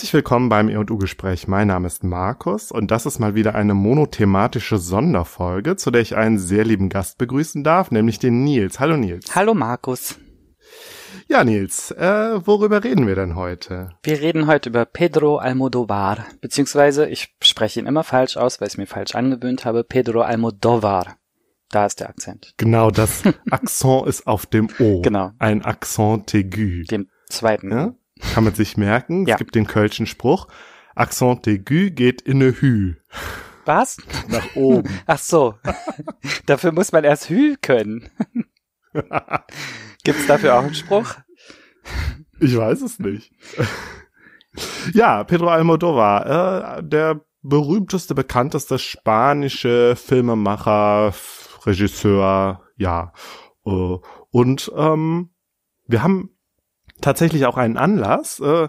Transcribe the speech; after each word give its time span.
Herzlich 0.00 0.14
willkommen 0.14 0.48
beim 0.48 0.70
E&U-Gespräch. 0.70 1.46
Mein 1.46 1.68
Name 1.68 1.86
ist 1.86 2.04
Markus 2.04 2.72
und 2.72 2.90
das 2.90 3.04
ist 3.04 3.18
mal 3.18 3.34
wieder 3.34 3.54
eine 3.54 3.74
monothematische 3.74 4.78
Sonderfolge, 4.78 5.76
zu 5.76 5.90
der 5.90 6.00
ich 6.00 6.16
einen 6.16 6.38
sehr 6.38 6.64
lieben 6.64 6.88
Gast 6.88 7.18
begrüßen 7.18 7.62
darf, 7.62 7.90
nämlich 7.90 8.18
den 8.18 8.42
Nils. 8.42 8.80
Hallo 8.80 8.96
Nils. 8.96 9.34
Hallo 9.34 9.52
Markus. 9.52 10.18
Ja, 11.28 11.44
Nils, 11.44 11.90
äh, 11.90 12.40
worüber 12.46 12.82
reden 12.82 13.06
wir 13.06 13.14
denn 13.14 13.36
heute? 13.36 13.90
Wir 14.02 14.22
reden 14.22 14.46
heute 14.46 14.70
über 14.70 14.86
Pedro 14.86 15.36
Almodovar, 15.36 16.24
beziehungsweise 16.40 17.06
ich 17.06 17.34
spreche 17.42 17.80
ihn 17.80 17.86
immer 17.86 18.02
falsch 18.02 18.38
aus, 18.38 18.58
weil 18.58 18.68
ich 18.68 18.74
es 18.74 18.78
mir 18.78 18.86
falsch 18.86 19.14
angewöhnt 19.14 19.66
habe, 19.66 19.84
Pedro 19.84 20.22
Almodovar. 20.22 21.18
Da 21.68 21.84
ist 21.84 22.00
der 22.00 22.08
Akzent. 22.08 22.54
Genau, 22.56 22.90
das 22.90 23.22
Akzent 23.50 24.06
ist 24.06 24.26
auf 24.26 24.46
dem 24.46 24.70
O. 24.78 25.02
Genau. 25.02 25.32
Ein 25.38 25.62
Akzent 25.62 26.34
aigu. 26.34 26.84
Dem 26.90 27.10
zweiten. 27.28 27.70
Ja? 27.70 27.94
Kann 28.34 28.44
man 28.44 28.54
sich 28.54 28.76
merken. 28.76 29.26
Ja. 29.26 29.34
Es 29.34 29.38
gibt 29.38 29.54
den 29.54 29.66
kölschen 29.66 30.06
Spruch. 30.06 30.46
Akzent 30.94 31.46
aigu 31.46 31.90
geht 31.90 32.20
in 32.22 32.42
eine 32.42 32.52
Hü. 32.52 32.94
Was? 33.64 33.98
Nach 34.28 34.56
oben. 34.56 34.88
Ach 35.06 35.18
so. 35.18 35.54
dafür 36.46 36.72
muss 36.72 36.92
man 36.92 37.04
erst 37.04 37.28
Hü 37.30 37.56
können. 37.60 38.10
Gibt's 40.04 40.26
dafür 40.26 40.56
auch 40.56 40.64
einen 40.64 40.74
Spruch? 40.74 41.14
Ich 42.40 42.56
weiß 42.56 42.82
es 42.82 42.98
nicht. 42.98 43.32
ja, 44.92 45.24
Pedro 45.24 45.48
Almodovar, 45.48 46.78
äh, 46.78 46.82
der 46.82 47.20
berühmteste, 47.42 48.14
bekannteste 48.14 48.78
spanische 48.78 49.94
Filmemacher, 49.96 51.14
Regisseur, 51.64 52.62
ja. 52.76 53.12
Äh, 53.64 53.96
und 54.30 54.72
ähm, 54.76 55.30
wir 55.86 56.02
haben 56.02 56.30
tatsächlich 57.02 57.46
auch 57.46 57.56
einen 57.56 57.76
Anlass. 57.76 58.40
Äh, 58.40 58.68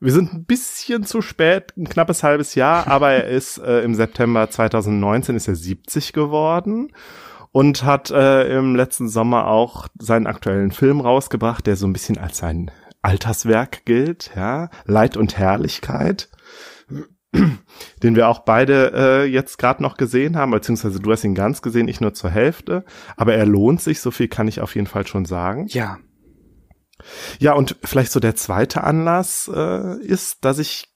wir 0.00 0.12
sind 0.12 0.32
ein 0.32 0.44
bisschen 0.44 1.04
zu 1.04 1.20
spät, 1.20 1.74
ein 1.76 1.88
knappes 1.88 2.22
halbes 2.22 2.54
Jahr, 2.54 2.86
aber 2.88 3.10
er 3.10 3.28
ist 3.28 3.58
äh, 3.58 3.80
im 3.80 3.94
September 3.94 4.48
2019 4.48 5.36
ist 5.36 5.48
er 5.48 5.54
70 5.54 6.12
geworden 6.12 6.92
und 7.52 7.84
hat 7.84 8.10
äh, 8.10 8.56
im 8.56 8.76
letzten 8.76 9.08
Sommer 9.08 9.46
auch 9.46 9.88
seinen 9.98 10.26
aktuellen 10.26 10.70
Film 10.70 11.00
rausgebracht, 11.00 11.66
der 11.66 11.76
so 11.76 11.86
ein 11.86 11.92
bisschen 11.92 12.18
als 12.18 12.38
sein 12.38 12.70
Alterswerk 13.02 13.84
gilt, 13.84 14.30
ja, 14.36 14.70
Leid 14.84 15.16
und 15.16 15.36
Herrlichkeit, 15.36 16.30
den 18.02 18.16
wir 18.16 18.28
auch 18.28 18.40
beide 18.40 18.92
äh, 18.94 19.24
jetzt 19.24 19.58
gerade 19.58 19.82
noch 19.82 19.96
gesehen 19.96 20.36
haben, 20.36 20.50
beziehungsweise 20.50 21.00
du 21.00 21.10
hast 21.10 21.24
ihn 21.24 21.34
ganz 21.34 21.62
gesehen, 21.62 21.88
ich 21.88 22.00
nur 22.00 22.14
zur 22.14 22.30
Hälfte, 22.30 22.84
aber 23.16 23.34
er 23.34 23.46
lohnt 23.46 23.80
sich, 23.80 24.00
so 24.00 24.10
viel 24.10 24.28
kann 24.28 24.48
ich 24.48 24.60
auf 24.60 24.74
jeden 24.74 24.86
Fall 24.86 25.06
schon 25.06 25.24
sagen. 25.24 25.66
Ja. 25.68 25.98
Ja, 27.38 27.54
und 27.54 27.76
vielleicht 27.84 28.12
so 28.12 28.20
der 28.20 28.36
zweite 28.36 28.84
Anlass 28.84 29.50
äh, 29.52 30.00
ist, 30.02 30.44
dass 30.44 30.58
ich 30.58 30.86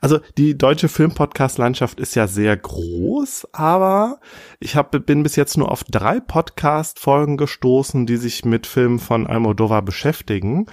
also 0.00 0.18
die 0.36 0.58
deutsche 0.58 0.88
Filmpodcast-Landschaft 0.88 2.00
ist 2.00 2.14
ja 2.14 2.26
sehr 2.26 2.56
groß, 2.56 3.48
aber 3.52 4.20
ich 4.60 4.76
hab, 4.76 5.06
bin 5.06 5.22
bis 5.22 5.36
jetzt 5.36 5.56
nur 5.56 5.70
auf 5.70 5.84
drei 5.84 6.20
Podcast-Folgen 6.20 7.36
gestoßen, 7.36 8.06
die 8.06 8.16
sich 8.16 8.44
mit 8.44 8.66
Filmen 8.66 8.98
von 8.98 9.26
Almodovar 9.26 9.82
beschäftigen. 9.82 10.66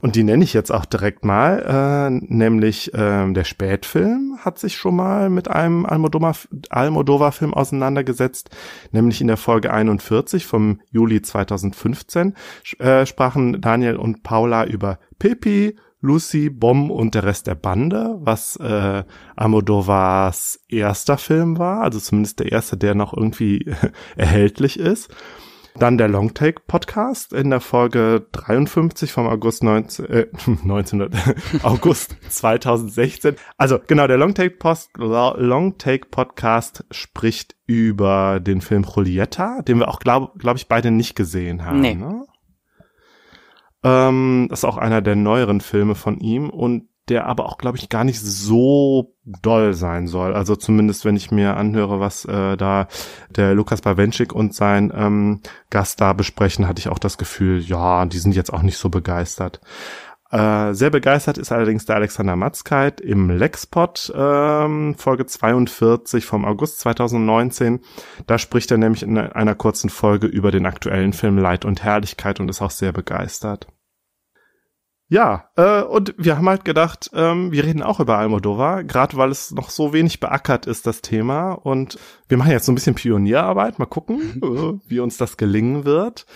Und 0.00 0.16
die 0.16 0.22
nenne 0.22 0.44
ich 0.44 0.52
jetzt 0.52 0.70
auch 0.70 0.84
direkt 0.84 1.24
mal, 1.24 2.10
äh, 2.10 2.10
nämlich 2.10 2.94
äh, 2.94 3.32
der 3.32 3.44
Spätfilm 3.44 4.38
hat 4.44 4.58
sich 4.58 4.76
schon 4.76 4.96
mal 4.96 5.30
mit 5.30 5.48
einem 5.48 5.84
Almodovar- 5.86 6.48
Almodovar-Film 6.70 7.54
auseinandergesetzt, 7.54 8.50
nämlich 8.92 9.20
in 9.20 9.26
der 9.26 9.36
Folge 9.36 9.72
41 9.72 10.46
vom 10.46 10.80
Juli 10.90 11.22
2015 11.22 12.34
äh, 12.78 13.06
sprachen 13.06 13.60
Daniel 13.60 13.96
und 13.96 14.22
Paula 14.22 14.64
über 14.64 14.98
Pippi, 15.18 15.76
Lucy, 16.00 16.48
Bom 16.48 16.90
und 16.90 17.14
der 17.14 17.24
Rest 17.24 17.48
der 17.48 17.56
Bande, 17.56 18.16
was 18.20 18.56
äh, 18.56 19.02
Almodovars 19.34 20.60
erster 20.68 21.18
Film 21.18 21.58
war, 21.58 21.82
also 21.82 21.98
zumindest 21.98 22.38
der 22.38 22.52
erste, 22.52 22.76
der 22.76 22.94
noch 22.94 23.12
irgendwie 23.16 23.66
erhältlich 24.16 24.78
ist. 24.78 25.10
Dann 25.78 25.96
der 25.96 26.08
Longtake 26.08 26.62
Podcast 26.66 27.32
in 27.32 27.50
der 27.50 27.60
Folge 27.60 28.26
53 28.32 29.12
vom 29.12 29.28
August 29.28 29.62
19, 29.62 30.06
äh, 30.06 30.26
1900, 30.46 31.14
August 31.62 32.16
2016. 32.28 33.36
Also 33.56 33.78
genau, 33.86 34.08
der 34.08 34.16
Longtake, 34.16 34.56
Post, 34.56 34.90
Longtake 34.96 36.08
Podcast 36.10 36.84
spricht 36.90 37.54
über 37.66 38.40
den 38.40 38.60
Film 38.60 38.84
Julieta, 38.84 39.62
den 39.62 39.78
wir 39.78 39.86
auch, 39.88 40.00
glaube 40.00 40.32
glaub 40.38 40.56
ich, 40.56 40.66
beide 40.66 40.90
nicht 40.90 41.14
gesehen 41.14 41.64
haben. 41.64 41.80
Nee. 41.80 41.94
Ne? 41.94 42.24
Ähm, 43.84 44.48
das 44.50 44.60
ist 44.60 44.64
auch 44.64 44.78
einer 44.78 45.00
der 45.00 45.14
neueren 45.14 45.60
Filme 45.60 45.94
von 45.94 46.18
ihm 46.18 46.50
und 46.50 46.87
der 47.08 47.26
aber 47.26 47.46
auch, 47.46 47.58
glaube 47.58 47.78
ich, 47.78 47.88
gar 47.88 48.04
nicht 48.04 48.20
so 48.20 49.14
doll 49.24 49.74
sein 49.74 50.06
soll. 50.06 50.34
Also 50.34 50.56
zumindest, 50.56 51.04
wenn 51.04 51.16
ich 51.16 51.30
mir 51.30 51.56
anhöre, 51.56 52.00
was 52.00 52.24
äh, 52.24 52.56
da 52.56 52.88
der 53.30 53.54
Lukas 53.54 53.82
Bawenschik 53.82 54.32
und 54.32 54.54
sein 54.54 54.92
ähm, 54.94 55.40
Gast 55.70 56.00
da 56.00 56.12
besprechen, 56.12 56.66
hatte 56.68 56.80
ich 56.80 56.88
auch 56.88 56.98
das 56.98 57.18
Gefühl, 57.18 57.60
ja, 57.60 58.06
die 58.06 58.18
sind 58.18 58.34
jetzt 58.34 58.52
auch 58.52 58.62
nicht 58.62 58.78
so 58.78 58.88
begeistert. 58.88 59.60
Äh, 60.30 60.74
sehr 60.74 60.90
begeistert 60.90 61.38
ist 61.38 61.52
allerdings 61.52 61.86
der 61.86 61.96
Alexander 61.96 62.36
Matzkeit 62.36 63.00
im 63.00 63.30
Lexpot 63.30 64.12
ähm, 64.14 64.94
Folge 64.98 65.24
42 65.24 66.26
vom 66.26 66.44
August 66.44 66.80
2019. 66.80 67.80
Da 68.26 68.36
spricht 68.36 68.70
er 68.70 68.76
nämlich 68.76 69.02
in 69.02 69.16
einer 69.16 69.54
kurzen 69.54 69.88
Folge 69.88 70.26
über 70.26 70.50
den 70.50 70.66
aktuellen 70.66 71.14
Film 71.14 71.38
Leid 71.38 71.64
und 71.64 71.82
Herrlichkeit 71.82 72.40
und 72.40 72.50
ist 72.50 72.60
auch 72.60 72.70
sehr 72.70 72.92
begeistert. 72.92 73.68
Ja, 75.10 75.48
äh, 75.56 75.82
und 75.82 76.14
wir 76.18 76.36
haben 76.36 76.48
halt 76.48 76.66
gedacht, 76.66 77.10
ähm, 77.14 77.50
wir 77.50 77.64
reden 77.64 77.82
auch 77.82 77.98
über 77.98 78.18
Almodovar, 78.18 78.84
gerade 78.84 79.16
weil 79.16 79.30
es 79.30 79.50
noch 79.52 79.70
so 79.70 79.94
wenig 79.94 80.20
beackert 80.20 80.66
ist, 80.66 80.86
das 80.86 81.00
Thema. 81.00 81.52
Und 81.52 81.98
wir 82.28 82.36
machen 82.36 82.50
jetzt 82.50 82.66
so 82.66 82.72
ein 82.72 82.74
bisschen 82.74 82.94
Pionierarbeit, 82.94 83.78
mal 83.78 83.86
gucken, 83.86 84.40
äh, 84.42 84.88
wie 84.88 85.00
uns 85.00 85.16
das 85.16 85.38
gelingen 85.38 85.86
wird. 85.86 86.26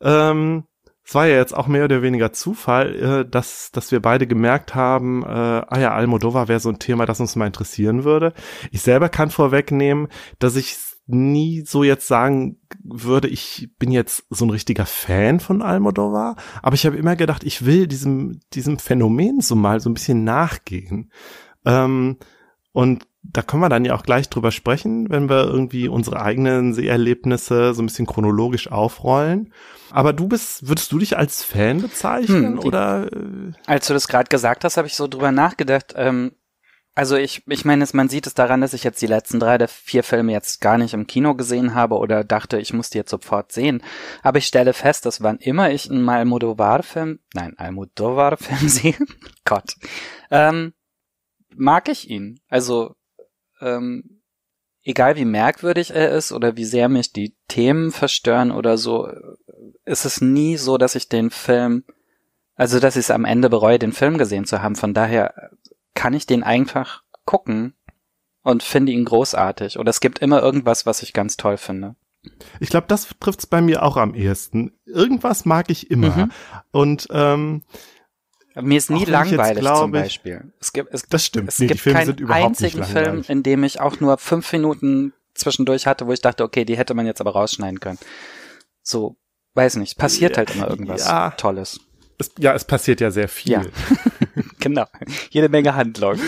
Ähm, 0.00 0.64
es 1.04 1.16
war 1.16 1.26
ja 1.26 1.36
jetzt 1.36 1.54
auch 1.54 1.66
mehr 1.66 1.84
oder 1.84 2.00
weniger 2.02 2.32
Zufall, 2.32 2.94
äh, 2.94 3.28
dass, 3.28 3.72
dass 3.72 3.90
wir 3.90 4.00
beide 4.00 4.28
gemerkt 4.28 4.76
haben, 4.76 5.24
äh, 5.24 5.26
ah 5.26 5.78
ja, 5.80 5.92
Almodovar 5.92 6.46
wäre 6.46 6.60
so 6.60 6.68
ein 6.68 6.78
Thema, 6.78 7.06
das 7.06 7.18
uns 7.18 7.34
mal 7.34 7.46
interessieren 7.46 8.04
würde. 8.04 8.34
Ich 8.70 8.82
selber 8.82 9.08
kann 9.08 9.30
vorwegnehmen, 9.30 10.06
dass 10.38 10.54
ich 10.54 10.76
nie 11.12 11.62
so 11.66 11.84
jetzt 11.84 12.06
sagen 12.08 12.58
würde, 12.82 13.28
ich 13.28 13.70
bin 13.78 13.90
jetzt 13.92 14.24
so 14.30 14.44
ein 14.44 14.50
richtiger 14.50 14.86
Fan 14.86 15.40
von 15.40 15.62
Almodovar, 15.62 16.36
aber 16.62 16.74
ich 16.74 16.86
habe 16.86 16.96
immer 16.96 17.16
gedacht, 17.16 17.44
ich 17.44 17.64
will 17.64 17.86
diesem, 17.86 18.40
diesem 18.54 18.78
Phänomen 18.78 19.40
so 19.40 19.54
mal 19.54 19.80
so 19.80 19.90
ein 19.90 19.94
bisschen 19.94 20.24
nachgehen. 20.24 21.10
Ähm, 21.64 22.16
und 22.72 23.06
da 23.24 23.42
können 23.42 23.62
wir 23.62 23.68
dann 23.68 23.84
ja 23.84 23.94
auch 23.94 24.02
gleich 24.02 24.28
drüber 24.28 24.50
sprechen, 24.50 25.08
wenn 25.10 25.28
wir 25.28 25.44
irgendwie 25.44 25.86
unsere 25.86 26.20
eigenen 26.20 26.74
Seherlebnisse 26.74 27.72
so 27.72 27.82
ein 27.82 27.86
bisschen 27.86 28.06
chronologisch 28.06 28.70
aufrollen. 28.72 29.52
Aber 29.90 30.12
du 30.12 30.26
bist, 30.26 30.66
würdest 30.68 30.90
du 30.90 30.98
dich 30.98 31.16
als 31.16 31.44
Fan 31.44 31.82
bezeichnen 31.82 32.54
Hm, 32.54 32.58
oder? 32.58 33.06
äh, 33.12 33.52
Als 33.66 33.86
du 33.86 33.92
das 33.94 34.08
gerade 34.08 34.28
gesagt 34.28 34.64
hast, 34.64 34.76
habe 34.76 34.88
ich 34.88 34.96
so 34.96 35.06
drüber 35.06 35.30
nachgedacht. 35.30 35.92
Ähm, 35.96 36.32
also 36.94 37.16
ich, 37.16 37.42
ich 37.48 37.64
meine, 37.64 37.86
man 37.94 38.08
sieht 38.08 38.26
es 38.26 38.34
daran, 38.34 38.60
dass 38.60 38.74
ich 38.74 38.84
jetzt 38.84 39.00
die 39.00 39.06
letzten 39.06 39.40
drei 39.40 39.56
der 39.56 39.68
vier 39.68 40.02
Filme 40.02 40.32
jetzt 40.32 40.60
gar 40.60 40.76
nicht 40.76 40.92
im 40.92 41.06
Kino 41.06 41.34
gesehen 41.34 41.74
habe 41.74 41.96
oder 41.96 42.22
dachte, 42.22 42.58
ich 42.58 42.74
muss 42.74 42.90
die 42.90 42.98
jetzt 42.98 43.10
sofort 43.10 43.50
sehen. 43.50 43.82
Aber 44.22 44.38
ich 44.38 44.46
stelle 44.46 44.74
fest, 44.74 45.06
dass 45.06 45.22
wann 45.22 45.38
immer 45.38 45.70
ich 45.70 45.90
einen 45.90 46.06
Almodovar-Film, 46.06 47.20
nein, 47.34 47.54
Almodovar-Film 47.56 48.68
sehe, 48.68 48.96
Gott, 49.44 49.74
ähm, 50.30 50.74
mag 51.54 51.88
ich 51.88 52.10
ihn. 52.10 52.40
Also 52.48 52.94
ähm, 53.60 54.22
egal 54.82 55.16
wie 55.16 55.24
merkwürdig 55.24 55.94
er 55.94 56.10
ist 56.10 56.32
oder 56.32 56.56
wie 56.56 56.64
sehr 56.64 56.90
mich 56.90 57.12
die 57.12 57.34
Themen 57.48 57.90
verstören 57.90 58.50
oder 58.50 58.76
so, 58.76 59.08
ist 59.86 60.04
es 60.04 60.20
nie 60.20 60.58
so, 60.58 60.76
dass 60.76 60.94
ich 60.94 61.08
den 61.08 61.30
Film, 61.30 61.84
also 62.54 62.80
dass 62.80 62.96
ich 62.96 63.06
es 63.06 63.10
am 63.10 63.24
Ende 63.24 63.48
bereue, 63.48 63.78
den 63.78 63.92
Film 63.92 64.18
gesehen 64.18 64.44
zu 64.44 64.60
haben. 64.62 64.76
Von 64.76 64.92
daher 64.92 65.50
kann 65.94 66.14
ich 66.14 66.26
den 66.26 66.42
einfach 66.42 67.02
gucken 67.24 67.74
und 68.42 68.62
finde 68.62 68.92
ihn 68.92 69.04
großartig. 69.04 69.78
Oder 69.78 69.90
es 69.90 70.00
gibt 70.00 70.18
immer 70.20 70.42
irgendwas, 70.42 70.86
was 70.86 71.02
ich 71.02 71.12
ganz 71.12 71.36
toll 71.36 71.56
finde. 71.56 71.96
Ich 72.60 72.68
glaube, 72.68 72.86
das 72.88 73.08
trifft's 73.20 73.46
bei 73.46 73.60
mir 73.60 73.82
auch 73.82 73.96
am 73.96 74.14
ehesten. 74.14 74.72
Irgendwas 74.84 75.44
mag 75.44 75.70
ich 75.70 75.90
immer. 75.90 76.16
Mhm. 76.16 76.32
Und 76.70 77.08
ähm, 77.10 77.62
Mir 78.54 78.78
ist 78.78 78.90
nie 78.90 79.04
langweilig 79.04 79.60
glaube, 79.60 79.80
zum 79.80 79.90
Beispiel. 79.92 80.52
Es 80.60 80.72
gibt, 80.72 80.92
es, 80.94 81.02
das 81.08 81.26
stimmt. 81.26 81.48
es 81.48 81.58
Nee, 81.58 81.66
gibt 81.66 81.82
keinen 81.82 82.30
einzigen 82.30 82.84
Film, 82.84 83.24
in 83.26 83.42
dem 83.42 83.64
ich 83.64 83.80
auch 83.80 83.98
nur 84.00 84.18
fünf 84.18 84.52
Minuten 84.52 85.12
zwischendurch 85.34 85.86
hatte, 85.86 86.06
wo 86.06 86.12
ich 86.12 86.20
dachte, 86.20 86.44
okay, 86.44 86.64
die 86.64 86.76
hätte 86.76 86.94
man 86.94 87.06
jetzt 87.06 87.20
aber 87.20 87.32
rausschneiden 87.32 87.80
können. 87.80 87.98
So, 88.82 89.16
weiß 89.54 89.76
nicht, 89.76 89.98
passiert 89.98 90.32
Ja, 90.32 90.38
halt 90.38 90.54
immer 90.54 90.68
irgendwas 90.68 91.06
ja. 91.06 91.30
Tolles. 91.30 91.80
Es, 92.18 92.32
ja, 92.38 92.54
es 92.54 92.64
passiert 92.64 93.00
ja 93.00 93.10
sehr 93.10 93.28
viel. 93.28 93.52
Ja. 93.52 93.62
Genau. 94.62 94.84
Jede 95.30 95.48
Menge 95.48 95.74
Handlung. 95.74 96.18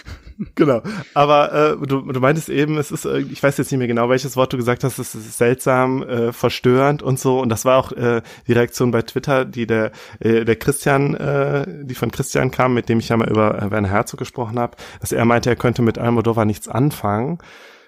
genau. 0.54 0.82
Aber 1.14 1.52
äh, 1.80 1.86
du, 1.86 2.02
du 2.02 2.20
meintest 2.20 2.50
eben, 2.50 2.76
es 2.76 2.90
ist, 2.90 3.06
äh, 3.06 3.20
ich 3.20 3.42
weiß 3.42 3.56
jetzt 3.56 3.72
nicht 3.72 3.78
mehr 3.78 3.88
genau, 3.88 4.10
welches 4.10 4.36
Wort 4.36 4.52
du 4.52 4.58
gesagt 4.58 4.84
hast, 4.84 4.98
es 4.98 5.14
ist 5.14 5.38
seltsam, 5.38 6.02
äh, 6.02 6.32
verstörend 6.32 7.02
und 7.02 7.18
so. 7.18 7.40
Und 7.40 7.48
das 7.48 7.64
war 7.64 7.78
auch 7.78 7.92
äh, 7.92 8.20
die 8.46 8.52
Reaktion 8.52 8.90
bei 8.90 9.00
Twitter, 9.02 9.46
die 9.46 9.66
der, 9.66 9.92
äh, 10.20 10.44
der 10.44 10.56
Christian, 10.56 11.14
äh, 11.14 11.64
die 11.84 11.94
von 11.94 12.10
Christian 12.10 12.50
kam, 12.50 12.74
mit 12.74 12.90
dem 12.90 12.98
ich 12.98 13.08
ja 13.08 13.16
mal 13.16 13.30
über 13.30 13.60
äh, 13.60 13.70
Werner 13.70 13.88
Herzog 13.88 14.18
gesprochen 14.18 14.58
habe, 14.58 14.76
dass 15.00 15.12
er 15.12 15.24
meinte, 15.24 15.48
er 15.48 15.56
könnte 15.56 15.80
mit 15.80 15.96
Almodovar 15.96 16.44
nichts 16.44 16.68
anfangen. 16.68 17.38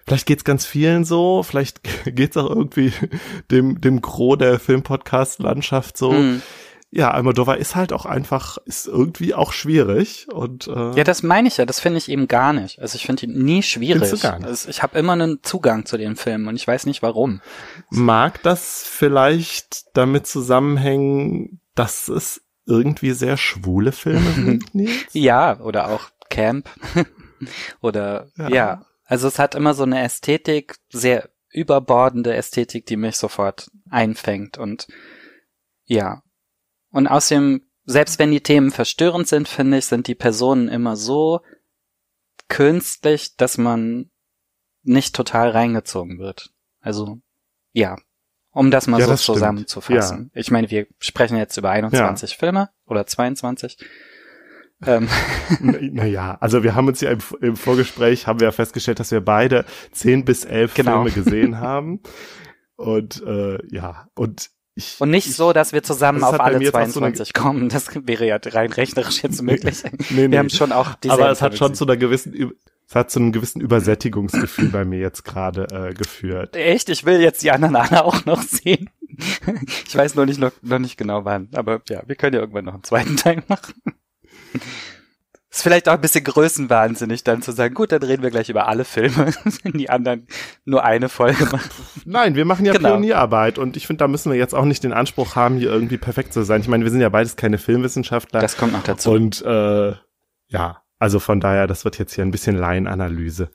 Vielleicht 0.06 0.26
geht's 0.26 0.44
ganz 0.44 0.64
vielen 0.64 1.04
so, 1.04 1.42
vielleicht 1.42 1.82
geht's 2.06 2.38
auch 2.38 2.48
irgendwie 2.48 2.92
dem, 3.50 3.82
dem 3.82 4.00
Gros 4.00 4.38
der 4.38 4.58
Filmpodcast-Landschaft 4.58 5.98
so. 5.98 6.12
Mm 6.12 6.42
ja, 6.92 7.12
Almodovar 7.12 7.56
ist 7.58 7.76
halt 7.76 7.92
auch 7.92 8.04
einfach, 8.04 8.58
ist 8.64 8.88
irgendwie 8.88 9.32
auch 9.32 9.52
schwierig 9.52 10.26
und 10.32 10.66
äh, 10.66 10.96
ja, 10.96 11.04
das 11.04 11.22
meine 11.22 11.46
ich 11.46 11.56
ja, 11.56 11.64
das 11.64 11.78
finde 11.78 11.98
ich 11.98 12.08
eben 12.08 12.26
gar 12.26 12.52
nicht. 12.52 12.80
Also 12.80 12.96
ich 12.96 13.06
finde 13.06 13.26
ihn 13.26 13.44
nie 13.44 13.62
schwierig. 13.62 14.10
Du 14.10 14.18
gar 14.18 14.38
nicht? 14.38 14.48
Also 14.48 14.68
ich 14.68 14.82
habe 14.82 14.98
immer 14.98 15.12
einen 15.12 15.42
Zugang 15.42 15.86
zu 15.86 15.96
den 15.96 16.16
Filmen 16.16 16.48
und 16.48 16.56
ich 16.56 16.66
weiß 16.66 16.86
nicht 16.86 17.00
warum. 17.02 17.40
Mag 17.90 18.42
das 18.42 18.82
vielleicht 18.84 19.96
damit 19.96 20.26
zusammenhängen, 20.26 21.60
dass 21.76 22.08
es 22.08 22.42
irgendwie 22.66 23.12
sehr 23.12 23.36
schwule 23.36 23.92
Filme 23.92 24.32
sind? 24.34 24.64
ja, 25.12 25.60
oder 25.60 25.90
auch 25.90 26.10
Camp 26.28 26.68
oder 27.80 28.28
ja. 28.36 28.48
ja. 28.48 28.86
Also 29.04 29.28
es 29.28 29.38
hat 29.38 29.54
immer 29.54 29.74
so 29.74 29.84
eine 29.84 30.02
Ästhetik, 30.02 30.76
sehr 30.88 31.28
überbordende 31.52 32.34
Ästhetik, 32.34 32.86
die 32.86 32.96
mich 32.96 33.16
sofort 33.16 33.70
einfängt 33.90 34.58
und 34.58 34.88
ja, 35.84 36.22
und 36.92 37.06
außerdem, 37.06 37.62
selbst 37.84 38.18
wenn 38.18 38.30
die 38.30 38.42
Themen 38.42 38.70
verstörend 38.70 39.28
sind, 39.28 39.48
finde 39.48 39.78
ich, 39.78 39.86
sind 39.86 40.06
die 40.06 40.14
Personen 40.14 40.68
immer 40.68 40.96
so 40.96 41.40
künstlich, 42.48 43.36
dass 43.36 43.58
man 43.58 44.10
nicht 44.82 45.14
total 45.14 45.50
reingezogen 45.50 46.18
wird. 46.18 46.50
Also, 46.80 47.20
ja. 47.72 47.96
Um 48.52 48.72
das 48.72 48.88
mal 48.88 48.98
ja, 48.98 49.06
so 49.06 49.12
das 49.12 49.22
zusammenzufassen. 49.22 50.30
Ja. 50.34 50.40
Ich 50.40 50.50
meine, 50.50 50.70
wir 50.70 50.86
sprechen 50.98 51.36
jetzt 51.36 51.56
über 51.56 51.70
21 51.70 52.30
ja. 52.32 52.36
Filme 52.36 52.70
oder 52.84 53.06
22. 53.06 53.78
Ähm. 54.86 55.08
Naja, 55.60 56.36
also 56.40 56.62
wir 56.62 56.74
haben 56.74 56.88
uns 56.88 57.00
ja 57.00 57.10
im, 57.10 57.20
im, 57.40 57.56
Vorgespräch, 57.56 58.26
haben 58.26 58.40
wir 58.40 58.48
ja 58.48 58.52
festgestellt, 58.52 58.98
dass 58.98 59.10
wir 59.12 59.20
beide 59.20 59.66
10 59.92 60.24
bis 60.24 60.44
11 60.44 60.74
genau. 60.74 61.02
Filme 61.02 61.10
gesehen 61.10 61.60
haben. 61.60 62.00
Und 62.76 63.22
äh, 63.22 63.58
ja, 63.70 64.08
und 64.14 64.50
ich, 64.74 65.00
und 65.00 65.10
nicht 65.10 65.26
ich, 65.26 65.36
so, 65.36 65.52
dass 65.52 65.72
wir 65.72 65.82
zusammen 65.82 66.22
auf 66.22 66.38
alle 66.40 66.62
22 66.62 67.32
so 67.34 67.42
kommen. 67.42 67.68
Das 67.68 67.88
wäre 68.06 68.26
ja 68.26 68.38
rein 68.42 68.72
rechnerisch 68.72 69.22
jetzt 69.22 69.42
möglich. 69.42 69.82
nee, 69.84 70.00
nee. 70.10 70.30
Wir 70.30 70.38
haben 70.38 70.50
schon 70.50 70.72
auch 70.72 70.94
diese. 70.94 71.14
Aber 71.14 71.30
es 71.30 71.42
hat 71.42 71.56
schon 71.56 71.74
zu 71.74 71.84
einer 71.84 71.96
gewissen, 71.96 72.52
es 72.88 72.94
hat 72.94 73.10
zu 73.10 73.20
einem 73.20 73.32
gewissen 73.32 73.60
Übersättigungsgefühl 73.60 74.68
bei 74.68 74.84
mir 74.84 74.98
jetzt 74.98 75.24
gerade 75.24 75.66
äh, 75.70 75.94
geführt. 75.94 76.56
Echt? 76.56 76.88
Ich 76.88 77.04
will 77.04 77.20
jetzt 77.20 77.42
die 77.42 77.50
anderen 77.50 77.76
alle 77.76 78.04
auch 78.04 78.24
noch 78.24 78.42
sehen. 78.42 78.90
ich 79.86 79.96
weiß 79.96 80.14
noch 80.14 80.26
nicht, 80.26 80.40
noch, 80.40 80.52
noch 80.62 80.78
nicht 80.78 80.96
genau 80.96 81.24
wann. 81.24 81.48
Aber 81.52 81.82
ja, 81.88 82.02
wir 82.06 82.16
können 82.16 82.34
ja 82.34 82.40
irgendwann 82.40 82.64
noch 82.64 82.74
einen 82.74 82.84
zweiten 82.84 83.16
Teil 83.16 83.42
machen. 83.48 83.74
Ist 85.52 85.62
vielleicht 85.62 85.88
auch 85.88 85.94
ein 85.94 86.00
bisschen 86.00 86.22
größenwahnsinnig, 86.22 87.24
dann 87.24 87.42
zu 87.42 87.50
sagen, 87.50 87.74
gut, 87.74 87.90
dann 87.90 88.04
reden 88.04 88.22
wir 88.22 88.30
gleich 88.30 88.48
über 88.48 88.68
alle 88.68 88.84
Filme, 88.84 89.32
wenn 89.64 89.72
die 89.72 89.90
anderen 89.90 90.28
nur 90.64 90.84
eine 90.84 91.08
Folge 91.08 91.44
machen. 91.46 91.70
Nein, 92.04 92.36
wir 92.36 92.44
machen 92.44 92.64
ja 92.64 92.72
genau. 92.72 92.90
Pionierarbeit 92.90 93.58
und 93.58 93.76
ich 93.76 93.88
finde, 93.88 93.98
da 93.98 94.08
müssen 94.08 94.30
wir 94.30 94.38
jetzt 94.38 94.54
auch 94.54 94.64
nicht 94.64 94.84
den 94.84 94.92
Anspruch 94.92 95.34
haben, 95.34 95.56
hier 95.56 95.70
irgendwie 95.70 95.98
perfekt 95.98 96.32
zu 96.32 96.44
sein. 96.44 96.60
Ich 96.60 96.68
meine, 96.68 96.84
wir 96.84 96.90
sind 96.92 97.00
ja 97.00 97.08
beides 97.08 97.34
keine 97.34 97.58
Filmwissenschaftler. 97.58 98.40
Das 98.40 98.56
kommt 98.56 98.72
noch 98.72 98.84
dazu. 98.84 99.10
Und 99.10 99.42
äh, 99.44 99.94
ja, 100.46 100.82
also 101.00 101.18
von 101.18 101.40
daher, 101.40 101.66
das 101.66 101.84
wird 101.84 101.98
jetzt 101.98 102.14
hier 102.14 102.24
ein 102.24 102.30
bisschen 102.30 102.56
Laienanalyse. 102.56 103.50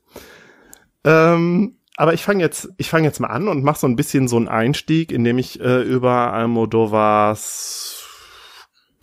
Ähm, 1.05 1.77
aber 1.95 2.13
ich 2.13 2.23
fange 2.23 2.43
jetzt, 2.43 2.69
ich 2.75 2.89
fange 2.89 3.05
jetzt 3.05 3.19
mal 3.19 3.27
an 3.27 3.47
und 3.47 3.63
mache 3.63 3.79
so 3.79 3.87
ein 3.87 3.95
bisschen 3.95 4.27
so 4.27 4.35
einen 4.35 4.49
Einstieg, 4.49 5.13
indem 5.13 5.37
ich 5.37 5.61
äh, 5.61 5.81
über 5.81 6.33
Almodovars 6.33 8.04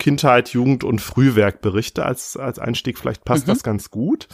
Kindheit, 0.03 0.49
Jugend 0.49 0.83
und 0.83 0.99
Frühwerk 0.99 1.61
berichte 1.61 2.05
als, 2.05 2.35
als 2.35 2.59
Einstieg. 2.59 2.99
Vielleicht 2.99 3.23
passt 3.23 3.47
mhm. 3.47 3.51
das 3.51 3.63
ganz 3.63 3.89
gut. 3.89 4.27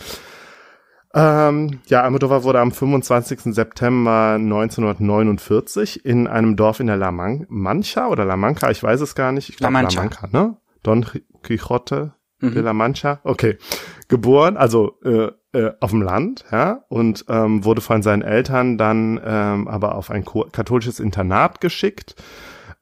Ähm, 1.14 1.80
ja, 1.86 2.02
Almodovar 2.02 2.44
wurde 2.44 2.60
am 2.60 2.72
25. 2.72 3.54
September 3.54 4.34
1949 4.40 6.04
in 6.06 6.26
einem 6.26 6.56
Dorf 6.56 6.80
in 6.80 6.88
der 6.88 6.98
La 6.98 7.12
Man 7.12 7.46
Mancha 7.50 8.08
oder 8.08 8.26
La 8.26 8.36
Mancha, 8.36 8.72
ich 8.72 8.82
weiß 8.82 9.02
es 9.02 9.14
gar 9.14 9.32
nicht. 9.32 9.50
Ich 9.50 9.58
glaube 9.58 9.74
La, 9.74 9.82
La 9.82 9.92
Mancha, 9.96 10.28
ne? 10.32 10.58
Don 10.82 11.06
Quixote 11.44 12.16
mhm. 12.40 12.54
de 12.56 12.64
La 12.64 12.74
Mancha. 12.74 13.20
Okay. 13.24 13.60
Geboren, 14.08 14.58
also 14.58 14.98
äh, 15.04 15.30
äh, 15.54 15.74
auf 15.80 15.92
dem 15.92 16.02
Land, 16.02 16.46
ja, 16.52 16.84
und 16.90 17.26
ähm, 17.30 17.64
wurde 17.64 17.82
von 17.82 18.02
seinen 18.02 18.24
Eltern 18.24 18.80
dann 18.80 19.22
ähm, 19.24 19.68
aber 19.68 19.94
auf 19.94 20.10
ein 20.10 20.26
katholisches 20.26 21.00
Internat 21.00 21.62
geschickt. 21.62 22.16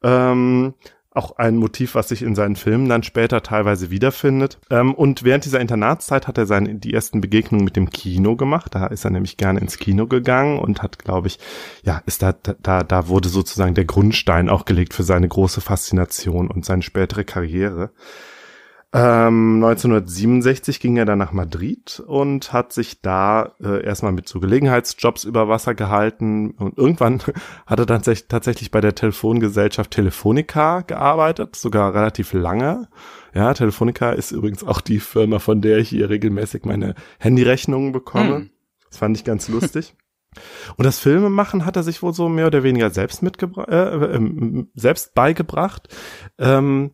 Ähm, 0.02 0.72
auch 1.10 1.38
ein 1.38 1.56
Motiv, 1.56 1.94
was 1.94 2.08
sich 2.08 2.22
in 2.22 2.34
seinen 2.34 2.56
Filmen 2.56 2.88
dann 2.88 3.02
später 3.02 3.42
teilweise 3.42 3.90
wiederfindet. 3.90 4.58
Ähm, 4.70 4.94
und 4.94 5.24
während 5.24 5.44
dieser 5.44 5.60
Internatszeit 5.60 6.26
hat 6.26 6.38
er 6.38 6.46
seine, 6.46 6.74
die 6.74 6.92
ersten 6.92 7.20
Begegnungen 7.20 7.64
mit 7.64 7.76
dem 7.76 7.90
Kino 7.90 8.36
gemacht. 8.36 8.74
Da 8.74 8.86
ist 8.86 9.04
er 9.04 9.10
nämlich 9.10 9.36
gerne 9.36 9.60
ins 9.60 9.78
Kino 9.78 10.06
gegangen 10.06 10.58
und 10.58 10.82
hat, 10.82 10.98
glaube 10.98 11.28
ich, 11.28 11.38
ja, 11.82 12.02
ist 12.06 12.22
da, 12.22 12.32
da, 12.32 12.82
da 12.82 13.08
wurde 13.08 13.28
sozusagen 13.28 13.74
der 13.74 13.86
Grundstein 13.86 14.48
auch 14.48 14.64
gelegt 14.64 14.94
für 14.94 15.02
seine 15.02 15.28
große 15.28 15.60
Faszination 15.60 16.50
und 16.50 16.64
seine 16.64 16.82
spätere 16.82 17.24
Karriere. 17.24 17.90
Ähm, 18.94 19.62
1967 19.62 20.80
ging 20.80 20.96
er 20.96 21.04
dann 21.04 21.18
nach 21.18 21.32
Madrid 21.32 22.02
und 22.06 22.54
hat 22.54 22.72
sich 22.72 23.02
da 23.02 23.52
äh, 23.62 23.84
erstmal 23.84 24.12
mit 24.12 24.26
so 24.26 24.40
Gelegenheitsjobs 24.40 25.24
über 25.24 25.46
Wasser 25.46 25.74
gehalten 25.74 26.52
und 26.52 26.78
irgendwann 26.78 27.20
hat 27.66 27.78
er 27.78 27.84
dann 27.84 28.02
tatsächlich 28.02 28.70
bei 28.70 28.80
der 28.80 28.94
Telefongesellschaft 28.94 29.90
Telefonica 29.90 30.80
gearbeitet, 30.80 31.54
sogar 31.54 31.92
relativ 31.92 32.32
lange. 32.32 32.88
Ja, 33.34 33.52
Telefonica 33.52 34.12
ist 34.12 34.30
übrigens 34.30 34.64
auch 34.64 34.80
die 34.80 35.00
Firma, 35.00 35.38
von 35.38 35.60
der 35.60 35.78
ich 35.78 35.90
hier 35.90 36.08
regelmäßig 36.08 36.64
meine 36.64 36.94
Handyrechnungen 37.18 37.92
bekomme. 37.92 38.36
Hm. 38.36 38.50
Das 38.88 38.98
fand 38.98 39.18
ich 39.18 39.24
ganz 39.24 39.48
lustig. 39.48 39.94
Und 40.76 40.84
das 40.84 40.98
Filmemachen 40.98 41.66
hat 41.66 41.76
er 41.76 41.82
sich 41.82 42.02
wohl 42.02 42.14
so 42.14 42.28
mehr 42.28 42.46
oder 42.46 42.62
weniger 42.62 42.90
selbst 42.90 43.22
mitgebracht, 43.22 43.68
äh, 43.68 44.16
äh, 44.16 44.64
selbst 44.74 45.14
beigebracht. 45.14 45.88
Ähm, 46.38 46.92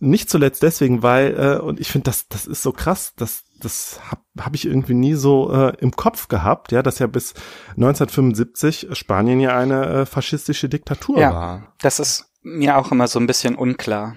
nicht 0.00 0.28
zuletzt 0.28 0.62
deswegen, 0.62 1.02
weil, 1.02 1.36
äh, 1.38 1.60
und 1.60 1.78
ich 1.78 1.88
finde, 1.92 2.06
das, 2.06 2.28
das 2.28 2.46
ist 2.46 2.62
so 2.62 2.72
krass, 2.72 3.14
das, 3.16 3.44
das 3.60 4.00
habe 4.10 4.22
hab 4.38 4.54
ich 4.54 4.66
irgendwie 4.66 4.94
nie 4.94 5.14
so 5.14 5.52
äh, 5.52 5.76
im 5.78 5.92
Kopf 5.92 6.28
gehabt, 6.28 6.72
ja, 6.72 6.82
dass 6.82 6.98
ja 6.98 7.06
bis 7.06 7.34
1975 7.70 8.88
Spanien 8.92 9.38
ja 9.38 9.56
eine 9.56 9.86
äh, 9.86 10.06
faschistische 10.06 10.68
Diktatur 10.68 11.20
ja, 11.20 11.32
war. 11.32 11.74
Das 11.80 12.00
ist 12.00 12.32
mir 12.42 12.76
auch 12.76 12.90
immer 12.90 13.06
so 13.06 13.20
ein 13.20 13.26
bisschen 13.26 13.54
unklar. 13.54 14.16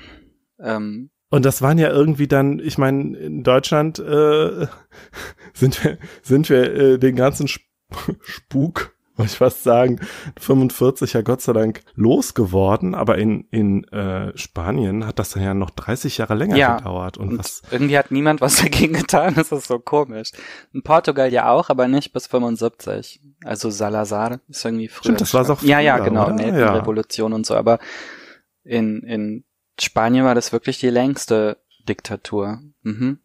Ähm, 0.60 1.12
und 1.30 1.46
das 1.46 1.62
waren 1.62 1.78
ja 1.78 1.90
irgendwie 1.90 2.28
dann, 2.28 2.60
ich 2.60 2.78
meine, 2.78 3.18
in 3.18 3.44
Deutschland 3.44 4.00
äh, 4.00 4.68
sind 5.54 5.84
wir, 5.84 5.98
sind 6.24 6.50
wir 6.50 6.74
äh, 6.74 7.00
den 7.00 7.16
ganzen 7.16 7.48
Spuk 7.48 8.96
wollte 9.16 9.32
ich 9.32 9.38
fast 9.38 9.64
sagen, 9.64 10.00
45 10.40 11.14
ja 11.14 11.22
Gott 11.22 11.42
sei 11.42 11.54
Dank 11.54 11.82
losgeworden, 11.96 12.96
aber 12.96 13.18
in, 13.18 13.46
in 13.52 13.84
äh, 13.86 14.36
Spanien 14.38 15.06
hat 15.06 15.20
das 15.20 15.32
dann 15.32 15.44
ja 15.44 15.54
noch 15.54 15.70
30 15.70 16.18
Jahre 16.18 16.36
länger 16.36 16.56
ja, 16.56 16.78
gedauert. 16.78 17.18
Und, 17.18 17.30
und 17.30 17.40
was 17.40 17.62
irgendwie 17.72 17.98
hat 17.98 18.12
niemand 18.12 18.42
was 18.42 18.56
dagegen 18.62 18.94
getan, 18.94 19.36
das 19.36 19.52
ist 19.52 19.68
so 19.68 19.80
komisch. 19.80 20.32
In 20.74 20.84
Portugal 20.84 21.32
ja 21.32 21.50
auch, 21.50 21.70
aber 21.70 21.88
nicht 21.88 22.14
bis 22.14 22.28
75. 22.28 23.22
Also 23.44 23.70
Salazar 23.70 24.40
ist 24.48 24.64
irgendwie 24.64 24.88
früher. 24.88 25.04
Stimmt, 25.04 25.22
das 25.22 25.34
war 25.34 25.50
auch 25.50 25.60
früher, 25.60 25.70
Ja, 25.70 25.80
ja, 25.80 26.00
genau, 26.00 26.26
oder? 26.26 26.44
in 26.44 26.54
der 26.56 26.60
ja. 26.60 26.74
Revolution 26.74 27.34
und 27.34 27.46
so, 27.46 27.56
aber 27.56 27.80
in, 28.64 29.02
in 29.04 29.44
Spanien 29.80 30.26
war 30.26 30.36
das 30.36 30.52
wirklich 30.52 30.80
die 30.80 30.90
längste 30.90 31.58
Diktatur. 31.88 32.60
Mhm. 32.84 33.20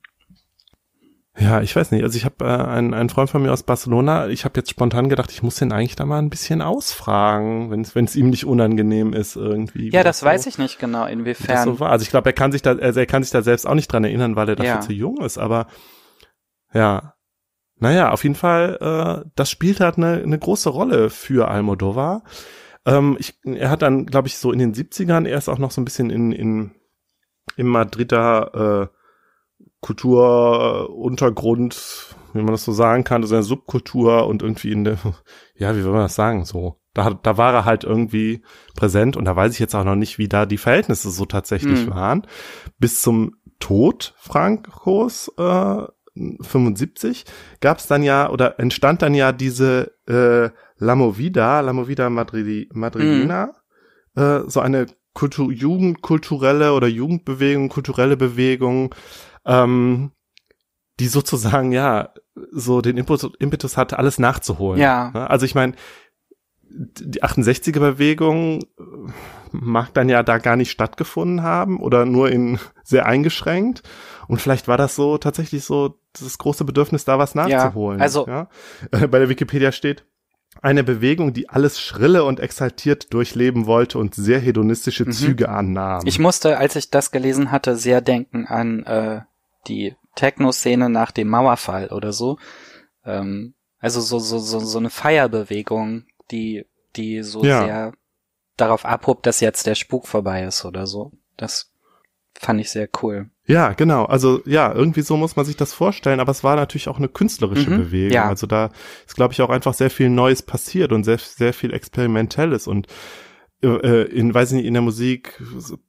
Ja, 1.38 1.61
ich 1.61 1.76
weiß 1.76 1.90
nicht. 1.90 2.02
Also 2.02 2.16
ich 2.16 2.25
habe 2.25 2.45
äh, 2.45 2.49
einen, 2.49 2.95
einen 2.95 3.11
Freund 3.11 3.28
von 3.28 3.43
mir 3.43 3.52
aus 3.52 3.62
Barcelona. 3.62 4.28
Ich 4.28 4.45
habe 4.45 4.59
jetzt 4.59 4.71
spontan 4.71 5.11
gedacht, 5.11 5.31
ich 5.31 5.43
muss 5.43 5.57
den 5.57 5.71
eigentlich 5.71 5.97
da 5.97 6.07
mal 6.07 6.19
ein 6.19 6.31
bisschen 6.31 6.62
ausfragen, 6.62 7.71
wenn 7.71 8.05
es 8.05 8.16
ihm 8.16 8.31
nicht 8.31 8.47
unangenehm 8.47 9.12
ist 9.12 9.37
irgendwie. 9.37 9.90
Ja, 9.90 10.02
das 10.02 10.21
so, 10.21 10.26
weiß 10.26 10.47
ich 10.47 10.57
nicht 10.57 10.78
genau, 10.78 11.05
inwiefern. 11.07 11.64
So 11.64 11.81
war. 11.81 11.90
Also 11.90 12.05
ich 12.05 12.11
glaube, 12.11 12.31
er 12.31 12.33
kann 12.33 12.52
sich 12.52 12.62
da, 12.62 12.76
also 12.76 13.00
er 13.00 13.07
kann 13.07 13.23
sich 13.23 13.33
da 13.33 13.43
selbst 13.43 13.66
auch 13.66 13.75
nicht 13.75 13.93
dran 13.93 14.05
erinnern, 14.05 14.35
weil 14.35 14.49
er 14.49 14.57
dafür 14.57 14.75
ja. 14.75 14.81
zu 14.81 14.93
jung 14.93 15.21
ist. 15.21 15.37
Aber 15.37 15.66
ja, 16.73 17.14
naja, 17.78 18.12
auf 18.12 18.23
jeden 18.23 18.35
Fall, 18.35 18.78
äh, 19.26 19.28
das 19.35 19.50
spielt 19.50 19.81
halt 19.81 19.99
eine, 19.99 20.23
eine 20.23 20.38
große 20.38 20.71
Rolle 20.71 21.11
für 21.11 21.49
Almodovar. 21.49 22.23
Ähm, 22.87 23.16
ich, 23.21 23.38
er 23.45 23.69
hat 23.69 23.83
dann, 23.83 24.07
glaube 24.07 24.28
ich, 24.28 24.38
so 24.38 24.52
in 24.52 24.59
den 24.59 24.75
70ern 24.75 25.26
erst 25.26 25.50
auch 25.50 25.59
noch 25.59 25.71
so 25.71 25.83
ein 25.83 25.85
bisschen 25.85 26.09
in, 26.09 26.33
in 26.33 26.71
im 27.57 27.69
Madrider 27.69 28.90
äh, 28.90 28.97
Kulturuntergrund, 29.87 32.16
wie 32.33 32.43
man 32.43 32.50
das 32.50 32.64
so 32.64 32.73
sagen 32.73 33.05
kann, 33.05 33.23
so 33.23 33.37
eine 33.37 33.45
Subkultur 33.45 34.26
und 34.26 34.43
irgendwie 34.43 34.73
in 34.73 34.83
der, 34.83 34.99
ja, 35.57 35.76
wie 35.76 35.85
will 35.85 35.93
man 35.93 36.02
das 36.02 36.16
sagen, 36.16 36.45
so. 36.45 36.81
Da, 36.93 37.11
da 37.11 37.37
war 37.37 37.55
er 37.55 37.64
halt 37.66 37.85
irgendwie 37.85 38.43
präsent 38.75 39.16
und 39.16 39.26
da 39.26 39.37
weiß 39.37 39.52
ich 39.52 39.61
jetzt 39.61 39.75
auch 39.75 39.85
noch 39.85 39.95
nicht, 39.95 40.19
wie 40.19 40.28
da 40.28 40.47
die 40.47 40.57
Verhältnisse 40.57 41.11
so 41.11 41.26
tatsächlich 41.26 41.87
mhm. 41.87 41.90
waren. 41.90 42.26
Bis 42.78 43.02
zum 43.02 43.37
Tod 43.61 44.14
Frankos, 44.16 45.31
äh, 45.38 45.85
1975 46.16 47.26
gab 47.61 47.78
es 47.78 47.87
dann 47.87 48.02
ja 48.02 48.31
oder 48.31 48.59
entstand 48.59 49.02
dann 49.02 49.14
ja 49.14 49.33
diese 49.33 49.93
äh, 50.09 50.49
La 50.78 50.95
Movida, 50.95 51.61
La 51.61 51.75
Movida 51.75 52.09
Madrid, 52.09 52.75
Madrilena, 52.75 53.52
mhm. 54.14 54.23
äh, 54.23 54.49
so 54.49 54.61
eine 54.61 54.87
Kultur, 55.12 55.52
Jugendkulturelle 55.52 56.73
oder 56.73 56.87
Jugendbewegung, 56.87 57.69
kulturelle 57.69 58.16
Bewegung, 58.16 58.95
ähm, 59.46 60.12
die 61.00 61.08
sozusagen 61.08 61.72
ja 61.72 62.10
so 62.52 62.80
den 62.80 62.96
Impetus, 62.96 63.32
Impetus 63.38 63.76
hatte, 63.76 63.98
alles 63.98 64.18
nachzuholen. 64.18 64.80
Ja. 64.80 65.10
Also 65.12 65.46
ich 65.46 65.54
meine, 65.54 65.74
die 66.68 67.22
68er 67.22 67.78
Bewegung 67.78 68.64
mag 69.52 69.94
dann 69.94 70.08
ja 70.08 70.22
da 70.22 70.38
gar 70.38 70.56
nicht 70.56 70.70
stattgefunden 70.70 71.42
haben 71.42 71.80
oder 71.80 72.04
nur 72.04 72.30
in 72.30 72.58
sehr 72.84 73.06
eingeschränkt. 73.06 73.82
Und 74.28 74.40
vielleicht 74.40 74.68
war 74.68 74.76
das 74.76 74.96
so 74.96 75.18
tatsächlich 75.18 75.64
so 75.64 75.98
das 76.12 76.38
große 76.38 76.64
Bedürfnis, 76.64 77.04
da 77.04 77.18
was 77.18 77.34
nachzuholen. 77.34 77.98
Ja, 77.98 78.02
also 78.02 78.26
ja? 78.26 78.48
Äh, 78.90 79.06
bei 79.06 79.18
der 79.18 79.28
Wikipedia 79.28 79.72
steht, 79.72 80.04
eine 80.62 80.84
Bewegung, 80.84 81.32
die 81.32 81.48
alles 81.50 81.80
schrille 81.80 82.24
und 82.24 82.40
exaltiert 82.40 83.12
durchleben 83.12 83.66
wollte 83.66 83.98
und 83.98 84.14
sehr 84.14 84.40
hedonistische 84.40 85.04
mhm. 85.04 85.12
Züge 85.12 85.48
annahm. 85.50 86.02
Ich 86.06 86.18
musste, 86.18 86.56
als 86.58 86.76
ich 86.76 86.90
das 86.90 87.10
gelesen 87.10 87.50
hatte, 87.50 87.76
sehr 87.76 88.00
denken 88.00 88.46
an 88.46 88.82
äh, 88.84 89.20
die 89.68 89.94
Techno-Szene 90.14 90.88
nach 90.88 91.11
dem 91.11 91.28
Mauerfall 91.28 91.88
oder 91.88 92.12
so. 92.12 92.38
Ähm, 93.04 93.54
also 93.78 94.00
so, 94.00 94.18
so, 94.18 94.38
so, 94.38 94.58
so 94.61 94.78
eine 94.78 94.90
Feierbewegung, 94.90 96.04
die, 96.30 96.64
die 96.96 97.23
so 97.23 97.44
ja. 97.44 97.64
sehr 97.64 97.92
darauf 98.56 98.85
abhobt, 98.85 99.26
dass 99.26 99.40
jetzt 99.40 99.66
der 99.66 99.75
Spuk 99.75 100.06
vorbei 100.06 100.44
ist 100.44 100.64
oder 100.64 100.87
so. 100.87 101.12
Das 101.37 101.73
fand 102.35 102.61
ich 102.61 102.70
sehr 102.70 102.88
cool. 103.02 103.30
Ja, 103.46 103.75
genau. 103.75 104.04
Also 104.06 104.40
ja, 104.44 104.73
irgendwie 104.73 105.02
so 105.02 105.16
muss 105.16 105.37
man 105.37 105.44
sich 105.44 105.56
das 105.56 105.73
vorstellen, 105.73 106.20
aber 106.20 106.32
es 106.32 106.42
war 106.42 106.56
natürlich 106.56 106.88
auch 106.88 106.99
eine 106.99 107.08
künstlerische 107.08 107.70
mhm, 107.70 107.78
Bewegung. 107.78 108.14
Ja. 108.14 108.28
Also 108.28 108.46
da 108.46 108.70
ist, 109.06 109.14
glaube 109.14 109.32
ich, 109.32 109.42
auch 109.42 109.50
einfach 109.50 109.75
sehr 109.75 109.90
viel 109.90 110.11
Neues 110.11 110.42
passiert 110.42 110.92
und 110.92 111.04
sehr, 111.04 111.18
sehr 111.18 111.52
viel 111.52 111.73
Experimentelles 111.73 112.66
und 112.66 112.87
in, 113.60 114.34
weiß 114.34 114.50
ich 114.50 114.56
nicht, 114.56 114.66
in 114.66 114.75
der 114.75 114.82
Musik, 114.82 115.42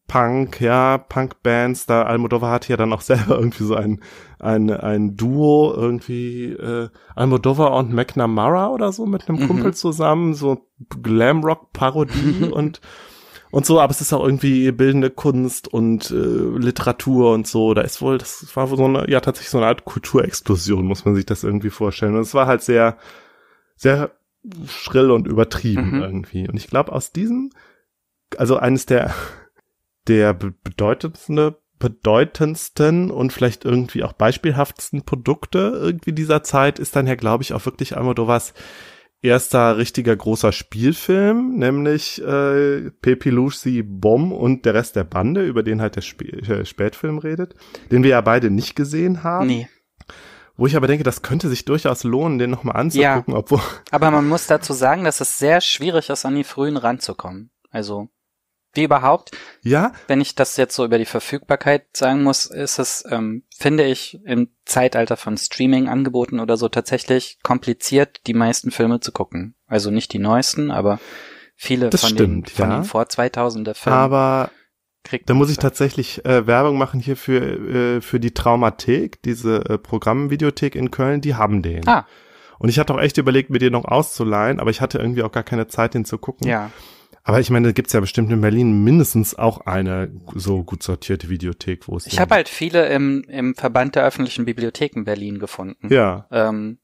Punk, 0.07 0.61
ja, 0.61 0.97
Punk-Bands, 0.97 1.85
da 1.85 2.03
Almodovar 2.03 2.51
hatte 2.51 2.69
ja 2.69 2.77
dann 2.77 2.93
auch 2.93 3.01
selber 3.01 3.37
irgendwie 3.37 3.63
so 3.63 3.75
ein, 3.75 4.01
ein, 4.39 4.71
ein 4.71 5.17
Duo, 5.17 5.73
irgendwie, 5.75 6.53
äh, 6.53 6.89
Almodovar 7.15 7.73
und 7.73 7.93
McNamara 7.93 8.69
oder 8.69 8.91
so 8.91 9.05
mit 9.05 9.27
einem 9.27 9.41
mhm. 9.41 9.47
Kumpel 9.47 9.73
zusammen, 9.73 10.33
so 10.33 10.65
Glamrock-Parodie 11.01 12.45
und 12.51 12.81
und 13.49 13.65
so, 13.65 13.79
aber 13.79 13.91
es 13.91 14.01
ist 14.01 14.11
auch 14.11 14.25
irgendwie 14.25 14.71
bildende 14.73 15.09
Kunst 15.09 15.69
und 15.69 16.11
äh, 16.11 16.13
Literatur 16.13 17.31
und 17.31 17.47
so. 17.47 17.73
Da 17.73 17.81
ist 17.81 18.01
wohl, 18.01 18.17
das 18.17 18.45
war 18.55 18.69
wohl 18.69 18.77
so 18.77 18.85
eine, 18.85 19.09
ja 19.09 19.21
tatsächlich 19.21 19.51
so 19.51 19.57
eine 19.57 19.67
Art 19.67 19.85
Kulturexplosion, 19.85 20.85
muss 20.85 21.05
man 21.05 21.15
sich 21.15 21.25
das 21.25 21.45
irgendwie 21.45 21.69
vorstellen. 21.69 22.15
Und 22.15 22.21
es 22.21 22.33
war 22.33 22.45
halt 22.45 22.61
sehr, 22.61 22.97
sehr 23.77 24.11
schrill 24.67 25.11
und 25.11 25.27
übertrieben 25.27 25.97
mhm. 25.97 26.01
irgendwie. 26.01 26.47
Und 26.47 26.55
ich 26.57 26.67
glaube, 26.67 26.91
aus 26.91 27.11
diesem, 27.11 27.51
also 28.37 28.57
eines 28.57 28.85
der, 28.85 29.13
der 30.07 30.33
bedeutendsten, 30.33 31.55
bedeutendsten 31.79 33.11
und 33.11 33.33
vielleicht 33.33 33.65
irgendwie 33.65 34.03
auch 34.03 34.13
beispielhaftsten 34.13 35.03
Produkte 35.03 35.73
irgendwie 35.75 36.13
dieser 36.13 36.43
Zeit 36.43 36.79
ist 36.79 36.95
dann 36.95 37.07
ja, 37.07 37.15
glaube 37.15 37.43
ich, 37.43 37.53
auch 37.53 37.65
wirklich 37.65 37.95
Almodovas 37.95 38.53
erster 39.21 39.77
richtiger 39.77 40.15
großer 40.15 40.51
Spielfilm, 40.51 41.55
nämlich 41.57 42.21
äh, 42.23 42.91
Pepi 43.01 43.29
Lucy 43.29 43.83
Bomb 43.83 44.31
und 44.31 44.65
der 44.65 44.75
Rest 44.75 44.95
der 44.95 45.03
Bande, 45.03 45.45
über 45.45 45.63
den 45.63 45.81
halt 45.81 45.95
der 45.95 46.01
Sp 46.05 46.21
äh, 46.23 46.65
Spätfilm 46.65 47.17
redet, 47.17 47.55
den 47.91 48.03
wir 48.03 48.11
ja 48.11 48.21
beide 48.21 48.49
nicht 48.49 48.75
gesehen 48.75 49.23
haben. 49.23 49.47
Nee. 49.47 49.67
Wo 50.57 50.65
ich 50.65 50.75
aber 50.75 50.87
denke, 50.87 51.03
das 51.03 51.21
könnte 51.21 51.49
sich 51.49 51.65
durchaus 51.65 52.03
lohnen, 52.03 52.39
den 52.39 52.49
nochmal 52.49 52.75
anzugucken, 52.75 53.33
ja, 53.33 53.39
obwohl. 53.39 53.61
Aber 53.91 54.09
man 54.09 54.27
muss 54.27 54.47
dazu 54.47 54.73
sagen, 54.73 55.03
dass 55.03 55.21
es 55.21 55.37
sehr 55.37 55.61
schwierig 55.61 56.09
ist, 56.09 56.25
an 56.25 56.35
die 56.35 56.43
frühen 56.43 56.77
ranzukommen. 56.77 57.51
Also, 57.69 58.09
wie 58.73 58.83
überhaupt. 58.83 59.31
Ja. 59.61 59.91
Wenn 60.07 60.19
ich 60.19 60.33
das 60.33 60.57
jetzt 60.57 60.75
so 60.75 60.83
über 60.83 60.97
die 60.97 61.05
Verfügbarkeit 61.05 61.85
sagen 61.95 62.23
muss, 62.23 62.47
ist 62.47 62.79
es, 62.79 63.03
ähm, 63.09 63.43
finde 63.55 63.85
ich, 63.85 64.19
im 64.25 64.49
Zeitalter 64.65 65.15
von 65.15 65.37
Streaming-Angeboten 65.37 66.39
oder 66.39 66.57
so 66.57 66.69
tatsächlich 66.69 67.37
kompliziert, 67.43 68.21
die 68.25 68.33
meisten 68.33 68.71
Filme 68.71 68.99
zu 68.99 69.11
gucken. 69.11 69.55
Also 69.67 69.91
nicht 69.91 70.11
die 70.11 70.19
neuesten, 70.19 70.71
aber 70.71 70.99
viele 71.55 71.91
das 71.91 72.01
von, 72.01 72.09
stimmt, 72.09 72.49
den, 72.49 72.55
von 72.55 72.69
ja. 72.69 72.79
den 72.79 72.83
vor 72.83 73.03
2000er 73.03 73.75
Filmen. 73.75 73.97
Aber 73.97 74.51
kriegt. 75.03 75.29
Da 75.29 75.33
muss 75.33 75.49
ich 75.49 75.57
tatsächlich 75.57 76.25
äh, 76.25 76.47
Werbung 76.47 76.77
machen 76.77 76.99
hier 76.99 77.17
für, 77.17 77.41
äh, 77.41 78.01
für 78.01 78.19
die 78.19 78.33
Traumathek, 78.33 79.21
diese 79.23 79.65
äh, 79.65 79.77
Programmvideothek 79.77 80.75
in 80.75 80.91
Köln, 80.91 81.21
die 81.21 81.35
haben 81.35 81.61
den. 81.61 81.87
Ah. 81.87 82.05
Und 82.59 82.69
ich 82.69 82.79
hatte 82.79 82.93
auch 82.93 82.99
echt 82.99 83.17
überlegt, 83.17 83.49
mir 83.49 83.59
den 83.59 83.73
noch 83.73 83.85
auszuleihen, 83.85 84.59
aber 84.59 84.71
ich 84.71 84.81
hatte 84.81 84.97
irgendwie 84.97 85.23
auch 85.23 85.31
gar 85.31 85.43
keine 85.43 85.67
Zeit, 85.67 85.93
den 85.93 86.05
zu 86.05 86.17
gucken. 86.17 86.47
Ja. 86.47 86.71
Aber 87.23 87.41
ich 87.41 87.49
meine, 87.49 87.67
da 87.67 87.71
gibt's 87.73 87.91
ja 87.91 87.99
bestimmt 87.99 88.31
in 88.31 88.39
Berlin 88.39 88.85
mindestens 88.85 89.35
auch 89.35 89.61
eine 89.65 90.09
so 90.33 90.63
gut 90.63 90.81
sortierte 90.81 91.27
Videothek, 91.27 91.87
wo 91.89 91.97
es. 91.97 92.07
Ich 92.07 92.19
habe 92.19 92.35
halt 92.35 92.47
viele 92.47 92.87
im, 92.87 93.23
im 93.27 93.53
Verband 93.53 93.95
der 93.95 94.05
öffentlichen 94.05 94.45
Bibliotheken 94.45 95.03
Berlin 95.03 95.37
gefunden. 95.37 95.93
Ja. 95.93 96.25
Ähm, 96.31 96.79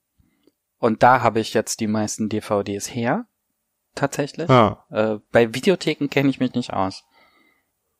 und 0.79 1.01
da 1.01 1.21
habe 1.21 1.39
ich 1.39 1.53
jetzt 1.53 1.79
die 1.79 1.87
meisten 1.87 2.27
DVDs 2.27 2.93
her. 2.93 3.25
Tatsächlich. 3.95 4.49
Ah. 4.49 4.85
Äh, 4.91 5.19
bei 5.31 5.53
Videotheken 5.53 6.09
kenne 6.09 6.29
ich 6.29 6.41
mich 6.41 6.53
nicht 6.55 6.73
aus. 6.73 7.05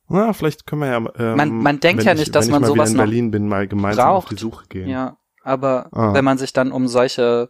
Na, 0.09 0.33
vielleicht 0.33 0.65
können 0.65 0.81
wir 0.81 0.89
ja. 0.89 0.97
Ähm, 1.17 1.37
man, 1.37 1.49
man 1.49 1.79
denkt 1.79 2.03
ja 2.03 2.13
nicht, 2.13 2.27
ich, 2.27 2.31
dass 2.31 2.49
man 2.49 2.63
sowas 2.63 2.91
in 2.91 2.97
Berlin 2.97 3.31
bin, 3.31 3.47
mal 3.47 3.67
gemeinsam 3.67 4.07
braucht. 4.07 4.25
auf 4.25 4.29
die 4.29 4.35
Suche 4.35 4.65
gehen. 4.67 4.89
Ja, 4.89 5.17
aber 5.43 5.89
ah. 5.91 6.13
wenn 6.13 6.25
man 6.25 6.37
sich 6.37 6.53
dann 6.53 6.71
um 6.71 6.87
solche 6.87 7.49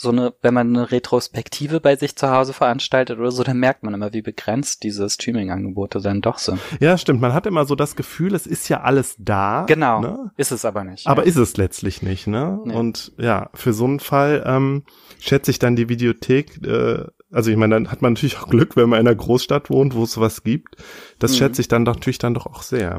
so 0.00 0.10
eine, 0.10 0.32
wenn 0.42 0.54
man 0.54 0.68
eine 0.68 0.92
Retrospektive 0.92 1.80
bei 1.80 1.96
sich 1.96 2.14
zu 2.14 2.30
Hause 2.30 2.52
veranstaltet 2.52 3.18
oder 3.18 3.32
so, 3.32 3.42
dann 3.42 3.58
merkt 3.58 3.82
man 3.82 3.94
immer, 3.94 4.12
wie 4.12 4.22
begrenzt 4.22 4.84
diese 4.84 5.10
Streaming-Angebote 5.10 6.00
dann 6.00 6.20
doch 6.20 6.38
sind. 6.38 6.60
Ja, 6.78 6.96
stimmt. 6.96 7.20
Man 7.20 7.34
hat 7.34 7.46
immer 7.46 7.64
so 7.64 7.74
das 7.74 7.96
Gefühl, 7.96 8.32
es 8.34 8.46
ist 8.46 8.68
ja 8.68 8.82
alles 8.82 9.16
da. 9.18 9.64
Genau. 9.66 10.00
Ne? 10.00 10.30
Ist 10.36 10.52
es 10.52 10.64
aber 10.64 10.84
nicht. 10.84 11.08
Aber 11.08 11.22
ja. 11.22 11.28
ist 11.28 11.36
es 11.36 11.56
letztlich 11.56 12.02
nicht, 12.02 12.28
ne? 12.28 12.60
Nee. 12.64 12.74
Und 12.74 13.12
ja, 13.18 13.50
für 13.54 13.72
so 13.72 13.86
einen 13.86 13.98
Fall 13.98 14.44
ähm, 14.46 14.84
schätze 15.18 15.50
ich 15.50 15.58
dann 15.58 15.74
die 15.74 15.88
Videothek, 15.88 16.64
äh, 16.64 17.06
also 17.30 17.50
ich 17.50 17.56
meine, 17.56 17.74
dann 17.74 17.90
hat 17.90 18.02
man 18.02 18.14
natürlich 18.14 18.38
auch 18.38 18.48
Glück, 18.48 18.76
wenn 18.76 18.88
man 18.88 19.00
in 19.00 19.06
einer 19.06 19.16
Großstadt 19.16 19.70
wohnt, 19.70 19.94
wo 19.94 20.04
es 20.04 20.12
sowas 20.12 20.42
gibt. 20.42 20.76
Das 21.18 21.32
mhm. 21.32 21.36
schätze 21.36 21.60
ich 21.60 21.68
dann 21.68 21.84
doch, 21.84 21.94
natürlich 21.94 22.18
dann 22.18 22.34
doch 22.34 22.46
auch 22.46 22.62
sehr. 22.62 22.98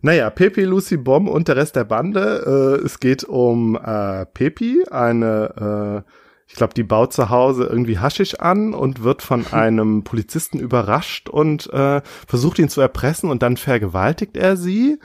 Naja, 0.00 0.30
Pepe, 0.30 0.64
Lucy, 0.64 0.96
Bomb 0.96 1.28
und 1.28 1.48
der 1.48 1.56
Rest 1.56 1.74
der 1.74 1.84
Bande. 1.84 2.78
Äh, 2.80 2.84
es 2.84 3.00
geht 3.00 3.24
um 3.24 3.76
äh, 3.76 4.26
Pepi, 4.26 4.84
eine, 4.90 6.04
äh, 6.06 6.10
ich 6.46 6.54
glaube, 6.54 6.72
die 6.72 6.84
baut 6.84 7.12
zu 7.12 7.30
Hause 7.30 7.64
irgendwie 7.64 7.98
Haschisch 7.98 8.36
an 8.36 8.74
und 8.74 9.02
wird 9.02 9.22
von 9.22 9.46
einem 9.52 10.04
Polizisten 10.04 10.60
überrascht 10.60 11.28
und 11.28 11.72
äh, 11.72 12.00
versucht 12.28 12.60
ihn 12.60 12.68
zu 12.68 12.80
erpressen 12.80 13.28
und 13.30 13.42
dann 13.42 13.56
vergewaltigt 13.56 14.36
er 14.36 14.56
sie. 14.56 14.98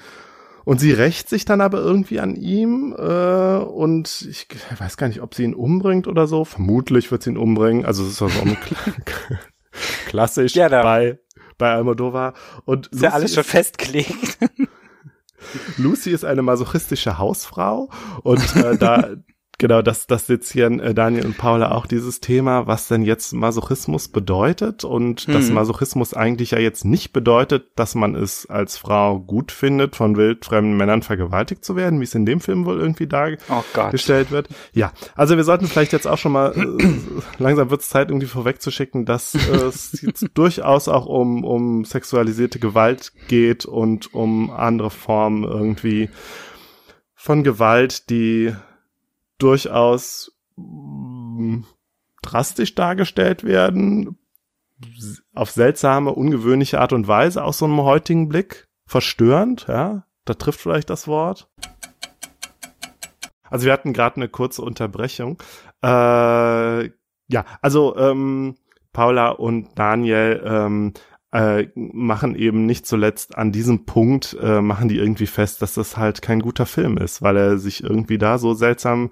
Und 0.66 0.80
sie 0.80 0.92
rächt 0.92 1.30
sich 1.30 1.46
dann 1.46 1.62
aber 1.62 1.80
irgendwie 1.80 2.20
an 2.20 2.36
ihm 2.36 2.96
äh, 2.98 3.58
und 3.58 4.28
ich 4.30 4.48
weiß 4.78 4.98
gar 4.98 5.08
nicht, 5.08 5.22
ob 5.22 5.36
sie 5.36 5.44
ihn 5.44 5.54
umbringt 5.54 6.08
oder 6.08 6.28
so. 6.28 6.46
Vermutlich 6.46 7.12
wird 7.12 7.24
sie 7.24 7.32
ihn 7.32 7.38
umbringen. 7.38 7.86
Also 7.86 8.04
es 8.04 8.12
ist 8.12 8.18
so 8.18 8.26
ein 8.26 8.58
klassisch 10.08 10.56
ja, 10.56 10.70
bei 10.70 11.20
bei 11.58 11.72
Almodovar. 11.72 12.34
Und 12.66 12.88
ist 12.88 13.02
ja 13.02 13.12
alles 13.12 13.34
schon 13.34 13.44
festgelegt. 13.44 14.38
Lucy 15.78 16.12
ist 16.12 16.26
eine 16.26 16.42
masochistische 16.42 17.18
Hausfrau 17.18 17.90
und 18.24 18.56
äh, 18.56 18.78
da 18.78 19.10
genau, 19.58 19.82
das, 19.82 20.08
das 20.08 20.28
sezieren 20.28 20.80
äh, 20.80 20.94
Daniel 20.94 21.26
und 21.26 21.38
Paula 21.38 21.72
auch 21.72 21.86
dieses 21.86 22.20
Thema, 22.20 22.68
was 22.68 22.88
denn 22.88 23.04
jetzt 23.04 23.34
Masochismus 23.34 24.08
bedeutet 24.08 24.84
und 24.84 25.28
mhm. 25.28 25.34
dass 25.34 25.50
Masochismus 25.50 26.14
eigentlich 26.14 26.52
ja 26.52 26.60
jetzt 26.60 26.86
nicht 26.86 27.14
bedeutet, 27.14 27.68
dass 27.76 27.96
man 27.96 28.16
es 28.16 28.46
als 28.50 28.78
Frau 28.78 29.20
gut 29.20 29.52
findet, 29.52 29.96
von 29.96 30.18
wildfremden 30.18 30.76
Männern 30.76 31.02
vergewaltigt 31.02 31.64
zu 31.64 31.76
werden, 31.76 32.00
wie 32.00 32.06
es 32.06 32.16
in 32.16 32.26
dem 32.26 32.40
Film 32.40 32.66
wohl 32.66 32.80
irgendwie 32.80 33.08
dargestellt 33.08 34.28
oh 34.30 34.34
wird. 34.34 34.50
Ja, 34.74 34.92
also 35.16 35.38
wir 35.38 35.44
sollten 35.44 35.68
vielleicht 35.68 35.94
jetzt 35.94 36.08
auch 36.08 36.18
schon 36.18 36.32
mal, 36.32 36.54
äh, 36.56 36.94
langsam 37.38 37.70
wird 37.70 37.82
es 37.82 37.90
Zeit, 37.90 38.10
irgendwie 38.10 38.28
vorwegzuschicken, 38.28 39.06
dass 39.06 39.36
äh, 39.36 39.66
es 39.66 40.02
jetzt 40.02 40.26
durchaus 40.34 40.88
auch 40.88 41.06
um, 41.06 41.44
um 41.44 41.86
sexualisierte 41.86 42.60
Gewalt 42.60 43.14
geht 43.28 43.66
und 43.66 44.14
um 44.14 44.52
andere 44.52 44.90
Formen 44.90 45.44
irgendwie 45.44 46.10
von 47.16 47.44
Gewalt, 47.44 48.10
die 48.10 48.54
durchaus 49.44 50.32
mm, 50.56 51.62
drastisch 52.22 52.76
dargestellt 52.76 53.44
werden, 53.44 54.18
auf 55.34 55.52
seltsame, 55.52 56.12
ungewöhnliche 56.12 56.80
Art 56.80 56.94
und 56.94 57.08
Weise 57.08 57.44
aus 57.44 57.58
so 57.58 57.66
einem 57.66 57.82
heutigen 57.82 58.30
Blick. 58.30 58.68
Verstörend, 58.86 59.66
ja, 59.68 60.06
da 60.26 60.34
trifft 60.34 60.60
vielleicht 60.60 60.90
das 60.90 61.08
Wort. 61.08 61.50
Also 63.50 63.66
wir 63.66 63.74
hatten 63.74 63.94
gerade 63.94 64.18
eine 64.18 64.30
kurze 64.30 64.62
Unterbrechung. 64.62 65.42
Äh, 65.84 66.86
ja, 66.86 67.46
also 67.62 67.96
ähm, 67.98 68.56
Paula 68.94 69.30
und 69.30 69.78
Daniel 69.78 70.42
ähm, 70.46 70.94
äh, 71.34 71.68
machen 71.76 72.36
eben 72.36 72.68
nicht 72.68 72.86
zuletzt 72.86 73.38
an 73.38 73.52
diesem 73.52 73.86
Punkt, 73.86 74.38
äh, 74.40 74.62
machen 74.62 74.88
die 74.88 75.00
irgendwie 75.00 75.26
fest, 75.26 75.64
dass 75.64 75.74
das 75.74 75.98
halt 75.98 76.22
kein 76.22 76.42
guter 76.42 76.68
Film 76.68 76.98
ist, 76.98 77.24
weil 77.24 77.36
er 77.38 77.58
sich 77.58 77.84
irgendwie 77.84 78.20
da 78.20 78.38
so 78.38 78.54
seltsam 78.54 79.10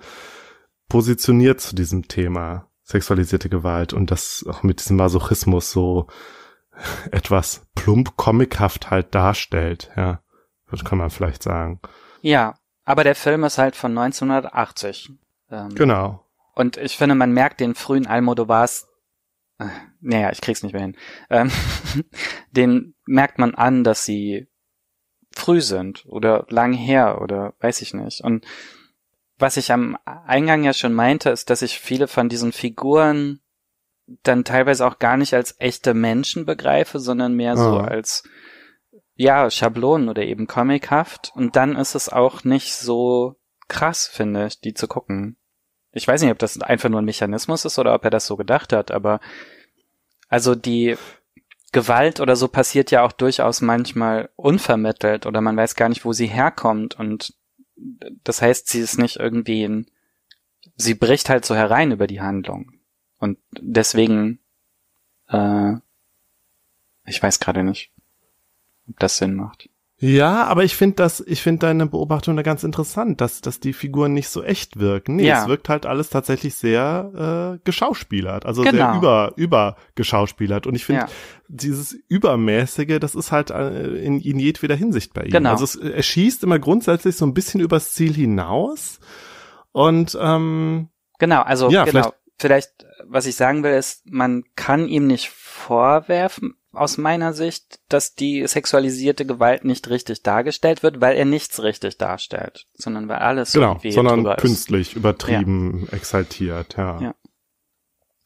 positioniert 0.88 1.60
zu 1.62 1.76
diesem 1.76 2.08
Thema 2.08 2.68
sexualisierte 2.84 3.50
Gewalt 3.50 3.94
und 3.94 4.12
das 4.12 4.46
auch 4.48 4.62
mit 4.62 4.82
diesem 4.82 4.98
Masochismus 4.98 5.72
so 5.72 6.08
etwas 7.12 7.66
plump 7.74 8.16
comichaft 8.18 8.92
halt 8.92 9.16
darstellt, 9.16 9.92
ja. 9.98 10.22
Das 10.70 10.86
kann 10.86 11.00
man 11.00 11.10
vielleicht 11.10 11.44
sagen. 11.44 11.82
Ja, 12.22 12.54
aber 12.86 13.04
der 13.04 13.16
Film 13.16 13.44
ist 13.44 13.58
halt 13.58 13.76
von 13.76 13.98
1980. 13.98 15.12
Ähm, 15.50 15.76
genau. 15.76 16.26
Und 16.56 16.78
ich 16.78 16.96
finde, 16.96 17.16
man 17.16 17.34
merkt 17.34 17.60
den 17.60 17.76
frühen 17.76 18.08
Almodovars, 18.08 18.88
naja, 20.00 20.32
ich 20.32 20.42
krieg's 20.42 20.64
nicht 20.64 20.74
mehr 20.74 20.82
hin, 20.82 20.98
ähm, 21.30 21.52
den 22.52 22.96
merkt 23.06 23.40
man 23.40 23.56
an, 23.56 23.84
dass 23.84 24.06
sie 24.06 24.48
früh 25.34 25.62
sind 25.62 26.06
oder 26.08 26.46
lang 26.50 26.74
her 26.74 27.22
oder 27.22 27.54
weiß 27.60 27.82
ich 27.82 27.94
nicht. 27.94 28.22
Und 28.22 28.46
was 29.38 29.58
ich 29.58 29.72
am 29.72 29.98
Eingang 30.06 30.64
ja 30.64 30.74
schon 30.74 30.94
meinte, 30.94 31.30
ist, 31.30 31.50
dass 31.50 31.62
ich 31.62 31.80
viele 31.80 32.08
von 32.08 32.30
diesen 32.30 32.52
Figuren 32.52 33.40
dann 34.24 34.44
teilweise 34.44 34.86
auch 34.86 35.00
gar 35.00 35.18
nicht 35.18 35.34
als 35.34 35.56
echte 35.60 35.94
Menschen 35.94 36.46
begreife, 36.46 37.00
sondern 37.00 37.34
mehr 37.34 37.58
so 37.58 37.80
ah. 37.80 37.86
als 37.86 38.24
ja, 39.16 39.50
Schablonen 39.50 40.10
oder 40.10 40.24
eben 40.24 40.48
comichaft. 40.48 41.32
Und 41.36 41.56
dann 41.56 41.76
ist 41.76 41.96
es 41.96 42.10
auch 42.10 42.44
nicht 42.44 42.76
so 42.76 43.36
krass, 43.68 44.08
finde 44.08 44.48
ich, 44.48 44.60
die 44.60 44.74
zu 44.74 44.88
gucken. 44.88 45.38
Ich 45.94 46.08
weiß 46.08 46.22
nicht, 46.22 46.32
ob 46.32 46.40
das 46.40 46.62
einfach 46.62 46.90
nur 46.90 47.02
ein 47.02 47.06
Mechanismus 47.06 47.66
ist 47.66 47.78
oder 47.78 47.94
ob 47.94 48.04
er 48.04 48.10
das 48.10 48.26
so 48.26 48.38
gedacht 48.38 48.74
hat, 48.74 48.92
aber 48.92 49.20
also 50.30 50.56
die 50.56 50.96
Gewalt 51.74 52.20
oder 52.20 52.36
so 52.36 52.48
passiert 52.48 52.92
ja 52.92 53.04
auch 53.04 53.12
durchaus 53.12 53.62
manchmal 53.62 54.30
unvermittelt 54.36 55.26
oder 55.26 55.42
man 55.42 55.58
weiß 55.58 55.76
gar 55.76 55.90
nicht, 55.90 56.06
wo 56.06 56.14
sie 56.14 56.28
herkommt 56.28 56.98
und 56.98 57.34
das 58.24 58.42
heißt, 58.42 58.68
sie 58.68 58.80
ist 58.80 58.98
nicht 58.98 59.18
irgendwie 59.18 59.64
in, 59.64 59.88
sie 60.76 60.94
bricht 60.94 61.30
halt 61.30 61.46
so 61.46 61.56
herein 61.56 61.92
über 61.92 62.08
die 62.08 62.22
Handlung 62.22 62.74
und 63.18 63.38
deswegen, 63.52 64.40
äh, 65.28 65.74
ich 67.06 67.22
weiß 67.22 67.40
gerade 67.40 67.64
nicht, 67.64 67.92
ob 68.88 69.00
das 69.00 69.18
Sinn 69.18 69.36
macht. 69.36 69.71
Ja, 70.04 70.46
aber 70.46 70.64
ich 70.64 70.76
finde 70.76 70.96
das, 70.96 71.20
ich 71.20 71.44
finde 71.44 71.68
deine 71.68 71.86
Beobachtung 71.86 72.36
da 72.36 72.42
ganz 72.42 72.64
interessant, 72.64 73.22
dass, 73.22 73.40
dass 73.42 73.60
die 73.60 73.72
Figuren 73.72 74.14
nicht 74.14 74.30
so 74.30 74.42
echt 74.42 74.80
wirken. 74.80 75.18
Nee, 75.18 75.28
ja. 75.28 75.44
es 75.44 75.48
wirkt 75.48 75.70
halt 75.70 75.86
alles 75.86 76.10
tatsächlich 76.10 76.56
sehr 76.56 77.58
äh, 77.60 77.60
geschauspielert, 77.64 78.48
also 78.48 78.64
genau. 78.64 78.94
sehr 78.94 78.98
über, 78.98 79.34
über 79.36 79.76
geschauspielert. 79.94 80.66
Und 80.66 80.74
ich 80.74 80.86
finde, 80.86 81.04
ja. 81.04 81.08
dieses 81.50 81.94
Übermäßige, 82.08 82.98
das 83.00 83.14
ist 83.14 83.32
halt 83.32 83.52
äh, 83.52 83.98
in, 83.98 84.20
in 84.20 84.40
jedweder 84.40 84.74
Hinsicht 84.76 85.14
bei 85.14 85.26
ihm. 85.26 85.32
Genau. 85.32 85.52
Also 85.52 85.66
es, 85.66 85.76
er 85.76 86.02
schießt 86.02 86.44
immer 86.44 86.58
grundsätzlich 86.58 87.16
so 87.16 87.28
ein 87.28 87.36
bisschen 87.36 87.62
übers 87.62 87.94
Ziel 87.94 88.14
hinaus. 88.16 89.00
Und 89.72 90.18
ähm, 90.20 90.90
genau, 91.20 91.44
also 91.44 91.70
ja, 91.70 91.86
genau. 91.86 91.92
Vielleicht, 91.92 92.16
vielleicht, 92.40 92.86
was 93.08 93.28
ich 93.28 93.36
sagen 93.36 93.62
will, 93.62 93.74
ist, 93.74 94.02
man 94.10 94.46
kann 94.56 94.88
ihm 94.88 95.06
nicht 95.06 95.30
vorwerfen, 95.30 96.56
aus 96.74 96.98
meiner 96.98 97.34
Sicht, 97.34 97.80
dass 97.90 98.16
die 98.16 98.46
sexualisierte 98.48 99.26
Gewalt 99.26 99.66
nicht 99.66 99.90
richtig 99.90 100.24
dargestellt 100.24 100.84
wird, 100.84 101.02
weil 101.02 101.18
er 101.18 101.26
nichts 101.26 101.62
richtig 101.62 101.98
darstellt, 101.98 102.66
sondern 102.74 103.10
weil 103.10 103.18
alles 103.18 103.52
genau, 103.52 103.80
sondern 103.90 104.38
künstlich, 104.38 104.92
ist. 104.92 104.96
übertrieben, 104.96 105.88
ja. 105.92 105.98
exaltiert, 105.98 106.78
ja. 106.78 107.02
ja. 107.02 107.16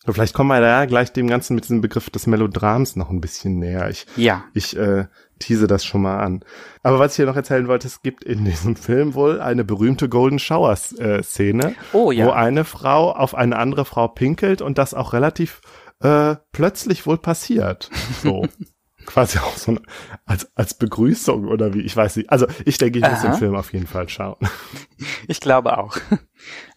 Vielleicht 0.07 0.35
kommen 0.35 0.49
wir 0.49 0.61
da 0.61 0.85
gleich 0.85 1.11
dem 1.13 1.27
Ganzen 1.27 1.55
mit 1.55 1.63
diesem 1.63 1.81
Begriff 1.81 2.11
des 2.11 2.27
Melodrams 2.27 2.95
noch 2.95 3.09
ein 3.09 3.21
bisschen 3.21 3.57
näher. 3.57 3.89
Ich, 3.89 4.05
ja. 4.15 4.43
ich 4.53 4.77
äh, 4.77 5.05
tease 5.39 5.65
das 5.65 5.83
schon 5.83 6.03
mal 6.03 6.19
an. 6.19 6.45
Aber 6.83 6.99
was 6.99 7.13
ich 7.13 7.15
hier 7.15 7.25
noch 7.25 7.35
erzählen 7.35 7.67
wollte, 7.67 7.87
es 7.87 8.03
gibt 8.03 8.23
in 8.23 8.45
diesem 8.45 8.75
Film 8.75 9.15
wohl 9.15 9.41
eine 9.41 9.63
berühmte 9.63 10.07
Golden 10.07 10.37
Shower 10.37 10.77
äh, 10.99 11.23
Szene, 11.23 11.73
oh, 11.93 12.11
ja. 12.11 12.27
wo 12.27 12.31
eine 12.31 12.65
Frau 12.65 13.13
auf 13.13 13.33
eine 13.33 13.57
andere 13.57 13.83
Frau 13.83 14.07
pinkelt 14.07 14.61
und 14.61 14.77
das 14.77 14.93
auch 14.93 15.13
relativ 15.13 15.61
äh, 15.99 16.35
plötzlich 16.51 17.05
wohl 17.05 17.17
passiert. 17.17 17.89
So. 18.21 18.47
Quasi 19.05 19.37
auch 19.37 19.55
so 19.55 19.77
als, 20.25 20.49
als 20.55 20.73
Begrüßung 20.73 21.47
oder 21.47 21.75
wie, 21.75 21.81
ich 21.81 21.95
weiß 21.95 22.15
nicht. 22.15 22.31
Also 22.31 22.47
ich 22.65 22.79
denke, 22.79 22.97
ich 22.97 23.07
muss 23.07 23.21
den 23.21 23.35
Film 23.35 23.55
auf 23.55 23.71
jeden 23.71 23.87
Fall 23.87 24.09
schauen. 24.09 24.37
Ich 25.27 25.41
glaube 25.41 25.77
auch. 25.77 25.97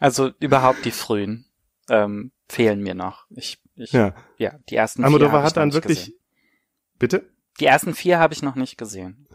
Also 0.01 0.33
überhaupt 0.41 0.85
die 0.85 0.91
frühen 0.91 1.47
ähm, 1.89 2.33
fehlen 2.49 2.83
mir 2.83 2.95
noch. 2.95 3.27
Ich, 3.31 3.63
ich, 3.77 3.93
ja. 3.93 4.15
ja, 4.39 4.59
die 4.69 4.75
ersten 4.75 5.05
Almodovar 5.05 5.41
vier 5.41 5.47
hat 5.47 5.57
dann 5.57 5.73
wirklich, 5.73 5.99
gesehen. 6.07 6.19
bitte? 6.99 7.31
Die 7.61 7.67
ersten 7.67 7.95
vier 7.95 8.19
habe 8.19 8.35
ich 8.35 8.43
noch 8.43 8.57
nicht 8.57 8.77
gesehen. 8.77 9.28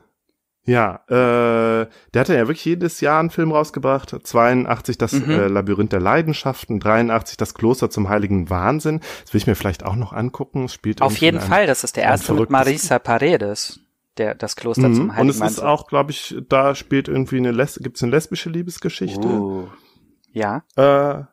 Ja, 0.65 1.01
äh, 1.07 1.87
der 2.13 2.21
hat 2.21 2.29
ja 2.29 2.35
wirklich 2.47 2.63
jedes 2.63 3.01
Jahr 3.01 3.19
einen 3.19 3.29
Film 3.29 3.51
rausgebracht. 3.51 4.15
82 4.23 4.97
das 4.97 5.13
mhm. 5.13 5.29
äh, 5.29 5.47
Labyrinth 5.47 5.91
der 5.91 5.99
Leidenschaften, 5.99 6.79
83 6.79 7.35
das 7.35 7.53
Kloster 7.53 7.89
zum 7.89 8.07
heiligen 8.07 8.49
Wahnsinn. 8.49 9.01
Das 9.23 9.33
will 9.33 9.39
ich 9.39 9.47
mir 9.47 9.55
vielleicht 9.55 9.83
auch 9.85 9.95
noch 9.95 10.13
angucken. 10.13 10.65
Es 10.65 10.73
spielt 10.73 11.01
auf 11.01 11.17
jeden 11.17 11.41
Fall. 11.41 11.67
Das 11.67 11.83
ist 11.83 11.97
der 11.97 12.03
erste 12.03 12.33
mit 12.33 12.49
Marisa 12.49 12.99
Paredes. 12.99 13.81
Der, 14.17 14.35
das 14.35 14.55
Kloster 14.55 14.89
mhm. 14.89 14.95
zum 14.95 15.15
Heiligen 15.15 15.27
Wahnsinn. 15.27 15.41
Und 15.41 15.47
es 15.47 15.57
ist 15.57 15.63
auch, 15.63 15.87
glaube 15.87 16.11
ich, 16.11 16.37
da 16.47 16.75
spielt 16.75 17.07
irgendwie 17.09 17.37
eine 17.37 17.51
Les 17.51 17.79
gibt's 17.81 18.01
eine 18.03 18.11
lesbische 18.11 18.49
Liebesgeschichte. 18.49 19.27
Uh. 19.27 19.67
Ja. 20.31 20.63
Äh, 20.75 21.23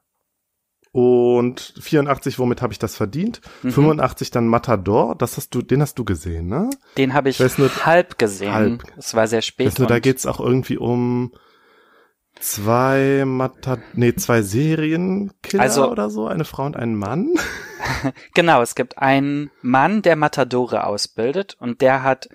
und 0.92 1.74
84, 1.80 2.38
womit 2.38 2.62
habe 2.62 2.72
ich 2.72 2.78
das 2.78 2.96
verdient? 2.96 3.40
Mhm. 3.62 3.72
85 3.72 4.30
dann 4.30 4.48
Matador, 4.48 5.14
das 5.14 5.36
hast 5.36 5.54
du, 5.54 5.62
den 5.62 5.82
hast 5.82 5.98
du 5.98 6.04
gesehen, 6.04 6.48
ne? 6.48 6.68
Den 6.96 7.14
habe 7.14 7.28
ich, 7.28 7.38
ich 7.38 7.58
nur, 7.58 7.70
halb 7.86 8.18
gesehen. 8.18 8.52
Halb. 8.52 8.84
Es 8.96 9.14
war 9.14 9.28
sehr 9.28 9.42
spät. 9.42 9.78
Nur, 9.78 9.86
da 9.86 10.00
geht's 10.00 10.26
auch 10.26 10.40
irgendwie 10.40 10.78
um 10.78 11.32
zwei 12.40 13.24
Mata 13.24 13.78
nee, 13.92 14.14
zwei 14.14 14.42
Serienkiller 14.42 15.62
also, 15.62 15.90
oder 15.90 16.10
so, 16.10 16.26
eine 16.26 16.44
Frau 16.44 16.64
und 16.64 16.76
einen 16.76 16.96
Mann. 16.96 17.34
genau, 18.34 18.60
es 18.62 18.74
gibt 18.74 18.98
einen 18.98 19.50
Mann, 19.62 20.02
der 20.02 20.16
Matadore 20.16 20.84
ausbildet 20.84 21.56
und 21.60 21.82
der 21.82 22.02
hat 22.02 22.28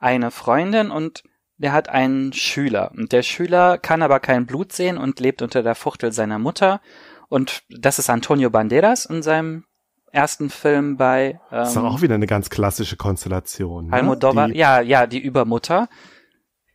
eine 0.00 0.30
Freundin 0.30 0.90
und 0.90 1.22
der 1.58 1.72
hat 1.72 1.90
einen 1.90 2.32
Schüler 2.32 2.90
und 2.96 3.12
der 3.12 3.22
Schüler 3.22 3.76
kann 3.76 4.02
aber 4.02 4.18
kein 4.18 4.46
Blut 4.46 4.72
sehen 4.72 4.96
und 4.96 5.20
lebt 5.20 5.42
unter 5.42 5.62
der 5.62 5.74
Fuchtel 5.74 6.10
seiner 6.10 6.38
Mutter 6.38 6.80
und 7.30 7.62
das 7.70 7.98
ist 8.00 8.10
Antonio 8.10 8.50
Banderas 8.50 9.06
in 9.06 9.22
seinem 9.22 9.64
ersten 10.10 10.50
Film 10.50 10.96
bei. 10.96 11.40
Ähm, 11.50 11.58
das 11.58 11.70
ist 11.70 11.76
auch 11.78 12.02
wieder 12.02 12.16
eine 12.16 12.26
ganz 12.26 12.50
klassische 12.50 12.96
Konstellation. 12.96 13.86
Ne? 13.86 13.92
Almodovar, 13.92 14.48
die, 14.48 14.58
ja, 14.58 14.80
ja, 14.80 15.06
die 15.06 15.20
Übermutter, 15.20 15.88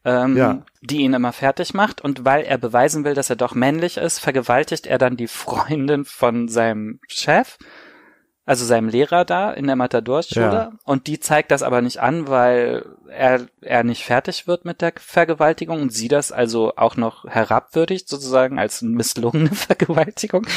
ähm, 0.05 0.37
ja. 0.37 0.63
die 0.81 1.01
ihn 1.01 1.13
immer 1.13 1.33
fertig 1.33 1.73
macht. 1.73 1.99
Und 2.01 2.23
weil 2.23 2.43
er 2.45 2.57
beweisen 2.57 3.03
will, 3.03 3.13
dass 3.13 3.29
er 3.29 3.35
doch 3.35 3.53
männlich 3.53 3.97
ist, 3.97 4.19
vergewaltigt 4.19 4.87
er 4.87 4.97
dann 4.97 5.17
die 5.17 5.27
Freundin 5.27 6.05
von 6.05 6.47
seinem 6.47 7.01
Chef 7.07 7.57
also 8.45 8.63
seinem 8.63 8.89
Lehrer 8.89 9.25
da 9.25 9.51
in 9.51 9.65
der 9.65 9.75
Matadorschule 9.75 10.45
ja. 10.45 10.71
und 10.83 11.07
die 11.07 11.19
zeigt 11.19 11.49
das 11.49 11.63
aber 11.63 11.81
nicht 11.81 11.99
an, 11.99 12.27
weil 12.27 12.85
er 13.09 13.47
er 13.61 13.83
nicht 13.83 14.03
fertig 14.03 14.47
wird 14.47 14.65
mit 14.65 14.81
der 14.81 14.93
Vergewaltigung 14.97 15.81
und 15.81 15.91
sie 15.91 16.07
das 16.07 16.31
also 16.31 16.73
auch 16.75 16.95
noch 16.95 17.25
herabwürdigt 17.25 18.07
sozusagen 18.07 18.59
als 18.59 18.81
misslungene 18.81 19.49
Vergewaltigung. 19.53 20.45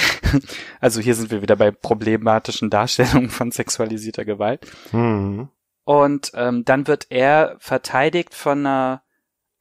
Also 0.80 1.00
hier 1.00 1.14
sind 1.14 1.30
wir 1.30 1.42
wieder 1.42 1.56
bei 1.56 1.70
problematischen 1.70 2.70
Darstellungen 2.70 3.30
von 3.30 3.50
sexualisierter 3.50 4.24
Gewalt. 4.24 4.66
Mhm. 4.92 5.48
Und 5.84 6.32
ähm, 6.34 6.64
dann 6.64 6.86
wird 6.86 7.06
er 7.10 7.56
verteidigt 7.58 8.34
von 8.34 8.60
einer 8.60 9.02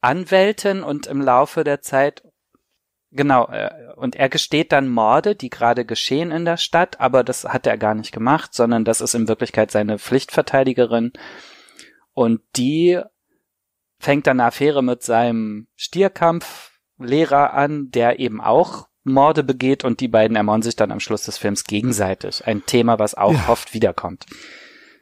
Anwältin 0.00 0.82
und 0.82 1.06
im 1.06 1.20
Laufe 1.20 1.64
der 1.64 1.80
Zeit 1.80 2.22
Genau, 3.10 3.48
äh, 3.48 3.70
und 3.96 4.16
er 4.16 4.28
gesteht 4.28 4.72
dann 4.72 4.88
Morde, 4.88 5.34
die 5.34 5.48
gerade 5.48 5.84
geschehen 5.84 6.30
in 6.30 6.44
der 6.44 6.58
Stadt, 6.58 7.00
aber 7.00 7.24
das 7.24 7.44
hat 7.44 7.66
er 7.66 7.78
gar 7.78 7.94
nicht 7.94 8.12
gemacht, 8.12 8.52
sondern 8.54 8.84
das 8.84 9.00
ist 9.00 9.14
in 9.14 9.28
Wirklichkeit 9.28 9.70
seine 9.70 9.98
Pflichtverteidigerin. 9.98 11.12
Und 12.12 12.42
die 12.56 13.00
fängt 13.98 14.26
dann 14.26 14.40
eine 14.40 14.48
Affäre 14.48 14.82
mit 14.82 15.02
seinem 15.02 15.68
Stierkampflehrer 15.76 17.54
an, 17.54 17.90
der 17.90 18.20
eben 18.20 18.40
auch 18.40 18.88
Morde 19.04 19.42
begeht 19.42 19.84
und 19.84 20.00
die 20.00 20.08
beiden 20.08 20.36
ermorden 20.36 20.62
sich 20.62 20.76
dann 20.76 20.92
am 20.92 21.00
Schluss 21.00 21.24
des 21.24 21.38
Films 21.38 21.64
gegenseitig. 21.64 22.46
Ein 22.46 22.66
Thema, 22.66 22.98
was 22.98 23.14
auch 23.14 23.32
ja. 23.32 23.48
oft 23.48 23.72
wiederkommt. 23.72 24.26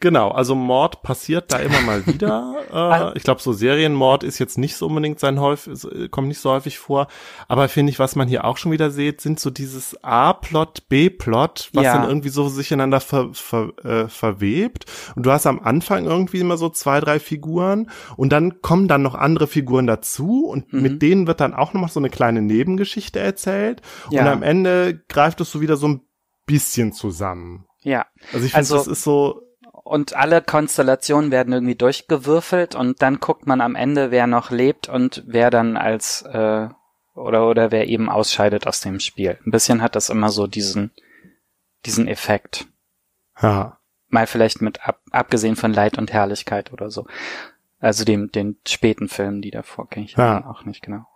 Genau, 0.01 0.31
also 0.31 0.55
Mord 0.55 1.03
passiert 1.03 1.53
da 1.53 1.59
immer 1.59 1.81
mal 1.81 2.07
wieder. 2.07 2.55
äh, 2.73 3.17
ich 3.17 3.23
glaube, 3.23 3.41
so 3.41 3.53
Serienmord 3.53 4.25
ist 4.25 4.39
jetzt 4.39 4.59
nicht 4.59 4.77
so 4.77 4.87
unbedingt 4.87 5.21
sein 5.21 5.41
häufig, 5.41 5.87
kommt 6.11 6.29
nicht 6.29 6.41
so 6.41 6.51
häufig 6.51 6.79
vor. 6.79 7.07
Aber 7.49 7.69
finde 7.69 7.91
ich, 7.91 7.99
was 7.99 8.17
man 8.17 8.29
hier 8.29 8.45
auch 8.45 8.57
schon 8.57 8.73
wieder 8.73 8.91
sieht, 8.91 9.21
sind 9.21 9.41
so 9.41 9.51
dieses 9.51 10.03
A-Plot, 10.03 10.89
B-Plot, 10.89 11.71
was 11.73 11.85
ja. 11.85 11.95
dann 11.99 12.09
irgendwie 12.09 12.29
so 12.29 12.49
sich 12.49 12.71
ineinander 12.71 13.01
ver, 13.01 13.31
ver, 13.33 13.73
äh, 13.85 14.09
verwebt. 14.09 14.87
Und 15.15 15.25
du 15.25 15.31
hast 15.31 15.47
am 15.47 15.61
Anfang 15.61 16.05
irgendwie 16.05 16.41
immer 16.41 16.57
so 16.57 16.69
zwei, 16.69 17.01
drei 17.01 17.19
Figuren 17.19 17.91
und 18.17 18.31
dann 18.33 18.61
kommen 18.61 18.89
dann 18.89 19.03
noch 19.03 19.15
andere 19.15 19.47
Figuren 19.47 19.87
dazu 19.87 20.47
und 20.47 20.73
mhm. 20.73 20.83
mit 20.83 21.03
denen 21.03 21.27
wird 21.27 21.41
dann 21.41 21.55
auch 21.55 21.73
noch 21.73 21.81
mal 21.81 21.89
so 21.89 22.01
eine 22.01 22.11
kleine 22.11 22.43
Nebengeschichte 22.43 23.19
erzählt. 23.21 23.83
Ja. 24.11 24.23
Und 24.23 24.29
am 24.29 24.43
Ende 24.43 25.03
greift 25.09 25.41
es 25.41 25.51
so 25.51 25.61
wieder 25.61 25.77
so 25.77 25.89
ein 25.89 26.03
bisschen 26.47 26.93
zusammen. 26.93 27.67
Ja. 27.83 28.07
Also 28.33 28.47
ich 28.47 28.53
finde, 28.53 28.57
also, 28.57 28.77
das 28.77 28.87
ist 28.87 29.03
so, 29.03 29.43
und 29.87 30.17
alle 30.17 30.43
Konstellationen 30.43 31.31
werden 31.31 31.53
irgendwie 31.53 31.77
durchgewürfelt 31.77 32.75
und 32.75 33.03
dann 33.03 33.21
guckt 33.21 33.47
man 33.47 33.61
am 33.61 33.77
Ende, 33.77 34.11
wer 34.11 34.27
noch 34.27 34.51
lebt 34.51 34.89
und 34.89 35.23
wer 35.27 35.51
dann 35.51 35.77
als 35.77 36.23
äh, 36.23 36.69
oder 37.15 37.49
oder 37.49 37.71
wer 37.71 37.87
eben 37.87 38.11
ausscheidet 38.11 38.67
aus 38.67 38.81
dem 38.81 38.99
Spiel. 38.99 39.39
Ein 39.47 39.53
bisschen 39.53 39.83
hat 39.83 39.95
das 39.95 40.11
immer 40.11 40.31
so 40.31 40.49
diesen 40.49 40.91
diesen 41.87 42.09
Effekt. 42.09 42.67
Ja. 43.41 43.79
Mal 44.09 44.27
vielleicht 44.27 44.61
mit 44.61 44.87
ab, 44.87 45.01
abgesehen 45.13 45.55
von 45.55 45.73
Leid 45.73 45.99
und 45.99 46.13
Herrlichkeit 46.13 46.73
oder 46.73 46.91
so. 46.91 47.07
Also 47.79 48.05
dem 48.05 48.33
den 48.33 48.59
späten 48.67 49.09
Filmen, 49.09 49.41
die 49.41 49.53
davor 49.53 49.89
kenne 49.89 50.07
ich 50.07 50.17
ja. 50.17 50.45
auch 50.47 50.65
nicht 50.65 50.83
genau. 50.83 51.07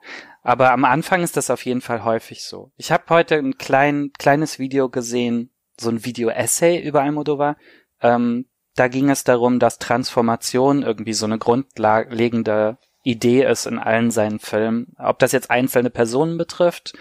Aber 0.43 0.71
am 0.71 0.85
Anfang 0.85 1.25
ist 1.25 1.37
das 1.37 1.51
auf 1.51 1.65
jeden 1.65 1.81
Fall 1.81 2.05
häufig 2.05 2.45
so. 2.45 2.71
Ich 2.77 2.93
habe 2.93 3.03
heute 3.09 3.35
ein 3.35 3.59
klein, 3.59 4.13
kleines 4.17 4.61
Video 4.61 4.89
gesehen, 4.89 5.51
so 5.77 5.91
ein 5.91 6.05
Video-Essay 6.05 6.81
über 6.81 7.03
Almodovar. 7.03 7.57
Ähm, 8.01 8.47
da 8.77 8.89
ging 8.89 9.11
es 9.11 9.25
darum, 9.25 9.59
dass 9.59 9.79
Transformation 9.79 10.83
irgendwie 10.83 11.13
so 11.13 11.27
eine 11.27 11.39
grundlegende 11.39 12.79
Idee 13.03 13.45
ist 13.45 13.67
in 13.67 13.79
allen 13.79 14.11
seinen 14.11 14.39
Filmen. 14.39 14.95
Ob 14.99 15.19
das 15.19 15.33
jetzt 15.33 15.51
einzelne 15.51 15.91
Personen 15.91 16.39
betrifft 16.39 16.95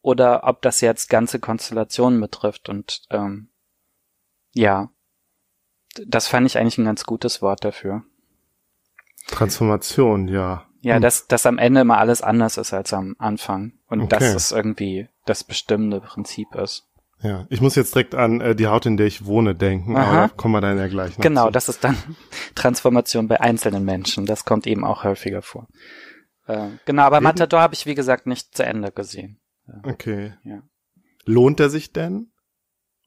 oder 0.00 0.44
ob 0.44 0.62
das 0.62 0.80
jetzt 0.80 1.08
ganze 1.08 1.38
Konstellationen 1.38 2.20
betrifft. 2.20 2.68
Und 2.68 3.02
ähm, 3.10 3.48
ja, 4.52 4.90
das 6.06 6.26
fand 6.26 6.46
ich 6.46 6.58
eigentlich 6.58 6.78
ein 6.78 6.84
ganz 6.86 7.04
gutes 7.04 7.42
Wort 7.42 7.64
dafür. 7.64 8.02
Transformation, 9.28 10.28
ja. 10.28 10.66
Ja, 10.80 10.96
hm. 10.96 11.02
dass, 11.02 11.28
dass 11.28 11.46
am 11.46 11.58
Ende 11.58 11.82
immer 11.82 11.98
alles 11.98 12.22
anders 12.22 12.56
ist 12.56 12.72
als 12.72 12.92
am 12.92 13.14
Anfang. 13.18 13.74
Und 13.86 14.00
okay. 14.00 14.18
dass 14.18 14.34
es 14.34 14.52
irgendwie 14.52 15.08
das 15.26 15.44
bestimmende 15.44 16.00
Prinzip 16.00 16.54
ist. 16.56 16.88
Ja, 17.22 17.46
ich 17.50 17.60
muss 17.60 17.76
jetzt 17.76 17.94
direkt 17.94 18.14
an 18.14 18.40
äh, 18.40 18.54
die 18.56 18.66
Haut, 18.66 18.84
in 18.86 18.96
der 18.96 19.06
ich 19.06 19.24
wohne, 19.26 19.54
denken, 19.54 19.96
Aha. 19.96 20.06
aber 20.06 20.28
da 20.28 20.28
kommen 20.28 20.54
wir 20.54 20.60
dann 20.60 20.76
ja 20.78 20.88
gleich 20.88 21.16
noch 21.16 21.22
Genau, 21.22 21.46
zu. 21.46 21.52
das 21.52 21.68
ist 21.68 21.84
dann 21.84 21.96
Transformation 22.54 23.28
bei 23.28 23.40
einzelnen 23.40 23.84
Menschen. 23.84 24.26
Das 24.26 24.44
kommt 24.44 24.66
eben 24.66 24.84
auch 24.84 25.04
häufiger 25.04 25.42
vor. 25.42 25.68
Äh, 26.46 26.68
genau, 26.84 27.02
aber? 27.02 27.20
Matador 27.20 27.60
habe 27.60 27.74
ich, 27.74 27.86
wie 27.86 27.94
gesagt, 27.94 28.26
nicht 28.26 28.56
zu 28.56 28.64
Ende 28.64 28.90
gesehen. 28.90 29.38
Okay. 29.84 30.34
Ja. 30.42 30.62
Lohnt 31.24 31.60
er 31.60 31.70
sich 31.70 31.92
denn? 31.92 32.31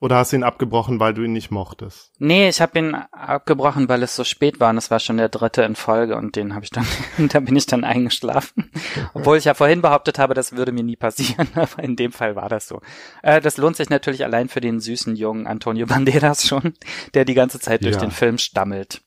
Oder 0.02 0.18
hast 0.18 0.34
du 0.34 0.36
ihn 0.36 0.44
abgebrochen, 0.44 1.00
weil 1.00 1.14
du 1.14 1.24
ihn 1.24 1.32
nicht 1.32 1.52
mochtest? 1.52 2.12
Nee, 2.20 2.50
ich 2.50 2.60
habe 2.60 2.78
ihn 2.78 2.96
abgebrochen, 3.12 3.88
weil 3.88 4.04
es 4.04 4.16
so 4.16 4.26
spät 4.26 4.60
war 4.60 4.70
und 4.70 4.78
es 4.78 4.92
war 4.92 5.00
schon 5.00 5.16
der 5.16 5.30
dritte 5.30 5.64
in 5.64 5.76
Folge 5.76 6.18
und 6.18 6.36
den 6.36 6.54
habe 6.54 6.66
ich 6.66 6.72
dann, 6.72 6.86
da 7.30 7.40
bin 7.40 7.56
ich 7.56 7.66
dann 7.66 7.86
eingeschlafen. 7.86 8.72
Obwohl 9.14 9.38
ich 9.38 9.46
ja 9.46 9.54
vorhin 9.54 9.82
behauptet 9.82 10.20
habe, 10.20 10.34
das 10.34 10.52
würde 10.52 10.74
mir 10.74 10.84
nie 10.84 10.98
passieren, 10.98 11.48
aber 11.56 11.82
in 11.82 11.96
dem 11.96 12.12
Fall 12.12 12.36
war 12.36 12.50
das 12.50 12.68
so. 12.68 12.82
Äh, 13.24 13.40
das 13.40 13.56
lohnt 13.56 13.78
sich 13.78 13.90
natürlich 13.90 14.26
allein 14.26 14.50
für 14.50 14.62
den 14.62 14.82
süßen 14.82 15.16
jungen 15.16 15.48
Antonio 15.48 15.86
Banderas 15.86 16.46
schon, 16.46 16.74
der 17.14 17.24
die 17.24 17.34
ganze 17.34 17.60
Zeit 17.60 17.84
durch 17.84 17.96
ja. 17.96 18.02
den 18.02 18.12
Film 18.12 18.38
stammelt. 18.38 19.02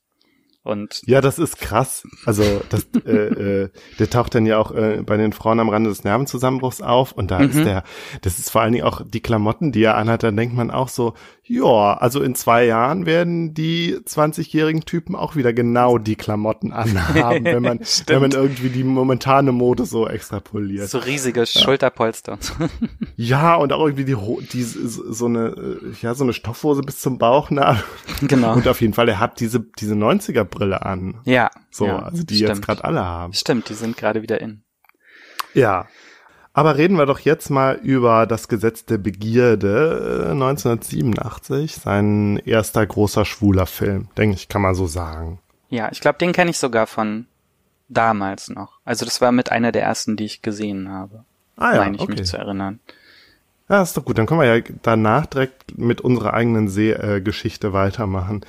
Und 0.68 1.00
ja, 1.06 1.22
das 1.22 1.38
ist 1.38 1.58
krass. 1.58 2.06
Also 2.26 2.42
das, 2.68 2.86
äh, 3.06 3.10
äh, 3.10 3.70
der 3.98 4.10
taucht 4.10 4.34
dann 4.34 4.44
ja 4.44 4.58
auch 4.58 4.70
äh, 4.72 5.02
bei 5.04 5.16
den 5.16 5.32
Frauen 5.32 5.60
am 5.60 5.70
Rande 5.70 5.88
des 5.88 6.04
Nervenzusammenbruchs 6.04 6.82
auf 6.82 7.12
und 7.12 7.30
da 7.30 7.38
mhm. 7.38 7.50
ist 7.50 7.64
der, 7.64 7.84
das 8.20 8.38
ist 8.38 8.50
vor 8.50 8.60
allen 8.60 8.74
Dingen 8.74 8.84
auch 8.84 9.00
die 9.04 9.20
Klamotten, 9.20 9.72
die 9.72 9.82
er 9.82 9.96
anhat, 9.96 10.22
dann 10.22 10.36
denkt 10.36 10.54
man 10.54 10.70
auch 10.70 10.88
so, 10.88 11.14
ja, 11.48 11.94
also 11.94 12.20
in 12.20 12.34
zwei 12.34 12.66
Jahren 12.66 13.06
werden 13.06 13.54
die 13.54 13.96
20-jährigen 13.96 14.82
Typen 14.82 15.16
auch 15.16 15.34
wieder 15.34 15.54
genau 15.54 15.96
die 15.96 16.16
Klamotten 16.16 16.74
anhaben, 16.74 17.44
wenn 17.44 17.62
man, 17.62 17.80
wenn 18.06 18.20
man 18.20 18.32
irgendwie 18.32 18.68
die 18.68 18.84
momentane 18.84 19.52
Mode 19.52 19.86
so 19.86 20.06
extrapoliert. 20.06 20.90
So 20.90 20.98
riesige 20.98 21.40
ja. 21.40 21.46
Schulterpolster. 21.46 22.38
Ja, 23.16 23.56
und 23.56 23.72
auch 23.72 23.84
irgendwie 23.84 24.04
die, 24.04 24.16
die 24.52 24.62
so 24.62 25.26
eine, 25.26 25.48
äh, 25.48 25.94
ja, 26.02 26.14
so 26.14 26.22
eine 26.22 26.32
Stoffhose 26.32 26.82
bis 26.82 27.00
zum 27.00 27.18
Bauch, 27.18 27.50
ne? 27.50 27.82
Genau. 28.22 28.54
Und 28.54 28.68
auf 28.68 28.80
jeden 28.80 28.94
Fall, 28.94 29.08
er 29.08 29.18
hat 29.18 29.40
diese, 29.40 29.60
diese 29.78 29.96
90er-Brille 30.58 30.84
an. 30.84 31.20
Ja. 31.24 31.50
So, 31.70 31.86
ja, 31.86 31.98
also 32.00 32.22
die 32.22 32.36
stimmt. 32.36 32.48
jetzt 32.48 32.62
gerade 32.62 32.84
alle 32.84 33.04
haben. 33.04 33.32
Stimmt, 33.32 33.68
die 33.68 33.74
sind 33.74 33.96
gerade 33.96 34.22
wieder 34.22 34.40
in. 34.40 34.62
Ja. 35.54 35.86
Aber 36.52 36.76
reden 36.76 36.96
wir 36.96 37.06
doch 37.06 37.20
jetzt 37.20 37.50
mal 37.50 37.76
über 37.76 38.26
das 38.26 38.48
Gesetz 38.48 38.84
der 38.84 38.98
Begierde 38.98 40.28
1987, 40.32 41.76
äh, 41.76 41.80
sein 41.80 42.36
erster 42.44 42.84
großer 42.84 43.24
schwuler 43.24 43.66
Film, 43.66 44.08
denke 44.16 44.34
ich, 44.34 44.48
kann 44.48 44.62
man 44.62 44.74
so 44.74 44.86
sagen. 44.86 45.40
Ja, 45.68 45.88
ich 45.92 46.00
glaube, 46.00 46.18
den 46.18 46.32
kenne 46.32 46.50
ich 46.50 46.58
sogar 46.58 46.88
von 46.88 47.26
damals 47.88 48.48
noch. 48.48 48.80
Also 48.84 49.04
das 49.04 49.20
war 49.20 49.30
mit 49.30 49.52
einer 49.52 49.70
der 49.70 49.82
ersten, 49.82 50.16
die 50.16 50.24
ich 50.24 50.42
gesehen 50.42 50.90
habe. 50.90 51.24
Ah 51.56 51.74
ja, 51.74 51.78
meine 51.80 51.96
ich 51.96 52.02
okay. 52.02 52.12
mich 52.12 52.24
zu 52.24 52.36
erinnern. 52.36 52.80
Ja, 53.68 53.82
ist 53.82 53.96
doch 53.96 54.04
gut. 54.04 54.18
Dann 54.18 54.26
können 54.26 54.40
wir 54.40 54.56
ja 54.56 54.64
danach 54.82 55.26
direkt 55.26 55.78
mit 55.78 56.00
unserer 56.00 56.32
eigenen 56.34 56.68
Sehgeschichte 56.68 57.68
äh, 57.68 57.72
weitermachen. 57.72 58.44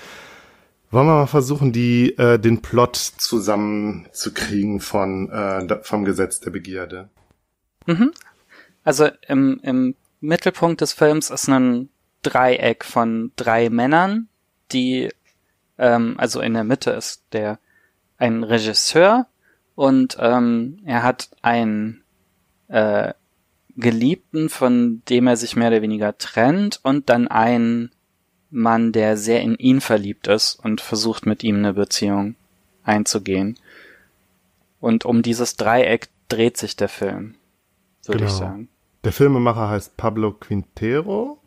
Wollen 0.91 1.07
wir 1.07 1.15
mal 1.15 1.27
versuchen, 1.27 1.71
die 1.71 2.17
äh, 2.17 2.39
den 2.39 2.61
Plot 2.61 2.95
zusammenzukriegen 2.95 4.79
von 4.79 5.29
äh, 5.29 5.83
vom 5.83 6.03
Gesetz 6.03 6.39
der 6.39 6.49
Begierde? 6.49 7.09
Mhm. 7.85 8.11
Also 8.83 9.09
im, 9.27 9.59
im 9.61 9.95
Mittelpunkt 10.19 10.81
des 10.81 10.93
Films 10.93 11.29
ist 11.29 11.47
ein 11.47 11.89
Dreieck 12.23 12.83
von 12.83 13.31
drei 13.35 13.69
Männern, 13.69 14.29
die, 14.71 15.09
ähm, 15.77 16.15
also 16.17 16.41
in 16.41 16.53
der 16.53 16.63
Mitte 16.63 16.91
ist 16.91 17.23
der 17.33 17.59
ein 18.17 18.43
Regisseur 18.43 19.27
und 19.75 20.17
ähm, 20.19 20.79
er 20.85 21.03
hat 21.03 21.29
einen 21.41 22.03
äh, 22.67 23.13
Geliebten, 23.75 24.49
von 24.49 25.03
dem 25.07 25.27
er 25.27 25.37
sich 25.37 25.55
mehr 25.55 25.69
oder 25.69 25.81
weniger 25.81 26.17
trennt 26.17 26.79
und 26.83 27.09
dann 27.09 27.27
einen 27.27 27.91
Mann, 28.51 28.91
der 28.91 29.17
sehr 29.17 29.41
in 29.41 29.55
ihn 29.55 29.81
verliebt 29.81 30.27
ist 30.27 30.55
und 30.55 30.81
versucht 30.81 31.25
mit 31.25 31.43
ihm 31.43 31.57
eine 31.57 31.73
Beziehung 31.73 32.35
einzugehen. 32.83 33.57
Und 34.79 35.05
um 35.05 35.21
dieses 35.21 35.55
Dreieck 35.55 36.09
dreht 36.29 36.57
sich 36.57 36.75
der 36.75 36.89
Film 36.89 37.35
würde 38.09 38.19
genau. 38.19 38.31
ich 38.31 38.37
sagen. 38.37 38.67
Der 39.03 39.13
Filmemacher 39.13 39.69
heißt 39.69 39.95
Pablo 39.95 40.33
Quintero 40.33 41.39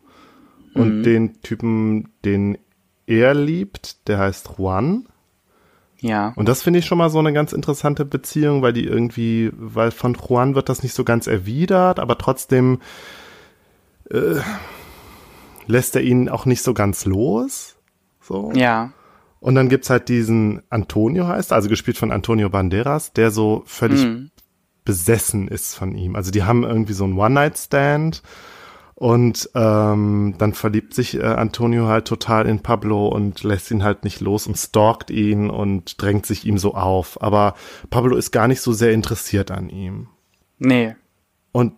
und 0.73 0.99
mhm. 0.99 1.03
den 1.03 1.41
Typen, 1.41 2.09
den 2.25 2.57
er 3.05 3.35
liebt, 3.35 4.07
der 4.07 4.17
heißt 4.17 4.55
Juan. 4.57 5.07
Ja. 5.99 6.33
Und 6.35 6.49
das 6.49 6.63
finde 6.63 6.79
ich 6.79 6.85
schon 6.85 6.97
mal 6.97 7.09
so 7.09 7.19
eine 7.19 7.31
ganz 7.31 7.53
interessante 7.53 8.05
Beziehung, 8.05 8.61
weil 8.61 8.73
die 8.73 8.85
irgendwie, 8.85 9.51
weil 9.53 9.91
von 9.91 10.15
Juan 10.15 10.55
wird 10.55 10.67
das 10.67 10.83
nicht 10.83 10.93
so 10.93 11.03
ganz 11.03 11.27
erwidert, 11.27 11.99
aber 11.99 12.17
trotzdem 12.17 12.81
äh, 14.09 14.35
lässt 15.67 15.95
er 15.95 16.01
ihn 16.01 16.29
auch 16.29 16.45
nicht 16.45 16.63
so 16.63 16.73
ganz 16.73 17.05
los. 17.05 17.75
So. 18.21 18.51
Ja. 18.53 18.91
Und 19.39 19.55
dann 19.55 19.69
gibt's 19.69 19.89
halt 19.89 20.07
diesen 20.07 20.63
Antonio 20.69 21.27
heißt, 21.27 21.51
also 21.51 21.67
gespielt 21.67 21.97
von 21.97 22.11
Antonio 22.11 22.49
Banderas, 22.49 23.11
der 23.11 23.31
so 23.31 23.63
völlig 23.65 24.03
mhm 24.03 24.31
besessen 24.85 25.47
ist 25.47 25.75
von 25.75 25.95
ihm. 25.95 26.15
Also 26.15 26.31
die 26.31 26.43
haben 26.43 26.63
irgendwie 26.63 26.93
so 26.93 27.03
einen 27.03 27.17
One-Night-Stand 27.17 28.21
und 28.95 29.49
ähm, 29.55 30.35
dann 30.37 30.53
verliebt 30.53 30.93
sich 30.93 31.17
äh, 31.17 31.23
Antonio 31.23 31.87
halt 31.87 32.05
total 32.05 32.47
in 32.47 32.59
Pablo 32.59 33.07
und 33.07 33.43
lässt 33.43 33.71
ihn 33.71 33.83
halt 33.83 34.03
nicht 34.03 34.21
los 34.21 34.47
und 34.47 34.57
stalkt 34.57 35.09
ihn 35.09 35.49
und 35.49 36.01
drängt 36.01 36.25
sich 36.25 36.45
ihm 36.45 36.57
so 36.57 36.75
auf. 36.75 37.21
Aber 37.21 37.55
Pablo 37.89 38.15
ist 38.15 38.31
gar 38.31 38.47
nicht 38.47 38.61
so 38.61 38.73
sehr 38.73 38.91
interessiert 38.91 39.51
an 39.51 39.69
ihm. 39.69 40.07
Nee. 40.59 40.95
Und 41.51 41.73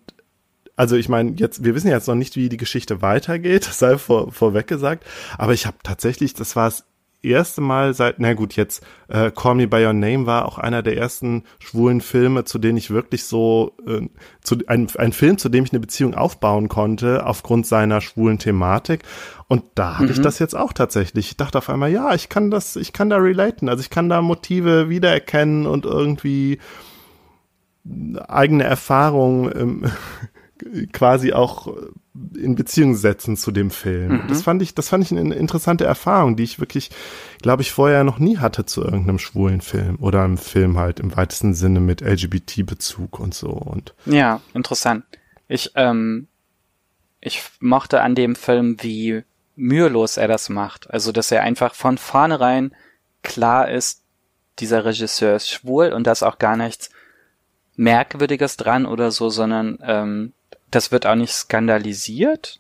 also 0.76 0.96
ich 0.96 1.10
meine, 1.10 1.34
jetzt, 1.38 1.64
wir 1.64 1.76
wissen 1.76 1.90
jetzt 1.90 2.08
noch 2.08 2.16
nicht, 2.16 2.36
wie 2.36 2.50
die 2.50 2.58
Geschichte 2.58 3.02
weitergeht, 3.02 3.68
das 3.68 3.80
sei 3.80 3.98
vor, 3.98 4.32
vorweg 4.32 4.68
gesagt, 4.68 5.06
aber 5.38 5.54
ich 5.54 5.66
habe 5.66 5.78
tatsächlich, 5.84 6.34
das 6.34 6.56
war 6.56 6.68
es 6.68 6.86
erste 7.26 7.62
Mal 7.62 7.94
seit, 7.94 8.20
na 8.20 8.34
gut, 8.34 8.56
jetzt 8.56 8.86
äh, 9.08 9.32
Call 9.32 9.56
Me 9.56 9.68
By 9.68 9.86
Your 9.86 9.94
Name 9.94 10.26
war 10.26 10.46
auch 10.46 10.58
einer 10.58 10.84
der 10.84 10.98
ersten 10.98 11.44
schwulen 11.60 12.02
Filme, 12.02 12.46
zu 12.46 12.60
denen 12.60 12.78
ich 12.78 12.92
wirklich 12.92 13.26
so, 13.26 13.74
äh, 13.88 14.08
zu, 14.42 14.58
ein, 14.68 14.88
ein 14.98 15.12
Film, 15.12 15.38
zu 15.38 15.50
dem 15.50 15.66
ich 15.66 15.72
eine 15.72 15.80
Beziehung 15.80 16.14
aufbauen 16.14 16.70
konnte, 16.70 17.26
aufgrund 17.26 17.66
seiner 17.66 18.00
schwulen 18.02 18.40
Thematik. 18.40 19.04
Und 19.48 19.64
da 19.76 19.96
hatte 19.96 20.06
mhm. 20.06 20.12
ich 20.12 20.22
das 20.22 20.40
jetzt 20.40 20.56
auch 20.56 20.74
tatsächlich. 20.74 21.32
Ich 21.32 21.38
dachte 21.38 21.58
auf 21.58 21.70
einmal, 21.70 21.92
ja, 21.92 22.14
ich 22.14 22.30
kann 22.30 22.52
das, 22.52 22.76
ich 22.76 22.94
kann 22.94 23.10
da 23.10 23.18
relaten, 23.18 23.70
also 23.70 23.82
ich 23.82 23.90
kann 23.90 24.10
da 24.10 24.22
Motive 24.22 24.90
wiedererkennen 24.90 25.66
und 25.66 25.86
irgendwie 25.86 26.60
eigene 28.28 28.64
Erfahrungen 28.64 29.52
ähm, 29.56 29.86
quasi 30.92 31.34
auch 31.34 31.76
in 32.36 32.56
Beziehung 32.56 32.96
setzen 32.96 33.38
zu 33.38 33.52
dem 33.52 33.72
Film. 33.72 34.24
Mhm. 34.24 34.28
Das 34.28 34.42
fand 34.42 34.62
ich, 34.62 34.74
das 34.74 34.90
fand 34.90 35.04
ich 35.04 35.12
eine 35.12 35.36
interessante 35.36 35.86
Erfahrung, 35.86 36.36
die 36.36 36.44
ich 36.44 36.60
wirklich, 36.60 36.90
glaube 37.42 37.62
ich, 37.62 37.72
vorher 37.72 38.04
noch 38.04 38.20
nie 38.20 38.38
hatte 38.38 38.66
zu 38.66 38.84
irgendeinem 38.84 39.20
schwulen 39.20 39.62
Film 39.62 39.98
oder 40.00 40.24
einem 40.24 40.38
Film 40.38 40.78
halt 40.78 41.00
im 41.00 41.16
weitesten 41.16 41.54
Sinne 41.54 41.80
mit 41.80 42.02
LGBT-Bezug 42.02 43.20
und 43.20 43.34
so 43.34 43.50
und. 43.50 43.94
Ja, 44.06 44.42
interessant. 44.54 45.04
Ich, 45.48 45.72
ähm, 45.76 46.28
ich 47.22 47.44
mochte 47.60 48.02
an 48.02 48.16
dem 48.16 48.36
Film, 48.36 48.78
wie 48.82 49.24
mühelos 49.56 50.18
er 50.18 50.28
das 50.28 50.50
macht. 50.50 50.90
Also, 50.90 51.12
dass 51.12 51.32
er 51.32 51.44
einfach 51.44 51.76
von 51.76 51.98
vornherein 51.98 52.74
klar 53.24 53.70
ist, 53.70 54.04
dieser 54.60 54.86
Regisseur 54.86 55.36
ist 55.36 55.50
schwul 55.50 55.92
und 55.92 56.08
da 56.08 56.12
ist 56.12 56.24
auch 56.24 56.40
gar 56.40 56.56
nichts 56.56 56.90
Merkwürdiges 57.76 58.58
dran 58.58 58.86
oder 58.86 59.12
so, 59.12 59.30
sondern 59.30 59.80
ähm, 59.84 60.34
das 60.72 60.92
wird 60.92 61.06
auch 61.06 61.16
nicht 61.16 61.34
skandalisiert, 61.34 62.60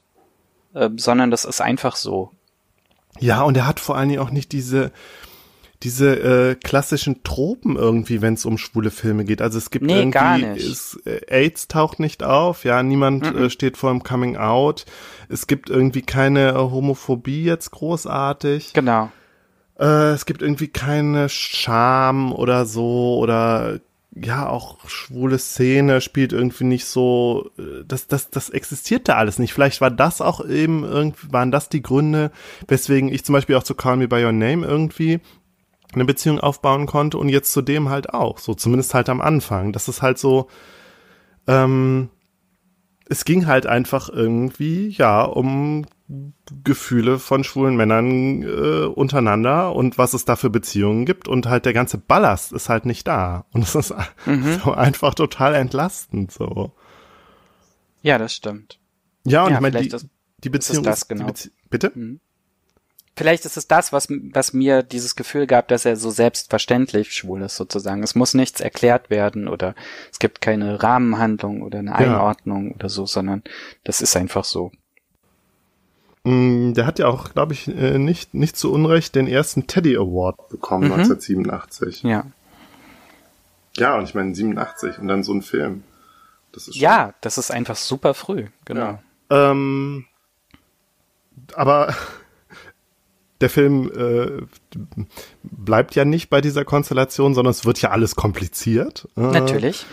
äh, 0.74 0.90
sondern 0.98 1.32
das 1.32 1.46
ist 1.46 1.62
einfach 1.62 1.96
so. 1.96 2.32
Ja, 3.20 3.42
und 3.44 3.56
er 3.58 3.68
hat 3.68 3.80
vor 3.80 3.96
allen 3.98 4.10
Dingen 4.10 4.22
auch 4.22 4.32
nicht 4.32 4.52
diese, 4.52 4.92
diese 5.84 6.16
äh, 6.52 6.56
klassischen 6.56 7.24
Tropen 7.24 7.76
irgendwie, 7.78 8.22
wenn 8.22 8.34
es 8.34 8.46
um 8.46 8.58
schwule 8.58 8.92
Filme 8.92 9.24
geht. 9.26 9.42
Also 9.42 9.58
es 9.58 9.70
gibt 9.72 9.86
Nee, 9.86 10.00
irgendwie. 10.00 10.60
Es, 10.62 11.00
äh, 11.06 11.22
AIDS 11.28 11.68
taucht 11.68 12.00
nicht 12.00 12.24
auf, 12.24 12.64
ja, 12.66 12.82
niemand 12.84 13.34
Mhm. 13.34 13.44
äh, 13.46 13.50
steht 13.50 13.78
vor 13.78 13.92
dem 13.92 14.04
Coming 14.04 14.36
Out. 14.38 14.86
Es 15.30 15.48
gibt 15.48 15.70
irgendwie 15.70 16.02
keine 16.02 16.50
äh, 16.50 16.56
Homophobie 16.56 17.44
jetzt 17.44 17.72
großartig. 17.72 18.74
Genau. 18.74 19.12
Äh, 19.80 20.12
es 20.12 20.26
gibt 20.26 20.42
irgendwie 20.42 20.70
keine 20.70 21.30
Scham 21.30 22.34
oder 22.34 22.66
so 22.66 23.18
oder 23.18 23.80
ja, 24.16 24.48
auch 24.48 24.78
schwule 24.88 25.38
Szene 25.38 26.00
spielt 26.00 26.32
irgendwie 26.32 26.64
nicht 26.64 26.86
so, 26.86 27.52
äh, 27.58 27.84
das, 27.86 28.08
das, 28.08 28.30
das 28.30 28.50
existiert 28.50 29.10
da 29.10 29.16
alles 29.16 29.40
nicht. 29.40 29.54
Vielleicht 29.54 29.82
war 29.82 29.92
das 29.92 30.22
auch 30.22 30.46
eben 30.46 30.84
irgendwie, 30.84 31.32
waren 31.34 31.52
das 31.52 31.68
die 31.68 31.82
Gründe, 31.82 32.32
weswegen 32.68 33.12
ich 33.12 33.26
zum 33.26 33.34
Beispiel 33.34 33.56
auch 33.58 33.64
zu 33.64 33.76
Call 33.76 33.98
Me 33.98 34.08
By 34.08 34.24
Your 34.24 34.32
Name 34.32 34.66
irgendwie 34.66 35.20
eine 35.94 36.06
Beziehung 36.06 36.40
aufbauen 36.40 36.86
konnte 36.86 37.18
und 37.18 37.30
jetzt 37.30 37.52
zu 37.52 37.62
dem 37.62 37.90
halt 37.90 38.14
auch, 38.14 38.40
so 38.40 38.54
zumindest 38.54 38.94
halt 38.94 39.10
am 39.10 39.22
Anfang. 39.22 39.74
Das 39.74 39.88
ist 39.90 40.02
halt 40.02 40.18
so, 40.18 40.48
ähm, 41.48 42.10
es 43.08 43.26
ging 43.26 43.48
halt 43.48 43.68
einfach 43.68 44.10
irgendwie, 44.10 44.90
ja, 44.90 45.24
um 45.24 45.86
Gefühle 46.64 47.18
von 47.18 47.44
schwulen 47.44 47.76
Männern 47.76 48.44
äh, 48.44 48.86
untereinander 48.86 49.74
und 49.76 49.98
was 49.98 50.14
es 50.14 50.24
da 50.26 50.36
für 50.36 50.52
Beziehungen 50.52 51.06
gibt 51.06 51.28
und 51.28 51.48
halt 51.48 51.66
der 51.66 51.74
ganze 51.74 51.98
Ballast 51.98 52.54
ist 52.54 52.70
halt 52.70 52.86
nicht 52.86 53.08
da 53.08 53.46
und 53.52 53.64
es 53.64 53.74
ist 53.76 53.94
Mhm. 54.26 54.60
so 54.64 54.72
einfach 54.74 55.16
total 55.16 55.56
entlastend 55.56 56.32
so. 56.32 56.72
Ja, 58.04 58.18
das 58.20 58.34
stimmt. 58.36 58.80
Ja, 59.26 59.46
und 59.46 59.50
Ja, 59.52 59.56
ich 59.58 59.62
meine, 59.62 59.82
die, 59.82 59.90
das- 59.90 60.06
die 60.44 60.50
Beziehung 60.50 60.84
das 60.84 61.00
ist, 61.02 61.10
die 61.10 61.16
genau. 61.16 61.26
Bezie 61.28 61.52
bitte? 61.72 61.92
Vielleicht 63.18 63.46
ist 63.46 63.56
es 63.58 63.68
das, 63.68 63.94
was, 63.94 64.08
was 64.10 64.52
mir 64.54 64.84
dieses 64.84 65.16
Gefühl 65.16 65.48
gab, 65.48 65.70
dass 65.70 65.86
er 65.86 65.96
so 65.96 66.12
selbstverständlich 66.12 67.14
schwul 67.16 67.42
ist, 67.44 67.56
sozusagen. 67.56 68.04
Es 68.04 68.14
muss 68.14 68.34
nichts 68.34 68.60
erklärt 68.60 69.10
werden 69.10 69.48
oder 69.48 69.74
es 70.12 70.20
gibt 70.20 70.42
keine 70.42 70.84
Rahmenhandlung 70.84 71.62
oder 71.64 71.80
eine 71.80 71.96
Einordnung 71.96 72.74
oder 72.74 72.90
so, 72.90 73.06
sondern 73.06 73.42
das 73.86 74.02
ist 74.02 74.16
einfach 74.18 74.44
so. 74.44 74.72
Mm, 76.26 76.74
Der 76.74 76.86
hat 76.86 77.00
ja 77.00 77.08
auch, 77.08 77.34
glaube 77.34 77.54
ich, 77.54 77.68
äh, 77.68 77.98
nicht, 77.98 78.34
nicht 78.34 78.58
zu 78.58 78.72
Unrecht 78.74 79.16
den 79.16 79.28
ersten 79.28 79.68
Teddy 79.68 79.96
Award 79.96 80.50
bekommen, 80.50 80.86
Mhm. 80.88 80.94
1987. 80.94 82.04
Ja. 82.04 82.26
Ja, 83.78 83.98
und 83.98 84.04
ich 84.06 84.16
meine 84.16 84.34
87 84.34 85.00
und 85.00 85.08
dann 85.08 85.24
so 85.24 85.34
ein 85.34 85.42
Film. 85.42 85.84
Das 86.52 86.70
Ja, 86.74 87.14
das 87.22 87.38
ist 87.38 87.52
einfach 87.52 87.76
super 87.76 88.14
früh, 88.14 88.46
genau. 88.64 89.00
Ja. 89.30 89.52
Ähm, 89.52 90.06
aber 91.54 91.94
der 93.42 93.50
Film 93.50 93.92
äh, 93.96 94.46
bleibt 95.44 95.94
ja 95.96 96.06
nicht 96.06 96.30
bei 96.30 96.40
dieser 96.42 96.64
Konstellation, 96.66 97.34
sondern 97.34 97.52
es 97.52 97.66
wird 97.66 97.82
ja 97.82 97.92
alles 97.92 98.16
kompliziert. 98.16 99.08
Äh, 99.18 99.22
Natürlich. 99.22 99.86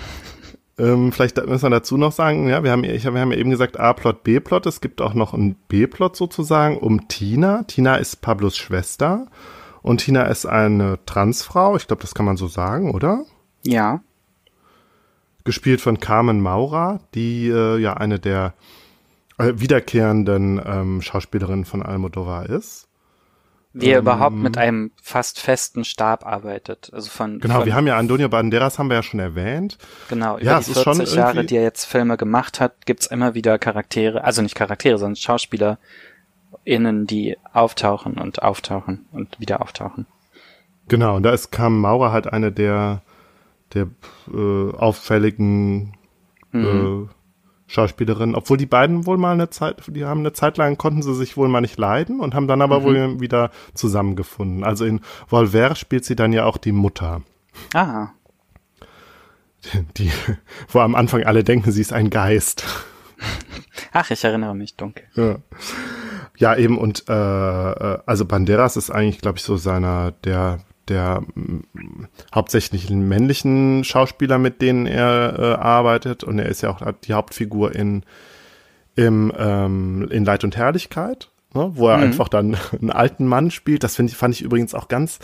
Ähm, 0.78 1.12
vielleicht 1.12 1.36
müssen 1.46 1.64
wir 1.64 1.70
dazu 1.70 1.96
noch 1.96 2.12
sagen, 2.12 2.48
ja, 2.48 2.64
wir 2.64 2.70
haben, 2.70 2.84
ich, 2.84 3.04
wir 3.04 3.20
haben 3.20 3.30
ja 3.32 3.38
eben 3.38 3.50
gesagt 3.50 3.78
A-Plot, 3.78 4.24
B-Plot. 4.24 4.66
Es 4.66 4.80
gibt 4.80 5.02
auch 5.02 5.14
noch 5.14 5.34
einen 5.34 5.54
B-Plot 5.68 6.16
sozusagen 6.16 6.78
um 6.78 7.08
Tina. 7.08 7.64
Tina 7.64 7.96
ist 7.96 8.22
Pablos 8.22 8.56
Schwester 8.56 9.26
und 9.82 9.98
Tina 9.98 10.22
ist 10.24 10.46
eine 10.46 10.98
Transfrau. 11.04 11.76
Ich 11.76 11.86
glaube, 11.86 12.02
das 12.02 12.14
kann 12.14 12.24
man 12.26 12.36
so 12.36 12.48
sagen, 12.48 12.94
oder? 12.94 13.24
Ja. 13.64 14.00
gespielt 15.44 15.80
von 15.80 16.00
Carmen 16.00 16.40
Maura, 16.40 17.00
die 17.14 17.48
äh, 17.48 17.78
ja 17.78 17.94
eine 17.94 18.18
der 18.18 18.54
äh, 19.38 19.52
wiederkehrenden 19.56 20.60
ähm, 20.64 21.02
Schauspielerinnen 21.02 21.64
von 21.64 21.82
Almodovar 21.82 22.48
ist. 22.48 22.88
Wie 23.74 23.86
er 23.88 23.98
Ähm, 23.98 24.02
überhaupt 24.04 24.36
mit 24.36 24.58
einem 24.58 24.92
fast 25.02 25.40
festen 25.40 25.84
Stab 25.84 26.26
arbeitet. 26.26 26.90
Also 26.92 27.08
von, 27.10 27.40
Genau, 27.40 27.58
von, 27.58 27.66
wir 27.66 27.74
haben 27.74 27.86
ja 27.86 27.96
Antonio 27.96 28.28
Banderas, 28.28 28.78
haben 28.78 28.88
wir 28.88 28.96
ja 28.96 29.02
schon 29.02 29.20
erwähnt. 29.20 29.78
Genau, 30.08 30.36
über 30.36 30.44
Ja, 30.44 30.56
die 30.58 30.62
es 30.62 30.68
ist 30.68 30.82
schon 30.82 30.96
40 30.96 31.14
Jahre, 31.16 31.44
die 31.44 31.56
er 31.56 31.62
jetzt 31.62 31.84
Filme 31.86 32.16
gemacht 32.16 32.60
hat, 32.60 32.84
gibt's 32.86 33.06
immer 33.06 33.34
wieder 33.34 33.58
Charaktere, 33.58 34.24
also 34.24 34.42
nicht 34.42 34.54
Charaktere, 34.54 34.98
sondern 34.98 35.16
SchauspielerInnen, 35.16 37.06
die 37.06 37.36
auftauchen 37.52 38.14
und 38.18 38.42
auftauchen 38.42 39.06
und 39.12 39.40
wieder 39.40 39.62
auftauchen. 39.62 40.06
Genau, 40.88 41.16
und 41.16 41.22
da 41.22 41.32
ist 41.32 41.50
Carmen 41.50 41.80
Maura 41.80 42.12
halt 42.12 42.26
eine 42.26 42.52
der, 42.52 43.02
der 43.74 43.88
äh, 44.32 44.70
auffälligen 44.76 45.96
Mhm. 46.54 47.08
äh, 47.08 47.14
Schauspielerinnen, 47.72 48.34
obwohl 48.34 48.58
die 48.58 48.66
beiden 48.66 49.06
wohl 49.06 49.16
mal 49.16 49.32
eine 49.32 49.48
Zeit, 49.48 49.82
die 49.88 50.04
haben 50.04 50.20
eine 50.20 50.34
Zeit 50.34 50.58
lang, 50.58 50.76
konnten 50.76 51.02
sie 51.02 51.14
sich 51.14 51.38
wohl 51.38 51.48
mal 51.48 51.62
nicht 51.62 51.78
leiden 51.78 52.20
und 52.20 52.34
haben 52.34 52.46
dann 52.46 52.60
aber 52.60 52.80
Mhm. 52.80 52.84
wohl 52.84 53.20
wieder 53.20 53.50
zusammengefunden. 53.72 54.62
Also 54.62 54.84
in 54.84 55.00
Volver 55.26 55.74
spielt 55.74 56.04
sie 56.04 56.14
dann 56.14 56.34
ja 56.34 56.44
auch 56.44 56.58
die 56.58 56.72
Mutter. 56.72 57.22
Ah, 57.72 58.08
die, 59.96 60.10
wo 60.68 60.80
am 60.80 60.94
Anfang 60.94 61.22
alle 61.24 61.44
denken, 61.44 61.70
sie 61.72 61.80
ist 61.80 61.92
ein 61.94 62.10
Geist. 62.10 62.64
ach, 63.92 64.10
ich 64.10 64.22
erinnere 64.22 64.54
mich 64.54 64.76
dunkel. 64.76 65.04
Ja, 65.14 65.36
ja 66.36 66.56
eben 66.56 66.76
und 66.76 67.04
äh, 67.08 67.12
äh, 67.14 67.98
also 68.04 68.26
Banderas 68.26 68.76
ist 68.76 68.90
eigentlich, 68.90 69.20
glaube 69.20 69.38
ich, 69.38 69.44
so 69.44 69.56
seiner 69.56 70.10
der 70.24 70.58
der 70.88 71.22
mm, 71.34 71.60
hauptsächlich 72.34 72.90
männlichen 72.90 73.84
Schauspieler, 73.84 74.38
mit 74.38 74.60
denen 74.62 74.86
er 74.86 75.38
äh, 75.38 75.42
arbeitet 75.54 76.24
und 76.24 76.38
er 76.38 76.46
ist 76.46 76.62
ja 76.62 76.70
auch 76.70 76.80
die 77.04 77.12
Hauptfigur 77.14 77.74
in 77.74 78.02
im 78.94 79.32
ähm, 79.38 80.08
in 80.10 80.24
Leid 80.24 80.44
und 80.44 80.56
Herrlichkeit, 80.56 81.30
ne, 81.54 81.70
wo 81.74 81.88
er 81.88 81.96
Mhm. 81.98 82.02
einfach 82.04 82.28
dann 82.28 82.56
einen 82.80 82.90
alten 82.90 83.26
Mann 83.26 83.50
spielt. 83.50 83.84
Das 83.84 83.96
finde 83.96 84.10
ich 84.12 84.16
fand 84.16 84.34
ich 84.34 84.42
übrigens 84.42 84.74
auch 84.74 84.88
ganz 84.88 85.18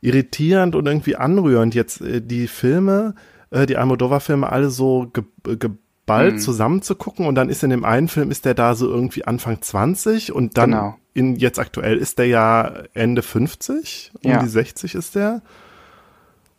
irritierend 0.00 0.74
und 0.74 0.86
irgendwie 0.86 1.16
anrührend 1.16 1.74
jetzt 1.74 2.00
äh, 2.00 2.20
die 2.20 2.46
Filme, 2.48 3.14
äh, 3.50 3.66
die 3.66 3.76
Almodovar-Filme 3.76 4.50
alle 4.50 4.70
so 4.70 5.10
ge 5.12 5.24
geballt 5.58 6.34
Mhm. 6.34 6.38
zusammen 6.38 6.82
zu 6.82 6.96
gucken 6.96 7.26
und 7.26 7.34
dann 7.34 7.48
ist 7.48 7.62
in 7.64 7.70
dem 7.70 7.84
einen 7.84 8.08
Film 8.08 8.30
ist 8.30 8.44
der 8.44 8.52
da 8.54 8.74
so 8.74 8.88
irgendwie 8.90 9.24
Anfang 9.24 9.62
20 9.62 10.32
und 10.32 10.58
dann 10.58 10.70
Genau. 10.72 10.96
In 11.14 11.36
jetzt 11.36 11.58
aktuell 11.58 11.96
ist 11.96 12.18
der 12.18 12.26
ja 12.26 12.82
Ende 12.92 13.22
50, 13.22 14.12
um 14.22 14.30
Ja. 14.32 14.42
die 14.42 14.48
60 14.48 14.94
ist 14.94 15.14
der. 15.14 15.42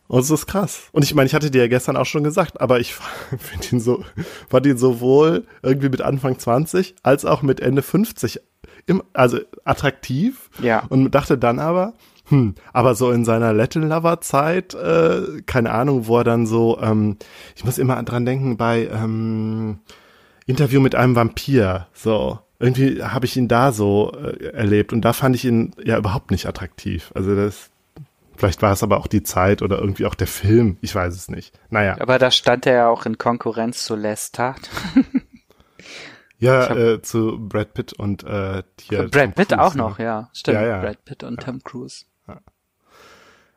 Und 0.08 0.20
das 0.20 0.30
ist 0.30 0.46
krass. 0.46 0.84
Und 0.91 1.04
ich 1.04 1.15
meine, 1.15 1.26
ich 1.28 1.34
hatte 1.34 1.50
dir 1.52 1.62
ja 1.63 1.68
gestern 1.68 1.98
auch 1.98 2.06
schon 2.06 2.24
gesagt, 2.24 2.62
aber 2.62 2.80
ich 2.80 2.94
finde 3.38 3.68
ihn 3.72 3.80
so, 3.80 4.04
fand 4.50 4.65
ihn 4.65 4.78
sowohl 4.78 5.46
irgendwie 5.63 5.89
mit 5.89 6.02
Anfang 6.02 6.38
20 6.39 6.96
als 7.04 7.26
auch 7.26 7.41
mit 7.41 7.60
Ende 7.60 7.82
50 7.82 8.39
im, 8.86 9.02
also 9.13 9.39
attraktiv 9.63 10.50
Ja. 10.62 10.84
und 10.89 11.10
dachte 11.12 11.38
dann 11.39 11.58
aber, 11.60 11.94
hm, 12.28 12.54
aber 12.72 12.94
so 12.96 13.12
in 13.12 13.26
seiner 13.26 13.52
Latin 13.52 13.89
Lover 13.89 14.22
Zeit, 14.22 14.74
äh, 14.76 15.41
keine 15.48 15.72
Ahnung, 15.72 16.06
wo 16.08 16.20
er 16.20 16.24
dann 16.24 16.46
so, 16.46 16.80
ähm, 16.82 17.18
ich 17.56 17.65
muss 17.65 17.78
immer 17.80 18.02
dran 18.04 18.26
denken 18.26 18.58
bei 18.58 18.88
ähm, 18.88 19.80
Interview 20.46 20.80
mit 20.82 20.94
einem 20.96 21.15
Vampir, 21.15 21.88
so 21.94 22.39
irgendwie 22.60 23.04
habe 23.04 23.26
ich 23.26 23.36
ihn 23.38 23.48
da 23.48 23.72
so 23.72 24.12
äh, 24.13 24.48
erlebt 24.48 24.94
und 24.94 25.02
da 25.02 25.13
fand 25.13 25.36
ich 25.36 25.46
ihn 25.46 25.74
ja 25.84 25.98
überhaupt 25.98 26.32
nicht 26.32 26.46
attraktiv. 26.48 27.12
Also 27.13 27.36
das, 27.36 27.70
vielleicht 28.38 28.62
war 28.62 28.72
es 28.72 28.84
aber 28.84 28.98
auch 28.98 29.08
die 29.08 29.24
Zeit 29.24 29.62
oder 29.62 29.80
irgendwie 29.80 30.06
auch 30.06 30.15
der 30.15 30.28
Film, 30.28 30.78
ich 30.82 30.96
weiß 30.96 31.13
es 31.13 31.30
nicht. 31.30 31.58
Naja, 31.70 31.98
Aber 32.00 32.18
da 32.20 32.32
stand 32.32 32.65
er 32.65 32.74
ja 32.74 32.88
auch 32.89 33.06
in 33.06 33.18
Konkurrenz 33.18 33.84
zu 33.86 33.96
Lestat. 33.96 34.70
ja, 36.39 36.70
hab- 36.70 36.78
äh, 36.78 37.02
zu 37.02 37.38
Brad 37.39 37.74
Pitt 37.74 37.94
und 37.94 38.24
äh, 38.24 38.63
hier 38.80 39.10
Brad 39.10 39.36
Pitt 39.36 39.50
Cruise, 39.50 39.62
auch 39.62 39.76
ne? 39.76 39.82
noch, 39.82 40.00
ja. 40.00 40.30
Stimmt. 40.34 40.56
Ja, 40.56 40.68
ja. 40.68 40.82
Brad 40.82 41.04
Pitt 41.06 41.24
und 41.24 41.41
Tom 41.41 41.62
Cruise. 41.63 42.06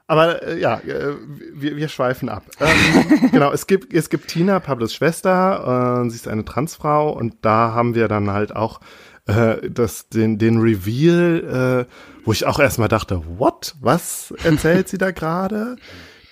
Aber 0.09 0.43
äh, 0.43 0.59
ja, 0.59 0.79
äh, 0.81 1.15
wir, 1.53 1.77
wir 1.77 1.89
schweifen 1.89 2.29
ab. 2.31 2.43
Ähm, 2.61 3.31
genau, 3.31 3.53
es 3.53 3.67
gibt, 3.67 3.93
es 3.93 4.09
gibt 4.11 4.29
Tina, 4.29 4.59
Pablos 4.59 4.95
Schwester, 4.95 6.03
äh, 6.05 6.11
sie 6.11 6.17
ist 6.17 6.27
eine 6.27 6.45
Transfrau 6.45 7.11
und 7.13 7.37
da 7.43 7.73
haben 7.73 7.95
wir 7.95 8.09
dann 8.09 8.31
halt 8.31 8.57
auch 8.57 8.81
äh, 9.27 9.69
das, 9.71 10.09
den, 10.09 10.39
den 10.39 10.59
Reveal, 10.61 11.87
äh, 11.87 11.93
wo 12.25 12.33
ich 12.33 12.47
auch 12.47 12.59
erstmal 12.59 12.89
dachte, 12.89 13.23
what? 13.37 13.77
Was 13.81 14.33
erzählt 14.43 14.89
sie 14.89 14.97
da 14.99 15.11
gerade? 15.11 15.77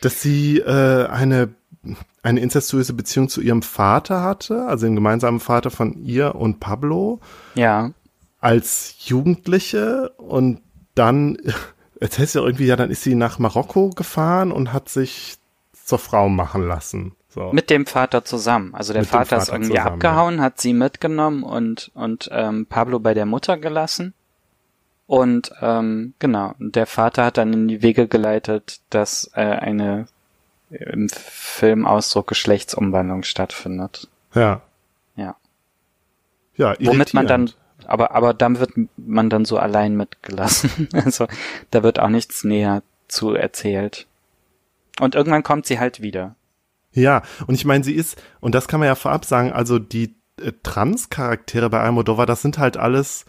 Dass 0.00 0.22
sie 0.22 0.58
äh, 0.58 1.06
eine, 1.06 1.50
eine 2.22 2.40
incestuöse 2.40 2.94
Beziehung 2.94 3.28
zu 3.28 3.42
ihrem 3.42 3.60
Vater 3.60 4.22
hatte, 4.22 4.64
also 4.66 4.86
dem 4.86 4.94
gemeinsamen 4.94 5.38
Vater 5.40 5.70
von 5.70 5.92
ihr 6.02 6.34
und 6.34 6.60
Pablo 6.60 7.20
Ja. 7.54 7.90
als 8.40 8.94
Jugendliche 9.00 10.10
und 10.16 10.62
dann 10.94 11.36
erzählst 12.00 12.35
du 12.35 12.40
ja 12.40 12.44
irgendwie, 12.44 12.66
ja, 12.66 12.76
dann 12.76 12.90
ist 12.90 13.02
sie 13.02 13.14
nach 13.14 13.38
Marokko 13.38 13.90
gefahren 13.90 14.52
und 14.52 14.72
hat 14.72 14.88
sich 14.88 15.37
zur 15.72 15.98
Frau 15.98 16.28
machen 16.28 16.66
lassen. 16.66 17.14
So. 17.28 17.52
Mit 17.52 17.70
dem 17.70 17.87
Vater 17.87 18.24
zusammen. 18.24 18.74
Also 18.74 18.92
der 18.92 19.02
dem 19.02 19.09
Vater, 19.09 19.37
ist 19.37 19.46
Vater 19.46 19.52
irgendwie 19.52 19.76
zusammen, 19.76 19.94
abgehauen, 19.94 20.40
hat 20.40 20.61
sie 20.61 20.72
mitgenommen 20.72 21.42
und, 21.42 21.90
und 21.94 22.28
ähm, 22.32 22.66
Pablo 22.66 22.98
bei 22.98 23.14
der 23.14 23.26
Mutter 23.26 23.59
gelassen. 23.59 24.14
Und 25.06 25.52
ähm, 25.61 26.14
genau, 26.18 26.54
und 26.59 26.74
der 26.74 26.87
Vater 26.87 27.26
hat 27.26 27.37
dann 27.37 27.52
in 27.52 27.68
die 27.68 27.82
Wege 27.82 28.09
geleitet, 28.09 28.80
dass 28.90 29.30
äh, 29.35 29.42
eine 29.42 30.06
im 30.70 31.09
Filmausdruck 31.09 32.26
Geschlechtsumwandlung 32.26 33.22
stattfindet. 33.22 34.09
Ja. 34.35 34.62
Ja. 35.14 35.37
Ja, 36.56 36.74
Womit 36.80 37.14
man 37.14 37.26
dann 37.26 37.40
irritierend. 37.42 37.65
Aber, 37.87 38.12
aber 38.12 38.35
dann 38.35 38.59
wird 38.59 38.72
man 38.96 39.31
dann 39.31 39.44
so 39.44 39.59
allein 39.59 39.96
mitgelassen. 39.96 40.88
Also 40.92 41.27
da 41.70 41.83
wird 41.83 41.99
auch 41.99 42.09
nichts 42.09 42.44
näher 42.44 42.83
zu 43.09 43.35
erzählt. 43.35 44.07
Und 45.01 45.14
irgendwann 45.14 45.42
kommt 45.42 45.66
sie 45.66 45.79
halt 45.79 46.01
wieder. 46.01 46.35
Ja, 46.92 47.22
und 47.46 47.55
ich 47.55 47.64
meine, 47.64 47.85
sie 47.85 47.94
ist, 47.94 48.20
und 48.40 48.55
das 48.55 48.68
kann 48.68 48.81
man 48.81 48.87
ja 48.87 48.94
vorab 48.94 49.25
sagen, 49.25 49.53
also 49.53 49.79
die 49.79 50.14
äh, 50.40 50.53
Trans-Charaktere 50.62 51.68
bei 51.68 51.81
Almodovar, 51.81 52.27
das 52.27 52.42
sind 52.42 52.59
halt 52.59 52.77
alles 52.77 53.27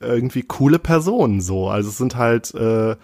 irgendwie 0.00 0.42
coole 0.42 0.78
Personen 0.78 1.40
so. 1.40 1.68
Also 1.68 1.90
es 1.90 1.98
sind 1.98 2.16
halt 2.16 2.54
äh, 2.54 2.96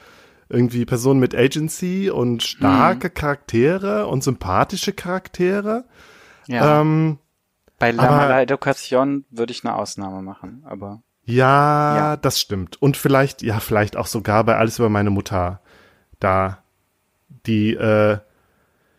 irgendwie 0.48 0.84
Personen 0.84 1.20
mit 1.20 1.34
Agency 1.34 2.10
und 2.10 2.42
starke 2.42 3.08
mhm. 3.08 3.14
Charaktere 3.14 4.06
und 4.06 4.24
sympathische 4.24 4.92
Charaktere. 4.92 5.84
Ja. 6.46 6.80
Ähm, 6.80 7.18
bei 7.78 7.90
La 7.90 8.10
Mala 8.10 8.42
Education 8.42 9.24
würde 9.30 9.52
ich 9.52 9.64
eine 9.64 9.74
Ausnahme 9.74 10.22
machen, 10.22 10.64
aber. 10.66 11.02
Ja, 11.24 11.96
ja, 11.96 12.16
das 12.16 12.40
stimmt. 12.40 12.80
Und 12.80 12.96
vielleicht, 12.96 13.42
ja, 13.42 13.60
vielleicht 13.60 13.96
auch 13.96 14.06
sogar 14.06 14.44
bei 14.44 14.56
Alles 14.56 14.78
über 14.78 14.88
meine 14.88 15.10
Mutter. 15.10 15.60
Da, 16.20 16.58
die, 17.46 17.74
äh, 17.74 18.18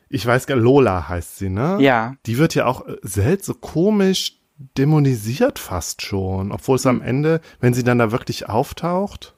ich 0.09 0.25
weiß 0.25 0.47
gar 0.47 0.57
Lola 0.57 1.09
heißt 1.09 1.37
sie, 1.37 1.49
ne? 1.49 1.77
Ja. 1.79 2.15
Die 2.25 2.37
wird 2.37 2.55
ja 2.55 2.65
auch 2.65 2.87
äh, 2.87 2.97
selten 3.01 3.43
so 3.43 3.53
komisch 3.53 4.39
dämonisiert 4.77 5.57
fast 5.57 6.01
schon, 6.01 6.51
obwohl 6.51 6.75
es 6.75 6.85
hm. 6.85 6.97
am 6.97 7.01
Ende, 7.01 7.41
wenn 7.59 7.73
sie 7.73 7.83
dann 7.83 7.99
da 7.99 8.11
wirklich 8.11 8.49
auftaucht, 8.49 9.35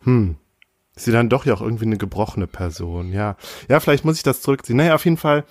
hm, 0.00 0.36
ist 0.94 1.06
sie 1.06 1.12
dann 1.12 1.30
doch 1.30 1.46
ja 1.46 1.54
auch 1.54 1.62
irgendwie 1.62 1.86
eine 1.86 1.96
gebrochene 1.96 2.46
Person, 2.46 3.12
ja. 3.12 3.36
Ja, 3.68 3.80
vielleicht 3.80 4.04
muss 4.04 4.16
ich 4.16 4.22
das 4.22 4.42
zurückziehen. 4.42 4.76
Naja, 4.76 4.94
auf 4.94 5.04
jeden 5.04 5.16
Fall, 5.16 5.44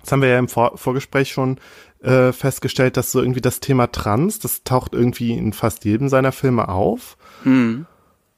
das 0.00 0.12
haben 0.12 0.22
wir 0.22 0.28
ja 0.28 0.38
im 0.38 0.48
Vor 0.48 0.78
Vorgespräch 0.78 1.30
schon 1.30 1.58
äh, 2.02 2.32
festgestellt, 2.32 2.96
dass 2.96 3.12
so 3.12 3.20
irgendwie 3.20 3.40
das 3.40 3.60
Thema 3.60 3.90
Trans, 3.90 4.38
das 4.38 4.64
taucht 4.64 4.92
irgendwie 4.94 5.32
in 5.32 5.52
fast 5.52 5.84
jedem 5.84 6.08
seiner 6.08 6.32
Filme 6.32 6.68
auf. 6.68 7.16
Mhm. 7.44 7.86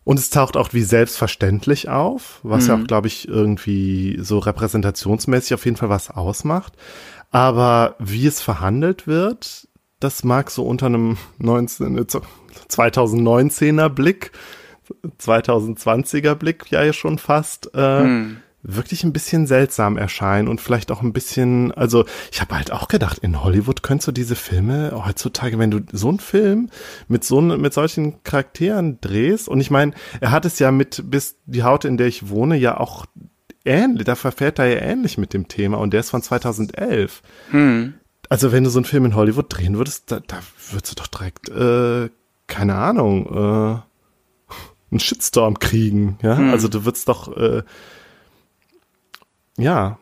Und 0.04 0.18
es 0.18 0.30
taucht 0.30 0.56
auch 0.56 0.72
wie 0.72 0.82
selbstverständlich 0.82 1.88
auf, 1.88 2.40
was 2.42 2.64
mhm. 2.64 2.68
ja 2.68 2.76
auch, 2.76 2.86
glaube 2.86 3.08
ich, 3.08 3.28
irgendwie 3.28 4.18
so 4.22 4.38
repräsentationsmäßig 4.38 5.54
auf 5.54 5.64
jeden 5.64 5.76
Fall 5.76 5.90
was 5.90 6.10
ausmacht. 6.10 6.74
Aber 7.30 7.96
wie 7.98 8.26
es 8.26 8.40
verhandelt 8.40 9.06
wird, 9.06 9.68
das 10.00 10.24
mag 10.24 10.50
so 10.50 10.64
unter 10.64 10.86
einem 10.86 11.18
19, 11.38 12.06
2019er 12.70 13.90
Blick, 13.90 14.32
2020er 15.20 16.34
Blick 16.36 16.70
ja 16.70 16.90
schon 16.92 17.18
fast, 17.18 17.74
äh, 17.74 18.00
hm 18.00 18.36
wirklich 18.62 19.04
ein 19.04 19.12
bisschen 19.12 19.46
seltsam 19.46 19.96
erscheinen 19.96 20.48
und 20.48 20.60
vielleicht 20.60 20.90
auch 20.90 21.02
ein 21.02 21.12
bisschen, 21.12 21.72
also 21.72 22.04
ich 22.32 22.40
habe 22.40 22.56
halt 22.56 22.72
auch 22.72 22.88
gedacht, 22.88 23.18
in 23.18 23.42
Hollywood 23.42 23.82
könntest 23.82 24.08
du 24.08 24.12
diese 24.12 24.34
Filme 24.34 24.92
heutzutage, 25.06 25.58
wenn 25.58 25.70
du 25.70 25.80
so 25.92 26.08
einen 26.08 26.18
Film 26.18 26.68
mit 27.06 27.24
so 27.24 27.40
mit 27.40 27.72
solchen 27.72 28.22
Charakteren 28.24 29.00
drehst 29.00 29.48
und 29.48 29.60
ich 29.60 29.70
meine, 29.70 29.92
er 30.20 30.32
hat 30.32 30.44
es 30.44 30.58
ja 30.58 30.72
mit 30.72 31.04
bis 31.06 31.36
die 31.46 31.62
Haut, 31.62 31.84
in 31.84 31.96
der 31.96 32.08
ich 32.08 32.28
wohne, 32.30 32.56
ja 32.56 32.78
auch 32.78 33.06
ähnlich, 33.64 34.04
da 34.04 34.16
verfährt 34.16 34.58
er 34.58 34.66
ja 34.66 34.80
ähnlich 34.80 35.18
mit 35.18 35.34
dem 35.34 35.46
Thema 35.46 35.78
und 35.78 35.92
der 35.92 36.00
ist 36.00 36.10
von 36.10 36.22
2011. 36.22 37.22
Hm. 37.50 37.94
Also 38.28 38.50
wenn 38.50 38.64
du 38.64 38.70
so 38.70 38.78
einen 38.78 38.86
Film 38.86 39.04
in 39.04 39.14
Hollywood 39.14 39.46
drehen 39.48 39.78
würdest, 39.78 40.10
da, 40.10 40.20
da 40.20 40.40
würdest 40.72 40.92
du 40.92 40.96
doch 40.96 41.06
direkt, 41.06 41.48
äh, 41.48 42.10
keine 42.48 42.74
Ahnung, 42.74 43.26
äh, 43.26 43.78
einen 44.90 45.00
Shitstorm 45.00 45.58
kriegen, 45.58 46.18
ja, 46.22 46.36
hm. 46.36 46.50
also 46.50 46.66
du 46.66 46.84
würdest 46.84 47.08
doch 47.08 47.36
äh, 47.36 47.62
ja. 49.58 49.98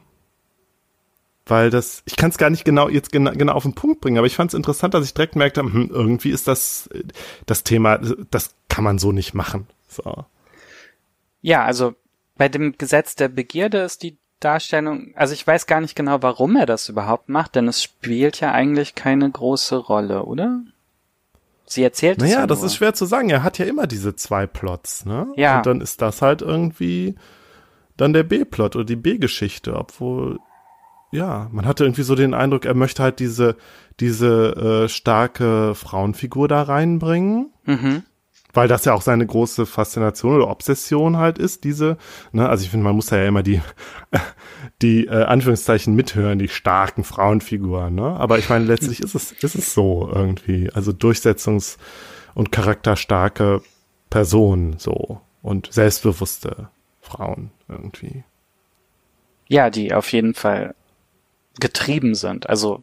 Weil 1.49 1.71
das, 1.71 2.03
ich 2.07 2.16
kann 2.16 2.31
es 2.31 2.38
gar 2.38 2.51
nicht 2.51 2.64
genau 2.64 2.88
jetzt 2.88 3.12
genau, 3.12 3.31
genau 3.31 3.53
auf 3.53 3.62
den 3.62 3.75
Punkt 3.75 4.01
bringen, 4.01 4.19
aber 4.19 4.27
ich 4.27 4.35
fand 4.35 4.51
es 4.51 4.55
interessant, 4.55 4.95
dass 4.95 5.05
ich 5.05 5.14
direkt 5.14 5.37
merkte, 5.37 5.61
hm, 5.61 5.90
irgendwie 5.92 6.31
ist 6.31 6.49
das 6.49 6.90
das 7.47 7.62
Thema, 7.62 7.99
das 8.31 8.57
kann 8.69 8.83
man 8.83 8.99
so 8.99 9.12
nicht 9.12 9.33
machen. 9.33 9.69
So. 9.88 10.25
Ja, 11.42 11.64
also 11.64 11.95
bei 12.37 12.49
dem 12.49 12.77
Gesetz 12.77 13.14
der 13.14 13.29
Begierde 13.29 13.79
ist 13.79 14.03
die 14.03 14.19
Darstellung, 14.40 15.12
also 15.14 15.33
ich 15.35 15.47
weiß 15.47 15.66
gar 15.66 15.81
nicht 15.81 15.95
genau, 15.95 16.21
warum 16.21 16.57
er 16.57 16.66
das 16.66 16.88
überhaupt 16.88 17.29
macht, 17.29 17.55
denn 17.55 17.69
es 17.69 17.83
spielt 17.83 18.40
ja 18.40 18.53
eigentlich 18.53 18.95
keine 18.95 19.31
große 19.31 19.77
Rolle, 19.77 20.25
oder? 20.25 20.62
Sie 21.64 21.83
erzählt 21.83 22.19
naja, 22.19 22.31
es 22.31 22.38
ja 22.38 22.47
das 22.47 22.62
ist 22.62 22.77
schwer 22.77 22.95
zu 22.95 23.07
sagen. 23.07 23.29
Er 23.31 23.42
hat 23.42 23.59
ja 23.59 23.66
immer 23.66 23.87
diese 23.87 24.14
zwei 24.14 24.47
Plots, 24.47 25.05
ne? 25.05 25.27
Ja. 25.37 25.59
Und 25.59 25.66
dann 25.66 25.81
ist 25.81 26.01
das 26.01 26.23
halt 26.23 26.42
irgendwie 26.42 27.16
dann 27.97 28.13
der 28.13 28.23
B-Plot 28.23 28.77
oder 28.77 28.85
die 28.85 28.97
B-Geschichte, 28.97 29.75
obwohl, 29.75 30.39
ja, 31.13 31.49
man 31.53 31.67
hatte 31.67 31.85
irgendwie 31.85 32.03
so 32.03 32.15
den 32.15 32.35
Eindruck, 32.35 32.65
er 32.65 32.75
möchte 32.75 33.03
halt 33.03 33.21
diese, 33.21 33.57
diese 34.01 34.85
äh, 34.85 34.89
starke 34.89 35.75
Frauenfigur 35.75 36.49
da 36.49 36.63
reinbringen. 36.63 37.53
Mhm. 37.65 38.03
Weil 38.53 38.69
das 38.69 38.87
ja 38.87 38.95
auch 38.95 39.03
seine 39.03 39.27
große 39.27 39.67
Faszination 39.67 40.37
oder 40.37 40.49
Obsession 40.49 41.19
halt 41.19 41.37
ist, 41.37 41.65
diese, 41.65 41.99
ne, 42.33 42.49
also 42.49 42.65
ich 42.65 42.71
finde, 42.71 42.85
man 42.85 42.97
muss 42.97 43.11
ja 43.11 43.23
immer 43.23 43.43
die, 43.43 43.61
die 44.83 45.07
äh, 45.07 45.25
Anführungszeichen 45.25 45.95
mithören, 45.95 46.39
die 46.39 46.49
starken 46.49 47.05
Frauenfiguren, 47.05 47.95
ne? 47.95 48.17
Aber 48.17 48.39
ich 48.39 48.49
meine, 48.49 48.65
letztlich 48.65 49.01
ist 49.03 49.15
es, 49.15 49.33
ist 49.33 49.57
es 49.57 49.75
so 49.75 50.11
irgendwie. 50.11 50.71
Also 50.73 50.93
Durchsetzungs- 50.93 51.77
und 52.35 52.51
charakterstarke 52.51 53.61
Personen 54.09 54.79
so 54.79 55.21
und 55.43 55.71
selbstbewusste 55.71 56.71
Frauen 57.07 57.51
irgendwie. 57.69 58.25
Ja, 59.49 59.71
die 59.71 59.95
auf 59.95 60.12
jeden 60.12 60.35
Fall 60.35 60.75
getrieben 61.61 62.14
sind. 62.14 62.49
Also 62.49 62.83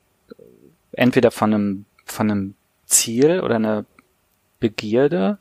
entweder 0.93 1.31
von 1.31 1.53
einem, 1.53 1.85
von 2.05 2.31
einem 2.31 2.55
Ziel 2.85 3.41
oder 3.41 3.55
einer 3.55 3.85
Begierde. 4.59 5.37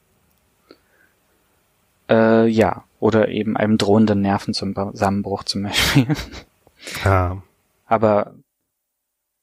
Äh, 2.08 2.48
ja, 2.48 2.84
oder 2.98 3.28
eben 3.28 3.56
einem 3.56 3.78
drohenden 3.78 4.20
Nervenzusammenbruch 4.20 5.44
zum 5.44 5.64
Beispiel. 5.64 6.06
Ja. 7.04 7.40
Aber 7.86 8.34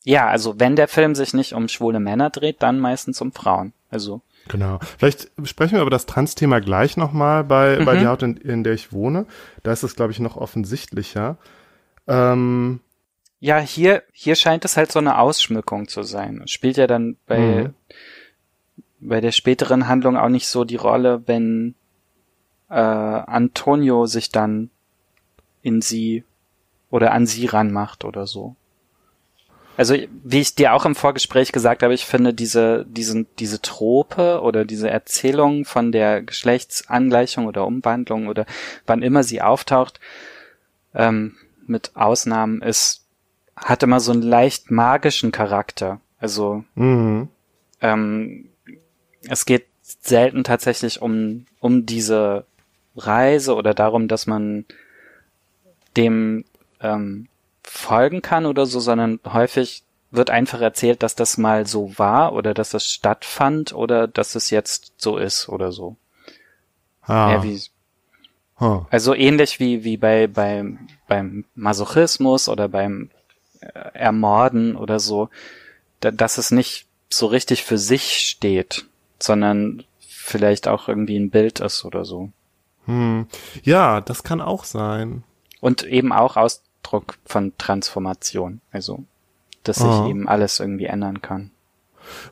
ja, 0.03 0.27
also 0.27 0.59
wenn 0.59 0.75
der 0.75 0.89
Film 0.89 1.15
sich 1.15 1.33
nicht 1.33 1.53
um 1.53 1.69
schwule 1.69 2.01
Männer 2.01 2.29
dreht, 2.29 2.61
dann 2.61 2.81
meistens 2.81 3.21
um 3.21 3.31
Frauen. 3.31 3.71
Also 3.89 4.19
Genau. 4.49 4.79
Vielleicht 4.97 5.31
sprechen 5.43 5.75
wir 5.75 5.81
über 5.81 5.91
das 5.91 6.07
Trans-Thema 6.07 6.59
gleich 6.59 6.97
nochmal 6.97 7.43
bei, 7.45 7.79
mhm. 7.79 7.85
bei 7.85 7.97
der 7.97 8.09
Haut, 8.09 8.23
in, 8.23 8.35
in, 8.35 8.63
der 8.63 8.73
ich 8.73 8.91
wohne. 8.91 9.25
Da 9.63 9.71
ist 9.71 9.83
es, 9.83 9.95
glaube 9.95 10.11
ich, 10.11 10.19
noch 10.19 10.35
offensichtlicher. 10.35 11.37
Ähm, 12.07 12.81
ja, 13.39 13.59
hier, 13.59 14.03
hier 14.11 14.35
scheint 14.35 14.65
es 14.65 14.75
halt 14.75 14.91
so 14.91 14.99
eine 14.99 15.19
Ausschmückung 15.19 15.87
zu 15.87 16.03
sein. 16.03 16.41
Spielt 16.47 16.77
ja 16.77 16.87
dann 16.87 17.15
bei, 17.27 17.39
mhm. 17.39 17.73
bei 18.99 19.21
der 19.21 19.31
späteren 19.31 19.87
Handlung 19.87 20.17
auch 20.17 20.29
nicht 20.29 20.47
so 20.47 20.65
die 20.65 20.75
Rolle, 20.75 21.21
wenn 21.27 21.75
äh, 22.69 22.73
Antonio 22.73 24.07
sich 24.07 24.31
dann 24.31 24.71
in 25.61 25.81
sie 25.81 26.23
oder 26.89 27.11
an 27.11 27.27
sie 27.27 27.45
ranmacht 27.45 28.03
oder 28.03 28.25
so. 28.25 28.55
Also 29.79 29.95
wie 30.25 30.41
ich 30.41 30.55
dir 30.55 30.73
auch 30.73 30.85
im 30.85 30.93
Vorgespräch 30.93 31.53
gesagt 31.53 31.83
habe, 31.83 31.93
ich 31.93 32.05
finde 32.05 32.33
diese 32.33 32.85
diesen 32.85 33.27
diese 33.39 33.61
Trope 33.61 34.41
oder 34.41 34.65
diese 34.65 34.89
Erzählung 34.89 35.63
von 35.63 35.93
der 35.93 36.21
Geschlechtsangleichung 36.21 37.45
oder 37.45 37.65
Umwandlung 37.65 38.27
oder 38.27 38.45
wann 38.85 39.01
immer 39.01 39.23
sie 39.23 39.41
auftaucht, 39.41 40.01
ähm, 40.93 41.37
mit 41.65 41.95
Ausnahmen 41.95 42.61
ist 42.61 43.05
hat 43.55 43.81
immer 43.81 44.01
so 44.01 44.11
einen 44.11 44.21
leicht 44.21 44.69
magischen 44.69 45.31
Charakter. 45.31 46.01
Also 46.17 46.65
mhm. 46.75 47.29
ähm, 47.79 48.49
es 49.29 49.45
geht 49.45 49.67
selten 49.81 50.43
tatsächlich 50.43 51.01
um 51.01 51.45
um 51.61 51.85
diese 51.85 52.43
Reise 52.97 53.55
oder 53.55 53.73
darum, 53.73 54.09
dass 54.09 54.27
man 54.27 54.65
dem 55.95 56.43
ähm, 56.81 57.29
folgen 57.69 58.21
kann 58.21 58.45
oder 58.45 58.65
so, 58.65 58.79
sondern 58.79 59.19
häufig 59.25 59.83
wird 60.11 60.31
einfach 60.31 60.59
erzählt, 60.59 61.03
dass 61.03 61.15
das 61.15 61.37
mal 61.37 61.67
so 61.67 61.97
war 61.97 62.33
oder 62.33 62.53
dass 62.53 62.71
das 62.71 62.85
stattfand 62.85 63.73
oder 63.73 64.07
dass 64.07 64.35
es 64.35 64.49
jetzt 64.49 64.93
so 64.97 65.17
ist 65.17 65.49
oder 65.49 65.71
so. 65.71 65.95
Ah. 67.03 67.33
Ja, 67.33 67.43
wie, 67.43 67.61
huh. 68.59 68.85
Also 68.89 69.13
ähnlich 69.13 69.59
wie, 69.59 69.83
wie 69.83 69.97
bei, 69.97 70.27
beim, 70.27 70.87
beim 71.07 71.45
Masochismus 71.53 72.49
oder 72.49 72.67
beim 72.67 73.11
äh, 73.61 73.67
Ermorden 73.93 74.75
oder 74.75 74.99
so, 74.99 75.29
da, 75.99 76.09
dass 76.09 76.39
es 76.39 76.49
nicht 76.49 76.87
so 77.09 77.27
richtig 77.27 77.63
für 77.63 77.77
sich 77.77 78.17
steht, 78.29 78.85
sondern 79.19 79.83
vielleicht 79.99 80.67
auch 80.67 80.87
irgendwie 80.87 81.17
ein 81.17 81.29
Bild 81.29 81.59
ist 81.59 81.85
oder 81.85 82.03
so. 82.03 82.31
Hm. 82.85 83.27
Ja, 83.61 84.01
das 84.01 84.23
kann 84.23 84.41
auch 84.41 84.63
sein. 84.63 85.23
Und 85.61 85.83
eben 85.83 86.11
auch 86.11 86.35
aus 86.35 86.63
Ausdruck 86.89 87.17
von 87.25 87.53
Transformation. 87.57 88.61
Also, 88.71 89.03
dass 89.63 89.77
sich 89.77 89.85
oh. 89.85 90.07
eben 90.09 90.27
alles 90.27 90.59
irgendwie 90.59 90.85
ändern 90.85 91.21
kann. 91.21 91.51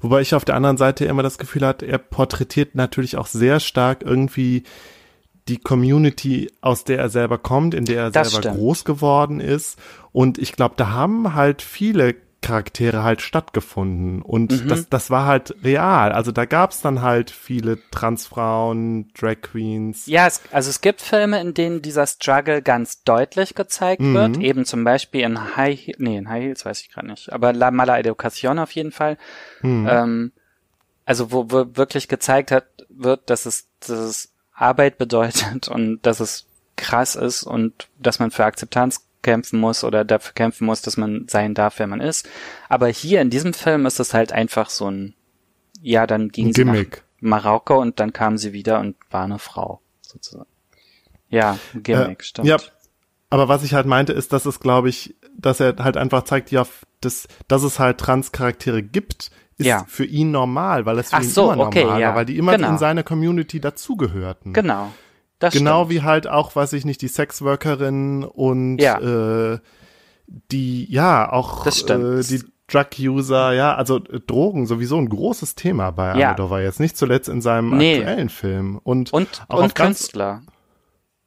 Wobei 0.01 0.21
ich 0.21 0.33
auf 0.33 0.45
der 0.45 0.55
anderen 0.55 0.77
Seite 0.77 1.05
immer 1.05 1.23
das 1.23 1.37
Gefühl 1.37 1.65
hat, 1.65 1.83
er 1.83 1.97
porträtiert 1.97 2.73
natürlich 2.73 3.17
auch 3.17 3.27
sehr 3.27 3.59
stark 3.59 4.01
irgendwie 4.01 4.63
die 5.47 5.57
Community, 5.57 6.51
aus 6.61 6.83
der 6.83 6.97
er 6.97 7.09
selber 7.09 7.37
kommt, 7.37 7.73
in 7.73 7.85
der 7.85 8.03
er 8.03 8.11
das 8.11 8.31
selber 8.31 8.43
stimmt. 8.43 8.57
groß 8.57 8.85
geworden 8.85 9.39
ist. 9.39 9.77
Und 10.11 10.39
ich 10.39 10.53
glaube, 10.53 10.75
da 10.77 10.89
haben 10.89 11.35
halt 11.35 11.61
viele 11.61 12.15
Charaktere 12.47 13.03
halt 13.03 13.21
stattgefunden. 13.21 14.21
Und 14.21 14.63
Mhm. 14.63 14.67
das, 14.69 14.89
das 14.89 15.09
war 15.09 15.25
halt 15.25 15.55
real. 15.63 16.11
Also 16.11 16.31
da 16.31 16.45
gab's 16.45 16.81
dann 16.81 17.01
halt 17.01 17.29
viele 17.31 17.77
Transfrauen, 17.91 19.11
Drag 19.13 19.41
Queens. 19.41 20.05
Ja, 20.07 20.27
es, 20.27 20.41
also 20.51 20.69
es 20.69 20.81
gibt 20.81 21.01
Filme, 21.01 21.39
in 21.41 21.53
denen 21.53 21.81
dieser 21.81 22.07
Struggle 22.07 22.61
ganz 22.61 23.03
deutlich 23.03 23.55
gezeigt 23.55 24.01
Mhm. 24.01 24.13
wird. 24.13 24.37
Eben 24.37 24.65
zum 24.65 24.83
Beispiel 24.83 25.21
in 25.21 25.55
High 25.57 25.79
He 25.79 25.95
nee, 25.97 26.17
in 26.17 26.29
High 26.29 26.43
Heels 26.43 26.65
weiß 26.65 26.81
ich 26.81 26.91
gerade 26.91 27.07
nicht. 27.07 27.31
Aber 27.33 27.53
La 27.53 27.71
Mala 27.71 27.95
Educación 27.97 28.59
auf 28.61 28.71
jeden 28.71 28.91
Fall. 28.91 29.17
Mhm. 29.61 29.87
Ähm, 29.89 30.31
also 31.05 31.31
wo, 31.31 31.49
wo 31.51 31.75
wirklich 31.77 32.07
gezeigt 32.07 32.51
hat, 32.51 32.65
wird, 32.89 33.29
dass 33.29 33.45
es, 33.45 33.67
dass 33.81 33.89
es 33.99 34.33
Arbeit 34.53 34.97
bedeutet 34.97 35.67
und 35.69 36.01
dass 36.05 36.19
es 36.19 36.45
krass 36.75 37.15
ist 37.15 37.43
und 37.43 37.87
dass 37.97 38.19
man 38.19 38.29
für 38.31 38.45
Akzeptanz 38.45 39.06
kämpfen 39.21 39.59
muss 39.59 39.83
oder 39.83 40.05
dafür 40.05 40.33
kämpfen 40.33 40.65
muss, 40.65 40.81
dass 40.81 40.97
man 40.97 41.27
sein 41.27 41.53
darf, 41.53 41.79
wer 41.79 41.87
man 41.87 41.99
ist. 42.01 42.27
Aber 42.69 42.87
hier 42.87 43.21
in 43.21 43.29
diesem 43.29 43.53
Film 43.53 43.85
ist 43.85 43.99
es 43.99 44.13
halt 44.13 44.31
einfach 44.31 44.69
so 44.69 44.89
ein, 44.89 45.13
ja, 45.81 46.07
dann 46.07 46.29
ging 46.29 46.47
Ein 46.47 46.53
sie 46.53 46.65
nach. 46.65 46.75
Marokko 47.19 47.79
und 47.81 47.99
dann 47.99 48.13
kam 48.13 48.37
sie 48.37 48.53
wieder 48.53 48.79
und 48.79 48.95
war 49.09 49.23
eine 49.23 49.39
Frau, 49.39 49.81
sozusagen. 50.01 50.49
Ja, 51.29 51.57
ein 51.73 51.83
Gimmick, 51.83 52.21
Äh, 52.21 52.23
stimmt. 52.23 52.47
Ja, 52.47 52.57
aber 53.29 53.47
was 53.49 53.63
ich 53.63 53.73
halt 53.73 53.85
meinte, 53.87 54.13
ist, 54.13 54.31
dass 54.33 54.45
es, 54.45 54.59
glaube 54.59 54.89
ich, 54.89 55.15
dass 55.37 55.59
er 55.59 55.75
halt 55.77 55.97
einfach 55.97 56.23
zeigt, 56.23 56.51
ja, 56.51 56.65
das, 57.01 57.27
dass 57.47 57.63
es 57.63 57.79
halt 57.79 57.97
Trans-Charaktere 57.99 58.81
gibt, 58.81 59.31
ist 59.57 59.65
Ja. 59.65 59.85
für 59.87 60.05
ihn 60.05 60.31
normal, 60.31 60.85
weil 60.85 60.97
es 60.99 61.09
für 61.09 61.17
Ach 61.17 61.21
ihn 61.23 61.29
so, 61.29 61.51
immer 61.51 61.67
okay, 61.67 61.83
normal 61.83 62.01
ja. 62.01 62.07
war, 62.09 62.15
weil 62.17 62.25
die 62.25 62.37
immer 62.37 62.53
Genau. 62.55 62.69
in 62.69 62.77
seiner 62.77 63.03
Community 63.03 63.59
dazugehörten. 63.59 64.53
Genau. 64.53 64.91
Das 65.39 65.53
Genau 65.53 65.85
stimmt. 65.85 65.91
wie 65.91 66.01
halt 66.03 66.27
auch, 66.27 66.55
weiß 66.55 66.73
ich 66.73 66.83
nicht, 66.85 67.01
die 67.01 67.07
Sexworkerin 67.07 68.23
und 68.23 68.79
Ja. 68.79 68.99
äh, 69.53 69.59
die, 70.51 70.91
ja, 70.91 71.31
auch 71.31 71.65
äh, 71.65 72.21
die 72.23 72.43
Drug-User, 72.67 73.53
ja, 73.53 73.75
also 73.75 73.97
äh, 73.97 74.19
Drogen 74.19 74.65
sowieso 74.65 74.97
ein 74.97 75.07
großes 75.07 75.55
Thema 75.55 75.91
bei 75.91 76.17
Ja. 76.19 76.29
Almodovar 76.31 76.61
jetzt, 76.61 76.79
nicht 76.79 76.97
zuletzt 76.97 77.29
in 77.29 77.41
seinem 77.41 77.77
Nee. 77.77 77.99
aktuellen 77.99 78.29
Film. 78.29 78.79
Und, 78.83 79.13
Und, 79.13 79.43
auch 79.47 79.61
und 79.63 79.73
Künstler. 79.75 80.41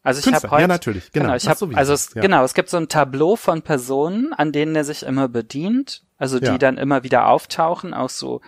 Also 0.03 0.27
ich 0.27 0.35
habe 0.35 0.51
heute, 0.51 0.63
ja, 0.63 0.67
natürlich, 0.69 1.13
genau, 1.13 1.35
ich 1.35 1.45
das 1.45 1.61
habe, 1.63 1.77
also 1.77 1.93
es, 1.93 2.15
ja. 2.15 2.23
genau, 2.23 2.43
es 2.43 2.55
gibt 2.55 2.71
so 2.71 2.79
ein 2.79 2.89
Tableau 2.89 3.37
von 3.37 3.61
Personen, 3.63 4.33
an 4.33 4.51
denen 4.51 4.75
er 4.75 4.85
sich 4.85 5.03
immer 5.03 5.29
bedient, 5.29 6.03
also 6.17 6.41
die 6.41 6.47
Ja. 6.47 6.59
dann 6.59 6.79
immer 6.79 7.03
wieder 7.05 7.27
auftauchen, 7.29 7.93
auch 7.93 8.09
so. 8.09 8.41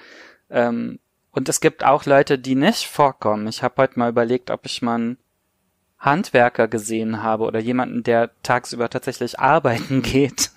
Ähm, 0.51 0.99
und 1.31 1.49
es 1.51 1.61
gibt 1.61 1.85
auch 1.85 2.05
Leute, 2.07 2.39
die 2.39 2.55
nicht 2.55 2.87
vorkommen. 2.87 3.47
Ich 3.49 3.63
habe 3.63 3.75
heute 3.83 3.99
mal 3.99 4.09
überlegt, 4.11 4.51
ob 4.51 4.65
ich 4.65 4.81
mal 4.83 4.95
einen 4.97 5.19
Handwerker 6.03 6.67
gesehen 6.67 7.23
habe 7.23 7.45
oder 7.45 7.61
jemanden, 7.61 8.03
der 8.03 8.31
tagsüber 8.43 8.91
tatsächlich 8.91 9.39
arbeiten 9.39 10.03
geht. 10.03 10.51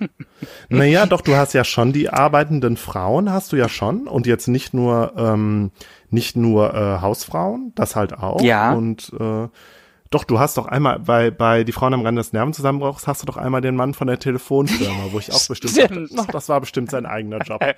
Naja, 0.70 1.06
doch, 1.06 1.22
du 1.22 1.36
hast 1.36 1.54
ja 1.54 1.64
schon 1.64 1.94
die 1.94 2.10
arbeitenden 2.10 2.78
Frauen, 2.78 3.32
hast 3.32 3.54
du 3.54 3.56
ja 3.56 3.70
schon. 3.70 4.08
Und 4.08 4.26
jetzt 4.26 4.48
nicht 4.48 4.74
nur, 4.74 5.14
ähm, 5.16 5.72
nicht 6.10 6.36
nur 6.36 6.74
äh, 6.74 7.02
Hausfrauen, 7.02 7.72
das 7.76 7.96
halt 7.96 8.14
auch. 8.14 8.42
Ja. 8.42 8.74
Und 8.74 9.12
äh, 9.20 9.48
doch, 10.10 10.24
du 10.24 10.40
hast 10.40 10.58
doch 10.58 10.66
einmal, 10.66 11.00
bei, 11.00 11.30
bei 11.30 11.64
Die 11.64 11.72
Frauen 11.72 11.94
am 11.94 12.02
Rande 12.02 12.22
des 12.22 12.34
Nervenzusammenbruchs, 12.34 13.06
hast 13.06 13.22
du 13.22 13.26
doch 13.28 13.38
einmal 13.38 13.62
den 13.62 13.76
Mann 13.76 13.94
von 13.94 14.08
der 14.08 14.18
Telefonfirma, 14.18 15.12
wo 15.12 15.20
ich 15.20 15.32
auch 15.32 15.46
bestimmt 15.48 15.78
dachte, 15.78 16.08
das 16.32 16.50
war 16.50 16.60
bestimmt 16.60 16.90
sein 16.90 17.06
eigener 17.06 17.40
Job. 17.40 17.64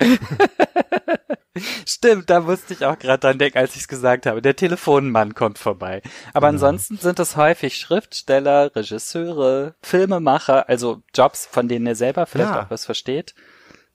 Stimmt, 1.86 2.30
da 2.30 2.40
musste 2.40 2.72
ich 2.74 2.84
auch 2.84 2.98
gerade 2.98 3.18
dran 3.20 3.38
denken, 3.38 3.58
als 3.58 3.74
ich 3.74 3.82
es 3.82 3.88
gesagt 3.88 4.26
habe. 4.26 4.42
Der 4.42 4.56
Telefonmann 4.56 5.34
kommt 5.34 5.58
vorbei. 5.58 6.02
Aber 6.34 6.48
ansonsten 6.48 6.96
sind 6.98 7.18
es 7.18 7.36
häufig 7.36 7.76
Schriftsteller, 7.76 8.74
Regisseure, 8.74 9.74
Filmemacher, 9.82 10.68
also 10.68 11.02
Jobs, 11.14 11.46
von 11.46 11.68
denen 11.68 11.86
er 11.86 11.94
selber 11.94 12.26
vielleicht 12.26 12.50
Ja. 12.50 12.62
auch 12.64 12.70
was 12.70 12.84
versteht. 12.84 13.34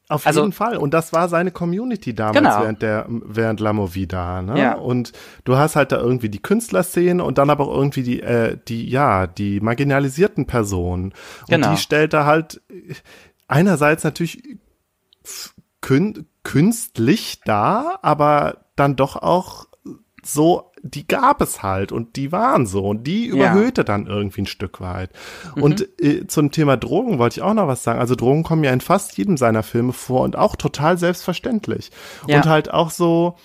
Auf 0.09 0.28
Also- 0.28 0.41
jeden 0.41 0.51
Fall. 0.51 0.76
Und 0.78 0.93
das 0.93 1.14
war 1.14 1.30
seine 1.30 1.51
Community 1.51 2.14
damals 2.14 2.38
Genau. 2.38 2.61
während 2.61 2.82
der, 2.82 3.05
während 3.07 3.61
La 3.61 3.72
Movida, 3.72 4.41
ne? 4.41 4.59
Ja. 4.59 4.74
Und 4.76 5.14
du 5.45 5.55
hast 5.55 5.78
halt 5.78 5.93
da 5.93 5.97
irgendwie 5.97 6.28
die 6.30 6.41
Künstlerszene 6.41 7.24
und 7.24 7.38
dann 7.38 7.49
aber 7.49 7.68
auch 7.70 7.76
irgendwie 7.78 8.03
die, 8.03 8.22
äh, 8.22 8.57
die, 8.68 8.89
ja, 8.89 9.28
die 9.28 9.61
marginalisierten 9.61 10.45
Personen. 10.45 11.14
Und 11.43 11.49
Genau. 11.49 11.72
die 11.72 11.78
stellt 11.78 12.14
er 12.14 12.26
halt 12.26 12.61
einerseits 13.47 14.03
natürlich 14.03 14.43
kün 15.84 16.25
künstlich 16.43 17.41
dar, 17.45 17.99
aber 18.01 18.65
dann 18.75 18.95
doch 18.95 19.15
auch 19.17 19.67
so, 20.25 20.71
die 20.81 21.05
gab 21.07 21.41
es 21.41 21.61
halt 21.63 21.91
und 21.91 22.15
die 22.15 22.31
waren 22.31 22.65
so 22.65 22.88
und 22.88 23.05
die 23.05 23.27
Ja. 23.27 23.36
überhöhte 23.36 23.84
dann 23.84 24.07
irgendwie 24.07 24.41
ein 24.41 24.47
Stück 24.47 24.81
weit. 24.81 25.11
Mhm. 25.55 25.63
Und 25.63 26.01
äh, 26.01 26.25
zum 26.27 26.51
Thema 26.51 26.77
Drogen 26.77 27.19
wollte 27.19 27.39
ich 27.39 27.43
auch 27.43 27.53
noch 27.53 27.67
was 27.67 27.84
sagen. 27.84 27.99
Also 27.99 28.15
Drogen 28.15 28.43
kommen 28.43 28.63
ja 28.63 28.71
in 28.71 28.81
fast 28.81 29.17
jedem 29.17 29.38
seiner 29.38 29.63
Filme 29.63 29.93
vor 29.93 30.21
und 30.21 30.36
auch 30.38 30.55
total 30.55 30.97
selbstverständlich. 30.97 31.91
Ja. 32.27 32.38
Und 32.38 32.45
halt 32.45 32.73
auch 32.73 32.89
so, 32.89 33.36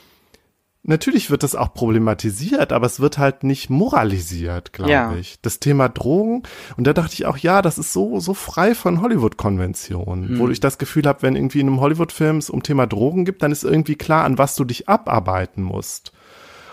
natürlich 0.82 1.30
wird 1.30 1.42
das 1.42 1.54
auch 1.54 1.74
problematisiert, 1.74 2.72
aber 2.72 2.86
es 2.86 3.00
wird 3.00 3.18
halt 3.18 3.44
nicht 3.44 3.68
moralisiert, 3.70 4.72
glaube 4.72 4.90
Ja. 4.92 5.14
ich. 5.14 5.40
Das 5.42 5.60
Thema 5.60 5.88
Drogen. 5.88 6.42
Und 6.76 6.86
da 6.86 6.92
dachte 6.92 7.14
ich 7.14 7.26
auch, 7.26 7.36
ja, 7.36 7.62
das 7.62 7.78
ist 7.78 7.92
so, 7.92 8.20
so 8.20 8.32
frei 8.34 8.74
von 8.74 9.00
Hollywood-Konventionen, 9.02 10.28
Hm. 10.30 10.38
wo 10.38 10.48
ich 10.48 10.60
das 10.60 10.78
Gefühl 10.78 11.04
habe, 11.06 11.22
wenn 11.22 11.36
irgendwie 11.36 11.60
in 11.60 11.66
einem 11.68 11.80
Hollywood-Film 11.80 12.38
es 12.38 12.50
um 12.50 12.62
Thema 12.62 12.86
Drogen 12.86 13.24
gibt, 13.24 13.42
dann 13.42 13.52
ist 13.52 13.64
irgendwie 13.64 13.96
klar, 13.96 14.24
an 14.24 14.38
was 14.38 14.54
du 14.56 14.64
dich 14.64 14.88
abarbeiten 14.88 15.62
musst. 15.62 16.12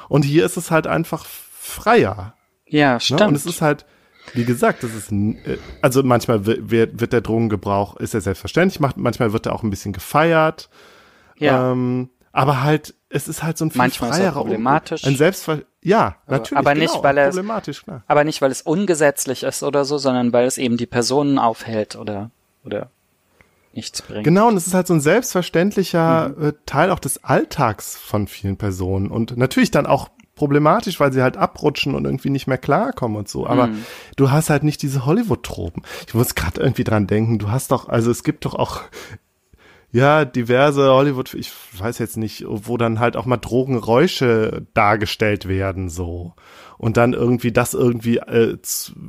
Und 0.08 0.24
hier 0.24 0.46
ist 0.46 0.58
es 0.58 0.72
halt 0.72 0.88
einfach 0.88 1.26
freier. 1.26 2.36
Ja, 2.68 2.94
Ne? 2.94 3.00
stimmt. 3.00 3.22
Und 3.22 3.36
es 3.36 3.46
ist 3.46 3.62
halt, 3.62 3.86
wie 4.34 4.46
gesagt, 4.46 4.84
das 4.84 4.94
ist, 4.96 5.12
äh, 5.12 5.58
also 5.82 6.04
manchmal 6.04 6.46
wird, 6.46 6.70
wird, 6.72 7.00
wird 7.00 7.14
der 7.14 7.22
Drogengebrauch, 7.22 7.98
ist 7.98 8.14
ja 8.14 8.22
selbstverständlich, 8.22 8.80
macht, 8.80 8.98
manchmal 8.98 9.34
wird 9.34 9.46
er 9.46 9.54
auch 9.54 9.64
ein 9.64 9.70
bisschen 9.70 9.94
gefeiert. 9.94 10.70
ja. 11.38 11.72
Ähm, 11.72 12.10
aber 12.36 12.64
halt, 12.64 12.94
es 13.10 13.28
ist 13.28 13.44
halt 13.44 13.58
so 13.58 13.66
ein 13.66 13.72
viel 13.72 13.78
Manchmal 13.80 14.12
ist 14.12 14.20
er 14.20 14.32
problematisch. 14.34 15.04
Ein 15.06 15.16
Selbstver 15.16 15.60
ja, 15.82 16.16
natürlich. 16.28 16.58
aber 16.58 16.76
nicht, 16.76 16.92
genau, 16.92 17.04
weil 17.04 17.18
er 17.18 17.28
es- 17.30 17.36
problematisch, 17.36 17.84
klar. 17.84 18.04
Aber 18.08 18.24
nicht, 18.24 18.42
weil 18.42 18.52
es 18.52 18.62
ungesetzlich 18.62 19.44
ist 19.44 19.64
oder 19.64 19.86
so, 19.86 19.98
sondern 19.98 20.34
weil 20.34 20.46
es 20.46 20.58
eben 20.58 20.78
die 20.78 20.86
Personen 20.88 21.38
aufhält 21.40 21.96
oder, 21.96 22.32
oder 22.66 22.90
nichts 23.74 24.02
bringt. 24.02 24.24
Genau, 24.24 24.48
und 24.48 24.58
es 24.58 24.68
ist 24.68 24.74
halt 24.74 24.88
so 24.88 24.94
ein 24.94 25.02
selbstverständlicher 25.02 26.30
Mhm. 26.30 26.46
äh, 26.48 26.54
Teil 26.66 26.92
auch 26.92 27.00
des 27.00 27.24
Alltags 27.24 27.98
von 27.98 28.28
vielen 28.28 28.58
Personen 28.58 29.10
und 29.12 29.38
natürlich 29.38 29.72
dann 29.72 29.86
auch 29.86 30.10
problematisch, 30.36 31.00
weil 31.00 31.14
sie 31.14 31.22
halt 31.22 31.38
abrutschen 31.38 31.96
und 31.96 32.04
irgendwie 32.06 32.30
nicht 32.30 32.48
mehr 32.48 32.58
klarkommen 32.58 33.16
und 33.18 33.30
so. 33.30 33.48
Aber 33.48 33.68
Mhm. 33.68 33.86
du 34.18 34.32
hast 34.32 34.50
halt 34.50 34.64
nicht 34.64 34.82
diese 34.82 35.06
Hollywood-Tropen. 35.06 35.84
Ich 36.08 36.14
muss 36.14 36.36
gerade 36.36 36.60
irgendwie 36.60 36.84
dran 36.84 37.08
denken, 37.08 37.40
du 37.40 37.52
hast 37.52 37.72
doch, 37.72 37.88
also 37.88 38.12
es 38.12 38.24
gibt 38.24 38.44
doch 38.46 38.54
auch 38.54 38.82
ja, 39.96 40.26
diverse 40.26 40.90
Hollywood, 40.92 41.34
ich 41.36 41.52
weiß 41.80 42.00
jetzt 42.00 42.18
nicht, 42.18 42.44
wo 42.48 42.76
dann 42.76 43.00
halt 43.00 43.16
auch 43.16 43.26
mal 43.26 43.38
Drogenräusche 43.38 44.66
dargestellt 44.74 45.48
werden, 45.48 45.90
so. 45.90 46.34
Und 46.78 46.98
dann 46.98 47.14
irgendwie 47.14 47.54
das 47.54 47.74
irgendwie 47.74 48.18
äh, 48.18 48.58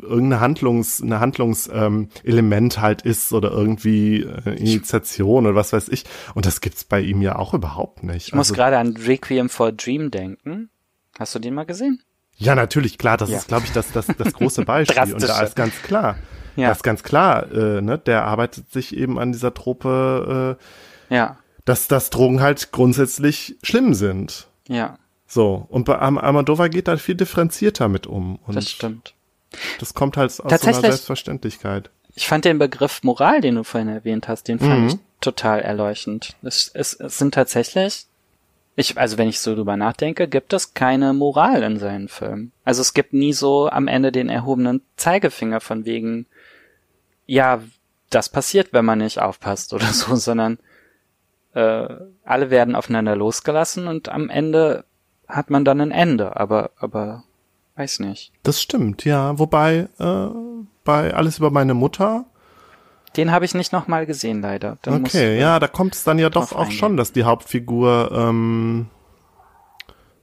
irgendeine 0.03 0.39
Handlungs, 0.41 1.03
eine 1.03 1.19
Handlungselement 1.19 2.77
ähm, 2.77 2.83
halt 2.83 3.03
ist 3.03 3.33
oder 3.33 3.51
irgendwie 3.51 4.23
äh, 4.23 4.51
Initiation 4.57 5.47
oder 5.47 5.57
was 5.57 5.73
weiß 5.73 5.89
ich. 5.89 6.05
Und 6.35 6.47
das 6.47 6.61
gibt's 6.61 6.85
bei 6.85 7.01
ihm 7.01 7.23
ja 7.23 7.37
auch 7.37 7.55
überhaupt 7.55 8.05
nicht. 8.05 8.29
Ich 8.29 8.35
muss 8.35 8.51
Also, 8.51 8.55
gerade 8.55 8.79
an 8.79 8.97
Requiem 8.97 9.49
for 9.49 9.67
a 9.69 9.73
Dream 9.73 10.13
denken. 10.13 10.71
Hast 11.19 11.35
du 11.35 11.39
den 11.41 11.55
mal 11.55 11.67
gesehen? 11.67 12.01
ja, 12.39 12.55
natürlich, 12.55 12.99
klar, 12.99 13.17
das 13.17 13.31
Ja. 13.31 13.39
ist, 13.39 13.49
glaube 13.49 13.65
ich, 13.65 13.73
das, 13.73 13.91
das, 13.93 14.07
das 14.19 14.35
große 14.35 14.65
Beispiel. 14.67 15.15
und 15.15 15.23
da 15.23 15.41
ist 15.43 15.57
ganz 15.57 15.75
klar, 15.83 16.17
Ja. 16.57 16.69
das 16.69 16.79
ist 16.79 16.83
ganz 16.83 17.03
klar, 17.03 17.51
äh, 17.53 17.81
ne, 17.83 17.99
der 17.99 18.25
arbeitet 18.25 18.71
sich 18.73 18.97
eben 18.97 19.19
an 19.19 19.33
dieser 19.33 19.53
Truppe, 19.55 20.57
äh, 21.11 21.15
Ja, 21.15 21.37
dass, 21.65 21.89
dass 21.89 22.11
Drogen 22.11 22.41
halt 22.41 22.73
grundsätzlich 22.73 23.57
schlimm 23.63 23.93
sind. 23.95 24.47
ja, 24.69 24.99
So, 25.27 25.67
und 25.69 25.85
bei 25.85 25.99
Am 25.99 26.17
Amadova 26.19 26.69
geht 26.69 26.89
da 26.89 26.97
viel 26.97 27.15
differenzierter 27.17 27.89
mit 27.89 28.07
um. 28.07 28.39
Und 28.47 28.55
das 28.57 28.71
stimmt. 28.71 29.15
das 29.81 29.93
kommt 29.95 30.17
halt 30.17 30.31
aus 30.31 30.37
so 30.37 30.45
einer 30.69 30.81
Selbstverständlichkeit. 30.81 31.91
Ich 32.15 32.27
fand 32.29 32.45
den 32.45 32.59
Begriff 32.59 33.03
Moral, 33.03 33.41
den 33.41 33.57
du 33.57 33.65
vorhin 33.65 33.89
erwähnt 33.89 34.29
hast, 34.29 34.49
den 34.49 34.59
fand 34.59 34.81
Mhm. 34.81 34.87
ich 34.89 34.97
total 35.21 35.61
erleuchtend. 35.61 36.35
Es, 36.43 36.71
es, 36.73 36.95
es 36.95 37.19
sind 37.19 37.35
tatsächlich, 37.35 38.07
ich, 38.77 38.97
also 38.99 39.19
wenn 39.19 39.29
ich 39.29 39.41
so 39.41 39.55
drüber 39.55 39.77
nachdenke, 39.77 40.29
gibt 40.29 40.53
es 40.53 40.73
keine 40.75 41.13
Moral 41.13 41.63
in 41.63 41.79
seinen 41.79 42.09
Filmen. 42.09 42.53
Also 42.65 42.81
es 42.83 42.95
gibt 42.95 43.13
nie 43.13 43.33
so 43.33 43.69
am 43.69 43.89
Ende 43.89 44.13
den 44.13 44.29
erhobenen 44.29 44.83
Zeigefinger 44.97 45.61
von 45.61 45.85
wegen, 45.85 46.27
ja, 47.27 47.61
das 48.11 48.29
passiert, 48.29 48.73
wenn 48.73 48.85
man 48.85 48.99
nicht 48.99 49.21
aufpasst 49.21 49.73
oder 49.75 49.87
so, 49.87 50.15
sondern 50.17 50.59
äh, 51.55 51.87
alle 52.25 52.51
werden 52.51 52.75
aufeinander 52.75 53.17
losgelassen 53.17 53.89
und 53.89 54.09
am 54.09 54.29
Ende 54.31 54.85
hat 55.29 55.51
man 55.51 55.65
dann 55.65 55.81
ein 55.81 55.91
Ende, 55.91 56.37
aber, 56.39 56.71
aber 56.79 57.25
weiß 57.77 58.01
nicht. 58.01 58.33
Das 58.43 58.61
stimmt, 58.63 59.05
ja. 59.05 59.39
Wobei, 59.39 59.89
äh, 59.99 60.27
bei 60.85 61.13
Alles 61.15 61.39
über 61.39 61.51
meine 61.51 61.75
Mutter, 61.75 62.27
Den 63.17 63.33
habe 63.33 63.45
ich 63.45 63.55
nicht 63.55 63.73
nochmal 63.73 64.07
gesehen, 64.07 64.41
leider. 64.43 64.79
Da 64.83 64.93
muss- 64.93 65.15
okay, 65.15 65.41
ja, 65.41 65.59
da 65.59 65.67
kommt 65.69 65.95
es 65.97 66.05
dann 66.05 66.19
ja 66.19 66.31
doch 66.31 66.53
auch 66.53 66.61
eingehen. 66.61 66.79
schon, 66.79 66.97
dass 66.97 67.13
die 67.13 67.25
Hauptfigur 67.25 68.11
ähm, 68.13 68.89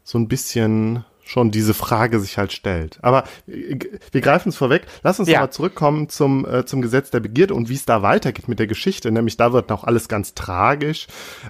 so 0.03 0.17
ein 0.19 0.27
bisschen 0.27 1.03
schon 1.25 1.51
diese 1.51 1.73
Frage 1.73 2.19
sich 2.19 2.37
halt 2.37 2.51
stellt. 2.51 2.99
Aber 3.01 3.23
äh, 3.47 3.77
wir 4.11 4.21
greifen 4.21 4.49
es 4.49 4.55
vorweg. 4.57 4.85
Lass 5.03 5.19
uns 5.19 5.29
Ja. 5.29 5.39
mal 5.39 5.51
zurückkommen 5.51 6.09
zum, 6.09 6.45
äh, 6.45 6.65
zum 6.65 6.81
Gesetz 6.81 7.11
der 7.11 7.19
Begierde 7.21 7.53
und 7.53 7.69
wie 7.69 7.75
es 7.75 7.85
da 7.85 8.01
weitergeht 8.01 8.47
mit 8.47 8.59
der 8.59 8.67
Geschichte. 8.67 9.11
Nämlich 9.11 9.37
da 9.37 9.53
wird 9.53 9.69
noch 9.69 9.83
alles 9.83 10.07
ganz 10.07 10.33
tragisch. 10.33 11.07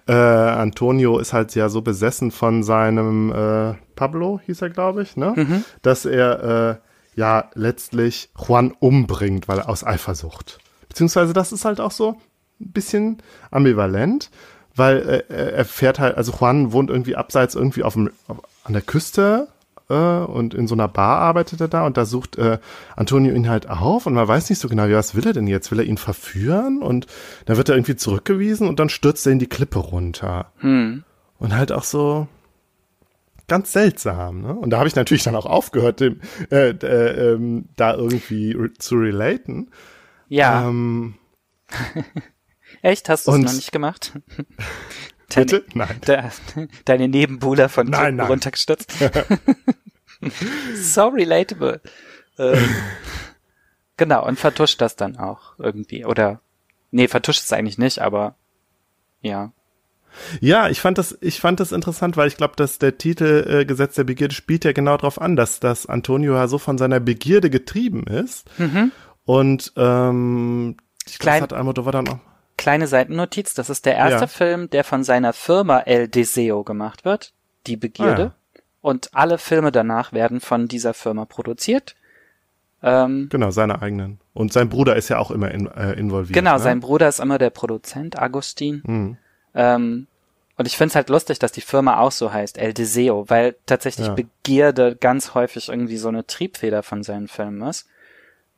Äh, 0.07 0.13
Antonio 0.13 1.17
ist 1.19 1.34
halt 1.34 1.53
ja 1.55 1.69
so 1.69 1.82
besessen 1.82 2.32
von 2.32 2.63
seinem 2.63 3.32
äh, 3.32 3.74
Pablo, 3.95 4.39
hieß 4.45 4.61
er, 4.61 4.69
glaube 4.69 5.03
ich, 5.03 5.17
ne? 5.17 5.63
Dass 5.82 6.05
er 6.05 6.80
äh, 6.80 7.19
ja 7.19 7.49
letztlich 7.53 8.30
Juan 8.47 8.71
umbringt, 8.80 9.47
weil 9.47 9.59
er 9.59 9.69
aus 9.69 9.84
Eifersucht. 9.84 10.59
Beziehungsweise 10.89 11.34
das 11.34 11.51
ist 11.51 11.65
halt 11.65 11.80
auch 11.80 11.91
so 11.91 12.17
ein 12.61 12.71
bisschen 12.71 13.17
ambivalent, 13.51 14.30
weil 14.76 15.24
äh, 15.30 15.51
er 15.51 15.65
fährt 15.65 15.99
halt, 15.99 16.17
also 16.17 16.32
Juan 16.39 16.71
wohnt 16.71 16.89
irgendwie 16.89 17.15
abseits 17.15 17.55
irgendwie 17.55 17.84
auf 17.84 17.93
dem, 17.93 18.11
auf, 18.28 18.38
an 18.63 18.74
der 18.74 18.82
Küste 18.82 19.47
äh, 19.89 19.93
und 19.93 20.53
in 20.53 20.67
so 20.67 20.75
einer 20.75 20.88
Bar 20.88 21.19
arbeitet 21.19 21.61
er 21.61 21.67
da 21.67 21.86
und 21.86 21.97
da 21.97 22.05
sucht 22.05 22.38
äh, 22.38 22.59
Antonio 22.95 23.34
ihn 23.34 23.49
halt 23.49 23.69
auf 23.69 24.05
und 24.05 24.13
man 24.13 24.27
weiß 24.27 24.49
nicht 24.49 24.59
so 24.59 24.69
genau, 24.69 24.86
ja, 24.86 24.97
was 24.97 25.15
will 25.15 25.25
er 25.25 25.34
denn 25.34 25.47
jetzt? 25.47 25.71
Will 25.71 25.79
er 25.79 25.86
ihn 25.86 25.97
verführen? 25.97 26.81
Und 26.81 27.07
dann 27.45 27.57
wird 27.57 27.69
er 27.69 27.75
irgendwie 27.75 27.95
zurückgewiesen 27.95 28.67
und 28.67 28.79
dann 28.79 28.89
stürzt 28.89 29.25
er 29.25 29.34
in 29.34 29.39
die 29.39 29.47
Klippe 29.47 29.79
runter. 29.79 30.51
Hm. 30.57 31.03
Und 31.39 31.55
halt 31.55 31.71
auch 31.71 31.84
so 31.84 32.27
ganz 33.47 33.73
seltsam, 33.73 34.41
ne? 34.41 34.53
Und 34.53 34.69
da 34.69 34.77
habe 34.77 34.88
ich 34.88 34.95
natürlich 34.95 35.23
dann 35.23 35.36
auch 35.36 35.45
aufgehört, 35.45 35.99
dem, 35.99 36.21
äh, 36.49 36.69
äh, 36.69 37.34
ähm, 37.34 37.65
da 37.75 37.93
irgendwie 37.93 38.53
re 38.53 38.73
zu 38.73 38.95
relaten. 38.95 39.71
Ja, 40.29 40.69
Ähm, 40.69 41.15
echt? 42.81 43.09
Hast 43.09 43.27
du 43.27 43.31
es 43.31 43.38
noch 43.38 43.53
nicht 43.53 43.71
gemacht? 43.71 44.13
bitte? 45.34 45.65
Nein. 45.74 45.99
Deine, 46.05 46.32
deine 46.86 47.07
Nebenbuhler 47.07 47.69
von 47.69 47.88
Nein, 47.88 48.15
nein. 48.15 48.28
runtergestürzt. 48.28 48.91
so 50.76 51.07
relatable. 51.07 51.82
Ähm, 52.38 52.69
genau, 53.97 54.26
und 54.26 54.39
vertuscht 54.39 54.82
das 54.82 54.95
dann 54.95 55.17
auch 55.17 55.57
irgendwie. 55.59 56.05
Oder, 56.05 56.41
nee, 56.91 57.07
vertuscht 57.07 57.43
es 57.43 57.53
eigentlich 57.53 57.78
nicht, 57.78 57.99
aber 57.99 58.36
ja. 59.21 59.51
Ja, 60.41 60.69
ich 60.69 60.80
fand 60.80 60.99
das, 60.99 61.17
ich 61.21 61.39
fand 61.39 61.59
das 61.59 61.71
interessant, 61.71 62.17
weil 62.17 62.28
ich 62.28 62.38
glaube, 62.38 62.53
dass 62.55 62.78
der 62.78 62.99
Titel 62.99 63.47
äh, 63.49 63.65
Gesetz 63.65 63.95
der 63.95 64.03
Begierde 64.03 64.36
spielt 64.36 64.63
ja 64.63 64.71
genau 64.71 64.95
darauf 64.95 65.19
an, 65.19 65.36
dass, 65.36 65.59
dass 65.59 65.88
Antonio 65.88 66.36
ja 66.36 66.47
so 66.47 66.59
von 66.59 66.78
seiner 66.78 66.99
Begierde 66.99 67.49
getrieben 67.49 68.03
ist. 68.05 68.47
Und 69.26 69.74
ähm, 69.76 70.78
ich 71.07 71.17
glaube, 71.17 71.38
das 71.38 71.41
hat 71.41 71.53
Almodovar 71.53 71.91
dann 71.93 72.07
auch. 72.09 72.19
Kleine 72.58 72.88
Seitennotiz, 72.88 73.54
das 73.54 73.70
ist 73.70 73.86
der 73.86 73.95
erste 73.95 74.22
Ja. 74.22 74.28
Film, 74.28 74.70
der 74.70 74.84
von 74.84 75.04
seiner 75.04 75.34
Firma 75.34 75.80
El 75.82 76.08
Deseo 76.08 76.64
gemacht 76.64 77.04
wird, 77.06 77.34
die 77.68 77.78
Begierde. 77.78 78.34
Ah, 78.36 78.60
Und 78.82 79.10
alle 79.14 79.38
Filme 79.38 79.72
danach 79.72 80.14
werden 80.14 80.39
von 80.39 80.68
dieser 80.68 80.93
Firma 80.93 81.26
produziert. 81.26 81.95
Ähm, 82.82 83.30
Genau, 83.32 83.49
seine 83.51 83.82
eigenen. 83.82 84.20
Und 84.34 84.51
sein 84.54 84.70
Bruder 84.70 84.95
ist 84.95 85.10
ja 85.10 85.18
auch 85.20 85.32
immer 85.32 85.51
in, 85.51 85.68
äh, 85.68 85.93
involviert. 85.93 86.34
genau, 86.34 86.54
ne? 86.54 86.60
sein 86.60 86.80
Bruder 86.80 87.08
ist 87.08 87.20
immer 87.20 87.38
der 87.38 87.49
Produzent, 87.49 88.20
Agustin. 88.20 88.84
Hm. 88.86 89.18
Ähm, 89.56 90.08
und 90.58 90.66
ich 90.68 90.78
find's 90.78 90.95
halt 90.95 91.10
lustig, 91.10 91.39
dass 91.39 91.51
die 91.51 91.62
Firma 91.62 91.99
auch 91.99 92.12
so 92.12 92.32
heißt, 92.34 92.58
El 92.58 92.74
Deseo, 92.74 93.30
weil 93.30 93.56
tatsächlich 93.66 94.08
Ja. 94.08 94.14
Begierde 94.14 94.95
ganz 94.95 95.34
häufig 95.34 95.70
irgendwie 95.70 95.97
so 95.97 96.10
eine 96.10 96.28
Triebfeder 96.28 96.84
von 96.84 97.04
seinen 97.04 97.28
Filmen 97.28 97.62
ist. 97.68 97.88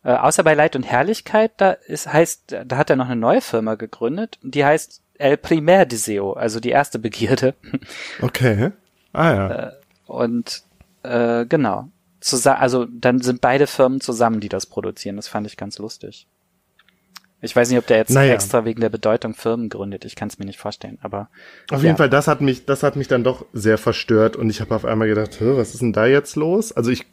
Äh, 0.06 0.12
außer 0.12 0.44
bei 0.44 0.54
Leid 0.54 0.76
und 0.76 0.84
Herrlichkeit, 0.84 1.54
da 1.58 1.72
ist, 1.72 2.14
heißt, 2.14 2.56
da 2.66 2.78
hat 2.78 2.92
er 2.92 2.96
noch 2.96 3.08
eine 3.08 3.20
neue 3.20 3.42
Firma 3.42 3.74
gegründet, 3.74 4.38
die 4.44 4.64
heißt 4.64 5.02
El 5.18 5.38
Primer 5.38 5.86
Deseo, 5.86 6.34
also 6.34 6.60
die 6.60 6.70
erste 6.70 7.00
Begierde. 7.00 7.56
Okay. 8.22 8.72
Ah 9.14 9.34
ja. 9.34 9.72
Und 10.06 10.64
äh, 11.04 11.46
genau. 11.46 11.90
Zusa 12.20 12.56
also 12.56 12.86
dann 12.86 13.22
sind 13.22 13.42
beide 13.42 13.66
Firmen 13.66 14.02
zusammen, 14.02 14.42
die 14.42 14.50
das 14.50 14.66
produzieren. 14.66 15.16
Das 15.16 15.28
fand 15.28 15.48
ich 15.48 15.58
ganz 15.58 15.80
lustig. 15.80 16.28
Ich 17.42 17.56
weiß 17.56 17.70
nicht, 17.70 17.78
ob 17.80 17.88
der 17.88 17.98
jetzt 17.98 18.12
Naja. 18.12 18.34
extra 18.34 18.66
wegen 18.66 18.82
der 18.82 18.90
Bedeutung 18.90 19.34
Firmen 19.34 19.70
gründet. 19.70 20.06
Ich 20.06 20.16
kann 20.16 20.28
es 20.28 20.38
mir 20.38 20.46
nicht 20.46 20.60
vorstellen, 20.60 20.98
aber 21.02 21.30
Auf 21.72 21.82
ja. 21.82 21.88
jeden 21.88 21.98
Fall, 21.98 22.10
das 22.10 22.28
hat 22.28 22.42
mich, 22.42 22.66
das 22.66 22.84
hat 22.84 22.96
mich 22.96 23.08
dann 23.08 23.24
doch 23.24 23.46
sehr 23.54 23.78
verstört 23.78 24.36
und 24.36 24.50
ich 24.50 24.62
habe 24.62 24.76
auf 24.76 24.86
einmal 24.86 25.08
gedacht, 25.08 25.38
was 25.40 25.74
ist 25.74 25.82
denn 25.82 25.94
da 25.94 26.06
jetzt 26.06 26.36
los? 26.36 26.72
Also 26.72 26.92
ich, 26.92 27.06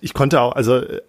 ich 0.00 0.14
konnte 0.14 0.40
auch, 0.40 0.52
also 0.52 0.76
äh, 0.76 1.00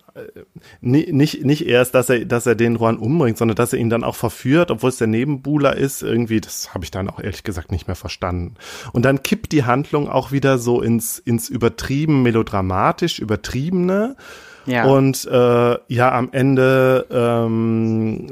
ni- 0.82 1.12
nicht 1.12 1.44
nicht 1.46 1.66
erst, 1.68 1.96
dass 1.96 2.10
er, 2.10 2.26
dass 2.26 2.46
er 2.46 2.56
den 2.56 2.76
Juan 2.76 2.98
umbringt, 2.98 3.38
sondern 3.38 3.56
dass 3.56 3.74
er 3.74 3.80
ihn 3.80 3.90
dann 3.90 4.04
auch 4.04 4.16
verführt, 4.16 4.72
obwohl 4.72 4.90
es 4.90 4.98
der 4.98 5.08
Nebenbuhler 5.08 5.76
ist. 5.76 6.04
Irgendwie, 6.04 6.42
das 6.42 6.74
habe 6.74 6.84
ich 6.84 6.92
dann 6.92 7.10
auch 7.10 7.20
ehrlich 7.20 7.44
gesagt 7.44 7.72
nicht 7.72 7.88
mehr 7.88 7.96
verstanden. 7.96 8.56
Und 8.94 9.04
dann 9.06 9.24
kippt 9.24 9.52
die 9.52 9.64
Handlung 9.64 10.10
auch 10.10 10.32
wieder 10.32 10.58
so 10.58 10.82
ins 10.82 11.20
ins 11.20 11.50
übertrieben 11.50 12.24
melodramatisch 12.24 13.20
übertriebene. 13.20 14.16
Ja. 14.66 14.86
Und 14.86 15.26
äh, 15.26 15.78
ja, 15.88 16.12
am 16.12 16.30
Ende, 16.32 17.06
ähm, 17.10 18.28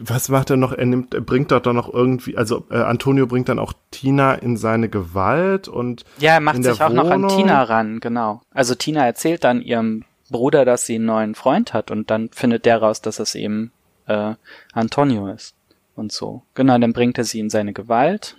was 0.00 0.28
macht 0.28 0.50
er 0.50 0.56
noch? 0.56 0.72
Er 0.72 0.86
nimmt, 0.86 1.14
er 1.14 1.20
bringt 1.20 1.50
dort 1.50 1.66
dann 1.66 1.76
noch 1.76 1.92
irgendwie, 1.92 2.36
also 2.36 2.64
äh, 2.70 2.76
Antonio 2.76 3.26
bringt 3.26 3.48
dann 3.48 3.58
auch 3.58 3.72
Tina 3.90 4.34
in 4.34 4.56
seine 4.56 4.88
Gewalt 4.88 5.68
und 5.68 6.04
Ja, 6.18 6.34
er 6.34 6.40
macht 6.40 6.62
sich 6.62 6.82
auch 6.82 6.90
noch 6.90 7.10
an 7.10 7.22
Wohnung. 7.22 7.36
Tina 7.36 7.62
ran, 7.62 8.00
genau. 8.00 8.42
Also 8.52 8.74
Tina 8.74 9.04
erzählt 9.06 9.44
dann 9.44 9.62
ihrem 9.62 10.04
Bruder, 10.30 10.64
dass 10.64 10.86
sie 10.86 10.96
einen 10.96 11.06
neuen 11.06 11.34
Freund 11.34 11.72
hat 11.72 11.90
und 11.90 12.10
dann 12.10 12.30
findet 12.32 12.64
der 12.64 12.78
raus, 12.78 13.00
dass 13.00 13.18
es 13.18 13.34
eben 13.34 13.72
äh, 14.06 14.34
Antonio 14.72 15.28
ist 15.28 15.54
und 15.94 16.12
so. 16.12 16.42
Genau, 16.54 16.78
dann 16.78 16.92
bringt 16.92 17.18
er 17.18 17.24
sie 17.24 17.40
in 17.40 17.50
seine 17.50 17.72
Gewalt. 17.72 18.36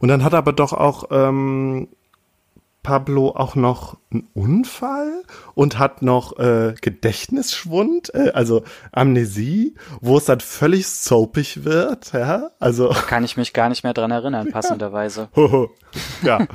und 0.00 0.08
dann 0.08 0.22
hat 0.22 0.34
aber 0.34 0.52
doch 0.52 0.72
auch 0.72 1.04
ähm, 1.10 1.88
Pablo 2.88 3.34
auch 3.36 3.54
noch 3.54 3.98
einen 4.10 4.26
Unfall 4.32 5.22
und 5.54 5.78
hat 5.78 6.00
noch 6.00 6.38
äh, 6.38 6.72
Gedächtnisschwund, 6.80 8.14
äh, 8.14 8.30
also 8.32 8.62
Amnesie, 8.92 9.74
wo 10.00 10.16
es 10.16 10.24
dann 10.24 10.40
völlig 10.40 10.86
soapig 10.88 11.66
wird, 11.66 12.14
ja, 12.14 12.48
also 12.58 12.88
Kann 12.88 13.24
ich 13.24 13.36
mich 13.36 13.52
gar 13.52 13.68
nicht 13.68 13.84
mehr 13.84 13.92
dran 13.92 14.10
erinnern, 14.10 14.48
passenderweise. 14.52 15.28
Ja. 16.22 16.46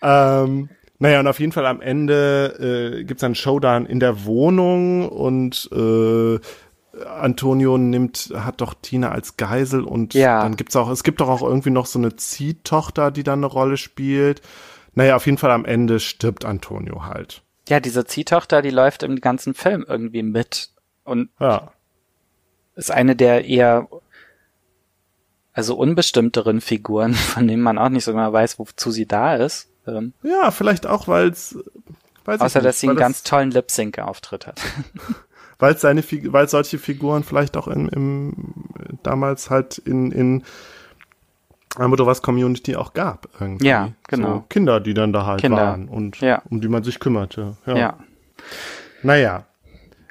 ähm, 0.00 0.70
naja, 0.98 1.20
und 1.20 1.26
auf 1.26 1.40
jeden 1.40 1.52
Fall 1.52 1.66
am 1.66 1.82
Ende 1.82 2.96
äh, 3.00 3.04
gibt's 3.04 3.20
dann 3.20 3.28
einen 3.28 3.34
Showdown 3.34 3.84
in 3.84 4.00
der 4.00 4.24
Wohnung 4.24 5.06
und 5.10 5.68
äh, 5.74 6.38
Antonio 7.06 7.76
nimmt, 7.76 8.32
hat 8.34 8.62
doch 8.62 8.72
Tina 8.80 9.10
als 9.10 9.36
Geisel 9.36 9.84
und 9.84 10.14
Ja. 10.14 10.42
dann 10.42 10.56
gibt's 10.56 10.74
auch, 10.76 10.88
es 10.90 11.02
gibt 11.04 11.20
doch 11.20 11.28
auch 11.28 11.42
irgendwie 11.42 11.70
noch 11.70 11.84
so 11.86 11.98
eine 11.98 12.16
Ziehtochter, 12.16 13.10
die 13.10 13.24
dann 13.24 13.40
eine 13.40 13.46
Rolle 13.46 13.76
spielt. 13.76 14.40
Naja, 14.94 15.16
auf 15.16 15.26
jeden 15.26 15.38
Fall 15.38 15.50
am 15.50 15.64
Ende 15.64 16.00
stirbt 16.00 16.44
Antonio 16.44 17.04
halt. 17.04 17.42
Ja, 17.68 17.80
diese 17.80 18.04
Ziehtochter, 18.04 18.62
die 18.62 18.70
läuft 18.70 19.02
im 19.02 19.20
ganzen 19.20 19.54
Film 19.54 19.84
irgendwie 19.88 20.22
mit 20.22 20.70
und 21.04 21.30
Ja. 21.38 21.72
ist 22.74 22.90
eine 22.90 23.14
der 23.16 23.44
eher 23.44 23.88
also 25.52 25.76
unbestimmteren 25.76 26.60
Figuren, 26.60 27.14
von 27.34 27.46
denen 27.46 27.62
man 27.62 27.78
auch 27.78 27.88
nicht 27.88 28.04
so 28.04 28.12
genau 28.12 28.32
weiß, 28.32 28.58
wozu 28.58 28.90
sie 28.90 29.06
da 29.06 29.36
ist. 29.36 29.68
Ähm, 29.86 30.12
Ja, 30.22 30.50
vielleicht 30.50 30.86
auch, 30.86 31.08
weil's 31.08 31.56
weiß 32.24 32.40
außer 32.40 32.58
nicht, 32.60 32.68
dass 32.68 32.80
sie 32.80 32.88
einen 32.88 32.96
ganz 32.96 33.22
tollen 33.22 33.50
Lip-Sync-Auftritt 33.50 34.46
hat. 34.46 34.60
weil 35.58 35.74
es 35.74 35.80
seine 35.80 36.02
weil 36.32 36.48
solche 36.48 36.78
Figuren 36.78 37.22
vielleicht 37.22 37.56
auch 37.56 37.68
im, 37.68 37.88
im 37.88 38.54
damals 39.02 39.50
halt 39.50 39.78
in 39.78 40.10
in 40.10 40.42
Almodovars 41.76 42.22
Community 42.22 42.74
auch 42.76 42.92
gab 42.94 43.28
irgendwie. 43.40 43.66
Ja, 43.68 43.90
genau. 44.08 44.34
So 44.34 44.44
Kinder, 44.48 44.80
die 44.80 44.94
dann 44.94 45.12
da 45.12 45.26
halt 45.26 45.40
Kinder. 45.40 45.58
waren 45.58 45.88
und 45.88 46.20
Ja. 46.20 46.42
um 46.50 46.60
die 46.60 46.68
man 46.68 46.82
sich 46.82 46.98
kümmerte. 46.98 47.56
Ja. 47.66 47.76
ja. 47.76 47.98
Naja. 49.02 49.46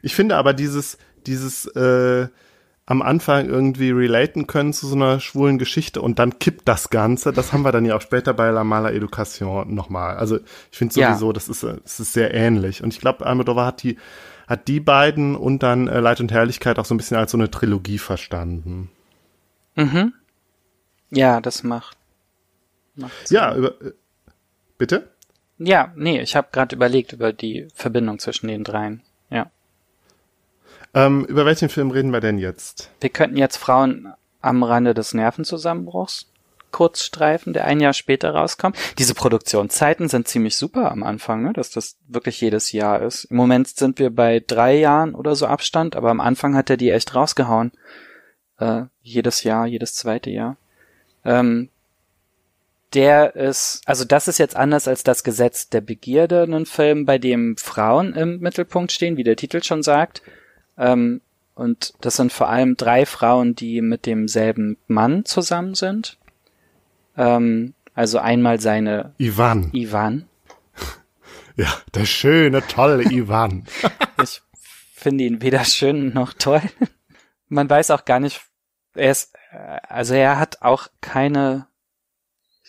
Ich 0.02 0.16
finde 0.16 0.38
aber 0.38 0.54
dieses 0.54 0.98
dieses 1.28 1.66
äh, 1.76 2.28
am 2.86 3.02
Anfang 3.04 3.48
irgendwie 3.48 3.92
relaten 3.92 4.48
können 4.48 4.74
zu 4.74 4.88
so 4.88 4.96
einer 4.96 5.20
schwulen 5.20 5.60
Geschichte 5.60 6.02
und 6.02 6.18
dann 6.18 6.40
kippt 6.40 6.68
das 6.68 6.90
Ganze. 6.90 7.32
Das 7.34 7.54
haben 7.54 7.62
wir 7.64 7.72
dann 7.72 7.86
ja 7.86 7.96
auch 7.96 8.02
später 8.02 8.34
bei 8.34 8.50
La 8.50 8.64
Mala 8.64 8.90
Education 8.92 9.76
nochmal. 9.76 10.16
Also 10.18 10.40
ich 10.72 10.78
finde 10.78 11.00
Ja. 11.00 11.10
sowieso, 11.14 11.32
das 11.34 11.50
ist, 11.50 11.62
das 11.64 12.00
ist 12.00 12.14
sehr 12.14 12.34
ähnlich. 12.34 12.82
Und 12.82 12.94
ich 12.94 13.00
glaube, 13.00 13.26
Almodovar 13.28 13.68
hat 13.68 13.84
die, 13.84 13.98
hat 14.48 14.68
die 14.68 14.80
beiden 14.80 15.36
und 15.36 15.62
dann 15.62 15.88
äh, 15.88 16.00
Leid 16.00 16.20
und 16.22 16.32
Herrlichkeit 16.32 16.80
auch 16.80 16.86
so 16.86 16.96
ein 16.96 16.98
bisschen 16.98 17.18
als 17.18 17.32
so 17.32 17.38
eine 17.38 17.52
Trilogie 17.52 18.00
verstanden. 18.00 18.90
Mhm. 19.76 20.14
Ja, 21.12 21.42
das 21.42 21.64
macht. 21.64 21.98
macht 22.96 23.28
Sinn. 23.28 23.36
Ja, 23.36 23.56
über, 23.56 23.82
äh, 23.82 23.92
bitte? 24.78 25.10
Ja, 25.58 25.92
nee, 25.96 26.22
ich 26.22 26.36
habe 26.36 26.50
gerade 26.52 26.76
überlegt 26.76 27.14
über 27.14 27.34
die 27.34 27.68
Verbindung 27.74 28.20
zwischen 28.20 28.48
den 28.48 28.64
dreien. 28.64 29.02
Ja. 29.30 29.52
Ähm, 30.94 31.26
über 31.26 31.46
welchen 31.46 31.70
Film 31.70 31.92
reden 31.92 32.12
wir 32.12 32.22
denn 32.22 32.38
jetzt? 32.38 32.90
Wir 33.02 33.10
könnten 33.10 33.38
jetzt 33.38 33.58
Frauen 33.58 34.14
am 34.42 34.64
Rande 34.64 34.94
des 34.94 35.14
Nervenzusammenbruchs 35.14 36.28
kurz 36.72 37.04
streifen, 37.04 37.54
der 37.54 37.66
ein 37.66 37.80
Jahr 37.80 37.94
später 37.94 38.32
rauskommt. 38.32 38.78
Diese 38.98 39.14
Produktionszeiten 39.14 40.08
sind 40.08 40.28
ziemlich 40.28 40.56
super 40.56 40.92
am 40.92 41.04
Anfang, 41.04 41.44
ne? 41.44 41.54
dass 41.54 41.72
das 41.72 41.98
wirklich 42.08 42.40
jedes 42.42 42.72
Jahr 42.72 43.02
ist. 43.02 43.26
Im 43.26 43.38
Moment 43.38 43.68
sind 43.68 44.00
wir 44.00 44.10
bei 44.12 44.44
drei 44.46 44.78
Jahren 44.78 45.16
oder 45.16 45.36
so 45.36 45.48
Abstand, 45.48 45.96
aber 45.96 46.10
am 46.12 46.20
Anfang 46.20 46.56
hat 46.56 46.70
er 46.70 46.78
die 46.78 46.92
echt 46.92 47.16
rausgehauen. 47.16 47.72
Äh, 48.58 48.84
jedes 49.02 49.44
Jahr, 49.44 49.66
jedes 49.66 49.96
zweite 49.96 50.30
Jahr. 50.30 50.58
Ähm, 51.26 51.70
der 52.94 53.36
ist, 53.36 53.82
also 53.86 54.04
das 54.04 54.28
ist 54.28 54.40
jetzt 54.40 54.56
anders 54.56 54.88
als 54.88 55.04
das 55.04 55.24
Gesetz 55.24 55.70
der 55.70 55.82
Begierde, 55.82 56.44
ein 56.44 56.66
Film, 56.66 57.06
bei 57.06 57.18
dem 57.18 57.56
Frauen 57.58 58.14
im 58.16 58.40
Mittelpunkt 58.40 58.92
stehen, 58.92 59.18
wie 59.18 59.24
der 59.24 59.36
Titel 59.36 59.62
schon 59.62 59.84
sagt. 59.84 60.24
Ähm, 60.78 61.22
und 61.54 61.94
das 62.02 62.16
sind 62.16 62.32
vor 62.32 62.50
allem 62.50 62.78
drei 62.78 63.06
Frauen, 63.06 63.54
die 63.54 63.82
mit 63.82 64.06
demselben 64.06 64.78
Mann 64.88 65.26
zusammen 65.26 65.76
sind. 65.76 66.18
Ähm, 67.18 67.74
also 67.94 68.18
einmal 68.18 68.60
seine 68.60 69.14
Ivan. 69.18 69.70
Ivan. 69.74 70.26
Ja, 71.58 71.68
der 71.94 72.06
schöne, 72.06 72.66
tolle 72.66 73.04
Ivan. 73.12 73.66
ich 74.24 74.42
finde 74.94 75.26
ihn 75.26 75.42
weder 75.42 75.66
schön 75.66 76.14
noch 76.14 76.32
toll. 76.32 76.62
Man 77.50 77.70
weiß 77.70 77.92
auch 77.92 78.06
gar 78.06 78.22
nicht, 78.22 78.42
er 78.96 79.12
ist, 79.12 79.34
also 79.88 80.14
er 80.14 80.40
hat 80.40 80.62
auch 80.62 80.88
keine 81.02 81.68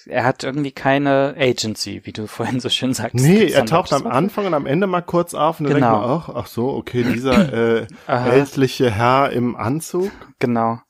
er 0.07 0.25
hat 0.25 0.45
irgendwie 0.45 0.73
keine 0.73 1.35
Agency, 1.39 2.03
wie 2.05 2.13
du 2.13 2.27
vorhin 2.27 2.61
so 2.61 2.69
schön 2.69 2.95
sagst. 2.95 3.15
Nee, 3.17 3.49
er 3.49 3.67
taucht 3.67 3.93
am 3.93 4.07
Anfang 4.07 4.47
und 4.47 4.55
am 4.55 4.67
Ende 4.67 4.87
mal 4.87 5.03
kurz 5.03 5.35
auf 5.35 5.61
und 5.61 5.65
dann 5.65 5.75
genau. 5.75 5.91
denkt 5.91 6.07
man, 6.07 6.37
ach, 6.37 6.43
ach 6.45 6.47
so, 6.47 6.71
okay, 6.71 7.03
dieser 7.15 7.81
äh, 7.81 7.87
ältliche 8.07 8.91
Herr 8.91 9.31
im 9.31 9.57
Anzug. 9.57 10.11
Genau. 10.39 10.81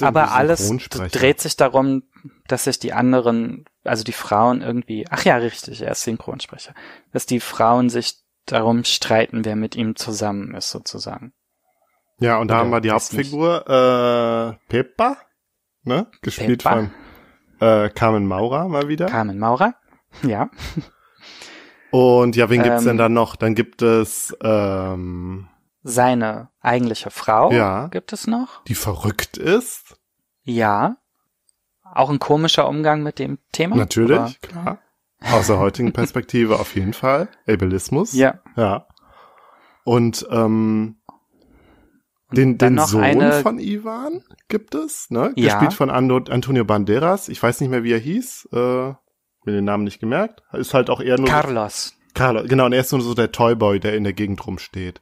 Aber 0.00 0.32
alles 0.32 0.70
dreht 1.12 1.40
sich 1.40 1.56
darum, 1.56 2.02
dass 2.48 2.64
sich 2.64 2.78
die 2.78 2.92
anderen, 2.92 3.64
also 3.82 4.04
die 4.04 4.12
Frauen 4.12 4.60
irgendwie, 4.60 5.06
ach 5.08 5.24
ja, 5.24 5.36
richtig, 5.36 5.80
er 5.80 5.92
ist 5.92 6.02
Synchronsprecher, 6.02 6.74
dass 7.12 7.24
die 7.24 7.40
Frauen 7.40 7.88
sich 7.88 8.18
darum 8.44 8.84
streiten, 8.84 9.44
wer 9.44 9.56
mit 9.56 9.76
ihm 9.76 9.96
zusammen 9.96 10.54
ist, 10.54 10.70
sozusagen. 10.70 11.32
Ja, 12.20 12.38
und 12.38 12.48
da 12.48 12.58
haben 12.58 12.70
wir 12.70 12.80
die 12.80 12.90
Hauptfigur, 12.90 13.66
äh, 13.68 14.68
Peppa, 14.68 15.16
ne? 15.84 16.06
Gespielt 16.20 16.62
Peppa. 16.62 16.76
von 16.76 16.90
äh, 17.60 17.88
Carmen 17.90 18.26
Maurer 18.26 18.68
mal 18.68 18.88
wieder. 18.88 19.06
Carmen 19.06 19.38
Maurer, 19.38 19.74
ja. 20.22 20.50
Und 21.90 22.36
ja, 22.36 22.50
wen 22.50 22.62
gibt's 22.62 22.82
ähm, 22.82 22.88
denn 22.88 22.98
dann 22.98 23.12
noch? 23.14 23.36
Dann 23.36 23.54
gibt 23.54 23.82
es 23.82 24.36
ähm, 24.42 25.48
seine 25.82 26.50
eigentliche 26.60 27.10
Frau. 27.10 27.50
Ja. 27.52 27.88
Gibt 27.88 28.12
es 28.12 28.26
noch? 28.26 28.62
Die 28.64 28.74
verrückt 28.74 29.38
ist. 29.38 29.96
Ja. 30.42 30.96
Auch 31.82 32.10
ein 32.10 32.18
komischer 32.18 32.68
Umgang 32.68 33.02
mit 33.02 33.18
dem 33.18 33.38
Thema. 33.50 33.76
Natürlich, 33.76 34.18
oder? 34.18 34.30
klar. 34.42 34.78
Aus 35.32 35.48
der 35.48 35.58
heutigen 35.58 35.92
Perspektive 35.94 36.60
auf 36.60 36.74
jeden 36.76 36.92
Fall. 36.92 37.28
Ableismus. 37.48 38.12
Ja. 38.12 38.40
Ja. 38.56 38.86
Und 39.84 40.26
ähm, 40.30 40.99
den, 42.32 42.58
den 42.58 42.78
Sohn 42.78 43.02
eine... 43.02 43.32
von 43.42 43.58
Ivan 43.58 44.22
gibt 44.48 44.74
es, 44.74 45.10
ne? 45.10 45.32
Ja. 45.36 45.54
Gespielt 45.54 45.74
von 45.74 45.90
Antonio 45.90 46.64
Banderas. 46.64 47.28
Ich 47.28 47.42
weiß 47.42 47.60
nicht 47.60 47.70
mehr, 47.70 47.84
wie 47.84 47.92
er 47.92 47.98
hieß. 47.98 48.48
Äh, 48.52 48.94
mir 49.44 49.52
den 49.52 49.64
Namen 49.64 49.84
nicht 49.84 50.00
gemerkt. 50.00 50.42
Ist 50.52 50.74
halt 50.74 50.90
auch 50.90 51.00
eher 51.00 51.18
nur. 51.18 51.28
Carlos. 51.28 51.94
Carlos, 52.14 52.48
genau. 52.48 52.66
Und 52.66 52.72
er 52.72 52.80
ist 52.80 52.92
nur 52.92 53.00
so 53.00 53.14
der 53.14 53.32
Toyboy, 53.32 53.80
der 53.80 53.96
in 53.96 54.04
der 54.04 54.12
Gegend 54.12 54.46
rumsteht. 54.46 55.00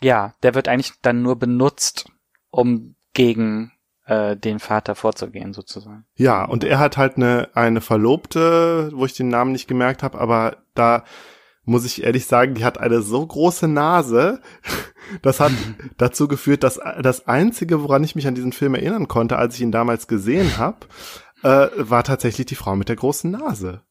Ja, 0.00 0.34
der 0.42 0.54
wird 0.54 0.68
eigentlich 0.68 0.92
dann 1.02 1.22
nur 1.22 1.38
benutzt, 1.38 2.10
um 2.50 2.96
gegen 3.12 3.72
äh, 4.06 4.36
den 4.36 4.58
Vater 4.58 4.94
vorzugehen, 4.94 5.52
sozusagen. 5.52 6.06
Ja, 6.16 6.44
und 6.44 6.64
er 6.64 6.78
hat 6.78 6.96
halt 6.96 7.16
eine, 7.16 7.50
eine 7.54 7.80
Verlobte, 7.80 8.90
wo 8.94 9.04
ich 9.04 9.14
den 9.14 9.28
Namen 9.28 9.52
nicht 9.52 9.68
gemerkt 9.68 10.02
habe, 10.02 10.18
aber 10.18 10.56
da 10.74 11.04
muss 11.64 11.84
ich 11.84 12.02
ehrlich 12.02 12.26
sagen, 12.26 12.54
die 12.54 12.64
hat 12.64 12.78
eine 12.78 13.02
so 13.02 13.24
große 13.26 13.68
Nase. 13.68 14.40
Das 15.20 15.40
hat 15.40 15.52
dazu 15.98 16.26
geführt, 16.28 16.62
dass 16.62 16.80
das 17.00 17.26
Einzige, 17.26 17.82
woran 17.82 18.04
ich 18.04 18.14
mich 18.14 18.26
an 18.26 18.34
diesen 18.34 18.52
Film 18.52 18.74
erinnern 18.74 19.08
konnte, 19.08 19.36
als 19.36 19.56
ich 19.56 19.60
ihn 19.60 19.72
damals 19.72 20.06
gesehen 20.06 20.56
habe, 20.58 20.78
äh, 21.42 21.68
war 21.76 22.04
tatsächlich 22.04 22.46
die 22.46 22.54
Frau 22.54 22.76
mit 22.76 22.88
der 22.88 22.96
großen 22.96 23.30
Nase. 23.30 23.82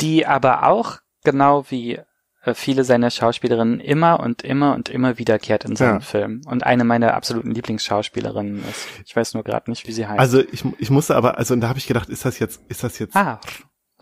Die 0.00 0.26
aber 0.26 0.64
auch, 0.66 0.98
genau 1.24 1.64
wie 1.70 2.00
äh, 2.42 2.54
viele 2.54 2.84
seiner 2.84 3.10
Schauspielerinnen, 3.10 3.80
immer 3.80 4.20
und 4.20 4.42
immer 4.42 4.74
und 4.74 4.88
immer 4.88 5.18
wiederkehrt 5.18 5.64
in 5.64 5.76
seinen 5.76 5.94
ja. 5.94 6.00
Filmen. 6.00 6.42
Und 6.46 6.64
eine 6.64 6.84
meiner 6.84 7.14
absoluten 7.14 7.50
Lieblingsschauspielerinnen 7.50 8.64
ist. 8.68 8.86
Ich 9.06 9.16
weiß 9.16 9.34
nur 9.34 9.42
gerade 9.42 9.70
nicht, 9.70 9.86
wie 9.88 9.92
sie 9.92 10.06
heißt. 10.06 10.20
Also 10.20 10.40
ich, 10.40 10.64
ich 10.78 10.90
musste 10.90 11.16
aber, 11.16 11.38
also 11.38 11.54
und 11.54 11.60
da 11.60 11.68
habe 11.68 11.78
ich 11.78 11.86
gedacht, 11.86 12.08
ist 12.08 12.24
das 12.24 12.38
jetzt, 12.38 12.60
ist 12.68 12.84
das 12.84 12.98
jetzt. 12.98 13.16
Ah, 13.16 13.40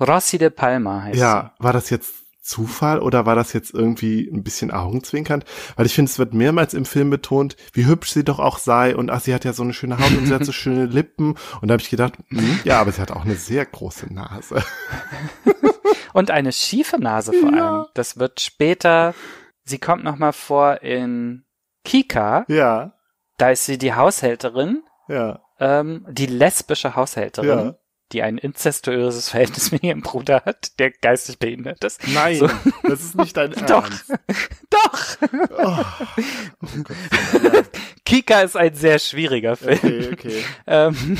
Rossi 0.00 0.38
de 0.38 0.50
Palma 0.50 1.02
heißt 1.04 1.18
Ja, 1.18 1.54
sie. 1.56 1.64
war 1.64 1.72
das 1.72 1.90
jetzt 1.90 2.25
Zufall 2.46 3.00
oder 3.00 3.26
war 3.26 3.34
das 3.34 3.52
jetzt 3.52 3.74
irgendwie 3.74 4.28
ein 4.32 4.42
bisschen 4.42 4.70
augenzwinkernd? 4.70 5.44
Weil 5.76 5.86
ich 5.86 5.94
finde, 5.94 6.10
es 6.10 6.18
wird 6.18 6.34
mehrmals 6.34 6.74
im 6.74 6.84
Film 6.84 7.10
betont, 7.10 7.56
wie 7.72 7.86
hübsch 7.86 8.10
sie 8.10 8.24
doch 8.24 8.38
auch 8.38 8.58
sei 8.58 8.96
und 8.96 9.10
ach, 9.10 9.20
sie 9.20 9.34
hat 9.34 9.44
ja 9.44 9.52
so 9.52 9.62
eine 9.62 9.74
schöne 9.74 9.98
Haut 9.98 10.16
und 10.16 10.26
sie 10.26 10.34
hat 10.34 10.44
so 10.44 10.52
schöne 10.52 10.86
Lippen. 10.86 11.36
Und 11.60 11.68
da 11.68 11.72
habe 11.72 11.82
ich 11.82 11.90
gedacht, 11.90 12.14
hm, 12.28 12.60
ja, 12.64 12.80
aber 12.80 12.92
sie 12.92 13.00
hat 13.00 13.10
auch 13.10 13.24
eine 13.24 13.34
sehr 13.34 13.66
große 13.66 14.12
Nase. 14.12 14.62
und 16.12 16.30
eine 16.30 16.52
schiefe 16.52 16.98
Nase 16.98 17.32
vor 17.32 17.52
ja. 17.54 17.70
allem. 17.70 17.86
Das 17.94 18.18
wird 18.18 18.40
später, 18.40 19.14
sie 19.64 19.78
kommt 19.78 20.04
nochmal 20.04 20.32
vor 20.32 20.82
in 20.82 21.44
Kika. 21.84 22.44
Ja. 22.48 22.92
Da 23.38 23.50
ist 23.50 23.66
sie 23.66 23.78
die 23.78 23.94
Haushälterin. 23.94 24.82
Ja. 25.08 25.40
Ähm, 25.58 26.06
die 26.10 26.26
lesbische 26.26 26.96
Haushälterin. 26.96 27.48
Ja 27.48 27.74
die 28.12 28.22
ein 28.22 28.38
inzestuöses 28.38 29.30
Verhältnis 29.30 29.72
mit 29.72 29.82
ihrem 29.82 30.02
Bruder 30.02 30.42
hat, 30.44 30.78
der 30.78 30.90
geistig 30.90 31.38
behindert 31.38 31.82
ist. 31.82 32.06
Nein, 32.08 32.38
so. 32.38 32.48
das 32.84 33.00
ist 33.00 33.16
nicht 33.16 33.36
dein 33.36 33.52
Ernst. 33.52 33.70
Doch, 33.70 33.88
doch. 34.70 35.16
Oh. 35.58 35.84
Oh 36.62 37.60
Kika 38.04 38.42
ist 38.42 38.56
ein 38.56 38.74
sehr 38.74 39.00
schwieriger 39.00 39.56
Film. 39.56 39.78
Okay, 39.78 40.10
okay. 40.12 40.44
Ähm, 40.66 41.18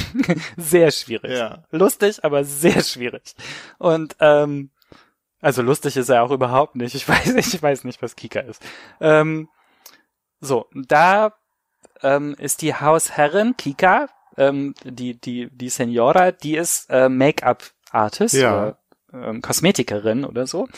sehr 0.56 0.92
schwierig. 0.92 1.32
Ja. 1.32 1.64
Lustig, 1.72 2.24
aber 2.24 2.44
sehr 2.44 2.82
schwierig. 2.82 3.34
Und 3.78 4.16
ähm, 4.20 4.70
also 5.40 5.62
lustig 5.62 5.96
ist 5.96 6.08
er 6.08 6.22
auch 6.22 6.30
überhaupt 6.30 6.76
nicht. 6.76 6.94
Ich 6.94 7.08
weiß, 7.08 7.34
ich 7.34 7.60
weiß 7.60 7.84
nicht, 7.84 8.02
was 8.02 8.14
Kika 8.14 8.40
ist. 8.40 8.62
Ähm, 9.00 9.48
so, 10.40 10.66
da 10.72 11.34
ähm, 12.02 12.36
ist 12.38 12.62
die 12.62 12.74
Hausherrin 12.74 13.56
Kika, 13.56 14.08
ähm, 14.36 14.74
die, 14.84 15.20
die, 15.20 15.48
die 15.50 15.68
Senora, 15.68 16.32
die 16.32 16.56
ist 16.56 16.90
äh, 16.90 17.08
Make-up-Artist 17.08 18.34
ja. 18.34 18.52
oder 18.52 18.78
ähm, 19.12 19.42
Kosmetikerin 19.42 20.24
oder 20.24 20.46
so. 20.46 20.68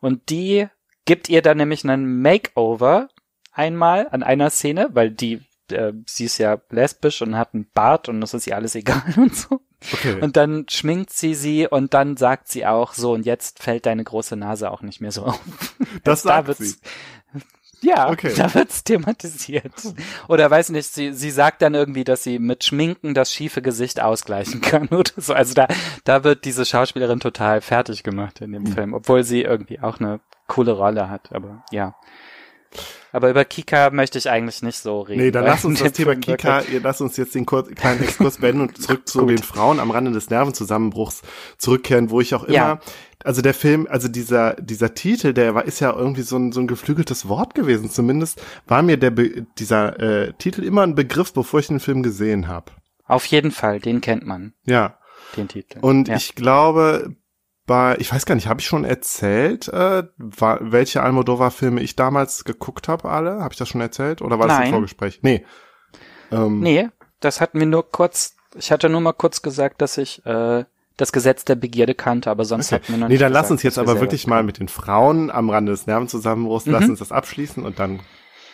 Und 0.00 0.30
die 0.30 0.68
gibt 1.04 1.28
ihr 1.28 1.42
dann 1.42 1.56
nämlich 1.56 1.84
einen 1.84 2.20
Makeover 2.20 3.08
einmal 3.52 4.08
an 4.10 4.22
einer 4.22 4.50
Szene, 4.50 4.88
weil 4.92 5.10
die, 5.10 5.40
äh, 5.70 5.92
sie 6.06 6.26
ist 6.26 6.38
ja 6.38 6.60
lesbisch 6.70 7.22
und 7.22 7.36
hat 7.36 7.54
einen 7.54 7.68
Bart 7.72 8.08
und 8.08 8.20
das 8.20 8.34
ist 8.34 8.46
ihr 8.46 8.56
alles 8.56 8.74
egal 8.74 9.02
und 9.16 9.34
so. 9.34 9.60
Okay. 9.92 10.20
Und 10.20 10.36
dann 10.36 10.66
schminkt 10.68 11.10
sie 11.10 11.34
sie 11.34 11.68
und 11.68 11.94
dann 11.94 12.16
sagt 12.16 12.48
sie 12.48 12.66
auch 12.66 12.94
so, 12.94 13.12
und 13.12 13.24
jetzt 13.24 13.62
fällt 13.62 13.86
deine 13.86 14.02
große 14.02 14.36
Nase 14.36 14.70
auch 14.72 14.82
nicht 14.82 15.00
mehr 15.00 15.12
so 15.12 15.24
auf. 15.24 15.40
Das 16.02 16.22
sagt 16.24 16.48
da 16.48 16.54
sie. 16.54 16.74
Ja, 17.80 18.10
okay. 18.10 18.32
da 18.36 18.52
wird's 18.54 18.82
thematisiert. 18.84 19.72
Oder 20.28 20.50
weiß 20.50 20.70
nicht, 20.70 20.92
sie, 20.92 21.12
sie 21.12 21.30
sagt 21.30 21.62
dann 21.62 21.74
irgendwie, 21.74 22.04
dass 22.04 22.22
sie 22.22 22.38
mit 22.38 22.64
Schminken 22.64 23.14
das 23.14 23.32
schiefe 23.32 23.62
Gesicht 23.62 24.00
ausgleichen 24.00 24.60
kann 24.60 24.88
oder 24.90 25.12
so. 25.16 25.32
Also 25.32 25.54
da, 25.54 25.68
da 26.04 26.24
wird 26.24 26.44
diese 26.44 26.64
Schauspielerin 26.64 27.20
total 27.20 27.60
fertig 27.60 28.02
gemacht 28.02 28.40
in 28.40 28.52
dem 28.52 28.64
mhm. 28.64 28.72
Film, 28.72 28.94
obwohl 28.94 29.22
sie 29.22 29.42
irgendwie 29.42 29.80
auch 29.80 30.00
eine 30.00 30.20
coole 30.46 30.72
Rolle 30.72 31.08
hat. 31.08 31.32
Aber 31.32 31.64
ja. 31.70 31.94
Aber 33.12 33.30
über 33.30 33.44
Kika 33.44 33.90
möchte 33.90 34.18
ich 34.18 34.28
eigentlich 34.28 34.62
nicht 34.62 34.78
so 34.78 35.00
reden. 35.00 35.22
Nee, 35.22 35.30
dann 35.30 35.44
lass 35.44 35.64
uns 35.64 35.78
das 35.82 35.92
Thema 35.92 36.14
Kika, 36.16 36.62
ihr 36.62 36.80
lass 36.80 37.00
uns 37.00 37.16
jetzt 37.16 37.34
den 37.34 37.46
kurz, 37.46 37.68
kleinen 37.74 38.02
Exkurs 38.02 38.38
beenden 38.38 38.62
und 38.62 38.80
zurück 38.80 39.02
zu 39.08 39.26
den 39.26 39.38
Frauen 39.38 39.80
am 39.80 39.90
Rande 39.90 40.12
des 40.12 40.30
Nervenzusammenbruchs 40.30 41.22
zurückkehren, 41.56 42.10
wo 42.10 42.20
ich 42.20 42.34
auch 42.34 42.44
immer, 42.44 42.54
ja. 42.54 42.80
also 43.24 43.40
der 43.40 43.54
Film, 43.54 43.86
also 43.90 44.08
dieser, 44.08 44.54
dieser 44.54 44.94
Titel, 44.94 45.32
der 45.32 45.54
war, 45.54 45.64
ist 45.64 45.80
ja 45.80 45.92
irgendwie 45.92 46.22
so 46.22 46.36
ein, 46.36 46.52
so 46.52 46.60
ein 46.60 46.66
geflügeltes 46.66 47.28
Wort 47.28 47.54
gewesen. 47.54 47.90
Zumindest 47.90 48.42
war 48.66 48.82
mir 48.82 48.98
der, 48.98 49.12
dieser 49.12 49.98
äh, 50.00 50.32
Titel 50.34 50.62
immer 50.62 50.82
ein 50.82 50.94
Begriff, 50.94 51.32
bevor 51.32 51.60
ich 51.60 51.68
den 51.68 51.80
Film 51.80 52.02
gesehen 52.02 52.48
habe. 52.48 52.72
Auf 53.06 53.24
jeden 53.26 53.50
Fall, 53.50 53.80
den 53.80 54.00
kennt 54.02 54.26
man. 54.26 54.52
Ja. 54.64 54.98
Den 55.36 55.48
Titel. 55.48 55.78
Und 55.80 56.08
ja. 56.08 56.16
ich 56.16 56.34
glaube, 56.34 57.16
bei, 57.68 57.96
ich 58.00 58.12
weiß 58.12 58.26
gar 58.26 58.34
nicht, 58.34 58.48
habe 58.48 58.60
ich 58.60 58.66
schon 58.66 58.84
erzählt, 58.84 59.68
äh, 59.68 60.02
welche 60.16 61.02
Almodovar-Filme 61.02 61.80
ich 61.80 61.94
damals 61.94 62.42
geguckt 62.42 62.88
habe, 62.88 63.08
alle? 63.08 63.40
Habe 63.40 63.52
ich 63.52 63.58
das 63.58 63.68
schon 63.68 63.80
erzählt? 63.80 64.22
Oder 64.22 64.40
war 64.40 64.48
das 64.48 64.58
ein 64.58 64.70
Vorgespräch? 64.72 65.20
Nee. 65.22 65.44
Ähm, 66.32 66.60
nee, 66.60 66.88
das 67.20 67.40
hatten 67.40 67.60
wir 67.60 67.66
nur 67.66 67.88
kurz, 67.88 68.34
ich 68.56 68.72
hatte 68.72 68.88
nur 68.88 69.02
mal 69.02 69.12
kurz 69.12 69.42
gesagt, 69.42 69.82
dass 69.82 69.98
ich 69.98 70.24
äh, 70.26 70.64
das 70.96 71.12
Gesetz 71.12 71.44
der 71.44 71.54
Begierde 71.54 71.94
kannte, 71.94 72.30
aber 72.30 72.44
sonst 72.44 72.72
okay. 72.72 72.76
hatten 72.76 72.92
wir 72.94 72.98
noch 72.98 73.08
nee, 73.08 73.14
nicht. 73.14 73.20
Nee, 73.20 73.24
dann 73.24 73.32
gesagt, 73.32 73.42
lass 73.44 73.50
uns 73.52 73.62
jetzt 73.62 73.78
aber 73.78 74.00
wirklich 74.00 74.26
mal 74.26 74.42
mit 74.42 74.58
den 74.58 74.68
Frauen 74.68 75.30
am 75.30 75.50
Rande 75.50 75.70
des 75.70 75.86
Nervenzusammenbruchs, 75.86 76.66
mhm. 76.66 76.72
lass 76.72 76.88
uns 76.88 76.98
das 76.98 77.12
abschließen 77.12 77.64
und 77.64 77.78
dann 77.78 78.00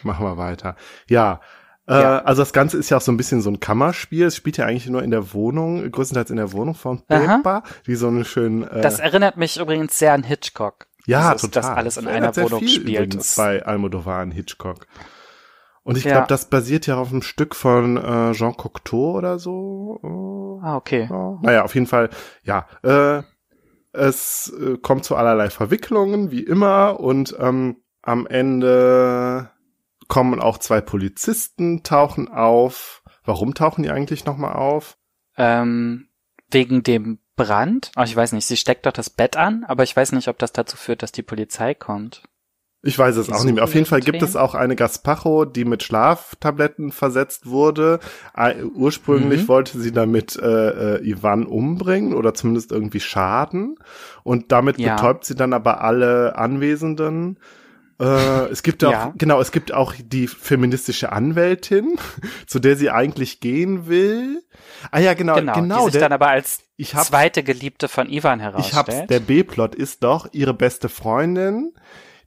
machen 0.03 0.27
wir 0.27 0.37
weiter. 0.37 0.77
Ja, 1.09 1.41
äh, 1.87 2.01
ja. 2.01 2.19
also 2.23 2.43
das 2.43 2.53
Ganze 2.53 2.79
ist 2.79 2.91
ja 2.91 2.97
auch 2.97 3.03
so 3.03 3.13
ein 3.13 3.17
bisschen 3.17 3.43
so 3.43 3.51
ein 3.51 3.61
Kammerspiel. 3.61 4.27
Es 4.27 4.37
spielt 4.37 4.57
ja 4.57 4.67
eigentlich 4.67 4.87
nur 4.89 5.03
in 5.03 5.11
der 5.11 5.33
Wohnung, 5.33 5.91
größtenteils 5.91 6.31
in 6.31 6.37
der 6.37 6.53
Wohnung 6.53 6.75
von 6.75 7.03
Peppa, 7.07 7.63
wie 7.85 7.95
so 7.95 8.09
eine 8.09 8.25
schön. 8.25 8.63
Äh, 8.67 8.81
das 8.81 8.99
erinnert 9.01 9.37
mich 9.37 9.59
übrigens 9.59 9.99
sehr 9.99 10.13
an 10.13 10.23
Hitchcock. 10.23 10.87
Ja, 11.07 11.33
das 11.33 11.43
total. 11.43 11.63
Das 11.63 11.71
alles 11.71 11.97
in 11.99 12.09
einer 12.09 12.35
Wohnung 12.37 12.67
spielt. 12.67 13.19
Bei 13.37 13.65
Almodovar 13.65 14.21
an 14.21 14.31
Hitchcock. 14.31 14.87
Und 15.83 15.99
ich 15.99 16.05
Ja. 16.05 16.13
glaube, 16.13 16.29
das 16.29 16.47
basiert 16.49 16.87
ja 16.87 16.97
auf 16.97 17.11
einem 17.11 17.21
Stück 17.21 17.55
von 17.55 17.99
äh, 17.99 18.33
Jean 18.33 18.57
Cocteau 18.57 19.13
oder 19.19 19.39
so. 19.39 20.59
Ah, 20.63 20.77
okay. 20.77 21.07
Ja. 21.11 21.39
Naja, 21.43 21.63
auf 21.65 21.75
jeden 21.75 21.87
Fall, 21.87 22.09
ja. 22.43 22.67
Äh, 22.83 23.23
es 23.93 24.53
äh, 24.59 24.79
kommt 24.79 25.05
zu 25.05 25.15
allerlei 25.15 25.51
Verwicklungen, 25.51 26.31
wie 26.31 26.43
immer. 26.43 26.99
Und 27.01 27.37
ähm, 27.39 27.77
am 28.01 28.27
Ende 28.27 29.51
kommen 30.15 30.39
auch 30.39 30.59
zwei 30.59 30.81
Polizisten, 30.81 31.83
tauchen 31.83 32.29
auf. 32.29 33.03
Warum 33.25 33.53
tauchen 33.55 33.83
die 33.83 33.91
eigentlich 33.91 34.25
nochmal 34.25 34.55
auf? 34.55 34.97
Ähm, 35.37 36.07
wegen 36.53 36.85
dem 36.85 37.19
Brand? 37.35 37.91
Oh, 37.97 38.03
ich 38.05 38.15
weiß 38.15 38.31
nicht, 38.31 38.47
sie 38.47 38.57
steckt 38.57 38.87
doch 38.87 38.93
das 38.93 39.11
Bett 39.11 39.37
an, 39.37 39.65
aber 39.67 39.83
ich 39.83 39.97
weiß 39.97 40.13
nicht, 40.13 40.29
ob 40.29 40.39
das 40.39 40.53
dazu 40.53 40.77
führt, 40.77 41.03
dass 41.03 41.11
die 41.11 41.23
Polizei 41.25 41.75
kommt. 41.75 42.23
Ich 42.87 42.97
weiß 42.97 43.17
es 43.17 43.27
Die 43.27 43.33
auch 43.33 43.43
nicht 43.43 43.55
mehr. 43.55 43.65
Auf 43.65 43.75
jeden 43.75 43.87
Fall 43.87 44.03
gibt 44.03 44.23
es 44.23 44.37
auch 44.37 44.55
eine 44.55 44.77
Gaspacho, 44.77 45.47
die 45.47 45.65
mit 45.65 45.83
Schlaftabletten 45.83 46.93
versetzt 46.93 47.47
wurde. 47.47 47.99
Ursprünglich 48.77 49.43
Mhm. 49.43 49.49
wollte 49.49 49.81
sie 49.81 49.91
damit 49.91 50.37
äh, 50.37 50.97
äh, 50.99 51.09
Ivan 51.11 51.45
umbringen 51.45 52.15
oder 52.15 52.35
zumindest 52.35 52.71
irgendwie 52.71 53.01
schaden. 53.01 53.79
Und 54.23 54.53
damit 54.53 54.79
Ja. 54.79 54.95
betäubt 54.95 55.25
sie 55.25 55.35
dann 55.35 55.53
aber 55.55 55.81
alle 55.81 56.37
Anwesenden. 56.37 57.41
Äh, 58.01 58.47
es 58.51 58.63
gibt 58.63 58.85
auch, 58.85 58.91
Ja. 58.91 59.15
genau, 59.17 59.41
es 59.41 59.53
gibt 59.53 59.73
auch 59.73 59.95
die 59.99 60.27
feministische 60.27 61.13
Anwältin, 61.13 61.97
zu 62.47 62.59
der 62.59 62.77
sie 62.77 62.91
eigentlich 62.91 63.41
gehen 63.41 63.87
will. 63.87 64.43
Ah 64.91 64.99
ja, 65.01 65.15
genau, 65.15 65.37
Genau, 65.37 65.55
genau. 65.55 65.79
die 65.79 65.85
sich 65.85 65.93
der, 65.93 66.01
dann 66.03 66.13
aber 66.13 66.29
als 66.29 66.61
ich 66.77 66.95
hab's, 66.95 67.09
zweite 67.09 67.43
Geliebte 67.43 67.89
von 67.89 68.11
Ivan 68.11 68.41
ich 68.41 68.45
herausstellt. 68.45 68.75
hab's, 68.75 69.07
der 69.09 69.21
B-Plot 69.21 69.75
ist 69.75 70.03
doch 70.03 70.29
ihre 70.33 70.55
beste 70.55 70.89
Freundin, 70.89 71.73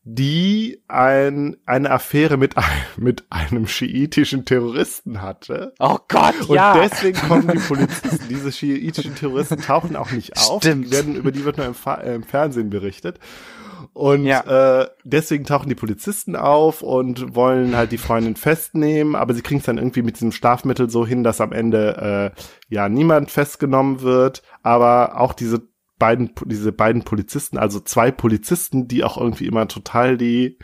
die 0.10 0.82
ein, 0.88 1.58
eine 1.66 1.92
Affäre 1.92 2.38
mit, 2.38 2.56
mit 2.98 3.26
einem 3.30 3.68
schiitischen 3.68 4.46
Terroristen 4.46 5.22
hatte. 5.22 5.74
oh 5.80 5.98
Gott, 6.08 6.48
Und 6.48 6.56
ja. 6.56 6.78
deswegen 6.82 7.20
kommen 7.28 7.50
die 7.50 7.60
Polizisten, 7.68 8.26
diese 8.30 8.54
schiitischen 8.54 9.16
Terroristen 9.16 9.60
tauchen 9.62 9.98
auch 9.98 10.12
nicht 10.12 10.38
auf. 10.38 10.62
Stimmt. 10.64 10.86
Die 10.86 10.92
werden, 10.92 11.16
über 11.18 11.34
die 11.34 11.44
wird 11.44 11.58
nur 11.58 11.66
im, 11.66 11.74
Fa 11.76 11.96
äh, 11.96 12.16
im 12.16 12.24
Fernsehen 12.24 12.70
berichtet. 12.70 13.20
Und 13.98 14.26
Ja. 14.26 14.82
äh, 14.82 14.90
deswegen 15.06 15.44
tauchen 15.44 15.70
die 15.70 15.76
Polizisten 15.76 16.36
auf 16.36 16.84
und 16.84 17.34
wollen 17.34 17.76
halt 17.76 17.92
die 17.92 17.98
Freundin 17.98 18.36
festnehmen, 18.36 19.16
aber 19.16 19.34
sie 19.34 19.42
kriegen 19.42 19.60
es 19.60 19.66
dann 19.66 19.80
irgendwie 19.80 20.04
mit 20.04 20.18
diesem 20.18 20.32
Schlafmittel 20.32 20.88
so 20.88 21.04
hin, 21.04 21.24
dass 21.24 21.42
am 21.42 21.52
Ende 21.52 22.34
äh, 22.38 22.42
ja 22.70 22.90
niemand 22.90 23.32
festgenommen 23.32 24.02
wird, 24.02 24.44
aber 24.62 25.20
auch 25.20 25.34
diese 25.34 25.68
beiden 25.98 26.30
diese 26.46 26.72
beiden 26.72 27.06
Polizisten, 27.06 27.58
also 27.58 27.80
zwei 27.80 28.12
Polizisten, 28.12 28.88
die 28.88 29.04
auch 29.04 29.18
irgendwie 29.18 29.48
immer 29.48 29.68
total 29.68 30.16
die 30.16 30.60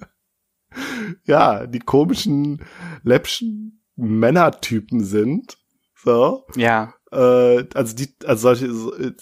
ja, 1.24 1.66
die 1.66 1.80
komischen 1.80 2.62
läppschen 3.02 3.82
Männertypen 3.96 5.02
sind. 5.02 5.58
So. 5.96 6.46
ja, 6.54 6.94
Äh, 7.10 7.64
also 7.74 7.96
die, 7.96 8.14
also 8.24 8.42
solche 8.42 8.72
so, 8.72 8.94
äh, 8.96 9.12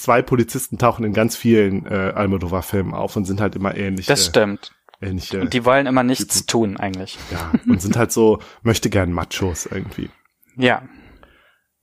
zwei 0.00 0.22
Polizisten 0.22 0.78
tauchen 0.78 1.04
in 1.04 1.12
ganz 1.12 1.36
vielen 1.36 1.86
äh, 1.86 2.12
Almodovar-Filmen 2.14 2.94
auf 2.94 3.16
und 3.16 3.24
sind 3.24 3.40
halt 3.40 3.56
immer 3.56 3.76
ähnliche. 3.76 4.10
das 4.10 4.26
stimmt. 4.26 4.72
ähnliche 5.00 5.40
Und 5.40 5.52
die 5.52 5.64
wollen 5.64 5.86
immer 5.86 6.02
nichts 6.02 6.46
Typen. 6.46 6.46
tun, 6.46 6.76
eigentlich. 6.78 7.18
ja, 7.30 7.52
und 7.68 7.80
sind 7.80 7.96
halt 7.96 8.12
so, 8.12 8.40
möchte 8.62 8.90
gern 8.90 9.12
Machos 9.12 9.66
irgendwie. 9.66 10.10
Ja. 10.56 10.82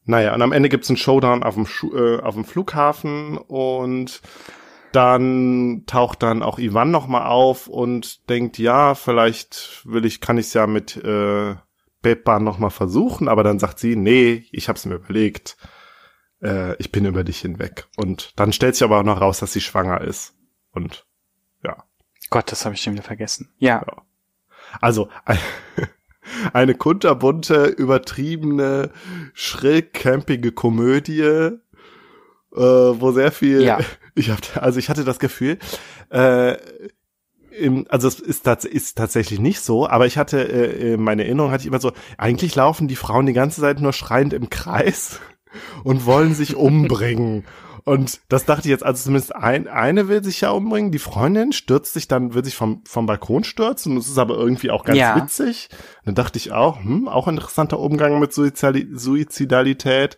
Naja, 0.05 0.34
und 0.34 0.41
am 0.41 0.51
Ende 0.51 0.70
gibt's 0.70 0.89
einen 0.89 0.97
Showdown 0.97 1.43
auf 1.43 1.55
dem, 1.55 1.65
Schu 1.65 1.93
äh, 1.95 2.22
auf 2.22 2.36
dem 2.36 2.45
Flughafen 2.45 3.38
und 3.38 4.22
dann 4.93 5.84
taucht 5.86 6.24
dann 6.24 6.41
auch 6.41 6.59
Ivan 6.59 6.91
nochmal 6.91 7.28
auf 7.28 7.68
und 7.68 8.30
denkt, 8.30 8.57
ja, 8.57 8.95
vielleicht 8.95 9.82
will 9.84 10.05
ich, 10.05 10.22
kann 10.22 10.38
ich's 10.38 10.53
ja 10.53 10.65
mit 10.65 10.95
äh, 10.97 11.55
Pepa 12.01 12.39
nochmal 12.39 12.70
versuchen, 12.70 13.28
aber 13.28 13.43
dann 13.43 13.59
sagt 13.59 13.80
sie, 13.80 13.95
nee, 13.95 14.45
ich 14.51 14.70
hab's 14.70 14.86
mir 14.86 14.95
überlegt, 14.95 15.57
äh, 16.41 16.75
ich 16.77 16.91
bin 16.91 17.05
über 17.05 17.23
dich 17.23 17.39
hinweg. 17.39 17.88
Und 17.95 18.33
dann 18.35 18.53
stellt 18.53 18.75
sich 18.75 18.83
aber 18.83 18.99
auch 18.99 19.03
noch 19.03 19.21
raus, 19.21 19.39
dass 19.39 19.53
sie 19.53 19.61
schwanger 19.61 20.01
ist. 20.01 20.35
Und 20.71 21.05
ja, 21.63 21.83
Gott, 22.29 22.51
das 22.51 22.65
habe 22.65 22.75
ich 22.75 22.81
schon 22.81 22.93
wieder 22.93 23.03
vergessen. 23.03 23.49
Ja. 23.57 23.85
also 24.81 25.09
eine 26.53 26.75
kunterbunte, 26.75 27.65
übertriebene, 27.65 28.91
schrill 29.33 29.81
campige 29.81 30.51
Komödie, 30.51 31.21
äh, 31.21 31.59
wo 32.53 33.11
sehr 33.11 33.31
viel, 33.31 33.63
Ja. 33.63 33.79
ich 34.15 34.29
hab, 34.29 34.39
also 34.57 34.79
ich 34.79 34.89
hatte 34.89 35.03
das 35.03 35.19
Gefühl, 35.19 35.57
äh, 36.09 36.57
im, 37.51 37.88
also 37.89 38.07
es 38.07 38.19
ist, 38.19 38.43
tats 38.43 38.65
ist 38.65 38.97
tatsächlich 38.97 39.39
nicht 39.39 39.61
so, 39.61 39.88
aber 39.88 40.05
ich 40.05 40.17
hatte, 40.17 40.39
äh, 40.41 40.93
in 40.93 41.01
meiner 41.01 41.23
Erinnerung 41.23 41.51
hatte 41.51 41.61
ich 41.61 41.67
immer 41.67 41.79
so, 41.79 41.91
eigentlich 42.17 42.53
laufen 42.55 42.88
die 42.88 42.95
Frauen 42.95 43.25
die 43.25 43.33
ganze 43.33 43.61
Zeit 43.61 43.79
nur 43.79 43.93
schreiend 43.93 44.33
im 44.33 44.49
Kreis 44.49 45.19
und 45.84 46.05
wollen 46.05 46.34
sich 46.34 46.55
umbringen. 46.55 47.45
Und 47.84 48.20
das 48.28 48.43
dachte 48.43 48.68
ich 48.68 48.72
jetzt, 48.72 48.84
also 48.86 49.01
zumindest 49.05 49.34
ein, 49.34 49.68
eine 49.70 50.10
will 50.10 50.22
sich 50.22 50.41
ja 50.41 50.49
umbringen, 50.49 50.91
die 50.91 50.99
Freundin 50.99 51.53
stürzt 51.53 51.93
sich 51.93 52.10
dann, 52.10 52.34
will 52.34 52.43
sich 52.43 52.55
vom, 52.55 52.84
vom 52.86 53.05
Balkon 53.05 53.45
stürzen, 53.45 53.93
und 53.93 53.99
es 53.99 54.10
ist 54.10 54.18
aber 54.18 54.36
irgendwie 54.36 54.72
auch 54.72 54.84
ganz 54.84 54.99
Ja. 54.99 55.16
witzig. 55.16 55.70
Dann 56.03 56.16
dachte 56.16 56.38
ich 56.38 56.51
auch, 56.51 56.84
hm, 56.84 57.08
auch 57.08 57.28
ein 57.28 57.36
interessanter 57.36 57.80
Umgang 57.80 58.20
mit 58.20 58.34
Suizali 58.34 58.88
Suizidalität. 58.91 60.18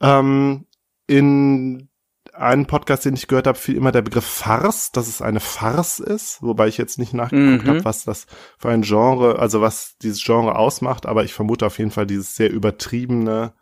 Ähm, 0.00 0.66
in 1.06 1.88
einem 2.32 2.66
Podcast, 2.66 3.04
den 3.04 3.14
ich 3.14 3.28
gehört 3.28 3.46
habe, 3.46 3.56
fiel 3.58 3.76
immer 3.76 3.92
der 3.92 4.02
Begriff 4.02 4.26
Farce, 4.26 4.90
dass 4.92 5.08
es 5.08 5.22
eine 5.22 5.40
Farce 5.40 6.00
ist, 6.00 6.42
wobei 6.42 6.68
ich 6.68 6.76
jetzt 6.76 6.98
nicht 6.98 7.14
nachgeguckt 7.14 7.64
Mhm. 7.64 7.68
habe, 7.68 7.84
was 7.84 8.04
das 8.04 8.26
für 8.58 8.68
ein 8.70 8.82
Genre, 8.82 9.38
also 9.38 9.60
was 9.60 9.96
dieses 10.02 10.22
Genre 10.22 10.56
ausmacht, 10.56 11.06
aber 11.06 11.24
ich 11.24 11.32
vermute 11.32 11.64
auf 11.66 11.78
jeden 11.78 11.90
Fall 11.90 12.06
dieses 12.06 12.34
sehr 12.36 12.50
übertriebene, 12.50 13.54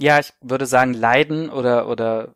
Ja, 0.00 0.18
ich 0.18 0.32
würde 0.40 0.66
sagen, 0.66 0.94
Leiden 0.94 1.50
oder, 1.50 1.88
oder 1.88 2.34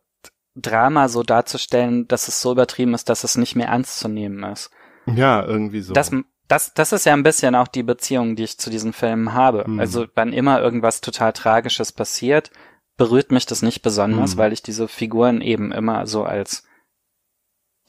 Drama 0.55 1.09
so 1.09 1.23
darzustellen, 1.23 2.07
dass 2.07 2.27
es 2.27 2.41
so 2.41 2.51
übertrieben 2.51 2.93
ist, 2.93 3.09
dass 3.09 3.23
es 3.23 3.37
nicht 3.37 3.55
mehr 3.55 3.67
ernst 3.67 3.99
zu 3.99 4.07
nehmen 4.07 4.43
ist. 4.43 4.69
ja, 5.07 5.43
irgendwie 5.43 5.81
so. 5.81 5.93
Das, 5.93 6.11
das, 6.47 6.73
das 6.75 6.93
ist 6.93 7.05
ja 7.05 7.13
ein 7.13 7.23
bisschen 7.23 7.55
auch 7.55 7.67
die 7.67 7.83
Beziehung, 7.83 8.35
die 8.35 8.43
ich 8.43 8.57
zu 8.59 8.69
diesen 8.69 8.93
Filmen 8.93 9.33
habe. 9.33 9.65
Mhm. 9.67 9.79
Also, 9.79 10.05
wann 10.15 10.31
immer 10.31 10.61
irgendwas 10.61 11.01
total 11.01 11.33
Tragisches 11.33 11.91
passiert, 11.91 12.51
berührt 12.97 13.31
mich 13.31 13.45
das 13.45 13.61
nicht 13.63 13.81
besonders, 13.81 14.35
Mhm. 14.35 14.39
weil 14.39 14.53
ich 14.53 14.61
diese 14.63 14.87
Figuren 14.87 15.41
eben 15.41 15.71
immer 15.71 16.05
so 16.07 16.23
als, 16.23 16.63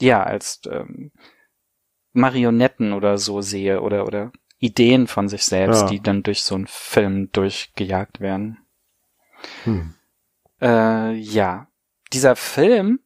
ja, 0.01 0.23
als 0.23 0.61
ähm, 0.69 1.11
Marionetten 2.13 2.93
oder 2.93 3.17
so 3.17 3.41
sehe 3.41 3.81
oder, 3.81 4.05
oder 4.05 4.31
Ideen 4.59 5.07
von 5.07 5.29
sich 5.29 5.43
selbst, 5.43 5.83
Ja. 5.83 5.87
die 5.89 6.01
dann 6.01 6.23
durch 6.23 6.41
so 6.41 6.55
einen 6.55 6.67
Film 6.67 7.31
durchgejagt 7.31 8.19
werden. 8.19 8.57
Hm. 9.63 9.93
Äh, 10.61 11.13
ja. 11.13 11.67
Dieser 12.13 12.35
Film, 12.35 12.99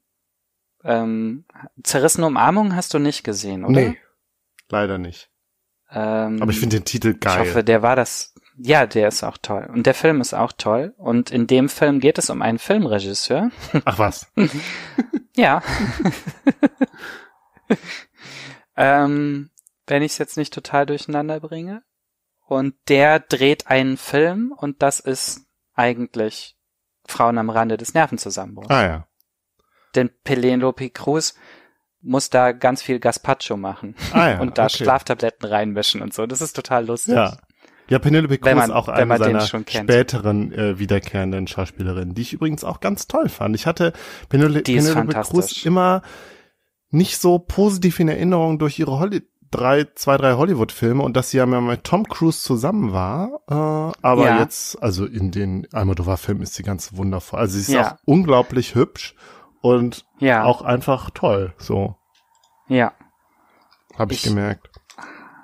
ähm, 0.83 1.45
Zerrissene 1.83 2.27
Umarmung 2.27 2.75
hast 2.75 2.93
du 2.93 2.99
nicht 2.99 3.23
gesehen, 3.23 3.65
oder? 3.65 3.81
Nee, 3.81 3.97
leider 4.69 4.97
nicht. 4.97 5.29
Ähm, 5.91 6.41
Aber 6.41 6.51
ich 6.51 6.59
finde 6.59 6.77
den 6.77 6.85
Titel 6.85 7.13
geil. 7.13 7.41
Ich 7.43 7.49
hoffe, 7.49 7.63
der 7.63 7.81
war 7.81 7.95
das. 7.95 8.33
Ja, 8.57 8.85
der 8.85 9.07
ist 9.07 9.23
auch 9.23 9.37
toll. 9.41 9.67
Und 9.73 9.85
der 9.85 9.93
Film 9.93 10.21
ist 10.21 10.33
auch 10.33 10.51
toll. 10.51 10.93
Und 10.97 11.31
in 11.31 11.47
dem 11.47 11.67
Film 11.67 11.99
geht 11.99 12.17
es 12.17 12.29
um 12.29 12.41
einen 12.41 12.59
Filmregisseur. 12.59 13.51
Ach 13.85 13.99
was. 13.99 14.31
Ja. 15.33 15.63
ähm, 18.75 19.49
wenn 19.87 20.03
ich 20.03 20.11
es 20.11 20.17
jetzt 20.17 20.35
nicht 20.35 20.53
total 20.53 20.85
durcheinander 20.85 21.39
bringe. 21.39 21.83
Und 22.45 22.75
der 22.89 23.21
dreht 23.21 23.67
einen 23.67 23.95
Film 23.95 24.53
und 24.55 24.81
das 24.81 24.99
ist 24.99 25.45
eigentlich 25.82 26.55
Frauen 27.05 27.38
am 27.38 27.49
Rande 27.49 27.77
des 27.77 27.93
Nervenzusammenbruchs. 27.93 28.69
Ah 28.69 28.84
ja. 28.86 29.07
Denn 29.95 30.09
Penelope 30.23 30.89
Cruz 30.91 31.36
muss 32.01 32.29
da 32.29 32.51
ganz 32.51 32.82
viel 32.82 32.99
Gazpacho 32.99 33.57
machen 33.57 33.95
Ah 34.13 34.29
ja. 34.29 34.39
und 34.41 34.57
da 34.57 34.65
okay. 34.65 34.84
Schlaftabletten 34.84 35.47
reinmischen 35.47 36.01
und 36.01 36.13
so. 36.13 36.25
Das 36.25 36.41
ist 36.41 36.53
total 36.53 36.86
lustig. 36.86 37.15
Ja. 37.15 37.38
Ja, 37.89 37.99
Penelope 37.99 38.38
Cruz 38.38 38.53
man- 38.55 38.69
ist 38.69 38.75
auch 38.75 38.88
eine 38.88 39.17
seiner 39.17 39.41
späteren 39.41 40.53
äh, 40.53 40.79
wiederkehrenden 40.79 41.47
Schauspielerinnen, 41.47 42.13
die 42.15 42.21
ich 42.21 42.34
übrigens 42.34 42.63
auch 42.63 42.79
ganz 42.79 43.07
toll 43.07 43.27
fand. 43.27 43.53
Ich 43.55 43.65
hatte 43.65 43.91
Penel 44.29 44.63
Die 44.63 44.75
Penelope 44.75 45.13
Cruz 45.13 45.65
immer 45.65 46.01
nicht 46.89 47.17
so 47.17 47.39
positiv 47.39 47.99
in 47.99 48.07
Erinnerung 48.07 48.59
durch 48.59 48.79
ihre 48.79 48.99
Holly 48.99 49.23
drei, 49.51 49.85
zwei, 49.95 50.17
drei 50.17 50.33
Hollywood-Filme 50.33 51.03
und 51.03 51.15
dass 51.15 51.29
sie 51.31 51.37
ja 51.37 51.45
mal 51.45 51.61
mit 51.61 51.83
Tom 51.83 52.07
Cruise 52.07 52.41
zusammen 52.41 52.91
war. 52.93 53.41
Äh, 53.47 53.97
aber 54.01 54.25
Ja. 54.25 54.39
jetzt, 54.39 54.81
also 54.81 55.05
in 55.05 55.31
den 55.31 55.67
Almodovar-Filmen 55.73 56.41
ist 56.43 56.55
sie 56.55 56.63
ganz 56.63 56.95
wundervoll. 56.95 57.39
Also 57.39 57.55
sie 57.55 57.61
ist 57.61 57.67
Ja. 57.69 57.91
auch 57.93 57.97
unglaublich 58.05 58.75
hübsch 58.75 59.15
und 59.61 60.05
Ja, 60.19 60.43
auch 60.43 60.61
einfach 60.61 61.09
toll. 61.11 61.53
So 61.57 61.95
ja. 62.67 62.93
habe 63.97 64.13
ich, 64.13 64.23
Ich- 64.25 64.29
gemerkt. 64.29 64.69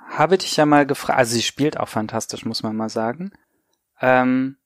Habe 0.09 0.37
dich 0.37 0.55
ja 0.57 0.65
mal 0.65 0.85
gefragt, 0.85 1.19
also 1.19 1.33
sie 1.35 1.41
spielt 1.43 1.79
auch 1.79 1.89
fantastisch, 1.89 2.45
muss 2.45 2.63
man 2.63 2.75
mal 2.75 2.89
sagen. 2.89 3.31
Ähm, 4.01 4.56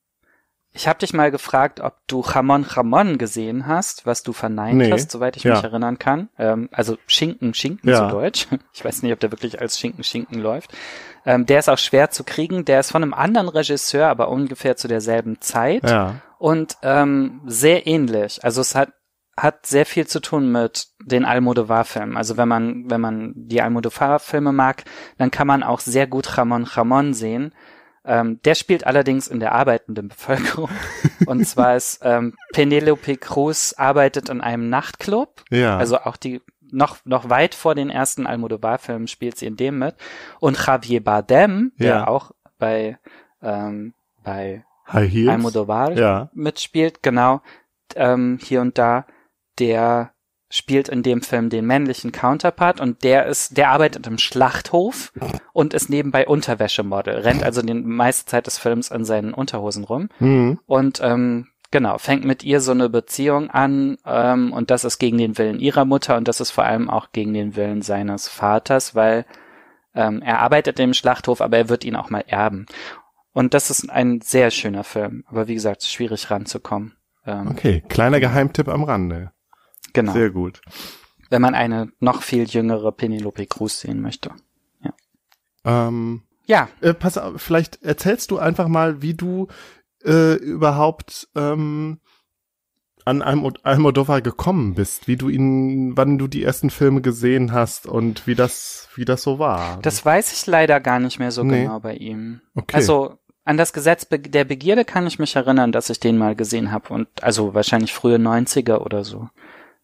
Ich 0.74 0.88
habe 0.88 0.99
dich 0.99 1.13
mal 1.13 1.32
gefragt, 1.32 1.82
ob 1.82 1.95
du 2.07 2.24
Jamon 2.24 2.65
Jamon 2.74 3.17
gesehen 3.17 3.67
hast, 3.67 4.05
was 4.05 4.24
du 4.24 4.32
verneint 4.32 4.78
Nee, 4.78 4.91
hast, 4.91 5.11
soweit 5.11 5.36
ich 5.36 5.43
ja. 5.43 5.55
mich 5.55 5.63
erinnern 5.63 5.99
kann. 5.99 6.30
Ähm, 6.39 6.69
also 6.72 6.97
Schinken, 7.07 7.53
Schinken 7.53 7.89
Ja. 7.89 8.07
zu 8.07 8.15
Deutsch. 8.15 8.47
Ich 8.74 8.86
weiß 8.86 9.03
nicht, 9.03 9.11
ob 9.11 9.19
der 9.19 9.32
wirklich 9.32 9.59
als 9.59 9.78
Schinken, 9.78 10.03
Schinken 10.03 10.39
läuft. 10.39 10.72
Ähm, 11.26 11.45
der 11.45 11.59
ist 11.59 11.69
auch 11.69 11.78
schwer 11.78 12.09
zu 12.09 12.24
kriegen. 12.24 12.63
Der 12.63 12.80
ist 12.80 12.91
von 12.91 13.03
einem 13.03 13.13
anderen 13.13 13.49
Regisseur, 13.49 14.07
aber 14.07 14.30
ungefähr 14.30 14.78
zu 14.78 14.88
derselben 14.88 15.41
Zeit 15.41 15.89
Ja. 15.89 16.15
und 16.39 16.78
ähm, 16.84 17.41
sehr 17.45 17.86
ähnlich. 17.86 18.43
Also 18.43 18.61
es 18.61 18.74
hat 18.76 18.93
hat 19.38 19.65
sehr 19.65 19.86
viel 19.86 20.05
zu 20.07 20.19
tun 20.19 20.51
mit 20.51 20.88
den 21.05 21.26
Almodovar-Filmen. 21.26 22.15
Also 22.17 22.38
wenn 22.38 22.47
man 22.47 22.89
wenn 22.89 23.01
man 23.01 23.34
die 23.36 23.61
Almodovar-Filme 23.61 24.51
mag, 24.51 24.84
dann 25.17 25.32
kann 25.32 25.47
man 25.47 25.63
auch 25.63 25.80
sehr 25.80 26.05
gut 26.07 26.38
Ramon 26.38 26.63
Ramon 26.65 27.13
sehen. 27.13 27.53
Ähm, 28.04 28.39
der 28.43 28.56
spielt 28.56 28.86
allerdings 28.88 29.28
in 29.28 29.39
der 29.39 29.52
arbeitenden 29.54 30.08
Bevölkerung. 30.10 30.70
und 31.28 31.45
zwar 31.45 31.76
ist 31.76 31.99
ähm, 32.04 32.36
Penelope 32.54 33.18
Cruz 33.18 33.74
arbeitet 33.78 34.30
in 34.30 34.41
einem 34.41 34.70
Nachtclub. 34.70 35.43
Ja. 35.52 35.78
Also 35.78 35.99
auch 35.99 36.18
die 36.18 36.41
noch 36.74 36.97
noch 37.04 37.30
weit 37.30 37.54
vor 37.54 37.76
den 37.76 37.89
ersten 37.89 38.26
Almodovar-Filmen 38.26 39.08
spielt 39.08 39.38
sie 39.38 39.45
in 39.45 39.58
dem 39.58 39.78
mit. 39.78 39.95
Und 40.39 40.58
Javier 40.66 41.04
Bardem, 41.04 41.74
der 41.78 41.88
Ja. 41.88 42.08
auch 42.08 42.32
bei 42.58 42.97
ähm, 43.41 43.93
bei. 44.24 44.64
Almodovar 45.30 45.91
Ja. 45.93 46.30
mitspielt, 46.34 47.02
genau, 47.02 47.41
ähm, 47.95 48.39
hier 48.41 48.62
und 48.62 48.78
da, 48.78 49.06
der 49.60 50.12
spielt 50.52 50.89
in 50.89 51.02
dem 51.02 51.22
Film 51.24 51.49
den 51.49 51.66
männlichen 51.66 52.12
Counterpart 52.12 52.80
und 52.80 53.04
der 53.04 53.26
ist, 53.26 53.58
der 53.58 53.70
arbeitet 53.70 54.06
im 54.06 54.18
Schlachthof 54.18 55.12
und 55.54 55.74
ist 55.74 55.89
nebenbei 55.89 56.28
Unterwäschemodel, 56.28 57.16
rennt 57.20 57.43
also 57.43 57.62
die 57.62 57.74
meiste 57.74 58.26
Zeit 58.28 58.45
des 58.47 58.58
Films 58.60 58.91
in 58.91 59.06
seinen 59.06 59.34
Unterhosen 59.34 59.84
rum 59.86 60.10
Mhm. 60.20 60.60
und 60.66 60.99
ähm, 61.02 61.47
genau, 61.72 61.97
fängt 61.97 62.26
mit 62.26 62.43
ihr 62.43 62.60
so 62.60 62.72
eine 62.72 62.89
Beziehung 62.89 63.49
an 63.49 63.97
ähm, 64.06 64.52
und 64.54 64.70
das 64.72 64.84
ist 64.84 64.99
gegen 64.99 65.18
den 65.18 65.38
Willen 65.38 65.60
ihrer 65.60 65.86
Mutter 65.86 66.18
und 66.18 66.28
das 66.28 66.41
ist 66.41 66.52
vor 66.52 66.66
allem 66.66 66.89
auch 66.89 67.12
gegen 67.14 67.34
den 67.34 67.56
Willen 67.56 67.82
seines 67.82 68.28
Vaters, 68.28 68.93
weil 68.93 69.26
ähm, 69.95 70.22
er 70.22 70.39
arbeitet 70.39 70.80
im 70.80 70.93
Schlachthof, 70.93 71.41
aber 71.41 71.58
er 71.58 71.70
wird 71.70 71.84
ihn 71.86 71.95
auch 71.95 72.10
mal 72.10 72.24
erben. 72.28 72.66
Und 73.34 73.54
das 73.54 73.70
ist 73.70 73.89
ein 73.89 74.20
sehr 74.22 74.52
schöner 74.52 74.84
Film, 74.84 75.24
aber 75.28 75.47
wie 75.47 75.54
gesagt, 75.54 75.84
schwierig 75.84 76.30
ranzukommen. 76.30 76.93
Ähm, 77.26 77.47
Okay, 77.52 77.84
kleiner 77.88 78.20
Geheimtipp 78.20 78.68
am 78.68 78.84
Rande. 78.84 79.32
Genau, 79.93 80.13
Sehr 80.13 80.29
gut. 80.29 80.61
wenn 81.29 81.41
man 81.41 81.55
eine 81.55 81.91
noch 81.99 82.21
viel 82.23 82.43
jüngere 82.45 82.91
Penelope 82.91 83.45
Cruz 83.45 83.79
sehen 83.81 84.01
möchte. 84.01 84.31
Ähm, 85.63 86.23
Ja, 86.47 86.69
äh, 86.81 86.93
pass 86.93 87.17
auf, 87.17 87.41
vielleicht 87.41 87.81
erzählst 87.83 88.31
du 88.31 88.39
einfach 88.39 88.67
mal, 88.67 89.01
wie 89.01 89.13
du 89.13 89.47
äh, 90.03 90.33
überhaupt 90.35 91.27
ähm, 91.35 91.99
an 93.05 93.21
Almo 93.21 93.51
Almodovar 93.63 94.21
gekommen 94.21 94.73
bist, 94.75 95.07
wie 95.07 95.17
du 95.17 95.29
ihn, 95.29 95.95
wann 95.95 96.17
du 96.17 96.27
die 96.27 96.43
ersten 96.43 96.69
Filme 96.71 97.01
gesehen 97.01 97.51
hast 97.51 97.85
und 97.85 98.25
wie 98.27 98.35
das, 98.35 98.89
wie 98.95 99.05
das 99.05 99.21
so 99.21 99.37
war. 99.39 99.79
das 99.81 100.03
weiß 100.03 100.33
ich 100.33 100.47
leider 100.47 100.79
gar 100.79 100.99
nicht 100.99 101.19
mehr 101.19 101.31
so 101.31 101.43
Nee. 101.43 101.63
genau 101.63 101.79
bei 101.79 101.95
ihm. 101.95 102.41
okay. 102.55 102.75
Also 102.75 103.17
an 103.43 103.57
das 103.57 103.73
Gesetz 103.73 104.07
der 104.09 104.45
Begierde 104.45 104.85
kann 104.85 105.07
ich 105.07 105.19
mich 105.19 105.35
erinnern, 105.35 105.71
dass 105.71 105.89
ich 105.89 105.99
den 105.99 106.17
mal 106.17 106.35
gesehen 106.35 106.71
habe 106.71 106.93
und 106.93 107.07
also 107.23 107.53
wahrscheinlich 107.53 107.93
frühe 107.93 108.17
90er 108.17 108.79
oder 108.79 109.03
so. 109.03 109.29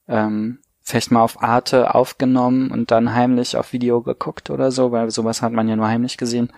Ähm, 0.07 0.59
vielleicht 0.81 1.11
mal 1.11 1.21
auf 1.21 1.43
Arte 1.43 1.93
aufgenommen 1.95 2.71
und 2.71 2.91
dann 2.91 3.13
heimlich 3.13 3.57
auf 3.57 3.73
Video 3.73 4.01
geguckt 4.01 4.49
oder 4.49 4.71
so, 4.71 4.91
weil 4.91 5.11
sowas 5.11 5.41
hat 5.41 5.51
man 5.51 5.67
ja 5.67 5.75
nur 5.75 5.87
heimlich 5.87 6.17
gesehen, 6.17 6.51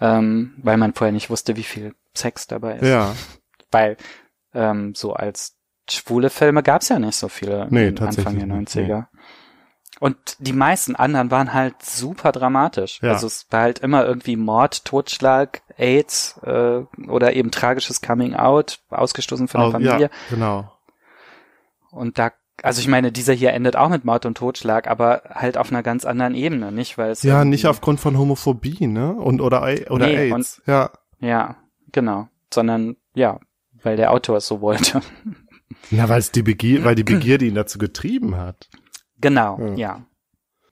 ähm, 0.00 0.54
weil 0.62 0.76
man 0.76 0.92
vorher 0.92 1.12
nicht 1.12 1.30
wusste, 1.30 1.56
wie 1.56 1.62
viel 1.62 1.94
Sex 2.14 2.46
dabei 2.46 2.76
ist. 2.76 2.86
ja, 2.88 3.14
Weil 3.70 3.96
ähm, 4.54 4.94
so 4.94 5.12
als 5.14 5.56
schwule 5.90 6.30
Filme 6.30 6.62
gab's 6.62 6.88
ja 6.88 6.98
nicht 6.98 7.16
so 7.16 7.28
viele 7.28 7.66
Nee, 7.70 7.88
Anfang 8.00 8.36
der 8.38 8.46
nicht, 8.46 8.70
90er. 8.76 9.06
Und 10.00 10.16
die 10.38 10.52
meisten 10.52 10.94
anderen 10.96 11.30
waren 11.30 11.52
halt 11.52 11.82
super 11.82 12.30
dramatisch. 12.32 13.00
Ja. 13.02 13.12
Also 13.12 13.26
es 13.26 13.46
war 13.50 13.62
halt 13.62 13.80
immer 13.80 14.04
irgendwie 14.06 14.36
Mord, 14.36 14.84
Totschlag, 14.84 15.62
AIDS 15.76 16.38
äh, 16.44 16.82
oder 17.08 17.32
eben 17.34 17.50
tragisches 17.50 18.00
Coming 18.00 18.34
Out, 18.34 18.80
ausgestoßen 18.90 19.48
von 19.48 19.60
der 19.60 19.68
Au- 19.68 19.72
Familie. 19.72 19.98
ja, 20.00 20.10
genau. 20.30 20.72
Und 21.90 22.18
da, 22.18 22.30
also 22.62 22.80
ich 22.80 22.88
meine, 22.88 23.12
dieser 23.12 23.32
hier 23.32 23.52
endet 23.52 23.76
auch 23.76 23.88
mit 23.88 24.04
Mord 24.04 24.26
und 24.26 24.36
Totschlag, 24.36 24.88
aber 24.88 25.22
halt 25.30 25.56
auf 25.56 25.70
einer 25.70 25.82
ganz 25.82 26.04
anderen 26.04 26.34
Ebene, 26.34 26.72
nicht? 26.72 26.98
Weil 26.98 27.10
es 27.10 27.22
Ja, 27.22 27.44
nicht 27.44 27.66
aufgrund 27.66 28.00
von 28.00 28.18
Homophobie, 28.18 28.86
ne? 28.86 29.12
Und 29.12 29.40
oder 29.40 29.62
oder 29.90 30.06
Nee, 30.06 30.32
AIDS. 30.32 30.62
Ja. 30.66 30.90
Ja, 31.20 31.56
genau. 31.92 32.28
Sondern 32.52 32.96
ja, 33.14 33.40
weil 33.82 33.96
der 33.96 34.12
Autor 34.12 34.38
es 34.38 34.46
so 34.46 34.60
wollte. 34.60 35.00
Ja, 35.90 36.08
weil 36.08 36.18
es 36.18 36.32
die 36.32 36.42
Begier, 36.42 36.84
weil 36.84 36.94
die 36.94 37.04
Begierde 37.04 37.44
ihn 37.44 37.54
dazu 37.54 37.78
getrieben 37.78 38.36
hat. 38.36 38.68
genau, 39.20 39.58
Ja. 39.58 39.74
ja. 39.76 40.02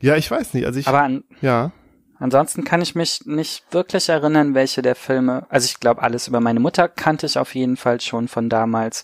Ja, 0.00 0.16
ich 0.16 0.30
weiß 0.30 0.54
nicht. 0.54 0.66
Also 0.66 0.80
ich, 0.80 0.88
Aber 0.88 1.02
an, 1.02 1.24
ja, 1.40 1.72
Ansonsten 2.18 2.64
kann 2.64 2.80
ich 2.80 2.94
mich 2.94 3.26
nicht 3.26 3.64
wirklich 3.72 4.08
erinnern, 4.08 4.54
welche 4.54 4.80
der 4.82 4.94
Filme. 4.94 5.46
Also 5.50 5.66
ich 5.66 5.80
glaube, 5.80 6.02
alles 6.02 6.28
über 6.28 6.40
meine 6.40 6.60
Mutter 6.60 6.88
kannte 6.88 7.26
ich 7.26 7.38
auf 7.38 7.54
jeden 7.54 7.76
Fall 7.76 8.00
schon 8.00 8.26
von 8.28 8.48
damals. 8.48 9.02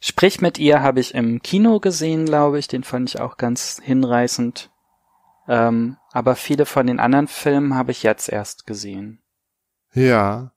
Sprich 0.00 0.40
mit 0.40 0.58
ihr 0.58 0.80
habe 0.82 1.00
ich 1.00 1.14
im 1.14 1.42
Kino 1.42 1.80
gesehen, 1.80 2.26
glaube 2.26 2.58
ich. 2.58 2.68
Den 2.68 2.84
fand 2.84 3.08
ich 3.10 3.20
auch 3.20 3.36
ganz 3.36 3.80
hinreißend. 3.82 4.70
Ähm, 5.48 5.96
aber 6.12 6.36
viele 6.36 6.66
von 6.66 6.86
den 6.86 7.00
anderen 7.00 7.26
Filmen 7.26 7.74
habe 7.74 7.90
ich 7.90 8.02
jetzt 8.02 8.28
erst 8.28 8.66
gesehen. 8.66 9.20
ja. 9.94 10.52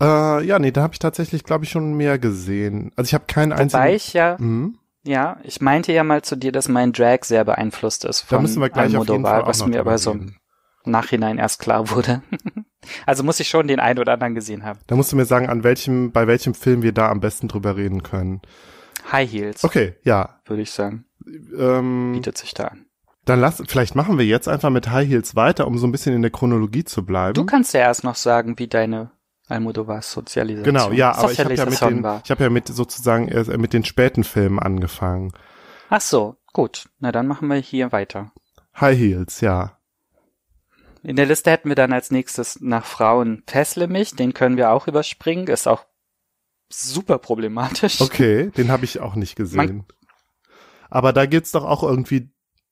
Äh, 0.00 0.44
ja, 0.46 0.58
nee, 0.58 0.70
da 0.70 0.82
habe 0.82 0.94
ich 0.94 0.98
tatsächlich, 0.98 1.44
glaube 1.44 1.64
ich, 1.64 1.70
schon 1.70 1.92
mehr 1.92 2.18
gesehen. 2.18 2.90
Also 2.96 3.08
ich 3.10 3.14
habe 3.14 3.24
keinen 3.26 3.52
einzigen. 3.52 3.82
Wobei 3.82 3.94
ich 3.94 4.14
ja, 4.14 4.36
Mhm. 4.38 4.78
ja, 5.04 5.36
ich 5.42 5.60
meinte 5.60 5.92
ja 5.92 6.04
mal 6.04 6.22
zu 6.22 6.36
dir, 6.36 6.52
dass 6.52 6.68
mein 6.68 6.92
Drag 6.92 7.24
sehr 7.24 7.44
beeinflusst 7.44 8.06
ist 8.06 8.22
Da 8.22 8.36
von 8.36 8.42
müssen 8.42 8.62
wir 8.62 8.70
gleich 8.70 8.96
auf 8.96 9.06
jeden 9.08 9.24
Fall 9.24 9.42
Almodovar, 9.42 9.46
was 9.46 9.66
mir 9.66 9.80
aber 9.80 9.98
so 9.98 10.12
reden. 10.12 10.36
Nachhinein 10.90 11.38
erst 11.38 11.60
klar 11.60 11.90
wurde. 11.90 12.22
also 13.06 13.22
muss 13.22 13.40
ich 13.40 13.48
schon 13.48 13.68
den 13.68 13.80
einen 13.80 13.98
oder 13.98 14.12
anderen 14.14 14.34
gesehen 14.34 14.64
haben. 14.64 14.78
Da 14.86 14.96
musst 14.96 15.12
du 15.12 15.16
mir 15.16 15.24
sagen, 15.24 15.48
an 15.48 15.62
welchem, 15.64 16.12
bei 16.12 16.26
welchem 16.26 16.54
Film 16.54 16.82
wir 16.82 16.92
da 16.92 17.08
am 17.10 17.20
besten 17.20 17.48
drüber 17.48 17.76
reden 17.76 18.02
können. 18.02 18.40
High 19.10 19.30
Heels, 19.30 19.64
Okay, 19.64 19.94
ja. 20.04 20.40
würde 20.46 20.62
ich 20.62 20.70
sagen, 20.70 21.04
Ähm, 21.58 22.12
bietet 22.14 22.38
sich 22.38 22.54
da 22.54 22.64
an. 22.68 22.86
dann 23.24 23.40
lass, 23.40 23.62
vielleicht 23.66 23.94
machen 23.94 24.18
wir 24.18 24.24
jetzt 24.26 24.48
einfach 24.48 24.70
mit 24.70 24.90
High 24.90 25.08
Heels 25.08 25.34
weiter, 25.36 25.66
um 25.66 25.76
so 25.78 25.86
ein 25.86 25.92
bisschen 25.92 26.14
in 26.14 26.22
der 26.22 26.30
Chronologie 26.30 26.84
zu 26.84 27.04
bleiben. 27.04 27.34
Du 27.34 27.44
kannst 27.44 27.74
ja 27.74 27.80
erst 27.80 28.04
noch 28.04 28.14
sagen, 28.16 28.58
wie 28.58 28.68
deine 28.68 29.10
Almodovars 29.48 30.12
Sozialisation. 30.12 30.64
Genau, 30.74 30.92
ja, 30.92 31.14
aber 31.14 31.30
ich 31.32 31.40
habe 31.40 31.54
ja 31.54 31.64
mit 31.66 31.80
den, 31.80 32.04
ich 32.24 32.30
habe 32.30 32.44
ja 32.44 32.50
mit 32.50 32.68
sozusagen 32.68 33.28
äh, 33.28 33.58
mit 33.58 33.72
den 33.72 33.84
späten 33.84 34.24
Filmen 34.24 34.58
angefangen. 34.60 35.32
Ach 35.90 36.00
so, 36.00 36.36
gut. 36.52 36.88
Na, 37.00 37.12
dann 37.12 37.26
machen 37.26 37.48
wir 37.48 37.56
hier 37.56 37.92
weiter. 37.92 38.32
High 38.80 38.96
Heels, 38.98 39.40
ja. 39.40 39.78
In 41.02 41.16
der 41.16 41.26
Liste 41.26 41.50
hätten 41.50 41.68
wir 41.68 41.74
dann 41.76 41.92
als 41.92 42.10
nächstes 42.10 42.60
nach 42.60 42.84
Frauen 42.84 43.42
Fessle 43.46 43.88
mich, 43.88 44.14
den 44.14 44.34
können 44.34 44.56
wir 44.56 44.70
auch 44.70 44.86
überspringen, 44.86 45.46
ist 45.48 45.66
auch 45.66 45.84
super 46.68 47.18
problematisch. 47.18 48.00
Okay, 48.00 48.50
den 48.50 48.70
habe 48.70 48.84
ich 48.84 49.00
auch 49.00 49.14
nicht 49.14 49.36
gesehen. 49.36 49.84
Aber 50.90 51.12
da 51.12 51.26
geht's 51.26 51.52
doch 51.52 51.64
auch 51.64 51.82
irgendwie 51.82 52.30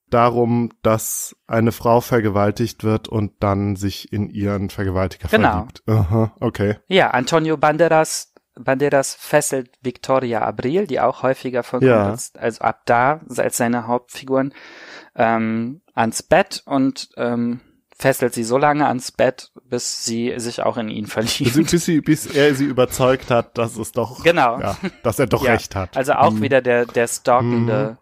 darum, 0.08 0.70
dass 0.82 1.36
eine 1.46 1.72
Frau 1.72 2.00
vergewaltigt 2.00 2.84
wird 2.84 3.08
und 3.08 3.42
dann 3.42 3.76
sich 3.76 4.12
in 4.12 4.28
ihren 4.28 4.70
Vergewaltiger 4.70 5.28
Genau. 5.28 5.50
verliebt. 5.50 5.82
Aha, 5.86 6.32
okay. 6.40 6.76
Ja, 6.88 7.10
Antonio 7.10 7.56
Banderas, 7.56 8.34
Banderas 8.56 9.14
fesselt 9.14 9.70
Victoria 9.82 10.42
Abril, 10.42 10.86
die 10.86 11.00
auch 11.00 11.22
häufiger 11.22 11.62
vorkommt, 11.62 11.90
Ja. 11.90 12.10
als, 12.10 12.34
also 12.34 12.60
ab 12.62 12.82
da 12.86 13.20
als 13.36 13.56
seine 13.56 13.86
Hauptfiguren, 13.86 14.52
ähm, 15.14 15.80
ans 15.94 16.22
Bett 16.22 16.62
und 16.66 17.08
ähm, 17.16 17.60
fesselt 18.00 18.34
sie 18.34 18.44
so 18.44 18.56
lange 18.58 18.86
ans 18.88 19.12
Bett, 19.12 19.52
bis 19.64 20.04
sie 20.04 20.34
sich 20.38 20.62
auch 20.62 20.76
in 20.78 20.88
ihn 20.88 21.04
Bis, 21.04 21.12
verliebt. 21.12 21.70
bis, 21.70 21.84
sie, 21.84 22.00
bis 22.00 22.26
er 22.26 22.54
sie 22.54 22.64
überzeugt 22.64 23.30
hat, 23.30 23.56
dass 23.58 23.76
es 23.76 23.92
doch, 23.92 24.24
Genau. 24.24 24.58
ja, 24.60 24.76
dass 25.02 25.18
er 25.18 25.26
doch 25.26 25.44
Ja, 25.44 25.52
recht 25.52 25.74
hat. 25.76 25.96
Also 25.96 26.14
auch 26.14 26.32
Mhm. 26.32 26.42
wieder 26.42 26.62
der, 26.62 26.86
der 26.86 27.06
stalkende, 27.08 27.98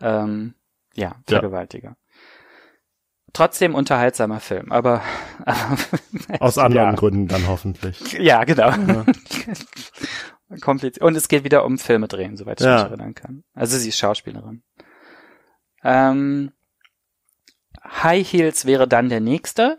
ähm, 0.00 0.54
ja, 0.94 1.16
Vergewaltiger. 1.26 1.96
Trotzdem 3.32 3.74
unterhaltsamer 3.74 4.40
Film, 4.40 4.72
aber, 4.72 5.02
Aus 6.40 6.56
anderen 6.56 6.90
ja. 6.90 6.94
Gründen 6.94 7.28
dann 7.28 7.46
hoffentlich. 7.46 8.12
ja, 8.12 8.44
genau. 8.44 8.70
Ja. 8.70 9.04
Kompliziert. 10.62 11.04
Und 11.04 11.14
es 11.16 11.28
geht 11.28 11.44
wieder 11.44 11.64
um 11.64 11.76
Filme 11.78 12.08
drehen, 12.08 12.36
soweit 12.36 12.60
ich 12.60 12.66
Ja. 12.66 12.74
mich 12.76 12.84
erinnern 12.84 13.14
kann. 13.14 13.44
Also 13.54 13.76
sie 13.76 13.90
ist 13.90 13.98
Schauspielerin. 13.98 14.62
Ähm, 15.84 16.52
High 17.90 18.26
Heels 18.26 18.64
wäre 18.64 18.86
dann 18.86 19.08
der 19.08 19.20
nächste. 19.20 19.78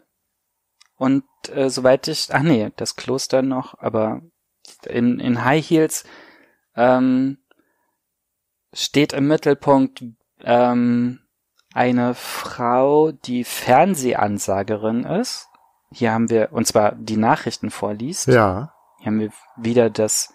Und 0.95 1.23
äh, 1.53 1.69
soweit 1.69 2.07
ich, 2.07 2.27
ach 2.31 2.41
nee, 2.41 2.71
das 2.75 2.95
Kloster 2.95 3.41
noch, 3.41 3.77
aber 3.79 4.21
in, 4.85 5.19
in 5.19 5.45
High 5.45 5.65
Heels 5.67 6.03
ähm, 6.75 7.37
steht 8.73 9.13
im 9.13 9.27
Mittelpunkt 9.27 10.03
ähm, 10.41 11.19
eine 11.73 12.15
Frau, 12.15 13.11
die 13.11 13.43
Fernsehansagerin 13.43 15.03
ist. 15.03 15.47
Hier 15.91 16.11
haben 16.11 16.29
wir, 16.29 16.49
und 16.51 16.67
zwar 16.67 16.93
die 16.93 17.17
Nachrichten 17.17 17.71
vorliest. 17.71 18.27
Ja. 18.27 18.73
hier 18.97 19.07
haben 19.07 19.19
wir 19.19 19.31
wieder 19.55 19.89
das 19.89 20.33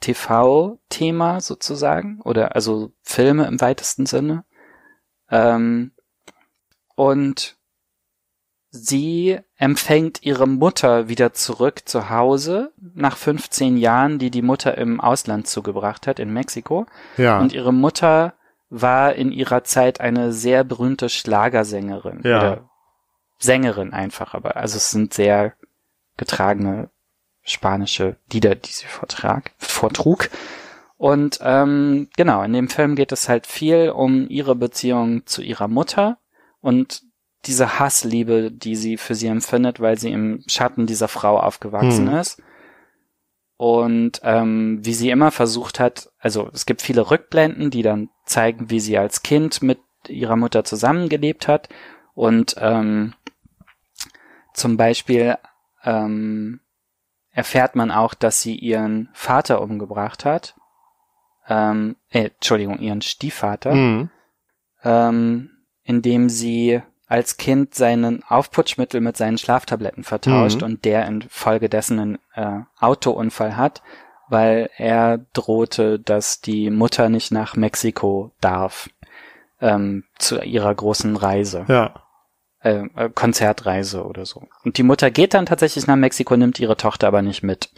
TV-Thema 0.00 1.40
sozusagen 1.40 2.20
oder 2.22 2.54
also 2.54 2.92
Filme 3.02 3.46
im 3.46 3.60
weitesten 3.60 4.06
Sinne. 4.06 4.44
Ähm, 5.30 5.92
und 6.98 7.56
sie 8.70 9.38
empfängt 9.56 10.24
ihre 10.24 10.48
Mutter 10.48 11.08
wieder 11.08 11.32
zurück 11.32 11.82
zu 11.88 12.10
Hause 12.10 12.72
nach 12.76 13.16
15 13.16 13.76
Jahren, 13.76 14.18
die 14.18 14.32
die 14.32 14.42
Mutter 14.42 14.76
im 14.76 15.00
Ausland 15.00 15.46
zugebracht 15.46 16.08
hat 16.08 16.18
in 16.18 16.32
Mexiko. 16.32 16.86
Ja. 17.16 17.38
Und 17.38 17.52
ihre 17.52 17.72
Mutter 17.72 18.34
war 18.68 19.14
in 19.14 19.30
ihrer 19.30 19.62
Zeit 19.62 20.00
eine 20.00 20.32
sehr 20.32 20.64
berühmte 20.64 21.08
Schlagersängerin 21.08 22.22
Ja. 22.24 22.38
oder 22.38 22.70
Sängerin 23.38 23.92
einfach, 23.92 24.34
aber 24.34 24.56
also 24.56 24.76
es 24.76 24.90
sind 24.90 25.14
sehr 25.14 25.54
getragene 26.16 26.90
spanische 27.42 28.16
Lieder, 28.32 28.56
die 28.56 28.72
sie 28.72 28.86
vortrag, 28.86 29.52
vortrug. 29.58 30.30
Und 30.96 31.38
ähm, 31.42 32.08
genau, 32.16 32.42
in 32.42 32.52
dem 32.52 32.68
Film 32.68 32.96
geht 32.96 33.12
es 33.12 33.28
halt 33.28 33.46
viel 33.46 33.90
um 33.90 34.28
ihre 34.28 34.56
Beziehung 34.56 35.24
zu 35.26 35.42
ihrer 35.42 35.68
Mutter 35.68 36.18
und 36.60 37.02
diese 37.46 37.78
Hassliebe, 37.78 38.50
die 38.50 38.74
sie 38.76 38.96
für 38.96 39.14
sie 39.14 39.28
empfindet, 39.28 39.80
weil 39.80 39.98
sie 39.98 40.10
im 40.10 40.42
Schatten 40.48 40.86
dieser 40.86 41.08
Frau 41.08 41.38
aufgewachsen 41.38 42.08
Hm. 42.10 42.16
ist. 42.18 42.42
Und 43.56 44.20
ähm, 44.22 44.78
wie 44.84 44.94
sie 44.94 45.10
immer 45.10 45.30
versucht 45.30 45.80
hat, 45.80 46.10
also 46.18 46.48
es 46.52 46.64
gibt 46.66 46.80
viele 46.82 47.10
Rückblenden, 47.10 47.70
die 47.70 47.82
dann 47.82 48.08
zeigen, 48.24 48.70
wie 48.70 48.80
sie 48.80 48.98
als 48.98 49.22
Kind 49.22 49.62
mit 49.62 49.80
ihrer 50.06 50.36
Mutter 50.36 50.62
zusammengelebt 50.64 51.48
hat. 51.48 51.68
Und 52.14 52.54
ähm, 52.58 53.14
zum 54.54 54.76
Beispiel 54.76 55.36
ähm, 55.84 56.60
erfährt 57.30 57.76
man 57.76 57.90
auch, 57.90 58.14
dass 58.14 58.42
sie 58.42 58.56
ihren 58.56 59.08
Vater 59.12 59.60
umgebracht 59.60 60.24
hat. 60.24 60.54
Ähm, 61.48 61.96
äh, 62.10 62.30
Entschuldigung, 62.34 62.78
ihren 62.80 63.00
Stiefvater 63.02 63.74
Mhm. 63.74 64.10
ähm, 64.84 65.50
indem 65.88 66.28
sie 66.28 66.82
als 67.06 67.38
Kind 67.38 67.74
seinen 67.74 68.22
Aufputschmittel 68.24 69.00
mit 69.00 69.16
seinen 69.16 69.38
Schlaftabletten 69.38 70.04
vertauscht 70.04 70.58
Mhm. 70.60 70.64
und 70.66 70.84
der 70.84 71.06
infolgedessen 71.06 71.98
einen 71.98 72.18
äh, 72.34 72.60
Autounfall 72.78 73.56
hat, 73.56 73.82
weil 74.28 74.68
er 74.76 75.24
drohte, 75.32 75.98
dass 75.98 76.42
die 76.42 76.68
Mutter 76.68 77.08
nicht 77.08 77.32
nach 77.32 77.56
Mexiko 77.56 78.32
darf 78.42 78.90
ähm, 79.60 80.04
zu 80.18 80.38
ihrer 80.42 80.74
großen 80.74 81.16
Reise, 81.16 81.64
Ja. 81.66 81.94
äh, 82.60 82.82
äh, 82.94 83.08
Konzertreise 83.14 84.04
oder 84.04 84.26
so. 84.26 84.46
Und 84.62 84.76
die 84.76 84.82
Mutter 84.82 85.10
geht 85.10 85.32
dann 85.32 85.46
tatsächlich 85.46 85.86
nach 85.86 85.96
Mexiko, 85.96 86.36
nimmt 86.36 86.60
ihre 86.60 86.76
Tochter 86.76 87.06
aber 87.06 87.22
nicht 87.22 87.42
mit. 87.42 87.70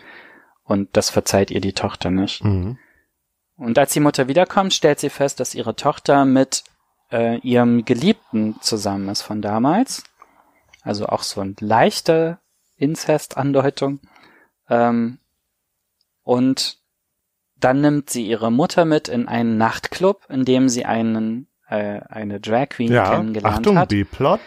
Und 0.64 0.88
das 0.96 1.08
verzeiht 1.08 1.52
ihr 1.52 1.60
die 1.60 1.72
Tochter 1.72 2.10
nicht. 2.10 2.42
Mhm. 2.44 2.78
Und 3.56 3.78
als 3.78 3.92
die 3.92 4.00
Mutter 4.00 4.26
wiederkommt, 4.26 4.74
stellt 4.74 4.98
sie 4.98 5.10
fest, 5.10 5.38
dass 5.38 5.54
ihre 5.54 5.76
Tochter 5.76 6.24
mit 6.24 6.64
äh, 7.12 7.38
ihrem 7.38 7.84
Geliebten 7.84 8.56
zusammen 8.60 9.08
ist 9.08 9.22
von 9.22 9.42
damals. 9.42 10.04
Also 10.82 11.06
auch 11.06 11.22
so 11.22 11.40
eine 11.40 11.54
leichte 11.60 12.38
Inzest-Andeutung. 12.76 14.00
Ähm, 14.68 15.18
und 16.22 16.78
dann 17.56 17.80
nimmt 17.80 18.08
sie 18.10 18.26
ihre 18.26 18.50
Mutter 18.50 18.84
mit 18.84 19.08
in 19.08 19.28
einen 19.28 19.58
Nachtclub, 19.58 20.24
in 20.30 20.44
dem 20.44 20.68
sie 20.68 20.84
einen 20.86 21.48
äh, 21.68 22.00
eine 22.08 22.40
Drag 22.40 22.70
Queen 22.70 22.92
Ja. 22.92 23.10
kennengelernt 23.10 23.58
Achtung, 23.58 23.78
hat. 23.78 23.88
B-Plot. 23.90 24.40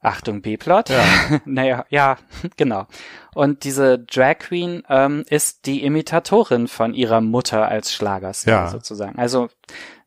Achtung, 0.00 0.40
B-Plot. 0.40 0.88
Ja. 0.88 1.04
naja, 1.44 1.84
ja, 1.90 2.16
genau. 2.56 2.86
Und 3.34 3.64
diese 3.64 3.98
Drag 3.98 4.38
Queen 4.38 4.82
ähm, 4.88 5.24
ist 5.28 5.66
die 5.66 5.84
Imitatorin 5.84 6.68
von 6.68 6.94
ihrer 6.94 7.20
Mutter 7.20 7.68
als 7.68 7.92
Schlagerstar 7.92 8.64
Ja. 8.64 8.70
sozusagen. 8.70 9.18
Also 9.18 9.50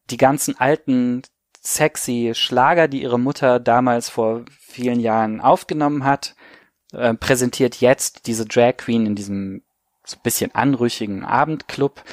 die 0.09 0.17
ganzen 0.17 0.59
alten 0.59 1.21
sexy 1.63 2.31
Schlager, 2.35 2.87
die 2.87 3.01
ihre 3.01 3.19
Mutter 3.19 3.59
damals 3.59 4.09
vor 4.09 4.43
vielen 4.59 4.99
Jahren 4.99 5.39
aufgenommen 5.41 6.03
hat, 6.03 6.35
äh, 6.91 7.13
präsentiert 7.13 7.77
jetzt 7.81 8.27
diese 8.27 8.45
Drag 8.45 8.77
Queen 8.77 9.05
in 9.05 9.15
diesem 9.15 9.63
so 10.05 10.17
bisschen 10.21 10.53
anrüchigen 10.53 11.23
Abendclub. 11.23 12.03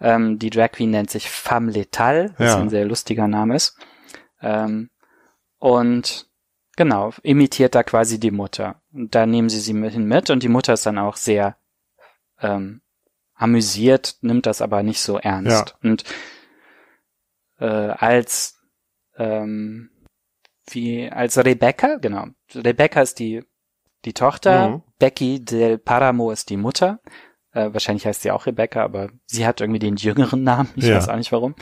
Ähm, 0.00 0.38
die 0.38 0.50
Drag 0.50 0.72
Queen 0.72 0.90
nennt 0.90 1.10
sich 1.10 1.30
Femme 1.30 1.70
Letale, 1.70 2.34
was 2.36 2.54
Ja. 2.54 2.58
ein 2.58 2.68
sehr 2.68 2.84
lustiger 2.84 3.28
Name 3.28 3.54
ist. 3.54 3.78
Ähm, 4.42 4.90
und 5.58 6.26
genau, 6.76 7.12
imitiert 7.22 7.76
da 7.76 7.84
quasi 7.84 8.18
die 8.18 8.32
Mutter. 8.32 8.82
Und 8.92 9.14
da 9.14 9.24
nehmen 9.24 9.48
sie 9.48 9.60
sie 9.60 9.72
mit 9.72 9.92
hin 9.92 10.06
mit 10.06 10.28
und 10.30 10.42
die 10.42 10.48
Mutter 10.48 10.72
ist 10.74 10.84
dann 10.84 10.98
auch 10.98 11.16
sehr 11.16 11.56
ähm, 12.40 12.82
amüsiert, 13.34 14.16
nimmt 14.20 14.46
das 14.46 14.60
aber 14.60 14.82
nicht 14.82 15.00
so 15.00 15.16
ernst. 15.18 15.76
Und 15.82 16.04
äh, 17.60 17.64
als 17.66 18.55
ähm, 19.16 19.90
wie 20.70 21.08
als 21.10 21.36
Rebecca, 21.38 21.96
genau, 21.96 22.26
Rebecca 22.54 23.00
ist 23.02 23.18
die 23.18 23.42
die 24.04 24.12
Tochter, 24.12 24.68
Mhm. 24.68 24.82
Becky 24.98 25.44
del 25.44 25.78
Paramo 25.78 26.30
ist 26.30 26.48
die 26.50 26.56
Mutter. 26.56 27.00
Äh, 27.52 27.72
wahrscheinlich 27.72 28.06
heißt 28.06 28.22
sie 28.22 28.30
auch 28.30 28.46
Rebecca, 28.46 28.82
aber 28.84 29.10
sie 29.26 29.44
hat 29.46 29.60
irgendwie 29.60 29.80
den 29.80 29.96
jüngeren 29.96 30.42
Namen. 30.44 30.68
Ich 30.76 30.84
Ja. 30.84 30.96
weiß 30.96 31.08
auch 31.08 31.16
nicht 31.16 31.32
warum. 31.32 31.54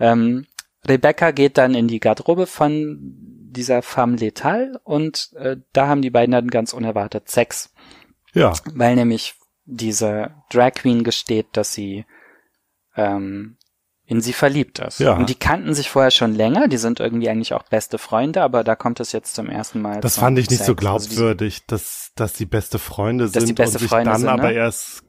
Ähm, 0.00 0.46
Rebecca 0.86 1.30
geht 1.30 1.56
dann 1.56 1.74
in 1.74 1.86
die 1.86 2.00
Garderobe 2.00 2.46
von 2.46 2.98
dieser 3.00 3.82
Femme 3.82 4.16
Letale 4.16 4.80
und 4.82 5.30
äh, 5.36 5.56
da 5.72 5.86
haben 5.86 6.02
die 6.02 6.10
beiden 6.10 6.32
dann 6.32 6.48
ganz 6.48 6.72
unerwartet 6.72 7.28
Sex, 7.28 7.72
Ja. 8.32 8.52
weil 8.74 8.96
nämlich 8.96 9.34
diese 9.64 10.34
Drag 10.50 10.72
Queen 10.72 11.04
gesteht, 11.04 11.46
dass 11.52 11.72
sie 11.72 12.04
ähm, 12.96 13.56
in 14.06 14.20
sie 14.20 14.32
verliebt 14.32 14.80
ist. 14.80 15.00
Ja. 15.00 15.14
Und 15.14 15.30
die 15.30 15.34
kannten 15.34 15.74
sich 15.74 15.88
vorher 15.88 16.10
schon 16.10 16.34
länger, 16.34 16.68
die 16.68 16.76
sind 16.76 17.00
irgendwie 17.00 17.28
eigentlich 17.28 17.54
auch 17.54 17.62
beste 17.62 17.98
Freunde, 17.98 18.42
aber 18.42 18.62
da 18.62 18.76
kommt 18.76 19.00
es 19.00 19.12
jetzt 19.12 19.34
zum 19.34 19.48
ersten 19.48 19.80
Mal. 19.80 20.00
Das 20.00 20.18
fand 20.18 20.38
ich 20.38 20.50
nicht 20.50 20.62
so 20.62 20.74
Sex. 20.74 20.86
Also 20.86 21.08
die- 21.08 21.14
glaubwürdig, 21.14 21.66
dass, 21.66 22.10
dass 22.14 22.34
die 22.34 22.46
beste 22.46 22.78
Freunde 22.78 23.28
sind 23.28 23.48
die 23.48 23.54
beste 23.54 23.76
und 23.76 23.80
sich 23.80 23.88
Freunde 23.88 24.10
dann 24.10 24.20
sind, 24.20 24.28
aber 24.28 24.48
ne? 24.48 24.54
erst, 24.54 25.04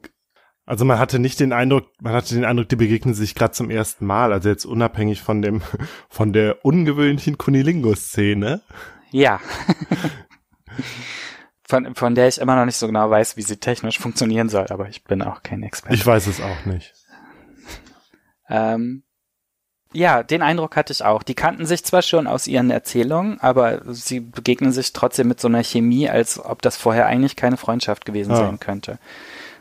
also 0.64 0.86
man 0.86 0.98
hatte 0.98 1.18
nicht 1.18 1.38
den 1.40 1.52
Eindruck, 1.52 1.88
man 2.00 2.14
hatte 2.14 2.34
den 2.34 2.46
Eindruck, 2.46 2.70
die 2.70 2.76
begegnen 2.76 3.14
sich 3.14 3.34
gerade 3.34 3.52
zum 3.52 3.70
ersten 3.70 4.06
Mal, 4.06 4.32
also 4.32 4.48
jetzt 4.48 4.64
unabhängig 4.64 5.20
von 5.20 5.42
dem, 5.42 5.60
von 6.08 6.32
der 6.32 6.64
ungewöhnlichen 6.64 7.36
Kunilingus-Szene. 7.36 8.62
Ja. 9.10 9.40
von, 11.68 11.94
von 11.94 12.14
der 12.14 12.28
ich 12.28 12.38
immer 12.38 12.56
noch 12.56 12.64
nicht 12.64 12.76
so 12.76 12.86
genau 12.86 13.10
weiß, 13.10 13.36
wie 13.36 13.42
sie 13.42 13.58
technisch 13.58 13.98
funktionieren 13.98 14.48
soll, 14.48 14.66
aber 14.70 14.88
ich 14.88 15.04
bin 15.04 15.20
auch 15.22 15.42
kein 15.42 15.62
Experte. 15.62 15.94
Ich 15.94 16.06
weiß 16.06 16.28
es 16.28 16.40
auch 16.40 16.64
nicht. 16.64 16.94
Ähm, 18.48 19.02
ja, 19.92 20.22
den 20.22 20.42
Eindruck 20.42 20.76
hatte 20.76 20.92
ich 20.92 21.04
auch. 21.04 21.22
Die 21.22 21.34
kannten 21.34 21.64
sich 21.64 21.84
zwar 21.84 22.02
schon 22.02 22.26
aus 22.26 22.46
ihren 22.46 22.70
Erzählungen, 22.70 23.40
aber 23.40 23.80
sie 23.94 24.20
begegnen 24.20 24.72
sich 24.72 24.92
trotzdem 24.92 25.28
mit 25.28 25.40
so 25.40 25.48
einer 25.48 25.62
Chemie, 25.62 26.08
als 26.10 26.38
ob 26.44 26.60
das 26.60 26.76
vorher 26.76 27.06
eigentlich 27.06 27.36
keine 27.36 27.56
Freundschaft 27.56 28.04
gewesen 28.04 28.32
Ah. 28.32 28.36
sein 28.36 28.60
könnte. 28.60 28.98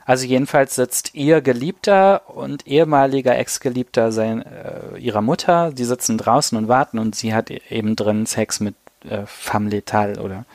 Also 0.08 0.26
jedenfalls 0.28 0.76
sitzt 0.76 1.16
ihr 1.16 1.42
Geliebter 1.42 2.30
und 2.30 2.68
ehemaliger 2.68 3.36
Ex-Geliebter 3.38 4.12
sein, 4.12 4.44
äh, 4.44 4.98
ihrer 5.00 5.22
Mutter, 5.22 5.72
die 5.72 5.86
sitzen 5.86 6.18
draußen 6.18 6.56
und 6.58 6.68
warten 6.68 7.00
und 7.00 7.16
sie 7.16 7.34
hat 7.34 7.50
eben 7.50 7.96
drin 7.96 8.26
Sex 8.28 8.60
mit 8.60 8.76
äh, 9.10 9.24
Femme 9.26 9.70
Letale 9.70 10.22
oder 10.22 10.46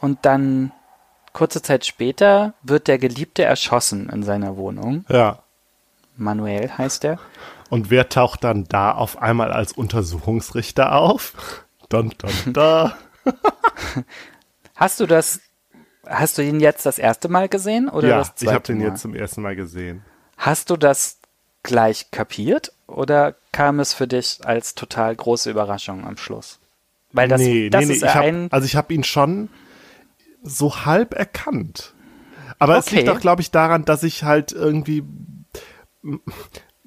und 0.00 0.18
dann 0.22 0.70
kurze 1.32 1.62
Zeit 1.62 1.84
später 1.86 2.54
wird 2.62 2.86
der 2.86 2.98
Geliebte 2.98 3.42
erschossen 3.42 4.08
in 4.10 4.22
seiner 4.22 4.56
Wohnung. 4.56 5.04
Ja. 5.08 5.38
Manuel 6.16 6.70
heißt 6.76 7.04
er. 7.04 7.18
Und 7.70 7.90
wer 7.90 8.08
taucht 8.08 8.44
dann 8.44 8.64
da 8.64 8.92
auf 8.92 9.20
einmal 9.20 9.52
als 9.52 9.72
Untersuchungsrichter 9.72 10.94
auf? 10.94 11.64
Dun, 11.88 12.12
dun, 12.18 12.52
da. 12.52 12.96
Hast 14.76 15.00
du 15.00 15.06
das, 15.06 15.40
hast 16.06 16.36
du 16.38 16.42
ihn 16.42 16.60
jetzt 16.60 16.84
das 16.84 16.98
erste 16.98 17.28
Mal 17.28 17.48
gesehen 17.48 17.88
oder 17.88 18.08
ja, 18.08 18.18
das 18.18 18.28
ich 18.30 18.34
zweite 18.36 18.54
habe 18.54 18.64
den 18.64 18.80
jetzt 18.80 19.00
zum 19.02 19.14
ersten 19.14 19.40
Mal 19.42 19.56
gesehen. 19.56 20.04
Hast 20.36 20.70
du 20.70 20.76
das 20.76 21.18
gleich 21.62 22.10
kapiert 22.10 22.72
oder 22.86 23.34
kam 23.52 23.80
es 23.80 23.94
für 23.94 24.08
dich 24.08 24.40
als 24.44 24.74
total 24.74 25.14
große 25.14 25.50
Überraschung 25.50 26.04
am 26.04 26.16
Schluss? 26.16 26.58
Weil 27.12 27.28
das, 27.28 27.40
nee, 27.40 27.70
das 27.70 27.82
nee, 27.82 27.86
nee. 27.86 27.92
ist 27.94 28.02
Ich 28.02 28.14
hab, 28.14 28.24
ein, 28.24 28.48
also 28.50 28.66
ich 28.66 28.74
habe 28.76 28.92
ihn 28.92 29.04
schon 29.04 29.48
so 30.42 30.84
halb 30.84 31.14
erkannt. 31.14 31.94
Aber 32.58 32.76
es 32.76 32.88
Okay. 32.88 32.96
liegt 32.96 33.08
auch, 33.08 33.20
glaube 33.20 33.40
ich, 33.42 33.50
daran, 33.52 33.84
dass 33.84 34.02
ich 34.02 34.24
halt 34.24 34.52
irgendwie 34.52 35.04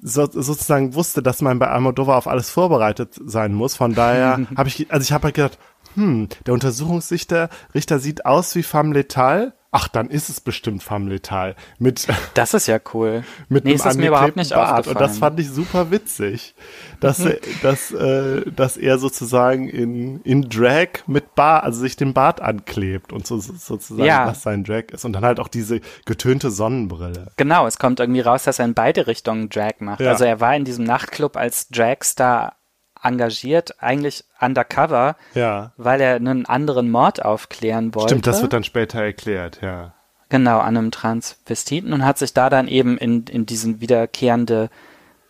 so, 0.00 0.26
sozusagen 0.30 0.94
wusste, 0.94 1.22
dass 1.22 1.42
man 1.42 1.58
bei 1.58 1.68
Almodovar 1.68 2.16
auf 2.16 2.28
alles 2.28 2.50
vorbereitet 2.50 3.20
sein 3.24 3.54
muss. 3.54 3.74
Von 3.74 3.94
daher 3.94 4.46
habe 4.56 4.68
ich, 4.68 4.90
also 4.92 5.02
ich 5.02 5.12
habe 5.12 5.24
halt 5.24 5.34
gedacht, 5.34 5.58
hm, 5.94 6.28
der 6.46 6.54
Untersuchungsrichter 6.54 7.48
Richter 7.74 7.98
sieht 7.98 8.24
aus 8.26 8.54
wie 8.54 8.62
Femme 8.62 8.94
Letale, 8.94 9.54
ach, 9.70 9.88
dann 9.88 10.08
ist 10.08 10.28
es 10.28 10.40
bestimmt 10.40 10.82
Femme 10.82 11.10
Letal. 11.10 11.54
Mit, 11.78 12.06
das 12.34 12.54
ist 12.54 12.66
ja 12.66 12.78
cool. 12.94 13.24
Mit 13.48 13.64
nee, 13.64 13.72
einem 13.72 13.88
ist 13.88 13.98
mir 13.98 14.08
überhaupt 14.08 14.36
nicht 14.36 14.50
Bart. 14.50 14.86
Und 14.86 15.00
das 15.00 15.18
fand 15.18 15.38
ich 15.40 15.50
super 15.50 15.90
witzig. 15.90 16.54
Dass, 17.00 17.20
er, 17.20 17.38
dass, 17.62 17.92
äh, 17.92 18.50
dass 18.50 18.76
er 18.76 18.98
sozusagen 18.98 19.68
in, 19.68 20.20
in 20.22 20.48
Drag 20.48 20.88
mit 21.06 21.34
Bart, 21.34 21.64
also 21.64 21.80
sich 21.80 21.96
den 21.96 22.14
Bart 22.14 22.40
anklebt 22.40 23.12
und 23.12 23.26
so, 23.26 23.38
sozusagen 23.38 24.04
Ja. 24.04 24.26
das 24.26 24.42
sein 24.42 24.64
Drag 24.64 24.84
ist. 24.92 25.04
Und 25.04 25.12
dann 25.12 25.24
halt 25.24 25.40
auch 25.40 25.48
diese 25.48 25.80
getönte 26.06 26.50
Sonnenbrille. 26.50 27.30
Genau, 27.36 27.66
es 27.66 27.78
kommt 27.78 28.00
irgendwie 28.00 28.20
raus, 28.20 28.44
dass 28.44 28.58
er 28.58 28.64
in 28.64 28.74
beide 28.74 29.06
Richtungen 29.06 29.48
Drag 29.48 29.80
macht. 29.80 30.00
Ja. 30.00 30.10
Also 30.10 30.24
er 30.24 30.40
war 30.40 30.56
in 30.56 30.64
diesem 30.64 30.84
Nachtclub 30.84 31.36
als 31.36 31.68
Dragstar 31.68 32.57
engagiert, 33.02 33.82
eigentlich 33.82 34.24
undercover, 34.40 35.16
Ja. 35.34 35.72
weil 35.76 36.00
er 36.00 36.16
einen 36.16 36.46
anderen 36.46 36.90
Mord 36.90 37.24
aufklären 37.24 37.94
wollte. 37.94 38.10
Stimmt, 38.10 38.26
das 38.26 38.42
wird 38.42 38.52
dann 38.52 38.64
später 38.64 39.02
erklärt, 39.02 39.60
ja. 39.62 39.92
Genau, 40.30 40.58
an 40.58 40.76
einem 40.76 40.90
Transvestiten 40.90 41.92
und 41.92 42.04
hat 42.04 42.18
sich 42.18 42.34
da 42.34 42.50
dann 42.50 42.68
eben 42.68 42.98
in, 42.98 43.24
in 43.24 43.46
diesen 43.46 43.80
wiederkehrende, 43.80 44.68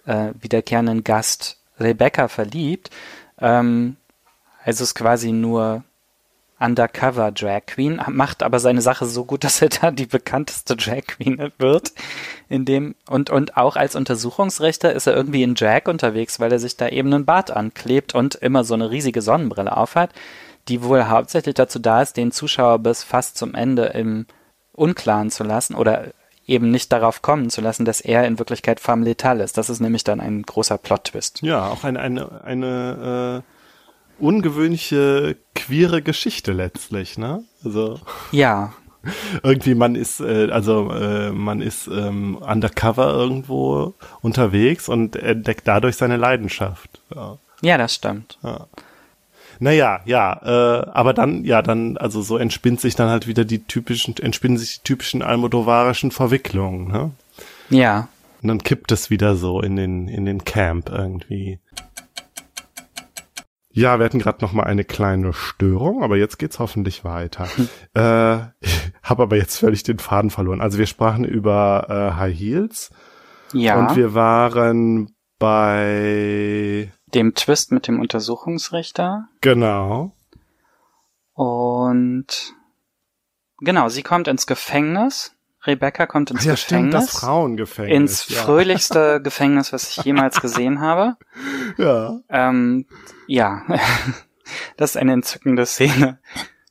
äh, 0.07 0.31
wiederkehrenden 0.41 1.05
Gast 1.05 1.61
Rebecca 1.79 2.27
verliebt. 2.29 2.91
Ähm, 3.41 3.97
also 4.65 4.83
ist 4.85 4.95
quasi 4.95 5.31
nur 5.33 5.85
Undercover 6.61 7.31
Drag 7.31 7.67
Queen, 7.67 8.01
macht 8.09 8.43
aber 8.43 8.59
seine 8.59 8.81
Sache 8.81 9.07
so 9.07 9.25
gut, 9.25 9.45
dass 9.45 9.63
er 9.63 9.69
da 9.69 9.91
die 9.91 10.07
bekannteste 10.07 10.77
Drag 10.77 11.07
Queen 11.07 11.53
wird. 11.59 11.93
In 12.49 12.65
dem, 12.65 12.95
und, 13.09 13.31
und 13.31 13.57
auch 13.57 13.77
als 13.77 13.97
Untersuchungsrichter 13.97 14.93
ist 14.93 15.07
er 15.07 15.15
irgendwie 15.15 15.43
in 15.43 15.55
Drag 15.55 15.87
unterwegs, 15.87 16.41
weil 16.41 16.53
er 16.53 16.59
sich 16.59 16.77
da 16.77 16.89
eben 16.89 17.13
einen 17.13 17.25
Bart 17.25 17.51
anklebt 17.51 18.15
und 18.15 18.35
immer 18.35 18.65
so 18.65 18.75
eine 18.75 18.91
riesige 18.91 19.23
Sonnenbrille 19.23 19.77
aufhat, 19.77 20.11
die 20.69 20.83
wohl 20.83 21.09
hauptsächlich 21.09 21.55
dazu 21.55 21.79
da 21.79 22.03
ist, 22.03 22.17
den 22.17 22.33
Zuschauer 22.33 22.79
bis 22.79 23.03
fast 23.05 23.37
zum 23.39 23.55
Ende 23.55 23.87
im 23.87 24.27
Unklaren 24.73 25.31
zu 25.31 25.45
lassen 25.45 25.75
oder 25.75 26.05
eben 26.49 26.71
nicht 26.71 26.93
darauf 26.93 27.21
kommen 27.23 27.51
zu 27.51 27.61
lassen, 27.61 27.85
dass 27.85 28.01
er 28.01 28.27
in 28.27 28.39
Wirklichkeit 28.39 28.81
femme 28.81 29.05
letale 29.05 29.45
ist. 29.45 29.59
Das 29.59 29.69
ist 29.69 29.81
nämlich 29.81 30.03
dann 30.03 30.21
ein 30.21 30.43
großer 30.43 30.79
Plot-Twist. 30.79 31.43
Ja, 31.43 31.69
auch 31.69 31.85
eine, 31.85 32.01
eine, 32.01 32.43
eine 32.43 33.43
äh, 33.45 33.58
ungewöhnliche 34.19 35.37
queere 35.55 36.03
Geschichte 36.03 36.53
letztlich, 36.53 37.19
ne? 37.19 37.45
Also 37.65 38.01
Ja, 38.33 38.73
irgendwie 39.43 39.75
man 39.75 39.95
ist, 39.95 40.21
äh, 40.21 40.51
also 40.51 40.91
äh, 40.93 41.31
man 41.31 41.61
ist 41.61 41.87
ähm, 41.89 42.37
undercover 42.37 43.13
irgendwo 43.13 43.95
unterwegs 44.21 44.89
und 44.89 45.17
entdeckt 45.17 45.67
dadurch 45.67 45.97
seine 45.97 46.17
Leidenschaft. 46.17 47.01
Ja. 47.15 47.39
ja, 47.63 47.79
das 47.79 47.95
stimmt. 47.95 48.39
Naja, 49.61 50.01
ja, 50.05 50.41
äh, 50.43 50.87
aber 50.91 51.15
dann, 51.15 51.45
ja, 51.45 51.63
dann, 51.63 51.97
also 51.97 52.23
so 52.23 52.37
entspinnt 52.37 52.81
sich 52.81 52.95
dann 52.95 53.09
halt 53.09 53.27
wieder 53.27 53.45
die 53.45 53.65
typischen, 53.65 54.17
entspinnen 54.17 54.57
sich 54.57 54.79
die 54.79 54.85
typischen 54.85 55.23
almodovarischen 55.23 56.11
Verwicklungen, 56.13 56.89
ne? 56.89 57.11
Ja, 57.71 58.09
Und 58.43 58.49
dann 58.49 58.63
kippt 58.63 58.93
es 58.93 59.11
wieder 59.11 59.35
so 59.37 59.61
in 59.61 59.77
den, 59.77 60.09
in 60.09 60.25
den 60.27 60.45
Camp 60.45 60.91
irgendwie. 60.91 61.59
Ja, 63.79 64.01
wir 64.01 64.07
hatten 64.07 64.19
gerade 64.19 64.45
noch 64.45 64.53
mal 64.53 64.65
eine 64.65 64.83
kleine 64.83 65.33
Störung, 65.33 66.03
aber 66.03 66.17
jetzt 66.17 66.41
geht's 66.41 66.59
hoffentlich 66.59 67.05
weiter. 67.05 67.45
äh, 67.95 68.49
ich 68.59 68.93
habe 69.05 69.23
aber 69.23 69.37
jetzt 69.37 69.57
völlig 69.57 69.85
den 69.85 70.01
Faden 70.01 70.31
verloren. 70.31 70.61
Also 70.61 70.79
wir 70.79 70.87
sprachen 70.87 71.25
über 71.25 71.87
äh, 71.89 72.17
High 72.17 72.37
Heels 72.37 72.91
ja. 73.53 73.79
und 73.79 73.95
wir 73.95 74.15
waren 74.15 75.15
bei 75.39 76.91
dem 77.15 77.37
Twist 77.37 77.71
mit 77.71 77.87
dem 77.87 78.01
Untersuchungsrichter 78.01 79.29
genau. 79.43 80.11
und 81.35 82.55
genau, 83.59 83.89
sie 83.91 84.03
kommt 84.03 84.27
ins 84.27 84.49
Gefängnis. 84.49 85.37
Rebecca 85.67 86.07
kommt 86.07 86.31
ins 86.31 86.45
ja, 86.45 86.57
stimmt, 86.57 86.91
Gefängnis. 86.93 87.13
das 87.13 87.21
Frauengefängnis. 87.21 87.95
ins 87.97 88.29
ja. 88.29 88.43
fröhlichste 88.43 89.21
Gefängnis, 89.23 89.73
was 89.73 89.91
ich 89.91 90.05
jemals 90.05 90.41
gesehen 90.41 90.81
habe. 90.81 91.17
Ja. 91.77 92.21
Ähm, 92.29 92.87
ja, 93.27 93.63
das 94.77 94.91
ist 94.91 94.97
eine 94.97 95.13
entzückende 95.15 95.67
Szene. 95.67 96.19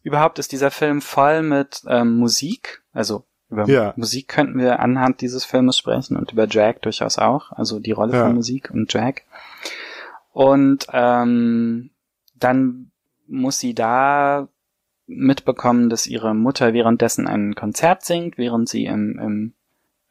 Überhaupt 0.03 0.39
ist 0.39 0.51
dieser 0.53 0.71
Film 0.71 1.01
voll 1.01 1.41
mit 1.43 1.81
ähm, 1.87 2.17
Musik. 2.17 2.81
Also 2.93 3.25
über 3.49 3.65
Ja. 3.67 3.93
Musik 3.97 4.29
könnten 4.29 4.57
wir 4.59 4.79
anhand 4.79 5.21
dieses 5.21 5.43
Filmes 5.45 5.77
sprechen 5.77 6.15
und 6.17 6.31
über 6.31 6.47
Drag 6.47 6.75
durchaus 6.81 7.17
auch. 7.17 7.51
Also 7.51 7.79
die 7.79 7.91
Rolle 7.91 8.13
Ja. 8.13 8.23
von 8.25 8.35
Musik 8.35 8.71
und 8.71 8.93
Drag. 8.93 9.15
Und 10.31 10.87
ähm, 10.93 11.89
dann 12.35 12.91
muss 13.27 13.59
sie 13.59 13.73
da 13.73 14.47
mitbekommen, 15.07 15.89
dass 15.89 16.05
ihre 16.07 16.35
Mutter 16.35 16.73
währenddessen 16.73 17.27
ein 17.27 17.55
Konzert 17.55 18.03
singt, 18.05 18.37
während 18.37 18.69
sie 18.69 18.85
im, 18.85 19.17
im, 19.19 19.53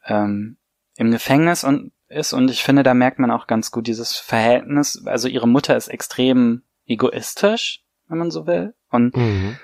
ähm, 0.05 0.57
im 0.95 1.11
Gefängnis 1.11 1.63
und 1.63 1.91
ist. 2.09 2.33
Und 2.33 2.49
ich 2.49 2.63
finde, 2.63 2.83
da 2.83 2.93
merkt 2.93 3.19
man 3.19 3.31
auch 3.31 3.47
ganz 3.47 3.71
gut 3.71 3.87
dieses 3.87 4.15
Verhältnis. 4.15 5.03
Also 5.05 5.27
ihre 5.27 5.47
Mutter 5.47 5.75
ist 5.77 5.87
extrem 5.87 6.63
egoistisch, 6.85 7.83
wenn 8.07 8.17
man 8.17 8.31
so 8.31 8.47
will. 8.47 8.73
Und 8.89 9.15
Mhm. 9.15 9.57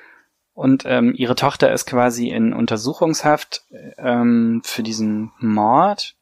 und 0.53 0.83
ähm, 0.85 1.13
ihre 1.15 1.35
Tochter 1.35 1.71
ist 1.73 1.85
quasi 1.85 2.29
in 2.29 2.53
Untersuchungshaft 2.53 3.65
ähm, 3.97 4.61
für 4.63 4.83
diesen 4.83 5.31
Mord. 5.39 6.15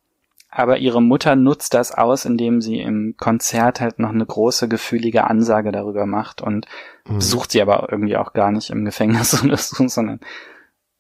Aber 0.54 0.80
ihre 0.80 1.02
Mutter 1.02 1.38
nutzt 1.38 1.74
das 1.74 1.94
aus, 1.94 2.26
indem 2.26 2.62
sie 2.62 2.82
im 2.82 3.16
Konzert 3.18 3.80
halt 3.80 4.00
noch 4.00 4.10
eine 4.10 4.26
große 4.26 4.68
gefühlige 4.68 5.24
Ansage 5.26 5.72
darüber 5.72 6.06
macht 6.06 6.42
und 6.42 6.68
Mhm. 7.08 7.16
besucht 7.16 7.52
sie 7.52 7.62
aber 7.62 7.88
irgendwie 7.90 8.18
auch 8.18 8.34
gar 8.34 8.52
nicht 8.52 8.70
im 8.70 8.86
Gefängnis 8.86 9.34
oder 9.44 9.58
so, 9.58 9.88
sondern 9.88 10.20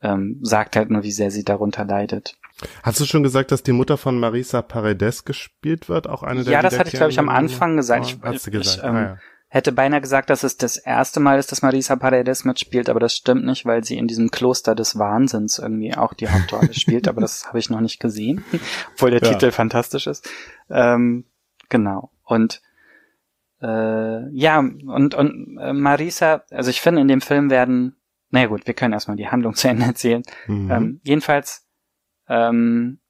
ähm, 0.02 0.40
sagt 0.42 0.76
halt 0.78 0.90
nur, 0.90 1.04
wie 1.04 1.12
sehr 1.12 1.30
sie 1.32 1.44
darunter 1.44 1.86
leidet. 1.86 2.38
Hast 2.82 3.00
du 3.00 3.06
schon 3.06 3.24
gesagt, 3.24 3.52
dass 3.52 3.62
die 3.62 3.72
Mutter 3.72 3.98
von 3.98 4.20
Marisa 4.20 4.62
Paredes 4.62 5.26
gespielt 5.26 5.90
wird? 5.90 6.08
Auch 6.08 6.24
eine 6.24 6.44
der 6.44 6.54
Ja, 6.54 6.62
das 6.62 6.80
hatte 6.80 6.90
ich, 6.90 6.96
glaube 6.96 7.12
ich, 7.12 7.20
am 7.20 7.30
Anfang 7.30 7.76
gesagt. 7.78 8.06
Oh, 8.24 8.28
Ich- 8.30 8.36
hast 8.36 8.48
du 8.48 8.52
ich, 8.52 8.58
gesagt? 8.58 8.82
ähm, 8.84 8.96
ah, 8.96 9.02
ja. 9.02 9.18
Hätte 9.54 9.74
beinahe 9.74 10.00
gesagt, 10.00 10.30
dass 10.30 10.44
es 10.44 10.56
das 10.56 10.78
erste 10.78 11.20
Mal 11.20 11.38
ist, 11.38 11.52
dass 11.52 11.62
Marisa 11.62 11.98
Paredes 11.98 12.46
mitspielt, 12.46 12.90
aber 12.90 13.02
das 13.02 13.18
stimmt 13.18 13.44
nicht, 13.44 13.66
weil 13.66 13.84
sie 13.84 13.98
in 13.98 14.08
diesem 14.08 14.32
Kloster 14.32 14.76
des 14.76 14.98
Wahnsinns 14.98 15.60
irgendwie 15.60 15.94
auch 15.94 16.14
die 16.14 16.30
Hauptrolle 16.30 16.74
spielt, 16.74 17.10
aber 17.10 17.20
das 17.20 17.46
habe 17.50 17.60
ich 17.60 17.70
noch 17.70 17.82
nicht 17.82 18.00
gesehen, 18.00 18.46
obwohl 18.94 19.12
der 19.12 19.22
Ja. 19.22 19.28
Titel 19.34 19.52
fantastisch 19.52 20.08
ist. 20.08 20.30
Ähm, 20.70 21.26
genau. 21.68 22.14
Und 22.24 22.62
äh, 23.62 24.30
ja, 24.34 24.60
und, 24.60 25.16
und 25.16 25.58
äh, 25.60 25.74
Marisa, 25.74 26.46
also 26.50 26.70
ich 26.70 26.80
finde, 26.80 27.02
in 27.02 27.10
dem 27.10 27.20
Film 27.20 27.50
werden, 27.50 27.98
naja 28.30 28.48
gut, 28.48 28.66
wir 28.68 28.74
können 28.74 28.94
erstmal 28.94 29.18
die 29.18 29.28
Handlung 29.28 29.54
zu 29.56 29.68
Ende 29.68 29.84
erzählen. 29.86 30.24
Mhm. 30.48 30.72
Ähm, 30.72 31.02
jedenfalls 31.04 31.68
ähm, 32.30 33.01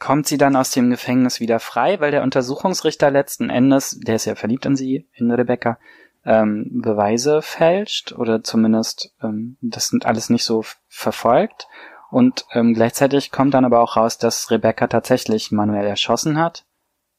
kommt 0.00 0.26
sie 0.26 0.38
dann 0.38 0.56
aus 0.56 0.70
dem 0.70 0.90
Gefängnis 0.90 1.38
wieder 1.38 1.60
frei, 1.60 2.00
weil 2.00 2.10
der 2.10 2.22
Untersuchungsrichter 2.22 3.10
letzten 3.10 3.50
Endes, 3.50 4.00
der 4.00 4.16
ist 4.16 4.24
ja 4.24 4.34
verliebt 4.34 4.66
in 4.66 4.74
sie, 4.74 5.08
in 5.12 5.30
Rebecca, 5.30 5.78
ähm, 6.24 6.80
Beweise 6.82 7.42
fälscht 7.42 8.12
oder 8.12 8.42
zumindest 8.42 9.14
ähm, 9.22 9.56
das 9.60 9.88
sind 9.88 10.06
alles 10.06 10.30
nicht 10.30 10.44
so 10.44 10.64
verfolgt. 10.88 11.68
Und 12.10 12.44
ähm, 12.52 12.74
gleichzeitig 12.74 13.30
kommt 13.30 13.54
dann 13.54 13.64
aber 13.64 13.80
auch 13.80 13.96
raus, 13.96 14.18
dass 14.18 14.50
Rebecca 14.50 14.88
tatsächlich 14.88 15.52
Manuel 15.52 15.86
erschossen 15.86 16.38
hat, 16.38 16.64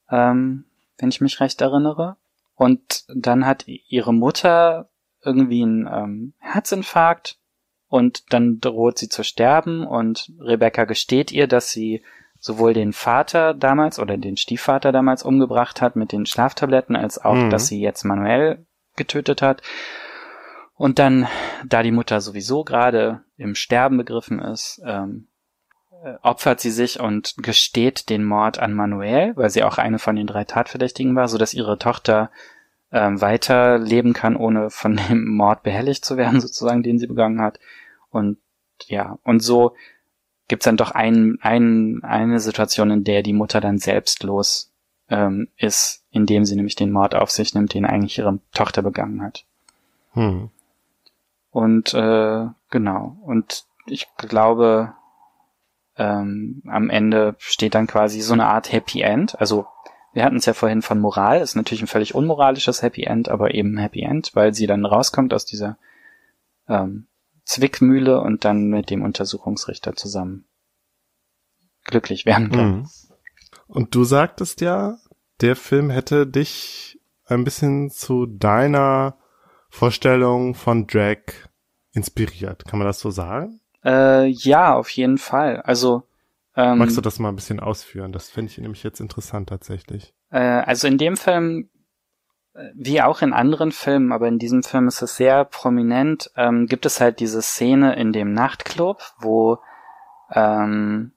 ähm, 0.10 0.66
wenn 0.98 1.10
ich 1.10 1.22
mich 1.22 1.40
recht 1.40 1.62
erinnere. 1.62 2.18
Und 2.56 3.06
dann 3.08 3.46
hat 3.46 3.68
ihre 3.68 4.14
Mutter 4.14 4.90
irgendwie 5.24 5.64
einen 5.64 5.88
ähm, 5.88 6.34
Herzinfarkt 6.40 7.38
und 7.88 8.34
dann 8.34 8.60
droht 8.60 8.98
sie 8.98 9.10
zu 9.10 9.24
sterben 9.24 9.86
und 9.86 10.32
Rebecca 10.40 10.86
gesteht 10.86 11.32
ihr, 11.32 11.48
dass 11.48 11.72
sie 11.72 12.04
sowohl 12.42 12.74
den 12.74 12.92
Vater 12.92 13.54
damals 13.54 14.00
oder 14.00 14.18
den 14.18 14.36
Stiefvater 14.36 14.92
damals 14.92 15.24
umgebracht 15.24 15.80
hat 15.80 15.96
mit 15.96 16.12
den 16.12 16.26
Schlaftabletten, 16.26 16.96
als 16.98 17.24
auch, 17.24 17.36
Mhm. 17.36 17.50
dass 17.52 17.68
sie 17.68 17.80
jetzt 17.80 18.04
Manuel 18.04 18.66
getötet 18.98 19.42
hat. 19.42 19.62
Und 20.76 20.98
dann, 20.98 21.28
da 21.66 21.84
die 21.84 21.92
Mutter 21.92 22.20
sowieso 22.20 22.64
gerade 22.64 23.22
im 23.38 23.54
Sterben 23.54 23.98
begriffen 23.98 24.40
ist, 24.40 24.82
ähm, 24.84 25.28
äh, 26.04 26.16
opfert 26.24 26.60
sie 26.60 26.72
sich 26.72 27.00
und 27.00 27.36
gesteht 27.38 28.10
den 28.10 28.26
Mord 28.26 28.58
an 28.58 28.74
Manuel, 28.74 29.34
weil 29.38 29.52
sie 29.52 29.64
auch 29.64 29.78
eine 29.78 30.00
von 30.00 30.16
den 30.16 30.26
drei 30.26 30.44
Tatverdächtigen 30.44 31.16
war, 31.16 31.28
so 31.28 31.38
dass 31.38 31.54
ihre 31.54 31.78
Tochter 31.78 32.32
ähm, 32.92 33.22
weiter 33.22 33.78
leben 33.78 34.14
kann, 34.14 34.36
ohne 34.36 34.72
von 34.72 34.98
dem 34.98 35.28
Mord 35.28 35.62
behelligt 35.62 36.04
zu 36.04 36.18
werden, 36.18 36.42
sozusagen, 36.42 36.82
den 36.82 36.98
sie 36.98 37.08
begangen 37.08 37.40
hat. 37.40 37.60
Und 38.10 38.40
ja, 38.88 39.20
und 39.24 39.42
so 39.42 39.76
gibt's 40.52 40.66
dann 40.66 40.76
doch 40.76 40.92
ein, 40.92 41.38
ein, 41.42 42.04
eine 42.04 42.42
Situation, 42.42 42.92
in 42.92 43.06
der 43.06 43.24
die 43.24 43.32
Mutter 43.32 43.62
dann 43.62 43.78
selbstlos 43.78 44.70
ähm, 45.08 45.48
ist, 45.56 46.04
indem 46.12 46.44
sie 46.44 46.58
nämlich 46.58 46.76
den 46.76 46.92
Mord 46.92 47.16
auf 47.16 47.32
sich 47.32 47.56
nimmt, 47.56 47.74
den 47.74 47.86
eigentlich 47.86 48.18
ihre 48.18 48.38
Tochter 48.54 48.82
begangen 48.82 49.24
hat. 49.24 49.46
Hm. 50.12 50.50
Und 51.52 51.94
äh, 51.94 52.48
genau. 52.70 53.18
Und 53.22 53.64
ich 53.86 54.10
glaube, 54.18 54.92
ähm, 55.96 56.64
am 56.68 56.90
Ende 56.90 57.36
steht 57.38 57.74
dann 57.74 57.88
quasi 57.88 58.20
so 58.20 58.34
eine 58.34 58.48
Art 58.48 58.74
Happy 58.74 59.04
End. 59.04 59.40
Also 59.40 59.68
wir 60.12 60.26
hatten 60.26 60.36
es 60.36 60.46
ja 60.46 60.54
vorhin 60.54 60.82
von 60.82 61.00
Moral, 61.00 61.40
ist 61.40 61.56
natürlich 61.56 61.82
ein 61.82 61.88
völlig 61.88 62.14
unmoralisches 62.14 62.82
Happy 62.82 63.04
End, 63.04 63.30
aber 63.30 63.54
eben 63.54 63.78
Happy 63.78 64.02
End, 64.02 64.32
weil 64.34 64.54
sie 64.54 64.68
dann 64.68 64.86
rauskommt 64.86 65.34
aus 65.34 65.46
dieser 65.46 65.78
ähm, 66.68 67.08
Zwickmühle 67.52 68.22
und 68.22 68.46
dann 68.46 68.70
mit 68.70 68.90
dem 68.90 69.02
Untersuchungsrichter 69.02 69.94
zusammen 69.96 70.46
glücklich 71.84 72.26
werden 72.26 72.50
kann. 72.50 72.72
Mhm. 72.72 72.90
Und 73.68 73.94
du 73.94 74.06
sagtest 74.06 74.62
ja, 74.62 74.98
der 75.42 75.58
Film 75.58 75.90
hätte 75.90 76.28
dich 76.28 77.00
ein 77.26 77.44
bisschen 77.44 77.90
zu 77.90 78.26
deiner 78.26 79.18
Vorstellung 79.70 80.56
von 80.56 80.88
Drag 80.88 81.20
inspiriert. 81.92 82.66
Kann 82.66 82.80
man 82.80 82.88
das 82.88 83.00
so 83.00 83.10
sagen? 83.10 83.60
Äh, 83.84 84.28
ja, 84.28 84.74
auf 84.76 84.90
jeden 84.90 85.18
Fall. 85.18 85.62
Also 85.62 86.04
ähm, 86.56 86.78
magst 86.78 86.96
du 86.96 87.02
das 87.02 87.20
mal 87.20 87.30
ein 87.30 87.36
bisschen 87.36 87.60
ausführen? 87.60 88.14
Das 88.14 88.30
finde 88.30 88.52
ich 88.52 88.58
nämlich 88.60 88.84
jetzt 88.84 89.02
interessant 89.02 89.50
tatsächlich. 89.50 90.14
Äh, 90.30 90.40
also 90.40 90.88
in 90.88 90.98
dem 90.98 91.18
Film 91.18 91.70
wie 92.74 93.02
auch 93.02 93.22
in 93.22 93.34
anderen 93.34 93.72
Filmen, 93.72 94.12
aber 94.12 94.28
in 94.28 94.38
diesem 94.38 94.64
Film 94.64 94.88
ist 94.88 95.02
es 95.02 95.16
sehr 95.16 95.46
prominent, 95.46 96.32
ähm, 96.36 96.68
gibt 96.68 96.86
es 96.86 97.00
halt 97.00 97.20
diese 97.20 97.42
Szene 97.42 97.96
in 97.96 98.12
dem 98.12 98.34
Nachtclub, 98.34 99.02
wo 99.20 99.60
ähm, 100.32 101.14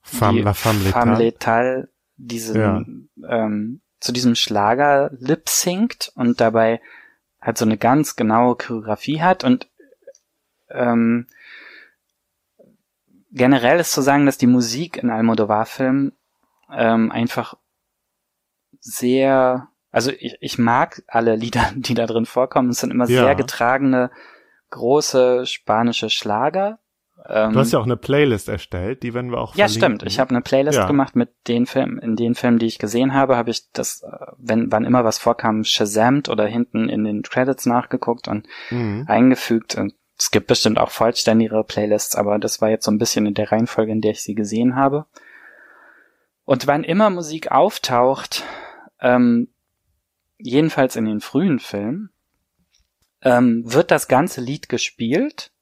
Femme, 0.00 0.32
die 0.32 0.42
la 0.42 0.54
Femme 0.54 0.80
Femme 0.80 1.18
Letale 1.18 1.88
diesen, 2.16 3.10
ja. 3.16 3.44
ähm, 3.44 3.80
zu 4.00 4.12
diesem 4.12 4.34
Schlager 4.34 5.10
lip 5.12 5.48
singt 5.48 6.10
und 6.14 6.40
dabei 6.40 6.80
halt 7.40 7.58
so 7.58 7.64
eine 7.64 7.76
ganz 7.76 8.16
genaue 8.16 8.56
Choreografie 8.56 9.20
hat 9.20 9.44
und 9.44 9.68
ähm, 10.70 11.26
generell 13.30 13.78
ist 13.78 13.92
zu 13.92 14.00
sagen, 14.00 14.26
dass 14.26 14.38
die 14.38 14.46
Musik 14.46 14.96
in 14.96 15.10
Almodovar-Filmen 15.10 16.12
ähm, 16.70 17.12
einfach 17.12 17.56
sehr 18.80 19.68
also 19.92 20.10
ich, 20.10 20.36
ich 20.40 20.58
mag 20.58 21.02
alle 21.06 21.36
Lieder, 21.36 21.70
die 21.76 21.94
da 21.94 22.06
drin 22.06 22.26
vorkommen. 22.26 22.70
Es 22.70 22.80
sind 22.80 22.90
immer 22.90 23.08
ja. 23.08 23.24
sehr 23.24 23.34
getragene, 23.36 24.10
große 24.70 25.46
spanische 25.46 26.10
Schlager. 26.10 26.78
Ähm, 27.28 27.52
du 27.52 27.60
hast 27.60 27.72
ja 27.72 27.78
auch 27.78 27.84
eine 27.84 27.96
Playlist 27.96 28.48
erstellt, 28.48 29.04
die 29.04 29.14
werden 29.14 29.30
wir 29.30 29.38
auch 29.38 29.54
Ja, 29.54 29.68
verlinken. 29.68 29.98
stimmt. 29.98 30.10
Ich 30.10 30.18
habe 30.18 30.30
eine 30.30 30.40
Playlist 30.40 30.78
ja. 30.78 30.86
gemacht 30.88 31.14
mit 31.14 31.30
den 31.46 31.66
Filmen, 31.66 31.98
in 31.98 32.16
den 32.16 32.34
Filmen, 32.34 32.58
die 32.58 32.66
ich 32.66 32.78
gesehen 32.78 33.14
habe, 33.14 33.36
habe 33.36 33.50
ich 33.50 33.70
das, 33.72 34.02
äh, 34.02 34.26
wenn 34.38 34.72
wann 34.72 34.84
immer 34.84 35.04
was 35.04 35.18
vorkam, 35.18 35.62
shazamt 35.62 36.28
oder 36.28 36.46
hinten 36.46 36.88
in 36.88 37.04
den 37.04 37.22
Credits 37.22 37.66
nachgeguckt 37.66 38.26
und 38.26 38.48
mhm. 38.70 39.04
eingefügt. 39.06 39.76
Und 39.76 39.94
es 40.18 40.32
gibt 40.32 40.48
bestimmt 40.48 40.78
auch 40.78 40.90
vollständigere 40.90 41.64
Playlists, 41.64 42.16
aber 42.16 42.38
das 42.38 42.60
war 42.60 42.70
jetzt 42.70 42.86
so 42.86 42.90
ein 42.90 42.98
bisschen 42.98 43.26
in 43.26 43.34
der 43.34 43.52
Reihenfolge, 43.52 43.92
in 43.92 44.00
der 44.00 44.12
ich 44.12 44.22
sie 44.22 44.34
gesehen 44.34 44.74
habe. 44.74 45.06
Und 46.44 46.66
wann 46.66 46.82
immer 46.82 47.08
Musik 47.08 47.52
auftaucht, 47.52 48.42
ähm, 49.00 49.48
jedenfalls 50.42 50.96
in 50.96 51.04
den 51.04 51.20
frühen 51.20 51.58
Filmen, 51.58 52.10
ähm, 53.22 53.62
wird 53.64 53.90
das 53.90 54.08
ganze 54.08 54.40
Lied 54.40 54.68
gespielt, 54.68 55.52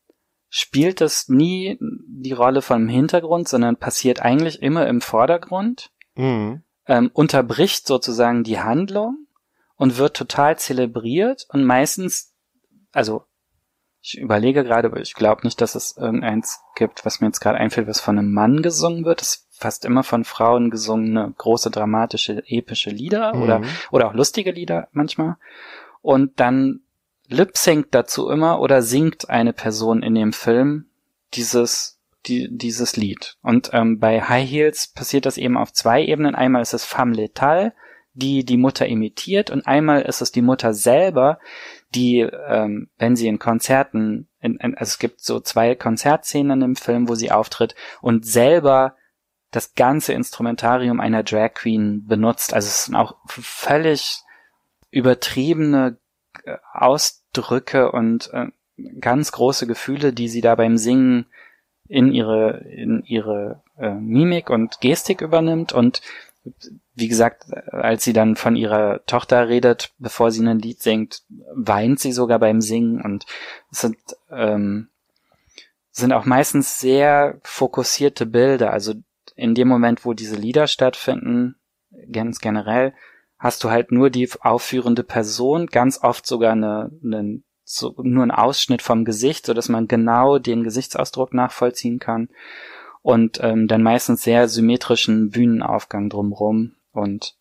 spielt 0.48 1.00
es 1.00 1.28
nie 1.28 1.78
die 1.80 2.32
Rolle 2.32 2.62
vom 2.62 2.88
Hintergrund, 2.88 3.48
sondern 3.48 3.76
passiert 3.76 4.20
eigentlich 4.20 4.62
immer 4.62 4.86
im 4.88 5.00
Vordergrund, 5.00 5.92
mhm. 6.14 6.62
ähm, 6.86 7.10
unterbricht 7.12 7.86
sozusagen 7.86 8.42
die 8.42 8.60
Handlung 8.60 9.26
und 9.76 9.98
wird 9.98 10.16
total 10.16 10.58
zelebriert 10.58 11.46
und 11.50 11.64
meistens, 11.64 12.34
also 12.92 13.24
ich 14.02 14.18
überlege 14.18 14.64
gerade, 14.64 14.88
aber 14.88 15.00
ich 15.00 15.14
glaube 15.14 15.42
nicht, 15.44 15.60
dass 15.60 15.74
es 15.74 15.96
irgendeins 15.96 16.60
gibt, 16.74 17.04
was 17.04 17.20
mir 17.20 17.26
jetzt 17.26 17.40
gerade 17.40 17.58
einfällt, 17.58 17.86
was 17.86 18.00
von 18.00 18.18
einem 18.18 18.32
Mann 18.32 18.62
gesungen 18.62 19.04
wird. 19.04 19.20
Das 19.20 19.46
fast 19.60 19.84
immer 19.84 20.02
von 20.02 20.24
Frauen 20.24 20.70
gesungene 20.70 21.32
große 21.36 21.70
dramatische 21.70 22.42
epische 22.46 22.90
Lieder 22.90 23.34
mhm. 23.34 23.42
oder 23.42 23.62
oder 23.90 24.08
auch 24.08 24.14
lustige 24.14 24.52
Lieder 24.52 24.88
manchmal. 24.92 25.36
Und 26.02 26.40
dann 26.40 26.80
lip 27.28 27.56
sync 27.56 27.90
dazu 27.90 28.30
immer 28.30 28.60
oder 28.60 28.82
singt 28.82 29.28
eine 29.30 29.52
Person 29.52 30.02
in 30.02 30.14
dem 30.14 30.32
Film 30.32 30.86
dieses 31.34 31.98
die, 32.26 32.48
dieses 32.50 32.96
Lied. 32.96 33.36
Und 33.42 33.70
ähm, 33.72 33.98
bei 33.98 34.20
High 34.20 34.48
Heels 34.48 34.88
passiert 34.88 35.26
das 35.26 35.38
eben 35.38 35.56
auf 35.56 35.72
zwei 35.72 36.04
Ebenen. 36.04 36.34
Einmal 36.34 36.62
ist 36.62 36.74
es 36.74 36.84
femme 36.84 37.14
letale 37.14 37.72
die 38.12 38.44
die 38.44 38.56
Mutter 38.56 38.86
imitiert. 38.86 39.50
Und 39.50 39.66
einmal 39.66 40.02
ist 40.02 40.20
es 40.20 40.32
die 40.32 40.42
Mutter 40.42 40.74
selber 40.74 41.38
die 41.94 42.20
ähm, 42.20 42.88
wenn 42.98 43.16
sie 43.16 43.28
in 43.28 43.38
Konzerten 43.38 44.28
in, 44.40 44.56
in, 44.56 44.76
also 44.76 44.90
es 44.90 44.98
gibt 44.98 45.20
so 45.20 45.40
zwei 45.40 45.74
Konzertszenen 45.74 46.62
im 46.62 46.76
Film 46.76 47.08
wo 47.08 47.14
sie 47.14 47.30
auftritt 47.30 47.74
und 48.00 48.24
selber 48.26 48.96
das 49.50 49.74
ganze 49.74 50.12
Instrumentarium 50.12 51.00
einer 51.00 51.22
Drag 51.22 51.54
Queen 51.54 52.06
benutzt. 52.06 52.54
Also 52.54 52.66
es 52.66 52.84
sind 52.84 52.94
auch 52.94 53.16
völlig 53.26 54.20
übertriebene 54.90 55.98
äh, 56.44 56.56
Ausdrücke 56.72 57.92
und 57.92 58.30
äh, 58.32 58.46
ganz 59.00 59.32
große 59.32 59.66
Gefühle, 59.66 60.12
die 60.12 60.28
sie 60.28 60.40
da 60.40 60.54
beim 60.54 60.76
Singen 60.76 61.26
in 61.88 62.12
ihre 62.12 62.58
in 62.58 63.02
ihre 63.04 63.62
äh, 63.76 63.90
Mimik 63.90 64.48
und 64.50 64.80
Gestik 64.80 65.20
übernimmt 65.20 65.72
und 65.72 66.02
wie 66.94 67.08
gesagt, 67.08 67.52
als 67.70 68.04
sie 68.04 68.14
dann 68.14 68.34
von 68.36 68.56
ihrer 68.56 69.04
Tochter 69.04 69.48
redet, 69.48 69.92
bevor 69.98 70.30
sie 70.30 70.46
ein 70.46 70.58
Lied 70.58 70.80
singt, 70.80 71.22
weint 71.54 72.00
sie 72.00 72.12
sogar 72.12 72.38
beim 72.38 72.60
Singen 72.60 73.02
und 73.02 73.26
es 73.70 73.80
sind 73.80 73.98
ähm, 74.30 74.88
sind 75.90 76.12
auch 76.12 76.24
meistens 76.24 76.78
sehr 76.78 77.40
fokussierte 77.42 78.24
Bilder. 78.24 78.72
Also 78.72 78.94
in 79.40 79.54
dem 79.54 79.68
Moment, 79.68 80.04
wo 80.04 80.12
diese 80.12 80.36
Lieder 80.36 80.66
stattfinden, 80.66 81.56
ganz 82.12 82.40
generell, 82.40 82.94
hast 83.38 83.64
du 83.64 83.70
halt 83.70 83.90
nur 83.90 84.10
die 84.10 84.28
aufführende 84.40 85.02
Person, 85.02 85.66
ganz 85.66 86.02
oft 86.02 86.26
sogar 86.26 86.52
eine, 86.52 86.90
eine 87.02 87.42
so, 87.64 87.94
nur 88.02 88.24
ein 88.24 88.30
Ausschnitt 88.30 88.82
vom 88.82 89.04
Gesicht, 89.04 89.46
so 89.46 89.54
dass 89.54 89.68
man 89.68 89.88
genau 89.88 90.38
den 90.38 90.64
Gesichtsausdruck 90.64 91.32
nachvollziehen 91.32 91.98
kann 91.98 92.28
und 93.02 93.38
ähm, 93.42 93.68
dann 93.68 93.82
meistens 93.82 94.22
sehr 94.22 94.48
symmetrischen 94.48 95.30
Bühnenaufgang 95.30 96.10
drumrum 96.10 96.74
und 96.92 97.36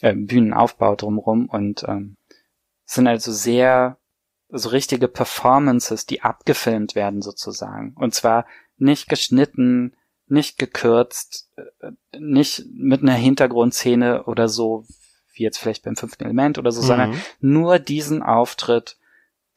äh, 0.00 0.14
Bühnenaufbau 0.14 0.96
drumrum 0.96 1.48
und 1.48 1.84
ähm, 1.86 2.16
sind 2.84 3.06
also 3.06 3.30
sehr 3.30 3.98
so 4.48 4.70
richtige 4.70 5.08
Performances, 5.08 6.06
die 6.06 6.22
abgefilmt 6.22 6.94
werden 6.94 7.20
sozusagen. 7.20 7.94
Und 7.96 8.14
zwar 8.14 8.46
nicht 8.78 9.08
geschnitten, 9.08 9.94
nicht 10.30 10.58
gekürzt, 10.58 11.50
äh, 11.56 11.90
nicht 12.18 12.64
mit 12.72 13.02
einer 13.02 13.14
Hintergrundszene 13.14 14.24
oder 14.24 14.48
so, 14.48 14.84
wie 15.32 15.42
jetzt 15.42 15.58
vielleicht 15.58 15.84
beim 15.84 15.96
fünften 15.96 16.24
Element 16.24 16.58
oder 16.58 16.72
so, 16.72 16.82
mhm. 16.82 16.86
sondern 16.86 17.22
nur 17.40 17.78
diesen 17.78 18.22
Auftritt, 18.22 18.96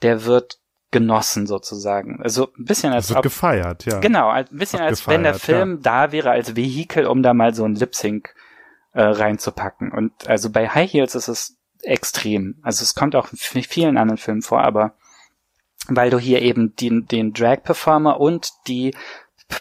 der 0.02 0.26
wird 0.26 0.60
genossen 0.92 1.48
sozusagen. 1.48 2.22
Also 2.22 2.50
ein 2.58 2.66
bisschen 2.66 2.92
als 2.92 3.08
das 3.08 3.10
wird 3.12 3.20
ob, 3.20 3.24
gefeiert, 3.24 3.86
ja. 3.86 4.00
Genau, 4.00 4.30
ein 4.30 4.46
bisschen 4.52 4.80
wird 4.80 4.90
als 4.90 5.00
gefeiert, 5.00 5.18
wenn 5.18 5.24
der 5.24 5.34
Film 5.36 5.76
ja. 5.76 5.80
da 5.82 6.12
wäre 6.12 6.32
als 6.32 6.56
Vehikel, 6.56 7.06
um 7.06 7.24
da 7.24 7.34
mal 7.34 7.54
so 7.54 7.64
ein 7.64 7.76
Lip 7.76 7.96
Sync 7.96 8.36
äh, 8.94 9.02
reinzupacken. 9.02 9.92
Und 9.92 10.28
also 10.28 10.50
bei 10.50 10.68
High 10.68 10.92
Heels 10.92 11.16
ist 11.16 11.30
es 11.30 11.58
extrem. 11.82 12.60
Also 12.62 12.84
es 12.84 12.94
kommt 12.94 13.16
auch 13.16 13.30
in 13.32 13.64
vielen 13.64 13.98
anderen 13.98 14.18
Filmen 14.18 14.42
vor, 14.42 14.62
aber 14.62 14.96
weil 15.88 16.10
du 16.10 16.20
hier 16.20 16.42
eben 16.42 16.76
den, 16.76 17.08
den 17.08 17.34
Drag-Performer 17.34 18.20
und 18.20 18.52
die 18.68 18.94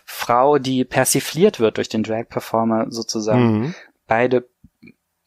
Frau, 0.07 0.59
die 0.59 0.85
persifliert 0.85 1.61
wird 1.61 1.77
durch 1.77 1.89
den 1.89 2.03
Drag-Performer 2.03 2.87
sozusagen, 2.91 3.61
mhm. 3.61 3.75
beide 4.07 4.49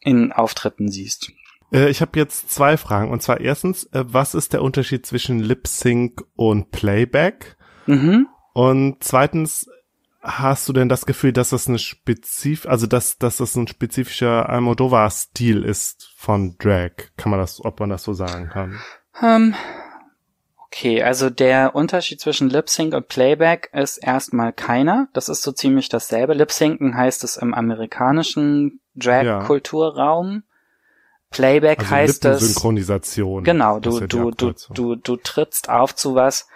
in 0.00 0.32
Auftritten 0.32 0.90
siehst. 0.90 1.32
Äh, 1.72 1.90
ich 1.90 2.00
habe 2.00 2.18
jetzt 2.18 2.50
zwei 2.50 2.76
Fragen. 2.76 3.10
Und 3.10 3.22
zwar 3.22 3.40
erstens, 3.40 3.84
äh, 3.92 4.04
was 4.06 4.34
ist 4.34 4.52
der 4.52 4.62
Unterschied 4.62 5.04
zwischen 5.04 5.40
Lip 5.40 5.66
Sync 5.66 6.22
und 6.36 6.70
Playback? 6.70 7.56
Mhm. 7.86 8.28
Und 8.52 9.02
zweitens, 9.02 9.68
hast 10.22 10.68
du 10.68 10.72
denn 10.72 10.88
das 10.88 11.06
Gefühl, 11.06 11.32
dass 11.32 11.50
das 11.50 11.68
eine 11.68 11.78
spezif, 11.78 12.66
also 12.66 12.86
dass, 12.86 13.18
dass 13.18 13.36
das 13.38 13.54
ein 13.56 13.66
spezifischer 13.66 14.48
Almodovar-Stil 14.48 15.64
ist 15.64 16.12
von 16.16 16.56
Drag? 16.58 16.92
Kann 17.16 17.30
man 17.30 17.40
das, 17.40 17.62
ob 17.64 17.80
man 17.80 17.90
das 17.90 18.04
so 18.04 18.14
sagen 18.14 18.48
kann? 18.48 18.80
Um, 19.20 19.28
ähm, 19.28 19.54
Okay, 20.74 21.04
also 21.04 21.30
der 21.30 21.76
Unterschied 21.76 22.20
zwischen 22.20 22.50
Lip 22.50 22.68
Sync 22.68 22.94
und 22.94 23.06
Playback 23.06 23.70
ist 23.72 23.98
erstmal 23.98 24.52
keiner. 24.52 25.06
Das 25.12 25.28
ist 25.28 25.42
so 25.42 25.52
ziemlich 25.52 25.88
dasselbe. 25.88 26.34
Lip 26.34 26.50
Syncen 26.50 26.96
heißt 26.96 27.22
es 27.22 27.36
im 27.36 27.54
amerikanischen 27.54 28.80
Drag-Kulturraum. 28.96 30.42
Playback 31.30 31.78
also 31.78 31.90
heißt 31.92 32.24
es. 32.24 32.40
Synchronisation. 32.40 33.44
Genau, 33.44 33.78
du, 33.78 34.00
du, 34.00 34.32
du, 34.32 34.52
du, 34.70 34.96
du 34.96 35.16
trittst 35.16 35.68
auf 35.68 35.94
zu 35.94 36.16
was 36.16 36.48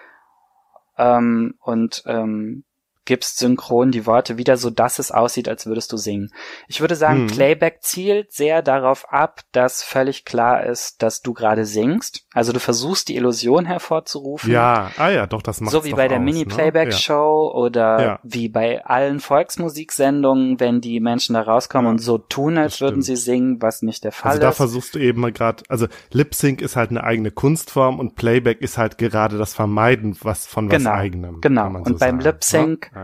ähm, 0.97 1.55
und 1.61 2.03
ähm, 2.07 2.65
gibst 3.09 3.39
synchron 3.39 3.91
die 3.91 4.05
Worte 4.05 4.37
wieder 4.37 4.59
so, 4.59 4.69
dass 4.69 4.99
es 4.99 5.11
aussieht, 5.11 5.49
als 5.49 5.65
würdest 5.65 5.91
du 5.93 5.97
singen. 5.97 6.31
Ich 6.69 6.83
würde 6.83 6.95
sagen, 6.95 7.23
Mhm. 7.23 7.27
Playback 7.29 7.79
zielt 7.83 8.33
sehr 8.33 8.61
darauf 8.61 9.11
ab, 9.11 9.41
dass 9.53 9.83
völlig 9.83 10.27
klar 10.27 10.63
ist, 10.65 11.03
dass 11.03 11.23
du 11.23 11.33
gerade 11.33 11.65
singst. 11.65 12.27
Also 12.35 12.53
du 12.53 12.61
versuchst 12.61 13.09
die 13.09 13.17
Illusion 13.17 13.65
hervorzurufen. 13.65 14.53
Ja, 14.53 14.91
ah 14.99 15.09
ja, 15.09 15.27
doch, 15.27 15.41
das 15.43 15.63
macht 15.63 15.73
So 15.73 15.85
wie 15.85 15.95
bei 15.95 16.07
der 16.07 16.19
aus, 16.19 16.25
Mini-Playback-Show 16.25 17.51
oder 17.55 18.01
Ja. 18.03 18.19
wie 18.23 18.51
bei 18.51 18.85
allen 18.85 19.21
Volksmusiksendungen, 19.21 20.61
wenn 20.61 20.81
die 20.81 21.01
Menschen 21.01 21.35
da 21.35 21.43
rauskommen 21.43 21.87
Ja, 21.87 21.91
und 21.93 21.99
so 21.99 22.19
tun, 22.19 22.59
als 22.59 22.81
würden 22.81 23.03
sie 23.03 23.17
singen, 23.17 23.61
was 23.63 23.83
nicht 23.83 24.05
der 24.05 24.11
Ne? 24.11 24.13
Fall 24.13 24.31
Also 24.33 24.41
da 24.43 24.51
ist. 24.51 24.57
versuchst 24.57 24.95
du 24.95 24.99
eben 24.99 25.21
mal 25.21 25.33
gerade, 25.33 25.63
also 25.69 25.87
Lip 26.13 26.35
Sync 26.35 26.61
ist 26.61 26.77
halt 26.77 26.91
eine 26.91 27.05
eigene 27.05 27.31
Kunstform 27.31 27.99
und 27.99 28.17
Playback 28.17 28.61
ist 28.61 28.77
halt 28.79 28.99
gerade 28.99 29.39
das 29.39 29.55
Vermeiden 29.55 30.17
was 30.23 30.47
von 30.47 30.71
was 30.71 30.79
Genau, 30.79 30.91
eigenem. 30.91 31.41
genau. 31.41 31.71
man 31.71 31.83
Und 31.83 31.95
so 31.95 31.99
beim 31.99 32.19
Lip 32.21 32.45
Sync 32.45 32.91
ne? 32.95 32.98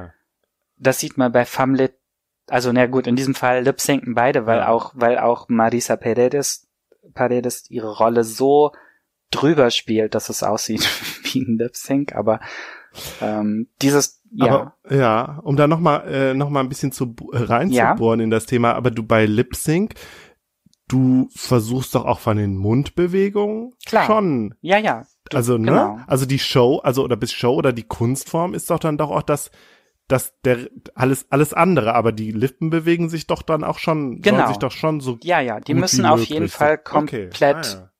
Das 0.76 0.98
sieht 1.00 1.16
man 1.16 1.32
bei 1.32 1.44
Famlet, 1.44 1.94
also 2.48 2.72
na 2.72 2.86
gut, 2.86 3.06
in 3.06 3.16
diesem 3.16 3.34
Fall 3.34 3.62
lip-sinken 3.62 4.14
beide, 4.14 4.46
weil 4.46 4.58
Ja. 4.58 4.68
auch, 4.68 4.92
weil 4.94 5.18
auch 5.18 5.48
Marisa 5.48 5.96
Paredes, 5.96 6.66
Paredes 7.14 7.70
ihre 7.70 7.96
Rolle 7.96 8.24
so 8.24 8.72
drüber 9.30 9.70
spielt, 9.70 10.14
dass 10.14 10.28
es 10.28 10.42
aussieht 10.42 10.82
wie 11.32 11.40
ein 11.40 11.58
Lip-Sync, 11.58 12.14
aber 12.14 12.40
ähm, 13.20 13.68
dieses, 13.82 14.20
ja, 14.32 14.52
Aber 14.52 14.74
ja, 14.94 15.40
um 15.42 15.56
da 15.56 15.66
nochmal 15.66 16.08
äh, 16.12 16.34
noch 16.34 16.50
mal 16.50 16.60
ein 16.60 16.68
bisschen 16.68 16.92
zu 16.92 17.14
äh, 17.32 17.38
reinzubohren 17.38 18.20
in 18.20 18.30
das 18.30 18.46
Thema, 18.46 18.72
aber 18.74 18.90
du 18.90 19.02
bei 19.04 19.26
Lip 19.26 19.54
Sync, 19.56 19.94
du 20.88 21.28
versuchst 21.34 21.94
doch 21.94 22.04
auch 22.04 22.20
von 22.20 22.36
den 22.36 22.56
Mundbewegungen 22.56 23.72
Klar. 23.86 24.06
schon. 24.06 24.54
ja, 24.60 24.78
ja, 24.78 25.06
du- 25.30 25.36
Also, 25.36 25.56
ne? 25.58 25.66
genau. 25.72 25.98
Also 26.06 26.26
die 26.26 26.38
Show, 26.38 26.78
also 26.84 27.02
oder 27.02 27.16
bis 27.16 27.32
Show 27.32 27.54
oder 27.54 27.72
die 27.72 27.84
Kunstform 27.84 28.54
ist 28.54 28.70
doch 28.70 28.78
dann 28.78 28.98
doch 28.98 29.10
auch 29.10 29.22
das, 29.22 29.50
das 30.08 30.34
der 30.44 30.68
alles 30.94 31.26
alles 31.30 31.54
andere, 31.54 31.94
aber 31.94 32.12
die 32.12 32.30
Lippen 32.30 32.70
bewegen 32.70 33.08
sich 33.08 33.26
doch 33.26 33.42
dann 33.42 33.64
auch 33.64 33.78
schon, 33.78 34.20
Genau. 34.20 34.48
sich 34.48 34.58
doch 34.58 34.72
schon 34.72 35.00
so 35.00 35.18
Ja, 35.22 35.40
ja, 35.40 35.60
die 35.60 35.74
müssen 35.74 36.04
auf 36.06 36.22
jeden. 36.24 36.48
Fall 36.48 36.74
Okay. 36.74 36.82
komplett 37.30 37.56
Ah, 37.56 37.62
ja. 37.84 37.90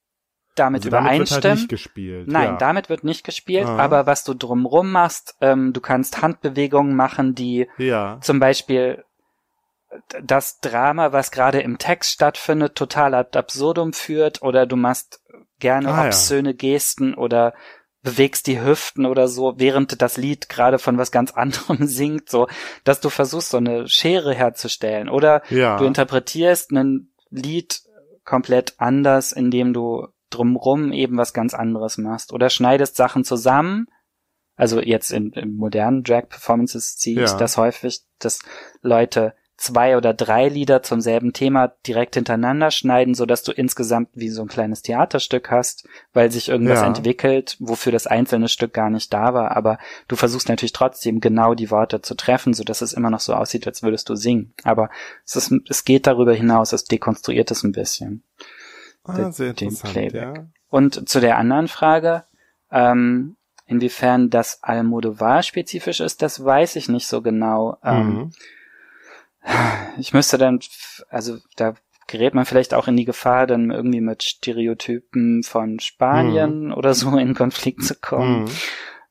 damit 0.55 0.83
Also 0.83 0.91
damit 0.91 1.13
wird 1.13 1.31
halt 1.31 1.39
übereinstimmen. 1.41 1.57
nicht 1.59 1.69
gespielt. 1.69 2.29
Nein, 2.29 2.45
ja. 2.45 2.57
damit 2.57 2.89
wird 2.91 3.05
nicht 3.05 3.25
gespielt, 3.25 3.67
Ah. 3.67 3.79
aber 3.79 4.07
was 4.07 4.23
du 4.25 4.35
drumrum 4.35 4.93
machst, 4.93 5.35
ähm, 5.41 5.73
du 5.73 5.81
kannst 5.81 6.21
Handbewegungen 6.21 6.95
machen, 6.95 7.35
die 7.35 7.69
ja. 7.79 8.19
zum 8.21 8.39
Beispiel 8.39 9.03
das 10.23 10.59
Drama, 10.61 11.13
was 11.13 11.31
gerade 11.31 11.61
im 11.61 11.79
Text 11.79 12.11
stattfindet, 12.13 12.75
total 12.75 13.15
ad 13.15 13.39
absurdum 13.39 13.93
führt 13.93 14.43
oder 14.43 14.67
du 14.67 14.77
machst 14.77 15.21
gerne 15.61 15.89
Ah, 15.89 16.01
ja. 16.03 16.07
obszöne 16.07 16.53
Gesten 16.55 17.15
oder 17.15 17.55
bewegst 18.05 18.47
die 18.47 18.61
Hüften 18.63 19.07
oder 19.07 19.27
so, 19.27 19.55
während 19.57 20.01
das 20.01 20.17
Lied 20.17 20.49
gerade 20.49 20.79
von 20.79 20.97
was 20.99 21.11
ganz 21.11 21.33
anderem 21.35 21.87
singt, 21.89 22.31
so, 22.31 22.47
dass 22.85 23.01
du 23.01 23.11
versuchst, 23.11 23.51
so 23.51 23.57
eine 23.57 23.89
Schere 23.89 24.33
herzustellen 24.35 25.09
oder 25.09 25.43
Ja. 25.51 25.77
du 25.79 25.85
interpretierst 25.87 26.71
ein 26.71 27.11
Lied 27.31 27.83
komplett 28.25 28.75
anders, 28.79 29.33
indem 29.33 29.73
du 29.73 30.07
drumrum 30.31 30.93
eben 30.93 31.17
was 31.17 31.33
ganz 31.35 31.55
anderes 31.55 31.99
machst 31.99 32.33
oder 32.33 32.51
schneidest 32.51 32.97
Sachen 32.97 33.25
zusammen. 33.25 33.87
Also 34.57 34.81
jetzt 34.81 35.11
in, 35.11 35.33
in 35.33 35.57
modernen 35.57 36.05
Drag-Performances 36.05 36.95
sehe 36.99 37.25
ich 37.25 37.31
Ja. 37.31 37.37
das 37.37 37.57
häufig, 37.57 38.03
dass 38.21 38.39
Leute 38.83 39.35
zwei 39.57 39.97
oder 39.97 40.13
drei 40.15 40.49
Lieder 40.49 40.83
zum 40.83 41.01
selben 41.01 41.33
Thema 41.33 41.69
direkt 41.87 42.17
hintereinander 42.17 42.71
schneiden, 42.73 43.15
so 43.15 43.25
dass 43.25 43.45
du 43.45 43.53
insgesamt 43.53 44.09
wie 44.15 44.29
so 44.29 44.43
ein 44.43 44.49
kleines 44.49 44.83
Theaterstück 44.83 45.51
hast, 45.51 45.87
weil 46.13 46.31
sich 46.33 46.49
irgendwas 46.49 46.81
Ja. 46.81 46.87
entwickelt, 46.89 47.57
wofür 47.61 47.93
das 47.93 48.07
einzelne 48.09 48.49
Stück 48.49 48.73
gar 48.73 48.91
nicht 48.91 49.13
da 49.13 49.33
war. 49.33 49.57
Aber 49.57 49.79
du 50.09 50.17
versuchst 50.17 50.49
natürlich 50.49 50.73
trotzdem 50.73 51.21
genau 51.21 51.55
die 51.55 51.71
Worte 51.71 52.03
zu 52.03 52.15
treffen, 52.17 52.53
so 52.53 52.65
dass 52.65 52.83
es 52.83 52.93
immer 52.93 53.11
noch 53.11 53.21
so 53.21 53.33
aussieht, 53.35 53.67
als 53.67 53.83
würdest 53.83 54.09
du 54.09 54.17
singen. 54.17 54.55
Aber 54.65 54.91
es 55.25 55.37
ist, 55.37 55.53
es 55.69 55.85
geht 55.85 56.07
darüber 56.09 56.35
hinaus, 56.35 56.73
es 56.73 56.85
dekonstruiert 56.85 57.51
es 57.53 57.63
ein 57.63 57.73
bisschen. 57.73 58.25
ah, 59.05 59.31
sehr 59.31 59.51
interessant, 59.51 59.93
Playback. 59.93 60.37
ja. 60.37 60.47
Und 60.69 61.09
zu 61.09 61.21
der 61.21 61.39
anderen 61.39 61.69
Frage, 61.69 62.25
ähm, 62.73 63.37
inwiefern 63.67 64.31
das 64.31 64.63
Almodovar 64.63 65.43
spezifisch 65.45 66.01
ist, 66.01 66.23
das 66.23 66.45
weiß 66.45 66.75
ich 66.77 66.89
nicht 66.89 67.07
so 67.07 67.23
genau. 67.23 67.77
Ähm, 67.85 68.07
Mhm. 68.15 68.33
Ich 69.99 70.13
müsste 70.13 70.39
dann, 70.39 70.61
also 71.09 71.39
da 71.57 71.75
gerät 72.07 72.35
man 72.35 72.45
vielleicht 72.45 72.75
auch 72.75 72.89
in 72.89 72.97
die 72.97 73.05
Gefahr, 73.05 73.47
dann 73.47 73.71
irgendwie 73.71 74.01
mit 74.01 74.23
Stereotypen 74.23 75.43
von 75.43 75.81
Spanien 75.81 76.73
oder 76.73 76.95
so 76.95 77.17
in 77.17 77.35
Konflikt 77.35 77.85
zu 77.85 77.95
kommen. 77.95 78.45
Mhm. 78.45 78.51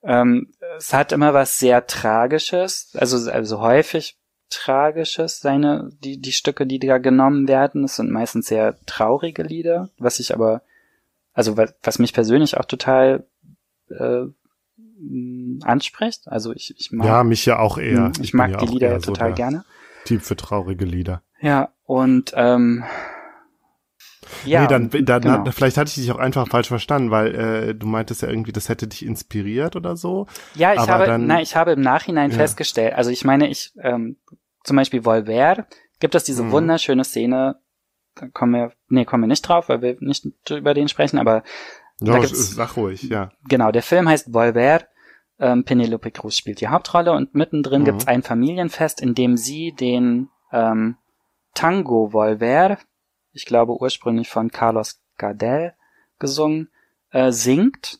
Ähm, 0.03 0.53
es 0.77 0.93
hat 0.93 1.11
immer 1.11 1.33
was 1.33 1.57
sehr 1.57 1.87
Tragisches, 1.87 2.91
also, 2.95 3.31
also 3.31 3.61
häufig 3.61 4.17
Tragisches, 4.49 5.39
seine, 5.39 5.89
die, 6.03 6.21
die 6.21 6.31
Stücke, 6.31 6.67
die 6.67 6.77
da 6.77 6.99
genommen 6.99 7.47
werden. 7.47 7.85
Es 7.85 7.95
sind 7.95 8.11
meistens 8.11 8.47
sehr 8.47 8.75
traurige 8.85 9.41
Lieder, 9.41 9.89
was 9.97 10.19
ich 10.19 10.33
aber, 10.33 10.61
also 11.33 11.57
was, 11.57 11.73
was 11.81 11.97
mich 11.97 12.13
persönlich 12.13 12.57
auch 12.57 12.65
total 12.65 13.25
äh, 13.89 14.25
anspricht. 15.63 16.27
Also 16.27 16.53
ich, 16.53 16.75
ich 16.77 16.91
mag, 16.91 17.07
Ja, 17.07 17.23
mich 17.23 17.45
ja 17.45 17.59
auch 17.59 17.77
eher. 17.77 18.11
ich, 18.21 18.31
bin 18.31 18.37
mag 18.37 18.57
die 18.59 18.67
Lieder 18.67 18.99
so 18.99 19.13
total 19.13 19.29
der 19.29 19.35
gerne. 19.35 19.65
Typ 20.05 20.21
für 20.21 20.35
traurige 20.35 20.85
Lieder. 20.85 21.21
Ja, 21.39 21.69
und 21.85 22.31
ähm, 22.35 22.83
ja, 24.45 24.61
nee, 24.61 24.67
dann, 24.67 24.89
dann 25.05 25.21
genau. 25.21 25.51
vielleicht 25.51 25.77
hatte 25.77 25.89
ich 25.89 25.95
dich 25.95 26.11
auch 26.11 26.17
einfach 26.17 26.47
falsch 26.47 26.67
verstanden, 26.69 27.11
weil 27.11 27.35
äh, 27.35 27.75
du 27.75 27.87
meintest 27.87 28.21
ja 28.21 28.29
irgendwie, 28.29 28.51
das 28.51 28.69
hätte 28.69 28.87
dich 28.87 29.05
inspiriert 29.05 29.75
oder 29.75 29.95
so. 29.95 30.27
Ja, 30.55 30.73
ich 30.73 30.79
Aber 30.79 30.91
habe, 30.93 31.05
dann- 31.05 31.27
na, 31.27 31.41
ich 31.41 31.55
habe 31.55 31.71
im 31.73 31.81
Nachhinein 31.81 32.31
Ja. 32.31 32.37
festgestellt, 32.37 32.93
also 32.93 33.09
ich 33.09 33.23
meine, 33.25 33.49
ich, 33.49 33.73
ähm, 33.81 34.17
zum 34.63 34.77
Beispiel 34.77 35.03
Volver, 35.05 35.67
gibt 35.99 36.15
es 36.15 36.23
diese 36.23 36.43
Mhm. 36.43 36.51
wunderschöne 36.51 37.03
Szene, 37.03 37.57
da 38.15 38.27
kommen 38.27 38.53
wir, 38.53 38.71
nee, 38.87 39.05
kommen 39.05 39.23
wir 39.23 39.27
nicht 39.27 39.41
drauf, 39.41 39.69
weil 39.69 39.81
wir 39.81 39.97
nicht 39.99 40.25
über 40.49 40.73
den 40.73 40.87
sprechen, 40.87 41.19
aber 41.19 41.43
Ja, 42.01 42.13
Da 42.13 42.19
gibt's- 42.19 42.55
sag 42.55 42.75
ruhig, 42.75 43.03
ja. 43.03 43.31
genau, 43.47 43.71
der 43.71 43.83
Film 43.83 44.09
heißt 44.09 44.33
Volver, 44.33 44.81
ähm, 45.39 45.63
Penelope 45.63 46.11
Cruz 46.11 46.37
spielt 46.37 46.61
die 46.61 46.67
Hauptrolle 46.67 47.11
und 47.13 47.35
mittendrin 47.35 47.81
Mhm. 47.81 47.85
gibt's 47.85 48.07
ein 48.07 48.23
Familienfest, 48.23 49.01
in 49.01 49.15
dem 49.15 49.37
sie 49.37 49.71
den 49.71 50.29
ähm, 50.51 50.97
Tango 51.53 52.13
Volver, 52.13 52.77
ich 53.31 53.45
glaube 53.45 53.73
ursprünglich 53.79 54.29
von 54.29 54.51
Carlos 54.51 55.01
Gardel 55.17 55.73
gesungen, 56.19 56.69
äh, 57.11 57.31
singt 57.31 57.99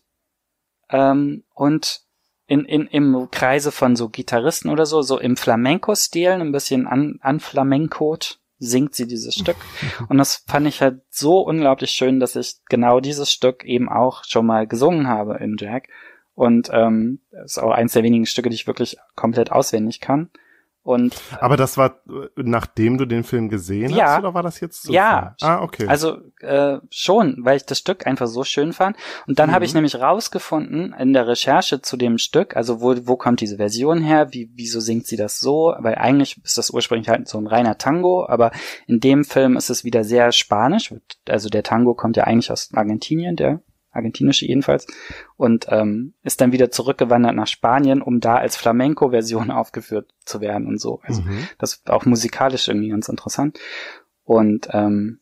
ähm, 0.90 1.44
und 1.54 2.02
in, 2.46 2.66
in, 2.66 2.88
im 2.88 3.30
Kreise 3.32 3.72
von 3.72 3.96
so 3.96 4.10
Gitarristen 4.10 4.70
oder 4.70 4.86
so, 4.86 5.02
so 5.02 5.18
im 5.20 5.38
Flamenco-Stil, 5.38 6.30
ein 6.32 6.52
bisschen 6.52 6.88
an, 6.88 7.20
an 7.22 7.40
Flamencot, 7.40 8.40
singt 8.60 8.96
sie 8.96 9.08
dieses 9.08 9.36
Stück. 9.36 9.56
Und 10.10 10.18
das 10.18 10.44
fand 10.48 10.68
ich 10.68 10.82
halt 10.82 11.02
so 11.10 11.40
unglaublich 11.40 11.92
schön, 11.92 12.20
dass 12.20 12.36
ich 12.36 12.58
genau 12.70 13.00
dieses 13.00 13.32
Stück 13.32 13.64
eben 13.64 13.90
auch 13.90 14.24
schon 14.26 14.46
mal 14.46 14.68
gesungen 14.68 15.08
habe 15.08 15.38
in 15.38 15.56
Jack. 15.58 15.90
Und 16.36 16.70
ähm, 16.74 17.20
ist 17.46 17.60
auch 17.60 17.72
eins 17.72 17.94
der 17.94 18.04
wenigen 18.04 18.26
Stücke, 18.26 18.50
die 18.50 18.56
ich 18.56 18.68
wirklich 18.68 18.98
komplett 19.16 19.52
auswendig 19.52 20.00
kann. 20.02 20.30
Und 20.86 21.16
Aber 21.40 21.56
das 21.56 21.78
war, 21.78 22.02
äh, 22.10 22.28
nachdem 22.36 22.98
du 22.98 23.06
den 23.06 23.24
Film 23.24 23.48
gesehen 23.48 23.90
Ja. 23.92 24.08
hast, 24.16 24.20
oder 24.20 24.34
war 24.34 24.44
das 24.44 24.60
jetzt 24.60 24.82
Zufall? 24.84 24.96
Ja. 24.96 25.36
Ah, 25.40 25.62
okay. 25.62 25.88
Also 25.88 26.18
äh, 26.42 26.80
schon, 26.90 27.38
weil 27.40 27.56
ich 27.56 27.66
das 27.66 27.78
Stück 27.78 28.06
einfach 28.06 28.28
so 28.28 28.44
schön 28.44 28.74
fand. 28.74 28.98
Und 29.26 29.40
dann 29.40 29.50
Mhm. 29.50 29.54
habe 29.54 29.64
ich 29.64 29.74
nämlich 29.74 29.96
rausgefunden 29.96 30.94
in 31.00 31.14
der 31.14 31.26
Recherche 31.26 31.82
zu 31.82 31.96
dem 31.96 32.18
Stück, 32.18 32.58
also 32.58 32.82
wo, 32.82 32.96
wo 33.08 33.16
kommt 33.16 33.40
diese 33.40 33.56
Version 33.56 34.02
her, 34.02 34.34
wie, 34.34 34.52
wieso 34.56 34.82
singt 34.82 35.08
sie 35.08 35.16
das 35.16 35.40
so? 35.40 35.74
Weil 35.80 35.96
eigentlich 35.96 36.42
ist 36.44 36.58
das 36.58 36.70
ursprünglich 36.72 37.08
halt 37.08 37.30
so 37.30 37.38
ein 37.38 37.48
reiner 37.48 37.78
Tango, 37.78 38.26
aber 38.28 38.52
in 38.86 39.00
dem 39.00 39.24
Film 39.24 39.56
ist 39.56 39.70
es 39.70 39.86
wieder 39.86 40.04
sehr 40.04 40.34
spanisch. 40.34 40.94
Also 41.30 41.48
der 41.48 41.64
Tango 41.64 41.94
kommt 41.94 42.18
ja 42.18 42.26
eigentlich 42.26 42.52
aus 42.52 42.72
Argentinien, 42.74 43.38
der 43.38 43.62
argentinische 43.94 44.46
jedenfalls, 44.46 44.88
und 45.38 45.68
ähm, 45.70 46.14
ist 46.24 46.42
dann 46.42 46.52
wieder 46.52 46.72
zurückgewandert 46.72 47.36
nach 47.36 47.48
Spanien, 47.48 48.02
um 48.02 48.20
da 48.20 48.36
als 48.36 48.58
Flamenco-Version 48.58 49.52
aufgeführt 49.52 50.14
zu 50.26 50.42
werden 50.42 50.68
und 50.68 50.80
so. 50.80 51.00
Also 51.04 51.22
Mhm. 51.22 51.48
das 51.58 51.76
ist 51.76 51.90
auch 51.90 52.06
musikalisch 52.06 52.68
irgendwie 52.68 52.90
ganz 52.90 53.08
interessant. 53.08 53.60
Und 54.24 54.68
ähm, 54.72 55.20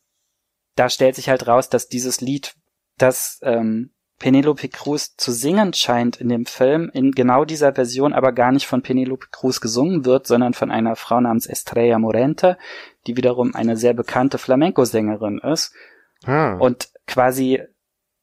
da 0.76 0.90
stellt 0.90 1.16
sich 1.16 1.30
halt 1.30 1.48
raus, 1.48 1.70
dass 1.70 1.88
dieses 1.88 2.22
Lied, 2.22 2.56
das 2.98 3.40
ähm, 3.44 3.92
Penelope 4.20 4.70
Cruz 4.70 5.16
zu 5.18 5.32
singen 5.32 5.74
scheint 5.74 6.18
in 6.18 6.30
dem 6.30 6.46
Film, 6.46 6.92
in 6.94 7.12
genau 7.12 7.44
dieser 7.44 7.74
Version 7.74 8.14
aber 8.14 8.34
gar 8.34 8.52
nicht 8.52 8.68
von 8.68 8.84
Penelope 8.84 9.28
Cruz 9.32 9.60
gesungen 9.60 10.06
wird, 10.06 10.28
sondern 10.28 10.54
von 10.54 10.70
einer 10.70 10.96
Frau 10.96 11.20
namens 11.20 11.48
Estrella 11.48 11.98
Morente, 11.98 12.58
die 13.08 13.18
wiederum 13.18 13.56
eine 13.56 13.78
sehr 13.78 13.96
bekannte 13.96 14.38
Flamenco-Sängerin 14.38 15.40
ist. 15.40 15.74
Ah. 16.24 16.54
Und 16.54 16.90
quasi 17.08 17.64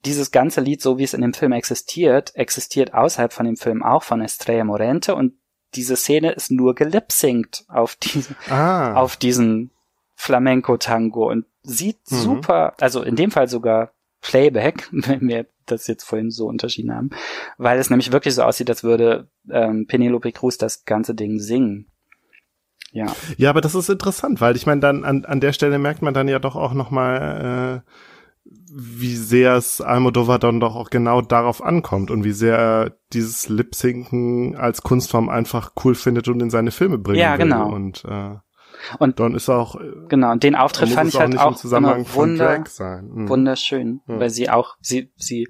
dieses 0.05 0.31
ganze 0.31 0.61
Lied, 0.61 0.81
so 0.81 0.99
wie 0.99 1.05
es 1.05 1.15
in 1.15 1.21
dem 1.21 1.35
Film 1.35 1.53
existiert, 1.53 2.35
existiert 2.37 2.95
außerhalb 2.95 3.33
von 3.33 3.47
dem 3.47 3.57
Film 3.57 3.83
auch 3.83 4.03
von 4.03 4.21
Estrella 4.21 4.65
Morente 4.65 5.15
und 5.15 5.35
diese 5.75 5.97
Szene 5.97 6.33
ist 6.33 6.51
nur 6.51 6.75
gelipsingt 6.75 7.65
auf 7.69 7.97
diese, 7.97 8.35
ah. 8.49 8.95
auf 8.95 9.17
diesen 9.17 9.71
Flamenco-Tango 10.15 11.29
und 11.31 11.45
sieht 11.63 11.99
Mhm. 12.11 12.17
super, 12.17 12.75
also 12.81 13.03
in 13.03 13.17
dem 13.17 13.31
Fall 13.31 13.49
sogar 13.49 13.93
Playback, 14.21 14.89
wenn 14.93 15.29
wir 15.29 15.47
das 15.67 15.87
jetzt 15.87 16.05
vorhin 16.05 16.31
so 16.31 16.47
unterschieden 16.47 16.95
haben, 16.95 17.11
weil 17.59 17.79
es 17.79 17.91
nämlich 17.91 18.11
wirklich 18.13 18.35
so 18.35 18.43
aussieht, 18.43 18.71
als 18.71 18.83
würde 18.83 19.29
ähm, 19.51 19.87
Penelope 19.87 20.33
Cruz 20.33 20.57
das 20.57 20.85
ganze 20.85 21.15
Ding 21.15 21.39
singen. 21.39 21.87
Ja. 22.91 23.15
Ja, 23.37 23.51
aber 23.51 23.61
das 23.61 23.75
ist 23.75 23.91
interessant, 23.91 24.41
weil 24.41 24.57
ich 24.57 24.65
meine, 24.65 24.81
dann 24.81 25.05
an, 25.05 25.27
an 25.27 25.41
der 25.41 25.53
Stelle 25.53 25.79
merkt 25.79 26.01
man 26.01 26.15
dann 26.15 26.27
ja 26.27 26.39
doch 26.39 26.57
auch 26.57 26.73
nochmal, 26.73 27.83
äh, 27.87 27.91
wie 28.51 29.15
sehr 29.17 29.55
es 29.57 29.81
Almodovar 29.81 30.39
dann 30.39 30.61
doch 30.61 30.75
auch 30.77 30.91
genau 30.91 31.21
darauf 31.21 31.63
ankommt 31.63 32.11
und 32.11 32.25
wie 32.25 32.33
sehr 32.33 32.57
er 32.59 32.97
dieses 33.13 33.49
Lip-Sinken 33.49 34.57
als 34.57 34.83
Kunstform 34.83 35.29
einfach 35.29 35.73
cool 35.85 35.95
findet 35.95 36.29
und 36.29 36.41
in 36.41 36.51
seine 36.51 36.71
Filme 36.71 36.99
bringen 36.99 37.19
Ja, 37.21 37.33
will. 37.33 37.45
genau. 37.45 37.71
Und, 37.73 38.05
äh, 38.05 38.37
Und 38.99 39.21
dann 39.21 39.35
ist 39.35 39.49
auch, 39.49 39.77
äh, 39.81 39.91
genau, 40.09 40.33
und 40.33 40.43
den 40.43 40.55
Auftritt 40.55 40.91
fand 40.91 41.09
ich 41.13 41.19
halt 41.19 41.39
auch 41.39 41.57
Zusammenhang 41.57 41.97
immer 42.01 42.05
von 42.07 42.31
wunder. 42.39 42.65
Mhm. 43.03 43.29
wunderschön, 43.29 44.01
Ja. 44.07 44.21
weil 44.21 44.31
sie 44.31 44.49
auch, 44.51 44.77
sie, 44.81 45.13
sie 45.17 45.49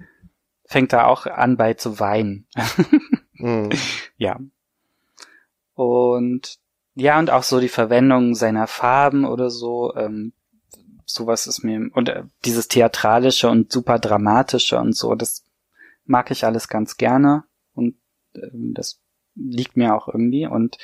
fängt 0.65 0.93
da 0.93 1.07
auch 1.07 1.27
an 1.27 1.57
bei 1.57 1.75
zu 1.75 2.01
weinen. 2.01 2.47
Mhm. 3.41 3.69
Ja. 4.17 4.41
Und 5.75 6.57
ja, 6.95 7.19
und 7.21 7.31
auch 7.31 7.45
so 7.45 7.61
die 7.61 7.69
Verwendung 7.69 8.35
seiner 8.35 8.67
Farben 8.67 9.25
oder 9.25 9.51
so, 9.51 9.95
ähm, 9.95 10.33
sowas 11.09 11.47
ist 11.47 11.65
mir, 11.65 11.91
und 11.93 12.09
äh, 12.09 12.25
dieses 12.45 12.69
Theatralische 12.69 13.49
und 13.49 13.73
super 13.73 13.99
Dramatische 13.99 14.79
und 14.79 14.95
so, 14.95 15.15
das 15.15 15.45
mag 16.05 16.31
ich 16.31 16.45
alles 16.45 16.69
ganz 16.69 16.97
gerne 16.97 17.45
und 17.75 17.97
ähm, 18.35 18.75
das 18.75 19.01
liegt 19.35 19.77
mir 19.77 19.95
auch 19.95 20.09
irgendwie 20.09 20.47
und 20.47 20.79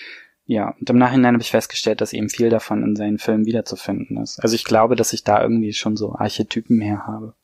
ja, 0.46 0.74
und 0.78 0.90
im 0.90 0.98
Nachhinein 0.98 1.34
habe 1.34 1.42
ich 1.42 1.50
festgestellt, 1.50 2.02
dass 2.02 2.12
eben 2.12 2.28
viel 2.28 2.50
davon 2.50 2.82
in 2.82 2.96
seinen 2.96 3.18
Filmen 3.18 3.46
wiederzufinden 3.46 4.18
ist. 4.18 4.40
Also 4.40 4.54
ich 4.54 4.64
glaube, 4.64 4.94
dass 4.94 5.14
ich 5.14 5.24
da 5.24 5.40
irgendwie 5.40 5.72
schon 5.72 5.96
so 5.96 6.14
Archetypen 6.14 6.82
her 6.82 7.06
habe. 7.06 7.34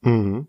Mhm. 0.00 0.46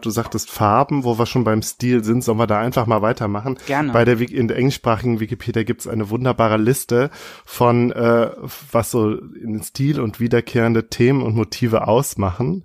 Du 0.00 0.10
sagtest 0.10 0.50
Farben, 0.50 1.04
wo 1.04 1.18
wir 1.18 1.26
schon 1.26 1.44
beim 1.44 1.62
Stil 1.62 2.04
sind, 2.04 2.24
sollen 2.24 2.38
wir 2.38 2.46
da 2.46 2.58
einfach 2.58 2.86
mal 2.86 3.02
weitermachen. 3.02 3.58
Gerne. 3.66 3.92
Bei 3.92 4.04
der 4.04 4.20
in 4.20 4.48
der 4.48 4.56
englischsprachigen 4.56 5.20
Wikipedia 5.20 5.62
gibt 5.62 5.82
es 5.82 5.86
eine 5.86 6.10
wunderbare 6.10 6.56
Liste 6.56 7.10
von 7.44 7.92
äh, 7.92 8.30
was 8.72 8.90
so 8.90 9.12
in 9.12 9.62
Stil 9.62 10.00
und 10.00 10.20
wiederkehrende 10.20 10.88
Themen 10.88 11.22
und 11.22 11.34
Motive 11.34 11.86
ausmachen. 11.88 12.64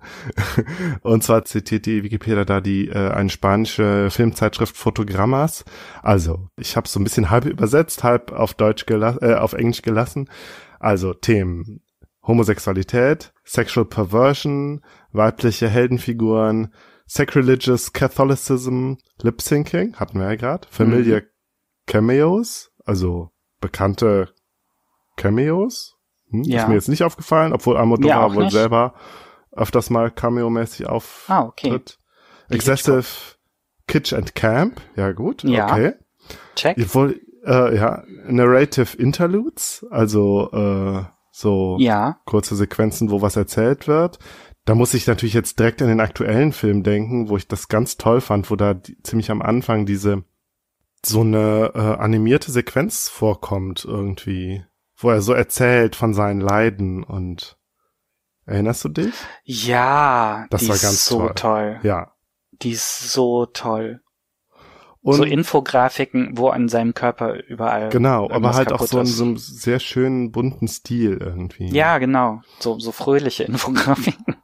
und 1.02 1.22
zwar 1.22 1.44
zitiert 1.44 1.86
die 1.86 2.02
Wikipedia 2.02 2.44
da 2.44 2.60
die 2.60 2.88
äh, 2.88 3.10
eine 3.10 3.30
spanische 3.30 4.10
Filmzeitschrift 4.10 4.76
Fotogrammas. 4.76 5.64
Also 6.02 6.48
ich 6.56 6.76
habe 6.76 6.88
so 6.88 7.00
ein 7.00 7.04
bisschen 7.04 7.30
halb 7.30 7.44
übersetzt, 7.44 8.04
halb 8.04 8.32
auf 8.32 8.54
Deutsch 8.54 8.86
gelassen, 8.86 9.18
äh, 9.22 9.34
auf 9.34 9.52
Englisch 9.52 9.82
gelassen. 9.82 10.28
Also 10.78 11.14
Themen 11.14 11.80
Homosexualität, 12.26 13.32
Sexual 13.44 13.86
Perversion, 13.86 14.80
weibliche 15.12 15.68
Heldenfiguren, 15.68 16.72
Sacrilegious 17.06 17.92
Catholicism, 17.92 18.94
Lip 19.22 19.40
Syncing, 19.40 19.94
hatten 19.96 20.18
wir 20.18 20.26
ja 20.26 20.34
gerade, 20.36 20.66
Familiar 20.70 21.22
Cameos, 21.86 22.70
also 22.84 23.30
bekannte 23.60 24.28
Cameos. 25.16 25.96
Hm, 26.30 26.42
Ja. 26.42 26.62
Ist 26.62 26.68
mir 26.68 26.74
jetzt 26.74 26.88
nicht 26.88 27.04
aufgefallen, 27.04 27.52
obwohl 27.52 27.76
Almodovar 27.76 28.24
auch 28.26 28.34
wohl 28.34 28.50
selber 28.50 28.94
öfters 29.52 29.88
mal 29.90 30.10
Cameo-mäßig 30.10 30.86
auftritt. 30.86 31.28
Ah, 31.30 31.42
okay. 31.44 31.80
Excessive 32.50 33.06
Kitsch 33.86 34.12
and 34.12 34.34
Camp, 34.34 34.80
ja 34.96 35.12
gut, 35.12 35.44
Ja. 35.44 35.66
okay. 35.72 35.92
Check. 36.56 36.76
Wollt, 36.94 37.20
äh, 37.44 37.76
ja, 37.76 38.02
Narrative 38.26 38.96
Interludes, 38.96 39.86
also 39.90 40.50
äh, 40.52 41.04
so 41.30 41.76
Ja. 41.78 42.18
kurze 42.26 42.56
Sequenzen, 42.56 43.10
wo 43.10 43.22
was 43.22 43.36
erzählt 43.36 43.86
wird. 43.86 44.18
Da 44.66 44.74
muss 44.74 44.94
ich 44.94 45.06
natürlich 45.06 45.32
jetzt 45.34 45.58
direkt 45.58 45.80
an 45.80 45.88
den 45.88 46.00
aktuellen 46.00 46.52
Film 46.52 46.82
denken, 46.82 47.28
wo 47.28 47.36
ich 47.36 47.46
das 47.48 47.68
ganz 47.68 47.96
toll 47.96 48.20
fand, 48.20 48.50
wo 48.50 48.56
da 48.56 48.74
die, 48.74 49.00
ziemlich 49.02 49.30
am 49.30 49.40
Anfang 49.40 49.86
diese 49.86 50.24
so 51.04 51.20
eine 51.20 51.70
äh, 51.74 51.78
animierte 51.78 52.50
Sequenz 52.50 53.08
vorkommt 53.08 53.84
irgendwie, 53.84 54.64
wo 54.96 55.10
er 55.10 55.22
so 55.22 55.32
erzählt 55.34 55.94
von 55.94 56.14
seinen 56.14 56.40
Leiden 56.40 57.04
und 57.04 57.56
erinnerst 58.44 58.84
du 58.84 58.88
dich? 58.88 59.14
Ja, 59.44 60.46
Das 60.50 60.62
die 60.62 60.68
war 60.68 60.74
ist 60.74 60.82
ganz 60.82 61.04
so 61.06 61.18
toll. 61.18 61.32
toll. 61.36 61.80
Ja. 61.84 62.12
Die 62.62 62.72
ist 62.72 63.12
so 63.12 63.46
toll. 63.46 64.00
Und 65.00 65.14
so 65.14 65.22
Infografiken, 65.22 66.36
wo 66.36 66.48
an 66.48 66.68
seinem 66.68 66.92
Körper 66.92 67.34
überall. 67.44 67.90
genau, 67.90 68.28
aber 68.28 68.54
halt 68.54 68.72
auch 68.72 68.84
so 68.84 68.98
in 68.98 69.04
ist. 69.04 69.16
so 69.16 69.24
einem 69.24 69.36
sehr 69.36 69.78
schönen 69.78 70.32
bunten 70.32 70.66
Stil 70.66 71.18
irgendwie. 71.20 71.68
Ja, 71.68 71.98
genau. 71.98 72.40
So, 72.58 72.80
so 72.80 72.90
fröhliche 72.90 73.44
Infografiken. 73.44 74.34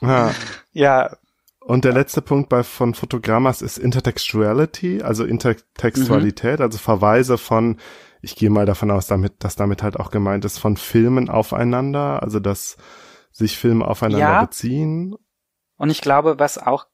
Ja. 0.00 0.34
ja, 0.72 1.16
Und 1.60 1.84
der 1.84 1.92
letzte 1.92 2.22
Punkt 2.22 2.48
bei 2.48 2.62
von 2.62 2.94
Fotogrammas 2.94 3.62
ist 3.62 3.78
Intertextuality, 3.78 5.02
also 5.02 5.24
Intertextualität, 5.24 6.58
Mhm. 6.58 6.64
also 6.64 6.78
Verweise 6.78 7.38
von, 7.38 7.76
ich 8.22 8.34
gehe 8.36 8.50
mal 8.50 8.66
davon 8.66 8.90
aus, 8.90 9.06
damit, 9.06 9.44
dass 9.44 9.56
damit 9.56 9.82
halt 9.82 9.96
auch 9.98 10.10
gemeint 10.10 10.44
ist, 10.44 10.58
von 10.58 10.76
Filmen 10.76 11.28
aufeinander, 11.28 12.22
also 12.22 12.40
dass 12.40 12.76
sich 13.32 13.58
Filme 13.58 13.86
aufeinander 13.86 14.34
Ja. 14.34 14.40
beziehen. 14.40 15.16
und 15.76 15.90
ich 15.90 16.00
glaube, 16.02 16.38
was 16.38 16.58
auch, 16.58 16.86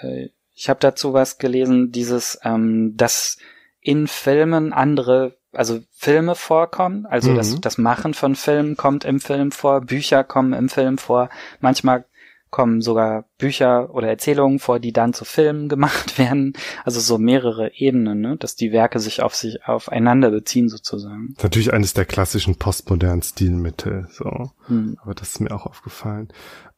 äh, 0.00 0.28
ich 0.54 0.68
habe 0.70 0.80
dazu 0.80 1.12
was 1.12 1.38
gelesen, 1.38 1.90
dieses, 1.92 2.38
ähm, 2.44 2.96
dass 2.96 3.36
in 3.80 4.06
Filmen 4.06 4.72
andere, 4.72 5.36
also 5.52 5.80
Filme 5.90 6.34
vorkommen, 6.34 7.04
also 7.06 7.30
Mhm. 7.30 7.36
das, 7.36 7.60
das 7.60 7.78
Machen 7.78 8.14
von 8.14 8.36
Filmen 8.36 8.76
kommt 8.76 9.04
im 9.04 9.20
Film 9.20 9.50
vor, 9.52 9.80
Bücher 9.82 10.24
kommen 10.24 10.52
im 10.54 10.68
Film 10.68 10.96
vor, 10.98 11.28
manchmal 11.60 12.04
kommen 12.52 12.82
sogar 12.82 13.24
Bücher 13.38 13.92
oder 13.94 14.06
Erzählungen 14.08 14.58
vor, 14.60 14.78
die 14.78 14.92
dann 14.92 15.14
zu 15.14 15.24
Filmen 15.24 15.68
gemacht 15.70 16.18
werden. 16.18 16.52
Also 16.84 17.00
so 17.00 17.18
mehrere 17.18 17.72
Ebenen, 17.74 18.20
ne? 18.20 18.36
dass 18.36 18.54
die 18.54 18.70
Werke 18.70 19.00
sich 19.00 19.22
auf 19.22 19.34
sich 19.34 19.64
aufeinander 19.66 20.30
beziehen 20.30 20.68
sozusagen. 20.68 21.34
Natürlich 21.42 21.72
eines 21.72 21.94
der 21.94 22.04
klassischen 22.04 22.56
postmodernen 22.56 23.22
Stilmittel, 23.22 24.06
so. 24.12 24.50
Hm. 24.66 24.96
Aber 25.02 25.14
das 25.14 25.30
ist 25.30 25.40
mir 25.40 25.50
auch 25.50 25.66
aufgefallen. 25.66 26.28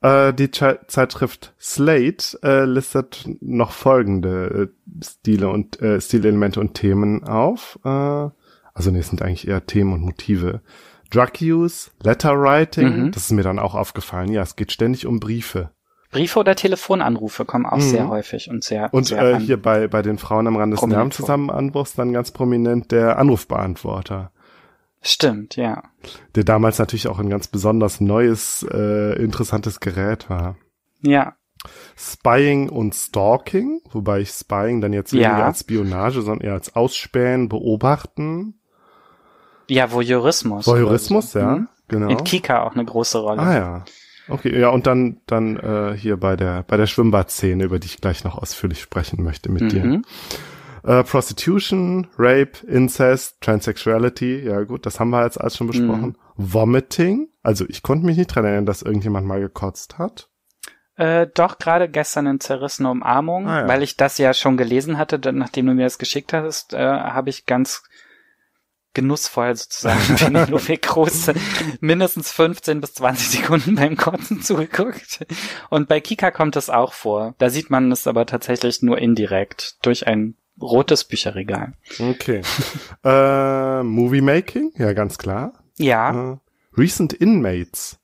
Äh, 0.00 0.32
die 0.32 0.50
Ze- 0.50 0.78
Zeitschrift 0.86 1.52
Slate 1.60 2.38
äh, 2.42 2.64
listet 2.64 3.26
noch 3.40 3.72
folgende 3.72 4.70
äh, 4.70 5.04
Stile 5.04 5.48
und 5.50 5.82
äh, 5.82 6.00
Stilelemente 6.00 6.60
und 6.60 6.74
Themen 6.74 7.24
auf. 7.24 7.78
Äh, 7.84 7.88
also 7.88 8.90
nee, 8.90 9.00
es 9.00 9.08
sind 9.08 9.22
eigentlich 9.22 9.48
eher 9.48 9.66
Themen 9.66 9.92
und 9.92 10.02
Motive. 10.02 10.60
Drug 11.14 11.40
Use, 11.40 11.90
Letter 12.02 12.40
Writing, 12.40 13.04
Mhm. 13.06 13.12
das 13.12 13.24
ist 13.24 13.32
mir 13.32 13.42
dann 13.42 13.58
auch 13.58 13.74
aufgefallen. 13.74 14.32
Ja, 14.32 14.42
es 14.42 14.56
geht 14.56 14.72
ständig 14.72 15.06
um 15.06 15.20
Briefe. 15.20 15.70
Briefe 16.10 16.38
oder 16.38 16.54
Telefonanrufe 16.54 17.44
kommen 17.44 17.66
auch 17.66 17.76
Mhm. 17.78 17.80
sehr 17.82 18.08
häufig 18.08 18.48
und 18.48 18.62
sehr, 18.64 18.92
Und 18.92 19.06
sehr 19.06 19.22
äh, 19.34 19.40
hier 19.40 19.60
bei, 19.60 19.88
bei 19.88 20.00
den 20.02 20.18
Frauen 20.18 20.46
am 20.46 20.56
Rand 20.56 20.72
des 20.72 20.80
Prominent 20.80 20.98
Nervenzusammenbruchs 20.98 21.94
dann 21.94 22.12
ganz 22.12 22.30
prominent 22.30 22.92
der 22.92 23.18
Anrufbeantworter. 23.18 24.30
Stimmt, 25.02 25.56
ja. 25.56 25.82
Der 26.34 26.44
damals 26.44 26.78
natürlich 26.78 27.08
auch 27.08 27.18
ein 27.18 27.28
ganz 27.28 27.46
besonders 27.48 28.00
neues, 28.00 28.64
äh, 28.72 29.20
interessantes 29.22 29.80
Gerät 29.80 30.30
war. 30.30 30.56
Ja, 31.02 31.34
Spying 31.96 32.68
und 32.68 32.94
Stalking, 32.94 33.80
wobei 33.90 34.20
ich 34.20 34.30
Spying 34.30 34.80
dann 34.80 34.92
jetzt 34.92 35.12
weniger 35.12 35.30
Ja. 35.38 35.46
als 35.46 35.60
Spionage, 35.60 36.20
sondern 36.22 36.46
eher 36.46 36.52
als 36.54 36.74
Ausspähen, 36.76 37.48
Beobachten. 37.48 38.60
Ja, 39.68 39.90
Voyeurismus. 39.92 40.66
Voyeurismus, 40.66 41.32
so. 41.32 41.38
ja, 41.38 41.54
Mhm. 41.56 41.68
genau. 41.88 42.08
In 42.08 42.24
Kika 42.24 42.62
auch 42.62 42.74
eine 42.74 42.84
große 42.84 43.18
Rolle. 43.18 43.40
Ah 43.42 43.54
ja. 43.54 43.84
Okay, 44.28 44.58
ja, 44.58 44.70
und 44.70 44.86
dann, 44.86 45.20
dann 45.26 45.56
äh, 45.58 45.94
hier 45.98 46.16
bei 46.16 46.34
der, 46.36 46.62
bei 46.62 46.76
der 46.78 46.86
Schwimmbadszene, 46.86 47.62
über 47.64 47.78
die 47.78 47.86
ich 47.86 48.00
gleich 48.00 48.24
noch 48.24 48.38
ausführlich 48.38 48.80
sprechen 48.80 49.22
möchte 49.22 49.52
mit 49.52 49.70
dir. 49.70 49.84
Mhm. 49.84 50.04
Äh, 50.82 51.02
Prostitution, 51.04 52.06
Rape, 52.18 52.66
Incest, 52.66 53.40
Transsexuality, 53.42 54.40
ja 54.46 54.62
gut, 54.64 54.86
das 54.86 54.98
haben 55.00 55.10
wir 55.10 55.24
jetzt 55.24 55.38
alles 55.40 55.56
schon 55.56 55.66
besprochen. 55.66 56.16
Mhm. 56.36 56.52
Vomiting, 56.52 57.28
also 57.42 57.64
ich 57.68 57.82
konnte 57.82 58.06
mich 58.06 58.16
nicht 58.16 58.28
dran 58.28 58.44
erinnern, 58.44 58.66
dass 58.66 58.82
irgendjemand 58.82 59.26
mal 59.26 59.40
gekotzt 59.40 59.98
hat. 59.98 60.28
Äh, 60.96 61.26
doch, 61.34 61.58
gerade 61.58 61.88
gestern 61.88 62.26
in 62.26 62.40
Zerrissene 62.40 62.90
Umarmung, 62.90 63.46
Ah, 63.48 63.62
ja. 63.62 63.68
weil 63.68 63.82
ich 63.82 63.96
das 63.96 64.16
ja 64.18 64.32
schon 64.32 64.56
gelesen 64.56 64.96
hatte, 64.96 65.18
nachdem 65.32 65.66
du 65.66 65.74
mir 65.74 65.84
das 65.84 65.98
geschickt 65.98 66.32
hast, 66.32 66.72
äh, 66.72 66.78
habe 66.78 67.30
ich 67.30 67.46
ganz 67.46 67.82
genussvoll 68.94 69.54
sozusagen 69.56 70.16
Penelope 70.16 70.76
Cruz 70.78 71.30
mindestens 71.80 72.32
15 72.32 72.80
bis 72.80 72.94
20 72.94 73.40
Sekunden 73.40 73.74
beim 73.74 73.96
Kotzen 73.96 74.40
zugeguckt. 74.42 75.26
Und 75.70 75.88
bei 75.88 76.00
Kika 76.00 76.30
kommt 76.30 76.56
es 76.56 76.70
auch 76.70 76.92
vor. 76.92 77.34
Da 77.38 77.50
sieht 77.50 77.70
man 77.70 77.90
es 77.92 78.06
aber 78.06 78.24
tatsächlich 78.26 78.82
nur 78.82 78.98
indirekt 78.98 79.84
durch 79.84 80.06
ein 80.06 80.36
rotes 80.60 81.04
Bücherregal. 81.04 81.72
Okay. 81.98 82.42
äh, 83.04 83.82
Movie 83.82 84.20
Making, 84.20 84.72
ja 84.76 84.92
ganz 84.92 85.18
klar. 85.18 85.52
Ja, 85.76 86.32
Äh, 86.34 86.36
Recent 86.76 87.12
Inmates. 87.12 87.98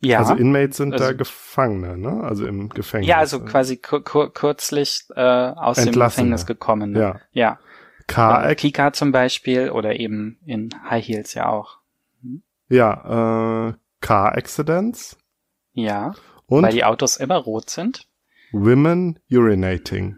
ja. 0.00 0.18
Also 0.20 0.34
Inmates 0.34 0.76
sind 0.78 0.92
da 0.92 1.04
Also- 1.06 1.16
Gefangene, 1.16 1.96
ne? 1.98 2.22
Also 2.24 2.46
im 2.46 2.68
Gefängnis. 2.68 3.08
ja, 3.08 3.16
also 3.18 3.40
quasi 3.44 3.76
kur 3.78 4.02
kur 4.04 4.32
kürzlich 4.32 5.04
äh, 5.16 5.20
aus 5.20 5.76
dem. 5.78 5.92
Gefängnis 5.92 6.44
gekommen. 6.46 6.92
Ne? 6.92 7.00
Ja. 7.00 7.20
Ja. 7.32 7.58
Car 8.14 8.54
Kika 8.54 8.92
zum 8.92 9.12
Beispiel 9.12 9.70
oder 9.70 9.98
eben 9.98 10.38
in 10.44 10.70
High 10.88 11.06
Heels 11.06 11.34
ja 11.34 11.48
auch. 11.48 11.78
ja, 12.68 13.68
äh, 13.70 13.74
Car 14.00 14.36
Accidents 14.36 15.18
Ja. 15.72 16.12
Und 16.46 16.64
Weil 16.64 16.72
die 16.72 16.84
Autos 16.84 17.16
immer 17.16 17.36
rot 17.36 17.70
sind. 17.70 18.08
Women 18.52 19.18
Urinating. 19.30 20.16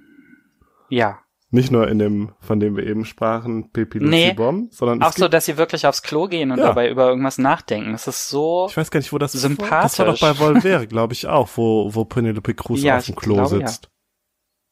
Ja. 0.89 1.19
Nicht 1.51 1.71
nur 1.71 1.87
in 1.89 1.99
dem, 1.99 2.33
von 2.41 2.61
dem 2.61 2.77
wir 2.79 2.87
eben 2.87 3.05
sprachen, 3.05 3.71
Pipi 3.73 3.99
Nee. 4.01 4.33
Bomb, 4.33 4.73
sondern 4.73 5.03
Auch 5.03 5.13
so, 5.13 5.29
dass 5.29 5.45
sie 5.45 5.59
wirklich 5.59 5.87
aufs 5.87 6.03
Klo 6.03 6.27
gehen 6.27 6.51
und 6.51 6.59
Ja. 6.59 6.69
dabei 6.69 6.89
über 6.91 7.09
irgendwas 7.09 7.37
nachdenken. 7.37 7.93
Das 7.93 8.07
ist 8.09 8.29
so. 8.31 8.67
ich 8.71 8.77
weiß 8.77 8.91
gar 8.91 9.01
nicht, 9.01 9.13
wo 9.13 9.19
das 9.19 9.33
Sympathisch. 9.33 9.97
Das 9.97 9.99
war 9.99 10.07
doch 10.07 10.21
bei 10.21 10.33
Volver, 10.39 10.87
glaube 10.87 11.13
ich 11.13 11.27
auch, 11.27 11.51
wo, 11.57 11.95
wo 11.95 12.07
Penelope 12.07 12.55
Cruz 12.55 12.83
Ja, 12.83 12.97
auf 12.97 13.05
dem 13.05 13.15
Klo 13.17 13.35
glaube, 13.35 13.61
ja. 13.61 13.67
sitzt. 13.69 13.91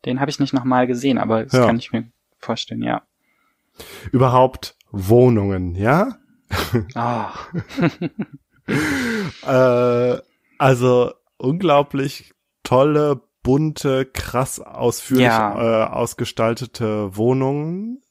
Den 0.07 0.21
habe 0.21 0.31
ich 0.31 0.41
nicht 0.41 0.55
nochmal 0.55 0.87
gesehen, 0.87 1.19
aber 1.19 1.45
das 1.45 1.53
Ja. 1.53 1.67
kann 1.67 1.77
ich 1.79 1.93
mir 1.93 2.11
vorstellen, 2.39 2.83
ja. 2.83 3.03
Überhaupt 4.13 4.77
Wohnungen, 4.91 5.75
ja? 5.75 6.17
Ah, 6.95 7.33
Äh, 9.47 10.19
also 10.59 11.13
unglaublich 11.39 12.33
tolle, 12.63 13.21
bunte, 13.43 14.05
krass 14.07 14.61
ausführlich 14.61 15.27
Ja. 15.27 15.87
äh, 15.87 15.89
ausgestaltete 15.91 17.17
Wohnungen, 17.17 18.03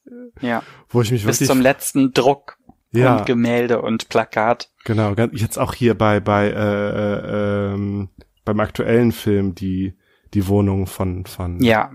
ja. 0.41 0.63
wo 0.89 1.01
ich 1.01 1.11
mich 1.11 1.25
Bis 1.25 1.39
wirklich 1.39 1.49
zum 1.49 1.61
letzten 1.61 2.13
Druck 2.13 2.57
ja 2.91 3.17
und 3.17 3.25
Gemälde 3.27 3.81
und 3.81 4.09
Plakat. 4.09 4.71
genau 4.83 5.13
jetzt 5.13 5.59
auch 5.59 5.73
hier 5.75 5.95
bei 5.95 6.19
bei 6.19 6.47
äh, 6.47 6.51
äh, 7.69 7.73
ähm, 7.73 8.09
beim 8.43 8.59
aktuellen 8.59 9.11
Film 9.11 9.53
die 9.53 9.95
die 10.33 10.47
Wohnung 10.47 10.87
von 10.87 11.25
von 11.27 11.61
Ja, 11.61 11.91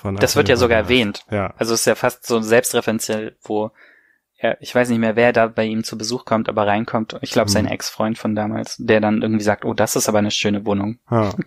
von 0.00 0.16
das 0.16 0.36
wird 0.36 0.48
ja 0.48 0.56
sogar 0.56 0.78
erwähnt. 0.78 1.24
ja 1.30 1.54
Also 1.58 1.74
es 1.74 1.80
ist 1.80 1.86
ja 1.86 1.94
fast 1.94 2.26
so 2.26 2.40
selbstreferenziell, 2.40 3.36
wo 3.42 3.70
er, 4.36 4.60
ich 4.62 4.72
weiß 4.74 4.88
nicht 4.88 5.00
mehr, 5.00 5.16
wer 5.16 5.32
da 5.32 5.48
bei 5.48 5.64
ihm 5.64 5.82
zu 5.82 5.98
Besuch 5.98 6.24
kommt, 6.24 6.48
aber 6.48 6.66
reinkommt. 6.66 7.18
Ich 7.22 7.32
glaube, 7.32 7.50
sein 7.50 7.64
Mhm. 7.64 7.72
Ex-Freund 7.72 8.16
von 8.18 8.36
damals, 8.36 8.76
der 8.78 9.00
dann 9.00 9.20
irgendwie 9.22 9.42
sagt, 9.42 9.64
oh, 9.64 9.74
das 9.74 9.96
ist 9.96 10.08
aber 10.08 10.18
eine 10.18 10.30
schöne 10.30 10.64
Wohnung. 10.64 10.98
Ja. 11.10 11.30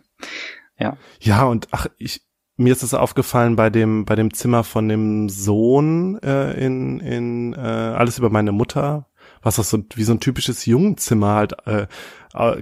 Ja. 0.80 0.98
Ja, 1.20 1.44
und 1.44 1.68
ach, 1.70 1.86
ich, 2.00 2.24
mir 2.58 2.72
ist 2.74 2.82
es 2.82 2.96
aufgefallen 2.96 3.56
bei 3.56 3.70
dem, 3.70 4.04
bei 4.06 4.16
dem 4.16 4.34
Zimmer 4.34 4.64
von 4.64 4.90
dem 4.90 5.30
Sohn 5.30 6.18
äh, 6.24 6.54
in, 6.54 7.00
in 7.00 7.54
äh, 7.54 7.58
Alles 7.58 8.18
über 8.18 8.32
meine 8.32 8.52
Mutter, 8.52 9.06
was 9.44 9.60
auch 9.60 9.64
so 9.64 9.84
wie 9.94 10.04
so 10.04 10.14
ein 10.14 10.20
typisches 10.20 10.66
Jungenzimmer 10.66 11.36
halt 11.36 11.54
äh, 11.68 11.86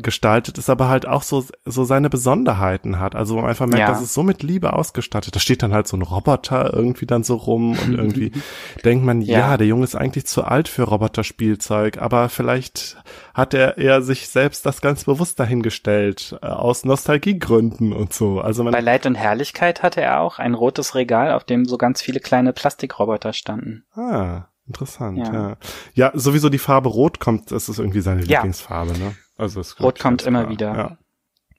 gestaltet 0.01 0.57
ist, 0.57 0.69
aber 0.69 0.89
halt 0.89 1.07
auch 1.07 1.21
so, 1.23 1.45
so 1.65 1.83
seine 1.83 2.09
Besonderheiten 2.09 2.99
hat. 2.99 3.15
Also 3.15 3.35
wo 3.35 3.41
man 3.41 3.49
einfach 3.49 3.67
merkt, 3.67 3.79
Ja. 3.81 3.87
dass 3.87 4.01
es 4.01 4.13
so 4.13 4.23
mit 4.23 4.41
Liebe 4.43 4.73
ausgestattet. 4.73 5.35
Da 5.35 5.39
steht 5.39 5.61
dann 5.63 5.73
halt 5.73 5.87
so 5.87 5.95
ein 5.97 6.01
Roboter 6.01 6.73
irgendwie 6.73 7.05
dann 7.05 7.23
so 7.23 7.35
rum 7.35 7.77
und 7.77 7.93
irgendwie 7.93 8.31
denkt 8.83 9.05
man, 9.05 9.21
ja. 9.21 9.39
Ja. 9.39 9.57
der 9.57 9.67
Junge 9.67 9.83
ist 9.83 9.95
eigentlich 9.95 10.25
zu 10.25 10.43
alt 10.43 10.67
für 10.67 10.83
Roboterspielzeug, 10.83 12.01
aber 12.01 12.29
vielleicht 12.29 12.97
hat 13.33 13.53
er 13.53 13.77
eher 13.77 14.01
sich 14.01 14.27
selbst 14.29 14.65
das 14.65 14.81
ganz 14.81 15.05
bewusst 15.05 15.39
dahingestellt, 15.39 16.37
äh, 16.41 16.47
aus 16.47 16.83
Nostalgiegründen 16.85 17.93
und 17.93 18.13
so. 18.13 18.41
Also 18.41 18.63
man, 18.63 18.73
Bei 18.73 18.81
Leid 18.81 19.05
und 19.05 19.15
Herrlichkeit 19.15 19.83
hatte 19.83 20.01
er 20.01 20.21
auch 20.21 20.39
ein 20.39 20.53
rotes 20.55 20.95
Regal, 20.95 21.31
auf 21.33 21.43
dem 21.43 21.65
so 21.65 21.77
ganz 21.77 22.01
viele 22.01 22.19
kleine 22.19 22.53
Plastikroboter 22.53 23.33
standen. 23.33 23.83
ah, 23.95 24.43
interessant, 24.69 25.17
ja. 25.17 25.33
Ja. 25.33 25.57
ja. 25.93 26.11
sowieso 26.13 26.49
die 26.49 26.59
Farbe 26.59 26.89
Rot 26.89 27.19
kommt, 27.19 27.51
das 27.51 27.67
ist 27.67 27.79
irgendwie 27.79 28.01
seine 28.01 28.21
Ja. 28.21 28.39
Lieblingsfarbe, 28.39 28.97
ne? 28.97 29.15
Also 29.37 29.59
es 29.59 29.79
Rot 29.81 29.99
kommt 29.99 30.25
immer 30.25 30.41
klar. 30.41 30.51
wieder. 30.51 30.75
Ja. 30.75 30.97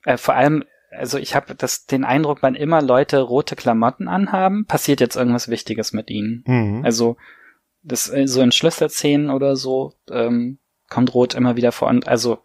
Äh, 0.05 0.17
vor 0.17 0.35
allem, 0.35 0.65
also 0.91 1.19
ich 1.19 1.35
habe 1.35 1.55
das 1.55 1.87
den 1.87 2.05
Eindruck, 2.05 2.39
wann 2.43 2.55
immer 2.55 2.81
Leute 2.81 3.21
rote 3.21 3.57
Klamotten 3.57 4.09
anhaben, 4.09 4.65
passiert 4.67 5.01
jetzt 5.01 5.17
irgendwas 5.17 5.49
Wichtiges 5.49 5.93
mit 5.93 6.11
ihnen. 6.11 6.45
Mhm. 6.47 6.85
Also 6.85 7.17
das 7.83 8.09
äh, 8.11 8.27
so 8.27 8.41
in 8.41 8.53
Schlüsselszenen 8.53 9.31
oder 9.31 9.57
so 9.57 9.95
ähm, 10.11 10.59
kommt 10.89 11.15
Rot 11.15 11.35
immer 11.35 11.57
wieder 11.57 11.73
vor. 11.73 11.89
Und 11.89 12.09
also 12.09 12.39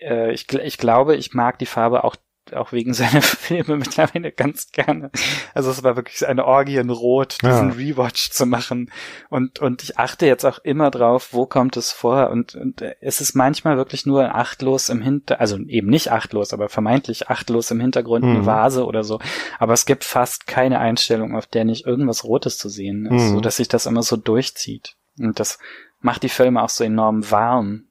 äh, 0.00 0.32
ich, 0.32 0.52
ich 0.52 0.78
glaube, 0.78 1.16
ich 1.16 1.34
mag 1.34 1.58
die 1.58 1.66
Farbe 1.66 2.04
auch 2.04 2.16
auch 2.54 2.72
wegen 2.72 2.92
seiner 2.94 3.22
Filme 3.22 3.76
mittlerweile 3.76 4.32
ganz 4.32 4.70
gerne. 4.72 5.10
Also 5.54 5.70
es 5.70 5.82
war 5.82 5.96
wirklich 5.96 6.26
eine 6.26 6.44
Orgie 6.44 6.76
in 6.76 6.90
Rot, 6.90 7.38
diesen 7.42 7.70
Ja. 7.70 7.74
Rewatch 7.76 8.30
zu 8.30 8.46
machen. 8.46 8.90
Und, 9.30 9.58
und 9.58 9.82
ich 9.82 9.98
achte 9.98 10.26
jetzt 10.26 10.44
auch 10.44 10.58
immer 10.60 10.90
drauf, 10.90 11.28
wo 11.32 11.46
kommt 11.46 11.76
es 11.76 11.92
vor. 11.92 12.30
Und, 12.30 12.54
und 12.54 12.82
es 13.00 13.20
ist 13.20 13.34
manchmal 13.34 13.76
wirklich 13.76 14.06
nur 14.06 14.34
achtlos 14.34 14.88
im 14.88 15.02
Hinter, 15.02 15.40
also 15.40 15.56
eben 15.58 15.88
nicht 15.88 16.10
achtlos, 16.12 16.52
aber 16.52 16.68
vermeintlich 16.68 17.28
achtlos 17.28 17.70
im 17.70 17.80
Hintergrund 17.80 18.24
Mhm. 18.24 18.30
eine 18.30 18.46
Vase 18.46 18.84
oder 18.86 19.04
so. 19.04 19.18
Aber 19.58 19.72
es 19.72 19.86
gibt 19.86 20.04
fast 20.04 20.46
keine 20.46 20.78
Einstellung, 20.80 21.36
auf 21.36 21.46
der 21.46 21.64
nicht 21.64 21.86
irgendwas 21.86 22.24
Rotes 22.24 22.58
zu 22.58 22.68
sehen 22.68 23.06
ist, 23.06 23.12
Mhm. 23.24 23.28
so 23.34 23.40
dass 23.40 23.56
sich 23.56 23.68
das 23.68 23.86
immer 23.86 24.02
so 24.02 24.16
durchzieht. 24.16 24.96
Und 25.18 25.40
das 25.40 25.58
macht 26.00 26.22
die 26.22 26.28
Filme 26.28 26.62
auch 26.62 26.68
so 26.68 26.84
enorm 26.84 27.30
warm 27.30 27.84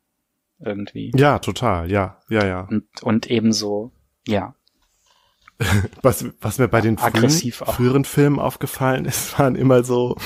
irgendwie. 0.63 1.11
ja, 1.15 1.39
total, 1.39 1.89
ja, 1.89 2.19
ja, 2.29 2.45
ja. 2.45 2.61
Und, 2.69 2.85
und 3.01 3.29
ebenso, 3.31 3.91
ja, 4.27 4.55
Was, 6.01 6.25
was 6.41 6.57
mir 6.57 6.67
bei 6.67 6.81
den 6.81 6.97
frühen, 6.97 7.51
früheren 7.51 8.05
Filmen 8.05 8.39
aufgefallen 8.39 9.05
ist, 9.05 9.37
waren 9.39 9.55
immer 9.55 9.83
so, 9.83 10.17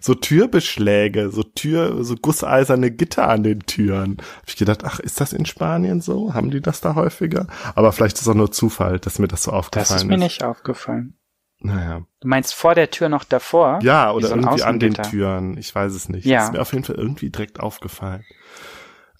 so 0.00 0.14
Türbeschläge, 0.14 1.30
so 1.30 1.42
Tür, 1.42 2.02
so 2.04 2.16
gusseiserne 2.16 2.90
Gitter 2.90 3.28
an 3.28 3.42
den 3.42 3.60
Türen. 3.60 4.16
Hab 4.18 4.48
ich 4.48 4.56
gedacht, 4.56 4.84
ach, 4.84 5.00
ist 5.00 5.20
das 5.20 5.32
in 5.32 5.46
Spanien 5.46 6.00
so? 6.00 6.34
Haben 6.34 6.50
die 6.50 6.60
das 6.60 6.80
da 6.80 6.94
häufiger? 6.94 7.46
Aber 7.74 7.92
vielleicht 7.92 8.16
ist 8.16 8.22
es 8.22 8.28
auch 8.28 8.34
nur 8.34 8.50
Zufall, 8.50 8.98
dass 8.98 9.18
mir 9.18 9.28
das 9.28 9.42
so 9.42 9.52
aufgefallen 9.52 9.88
das 9.88 10.02
ist 10.02 10.08
mir 10.08 10.18
nicht 10.18 10.42
aufgefallen. 10.42 11.14
Naja. 11.60 12.02
Du 12.20 12.28
meinst 12.28 12.54
vor 12.54 12.76
der 12.76 12.90
Tür 12.90 13.08
noch 13.08 13.24
davor? 13.24 13.80
Ja, 13.82 14.12
oder 14.12 14.28
so 14.28 14.36
irgendwie 14.36 14.62
an 14.62 14.78
den. 14.78 14.94
Türen. 14.94 15.56
Ich 15.58 15.74
weiß 15.74 15.92
es 15.92 16.08
nicht. 16.08 16.24
Ja. 16.24 16.44
Ist 16.44 16.52
mir 16.52 16.60
auf 16.60 16.72
jeden 16.72 16.84
Fall 16.84 16.94
irgendwie 16.94 17.30
direkt 17.30 17.58
aufgefallen. 17.58 18.24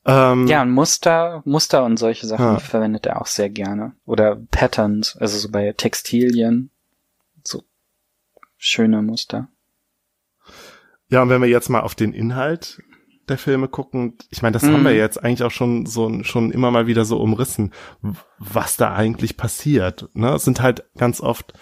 Ähm, 0.08 0.46
Ja, 0.46 0.62
und 0.62 0.70
Muster, 0.70 1.42
Muster 1.44 1.84
und 1.84 1.98
solche 1.98 2.26
Sachen 2.26 2.44
Ja. 2.44 2.58
verwendet 2.58 3.04
er 3.06 3.20
auch 3.20 3.26
sehr 3.26 3.50
gerne. 3.50 3.92
Oder 4.06 4.36
Patterns, 4.50 5.16
also 5.18 5.38
so 5.38 5.50
bei 5.50 5.72
Textilien. 5.72 6.70
So 7.44 7.62
schöne 8.56 9.02
Muster. 9.02 9.48
Ja, 11.10 11.22
und 11.22 11.28
wenn 11.28 11.42
wir 11.42 11.48
jetzt 11.48 11.68
mal 11.68 11.80
auf 11.82 11.94
den 11.94 12.12
Inhalt 12.14 12.82
der 13.28 13.36
Filme 13.38 13.68
gucken, 13.68 14.16
ich 14.30 14.40
meine, 14.40 14.54
das 14.54 14.62
Mhm. 14.62 14.72
haben 14.72 14.84
wir 14.84 14.94
jetzt 14.96 15.22
eigentlich 15.22 15.42
auch 15.42 15.50
schon 15.50 15.84
so 15.84 16.22
schon 16.24 16.50
immer 16.50 16.70
mal 16.70 16.86
wieder 16.86 17.04
so 17.04 17.18
umrissen, 17.20 17.74
was 18.38 18.76
da 18.78 18.94
eigentlich 18.94 19.36
passiert. 19.36 20.08
Ne? 20.14 20.30
Es 20.30 20.44
sind 20.44 20.62
halt 20.62 20.84
ganz 20.96 21.20
oft 21.20 21.52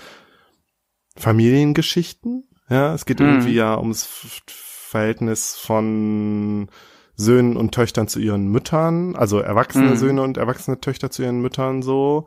Familiengeschichten. 1.16 2.48
Ja, 2.68 2.94
es 2.94 3.06
geht 3.06 3.18
Mhm. 3.20 3.26
irgendwie 3.26 3.54
ja 3.54 3.78
ums 3.78 4.06
Verhältnis 4.46 5.56
von 5.56 6.68
Söhnen 7.16 7.56
und 7.56 7.72
Töchtern 7.74 8.08
zu 8.08 8.20
ihren 8.20 8.46
Müttern, 8.48 9.16
also 9.16 9.38
erwachsene 9.40 9.90
Mhm. 9.90 9.96
Söhne 9.96 10.22
und 10.22 10.36
erwachsene 10.36 10.80
Töchter 10.80 11.10
zu 11.10 11.22
ihren 11.22 11.40
Müttern 11.40 11.82
so. 11.82 12.26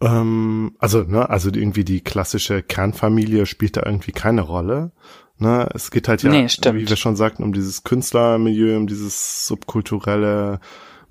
Ähm, 0.00 0.76
also, 0.78 1.02
ne, 1.02 1.28
also 1.28 1.48
irgendwie 1.48 1.84
die 1.84 2.00
klassische 2.02 2.62
Kernfamilie 2.62 3.46
spielt 3.46 3.76
da 3.76 3.82
irgendwie 3.84 4.12
keine 4.12 4.42
Rolle. 4.42 4.92
Ne, 5.38 5.68
es 5.74 5.90
geht 5.90 6.08
halt 6.08 6.22
ja, 6.22 6.30
Nee, 6.30 6.46
wie 6.46 6.88
wir 6.88 6.96
schon 6.96 7.16
sagten, 7.16 7.44
um 7.44 7.52
dieses 7.52 7.84
Künstlermilieu, 7.84 8.76
um 8.76 8.86
dieses 8.88 9.46
subkulturelle 9.46 10.60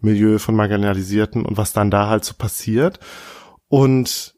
Milieu 0.02 0.38
von 0.38 0.56
Marginalisierten 0.56 1.46
und 1.46 1.58
was 1.58 1.74
dann 1.74 1.90
da 1.90 2.08
halt 2.08 2.26
so 2.26 2.34
passiert. 2.34 3.00
Und 3.70 4.36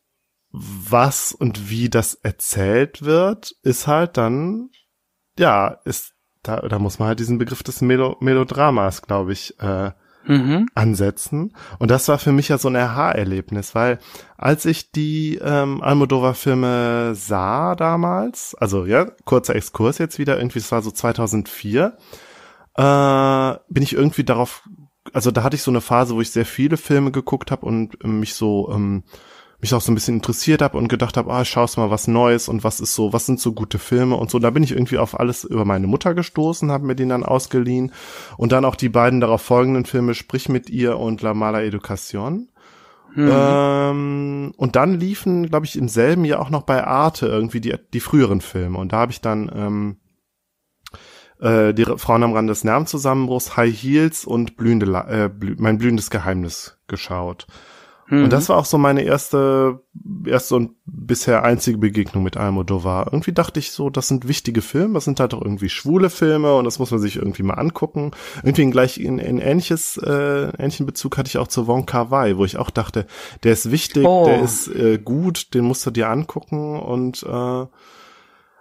was 0.52 1.32
und 1.32 1.70
wie 1.70 1.90
das 1.90 2.16
erzählt 2.16 3.04
wird, 3.04 3.56
ist 3.62 3.88
halt 3.88 4.18
dann, 4.18 4.70
ja, 5.38 5.80
ist, 5.86 6.14
da, 6.44 6.58
da 6.62 6.80
muss 6.80 7.00
man 7.00 7.10
halt 7.10 7.20
diesen 7.20 7.38
Begriff 7.38 7.64
des 7.64 7.82
Melo 7.82 8.18
Melodramas, 8.20 9.02
glaube 9.02 9.34
ich, 9.34 9.60
äh, 9.60 9.92
Mhm. 10.26 10.68
ansetzen. 10.76 11.54
Und 11.80 11.90
das 11.90 12.08
war 12.08 12.20
für 12.20 12.32
mich 12.34 12.50
ja 12.50 12.58
so 12.58 12.68
ein 12.68 12.76
Aha-Erlebnis, 12.76 13.74
weil 13.74 14.00
als 14.38 14.66
ich 14.66 14.92
die 14.92 15.40
ähm, 15.42 15.82
Almodovar-Filme 15.82 17.16
sah 17.16 17.74
damals, 17.76 18.54
also 18.54 18.86
ja, 18.86 19.06
kurzer 19.24 19.56
Exkurs 19.56 19.98
jetzt 19.98 20.20
wieder, 20.20 20.38
irgendwie, 20.38 20.60
es 20.60 20.72
war 20.72 20.82
so 20.82 20.92
2004, 20.92 21.98
äh, 22.76 23.56
bin 23.70 23.82
ich 23.84 23.94
irgendwie 23.94 24.24
darauf, 24.24 24.68
also 25.14 25.32
da 25.32 25.42
hatte 25.44 25.56
ich 25.56 25.64
so 25.64 25.72
eine 25.72 25.82
Phase, 25.82 26.14
wo 26.14 26.22
ich 26.22 26.32
sehr 26.32 26.46
viele 26.46 26.78
Filme 26.78 27.12
geguckt 27.12 27.50
habe 27.50 27.66
und 27.66 28.04
mich 28.04 28.36
so 28.36 28.70
ähm, 28.72 29.04
mich 29.62 29.74
auch 29.74 29.82
so 29.82 29.92
ein 29.92 29.96
bisschen 29.96 30.16
interessiert 30.16 30.62
habe 30.62 30.78
und 30.78 30.88
gedacht 30.88 31.18
habe, 31.18 31.32
ah, 31.32 31.44
schaust 31.44 31.78
mal 31.78 31.92
was 31.92 32.08
Neues 32.08 32.48
und 32.48 32.64
was 32.64 32.80
ist 32.80 32.96
so, 32.96 33.12
was 33.12 33.26
sind 33.26 33.40
so 33.40 33.54
gute 33.54 33.78
Filme 33.78 34.16
und 34.16 34.32
so. 34.32 34.40
Da 34.40 34.52
bin 34.52 34.64
ich 34.64 34.72
irgendwie 34.72 34.98
auf 34.98 35.20
alles 35.20 35.44
über 35.44 35.66
meine 35.66 35.88
Mutter 35.88 36.14
gestoßen, 36.14 36.72
habe 36.72 36.86
mir 36.86 36.96
den 36.96 37.10
dann 37.10 37.26
ausgeliehen 37.26 37.92
und 38.38 38.52
dann 38.52 38.64
auch 38.64 38.76
die 38.76 38.90
beiden 38.90 39.20
darauf 39.20 39.42
folgenden 39.42 39.86
Filme, 39.86 40.14
Sprich 40.14 40.48
mit 40.48 40.70
ihr 40.70 40.98
und 40.98 41.22
La 41.22 41.34
Mala 41.34 41.60
Educación. 41.60 42.48
Mhm. 43.16 43.30
Ähm, 43.32 44.54
und 44.56 44.76
dann 44.76 45.00
liefen, 45.00 45.48
glaube 45.48 45.66
ich, 45.66 45.76
im 45.76 45.90
selben 45.90 46.26
Jahr 46.26 46.42
auch 46.42 46.52
noch 46.52 46.64
bei 46.64 46.86
Arte 46.86 47.28
irgendwie 47.28 47.60
die, 47.60 47.76
die 47.94 48.00
früheren 48.00 48.40
Filme. 48.40 48.78
Und 48.78 48.94
da 48.94 48.98
habe 48.98 49.12
ich 49.12 49.20
dann 49.20 49.52
ähm, 49.54 49.98
äh, 51.40 51.74
die 51.74 51.86
Frauen 51.86 52.24
am 52.24 52.34
Rand 52.34 52.50
des 52.50 52.64
Nervenzusammenbruchs, 52.64 53.58
High 53.58 53.76
Heels 53.76 54.26
und 54.26 54.58
blühende, 54.58 54.86
äh, 55.10 55.30
blü 55.30 55.56
mein 55.58 55.78
blühendes 55.78 56.10
Geheimnis 56.10 56.78
geschaut. 56.88 57.48
Mhm. 58.10 58.26
Und 58.26 58.34
das 58.34 58.50
war 58.50 58.58
auch 58.58 58.66
so 58.66 58.78
meine 58.78 59.04
erste, 59.04 59.82
erste 60.26 60.56
und 60.56 60.72
bisher 60.86 61.44
einzige 61.44 61.78
Begegnung 61.78 62.24
mit 62.24 62.38
Almodovar. 62.38 63.08
Irgendwie 63.12 63.32
dachte 63.32 63.60
ich 63.60 63.72
so, 63.72 63.90
das 63.90 64.08
sind 64.08 64.28
wichtige 64.28 64.62
Filme, 64.62 64.96
das 64.96 65.06
sind 65.06 65.20
halt 65.20 65.34
auch 65.34 65.42
irgendwie 65.42 65.70
schwule 65.70 66.10
Filme 66.10 66.56
und 66.56 66.66
das 66.66 66.80
muss 66.80 66.92
man 66.92 67.00
sich 67.00 67.18
irgendwie 67.18 67.44
mal 67.44 67.54
angucken. 67.54 68.12
Irgendwie 68.44 68.70
gleich 68.72 69.00
in, 69.00 69.20
in 69.20 69.38
ähnliches, 69.38 69.98
äh, 69.98 70.50
ähnlichen 70.58 70.86
Bezug 70.86 71.18
hatte 71.18 71.28
ich 71.28 71.38
auch 71.38 71.48
zu 71.48 71.68
Wong 71.68 71.86
Kar 71.86 72.10
Wai, 72.12 72.38
wo 72.38 72.46
ich 72.46 72.58
auch 72.58 72.72
dachte, 72.72 73.06
der 73.44 73.54
ist 73.54 73.72
wichtig, 73.72 74.06
oh. 74.06 74.26
der 74.26 74.42
ist 74.42 74.68
äh, 74.68 74.98
gut, 74.98 75.54
den 75.54 75.66
musst 75.66 75.86
du 75.86 75.92
dir 75.92 76.10
angucken 76.10 76.80
und 76.80 77.24
äh, 77.24 77.66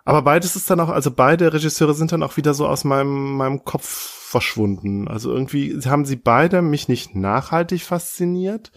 aber 0.08 0.22
beides 0.22 0.56
ist 0.56 0.70
dann 0.70 0.80
auch, 0.80 0.88
also 0.88 1.10
beide 1.10 1.52
Regisseure 1.52 1.92
sind 1.92 2.12
dann 2.12 2.22
auch 2.22 2.38
wieder 2.38 2.54
so 2.54 2.66
aus 2.66 2.82
meinem, 2.84 3.36
meinem 3.36 3.64
Kopf 3.64 3.84
verschwunden. 3.84 5.06
Also 5.06 5.30
irgendwie 5.30 5.78
haben 5.84 6.06
sie 6.06 6.16
beide 6.16 6.62
mich 6.62 6.88
nicht 6.88 7.14
nachhaltig 7.14 7.82
fasziniert. 7.82 8.72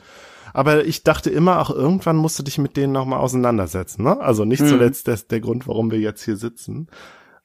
Aber 0.53 0.86
ich 0.86 1.03
dachte 1.03 1.30
immer, 1.30 1.60
auch 1.60 1.69
irgendwann 1.69 2.15
musst 2.15 2.38
du 2.40 2.44
dich 2.44 2.57
mit 2.57 2.78
denen 2.78 2.94
nochmal 2.94 3.19
auseinandersetzen. 3.19 4.03
Ne? 4.03 4.19
Also 4.19 4.45
nicht 4.45 4.61
mhm. 4.61 4.68
zuletzt 4.68 5.07
der, 5.07 5.18
der 5.18 5.40
Grund, 5.40 5.68
warum 5.68 5.91
wir 5.91 5.99
jetzt 5.99 6.23
hier 6.23 6.38
sitzen. 6.38 6.88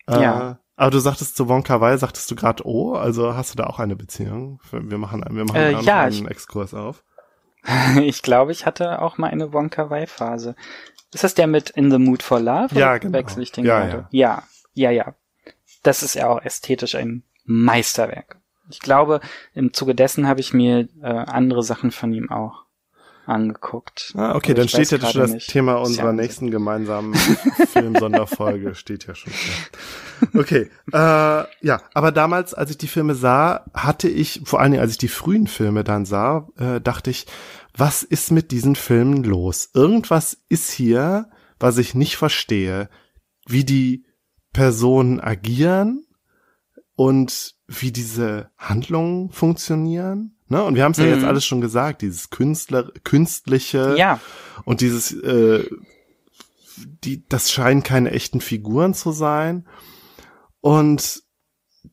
Äh, 0.06 0.22
ja. 0.22 0.58
Aber 0.76 0.90
du 0.90 0.98
sagtest 0.98 1.36
zu 1.36 1.48
Wonka 1.48 1.80
Wai, 1.80 1.96
sagtest 1.96 2.30
du 2.30 2.34
gerade 2.34 2.66
oh, 2.66 2.94
also 2.94 3.34
hast 3.34 3.54
du 3.54 3.56
da 3.56 3.64
auch 3.64 3.78
eine 3.78 3.96
Beziehung? 3.96 4.60
Wir 4.70 4.98
machen, 4.98 5.24
wir 5.28 5.44
machen 5.44 5.56
äh, 5.56 5.80
ja, 5.80 6.02
einen 6.02 6.12
ich, 6.12 6.26
Exkurs 6.26 6.74
auf. 6.74 7.02
ich 8.02 8.22
glaube, 8.22 8.52
ich 8.52 8.66
hatte 8.66 9.00
auch 9.00 9.18
mal 9.18 9.30
eine 9.30 9.52
Wonka 9.52 9.88
Wai 9.90 10.06
Phase. 10.06 10.54
Ist 11.14 11.24
das 11.24 11.34
der 11.34 11.46
mit 11.46 11.70
In 11.70 11.90
the 11.90 11.98
Mood 11.98 12.22
for 12.22 12.40
Love? 12.40 12.74
Ja, 12.78 12.98
genau. 12.98 13.14
Wechsel 13.14 13.42
ich 13.42 13.52
den 13.52 13.64
ja, 13.64 13.80
gerade? 13.80 14.08
Ja. 14.10 14.42
ja, 14.74 14.90
ja, 14.90 14.90
ja. 14.90 15.14
Das 15.82 16.02
ist 16.02 16.14
ja 16.14 16.28
auch 16.28 16.42
ästhetisch 16.42 16.94
ein 16.94 17.22
Meisterwerk. 17.44 18.38
Ich 18.68 18.80
glaube, 18.80 19.20
im 19.54 19.72
Zuge 19.72 19.94
dessen 19.94 20.28
habe 20.28 20.40
ich 20.40 20.52
mir 20.52 20.88
äh, 21.00 21.06
andere 21.06 21.62
Sachen 21.62 21.90
von 21.90 22.12
ihm 22.12 22.30
auch 22.30 22.65
angeguckt. 23.28 24.12
Ah, 24.16 24.34
okay, 24.34 24.54
dann 24.54 24.68
steht 24.68 24.90
ja 24.90 25.00
schon 25.00 25.20
das 25.20 25.32
nicht. 25.32 25.50
Thema 25.50 25.76
unserer 25.76 26.12
nächsten 26.12 26.50
gemeinsamen 26.50 27.14
Film-Sonderfolge 27.72 28.74
steht 28.74 29.06
ja 29.06 29.14
schon. 29.14 29.32
Okay, 30.34 30.70
äh, 30.92 30.96
ja, 30.96 31.82
aber 31.94 32.12
damals, 32.12 32.54
als 32.54 32.70
ich 32.70 32.78
die 32.78 32.88
Filme 32.88 33.14
sah, 33.14 33.64
hatte 33.74 34.08
ich, 34.08 34.42
vor 34.44 34.60
allen 34.60 34.72
Dingen, 34.72 34.82
als 34.82 34.92
ich 34.92 34.98
die 34.98 35.08
frühen 35.08 35.46
Filme 35.46 35.84
dann 35.84 36.04
sah, 36.04 36.48
äh, 36.56 36.80
dachte 36.80 37.10
ich, 37.10 37.26
was 37.76 38.02
ist 38.02 38.30
mit 38.30 38.50
diesen 38.50 38.76
Filmen 38.76 39.24
los? 39.24 39.70
Irgendwas 39.74 40.38
ist 40.48 40.70
hier, 40.70 41.28
was 41.58 41.78
ich 41.78 41.94
nicht 41.94 42.16
verstehe, 42.16 42.88
wie 43.46 43.64
die 43.64 44.06
Personen 44.52 45.20
agieren 45.20 46.06
und 46.94 47.54
wie 47.66 47.92
diese 47.92 48.50
Handlungen 48.56 49.30
funktionieren. 49.30 50.35
Ne? 50.48 50.62
Und 50.62 50.74
wir 50.76 50.84
haben 50.84 50.92
es 50.92 50.98
ja 50.98 51.04
mhm. 51.04 51.12
jetzt 51.12 51.24
alles 51.24 51.44
schon 51.44 51.60
gesagt, 51.60 52.02
dieses 52.02 52.30
Künstler, 52.30 52.90
künstliche 53.04 53.96
ja. 53.96 54.20
und 54.64 54.80
dieses, 54.80 55.12
äh, 55.12 55.68
die, 57.04 57.26
das 57.28 57.50
scheinen 57.50 57.82
keine 57.82 58.10
echten 58.12 58.40
Figuren 58.40 58.94
zu 58.94 59.12
sein. 59.12 59.66
Und 60.60 61.22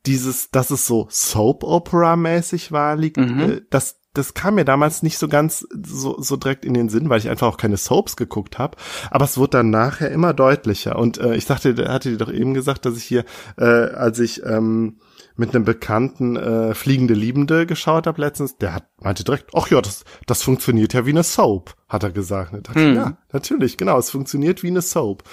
dieses, 0.06 0.50
dass 0.52 0.72
es 0.72 0.88
so 0.88 1.08
Soap-Opera-mäßig 1.10 2.72
war, 2.72 2.96
liegt, 2.96 3.18
mhm. 3.18 3.40
äh, 3.40 3.62
das, 3.70 4.00
das 4.14 4.34
kam 4.34 4.56
mir 4.56 4.66
damals 4.66 5.02
nicht 5.02 5.18
so 5.18 5.28
ganz 5.28 5.66
so, 5.84 6.22
so 6.22 6.38
direkt 6.38 6.66
in 6.66 6.74
den 6.74 6.90
Sinn, 6.90 7.10
weil 7.10 7.20
ich 7.20 7.30
einfach 7.30 7.48
auch 7.48 7.58
keine 7.58 7.78
Soaps 7.78 8.16
geguckt 8.16 8.60
habe. 8.60 8.78
Aber 9.10 9.26
es 9.26 9.38
wurde 9.38 9.58
dann 9.58 9.70
nachher 9.70 10.12
immer 10.12 10.34
deutlicher. 10.34 10.98
Und 10.98 11.18
äh, 11.18 11.36
ich 11.36 11.46
dachte, 11.46 11.76
hatte 11.88 12.12
dir 12.12 12.18
doch 12.18 12.32
eben 12.32 12.54
gesagt, 12.54 12.86
dass 12.86 12.98
ich 12.98 13.04
hier, 13.04 13.26
äh, 13.58 13.64
als 13.64 14.20
ich 14.20 14.44
ähm, 14.46 15.00
mit 15.36 15.56
einem 15.56 15.66
Bekannten 15.66 16.36
äh, 16.36 16.76
Fliegende 16.76 17.14
Liebende 17.14 17.66
geschaut 17.66 18.06
habe 18.08 18.22
letztens, 18.22 18.58
der 18.58 18.74
hat 18.74 18.88
meinte 19.02 19.24
direkt, 19.24 19.52
ach 19.56 19.70
ja, 19.70 19.82
das, 19.82 20.06
das 20.28 20.44
funktioniert 20.44 20.94
ja 20.94 21.06
wie 21.06 21.12
eine 21.12 21.24
Soap, 21.24 21.76
hat 21.90 22.04
er 22.04 22.12
gesagt. 22.12 22.54
Dachte, 22.54 22.80
hm. 22.80 22.96
Ja, 22.96 23.18
natürlich, 23.32 23.78
genau, 23.78 23.98
es 23.98 24.12
funktioniert 24.12 24.64
wie 24.64 24.68
eine 24.68 24.82
Soap. 24.82 25.24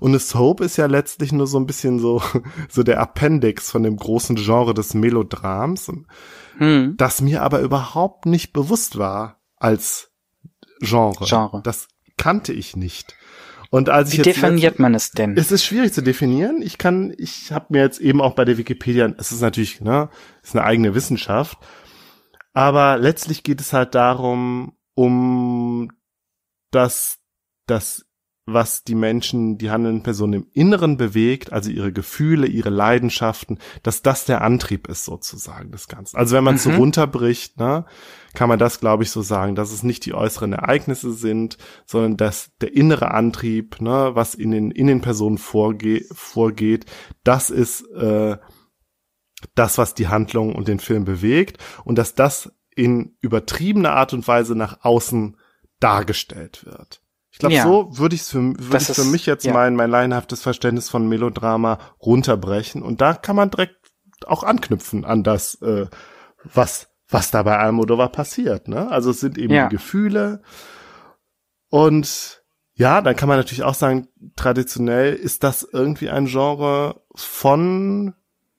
Und 0.00 0.10
eine 0.10 0.18
Soap 0.18 0.60
ist 0.60 0.76
ja 0.76 0.86
letztlich 0.86 1.32
nur 1.32 1.46
so 1.46 1.58
ein 1.58 1.66
bisschen 1.66 1.98
so, 1.98 2.22
so 2.68 2.82
der 2.82 3.00
Appendix 3.00 3.70
von 3.70 3.82
dem 3.82 3.96
großen 3.96 4.36
Genre 4.36 4.74
des 4.74 4.94
Melodrams, 4.94 5.92
hm. 6.56 6.94
das 6.96 7.20
mir 7.20 7.42
aber 7.42 7.60
überhaupt 7.60 8.26
nicht 8.26 8.52
bewusst 8.52 8.98
war 8.98 9.40
als 9.56 10.10
Genre. 10.80 11.26
Genre. 11.26 11.60
Das 11.62 11.88
kannte 12.16 12.52
ich 12.52 12.76
nicht. 12.76 13.14
Und 13.70 13.88
als 13.88 14.08
Wie 14.10 14.20
ich 14.20 14.26
jetzt 14.26 14.36
definiert 14.36 14.80
man 14.80 14.94
es 14.94 15.12
denn? 15.12 15.36
Es 15.36 15.52
ist 15.52 15.64
schwierig 15.64 15.92
zu 15.92 16.02
definieren. 16.02 16.60
Ich 16.60 16.76
kann, 16.76 17.14
ich 17.16 17.52
habe 17.52 17.66
mir 17.70 17.82
jetzt 17.82 18.00
eben 18.00 18.20
auch 18.20 18.34
bei 18.34 18.44
der 18.44 18.58
Wikipedia, 18.58 19.12
es 19.16 19.30
ist 19.30 19.40
natürlich, 19.40 19.80
ne, 19.80 20.10
ist 20.42 20.56
eine 20.56 20.64
eigene 20.64 20.94
Wissenschaft, 20.94 21.56
aber 22.52 22.98
letztlich 22.98 23.44
geht 23.44 23.60
es 23.60 23.72
halt 23.72 23.94
darum, 23.94 24.76
um 24.94 25.88
das, 26.72 27.18
das 27.66 28.04
was 28.46 28.84
die 28.84 28.94
Menschen, 28.94 29.58
die 29.58 29.70
handelnden 29.70 30.02
Personen 30.02 30.32
im 30.32 30.46
Inneren 30.52 30.96
bewegt, 30.96 31.52
also 31.52 31.70
ihre 31.70 31.92
Gefühle, 31.92 32.46
ihre 32.46 32.70
Leidenschaften, 32.70 33.58
dass 33.82 34.02
das 34.02 34.24
der 34.24 34.42
Antrieb 34.42 34.88
ist 34.88 35.04
sozusagen 35.04 35.70
das 35.70 35.88
Ganze. 35.88 36.16
Also 36.16 36.36
wenn 36.36 36.44
man 36.44 36.56
es 36.56 36.66
mhm. 36.66 36.72
so 36.72 36.76
runterbricht, 36.78 37.58
ne, 37.58 37.84
kann 38.34 38.48
man 38.48 38.58
das, 38.58 38.80
glaube 38.80 39.02
ich, 39.02 39.10
so 39.10 39.22
sagen, 39.22 39.54
dass 39.54 39.72
es 39.72 39.82
nicht 39.82 40.04
die 40.06 40.14
äußeren 40.14 40.52
Ereignisse 40.52 41.12
sind, 41.12 41.58
sondern 41.86 42.16
dass 42.16 42.50
der 42.60 42.74
innere 42.74 43.12
Antrieb, 43.12 43.80
ne, 43.80 44.10
was 44.14 44.34
in 44.34 44.50
den 44.50 44.70
in 44.70 44.86
den 44.86 45.00
Personen 45.00 45.38
vorge 45.38 46.04
vorgeht, 46.12 46.86
das 47.24 47.50
ist 47.50 47.82
äh, 47.92 48.36
das, 49.54 49.78
was 49.78 49.94
die 49.94 50.08
Handlung 50.08 50.54
und 50.54 50.68
den 50.68 50.80
Film 50.80 51.04
bewegt 51.04 51.58
und 51.84 51.96
dass 51.96 52.14
das 52.14 52.52
in 52.74 53.16
übertriebener 53.20 53.92
Art 53.92 54.12
und 54.12 54.26
Weise 54.26 54.54
nach 54.54 54.84
außen 54.84 55.36
dargestellt 55.80 56.64
wird. 56.64 57.02
Ich 57.40 57.48
glaube, 57.48 57.54
ja. 57.54 57.62
so 57.64 57.96
würde 57.96 58.14
ich 58.14 58.20
es 58.20 58.28
für, 58.28 58.52
würd 58.58 58.82
für 58.82 59.04
mich 59.04 59.24
jetzt 59.24 59.46
ja. 59.46 59.54
mein, 59.54 59.74
mein 59.74 59.90
laienhaftes 59.90 60.42
Verständnis 60.42 60.90
von 60.90 61.08
Melodrama 61.08 61.78
runterbrechen. 61.98 62.82
Und 62.82 63.00
da 63.00 63.14
kann 63.14 63.34
man 63.34 63.50
direkt 63.50 63.78
auch 64.26 64.42
anknüpfen 64.42 65.06
an 65.06 65.22
das, 65.22 65.54
äh, 65.62 65.86
was, 66.52 66.90
was 67.08 67.30
da 67.30 67.42
bei 67.42 67.56
Almodovar 67.56 68.10
passiert. 68.10 68.68
Ne? 68.68 68.90
Also 68.90 69.10
es 69.10 69.20
sind 69.20 69.38
eben 69.38 69.54
ja. 69.54 69.68
die 69.68 69.76
Gefühle. 69.76 70.42
Und 71.70 72.42
ja, 72.74 73.00
dann 73.00 73.16
kann 73.16 73.30
man 73.30 73.38
natürlich 73.38 73.62
auch 73.62 73.74
sagen, 73.74 74.08
traditionell 74.36 75.14
ist 75.14 75.42
das 75.42 75.62
irgendwie 75.62 76.10
ein 76.10 76.26
Genre 76.26 77.00
von 77.14 78.14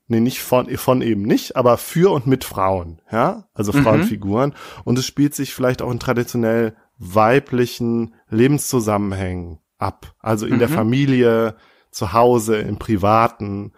nee, 0.08 0.20
nicht 0.20 0.42
von, 0.42 0.68
von 0.78 1.02
eben 1.02 1.22
nicht, 1.22 1.56
aber 1.56 1.78
für 1.78 2.12
und 2.12 2.28
mit 2.28 2.44
Frauen, 2.44 3.00
ja, 3.12 3.46
also 3.54 3.72
mhm. 3.74 3.84
Frauenfiguren. 3.84 4.50
Mhm. 4.50 4.82
Und 4.84 5.00
es 5.00 5.06
spielt 5.06 5.36
sich 5.36 5.54
vielleicht 5.54 5.84
auch 5.84 5.92
in 5.92 6.00
traditionell 6.00 6.76
weiblichen 7.02 8.14
Lebenszusammenhängen 8.30 9.60
ab. 9.80 10.14
Also 10.20 10.46
in 10.46 10.56
mhm. 10.56 10.60
der 10.60 10.70
Familie, 10.70 11.56
zu 11.90 12.14
Hause, 12.14 12.58
im 12.58 12.78
Privaten 12.78 13.74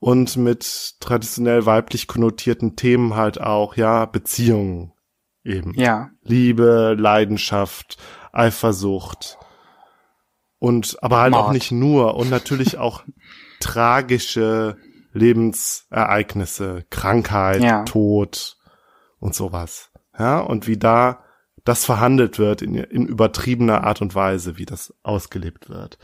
und 0.00 0.36
mit 0.36 0.94
traditionell 0.98 1.66
weiblich 1.66 2.08
konnotierten 2.08 2.74
Themen 2.74 3.14
halt 3.14 3.40
auch, 3.40 3.76
ja, 3.76 4.06
Beziehungen 4.06 4.92
eben. 5.44 5.74
Ja. 5.74 6.10
Liebe, 6.22 6.96
Leidenschaft, 6.98 7.98
Eifersucht. 8.32 9.38
Und 10.58 10.96
aber 11.02 11.18
halt 11.18 11.32
Mord. 11.32 11.44
auch 11.44 11.52
nicht 11.52 11.72
nur 11.72 12.16
und 12.16 12.30
natürlich 12.30 12.78
auch 12.78 13.02
tragische 13.60 14.76
Lebensereignisse, 15.12 16.86
Krankheit, 16.88 17.62
ja. 17.62 17.84
Tod 17.84 18.56
und 19.18 19.34
sowas. 19.34 19.90
Ja, 20.18 20.40
und 20.40 20.66
wie 20.66 20.78
da 20.78 21.21
das 21.64 21.84
verhandelt 21.84 22.38
wird 22.38 22.62
in, 22.62 22.74
in 22.74 23.06
übertriebener 23.06 23.84
Art 23.84 24.02
und 24.02 24.14
Weise, 24.14 24.58
wie 24.58 24.66
das 24.66 24.94
ausgelebt 25.02 25.68
wird. 25.68 25.98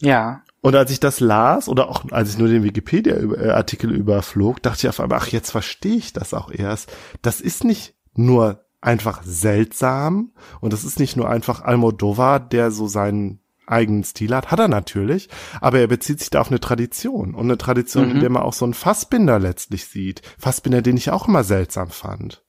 Ja. 0.00 0.42
Und 0.60 0.74
als 0.76 0.90
ich 0.90 1.00
das 1.00 1.20
las 1.20 1.68
oder 1.68 1.88
auch 1.88 2.04
als 2.10 2.30
ich 2.30 2.38
nur 2.38 2.48
den 2.48 2.62
Wikipedia-Artikel 2.62 3.92
überflog, 3.92 4.62
dachte 4.62 4.86
ich 4.86 4.88
auf 4.88 5.00
einmal, 5.00 5.18
ach, 5.20 5.28
jetzt 5.28 5.50
verstehe 5.50 5.96
ich 5.96 6.12
das 6.12 6.34
auch 6.34 6.50
erst. 6.50 6.90
Das 7.22 7.40
ist 7.40 7.64
nicht 7.64 7.94
nur 8.14 8.64
einfach 8.80 9.22
seltsam 9.24 10.32
und 10.60 10.72
das 10.72 10.84
ist 10.84 10.98
nicht 10.98 11.16
nur 11.16 11.28
einfach 11.28 11.62
Almodovar, 11.62 12.40
der 12.40 12.70
so 12.70 12.86
seinen 12.86 13.40
eigenen 13.66 14.04
Stil 14.04 14.34
hat, 14.34 14.50
hat 14.50 14.58
er 14.58 14.68
natürlich, 14.68 15.30
aber 15.60 15.80
er 15.80 15.86
bezieht 15.86 16.20
sich 16.20 16.28
da 16.28 16.42
auf 16.42 16.48
eine 16.50 16.60
Tradition 16.60 17.34
und 17.34 17.44
eine 17.44 17.56
Tradition, 17.56 18.08
mhm. 18.08 18.14
in 18.16 18.20
der 18.20 18.30
man 18.30 18.42
auch 18.42 18.52
so 18.52 18.66
einen 18.66 18.74
Fassbinder 18.74 19.38
letztlich 19.38 19.86
sieht. 19.86 20.20
Fassbinder, 20.38 20.82
den 20.82 20.98
ich 20.98 21.10
auch 21.10 21.28
immer 21.28 21.44
seltsam 21.44 21.88
fand. 21.88 22.44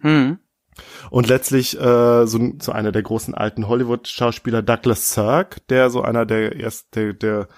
Mhm. 0.00 0.38
Und 1.10 1.28
letztlich 1.28 1.78
äh, 1.78 2.26
so, 2.26 2.52
so 2.60 2.72
einer 2.72 2.92
der 2.92 3.02
großen 3.02 3.34
alten 3.34 3.68
Hollywood-Schauspieler 3.68 4.62
Douglas 4.62 5.12
Sirk, 5.12 5.66
der 5.68 5.90
so 5.90 6.02
einer 6.02 6.24
der 6.24 6.56
erst 6.56 6.94
der, 6.94 7.12
der 7.12 7.48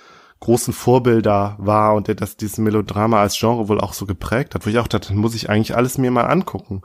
großen 0.41 0.75
Vorbilder 0.75 1.57
war 1.59 1.95
und 1.95 2.09
der 2.09 2.17
das 2.17 2.37
dieses 2.37 2.59
Melodrama 2.59 3.21
als 3.21 3.39
Genre 3.39 3.69
wohl 3.69 3.81
auch 3.81 3.95
so 3.95 4.05
geprägt 4.05 4.55
hat, 4.55 4.67
wo 4.67 4.71
ich 4.71 4.79
auch 4.79 4.89
dachte, 4.89 5.15
muss 5.15 5.35
ich 5.35 5.49
eigentlich 5.49 5.77
alles 5.77 5.97
mir 5.97 6.11
mal 6.11 6.27
angucken. 6.27 6.83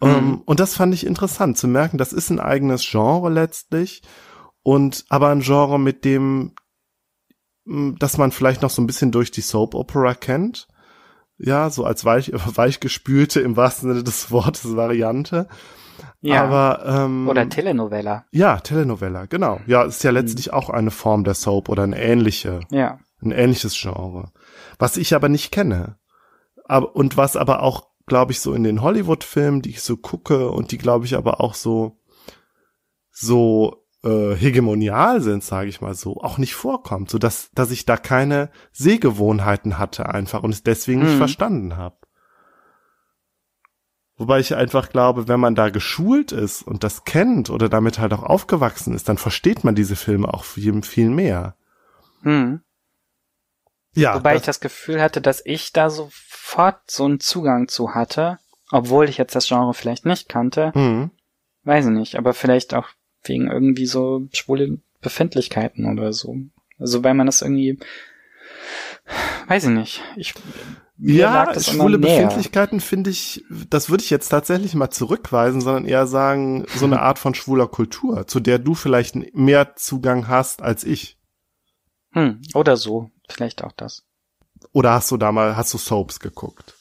Mhm. 0.00 0.08
Um, 0.08 0.10
ähm, 0.10 0.42
und 0.44 0.60
das 0.60 0.74
fand 0.74 0.92
ich 0.94 1.06
interessant 1.06 1.56
zu 1.56 1.68
merken, 1.68 1.98
das 1.98 2.12
ist 2.12 2.30
ein 2.30 2.40
eigenes 2.40 2.84
Genre 2.88 3.30
letztlich 3.30 4.02
und 4.62 5.04
aber 5.08 5.28
ein 5.28 5.40
Genre, 5.40 5.78
mit 5.78 6.04
dem, 6.04 6.54
dass 7.64 8.18
man 8.18 8.32
vielleicht 8.32 8.62
noch 8.62 8.70
so 8.70 8.82
ein 8.82 8.86
bisschen 8.86 9.12
durch 9.12 9.30
die 9.30 9.40
Soap 9.40 9.74
Opera 9.74 10.14
kennt 10.14 10.66
ja, 11.38 11.70
so 11.70 11.84
als 11.84 12.04
weich, 12.04 12.32
weichgespülte 12.32 13.40
im 13.40 13.56
wahrsten 13.56 13.90
Sinne 13.90 14.04
des 14.04 14.30
Wortes 14.30 14.76
Variante. 14.76 15.48
Ja. 16.20 16.44
Aber, 16.44 16.84
ähm, 16.86 17.28
Oder 17.28 17.48
Telenovela. 17.48 18.24
Ja, 18.30 18.58
Telenovela, 18.58 19.26
genau. 19.26 19.60
Ja, 19.66 19.82
ist 19.82 20.02
ja 20.04 20.10
letztlich 20.10 20.48
mhm. 20.48 20.54
auch 20.54 20.70
eine 20.70 20.90
Form 20.90 21.24
der 21.24 21.34
Soap 21.34 21.68
oder 21.68 21.82
eine 21.82 22.00
ähnliche. 22.00 22.60
Ja. 22.70 22.98
Ein 23.22 23.30
ähnliches 23.30 23.78
Genre. 23.78 24.32
Was 24.78 24.96
ich 24.96 25.14
aber 25.14 25.28
nicht 25.28 25.50
kenne. 25.52 25.98
Aber, 26.64 26.96
und 26.96 27.16
was 27.16 27.36
aber 27.36 27.62
auch, 27.62 27.88
glaube 28.06 28.32
ich, 28.32 28.40
so 28.40 28.54
in 28.54 28.64
den 28.64 28.80
Hollywood-Filmen, 28.80 29.60
die 29.60 29.70
ich 29.70 29.82
so 29.82 29.96
gucke 29.96 30.50
und 30.50 30.72
die, 30.72 30.78
glaube 30.78 31.04
ich, 31.04 31.14
aber 31.14 31.40
auch 31.40 31.54
so, 31.54 31.98
so 33.10 33.83
äh, 34.04 34.36
hegemonial 34.36 35.20
sind, 35.20 35.42
sage 35.42 35.68
ich 35.68 35.80
mal 35.80 35.94
so, 35.94 36.20
auch 36.20 36.38
nicht 36.38 36.54
vorkommt, 36.54 37.10
so 37.10 37.18
dass 37.18 37.50
dass 37.52 37.70
ich 37.70 37.86
da 37.86 37.96
keine 37.96 38.50
Sehgewohnheiten 38.72 39.78
hatte 39.78 40.08
einfach 40.08 40.42
und 40.42 40.50
es 40.50 40.62
deswegen 40.62 41.00
hm. 41.00 41.06
nicht 41.06 41.14
mhm. 41.14 41.18
verstanden 41.18 41.76
habe. 41.76 41.96
Wobei 44.16 44.38
ich 44.38 44.54
einfach 44.54 44.90
glaube, 44.90 45.26
wenn 45.26 45.40
man 45.40 45.56
da 45.56 45.70
geschult 45.70 46.30
ist 46.30 46.62
und 46.62 46.84
das 46.84 47.04
kennt 47.04 47.50
oder 47.50 47.68
damit 47.68 47.98
halt 47.98 48.12
auch 48.12 48.22
aufgewachsen 48.22 48.94
ist, 48.94 49.08
dann 49.08 49.18
versteht 49.18 49.64
man 49.64 49.74
diese 49.74 49.96
Filme 49.96 50.32
auch 50.32 50.44
viel, 50.44 50.82
viel 50.82 51.10
mehr. 51.10 51.56
Hm. 52.22 52.60
Ja. 53.94 54.14
Wobei 54.14 54.34
das, 54.34 54.42
ich 54.42 54.46
das 54.46 54.60
Gefühl 54.60 55.02
hatte, 55.02 55.20
dass 55.20 55.42
ich 55.44 55.72
da 55.72 55.90
sofort 55.90 56.78
so 56.88 57.04
einen 57.04 57.20
Zugang 57.20 57.66
zu 57.68 57.94
hatte, 57.94 58.38
obwohl 58.70 59.08
ich 59.08 59.18
jetzt 59.18 59.34
das 59.34 59.48
Genre 59.48 59.74
vielleicht 59.74 60.06
nicht 60.06 60.28
kannte. 60.28 60.72
Hm. 60.74 61.10
Weiß 61.64 61.86
ich 61.86 61.92
nicht, 61.92 62.16
aber 62.16 62.34
vielleicht 62.34 62.74
auch 62.74 62.88
wegen 63.24 63.50
irgendwie 63.50 63.86
so 63.86 64.26
schwule 64.32 64.78
Befindlichkeiten 65.00 65.86
oder 65.86 66.12
so. 66.12 66.36
Also 66.78 67.04
weil 67.04 67.14
man 67.14 67.26
das 67.26 67.42
irgendwie, 67.42 67.78
weiß 69.48 69.64
ich 69.64 69.70
nicht. 69.70 70.02
Ich, 70.16 70.34
ja, 70.98 71.58
schwule 71.60 71.98
Befindlichkeiten 71.98 72.80
finde 72.80 73.10
ich, 73.10 73.44
das 73.68 73.90
würde 73.90 74.02
ich 74.02 74.10
jetzt 74.10 74.28
tatsächlich 74.28 74.74
mal 74.74 74.90
zurückweisen, 74.90 75.60
sondern 75.60 75.86
eher 75.86 76.06
sagen, 76.06 76.64
so 76.74 76.86
eine 76.86 77.00
Art 77.00 77.18
von 77.18 77.34
schwuler 77.34 77.66
Kultur, 77.66 78.26
zu 78.26 78.40
der 78.40 78.58
du 78.58 78.74
vielleicht 78.74 79.34
mehr 79.34 79.74
Zugang 79.76 80.28
hast 80.28 80.62
als 80.62 80.84
ich. 80.84 81.18
Hm, 82.12 82.42
oder 82.54 82.76
so, 82.76 83.10
vielleicht 83.28 83.64
auch 83.64 83.72
das. 83.72 84.04
Oder 84.72 84.92
hast 84.92 85.10
du 85.10 85.16
da 85.16 85.32
mal, 85.32 85.56
hast 85.56 85.74
du 85.74 85.78
Soaps 85.78 86.20
geguckt? 86.20 86.74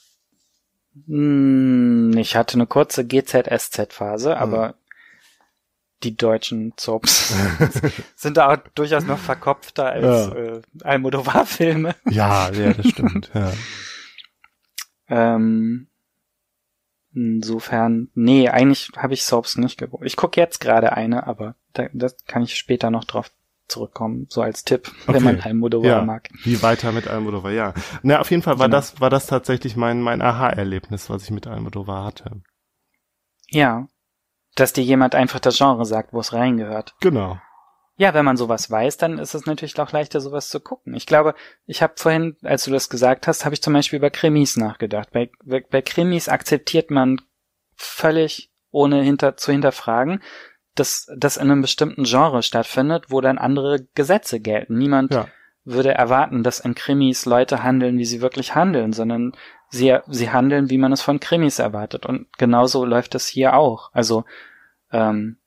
Hm, 1.08 2.16
ich 2.18 2.36
hatte 2.36 2.54
eine 2.54 2.68
kurze 2.68 3.06
GZSZ-Phase, 3.06 4.40
hm. 4.40 4.74
Die 6.04 6.16
deutschen 6.16 6.74
Soaps 6.80 7.34
sind 8.16 8.38
da 8.38 8.54
auch 8.54 8.58
durchaus 8.76 9.06
noch 9.06 9.18
verkopfter 9.18 9.88
als 9.88 10.04
ja. 10.04 10.36
äh, 10.36 10.62
Almodovar-Filme. 10.84 11.96
Ja, 12.10 12.52
ja, 12.52 12.74
das 12.74 12.88
stimmt. 12.88 13.32
Ja. 13.34 13.52
ähm, 15.10 15.88
insofern, 17.14 18.10
nee, 18.14 18.50
eigentlich 18.50 18.92
habe 18.98 19.14
ich 19.14 19.24
Soaps 19.24 19.58
nicht 19.58 19.78
geguckt. 19.78 20.06
Ich 20.06 20.16
gucke 20.16 20.40
jetzt 20.40 20.60
gerade 20.60 20.94
eine, 20.94 21.28
aber 21.28 21.56
da, 21.74 21.88
das 21.94 22.18
kann 22.26 22.44
ich 22.44 22.56
später 22.56 22.92
noch 22.92 23.06
drauf 23.06 23.32
zurückkommen, 23.68 24.28
so 24.30 24.42
als 24.42 24.66
Tipp, 24.66 24.92
okay. 25.04 25.14
wenn 25.14 25.24
man 25.24 25.40
Almodovar 25.42 25.90
ja. 25.90 26.02
mag. 26.04 26.30
Wie 26.44 26.62
weiter 26.62 26.92
mit 26.92 27.08
Almodovar, 27.08 27.52
ja. 27.52 27.74
Na, 28.02 28.20
auf 28.20 28.30
jeden 28.30 28.44
Fall 28.44 28.60
war 28.60 28.68
genau. 28.68 28.78
das, 28.78 29.00
war 29.00 29.10
das 29.10 29.28
tatsächlich 29.28 29.76
mein, 29.76 30.02
mein 30.02 30.22
Aha-Erlebnis, 30.22 31.10
was 31.10 31.24
ich 31.24 31.32
mit 31.32 31.48
Almodovar 31.48 32.04
hatte. 32.06 32.42
Ja, 33.50 33.88
dass 34.56 34.74
dir 34.74 34.84
jemand 34.84 35.16
einfach 35.16 35.40
das 35.40 35.58
Genre 35.58 35.86
sagt, 35.86 36.14
wo 36.14 36.20
es 36.20 36.34
reingehört. 36.34 36.96
Genau. 37.00 37.40
Ja, 37.96 38.14
wenn 38.16 38.26
man 38.26 38.38
sowas 38.38 38.72
weiß, 38.72 38.98
dann 38.98 39.20
ist 39.20 39.36
es 39.36 39.46
natürlich 39.46 39.80
auch 39.80 39.92
leichter, 39.92 40.20
sowas 40.20 40.50
zu 40.50 40.60
gucken. 40.60 40.96
Ich 40.96 41.06
glaube, 41.06 41.36
ich 41.66 41.84
habe 41.84 41.94
vorhin, 41.96 42.36
als 42.42 42.64
du 42.64 42.72
das 42.72 42.90
gesagt 42.90 43.28
hast, 43.28 43.46
habe 43.46 43.54
ich 43.54 43.62
zum 43.62 43.74
Beispiel 43.74 43.98
über 43.98 44.10
Krimis 44.10 44.58
nachgedacht. 44.58 45.12
Bei, 45.12 45.30
bei, 45.44 45.82
Krimis 45.82 46.28
akzeptiert 46.28 46.90
man 46.90 47.22
völlig 47.76 48.52
ohne 48.72 49.04
hinter, 49.04 49.38
zu 49.38 49.52
hinterfragen, 49.52 50.24
dass 50.74 51.08
das 51.16 51.38
in 51.38 51.52
einem 51.52 51.62
bestimmten 51.62 52.04
Genre 52.04 52.42
stattfindet, 52.42 53.06
wo 53.10 53.22
dann 53.22 53.38
andere 53.38 53.86
Gesetze 53.94 54.40
gelten. 54.40 54.76
Niemand 54.78 55.14
ja. 55.14 55.28
Würde 55.66 55.94
erwarten, 55.94 56.44
dass 56.44 56.60
in 56.60 56.76
Krimis 56.76 57.26
Leute 57.26 57.64
handeln, 57.64 57.98
wie 57.98 58.06
sie 58.06 58.22
wirklich 58.22 58.56
handeln, 58.56 58.94
sondern 58.94 59.34
sie, 59.70 59.98
sie 60.08 60.32
handeln, 60.32 60.70
wie 60.70 60.78
man 60.78 60.92
es 60.92 61.02
von 61.02 61.20
Krimis 61.20 61.60
erwartet. 61.60 62.06
Und 62.06 62.28
genauso 62.38 62.86
läuft 62.86 63.16
es 63.16 63.28
hier 63.28 63.56
auch. 63.56 63.90
Also, 63.94 64.26
ähm, 64.92 65.38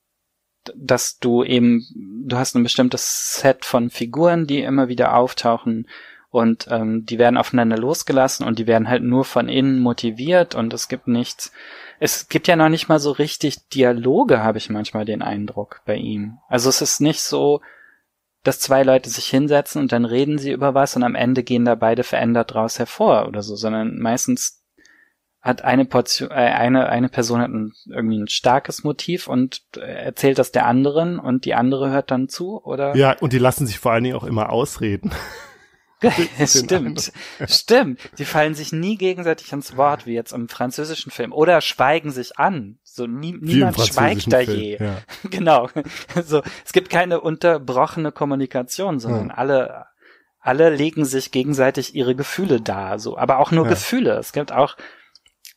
dass 0.74 1.18
du 1.18 1.44
eben, 1.44 1.86
du 2.26 2.36
hast 2.36 2.56
ein 2.56 2.62
bestimmtes 2.62 3.34
Set 3.40 3.64
von 3.64 3.90
Figuren, 3.90 4.46
die 4.46 4.60
immer 4.60 4.88
wieder 4.88 5.14
auftauchen 5.16 5.86
und 6.30 6.66
ähm, 6.70 7.06
die 7.06 7.18
werden 7.18 7.36
aufeinander 7.36 7.78
losgelassen 7.78 8.44
und 8.44 8.58
die 8.58 8.66
werden 8.66 8.88
halt 8.88 9.02
nur 9.02 9.24
von 9.24 9.48
innen 9.48 9.78
motiviert 9.78 10.54
und 10.54 10.74
es 10.74 10.88
gibt 10.88 11.08
nichts. 11.08 11.52
Es 12.00 12.28
gibt 12.28 12.48
ja 12.48 12.56
noch 12.56 12.68
nicht 12.68 12.88
mal 12.88 12.98
so 12.98 13.12
richtig 13.12 13.68
Dialoge, 13.68 14.42
habe 14.42 14.58
ich 14.58 14.68
manchmal 14.68 15.04
den 15.04 15.22
Eindruck 15.22 15.82
bei 15.86 15.96
ihm. 15.96 16.38
Also 16.48 16.68
es 16.68 16.82
ist 16.82 17.00
nicht 17.00 17.22
so, 17.22 17.60
dass 18.46 18.60
zwei 18.60 18.82
Leute 18.82 19.10
sich 19.10 19.26
hinsetzen 19.26 19.80
und 19.80 19.92
dann 19.92 20.04
reden 20.04 20.38
sie 20.38 20.52
über 20.52 20.74
was 20.74 20.96
und 20.96 21.02
am 21.02 21.14
Ende 21.14 21.42
gehen 21.42 21.64
da 21.64 21.74
beide 21.74 22.04
verändert 22.04 22.54
draus 22.54 22.78
hervor 22.78 23.26
oder 23.26 23.42
so, 23.42 23.56
sondern 23.56 23.98
meistens 23.98 24.62
hat 25.40 25.62
eine 25.62 25.84
Portion, 25.84 26.30
äh, 26.30 26.34
eine, 26.34 26.88
eine 26.88 27.08
Person 27.08 27.40
hat 27.40 27.50
ein, 27.50 27.72
irgendwie 27.86 28.18
ein 28.18 28.28
starkes 28.28 28.84
Motiv 28.84 29.28
und 29.28 29.62
erzählt 29.76 30.38
das 30.38 30.52
der 30.52 30.66
anderen 30.66 31.18
und 31.18 31.44
die 31.44 31.54
andere 31.54 31.90
hört 31.90 32.10
dann 32.10 32.28
zu, 32.28 32.62
oder? 32.64 32.96
Ja, 32.96 33.16
und 33.20 33.32
die 33.32 33.38
lassen 33.38 33.66
sich 33.66 33.78
vor 33.78 33.92
allen 33.92 34.04
Dingen 34.04 34.16
auch 34.16 34.24
immer 34.24 34.50
ausreden. 34.50 35.12
stimmt, 36.46 37.12
stimmt. 37.48 38.00
Die 38.18 38.24
fallen 38.24 38.54
sich 38.54 38.72
nie 38.72 38.96
gegenseitig 38.96 39.52
ins 39.52 39.76
Wort, 39.76 40.06
wie 40.06 40.12
jetzt 40.12 40.32
im 40.32 40.48
französischen 40.48 41.10
Film. 41.10 41.32
Oder 41.32 41.60
schweigen 41.60 42.10
sich 42.10 42.38
an. 42.38 42.78
So 42.96 43.06
nie, 43.06 43.36
niemand 43.38 43.78
schweigt 43.78 44.32
da 44.32 44.40
je. 44.40 44.78
Ja. 44.78 44.96
genau. 45.30 45.68
So, 46.24 46.40
es 46.64 46.72
gibt 46.72 46.88
keine 46.88 47.20
unterbrochene 47.20 48.10
Kommunikation, 48.10 49.00
sondern 49.00 49.28
ja. 49.28 49.34
alle, 49.34 49.86
alle 50.40 50.74
legen 50.74 51.04
sich 51.04 51.30
gegenseitig 51.30 51.94
ihre 51.94 52.14
Gefühle 52.14 52.62
dar. 52.62 52.98
So, 52.98 53.18
aber 53.18 53.38
auch 53.38 53.50
nur 53.52 53.64
ja. 53.64 53.70
Gefühle. 53.70 54.12
Es 54.12 54.32
gibt 54.32 54.50
auch, 54.50 54.78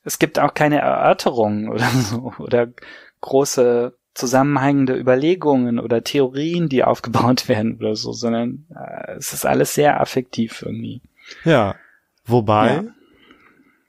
es 0.03 0.19
gibt 0.19 0.37
auch 0.37 0.53
keine 0.53 0.79
Erörterungen 0.79 1.69
oder 1.73 1.87
so 1.87 2.33
oder 2.39 2.67
große 3.21 3.97
zusammenhängende 4.15 4.97
Überlegungen 4.97 5.79
oder 5.79 6.03
Theorien, 6.03 6.67
die 6.67 6.83
aufgebaut 6.83 7.47
werden 7.47 7.77
oder 7.77 7.95
so, 7.95 8.11
sondern 8.11 8.65
äh, 8.75 9.13
es 9.13 9.31
ist 9.31 9.45
alles 9.45 9.73
sehr 9.73 10.01
affektiv 10.01 10.61
irgendwie. 10.61 11.01
Ja, 11.45 11.75
wobei, 12.25 12.83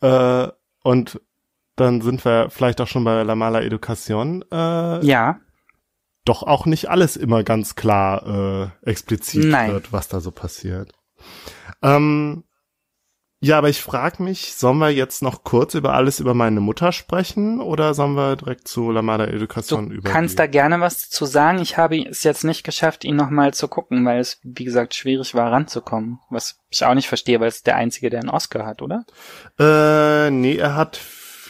ja. 0.02 0.44
Äh, 0.44 0.52
und 0.85 1.20
dann 1.81 2.01
sind 2.01 2.24
wir 2.24 2.51
vielleicht 2.51 2.81
auch 2.81 2.86
schon 2.86 3.05
bei 3.05 3.23
La 3.23 3.35
Mala 3.35 3.62
Education. 3.62 4.44
Äh, 4.52 5.05
ja. 5.05 5.40
Doch 6.24 6.43
auch 6.43 6.66
nicht 6.66 6.90
alles 6.90 7.16
immer 7.16 7.43
ganz 7.43 7.74
klar 7.74 8.73
äh, 8.85 8.89
explizit 8.89 9.47
Nein. 9.47 9.73
wird, 9.73 9.93
was 9.93 10.09
da 10.09 10.20
so 10.20 10.31
passiert. 10.31 10.93
Ähm, 11.82 12.44
ja, 13.43 13.57
aber 13.57 13.70
ich 13.70 13.81
frage 13.81 14.23
mich, 14.23 14.55
sollen 14.55 14.77
wir 14.78 14.90
jetzt 14.90 15.23
noch 15.23 15.44
kurz 15.44 15.74
über 15.74 15.94
alles 15.94 16.20
über 16.20 16.35
meine 16.35 16.61
Mutter 16.61 16.93
sprechen 16.93 17.59
oder 17.59 17.94
sollen 17.94 18.12
wir 18.12 18.36
direkt 18.36 18.69
zu 18.69 18.90
Lamada 18.90 19.24
Education 19.24 19.86
übergehen? 19.86 20.05
Du 20.05 20.11
kannst 20.11 20.39
da 20.39 20.47
gerne 20.47 20.81
was 20.81 21.09
zu 21.09 21.24
sagen. 21.24 21.59
Ich 21.61 21.78
habe 21.78 22.07
es 22.07 22.23
jetzt 22.23 22.44
nicht 22.44 22.65
geschafft, 22.65 23.02
ihn 23.02 23.16
nochmal 23.16 23.55
zu 23.55 23.66
gucken, 23.66 24.05
weil 24.05 24.20
es, 24.20 24.39
wie 24.43 24.65
gesagt, 24.65 24.94
schwierig 24.94 25.35
war, 25.35 25.51
ranzukommen. 25.51 26.19
Was 26.28 26.61
ich 26.69 26.85
auch 26.85 26.93
nicht 26.93 27.09
verstehe, 27.09 27.40
weil 27.40 27.48
es 27.48 27.62
der 27.62 27.77
Einzige, 27.77 28.11
der 28.11 28.20
einen 28.20 28.28
Oscar 28.28 28.66
hat, 28.66 28.82
oder? 28.82 29.07
Äh, 29.59 30.31
nee, 30.31 30.57
er 30.57 30.77
hat 30.77 31.01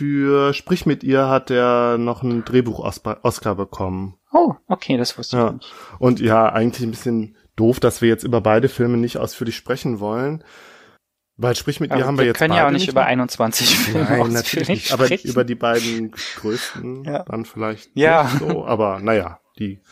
für 0.00 0.54
Sprich 0.54 0.86
mit 0.86 1.04
ihr 1.04 1.28
hat 1.28 1.50
er 1.50 1.98
noch 1.98 2.22
einen 2.22 2.42
Drehbuch-Oscar 2.42 3.54
bekommen. 3.54 4.16
Oh, 4.32 4.54
okay, 4.66 4.96
das 4.96 5.18
wusste 5.18 5.36
ja. 5.36 5.46
ich 5.48 5.52
nicht. 5.56 5.74
Und 5.98 6.20
ja, 6.20 6.50
eigentlich 6.50 6.86
ein 6.86 6.90
bisschen 6.90 7.36
doof, 7.54 7.80
dass 7.80 8.00
wir 8.00 8.08
jetzt 8.08 8.24
über 8.24 8.40
beide 8.40 8.70
Filme 8.70 8.96
nicht 8.96 9.18
ausführlich 9.18 9.56
sprechen 9.56 10.00
wollen. 10.00 10.42
Weil 11.36 11.54
sprich 11.54 11.80
mit 11.80 11.90
ihr 11.94 12.06
haben 12.06 12.16
wir, 12.16 12.22
wir 12.22 12.28
jetzt 12.28 12.38
können 12.38 12.54
ja 12.54 12.66
auch 12.66 12.70
nicht 12.70 12.88
über 12.88 13.04
21 13.04 13.78
Filme 13.78 14.04
Nein, 14.08 14.32
natürlich 14.32 14.68
nicht, 14.68 14.92
aber 14.92 15.06
über 15.22 15.44
die 15.44 15.54
beiden 15.54 16.12
größten 16.36 17.04
ja. 17.04 17.22
dann 17.24 17.44
vielleicht 17.44 17.90
ja. 17.94 18.30
so, 18.38 18.64
aber 18.64 19.00
naja, 19.00 19.40
die 19.58 19.82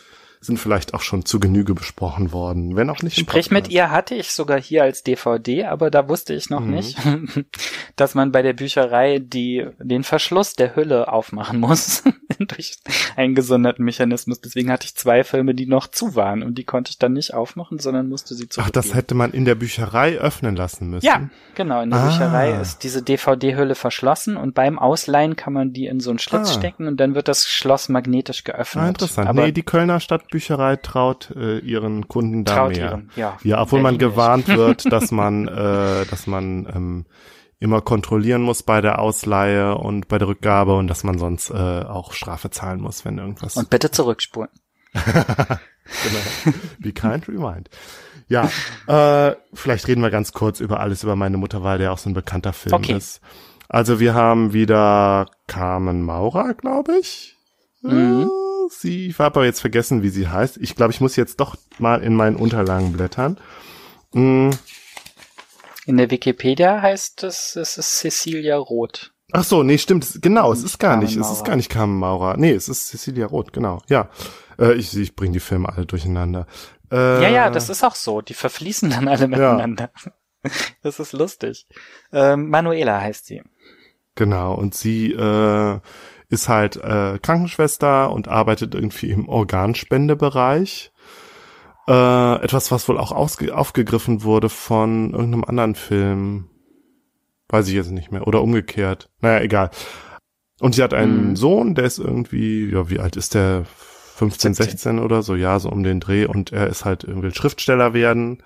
sind 0.49 0.59
vielleicht 0.59 0.95
auch 0.95 1.03
schon 1.03 1.25
zu 1.25 1.39
Genüge 1.39 1.75
besprochen 1.75 2.33
worden, 2.33 2.75
wenn 2.75 2.89
auch 2.89 3.03
nicht. 3.03 3.19
Sprich 3.19 3.51
mit 3.51 3.69
ihr 3.69 3.91
hatte 3.91 4.15
ich 4.15 4.33
sogar 4.33 4.61
hier 4.61 4.83
als 4.83 5.03
DVD, 5.03 5.67
aber 5.67 5.91
da 5.91 6.09
wusste 6.09 6.35
ich 6.35 6.49
noch 6.49 6.61
mhm. 6.61 6.71
nicht, 6.71 6.99
dass 7.97 8.15
man 8.15 8.33
bei 8.33 8.41
der 8.43 8.55
Bücherei 8.55 9.19
die, 9.21 9.67
den 9.79 10.05
Verschluss 10.05 10.55
der 10.55 10.75
Hülle 10.75 11.13
aufmachen 11.13 11.61
muss 11.61 12.03
durch 12.39 12.79
einen 13.15 13.35
gesonderten 13.35 13.85
Mechanismus. 13.85 14.41
Deswegen 14.41 14.73
hatte 14.73 14.87
ich 14.87 14.97
zwei 14.97 15.23
Filme, 15.23 15.55
die 15.55 15.67
noch 15.67 15.87
zu 15.87 16.17
waren 16.17 16.43
und 16.43 16.57
die 16.57 16.65
konnte 16.65 16.91
ich 16.91 16.99
dann 16.99 17.13
nicht 17.13 17.35
aufmachen, 17.35 17.79
sondern 17.79 18.09
musste 18.09 18.35
sie 18.35 18.49
zu. 18.49 18.63
Ach, 18.63 18.71
das 18.71 18.95
hätte 18.95 19.15
man 19.15 19.33
in 19.33 19.45
der 19.45 19.55
Bücherei 19.55 20.17
öffnen 20.17 20.57
lassen 20.57 20.89
müssen. 20.89 21.05
Ja, 21.05 21.29
genau. 21.55 21.83
In 21.83 21.91
der 21.91 22.01
ah. 22.01 22.07
Bücherei 22.09 22.59
ist 22.59 22.83
diese 22.85 23.03
DVD-Hülle 23.03 23.75
verschlossen 23.75 24.39
und 24.39 24.55
beim 24.55 24.79
Ausleihen 24.79 25.37
kann 25.37 25.53
man 25.53 25.75
die 25.75 25.87
in 25.87 26.01
so 26.01 26.09
einen 26.09 26.19
Schlitz 26.19 26.49
ah. 26.49 26.59
stecken 26.59 26.87
und 26.87 26.97
dann 26.99 27.15
wird 27.15 27.29
das 27.29 27.47
Schloss 27.47 27.91
magnetisch 27.91 28.45
geöffnet. 28.45 28.85
Ah, 28.85 28.89
interessant. 28.89 29.29
Aber 29.29 29.45
nee, 29.45 29.53
die 29.53 29.63
Kölner 29.63 30.01
Stadt 30.01 30.31
Bücherei 30.39 30.77
traut 30.77 31.33
äh, 31.35 31.59
ihren 31.59 32.07
Kunden 32.07 32.45
da 32.45 32.55
traut 32.55 32.77
mehr. 32.77 32.91
Ihren, 32.91 33.11
ja, 33.17 33.37
ja, 33.43 33.61
obwohl 33.61 33.81
man 33.81 33.99
gewarnt 33.99 34.47
wird, 34.49 34.91
dass 34.93 35.11
man, 35.11 35.49
äh, 35.49 36.07
dass 36.07 36.29
man 36.29 36.67
ähm, 36.73 37.07
immer 37.59 37.81
kontrollieren 37.81 38.43
muss 38.43 38.63
bei 38.63 38.81
der 38.81 39.01
Ausleihe 39.01 39.77
und 39.77 40.07
bei 40.07 40.19
der 40.19 40.29
Rückgabe 40.29 40.77
und 40.77 40.87
dass 40.87 41.03
man 41.03 41.19
sonst 41.19 41.51
äh, 41.51 41.55
auch 41.55 42.13
Strafe 42.13 42.51
zahlen 42.51 42.81
muss, 42.81 43.05
wenn 43.05 43.19
irgendwas. 43.19 43.57
Und 43.57 43.69
bitte 43.69 43.91
zurückspulen. 43.91 44.51
genau. 44.93 46.55
Be 46.79 46.93
kind, 46.93 47.29
remind. 47.29 47.69
Ja, 48.29 48.49
äh, 48.87 49.35
vielleicht 49.55 49.89
reden 49.89 50.03
wir 50.03 50.11
ganz 50.11 50.33
kurz 50.33 50.61
über 50.61 50.79
alles 50.79 51.03
über 51.03 51.17
meine 51.17 51.37
Mutter, 51.37 51.65
weil 51.65 51.79
der 51.79 51.93
auch 51.93 51.99
so 51.99 52.09
ein 52.09 52.15
bekannter 52.15 52.53
Film 52.53 52.75
Okay. 52.77 52.97
ist. 52.97 53.21
Also 53.69 53.99
wir 53.99 54.15
haben 54.15 54.53
wieder 54.53 55.27
Carmen 55.49 56.03
Maurer, 56.03 56.55
glaube 56.55 56.97
ich. 57.01 57.37
Mhm. 57.83 58.23
Äh, 58.23 58.48
Sie, 58.71 59.09
ich 59.09 59.19
habe 59.19 59.37
aber 59.41 59.45
jetzt 59.45 59.61
vergessen, 59.61 60.03
wie 60.03 60.09
sie 60.09 60.29
heißt. 60.29 60.59
Ich 60.59 60.75
glaube, 60.75 60.93
ich 60.93 61.01
muss 61.01 61.17
jetzt 61.17 61.41
doch 61.41 61.57
mal 61.79 62.03
in 62.03 62.15
meinen 62.15 62.37
Unterlagen 62.37 62.93
blättern. 62.93 63.39
Mm, 64.13 64.51
In 65.87 65.97
der 65.97 66.11
Wikipedia 66.11 66.81
heißt 66.83 67.25
es, 67.25 67.57
es 67.57 67.79
ist 67.79 67.99
Cecilia 67.99 68.57
Roth. 68.57 69.13
Ach 69.33 69.45
so, 69.45 69.63
nee, 69.63 69.77
stimmt. 69.79 70.21
Genau, 70.23 70.53
es 70.53 70.63
ist 70.63 70.79
gar 70.79 70.97
nicht, 70.97 71.17
es 71.17 71.31
ist 71.31 71.45
gar 71.45 71.57
nicht 71.57 71.69
Carmen 71.71 71.99
Maurer. 71.99 72.37
Nee, 72.39 72.53
es 72.53 72.69
ist 72.69 72.89
Cecilia 72.89 73.27
Roth, 73.27 73.53
genau. 73.53 73.83
Ja, 73.89 74.09
äh, 74.59 74.73
ich, 74.75 74.97
ich 74.97 75.15
bringe 75.15 75.33
die 75.35 75.41
Filme 75.41 75.69
alle 75.69 75.85
durcheinander. 75.85 76.47
Äh, 76.91 77.23
Ja, 77.23 77.29
ja, 77.29 77.51
das 77.51 77.69
ist 77.69 77.85
auch 77.85 77.95
so. 77.95 78.23
Die 78.23 78.35
verfließen 78.35 78.89
dann 78.91 79.09
alle 79.09 79.29
miteinander. 79.29 79.91
Das 80.83 81.01
ist 81.01 81.13
lustig. 81.13 81.67
Ähm, 82.13 82.49
Manuela 82.49 83.01
heißt 83.01 83.27
sie. 83.27 83.43
Genau, 84.15 84.55
und 84.55 84.73
sie 84.75 85.13
äh, 85.13 85.81
ist 86.29 86.49
halt 86.49 86.77
äh, 86.77 87.19
Krankenschwester 87.21 88.11
und 88.13 88.29
arbeitet 88.29 88.75
irgendwie 88.75 89.11
im 89.11 89.29
Organspendebereich. 89.29 90.93
Äh, 91.89 92.43
etwas, 92.43 92.71
was 92.71 92.89
wohl 92.89 92.99
auch 92.99 93.13
ausge 93.13 93.57
aufgegriffen 93.57 94.23
wurde 94.23 94.49
von 94.49 95.13
irgendeinem 95.13 95.45
anderen 95.45 95.75
Film. 95.75 96.51
Weiß 97.49 97.69
ich 97.69 97.75
jetzt 97.75 97.91
nicht 97.91 98.13
mehr. 98.13 98.27
Oder 98.27 98.43
umgekehrt. 98.43 99.09
Naja, 99.21 99.41
egal. 99.41 99.71
Und 100.61 100.75
sie 100.75 100.83
hat 100.83 100.93
einen 100.93 101.29
Hm. 101.29 101.37
Sohn, 101.37 101.75
der 101.75 101.85
ist 101.85 101.99
irgendwie, 101.99 102.71
ja, 102.71 102.91
wie 102.91 102.99
alt 102.99 103.17
ist 103.17 103.35
der? 103.35 103.65
15, 104.19 104.55
17. 104.55 104.71
16 104.71 104.99
oder 104.99 105.23
so, 105.23 105.37
ja, 105.37 105.61
so 105.61 105.71
um 105.71 105.85
den 105.85 106.01
Dreh. 106.01 106.27
Und 106.27 106.53
er 106.53 106.67
ist 106.67 106.85
halt 106.85 107.05
irgendwie 107.05 107.31
Schriftsteller 107.31 107.95
werden 107.95 108.43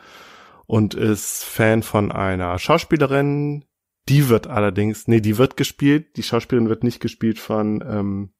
und 0.66 0.94
ist 0.94 1.44
Fan 1.44 1.82
von 1.82 2.12
einer 2.12 2.58
Schauspielerin. 2.58 3.64
Die 4.08 4.28
wird 4.28 4.46
allerdings, 4.48 5.06
nee, 5.06 5.20
die 5.20 5.38
wird 5.38 5.56
gespielt. 5.56 6.16
Die 6.16 6.22
Schauspielerin 6.22 6.68
wird 6.68 6.84
nicht 6.84 7.00
gespielt 7.00 7.38
von 7.38 7.82
ähm, 7.86 8.32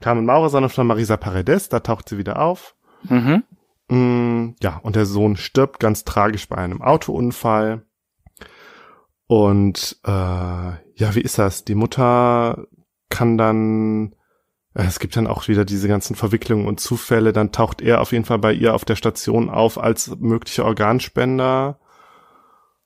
Carmen 0.00 0.26
Maurer, 0.26 0.50
sondern 0.50 0.70
von 0.70 0.86
Marisa 0.86 1.16
Paredes. 1.16 1.68
Da 1.68 1.80
taucht 1.80 2.08
sie 2.08 2.18
wieder 2.18 2.40
auf. 2.40 2.76
Mhm. 3.04 3.44
Mm, 3.88 4.56
ja, 4.62 4.78
und 4.82 4.96
der 4.96 5.06
Sohn 5.06 5.36
stirbt 5.36 5.80
ganz 5.80 6.04
tragisch 6.04 6.48
bei 6.48 6.56
einem 6.56 6.82
Autounfall. 6.82 7.86
Und 9.26 9.98
äh, 10.04 10.10
ja, 10.10 11.14
wie 11.14 11.20
ist 11.20 11.38
das? 11.38 11.64
Die 11.64 11.74
Mutter 11.74 12.66
kann 13.08 13.38
dann, 13.38 14.14
äh, 14.74 14.84
es 14.84 14.98
gibt 15.00 15.16
dann 15.16 15.26
auch 15.26 15.48
wieder 15.48 15.64
diese 15.64 15.88
ganzen 15.88 16.14
Verwicklungen 16.14 16.66
und 16.66 16.80
Zufälle. 16.80 17.32
Dann 17.32 17.52
taucht 17.52 17.80
er 17.80 18.00
auf 18.00 18.12
jeden 18.12 18.24
Fall 18.24 18.38
bei 18.38 18.52
ihr 18.52 18.74
auf 18.74 18.84
der 18.84 18.96
Station 18.96 19.48
auf 19.48 19.78
als 19.78 20.14
möglicher 20.18 20.64
Organspender. 20.64 21.80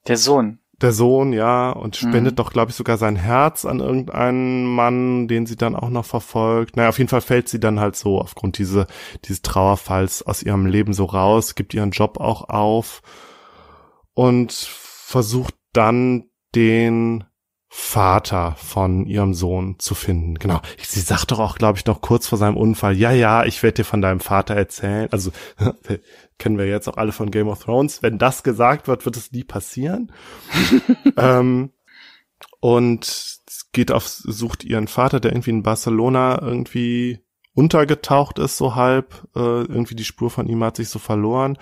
Der 0.06 0.16
Sohn. 0.16 0.60
Der 0.84 0.92
Sohn, 0.92 1.32
ja, 1.32 1.70
und 1.70 1.96
spendet 1.96 2.34
Mhm. 2.34 2.36
doch, 2.36 2.52
glaube 2.52 2.70
ich, 2.70 2.76
sogar 2.76 2.98
sein 2.98 3.16
Herz 3.16 3.64
an 3.64 3.80
irgendeinen 3.80 4.66
Mann, 4.66 5.28
den 5.28 5.46
sie 5.46 5.56
dann 5.56 5.74
auch 5.76 5.88
noch 5.88 6.04
verfolgt. 6.04 6.76
Naja, 6.76 6.90
auf 6.90 6.98
jeden 6.98 7.08
Fall 7.08 7.22
fällt 7.22 7.48
sie 7.48 7.58
dann 7.58 7.80
halt 7.80 7.96
so 7.96 8.20
aufgrund 8.20 8.58
diese, 8.58 8.86
dieses 9.24 9.40
Trauerfalls 9.40 10.20
aus 10.26 10.42
ihrem 10.42 10.66
Leben 10.66 10.92
so 10.92 11.06
raus, 11.06 11.54
gibt 11.54 11.72
ihren 11.72 11.90
Job 11.90 12.20
auch 12.20 12.50
auf 12.50 13.00
und 14.12 14.52
versucht 14.52 15.54
dann 15.72 16.24
den 16.54 17.24
Vater 17.76 18.54
von 18.58 19.06
ihrem 19.06 19.34
Sohn 19.34 19.76
zu 19.78 19.94
finden. 19.96 20.34
Genau. 20.34 20.60
Sie 20.80 21.00
sagt 21.00 21.32
doch 21.32 21.40
auch, 21.40 21.56
glaube 21.56 21.78
ich, 21.78 21.86
noch 21.86 22.02
kurz 22.02 22.28
vor 22.28 22.38
seinem 22.38 22.56
Unfall, 22.56 22.94
ja, 22.94 23.10
ja, 23.10 23.44
ich 23.44 23.62
werde 23.62 23.76
dir 23.76 23.84
von 23.84 24.00
deinem 24.00 24.20
Vater 24.20 24.54
erzählen. 24.54 25.08
Also 25.10 25.32
kennen 26.38 26.58
wir 26.58 26.66
jetzt 26.66 26.88
auch 26.88 26.96
alle 26.96 27.12
von 27.12 27.30
Game 27.30 27.48
of 27.48 27.62
Thrones. 27.62 28.02
Wenn 28.02 28.18
das 28.18 28.42
gesagt 28.42 28.88
wird, 28.88 29.04
wird 29.04 29.16
es 29.16 29.32
nie 29.32 29.44
passieren. 29.44 30.12
ähm, 31.16 31.70
und 32.60 33.38
geht 33.72 33.92
auf, 33.92 34.06
sucht 34.06 34.64
ihren 34.64 34.88
Vater, 34.88 35.20
der 35.20 35.32
irgendwie 35.32 35.50
in 35.50 35.62
Barcelona 35.62 36.40
irgendwie 36.40 37.20
untergetaucht 37.54 38.38
ist, 38.38 38.56
so 38.56 38.74
halb. 38.74 39.28
Äh, 39.36 39.38
irgendwie 39.38 39.94
die 39.94 40.04
Spur 40.04 40.30
von 40.30 40.48
ihm 40.48 40.62
hat 40.64 40.76
sich 40.76 40.88
so 40.88 40.98
verloren. 40.98 41.58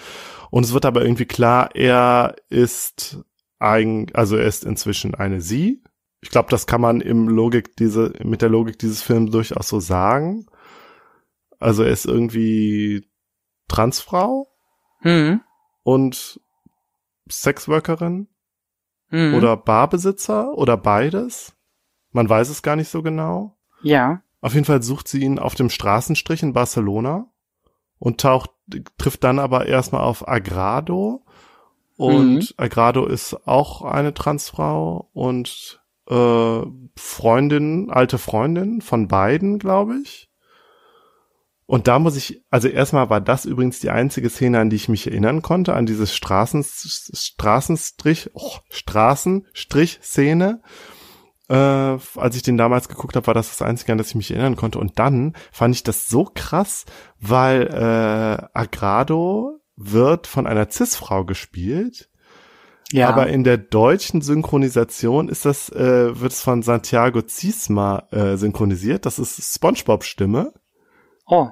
Und 0.51 0.65
es 0.65 0.73
wird 0.73 0.85
aber 0.85 1.03
irgendwie 1.03 1.27
klar, 1.27 1.75
er 1.75 2.37
ist 2.49 3.19
eigen, 3.59 4.07
also 4.15 4.37
er 4.37 4.47
ist 4.47 4.65
inzwischen 4.65 5.15
eine 5.15 5.41
Sie. 5.41 5.83
Ich 6.21 6.31
glaube, 6.31 6.51
das 6.51 6.67
kann 6.67 6.81
man 6.81 7.01
im 7.01 7.29
Logik 7.29 7.77
diese, 7.77 8.13
mit 8.23 8.43
der 8.43 8.49
Logik 8.49 8.79
dieses 8.79 9.03
Films 9.03 9.33
durchaus 9.33 9.69
so 9.69 9.81
sagen. 9.81 10.47
Also 11.59 11.83
er 11.83 11.91
ist 11.91 12.07
irgendwie 12.07 13.09
Transfrau 13.69 14.52
Mhm. 15.03 15.41
und 15.83 16.41
Sexworkerin 17.31 18.29
Mhm. 19.11 19.35
oder 19.35 19.57
Barbesitzer 19.57 20.53
oder 20.57 20.77
beides. 20.77 21.55
Man 22.13 22.29
weiß 22.29 22.49
es 22.49 22.63
gar 22.63 22.77
nicht 22.77 22.89
so 22.89 23.03
genau. 23.03 23.57
Ja. 23.83 24.23
Auf 24.41 24.55
jeden 24.55 24.65
Fall 24.65 24.83
sucht 24.83 25.09
sie 25.09 25.21
ihn 25.23 25.39
auf 25.39 25.55
dem 25.55 25.71
Straßenstrich 25.71 26.43
in 26.43 26.53
Barcelona 26.53 27.27
und 27.99 28.21
taucht, 28.21 28.51
trifft 28.99 29.23
dann 29.25 29.39
aber 29.39 29.67
erstmal 29.67 30.03
auf 30.03 30.27
Agrado. 30.29 31.25
Und 31.97 32.35
Mhm. 32.37 32.49
Agrado 32.57 33.07
ist 33.07 33.47
auch 33.47 33.83
eine 33.83 34.15
Transfrau 34.15 35.09
und 35.13 35.81
äh, 36.09 36.61
Freundin, 36.97 37.91
alte 37.91 38.19
Freundin 38.19 38.81
von 38.81 39.07
beiden, 39.09 39.59
glaube 39.59 39.99
ich. 40.03 40.29
Und 41.73 41.89
da 41.89 41.99
muss 41.99 42.17
ich, 42.17 42.45
also 42.51 42.69
erstmal 42.69 43.09
war 43.09 43.23
das 43.23 43.47
übrigens 43.47 43.81
die 43.81 43.89
einzige 43.89 44.29
Szene, 44.29 44.61
an 44.61 44.69
die 44.69 44.77
ich 44.77 44.91
mich 44.91 45.07
erinnern 45.07 45.41
konnte, 45.41 45.73
an 45.73 45.87
diese 45.87 46.07
Straßen, 46.07 46.63
Straßenstrich, 46.63 48.29
oh, 48.35 48.57
Straßenstrich-Szene. 48.69 50.61
Äh, 51.49 51.55
als 51.55 52.37
ich 52.37 52.43
den 52.43 52.59
damals 52.59 52.91
geguckt 52.91 53.17
habe, 53.17 53.27
war 53.27 53.33
das 53.33 53.49
das 53.49 53.63
Einzige, 53.63 53.91
an 53.91 53.97
das 53.97 54.09
ich 54.09 54.17
mich 54.17 54.31
erinnern 54.33 54.57
konnte. 54.57 54.79
Und 54.79 54.99
dann 54.99 55.33
fand 55.51 55.75
ich 55.75 55.83
das 55.83 56.11
so 56.11 56.29
krass, 56.35 56.85
weil 57.19 57.69
äh, 57.69 58.45
Agrado 58.53 59.59
wird 59.75 60.27
von 60.27 60.47
einer 60.47 60.71
Cis-Frau 60.71 61.25
gespielt. 61.25 62.11
Ja. 62.91 63.09
Aber 63.09 63.29
in 63.29 63.45
der 63.45 63.57
deutschen 63.57 64.21
Synchronisation 64.21 65.31
ist 65.31 65.47
das, 65.47 65.71
äh, 65.71 66.21
wird 66.21 66.33
es 66.33 66.43
von 66.43 66.61
Santiago 66.61 67.23
Ziesma 67.23 68.09
äh, 68.11 68.37
synchronisiert. 68.37 69.07
Das 69.07 69.19
ist 69.19 69.55
SpongeBob-Stimme. 69.55 70.53
oh. 71.25 71.49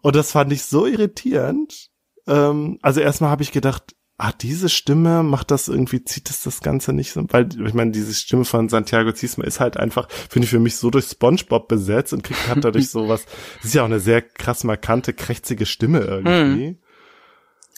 Und 0.00 0.16
das 0.16 0.32
fand 0.32 0.52
ich 0.52 0.64
so 0.64 0.86
irritierend. 0.86 1.88
Ähm, 2.26 2.78
also 2.82 3.00
erstmal 3.00 3.30
habe 3.30 3.42
ich 3.42 3.52
gedacht, 3.52 3.94
ah, 4.18 4.32
diese 4.32 4.68
Stimme 4.68 5.22
macht 5.24 5.50
das 5.50 5.66
irgendwie, 5.68 6.04
zieht 6.04 6.30
es 6.30 6.42
das 6.44 6.60
Ganze 6.60 6.92
nicht 6.92 7.12
so, 7.12 7.24
weil 7.30 7.48
ich 7.66 7.74
meine, 7.74 7.90
diese 7.90 8.14
Stimme 8.14 8.44
von 8.44 8.68
Santiago 8.68 9.10
Ziesma 9.12 9.44
ist 9.44 9.58
halt 9.58 9.76
einfach, 9.76 10.08
finde 10.10 10.44
ich 10.44 10.50
für 10.50 10.60
mich 10.60 10.76
so 10.76 10.90
durch 10.90 11.06
SpongeBob 11.06 11.66
besetzt 11.66 12.12
und 12.12 12.22
kriegt 12.22 12.48
hat 12.48 12.64
dadurch 12.64 12.88
sowas, 12.90 13.24
das 13.56 13.64
ist 13.66 13.74
ja 13.74 13.82
auch 13.82 13.86
eine 13.86 13.98
sehr 13.98 14.22
krass 14.22 14.62
markante, 14.62 15.12
krächzige 15.12 15.66
Stimme 15.66 16.00
irgendwie. 16.00 16.78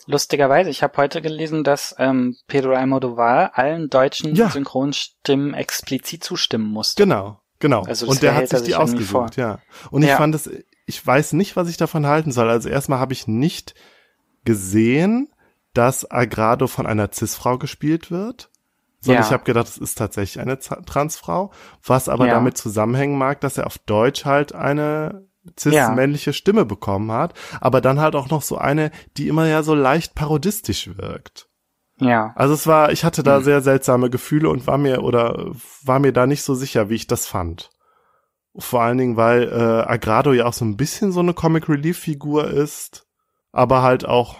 Lustigerweise, 0.06 0.68
ich 0.68 0.82
habe 0.82 0.98
heute 0.98 1.22
gelesen, 1.22 1.64
dass 1.64 1.94
ähm, 1.98 2.36
Pedro 2.46 2.74
Almodovar 2.74 3.56
allen 3.56 3.88
deutschen 3.88 4.34
Ja. 4.34 4.50
Synchronstimmen 4.50 5.54
explizit 5.54 6.22
zustimmen 6.22 6.66
musste. 6.66 7.02
Genau, 7.02 7.40
genau. 7.58 7.84
Also 7.84 8.04
das 8.04 8.16
und 8.16 8.22
der 8.22 8.34
hat 8.34 8.48
sich 8.50 8.62
die 8.62 8.74
ausgesucht, 8.74 9.36
ja. 9.36 9.60
Und 9.90 10.02
ich 10.02 10.10
Ja. 10.10 10.18
fand 10.18 10.34
es, 10.34 10.50
ich 10.86 11.04
weiß 11.06 11.32
nicht, 11.34 11.56
was 11.56 11.68
ich 11.68 11.76
davon 11.76 12.06
halten 12.06 12.32
soll. 12.32 12.48
Also 12.48 12.68
erstmal 12.68 12.98
habe 12.98 13.12
ich 13.12 13.26
nicht 13.26 13.74
gesehen, 14.44 15.28
dass 15.72 16.10
Agrado 16.10 16.66
von 16.66 16.86
einer 16.86 17.10
Cis-Frau 17.12 17.58
gespielt 17.58 18.10
wird. 18.10 18.50
Sondern 19.00 19.22
Ja. 19.22 19.26
ich 19.28 19.32
habe 19.34 19.44
gedacht, 19.44 19.68
es 19.68 19.76
ist 19.76 19.96
tatsächlich 19.98 20.40
eine 20.40 20.58
Z- 20.60 20.86
Transfrau, 20.86 21.52
was 21.84 22.08
aber 22.08 22.26
Ja. 22.26 22.34
damit 22.34 22.56
zusammenhängen 22.56 23.18
mag, 23.18 23.40
dass 23.42 23.58
er 23.58 23.66
auf 23.66 23.76
Deutsch 23.78 24.24
halt 24.24 24.54
eine 24.54 25.26
cis-männliche 25.60 26.32
Stimme 26.32 26.64
bekommen 26.64 27.12
hat, 27.12 27.34
aber 27.60 27.82
dann 27.82 28.00
halt 28.00 28.14
auch 28.16 28.30
noch 28.30 28.40
so 28.40 28.56
eine, 28.56 28.90
die 29.18 29.28
immer 29.28 29.46
ja 29.46 29.62
so 29.62 29.74
leicht 29.74 30.14
parodistisch 30.14 30.96
wirkt. 30.96 31.48
Ja. 31.98 32.32
Also 32.34 32.54
es 32.54 32.66
war, 32.66 32.92
ich 32.92 33.04
hatte 33.04 33.22
da 33.22 33.36
Hm. 33.36 33.44
sehr 33.44 33.60
seltsame 33.60 34.08
Gefühle 34.08 34.48
und 34.48 34.66
war 34.66 34.78
mir 34.78 35.02
oder 35.02 35.52
war 35.82 35.98
mir 35.98 36.12
da 36.12 36.26
nicht 36.26 36.42
so 36.42 36.54
sicher, 36.54 36.88
wie 36.88 36.94
ich 36.94 37.06
das 37.06 37.26
fand. 37.26 37.68
Vor 38.56 38.82
allen 38.82 38.98
Dingen, 38.98 39.16
weil 39.16 39.44
äh, 39.44 39.54
Agrado 39.90 40.32
ja 40.32 40.46
auch 40.46 40.52
so 40.52 40.64
ein 40.64 40.76
bisschen 40.76 41.10
so 41.12 41.20
eine 41.20 41.34
Comic 41.34 41.68
Relief 41.68 41.98
Figur 41.98 42.48
ist, 42.48 43.06
aber 43.52 43.82
halt 43.82 44.04
auch 44.06 44.36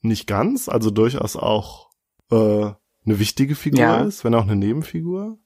nicht 0.00 0.26
ganz, 0.26 0.68
also 0.68 0.90
durchaus 0.90 1.36
auch 1.36 1.90
äh, 2.30 2.36
eine 2.36 3.18
wichtige 3.18 3.54
Figur 3.54 3.80
Ja. 3.80 4.00
ist, 4.02 4.24
wenn 4.24 4.34
auch 4.34 4.42
eine 4.42 4.56
Nebenfigur. 4.56 5.38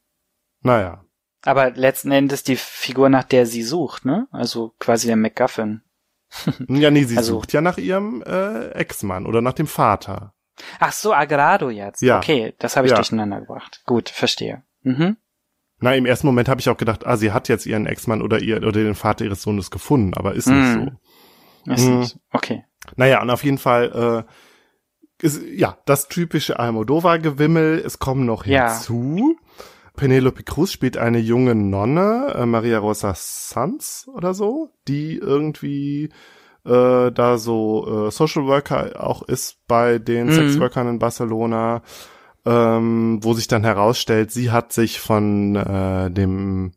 Naja. 0.63 1.05
Aber 1.45 1.71
letzten 1.71 2.11
Endes 2.11 2.43
die 2.43 2.57
Figur, 2.57 3.09
nach 3.09 3.25
der 3.25 3.47
sie 3.47 3.63
sucht, 3.63 4.05
ne? 4.05 4.29
Also 4.31 4.75
quasi 4.79 5.07
der 5.07 5.17
MacGuffin. 5.17 5.83
Ja, 6.69 6.91
nee, 6.91 7.05
sie 7.05 7.17
Also- 7.17 7.35
sucht 7.35 7.53
ja 7.53 7.61
nach 7.61 7.77
ihrem 7.79 8.23
äh, 8.23 8.69
Ex-Mann 8.71 9.27
oder 9.27 9.41
nach 9.43 9.53
dem 9.55 9.67
Vater. 9.67 10.35
Ach 10.79 10.93
so, 10.93 11.13
Agrado 11.15 11.71
jetzt. 11.71 12.03
Ja. 12.03 12.19
Okay, 12.19 12.55
das 12.59 12.77
habe 12.77 12.87
ich 12.87 12.91
Ja. 12.93 12.97
durcheinander 12.97 13.41
gebracht. 13.41 13.83
Gut, 13.87 14.11
verstehe. 14.11 14.63
Mhm. 14.83 15.17
Na, 15.81 15.95
im 15.95 16.07
ersten 16.07 16.27
Moment 16.27 16.49
habe 16.49 16.61
ich 16.61 16.69
auch 16.69 16.77
gedacht, 16.77 17.07
ah, 17.07 17.17
sie 17.17 17.33
hat 17.33 17.49
jetzt 17.49 17.67
ihren 17.67 17.87
Ex-Mann 17.87 18.23
oder 18.23 18.41
ihr 18.41 18.59
oder 18.59 18.73
den 18.73 18.95
Vater 18.95 19.25
ihres 19.25 19.43
Sohnes 19.43 19.71
gefunden, 19.71 20.13
aber 20.15 20.35
ist 20.35 20.47
nicht 20.47 20.77
Mhm. 20.77 20.91
so. 21.67 21.73
Ist 21.73 21.89
Mhm. 21.89 21.99
nicht. 22.01 22.19
Okay. 22.33 22.65
Naja, 22.97 23.23
und 23.23 23.31
auf 23.31 23.45
jeden 23.45 23.59
Fall, 23.59 24.27
äh, 24.29 25.25
ist, 25.25 25.43
ja, 25.55 25.77
das 25.87 26.09
typische 26.09 26.59
Almodovar-Gewimmel, 26.59 27.83
es 27.85 27.99
kommen 27.99 28.25
noch 28.27 28.47
Ja. 28.47 28.73
hinzu. 28.73 29.37
Penelope 29.97 30.43
Cruz 30.45 30.73
spielt 30.73 30.97
eine 30.97 31.19
junge 31.19 31.55
Nonne, 31.55 32.35
äh, 32.37 32.47
Maria 32.47 32.79
Rosa 32.79 33.13
Sanz 33.15 34.09
oder 34.15 34.33
so, 34.35 34.71
die 34.89 35.17
irgendwie 35.17 36.11
äh, 36.67 37.11
da 37.11 37.39
so 37.39 38.07
äh, 38.09 38.11
Social 38.11 38.45
Worker 38.45 39.03
auch 39.03 39.23
ist 39.23 39.57
bei 39.67 39.99
den 39.99 40.27
Mhm. 40.27 40.33
Sexworkern 40.33 40.89
in 40.89 40.99
Barcelona, 40.99 41.83
ähm, 42.47 43.19
wo 43.23 43.35
sich 43.35 43.49
dann 43.49 43.65
herausstellt, 43.65 44.31
sie 44.33 44.51
hat 44.51 44.73
sich 44.73 45.01
von 45.01 45.57
äh, 45.57 46.11
dem 46.11 46.73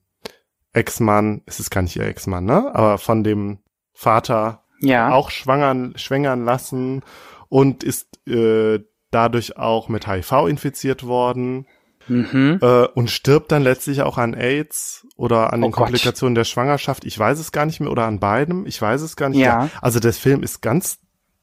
Ex-Mann, 0.73 1.41
es 1.45 1.59
ist 1.59 1.69
gar 1.69 1.81
nicht 1.81 1.95
ihr 1.95 2.05
Ex-Mann, 2.07 2.45
ne? 2.45 2.73
Aber 2.73 2.97
von 2.97 3.23
dem 3.23 3.59
Vater 3.93 4.63
Ja. 4.79 5.11
auch 5.13 5.29
schwangern, 5.29 5.93
schwängern 5.97 6.45
lassen 6.45 7.03
und 7.49 7.83
ist 7.83 8.07
äh, 8.27 8.79
dadurch 9.11 9.57
auch 9.57 9.89
mit 9.89 10.07
HIV 10.07 10.47
infiziert 10.47 11.05
worden 11.05 11.67
Mhm. 12.09 12.59
äh, 12.61 12.85
und 12.87 13.09
stirbt 13.09 13.53
dann 13.53 13.63
letztlich 13.63 14.01
auch 14.01 14.17
an 14.17 14.33
AIDS 14.33 15.07
oder 15.15 15.53
an 15.53 15.61
Oh 15.63 15.67
den 15.67 15.71
Gott. 15.71 15.83
Komplikationen 15.85 16.35
der 16.35 16.43
Schwangerschaft. 16.43 17.05
Ich 17.05 17.17
weiß 17.17 17.39
es 17.39 17.53
gar 17.53 17.65
nicht 17.65 17.79
mehr 17.79 17.89
oder 17.91 18.07
an 18.07 18.19
beidem. 18.19 18.65
Ich 18.65 18.81
weiß 18.81 19.01
es 19.03 19.15
gar 19.15 19.29
nicht 19.29 19.39
Ja. 19.39 19.55
mehr. 19.57 19.69
Also 19.81 20.01
der 20.01 20.11
Film 20.11 20.43
ist 20.43 20.61
ganz 20.61 20.99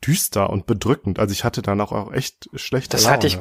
düster 0.07 0.51
und 0.51 0.67
bedrückend. 0.67 1.19
Also 1.19 1.33
ich 1.33 1.45
hatte 1.45 1.63
dann 1.63 1.81
auch, 1.81 1.93
auch 1.93 2.13
echt 2.13 2.51
schlechte 2.57 2.91
Das 2.91 3.05
Laune. 3.05 3.15
hatte 3.15 3.27
ich- 3.29 3.39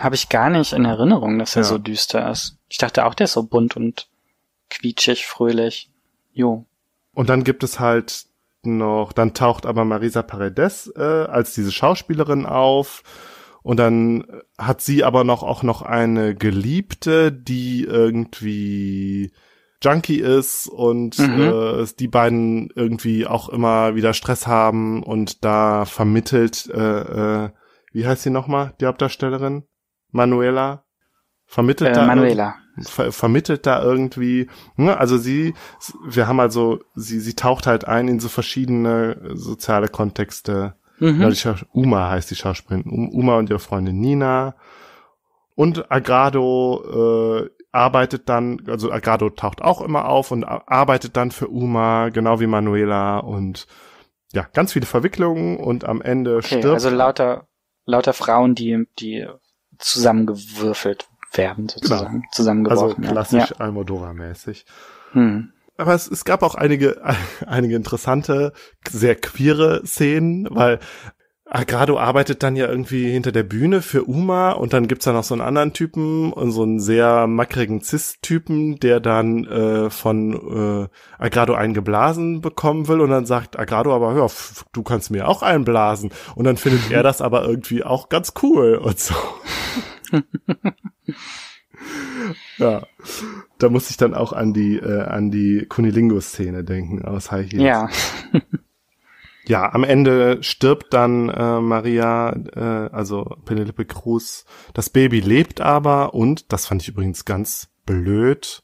Habe 0.00 0.14
ich 0.14 0.28
gar 0.28 0.50
nicht 0.50 0.72
in 0.72 0.84
Erinnerung, 0.84 1.38
dass 1.38 1.56
er 1.56 1.62
Ja. 1.62 1.68
so 1.68 1.78
düster 1.78 2.30
ist. 2.30 2.56
Ich 2.68 2.78
dachte 2.78 3.04
auch, 3.04 3.14
der 3.14 3.24
ist 3.24 3.32
so 3.34 3.42
bunt 3.42 3.76
und 3.76 4.08
quietschig, 4.70 5.26
fröhlich. 5.26 5.90
Jo. 6.32 6.64
Und 7.14 7.28
dann 7.28 7.44
gibt 7.44 7.62
es 7.62 7.78
halt 7.78 8.24
noch, 8.62 9.12
dann 9.12 9.34
taucht 9.34 9.66
aber 9.66 9.84
Marisa 9.84 10.22
Paredes 10.22 10.92
äh, 10.96 11.00
als 11.02 11.52
diese 11.54 11.72
Schauspielerin 11.72 12.46
auf. 12.46 13.02
Und 13.62 13.76
dann 13.76 14.24
hat 14.58 14.80
sie 14.80 15.04
aber 15.04 15.24
noch 15.24 15.42
auch 15.42 15.62
noch 15.62 15.82
eine 15.82 16.34
Geliebte, 16.34 17.30
die 17.30 17.84
irgendwie 17.84 19.32
Junkie 19.82 20.20
ist 20.20 20.68
und 20.68 21.18
Mhm. 21.18 21.40
äh, 21.40 21.86
die 21.98 22.08
beiden 22.08 22.70
irgendwie 22.74 23.26
auch 23.26 23.48
immer 23.48 23.94
wieder 23.94 24.14
Stress 24.14 24.46
haben 24.46 25.02
und 25.02 25.44
da 25.44 25.84
vermittelt, 25.84 26.68
äh, 26.72 27.44
äh, 27.44 27.50
wie 27.92 28.06
heißt 28.06 28.22
sie 28.22 28.30
nochmal, 28.30 28.74
die 28.80 28.86
Hauptdarstellerin? 28.86 29.64
Manuela? 30.12 30.84
Vermittelt 31.46 31.90
Äh, 31.90 31.94
da 31.94 32.06
Manuela. 32.06 32.54
ver 32.80 33.12
vermittelt 33.12 33.66
da 33.66 33.82
irgendwie, 33.82 34.48
ne? 34.76 34.96
also 34.96 35.18
sie, 35.18 35.52
wir 36.06 36.26
haben 36.28 36.40
also, 36.40 36.80
sie, 36.94 37.20
sie 37.20 37.34
taucht 37.34 37.66
halt 37.66 37.86
ein 37.86 38.08
in 38.08 38.20
so 38.20 38.28
verschiedene 38.30 39.32
soziale 39.34 39.88
Kontexte. 39.88 40.74
Ja, 40.98 41.08
Mhm. 41.12 41.30
die 41.30 41.36
Schaus- 41.36 41.66
Uma 41.72 42.08
heißt 42.10 42.30
die 42.30 42.36
Schauspielerin, 42.36 42.88
Um- 42.90 43.10
Uma 43.10 43.36
und 43.36 43.50
ihre 43.50 43.58
Freundin 43.58 43.98
Nina. 44.00 44.54
Und 45.54 45.90
Agrado 45.90 47.42
äh, 47.44 47.50
arbeitet 47.72 48.28
dann, 48.28 48.62
also 48.68 48.90
Agrado 48.90 49.28
taucht 49.30 49.60
auch 49.62 49.80
immer 49.82 50.08
auf 50.08 50.30
und 50.30 50.44
arbeitet 50.44 51.16
dann 51.16 51.30
für 51.30 51.48
Uma, 51.48 52.08
genau 52.10 52.40
wie 52.40 52.46
Manuela 52.46 53.18
und 53.18 53.66
ja, 54.32 54.46
ganz 54.54 54.72
viele 54.72 54.86
Verwicklungen 54.86 55.58
und 55.58 55.84
am 55.84 56.00
Ende 56.00 56.36
Okay, 56.36 56.46
stirbt. 56.60 56.66
also 56.66 56.88
lauter, 56.88 57.46
lauter 57.84 58.12
Frauen, 58.14 58.54
die, 58.54 58.86
die 58.98 59.26
zusammengewürfelt 59.82 61.06
werden, 61.32 61.68
sozusagen. 61.68 62.22
also 62.22 62.32
Zusammengeworfen. 62.32 63.02
werden. 63.04 63.12
klassisch 63.14 63.60
Almodovar-mäßig. 63.60 64.64
Ja. 65.14 65.20
Hm. 65.20 65.52
Aber 65.76 65.94
es, 65.94 66.10
es 66.10 66.24
gab 66.24 66.42
auch 66.42 66.54
einige, 66.54 67.00
einige 67.46 67.76
interessante, 67.76 68.52
sehr 68.88 69.16
queere 69.16 69.82
Szenen, 69.86 70.46
weil 70.50 70.78
Agrado 71.54 71.98
arbeitet 71.98 72.42
dann 72.42 72.56
ja 72.56 72.66
irgendwie 72.66 73.10
hinter 73.10 73.30
der 73.30 73.42
Bühne 73.42 73.82
für 73.82 74.04
Uma 74.04 74.52
und 74.52 74.72
dann 74.72 74.88
gibt's 74.88 75.04
da 75.04 75.12
noch 75.12 75.22
so 75.22 75.34
einen 75.34 75.42
anderen 75.42 75.74
Typen 75.74 76.32
und 76.32 76.50
so 76.50 76.62
einen 76.62 76.80
sehr 76.80 77.26
mackrigen 77.26 77.82
Cis-Typen, 77.82 78.80
der 78.80 79.00
dann 79.00 79.44
äh, 79.44 79.90
von 79.90 80.88
äh, 80.88 80.88
Agrado 81.22 81.52
einen 81.52 81.74
geblasen 81.74 82.40
bekommen 82.40 82.88
will 82.88 83.00
und 83.00 83.10
dann 83.10 83.26
sagt 83.26 83.58
Agrado 83.58 83.94
aber, 83.94 84.14
hör, 84.14 84.30
du 84.72 84.82
kannst 84.82 85.10
mir 85.10 85.28
auch 85.28 85.42
einblasen 85.42 86.10
und 86.34 86.44
dann 86.44 86.56
findet 86.56 86.90
er 86.90 87.02
das 87.02 87.20
aber 87.20 87.44
irgendwie 87.44 87.84
auch 87.84 88.08
ganz 88.08 88.32
cool 88.42 88.76
und 88.76 88.98
so. 88.98 89.14
ja, 92.58 92.86
da 93.58 93.68
muss 93.68 93.90
ich 93.90 93.98
dann 93.98 94.14
auch 94.14 94.32
an 94.32 94.54
die 94.54 94.76
äh, 94.76 95.02
an 95.02 95.30
die 95.30 95.66
Kunilingo-Szene 95.68 96.64
denken 96.64 97.04
aus 97.04 97.30
High 97.30 97.52
Heels. 97.52 97.62
Ja. 97.62 97.88
Ja, 99.46 99.72
am 99.72 99.82
Ende 99.84 100.42
stirbt 100.42 100.94
dann 100.94 101.28
äh, 101.28 101.60
Maria, 101.60 102.30
äh, 102.54 102.90
also 102.94 103.24
Penelope 103.44 103.84
Cruz. 103.84 104.44
Das 104.72 104.88
Baby 104.90 105.20
lebt 105.20 105.60
aber 105.60 106.14
und, 106.14 106.52
das 106.52 106.66
fand 106.66 106.82
ich 106.82 106.88
übrigens 106.88 107.24
ganz 107.24 107.68
blöd, 107.84 108.62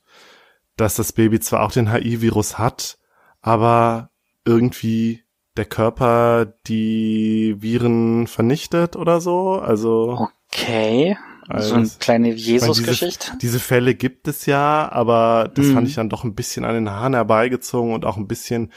dass 0.77 0.95
das 0.95 1.13
Baby 1.13 1.41
zwar 1.41 1.63
auch 1.63 1.73
den 1.73 1.93
HIV-Virus 1.93 2.59
hat, 2.59 2.99
aber 3.41 4.11
irgendwie 4.45 5.25
der 5.57 5.65
Körper 5.65 6.47
die 6.69 7.57
Viren 7.59 8.29
vernichtet 8.29 8.95
oder 8.95 9.21
so. 9.21 9.59
Also 9.59 10.29
Okay. 10.53 11.17
Also 11.49 11.71
so 11.71 11.75
eine 11.77 11.91
kleine 11.99 12.31
Jesus-Geschichte. 12.31 13.27
Diese, 13.29 13.39
diese 13.39 13.59
Fälle 13.59 13.95
gibt 13.95 14.29
es 14.29 14.45
ja, 14.47 14.91
aber 14.93 15.51
das 15.53 15.67
Mhm. 15.67 15.75
fand 15.75 15.89
ich 15.89 15.95
dann 15.95 16.11
doch 16.11 16.23
ein 16.23 16.35
bisschen 16.35 16.65
an 16.65 16.75
den 16.75 16.91
Haaren 16.91 17.15
herbeigezogen 17.15 17.93
und 17.95 18.05
auch 18.05 18.19
ein 18.19 18.29
bisschen 18.29 18.71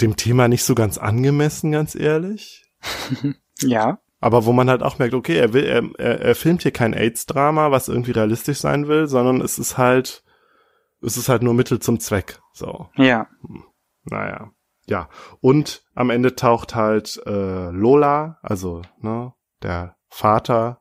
dem 0.00 0.16
Thema 0.16 0.48
nicht 0.48 0.64
so 0.64 0.74
ganz 0.74 0.98
angemessen, 0.98 1.72
ganz 1.72 1.94
ehrlich. 1.94 2.64
Ja. 3.60 3.98
Aber 4.20 4.44
wo 4.46 4.52
man 4.52 4.70
halt 4.70 4.84
auch 4.84 5.00
merkt, 5.00 5.14
okay, 5.14 5.36
er 5.36 5.52
will, 5.52 5.64
er, 5.64 5.82
er, 5.98 6.20
er 6.20 6.34
filmt 6.36 6.62
hier 6.62 6.70
kein 6.70 6.94
AIDS-Drama, 6.94 7.72
was 7.72 7.88
irgendwie 7.88 8.12
realistisch 8.12 8.58
sein 8.58 8.86
will, 8.86 9.08
sondern 9.08 9.40
es 9.40 9.58
ist 9.58 9.76
halt, 9.78 10.22
es 11.02 11.16
ist 11.16 11.28
halt 11.28 11.42
nur 11.42 11.54
Mittel 11.54 11.80
zum 11.80 11.98
Zweck. 11.98 12.40
So, 12.52 12.88
Ja. 12.94 13.26
naja. 14.04 14.52
Ja. 14.86 15.08
Und 15.40 15.82
am 15.96 16.10
Ende 16.10 16.36
taucht 16.36 16.76
halt 16.76 17.20
äh, 17.26 17.70
Lola, 17.70 18.38
also 18.42 18.82
ne, 19.00 19.32
der 19.62 19.96
Vater, 20.08 20.80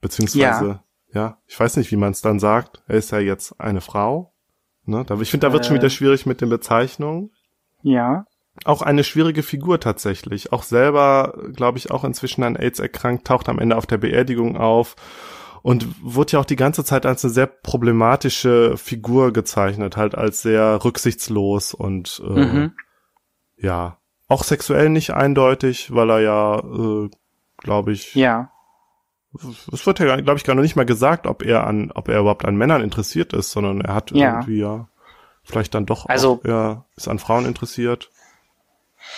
beziehungsweise, 0.00 0.82
ja, 1.12 1.38
ich 1.46 1.60
weiß 1.60 1.76
nicht, 1.76 1.90
wie 1.92 1.96
man 1.96 2.12
es 2.12 2.22
dann 2.22 2.38
sagt. 2.38 2.82
Er 2.86 2.96
ist 2.96 3.10
ja 3.12 3.18
jetzt 3.18 3.60
eine 3.60 3.80
Frau. 3.82 4.34
Ne? 4.84 5.04
Ich 5.20 5.30
finde, 5.30 5.46
da 5.46 5.52
wird 5.52 5.66
schon 5.66 5.76
Äh. 5.76 5.80
wieder 5.80 5.90
schwierig 5.90 6.24
mit 6.26 6.40
den 6.40 6.48
Bezeichnungen. 6.48 7.30
Ja. 7.82 8.24
Auch 8.64 8.82
eine 8.82 9.04
schwierige 9.04 9.42
Figur 9.42 9.80
tatsächlich. 9.80 10.52
Auch 10.52 10.62
selber, 10.62 11.34
glaube 11.54 11.78
ich, 11.78 11.90
auch 11.90 12.04
inzwischen 12.04 12.42
an 12.42 12.56
AIDS 12.56 12.78
erkrankt, 12.78 13.26
taucht 13.26 13.48
am 13.48 13.58
Ende 13.58 13.76
auf 13.76 13.86
der 13.86 13.98
Beerdigung 13.98 14.56
auf 14.58 14.96
und 15.62 15.86
wurde 16.02 16.32
ja 16.32 16.40
auch 16.40 16.44
die 16.44 16.56
ganze 16.56 16.84
Zeit 16.84 17.06
als 17.06 17.24
eine 17.24 17.32
sehr 17.32 17.46
problematische 17.46 18.76
Figur 18.76 19.32
gezeichnet, 19.32 19.96
halt 19.96 20.14
als 20.14 20.42
sehr 20.42 20.84
rücksichtslos 20.84 21.72
und 21.74 22.22
äh, 22.26 22.44
Mhm. 22.44 22.72
ja, 23.56 23.96
auch 24.28 24.44
sexuell 24.44 24.88
nicht 24.90 25.10
eindeutig, 25.12 25.94
weil 25.94 26.10
er 26.10 26.20
ja, 26.20 26.58
äh, 26.58 27.10
glaube 27.58 27.92
ich, 27.92 28.14
Ja. 28.14 28.50
es 29.72 29.86
wird 29.86 30.00
ja, 30.00 30.16
glaube 30.20 30.38
ich, 30.38 30.44
gar 30.44 30.54
noch 30.54 30.62
nicht 30.62 30.76
mal 30.76 30.86
gesagt, 30.86 31.26
ob 31.26 31.42
er 31.44 31.66
an, 31.66 31.90
ob 31.94 32.08
er 32.08 32.20
überhaupt 32.20 32.44
an 32.44 32.56
Männern 32.56 32.82
interessiert 32.82 33.32
ist, 33.32 33.50
sondern 33.52 33.80
er 33.80 33.94
hat 33.94 34.10
Ja. 34.12 34.34
irgendwie 34.34 34.60
ja 34.60 34.88
vielleicht 35.42 35.74
dann 35.74 35.86
doch, 35.86 36.06
Also- 36.08 36.40
auch, 36.40 36.44
er 36.44 36.84
ist 36.96 37.08
an 37.08 37.18
Frauen 37.18 37.46
interessiert. 37.46 38.10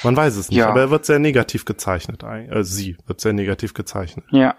Man 0.02 0.16
weiß 0.16 0.36
es 0.36 0.48
nicht, 0.48 0.59
Ja. 0.59 0.69
aber 0.69 0.81
er 0.81 0.90
wird 0.90 1.05
sehr 1.05 1.19
negativ 1.19 1.64
gezeichnet. 1.64 2.23
Äh, 2.23 2.64
sie 2.64 2.97
wird 3.06 3.20
sehr 3.20 3.32
negativ 3.32 3.74
gezeichnet. 3.74 4.24
Ja. 4.31 4.55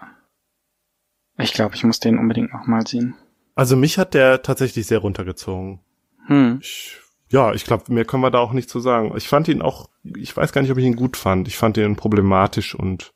Ich 1.38 1.52
glaube, 1.52 1.74
ich 1.74 1.84
muss 1.84 2.00
den 2.00 2.18
unbedingt 2.18 2.52
noch 2.52 2.66
mal 2.66 2.86
sehen. 2.86 3.14
Also 3.54 3.76
mich 3.76 3.98
hat 3.98 4.14
der 4.14 4.42
tatsächlich 4.42 4.86
sehr 4.86 4.98
runtergezogen. 4.98 5.80
Hm. 6.26 6.58
Ich, 6.62 6.98
ja, 7.30 7.52
ich 7.52 7.64
glaube, 7.64 7.92
mehr 7.92 8.04
können 8.04 8.22
wir 8.22 8.30
da 8.30 8.38
auch 8.38 8.52
nicht 8.52 8.70
zu 8.70 8.80
sagen. 8.80 9.12
Ich 9.16 9.28
fand 9.28 9.48
ihn 9.48 9.62
auch, 9.62 9.90
ich 10.16 10.36
weiß 10.36 10.52
gar 10.52 10.62
nicht, 10.62 10.70
ob 10.70 10.78
ich 10.78 10.84
ihn 10.84 10.96
gut 10.96 11.16
fand. 11.16 11.48
Ich 11.48 11.56
fand 11.56 11.76
ihn 11.76 11.96
problematisch 11.96 12.74
und 12.74 13.12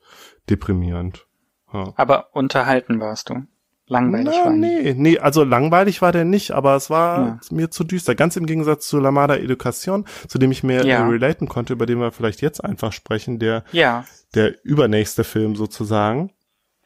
deprimierend. 0.51 1.27
Ja. 1.73 1.93
Aber 1.97 2.35
unterhalten 2.35 3.01
warst 3.01 3.31
du. 3.31 3.47
Langweilig 3.91 4.35
Na, 4.39 4.45
war 4.45 4.53
nee, 4.53 4.95
nee, 4.97 5.19
also 5.19 5.45
langweilig 5.45 6.03
war 6.03 6.13
der 6.13 6.25
nicht, 6.25 6.51
aber 6.51 6.77
es 6.77 6.91
war 6.91 7.19
Ja. 7.27 7.41
mir 7.51 7.71
zu 7.71 7.85
düster. 7.85 8.15
Ganz 8.15 8.37
im 8.37 8.45
Gegensatz 8.47 8.87
zu 8.87 8.99
Lamada 9.01 9.37
Education, 9.37 10.05
zu 10.29 10.39
dem 10.39 10.53
ich 10.53 10.63
mehr 10.63 10.85
Ja. 10.85 10.99
äh, 11.07 11.09
relaten 11.11 11.49
konnte, 11.49 11.73
über 11.73 11.87
den 11.87 11.99
wir 11.99 12.13
vielleicht 12.13 12.43
jetzt 12.43 12.63
einfach 12.63 12.93
sprechen, 12.93 13.39
der, 13.39 13.65
Ja. 13.73 14.05
der 14.35 14.63
übernächste 14.65 15.25
Film 15.25 15.57
sozusagen, 15.57 16.33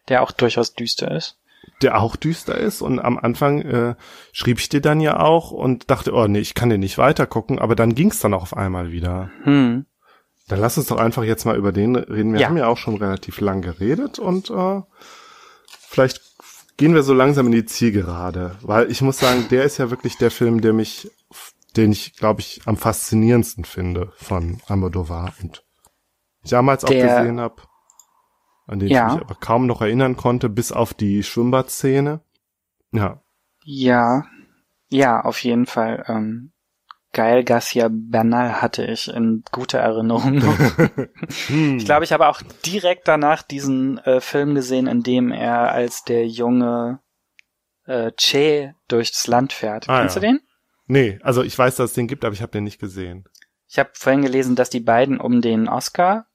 Der 0.09 0.23
auch 0.23 0.31
durchaus 0.31 0.75
düster 0.75 1.11
ist. 1.11 1.39
der 1.81 2.01
auch 2.01 2.15
düster 2.17 2.57
ist. 2.57 2.83
Und 2.83 3.01
am 3.01 3.19
Anfang 3.19 3.63
äh, 3.63 3.95
schrieb 4.33 4.61
ich 4.61 4.69
dir 4.69 4.81
dann 4.81 5.01
ja 5.01 5.19
auch 5.21 5.51
und 5.51 5.91
dachte, 5.91 6.13
oh 6.15 6.27
nee, 6.29 6.39
ich 6.39 6.55
kann 6.55 6.71
den 6.71 6.81
nicht 6.81 6.99
weitergucken, 6.99 7.59
aber 7.59 7.75
dann 7.75 7.95
ging's 7.97 8.21
dann 8.21 8.35
auch 8.35 8.43
auf 8.43 8.57
einmal 8.57 8.93
wieder. 8.93 9.31
Hm. 9.43 9.87
Dann 10.49 10.61
lass 10.61 10.77
uns 10.79 10.87
doch 10.89 10.99
einfach 10.99 11.25
jetzt 11.25 11.45
mal 11.47 11.57
über 11.57 11.73
den 11.73 11.97
reden. 11.97 12.33
Wir 12.35 12.41
Ja. 12.43 12.49
haben 12.49 12.57
ja 12.57 12.67
auch 12.67 12.77
schon 12.79 12.97
relativ 12.97 13.41
lang 13.41 13.63
geredet 13.63 14.19
und 14.21 14.51
äh, 14.51 14.83
vielleicht 15.89 16.21
gehen 16.77 16.95
wir 16.95 17.03
so 17.03 17.15
langsam 17.15 17.47
in 17.47 17.53
die 17.53 17.65
Zielgerade, 17.65 18.57
weil 18.63 18.91
ich 18.91 19.03
muss 19.03 19.19
sagen, 19.19 19.47
der 19.51 19.65
ist 19.65 19.79
ja 19.79 19.91
wirklich 19.91 20.19
der 20.19 20.31
Film, 20.31 20.61
der 20.61 20.73
mich, 20.73 21.11
den 21.77 21.93
ich, 21.93 22.17
glaube 22.17 22.41
ich, 22.41 22.61
am 22.67 22.77
faszinierendsten 22.77 23.65
finde 23.65 24.13
von 24.17 24.61
Almodovar 24.67 25.33
und 25.43 25.65
ich 26.43 26.51
damals 26.51 26.85
auch 26.85 26.89
Der- 26.91 27.21
gesehen 27.21 27.41
habe, 27.41 27.63
an 28.67 28.79
den 28.81 28.89
Ja. 28.89 29.09
ich 29.09 29.15
mich 29.15 29.23
aber 29.23 29.35
kaum 29.35 29.67
noch 29.67 29.81
erinnern 29.81 30.17
konnte, 30.17 30.49
bis 30.49 30.73
auf 30.73 30.95
die 30.95 31.23
Schwimmbadszene. 31.23 32.21
Ja, 32.93 33.23
Ja, 33.65 34.25
ja, 34.89 35.21
auf 35.21 35.39
jeden 35.45 35.67
Fall. 35.67 36.05
Ähm, 36.09 36.52
Gael 37.13 37.45
Garcia 37.45 37.89
Bernal 37.91 38.63
hatte 38.63 38.85
ich 38.87 39.09
in 39.09 39.45
guter 39.53 39.79
Erinnerung. 39.79 40.41
Ich 41.49 41.85
glaube, 41.85 42.05
ich 42.05 42.13
habe 42.13 42.29
auch 42.29 42.41
direkt 42.65 43.07
danach 43.09 43.43
diesen 43.43 43.99
äh, 43.99 44.21
Film 44.21 44.55
gesehen, 44.55 44.87
in 44.87 45.03
dem 45.03 45.31
er 45.33 45.73
als 45.73 46.05
der 46.05 46.27
junge 46.27 47.01
äh, 47.87 48.13
Che 48.17 48.75
durchs 48.89 49.27
Land 49.27 49.53
fährt. 49.53 49.89
Ah, 49.89 50.01
Kennst 50.01 50.17
ja. 50.17 50.21
du 50.21 50.27
den? 50.29 50.41
Nee, 50.87 51.19
also 51.23 51.43
ich 51.43 51.57
weiß, 51.59 51.77
dass 51.77 51.91
es 51.91 51.95
den 51.95 52.07
gibt, 52.09 52.25
aber 52.25 52.35
ich 52.35 52.43
habe 52.43 52.53
den 52.53 52.65
nicht 52.65 52.81
gesehen. 52.81 53.25
Ich 53.69 53.79
habe 53.79 53.91
vorhin 53.95 54.23
gelesen, 54.23 54.57
dass 54.57 54.71
die 54.71 54.81
beiden 54.81 55.21
um 55.21 55.41
den 55.41 55.69
Oscar 55.69 56.27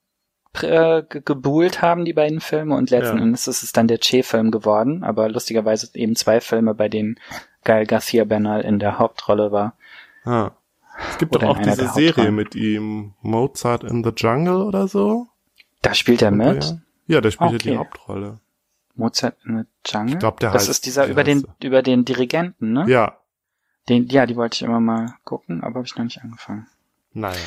äh, 0.61 1.03
ge- 1.03 1.21
gebuhlt 1.23 1.81
haben, 1.81 2.05
die 2.05 2.13
beiden 2.13 2.39
Filme, 2.39 2.75
und 2.75 2.89
letzten 2.89 3.17
Ja. 3.17 3.23
Endes 3.23 3.47
ist 3.47 3.61
es 3.63 3.71
dann 3.73 3.87
der 3.87 3.99
Che-Film 3.99 4.49
geworden, 4.51 5.03
aber 5.03 5.29
lustigerweise 5.29 5.89
eben 5.93 6.15
zwei 6.15 6.39
Filme, 6.41 6.73
bei 6.73 6.89
denen 6.89 7.19
Gael 7.63 7.85
Garcia 7.85 8.23
Bernal 8.23 8.61
in 8.61 8.79
der 8.79 8.97
Hauptrolle 8.97 9.51
war. 9.51 9.77
Ah. 10.23 10.51
Es 11.09 11.17
gibt 11.17 11.35
Oder 11.35 11.47
doch 11.47 11.57
auch 11.57 11.61
diese 11.61 11.87
Serie 11.89 12.31
mit 12.31 12.55
ihm, 12.55 13.13
Mozart 13.21 13.83
in 13.83 14.03
the 14.03 14.11
Jungle 14.15 14.61
oder 14.61 14.87
so. 14.87 15.27
Da 15.81 15.93
spielt 15.93 16.21
er 16.21 16.31
mit. 16.31 16.63
Ja, 16.63 17.15
ja 17.15 17.21
der 17.21 17.31
spielt 17.31 17.51
ja 17.63 17.71
die. 17.71 17.77
Hauptrolle. 17.77 18.39
Mozart 18.95 19.37
in 19.45 19.59
the 19.59 19.63
Jungle? 19.85 20.13
Ich 20.13 20.19
glaub, 20.19 20.39
der 20.39 20.51
das 20.51 20.65
heißt- 20.67 20.71
ist 20.71 20.85
dieser 20.85 21.07
über 21.07 21.23
den, 21.23 21.45
über 21.61 21.83
den 21.83 22.03
Dirigenten, 22.03 22.73
ne? 22.73 22.85
Ja, 22.87 23.17
Den, 23.89 24.07
ja, 24.07 24.25
die 24.25 24.35
wollte 24.35 24.55
ich 24.55 24.61
immer 24.63 24.79
mal 24.79 25.13
gucken, 25.23 25.63
aber 25.63 25.75
habe 25.75 25.85
ich 25.85 25.95
noch 25.95 26.03
nicht 26.03 26.21
angefangen. 26.21 26.67
Naja. 27.17 27.37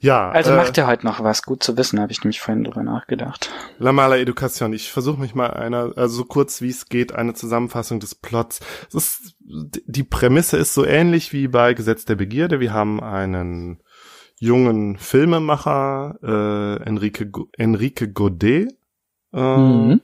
Ja, 0.00 0.30
Also 0.30 0.52
äh, 0.52 0.56
macht 0.56 0.78
er 0.78 0.86
heute 0.86 1.04
noch 1.04 1.22
was. 1.22 1.42
Gut 1.42 1.62
zu 1.62 1.76
wissen, 1.76 2.00
habe 2.00 2.10
ich 2.10 2.22
nämlich 2.24 2.40
vorhin 2.40 2.64
drüber 2.64 2.82
nachgedacht. 2.82 3.50
La 3.78 3.92
Mala 3.92 4.16
Education. 4.16 4.72
Ich 4.72 4.90
versuche 4.90 5.20
mich 5.20 5.34
mal 5.34 5.50
einer, 5.50 5.92
also 5.96 6.16
so 6.16 6.24
kurz 6.24 6.62
wie 6.62 6.70
es 6.70 6.88
geht, 6.88 7.12
eine 7.14 7.34
Zusammenfassung 7.34 8.00
des 8.00 8.14
Plots. 8.14 8.60
Es 8.88 8.94
ist, 8.94 9.36
die 9.40 10.04
Prämisse 10.04 10.56
ist 10.56 10.72
so 10.72 10.86
ähnlich 10.86 11.34
wie 11.34 11.48
bei 11.48 11.74
Gesetz 11.74 12.06
der 12.06 12.14
Begierde. 12.16 12.60
Wir 12.60 12.72
haben 12.72 13.02
einen 13.02 13.82
jungen 14.38 14.96
Filmemacher, 14.96 16.18
äh, 16.22 16.82
Enrique, 16.88 17.26
Enrique 17.58 18.08
Godet. 18.08 18.72
Äh, 19.34 19.56
Mhm. 19.56 20.00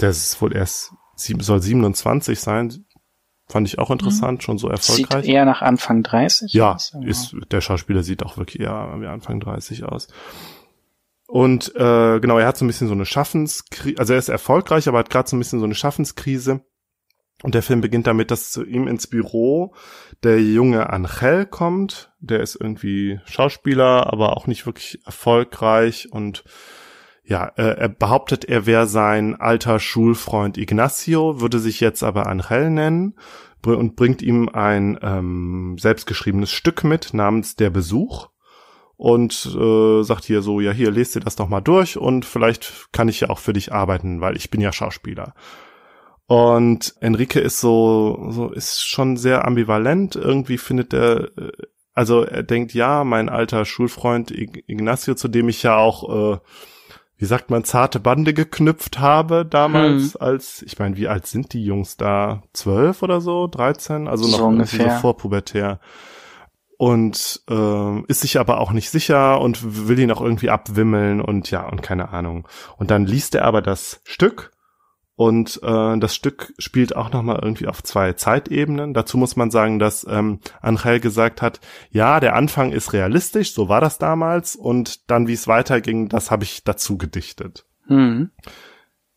Der 0.00 0.10
ist 0.10 0.40
wohl 0.40 0.54
erst, 0.54 0.92
soll 1.16 1.60
27 1.60 2.38
sein. 2.40 2.84
Fand 3.52 3.68
ich 3.68 3.78
auch 3.78 3.90
interessant, 3.90 4.42
schon 4.42 4.56
so 4.56 4.68
Sieht 4.74 5.06
erfolgreich. 5.10 5.28
eher 5.28 5.44
nach 5.44 5.60
Anfang 5.60 6.02
30 6.02 6.54
Ja, 6.54 6.72
aus. 6.72 6.94
ist, 7.04 7.36
der 7.50 7.60
Schauspieler 7.60 8.02
sieht 8.02 8.22
auch 8.22 8.38
wirklich 8.38 8.62
eher 8.62 8.94
wie 8.98 9.06
Anfang 9.06 9.40
30 9.40 9.84
aus. 9.84 10.08
Und 11.26 11.74
äh, 11.76 12.18
genau, 12.20 12.38
er 12.38 12.46
hat 12.46 12.56
so 12.56 12.64
ein 12.64 12.68
bisschen 12.68 12.88
so 12.88 12.94
eine 12.94 13.04
Schaffenskrise, 13.04 13.98
also 13.98 14.14
er 14.14 14.18
ist 14.18 14.30
erfolgreich, 14.30 14.88
aber 14.88 14.98
hat 15.00 15.10
gerade 15.10 15.28
so 15.28 15.36
ein 15.36 15.38
bisschen 15.38 15.58
so 15.58 15.66
eine 15.66 15.74
Schaffenskrise. 15.74 16.62
Und 17.42 17.54
der 17.54 17.62
Film 17.62 17.82
beginnt 17.82 18.06
damit, 18.06 18.30
dass 18.30 18.52
zu 18.52 18.64
ihm 18.64 18.86
ins 18.88 19.06
Büro 19.06 19.74
der 20.22 20.40
junge 20.40 20.88
Angel 20.90 21.44
kommt. 21.44 22.10
Der 22.20 22.40
ist 22.40 22.54
irgendwie 22.54 23.20
Schauspieler, 23.26 24.10
aber 24.12 24.36
auch 24.36 24.46
nicht 24.46 24.64
wirklich 24.64 25.00
erfolgreich. 25.04 26.08
Und 26.10 26.44
ja, 27.24 27.46
äh, 27.56 27.78
er 27.78 27.88
behauptet, 27.88 28.44
er 28.44 28.66
wäre 28.66 28.86
sein 28.86 29.40
alter 29.40 29.78
Schulfreund 29.78 30.58
Ignacio, 30.58 31.40
würde 31.40 31.58
sich 31.58 31.80
jetzt 31.80 32.02
aber 32.02 32.26
Angel 32.26 32.70
nennen 32.70 33.14
br- 33.62 33.78
und 33.78 33.96
bringt 33.96 34.22
ihm 34.22 34.48
ein 34.48 34.98
ähm, 35.02 35.76
selbstgeschriebenes 35.78 36.50
Stück 36.50 36.84
mit 36.84 37.14
namens 37.14 37.54
Der 37.56 37.70
Besuch 37.70 38.28
und 38.96 39.46
äh, 39.58 40.02
sagt 40.02 40.24
hier 40.24 40.42
so, 40.42 40.60
ja 40.60 40.72
hier, 40.72 40.90
lest 40.90 41.14
dir 41.14 41.20
das 41.20 41.36
doch 41.36 41.48
mal 41.48 41.60
durch 41.60 41.96
und 41.96 42.24
vielleicht 42.24 42.88
kann 42.92 43.08
ich 43.08 43.20
ja 43.20 43.30
auch 43.30 43.38
für 43.38 43.52
dich 43.52 43.72
arbeiten, 43.72 44.20
weil 44.20 44.36
ich 44.36 44.50
bin 44.50 44.60
ja 44.60 44.72
Schauspieler. 44.72 45.34
Und 46.26 46.94
Enrique 47.00 47.40
ist 47.40 47.60
so, 47.60 48.28
so 48.30 48.50
ist 48.52 48.80
schon 48.86 49.16
sehr 49.16 49.44
ambivalent. 49.46 50.16
Irgendwie 50.16 50.56
findet 50.56 50.94
er, 50.94 51.36
äh, 51.36 51.52
also 51.94 52.22
er 52.22 52.42
denkt, 52.42 52.74
ja, 52.74 53.04
mein 53.04 53.28
alter 53.28 53.64
Schulfreund 53.64 54.30
Ig- 54.30 54.62
Ignacio, 54.66 55.14
zu 55.14 55.28
dem 55.28 55.48
ich 55.48 55.62
ja 55.62 55.76
auch, 55.76 56.34
äh, 56.34 56.38
wie 57.22 57.26
sagt 57.26 57.50
man, 57.50 57.62
zarte 57.62 58.00
Bande 58.00 58.34
geknüpft 58.34 58.98
habe 58.98 59.46
damals, 59.46 60.16
als, 60.16 60.60
ich 60.62 60.80
meine, 60.80 60.96
wie 60.96 61.06
alt 61.06 61.24
sind 61.24 61.52
die 61.52 61.64
Jungs 61.64 61.96
da? 61.96 62.42
Zwölf 62.52 63.00
oder 63.00 63.20
so? 63.20 63.46
Dreizehn? 63.46 64.08
Also 64.08 64.24
noch 64.24 64.38
So 64.38 64.44
irgendwie 64.50 64.66
so 64.66 64.82
ungefähr. 64.82 64.98
vorpubertär. 64.98 65.78
Und 66.78 67.42
ähm, 67.48 68.04
ist 68.08 68.22
sich 68.22 68.40
aber 68.40 68.58
auch 68.58 68.72
nicht 68.72 68.90
sicher 68.90 69.40
und 69.40 69.86
will 69.86 70.00
ihn 70.00 70.10
auch 70.10 70.20
irgendwie 70.20 70.50
abwimmeln 70.50 71.20
und 71.20 71.48
ja, 71.52 71.64
und 71.64 71.80
keine 71.80 72.08
Ahnung. 72.08 72.48
Und 72.76 72.90
dann 72.90 73.06
liest 73.06 73.36
er 73.36 73.44
aber 73.44 73.62
das 73.62 74.00
Stück 74.02 74.50
und 75.14 75.60
äh, 75.62 75.98
das 75.98 76.14
Stück 76.14 76.54
spielt 76.58 76.96
auch 76.96 77.12
nochmal 77.12 77.40
irgendwie 77.42 77.66
auf 77.66 77.82
zwei 77.82 78.14
Zeitebenen. 78.14 78.94
Dazu 78.94 79.18
muss 79.18 79.36
man 79.36 79.50
sagen, 79.50 79.78
dass 79.78 80.06
ähm, 80.08 80.40
Angel 80.60 81.00
gesagt 81.00 81.42
hat, 81.42 81.60
ja, 81.90 82.18
der 82.18 82.34
Anfang 82.34 82.72
ist 82.72 82.92
realistisch, 82.92 83.52
so 83.52 83.68
war 83.68 83.80
das 83.80 83.98
damals, 83.98 84.56
und 84.56 85.10
dann, 85.10 85.28
wie 85.28 85.34
es 85.34 85.48
weiterging, 85.48 86.08
das 86.08 86.30
habe 86.30 86.44
ich 86.44 86.64
dazu 86.64 86.96
gedichtet. 86.96 87.66
Mhm. 87.88 88.30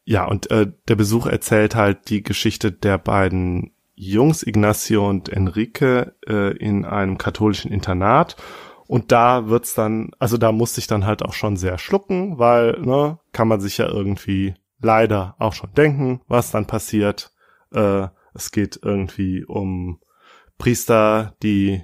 Ja, 0.04 0.26
und 0.26 0.52
äh, 0.52 0.72
der 0.88 0.96
Besuch 0.96 1.26
erzählt 1.26 1.76
halt 1.76 2.10
die 2.10 2.22
Geschichte 2.22 2.72
der 2.72 2.98
beiden 2.98 3.72
Jungs, 3.96 4.46
Ignacio 4.46 5.10
und 5.10 5.30
Enrique, 5.30 6.14
äh, 6.28 6.56
in 6.58 6.86
einem 6.86 7.18
katholischen 7.18 7.72
Internat. 7.72 8.36
Und 8.88 9.12
da 9.12 9.48
wird's 9.48 9.74
dann, 9.74 10.12
also 10.20 10.38
da 10.38 10.52
musste 10.52 10.80
ich 10.80 10.88
dann 10.88 11.06
halt 11.06 11.24
auch 11.24 11.34
schon 11.34 11.58
sehr 11.58 11.78
schlucken, 11.80 12.38
weil, 12.38 12.80
ne, 12.82 13.18
kann 13.32 13.48
man 13.48 13.62
sich 13.62 13.80
ja 13.80 13.88
irgendwie 13.88 14.54
leider 14.80 15.36
auch 15.40 15.54
schon 15.54 15.74
denken, 15.74 16.22
was 16.28 16.52
dann 16.52 16.68
passiert. 16.68 17.32
Äh, 17.72 18.08
es 18.34 18.52
geht 18.52 18.80
irgendwie 18.82 19.46
um 19.46 20.00
Priester, 20.58 21.36
die 21.42 21.84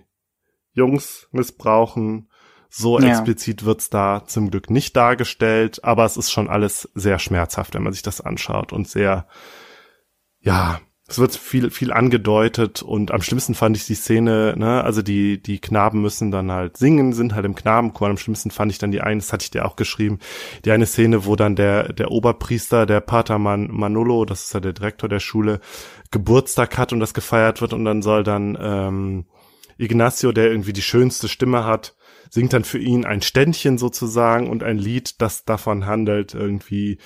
Jungs 0.73 1.27
missbrauchen. 1.31 2.29
So 2.69 2.99
Ja. 2.99 3.09
explizit 3.09 3.65
wird's 3.65 3.89
da 3.89 4.23
zum 4.25 4.49
Glück 4.49 4.69
nicht 4.69 4.95
dargestellt, 4.95 5.83
aber 5.83 6.05
es 6.05 6.15
ist 6.15 6.31
schon 6.31 6.49
alles 6.49 6.89
sehr 6.95 7.19
schmerzhaft, 7.19 7.73
wenn 7.73 7.83
man 7.83 7.91
sich 7.91 8.01
das 8.01 8.21
anschaut 8.21 8.71
und 8.71 8.87
sehr, 8.87 9.27
ja, 10.39 10.79
es 11.11 11.19
wird 11.19 11.35
viel, 11.35 11.69
viel 11.69 11.91
angedeutet 11.91 12.81
und 12.81 13.11
am 13.11 13.21
schlimmsten 13.21 13.53
fand 13.53 13.75
ich 13.75 13.85
die 13.85 13.95
Szene, 13.95 14.55
ne, 14.57 14.83
also 14.83 15.01
die, 15.01 15.41
die 15.41 15.59
Knaben 15.59 16.01
müssen 16.01 16.31
dann 16.31 16.51
halt 16.51 16.77
singen, 16.77 17.11
sind 17.11 17.35
halt 17.35 17.45
im 17.45 17.55
Knabenchor. 17.55 18.09
Am 18.09 18.17
schlimmsten 18.17 18.49
fand 18.49 18.71
ich 18.71 18.77
dann 18.77 18.91
die 18.91 19.01
eine, 19.01 19.19
das 19.19 19.33
hatte 19.33 19.43
ich 19.43 19.51
dir 19.51 19.65
auch 19.65 19.75
geschrieben, 19.75 20.19
die 20.63 20.71
eine 20.71 20.85
Szene, 20.85 21.25
wo 21.25 21.35
dann 21.35 21.55
der, 21.55 21.91
der 21.91 22.11
Oberpriester, 22.11 22.85
der 22.85 23.01
Pater 23.01 23.39
Man, 23.39 23.67
Manolo, 23.71 24.23
das 24.23 24.45
ist 24.45 24.53
ja 24.53 24.61
der 24.61 24.73
Direktor 24.73 25.09
der 25.09 25.19
Schule, 25.19 25.59
Geburtstag 26.11 26.77
hat 26.77 26.93
und 26.93 27.01
das 27.01 27.13
gefeiert 27.13 27.61
wird 27.61 27.73
und 27.73 27.83
dann 27.83 28.01
soll 28.01 28.23
dann, 28.23 28.57
ähm, 28.59 29.25
Ignacio, 29.77 30.31
der 30.31 30.49
irgendwie 30.49 30.73
die 30.73 30.81
schönste 30.81 31.27
Stimme 31.27 31.65
hat, 31.65 31.95
singt 32.29 32.53
dann 32.53 32.63
für 32.63 32.77
ihn 32.77 33.03
ein 33.05 33.21
Ständchen 33.21 33.77
sozusagen 33.77 34.49
und 34.49 34.63
ein 34.63 34.77
Lied, 34.77 35.21
das 35.21 35.43
davon 35.43 35.85
handelt, 35.85 36.33
irgendwie, 36.33 36.99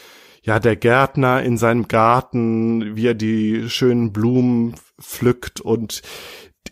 ja, 0.45 0.59
der 0.59 0.75
Gärtner 0.75 1.41
in 1.41 1.57
seinem 1.57 1.87
Garten, 1.87 2.95
wie 2.95 3.07
er 3.07 3.15
die 3.15 3.67
schönen 3.67 4.13
Blumen 4.13 4.75
pflückt 5.01 5.59
und 5.59 6.03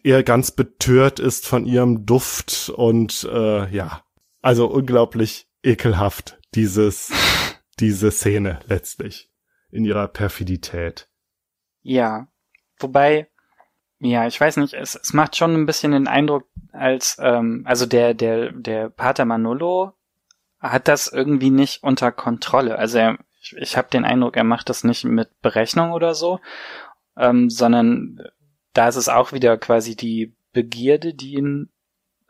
er 0.03 0.21
ganz 0.21 0.51
betört 0.51 1.19
ist 1.19 1.47
von 1.47 1.65
ihrem 1.65 2.05
Duft 2.05 2.71
und 2.75 3.27
äh, 3.31 3.67
ja, 3.75 4.03
also 4.43 4.67
unglaublich 4.67 5.47
ekelhaft 5.63 6.39
dieses 6.53 7.11
diese 7.79 8.11
Szene 8.11 8.59
letztlich 8.67 9.31
in 9.71 9.85
ihrer 9.85 10.07
Perfidität. 10.07 11.09
Ja. 11.81 12.27
Wobei, 12.77 13.27
ja, 13.97 14.27
ich 14.27 14.39
weiß 14.39 14.57
nicht, 14.57 14.75
es, 14.75 14.93
es 14.93 15.13
macht 15.13 15.35
schon 15.35 15.55
ein 15.55 15.65
bisschen 15.65 15.93
den 15.93 16.07
Eindruck, 16.07 16.47
als, 16.71 17.17
ähm, 17.19 17.63
also 17.65 17.87
der, 17.87 18.13
der, 18.13 18.51
der 18.51 18.89
Pater 18.89 19.25
Manolo 19.25 19.93
hat 20.59 20.87
das 20.87 21.07
irgendwie 21.07 21.49
nicht 21.49 21.81
unter 21.81 22.11
Kontrolle. 22.11 22.77
Also 22.77 22.99
er, 22.99 23.17
ich, 23.43 23.53
ich 23.57 23.77
habe 23.77 23.89
den 23.89 24.05
Eindruck, 24.05 24.37
er 24.37 24.43
macht 24.45 24.69
das 24.69 24.83
nicht 24.83 25.03
mit 25.03 25.29
Berechnung 25.41 25.91
oder 25.91 26.15
so, 26.15 26.39
ähm, 27.17 27.49
sondern 27.49 28.21
da 28.73 28.87
ist 28.87 28.95
es 28.95 29.09
auch 29.09 29.33
wieder 29.33 29.57
quasi 29.57 29.95
die 29.95 30.33
Begierde, 30.53 31.13
die 31.13 31.33
ihn 31.35 31.69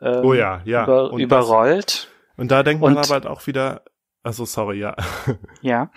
ähm, 0.00 0.24
Oh 0.24 0.34
ja, 0.34 0.60
ja. 0.64 0.82
über, 0.84 1.04
Und 1.12 1.12
das- 1.20 1.24
überrollt. 1.24 2.08
Und 2.36 2.50
da 2.50 2.62
denkt 2.64 2.82
man 2.82 2.92
Und- 2.96 2.98
aber 2.98 3.14
halt 3.14 3.26
auch 3.26 3.46
wieder, 3.46 3.82
also 4.24 4.44
sorry, 4.44 4.78
ja. 4.80 4.96
Ja, 5.62 5.90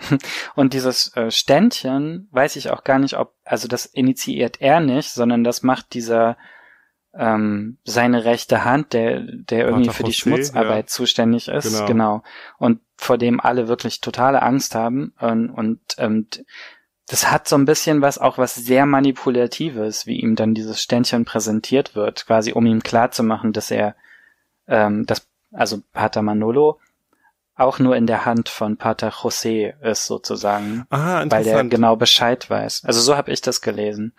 und 0.54 0.72
dieses 0.72 1.14
äh, 1.16 1.30
Ständchen 1.30 2.28
weiß 2.30 2.56
ich 2.56 2.70
auch 2.70 2.84
gar 2.84 2.98
nicht, 2.98 3.18
ob, 3.18 3.34
also 3.44 3.66
das 3.68 3.86
initiiert 3.86 4.60
er 4.60 4.80
nicht, 4.80 5.10
sondern 5.10 5.42
das 5.44 5.62
macht 5.62 5.94
dieser 5.94 6.36
ähm, 7.18 7.78
seine 7.84 8.24
rechte 8.24 8.64
Hand, 8.64 8.92
der, 8.92 9.20
der 9.20 9.66
irgendwie 9.66 9.88
Pater 9.88 9.96
für 9.96 10.04
die 10.04 10.12
José, 10.12 10.20
Schmutzarbeit 10.20 10.84
ja. 10.84 10.86
zuständig 10.86 11.48
ist, 11.48 11.72
Genau. 11.72 11.86
genau. 11.86 12.22
Und 12.58 12.80
vor 12.96 13.18
dem 13.18 13.40
alle 13.40 13.66
wirklich 13.68 14.00
totale 14.00 14.40
Angst 14.40 14.74
haben. 14.76 15.12
Und, 15.20 15.50
und 15.50 15.80
ähm, 15.98 16.28
das 17.08 17.30
hat 17.30 17.48
so 17.48 17.56
ein 17.56 17.64
bisschen 17.64 18.02
was, 18.02 18.18
auch 18.18 18.38
was 18.38 18.54
sehr 18.54 18.86
manipulatives, 18.86 20.06
wie 20.06 20.20
ihm 20.20 20.36
dann 20.36 20.54
dieses 20.54 20.80
Ständchen 20.80 21.24
präsentiert 21.24 21.96
wird, 21.96 22.26
quasi 22.26 22.52
um 22.52 22.64
ihm 22.66 22.82
klarzumachen, 22.82 23.52
dass 23.52 23.70
er, 23.72 23.96
ähm, 24.68 25.04
das, 25.06 25.26
also 25.52 25.82
Pater 25.92 26.22
Manolo, 26.22 26.78
auch 27.56 27.80
nur 27.80 27.96
in 27.96 28.06
der 28.06 28.24
Hand 28.24 28.48
von 28.48 28.76
Pater 28.76 29.08
José 29.08 29.74
ist 29.82 30.06
sozusagen, 30.06 30.86
Ah, 30.90 31.24
weil 31.28 31.42
der 31.42 31.64
genau 31.64 31.96
Bescheid 31.96 32.48
weiß. 32.48 32.84
Also 32.84 33.00
so 33.00 33.16
habe 33.16 33.32
ich 33.32 33.40
das 33.40 33.60
gelesen. 33.60 34.12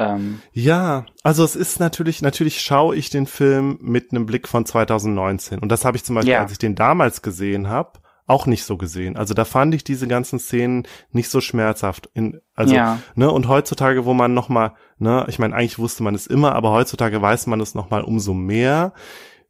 Ähm, 0.00 0.40
Ja, 0.52 1.06
also 1.22 1.44
es 1.44 1.54
ist 1.56 1.78
natürlich, 1.80 2.22
natürlich 2.22 2.60
schaue 2.60 2.96
ich 2.96 3.10
den 3.10 3.26
Film 3.26 3.78
mit 3.80 4.10
einem 4.12 4.26
Blick 4.26 4.48
von 4.48 4.64
2019. 4.66 5.58
Und 5.60 5.68
das 5.70 5.84
habe 5.84 5.96
ich 5.96 6.04
zum 6.04 6.14
Beispiel, 6.16 6.32
Ja. 6.32 6.40
als 6.40 6.52
ich 6.52 6.58
den 6.58 6.74
damals 6.74 7.22
gesehen 7.22 7.68
habe, 7.68 8.00
auch 8.26 8.46
nicht 8.46 8.64
so 8.64 8.76
gesehen. 8.76 9.16
Also 9.16 9.34
da 9.34 9.44
fand 9.44 9.74
ich 9.74 9.82
diese 9.82 10.06
ganzen 10.06 10.38
Szenen 10.38 10.86
nicht 11.10 11.28
so 11.28 11.40
schmerzhaft. 11.40 12.08
In, 12.14 12.40
also, 12.54 12.74
Ja. 12.74 13.00
ne, 13.16 13.30
und 13.30 13.48
heutzutage, 13.48 14.04
wo 14.04 14.14
man 14.14 14.34
nochmal, 14.34 14.74
ne, 14.98 15.26
ich 15.28 15.38
meine, 15.40 15.54
eigentlich 15.54 15.78
wusste 15.80 16.02
man 16.04 16.14
es 16.14 16.26
immer, 16.28 16.54
aber 16.54 16.70
heutzutage 16.70 17.20
weiß 17.20 17.46
man 17.48 17.60
es 17.60 17.74
nochmal 17.74 18.02
umso 18.02 18.32
mehr, 18.32 18.92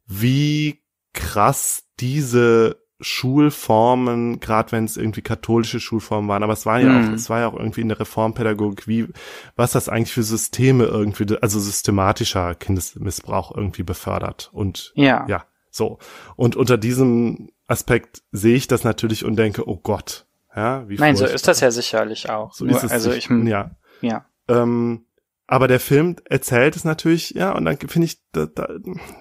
wie 0.07 0.81
krass 1.13 1.83
diese 1.99 2.80
Schulformen, 3.01 4.39
gerade 4.39 4.71
wenn 4.71 4.85
es 4.85 4.97
irgendwie 4.97 5.21
katholische 5.21 5.79
Schulformen 5.79 6.29
waren, 6.29 6.43
aber 6.43 6.53
es 6.53 6.65
war 6.65 6.79
ja 6.79 6.89
Mhm. 6.89 7.09
auch, 7.09 7.13
es 7.13 7.29
war 7.29 7.39
ja 7.39 7.47
auch 7.47 7.57
irgendwie 7.57 7.81
in 7.81 7.89
der 7.89 7.99
Reformpädagogik, 7.99 8.87
wie, 8.87 9.07
was 9.55 9.71
das 9.71 9.89
eigentlich 9.89 10.13
für 10.13 10.23
Systeme 10.23 10.85
irgendwie, 10.85 11.37
also 11.41 11.59
systematischer 11.59 12.55
Kindesmissbrauch 12.55 13.55
irgendwie 13.55 13.83
befördert. 13.83 14.49
Und 14.53 14.93
ja. 14.95 15.25
ja, 15.27 15.45
so. 15.69 15.99
Und 16.35 16.55
unter 16.55 16.77
diesem 16.77 17.49
Aspekt 17.67 18.21
sehe 18.31 18.55
ich 18.55 18.67
das 18.67 18.83
natürlich 18.83 19.25
und 19.25 19.35
denke, 19.35 19.67
oh 19.67 19.77
Gott, 19.77 20.25
ja, 20.55 20.87
wie 20.89 20.95
Nein, 20.95 21.15
so 21.15 21.25
ist 21.25 21.47
das 21.47 21.61
ja 21.61 21.71
sicherlich 21.71 22.29
auch. 22.29 22.53
So 22.53 22.65
Nur, 22.65 22.77
ist 22.77 22.83
es 22.83 22.91
also 22.91 23.11
ich, 23.11 23.29
ja. 23.29 23.71
ja. 24.01 24.25
Ähm, 24.47 25.05
aber 25.47 25.67
der 25.67 25.79
Film 25.81 26.15
erzählt 26.29 26.77
es 26.77 26.85
natürlich, 26.85 27.31
ja, 27.31 27.51
und 27.51 27.65
dann 27.65 27.77
finde 27.77 28.05
ich, 28.05 28.19
da, 28.31 28.45
da, 28.45 28.69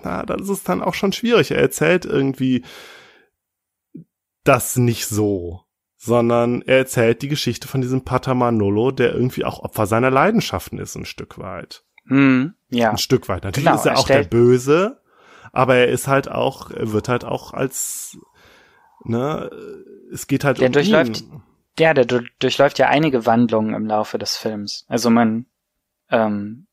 na, 0.05 0.25
da 0.25 0.35
ist 0.35 0.49
es 0.49 0.63
dann 0.63 0.81
auch 0.83 0.95
schon 0.95 1.13
schwierig. 1.13 1.51
Er 1.51 1.59
erzählt 1.59 2.05
irgendwie 2.05 2.65
das 4.45 4.77
nicht 4.77 5.07
so, 5.07 5.63
sondern 5.97 6.63
er 6.63 6.79
erzählt 6.79 7.23
die 7.23 7.29
Geschichte 7.29 7.69
von 7.69 7.81
diesem 7.81 8.05
Pater 8.05 8.35
Manolo, 8.35 8.91
der 8.91 9.13
irgendwie 9.15 9.45
auch 9.45 9.61
Opfer 9.61 9.87
seiner 9.87 10.11
Leidenschaften 10.11 10.79
ist, 10.79 10.95
ein 10.97 11.05
Stück 11.05 11.39
weit. 11.39 11.85
Hm, 12.07 12.55
ja. 12.69 12.91
Ein 12.91 12.99
Stück 12.99 13.29
weit. 13.29 13.45
Natürlich 13.45 13.67
Genau, 13.67 13.79
ist 13.79 13.87
er 13.87 13.93
er 13.93 13.99
auch 13.99 14.07
der 14.07 14.23
Böse, 14.25 15.01
aber 15.53 15.77
er 15.77 15.89
ist 15.89 16.09
halt 16.09 16.31
auch, 16.31 16.71
er 16.71 16.93
wird 16.93 17.09
halt 17.09 17.25
auch 17.25 17.53
als, 17.53 18.19
ne, 19.05 19.51
es 20.13 20.27
geht 20.27 20.45
halt 20.45 20.59
Der 20.61 20.69
um 20.69 20.73
durchläuft- 20.73 21.21
ihn. 21.23 21.43
Ja, 21.79 21.95
der 21.95 22.05
du- 22.05 22.25
durchläuft 22.41 22.79
ja 22.79 22.89
einige 22.89 23.27
Wandlungen 23.27 23.75
im 23.75 23.87
Laufe 23.87 24.19
des 24.19 24.37
Films. 24.37 24.85
Also 24.89 25.09
man, 25.11 25.47
ähm, 26.11 26.67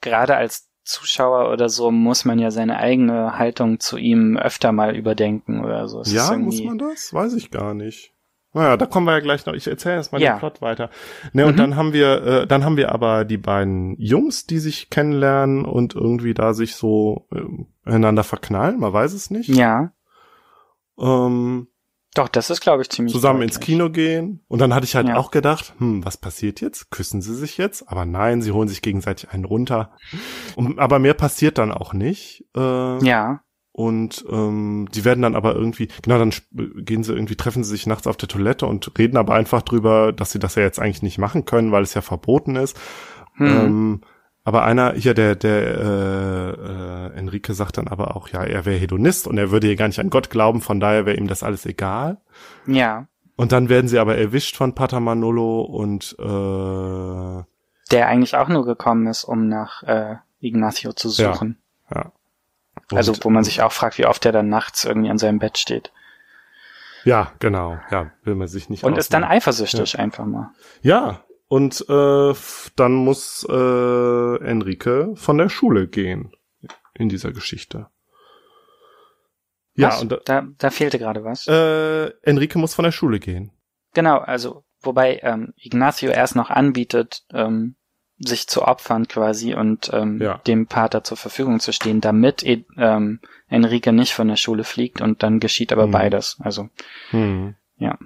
gerade 0.00 0.36
als 0.36 0.67
Zuschauer 0.88 1.52
oder 1.52 1.68
so 1.68 1.90
muss 1.90 2.24
man 2.24 2.38
ja 2.38 2.50
seine 2.50 2.78
eigene 2.78 3.38
Haltung 3.38 3.78
zu 3.78 3.96
ihm 3.98 4.36
öfter 4.36 4.72
mal 4.72 4.96
überdenken 4.96 5.64
oder 5.64 5.86
so. 5.88 6.00
Es 6.00 6.12
Ja, 6.12 6.36
muss 6.36 6.62
man 6.62 6.78
das? 6.78 7.12
Weiß 7.12 7.34
ich 7.34 7.50
gar 7.50 7.74
nicht. 7.74 8.14
Naja, 8.54 8.78
da 8.78 8.86
kommen 8.86 9.06
wir 9.06 9.12
ja 9.12 9.20
gleich 9.20 9.44
noch. 9.44 9.52
Ich 9.52 9.66
erzähle 9.66 9.96
erst 9.96 10.10
mal 10.12 10.20
Ja. 10.22 10.34
den 10.34 10.38
Plot 10.38 10.62
weiter. 10.62 10.88
Ne, 11.34 11.44
und 11.46 11.52
Mhm. 11.52 11.58
dann 11.58 11.76
haben 11.76 11.92
wir, 11.92 12.22
äh, 12.24 12.46
dann 12.46 12.64
haben 12.64 12.78
wir 12.78 12.90
aber 12.92 13.26
die 13.26 13.36
beiden 13.36 13.94
Jungs, 14.00 14.46
die 14.46 14.58
sich 14.58 14.88
kennenlernen 14.88 15.66
und 15.66 15.94
irgendwie 15.94 16.32
da 16.32 16.54
sich 16.54 16.74
so 16.74 17.28
ähm, 17.34 17.66
einander 17.84 18.24
verknallen. 18.24 18.80
Man 18.80 18.92
weiß 18.92 19.12
es 19.12 19.30
nicht. 19.30 19.48
Ja, 19.48 19.92
Ähm, 20.98 21.68
doch, 22.18 22.28
das 22.28 22.50
ist, 22.50 22.60
glaube 22.60 22.82
ich, 22.82 22.90
ziemlich 22.90 23.12
zusammen 23.14 23.42
ins. 23.42 23.60
Kino 23.60 23.90
gehen. 23.90 24.44
Und 24.48 24.60
dann 24.60 24.74
hatte 24.74 24.84
ich 24.84 24.94
halt 24.96 25.08
Ja. 25.08 25.16
auch 25.16 25.30
gedacht, 25.30 25.74
hm, 25.78 26.04
was 26.04 26.16
passiert 26.16 26.60
jetzt? 26.60 26.90
Küssen 26.90 27.22
sie 27.22 27.34
sich 27.34 27.56
jetzt? 27.56 27.88
Aber 27.88 28.04
nein, 28.04 28.42
sie 28.42 28.52
holen 28.52 28.68
sich 28.68 28.82
gegenseitig 28.82 29.30
einen 29.30 29.44
runter. 29.44 29.92
Und, 30.56 30.78
aber 30.78 30.98
mehr 30.98 31.14
passiert 31.14 31.58
dann 31.58 31.72
auch 31.72 31.92
nicht. 31.94 32.44
Äh, 32.56 33.04
Ja, 33.04 33.40
Und 33.72 34.24
ähm, 34.28 34.88
die 34.92 35.04
werden 35.04 35.22
dann 35.22 35.36
aber 35.36 35.54
irgendwie, 35.54 35.88
genau, 36.02 36.18
dann 36.18 36.32
gehen 36.50 37.04
sie 37.04 37.12
irgendwie, 37.12 37.36
treffen 37.36 37.62
sie 37.62 37.70
sich 37.70 37.86
nachts 37.86 38.06
auf 38.08 38.16
der 38.16 38.28
Toilette 38.28 38.66
und 38.66 38.90
reden 38.98 39.16
aber 39.16 39.34
einfach 39.34 39.62
drüber, 39.62 40.12
dass 40.12 40.32
sie 40.32 40.40
das 40.40 40.56
ja 40.56 40.62
jetzt 40.62 40.80
eigentlich 40.80 41.02
nicht 41.02 41.18
machen 41.18 41.44
können, 41.44 41.70
weil 41.70 41.84
es 41.84 41.94
ja 41.94 42.00
verboten 42.00 42.56
ist. 42.56 42.76
hm. 43.34 43.46
Ähm, 43.46 44.00
aber 44.48 44.64
einer, 44.64 44.94
hier 44.94 45.14
der, 45.14 45.36
der 45.36 45.62
äh, 45.62 46.50
äh, 46.50 47.18
Enrique 47.18 47.52
sagt 47.54 47.76
dann 47.78 47.86
aber 47.88 48.16
auch, 48.16 48.28
ja, 48.30 48.42
er 48.44 48.64
wäre 48.64 48.78
Hedonist 48.78 49.26
und 49.26 49.36
er 49.38 49.50
würde 49.50 49.66
hier 49.66 49.76
gar 49.76 49.86
nicht 49.88 50.00
an 50.00 50.10
Gott 50.10 50.30
glauben, 50.30 50.60
von 50.62 50.80
daher 50.80 51.06
wäre 51.06 51.16
ihm 51.16 51.28
das 51.28 51.42
alles 51.42 51.66
egal. 51.66 52.16
ja. 52.66 53.06
Und 53.36 53.52
dann 53.52 53.68
werden 53.68 53.86
sie 53.86 54.00
aber 54.00 54.16
erwischt 54.18 54.56
von 54.56 54.74
Pater 54.74 54.98
Manolo 54.98 55.60
und 55.60 56.16
äh, 56.18 57.44
Der 57.92 58.08
eigentlich 58.08 58.36
auch 58.36 58.48
nur 58.48 58.64
gekommen 58.66 59.06
ist, 59.06 59.22
um 59.22 59.46
nach 59.46 59.84
äh, 59.84 60.16
Ignacio 60.40 60.92
zu 60.92 61.08
Ja. 61.10 61.32
suchen. 61.34 61.56
ja. 61.94 62.10
also 62.90 63.12
Und- 63.12 63.24
wo 63.24 63.30
man 63.30 63.44
sich 63.44 63.62
auch 63.62 63.70
fragt, 63.70 63.96
wie 63.98 64.06
oft 64.06 64.26
er 64.26 64.32
dann 64.32 64.48
nachts 64.48 64.84
irgendwie 64.84 65.10
an 65.10 65.18
seinem 65.18 65.38
Bett 65.38 65.56
steht. 65.56 65.92
Ja, 67.04 67.30
genau, 67.38 67.78
ja, 67.92 68.10
will 68.24 68.34
man 68.34 68.48
sich 68.48 68.70
nicht 68.70 68.82
Und 68.82 68.98
ist 68.98 69.14
dann 69.14 69.22
eifersüchtig 69.22 69.98
einfach 70.00 70.24
mal. 70.26 70.50
Ja, 70.82 71.20
und 71.48 71.84
äh, 71.88 72.34
dann 72.76 72.92
muss 72.94 73.46
äh, 73.48 74.36
Enrique 74.44 75.14
von 75.16 75.38
der 75.38 75.48
Schule 75.48 75.88
gehen 75.88 76.32
in 76.94 77.08
dieser 77.08 77.32
Geschichte. 77.32 77.88
Ja, 79.74 79.88
Was? 79.88 80.02
und 80.02 80.10
da, 80.12 80.18
da, 80.24 80.46
da 80.58 80.70
fehlte 80.70 80.98
gerade 80.98 81.24
was. 81.24 81.46
äh, 81.46 82.08
Enrique 82.22 82.56
muss 82.58 82.74
von 82.74 82.82
der 82.84 82.92
Schule 82.92 83.20
gehen. 83.20 83.52
Genau, 83.94 84.18
also 84.18 84.64
wobei 84.80 85.20
ähm, 85.22 85.54
Ignacio 85.56 86.10
erst 86.10 86.34
noch 86.36 86.50
anbietet, 86.50 87.22
ähm, 87.32 87.76
sich 88.18 88.48
zu 88.48 88.62
opfern 88.62 89.06
quasi 89.06 89.54
und 89.54 89.90
ähm, 89.92 90.20
Ja. 90.20 90.38
dem 90.38 90.66
Pater 90.66 91.04
zur 91.04 91.16
Verfügung 91.16 91.60
zu 91.60 91.72
stehen, 91.72 92.00
damit 92.00 92.42
e 92.42 92.64
ähm, 92.76 93.20
Enrique 93.46 93.92
nicht 93.92 94.12
von 94.12 94.26
der 94.26 94.36
Schule 94.36 94.64
fliegt 94.64 95.00
und 95.00 95.22
dann 95.22 95.38
geschieht 95.38 95.72
aber 95.72 95.86
Mhm. 95.86 95.92
beides. 95.92 96.36
Also 96.40 96.68
Hm. 97.10 97.54
Ja. 97.76 97.96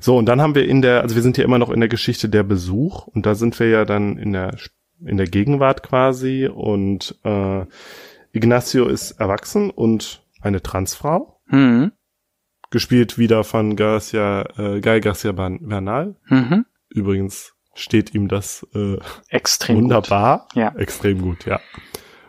So, 0.00 0.16
und 0.18 0.26
dann 0.26 0.40
haben 0.40 0.54
wir 0.54 0.66
in 0.68 0.82
der, 0.82 1.00
also 1.02 1.14
wir 1.14 1.22
sind 1.22 1.38
ja 1.38 1.44
immer 1.44 1.58
noch 1.58 1.70
in 1.70 1.80
der 1.80 1.88
Geschichte 1.88 2.28
der 2.28 2.42
Besuch 2.42 3.06
und 3.06 3.24
da 3.26 3.34
sind 3.34 3.58
wir 3.58 3.68
ja 3.68 3.84
dann 3.84 4.18
in 4.18 4.32
der 4.32 4.56
in 5.04 5.16
der 5.16 5.26
Gegenwart 5.26 5.82
quasi 5.82 6.46
und 6.46 7.18
äh, 7.24 7.64
Ignacio 8.32 8.86
ist 8.86 9.12
erwachsen 9.12 9.70
und 9.70 10.22
eine 10.40 10.62
Transfrau, 10.62 11.40
hm, 11.48 11.90
gespielt 12.70 13.18
wieder 13.18 13.42
von 13.44 13.74
Garcia, 13.76 14.42
äh, 14.56 14.80
Guy 14.80 15.00
Garcia 15.00 15.32
Bernal. 15.32 16.14
mhm, 16.28 16.66
Übrigens 16.88 17.54
steht 17.74 18.14
ihm 18.14 18.28
das 18.28 18.66
äh, 18.74 18.98
extrem 19.28 19.76
wunderbar. 19.78 20.46
Gut. 20.52 20.56
Ja. 20.62 20.74
Extrem 20.76 21.20
gut, 21.22 21.46
ja. 21.46 21.58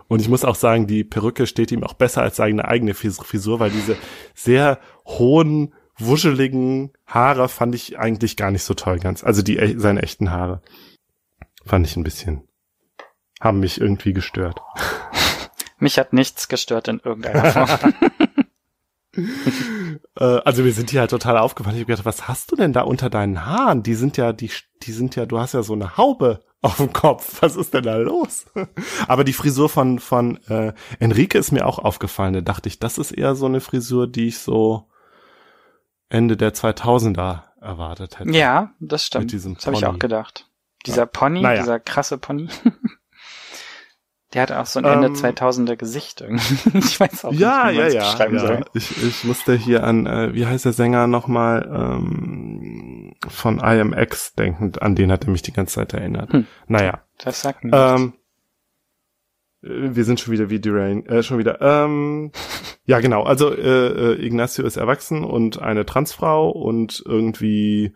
Und 0.08 0.22
ich 0.22 0.30
muss 0.30 0.46
auch 0.46 0.56
sagen, 0.56 0.88
die 0.88 1.04
Perücke 1.04 1.46
steht 1.48 1.72
ihm 1.72 1.84
auch 1.84 1.94
besser 1.94 2.22
als 2.22 2.38
seine 2.38 2.66
eigene 2.66 2.94
Fris- 2.94 3.20
Frisur, 3.22 3.60
weil 3.60 3.72
diese 3.72 3.98
sehr 4.34 4.80
hohen, 5.06 5.74
wuscheligen 6.06 6.92
Haare 7.06 7.50
fand 7.50 7.76
ich 7.76 7.98
eigentlich 7.98 8.38
gar 8.38 8.52
nicht 8.52 8.64
so 8.64 8.74
toll 8.74 9.00
ganz. 9.00 9.24
Also 9.24 9.42
die 9.42 9.58
e- 9.58 9.78
seine 9.78 10.02
echten 10.02 10.32
Haare 10.32 10.62
fand 11.66 11.88
ich 11.88 11.96
ein 11.96 12.04
bisschen, 12.04 12.48
haben 13.40 13.60
mich 13.60 13.80
irgendwie 13.80 14.14
gestört. 14.14 14.62
Mich 15.80 16.00
hat 16.00 16.14
nichts 16.14 16.48
gestört 16.48 16.88
in 16.88 17.00
irgendeiner 17.00 17.68
Form. 17.68 17.94
Äh, 19.16 20.24
also 20.46 20.66
wir 20.66 20.74
sind 20.74 20.90
hier 20.90 21.02
halt 21.02 21.12
total 21.12 21.38
aufgefallen. 21.38 21.76
Ich 21.76 21.82
hab 21.82 21.88
gedacht, 21.88 22.06
was 22.06 22.28
hast 22.28 22.52
du 22.52 22.56
denn 22.56 22.74
da 22.74 22.82
unter 22.82 23.10
deinen 23.10 23.46
Haaren? 23.46 23.84
Die 23.84 23.94
sind 23.96 24.18
ja, 24.18 24.34
die, 24.34 24.50
die 24.84 24.92
sind 24.92 25.16
ja, 25.16 25.26
du 25.26 25.40
hast 25.40 25.54
ja 25.54 25.64
so 25.64 25.74
eine 25.74 25.98
Haube 25.98 26.42
auf 26.62 26.78
dem 26.78 26.94
Kopf. 26.94 27.42
Was 27.42 27.56
ist 27.56 27.74
denn 27.74 27.84
da 27.84 27.98
los? 27.98 28.46
Aber 29.08 29.24
die 29.24 29.34
Frisur 29.34 29.70
von, 29.70 30.00
von 30.00 30.38
äh, 30.48 30.74
Enrique 31.00 31.38
ist 31.38 31.52
mir 31.52 31.68
auch 31.68 31.80
aufgefallen. 31.80 32.34
Da 32.34 32.42
dachte 32.42 32.70
ich, 32.70 32.80
das 32.80 32.98
ist 32.98 33.12
eher 33.12 33.36
so 33.36 33.46
eine 33.46 33.62
Frisur, 33.62 34.08
die 34.08 34.28
ich 34.28 34.40
so 34.40 34.90
Ende 36.14 36.38
der 36.38 36.54
2000er 36.54 37.42
erwartet 37.62 38.20
hätte. 38.20 38.32
ja, 38.32 38.72
das 38.80 39.06
stimmt. 39.06 39.26
Mit 39.26 39.32
diesem 39.34 39.56
das 39.56 39.66
habe 39.68 39.78
ich 39.78 39.86
auch 39.86 40.00
gedacht. 40.00 40.48
Dieser 40.86 41.06
Pony, 41.06 41.42
Naja. 41.42 41.62
dieser 41.62 41.80
krasse 41.80 42.18
Pony. 42.18 42.50
Der 44.34 44.42
hat 44.42 44.52
auch 44.52 44.66
so 44.66 44.80
ein 44.80 44.86
Ende 44.86 45.08
Ähm, 45.10 45.14
2000er 45.14 45.76
Gesicht 45.76 46.22
irgendwie. 46.22 46.78
Ich 46.80 47.00
weiß 47.00 47.24
auch 47.26 47.34
Ja, 47.34 47.66
nicht, 47.72 47.74
wie 47.74 47.78
ja, 47.78 47.82
man 47.82 47.88
es 47.88 47.94
ja. 47.94 48.02
beschreiben 48.12 48.36
ja. 48.36 48.48
soll. 48.48 48.66
Ich, 48.74 49.04
ich 49.04 49.24
musste 49.26 49.54
hier 49.56 49.84
an, 49.84 50.08
äh, 50.08 50.34
wie 50.34 50.48
heißt 50.48 50.66
der 50.66 50.74
Sänger 50.74 51.06
nochmal, 51.06 51.70
ähm, 51.72 53.14
von 53.28 53.60
IMX 53.60 54.34
denken. 54.34 54.72
An 54.80 54.96
den 54.96 55.12
hat 55.12 55.26
er 55.26 55.30
mich 55.30 55.44
die 55.44 55.54
ganze 55.54 55.76
Zeit 55.76 55.94
erinnert. 55.94 56.34
Hm. 56.34 56.48
Naja. 56.68 57.02
Das 57.20 57.42
sagt 57.42 57.64
mir 57.64 57.70
nichts. 57.72 58.02
Ähm, 58.02 58.14
äh, 58.16 58.23
wir 59.64 60.04
sind 60.04 60.20
schon 60.20 60.34
wieder 60.34 60.50
wie 60.50 60.60
Durain, 60.60 61.06
äh, 61.06 61.24
schon 61.24 61.38
wieder. 61.38 61.62
Ähm, 61.62 62.32
ja, 62.86 63.00
genau. 63.00 63.24
Also 63.24 63.54
äh, 63.54 64.14
äh, 64.14 64.26
Ignacio 64.26 64.66
ist 64.66 64.78
erwachsen 64.78 65.24
und 65.24 65.62
eine 65.62 65.86
Transfrau 65.86 66.50
und 66.50 67.02
irgendwie 67.06 67.94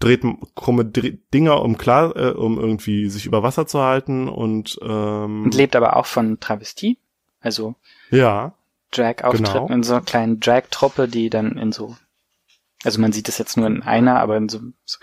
dreht 0.00 0.22
krumme 0.54 0.84
Dinger, 0.84 1.62
um 1.62 1.76
klar, 1.76 2.14
äh, 2.16 2.30
um 2.30 2.58
irgendwie 2.58 3.08
sich 3.08 3.26
über 3.26 3.42
Wasser 3.42 3.66
zu 3.66 3.80
halten 3.80 4.28
und 4.28 4.78
ähm, 4.82 5.44
Und 5.44 5.54
lebt 5.54 5.74
aber 5.74 5.96
auch 5.96 6.06
von 6.06 6.38
Travestie. 6.40 6.98
Also 7.40 7.74
ja, 8.10 8.54
Drag-Auftritten 8.90 9.44
Genau. 9.44 9.66
in 9.68 9.82
so 9.82 9.94
einer 9.94 10.04
kleinen 10.04 10.40
Drag-Truppe, 10.40 11.08
die 11.08 11.30
dann 11.30 11.56
in 11.58 11.72
so 11.72 11.96
Also 12.84 13.00
man 13.00 13.12
sieht 13.12 13.28
es 13.28 13.38
jetzt 13.38 13.56
nur 13.56 13.66
in 13.66 13.82
einer, 13.82 14.20
aber 14.20 14.36
in 14.36 14.48
so, 14.48 14.60
so 14.84 14.98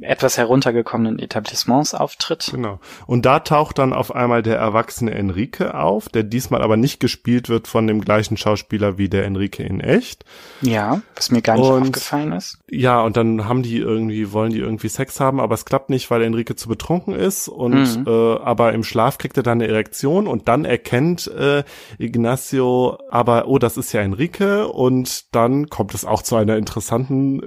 etwas 0.00 0.38
heruntergekommenen 0.38 1.18
Etablissements 1.18 1.92
auftritt. 1.94 2.48
Genau. 2.50 2.80
Und 3.06 3.26
da 3.26 3.40
taucht 3.40 3.78
dann 3.78 3.92
auf 3.92 4.14
einmal 4.14 4.42
der 4.42 4.56
erwachsene 4.56 5.12
Enrique 5.12 5.74
auf, 5.74 6.08
der 6.08 6.22
diesmal 6.22 6.62
aber 6.62 6.78
nicht 6.78 6.98
gespielt 6.98 7.50
wird 7.50 7.68
von 7.68 7.86
dem 7.86 8.00
gleichen 8.00 8.38
Schauspieler 8.38 8.96
wie 8.96 9.10
der 9.10 9.24
Enrique 9.24 9.60
in 9.60 9.80
echt. 9.80 10.24
Ja, 10.62 11.02
was 11.14 11.30
mir 11.30 11.42
gar 11.42 11.56
nicht 11.56 11.68
und, 11.68 11.82
aufgefallen 11.82 12.32
ist. 12.32 12.58
Ja, 12.70 13.02
und 13.02 13.18
dann 13.18 13.46
haben 13.46 13.62
die 13.62 13.76
irgendwie, 13.76 14.32
wollen 14.32 14.50
die 14.50 14.60
irgendwie 14.60 14.88
Sex 14.88 15.20
haben, 15.20 15.40
aber 15.40 15.54
es 15.54 15.66
klappt 15.66 15.90
nicht, 15.90 16.10
weil 16.10 16.22
Enrique 16.22 16.56
zu 16.56 16.68
betrunken 16.68 17.14
ist 17.14 17.48
und 17.48 17.98
mhm. 17.98 18.04
äh, 18.06 18.38
aber 18.38 18.72
im 18.72 18.82
Schlaf 18.82 19.18
kriegt 19.18 19.36
er 19.36 19.42
dann 19.42 19.60
eine 19.60 19.68
Erektion 19.68 20.26
und 20.26 20.48
dann 20.48 20.64
erkennt 20.64 21.26
äh, 21.26 21.64
Ignacio 21.98 22.98
aber, 23.10 23.46
oh, 23.46 23.58
das 23.58 23.76
ist 23.76 23.92
ja 23.92 24.00
Enrique 24.00 24.66
und 24.66 25.34
dann 25.34 25.68
kommt 25.68 25.94
es 25.94 26.06
auch 26.06 26.22
zu 26.22 26.36
einer 26.36 26.56
interessanten 26.56 27.42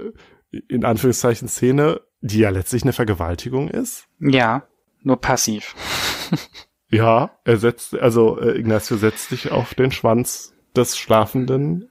in 0.50 0.84
Anführungszeichen 0.84 1.48
Szene, 1.48 2.00
die 2.20 2.40
ja 2.40 2.50
letztlich 2.50 2.82
eine 2.82 2.92
Vergewaltigung 2.92 3.68
ist. 3.68 4.08
Ja, 4.18 4.66
nur 5.02 5.20
passiv. 5.20 5.74
ja, 6.90 7.30
er 7.44 7.56
setzt, 7.58 7.94
also 7.94 8.38
äh, 8.40 8.58
Ignacio 8.58 8.96
setzt 8.96 9.28
sich 9.28 9.50
auf 9.50 9.74
den 9.74 9.92
Schwanz 9.92 10.54
des 10.74 10.96
schlafenden 10.96 11.90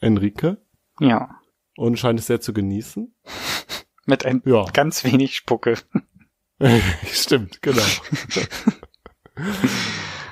Enrique. 0.00 0.58
Ja. 1.00 1.40
Und 1.76 1.98
scheint 1.98 2.20
es 2.20 2.26
sehr 2.26 2.40
zu 2.40 2.52
genießen. 2.52 3.14
Mit 4.06 4.24
ein 4.24 4.42
ja. 4.44 4.64
ganz 4.72 5.02
wenig 5.04 5.34
Spucke. 5.36 5.78
Stimmt, 7.06 7.62
genau. 7.62 7.82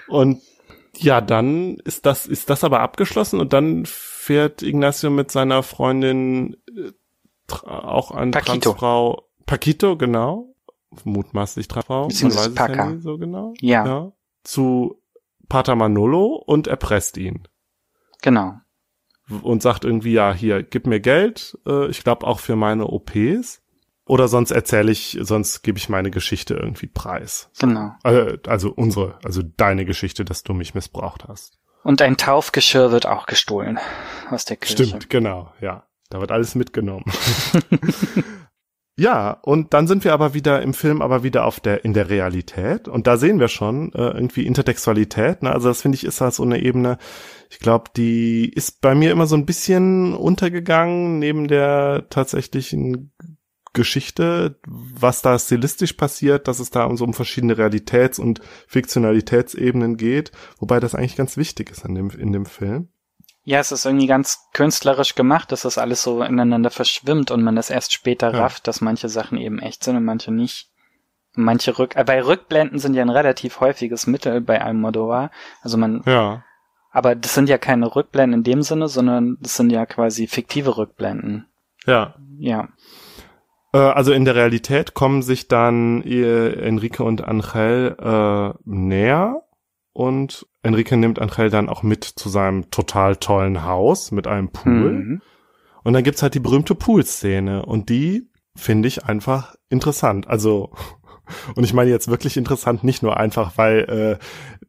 und 0.08 0.40
ja, 0.96 1.20
dann 1.20 1.78
ist 1.78 2.06
das, 2.06 2.26
ist 2.26 2.50
das 2.50 2.64
aber 2.64 2.80
abgeschlossen 2.80 3.40
und 3.40 3.52
dann 3.52 3.84
fährt 3.86 4.62
Ignacio 4.62 5.10
mit 5.10 5.30
seiner 5.30 5.62
Freundin 5.62 6.56
auch 7.64 8.10
eine 8.10 8.30
Paquito. 8.30 8.70
Transfrau. 8.70 9.28
Paquito, 9.46 9.96
genau. 9.96 10.54
Mutmaßlich 11.04 11.68
Transfrau. 11.68 12.02
Man 12.02 12.10
weiß 12.10 12.46
es 12.48 12.56
ja 12.56 12.98
so 12.98 13.18
genau. 13.18 13.54
Ja. 13.60 13.86
ja. 13.86 14.12
Zu 14.44 15.00
Pater 15.48 15.76
Manolo 15.76 16.42
und 16.46 16.66
erpresst 16.66 17.16
ihn. 17.16 17.48
Genau. 18.22 18.54
Und 19.42 19.62
sagt 19.62 19.84
irgendwie, 19.84 20.12
ja, 20.12 20.32
hier, 20.34 20.62
gib 20.62 20.86
mir 20.86 21.00
Geld, 21.00 21.58
äh, 21.66 21.88
ich 21.88 22.04
glaube 22.04 22.26
auch 22.26 22.40
für 22.40 22.56
meine 22.56 22.86
OPs. 22.86 23.62
Oder 24.04 24.28
sonst 24.28 24.50
erzähle 24.50 24.90
ich, 24.90 25.16
sonst 25.20 25.62
gebe 25.62 25.78
ich 25.78 25.88
meine 25.88 26.10
Geschichte 26.10 26.54
irgendwie 26.54 26.88
preis. 26.88 27.50
Genau. 27.58 27.92
Also, 28.02 28.36
also 28.46 28.72
unsere, 28.72 29.18
also 29.24 29.42
deine 29.42 29.84
Geschichte, 29.84 30.24
dass 30.24 30.42
du 30.42 30.54
mich 30.54 30.74
missbraucht 30.74 31.24
hast. 31.28 31.60
Und 31.84 32.02
ein 32.02 32.16
Taufgeschirr 32.16 32.90
wird 32.92 33.06
auch 33.06 33.26
gestohlen 33.26 33.78
aus 34.30 34.44
der 34.44 34.56
Kirche. 34.56 34.84
Stimmt, 34.84 35.10
genau, 35.10 35.52
ja. 35.60 35.86
Da 36.12 36.20
wird 36.20 36.30
alles 36.30 36.54
mitgenommen. 36.54 37.06
ja, 38.98 39.30
und 39.30 39.72
dann 39.72 39.86
sind 39.86 40.04
wir 40.04 40.12
aber 40.12 40.34
wieder 40.34 40.60
im 40.60 40.74
Film, 40.74 41.00
aber 41.00 41.22
wieder 41.22 41.46
auf 41.46 41.58
der, 41.58 41.86
in 41.86 41.94
der 41.94 42.10
Realität. 42.10 42.86
Und 42.86 43.06
da 43.06 43.16
sehen 43.16 43.40
wir 43.40 43.48
schon 43.48 43.94
äh, 43.94 44.10
irgendwie 44.10 44.46
Intertextualität. 44.46 45.42
Ne? 45.42 45.50
Also 45.50 45.68
das 45.68 45.80
finde 45.80 45.96
ich 45.96 46.04
ist 46.04 46.20
halt 46.20 46.34
so 46.34 46.42
eine 46.42 46.60
Ebene, 46.60 46.98
ich 47.48 47.60
glaube, 47.60 47.84
die 47.96 48.46
ist 48.46 48.82
bei 48.82 48.94
mir 48.94 49.10
immer 49.10 49.26
so 49.26 49.36
ein 49.36 49.46
bisschen 49.46 50.12
untergegangen, 50.12 51.18
neben 51.18 51.48
der 51.48 52.10
tatsächlichen 52.10 53.14
Geschichte, 53.72 54.60
was 54.66 55.22
da 55.22 55.38
stilistisch 55.38 55.94
passiert, 55.94 56.46
dass 56.46 56.58
es 56.58 56.68
da 56.68 56.84
um 56.84 56.98
so 56.98 57.06
um 57.06 57.14
verschiedene 57.14 57.56
Realitäts- 57.56 58.20
und 58.20 58.42
Fiktionalitätsebenen 58.66 59.96
geht, 59.96 60.30
wobei 60.58 60.78
das 60.78 60.94
eigentlich 60.94 61.16
ganz 61.16 61.38
wichtig 61.38 61.70
ist 61.70 61.86
in 61.86 61.94
dem, 61.94 62.10
in 62.10 62.32
dem 62.32 62.44
Film. 62.44 62.91
Ja, 63.44 63.58
es 63.58 63.72
ist 63.72 63.84
irgendwie 63.84 64.06
ganz 64.06 64.48
künstlerisch 64.52 65.14
gemacht, 65.14 65.50
dass 65.50 65.62
das 65.62 65.78
alles 65.78 66.02
so 66.02 66.22
ineinander 66.22 66.70
verschwimmt 66.70 67.30
und 67.30 67.42
man 67.42 67.56
das 67.56 67.70
erst 67.70 67.92
später 67.92 68.32
ja. 68.32 68.40
rafft, 68.40 68.68
dass 68.68 68.80
manche 68.80 69.08
Sachen 69.08 69.36
eben 69.36 69.58
echt 69.58 69.82
sind 69.82 69.96
und 69.96 70.04
manche 70.04 70.32
nicht. 70.32 70.68
Manche 71.34 71.78
Rück, 71.78 71.96
äh, 71.96 72.04
bei 72.04 72.22
Rückblenden 72.22 72.78
sind 72.78 72.94
ja 72.94 73.02
ein 73.02 73.10
relativ 73.10 73.60
häufiges 73.60 74.06
Mittel 74.06 74.40
bei 74.40 74.60
Almodovar. 74.60 75.30
Also 75.62 75.76
man, 75.76 76.02
ja. 76.06 76.44
aber 76.90 77.14
das 77.14 77.34
sind 77.34 77.48
ja 77.48 77.58
keine 77.58 77.96
Rückblenden 77.96 78.40
in 78.40 78.44
dem 78.44 78.62
Sinne, 78.62 78.86
sondern 78.88 79.38
das 79.40 79.56
sind 79.56 79.70
ja 79.70 79.86
quasi 79.86 80.26
fiktive 80.26 80.76
Rückblenden. 80.76 81.46
Ja. 81.86 82.14
Ja. 82.38 82.68
Äh, 83.72 83.78
also 83.78 84.12
in 84.12 84.24
der 84.24 84.36
Realität 84.36 84.94
kommen 84.94 85.22
sich 85.22 85.48
dann 85.48 86.02
Enrique 86.02 87.00
und 87.00 87.24
Angel 87.24 87.96
äh, 87.98 88.58
näher 88.64 89.42
und 89.92 90.46
Enrique 90.62 90.96
nimmt 90.96 91.18
Angel 91.18 91.50
dann 91.50 91.68
auch 91.68 91.82
mit 91.82 92.04
zu 92.04 92.28
seinem 92.28 92.70
total 92.70 93.16
tollen 93.16 93.64
Haus 93.64 94.10
mit 94.10 94.26
einem 94.26 94.50
Pool. 94.50 94.92
Mhm. 94.92 95.22
Und 95.84 95.92
dann 95.92 96.04
gibt's 96.04 96.22
halt 96.22 96.34
die 96.34 96.40
berühmte 96.40 96.74
Pool-Szene 96.74 97.66
und 97.66 97.88
die 97.88 98.30
finde 98.54 98.88
ich 98.88 99.04
einfach 99.04 99.54
interessant. 99.68 100.28
Also, 100.28 100.72
und 101.56 101.64
ich 101.64 101.74
meine 101.74 101.90
jetzt 101.90 102.08
wirklich 102.08 102.36
interessant, 102.36 102.84
nicht 102.84 103.02
nur 103.02 103.16
einfach, 103.16 103.52
weil 103.56 104.18
äh, 104.20 104.24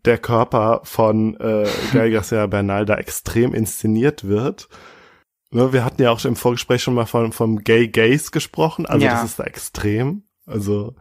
der 0.06 0.18
Körper 0.18 0.82
von 0.84 1.36
äh, 1.40 1.68
Gael 1.94 2.12
Garcia 2.12 2.48
Bernal 2.48 2.86
da 2.86 2.96
extrem 2.96 3.54
inszeniert 3.54 4.28
wird. 4.28 4.68
Ne, 5.52 5.72
wir 5.72 5.86
hatten 5.86 6.02
ja 6.02 6.10
auch 6.10 6.26
im 6.26 6.36
Vorgespräch 6.36 6.82
schon 6.82 6.96
mal 6.96 7.06
von, 7.06 7.32
vom 7.32 7.60
Gay 7.60 7.88
Gays 7.88 8.32
gesprochen, 8.32 8.88
also 8.88 9.06
ja. 9.06 9.14
das 9.14 9.24
ist 9.24 9.40
da 9.40 9.44
extrem. 9.44 10.24
Also 10.48 10.96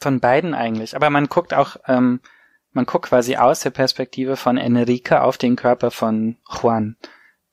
von 0.00 0.20
beiden 0.20 0.54
eigentlich. 0.54 0.94
Aber 0.94 1.08
man 1.08 1.26
guckt 1.26 1.54
auch 1.54 1.76
ähm, 1.86 2.20
man 2.76 2.84
guckt 2.84 3.06
quasi 3.06 3.36
aus 3.36 3.60
der 3.60 3.70
Perspektive 3.70 4.36
von 4.36 4.58
Enrique 4.58 5.22
auf 5.22 5.38
den 5.38 5.56
Körper 5.56 5.90
von 5.90 6.36
Juan 6.48 6.96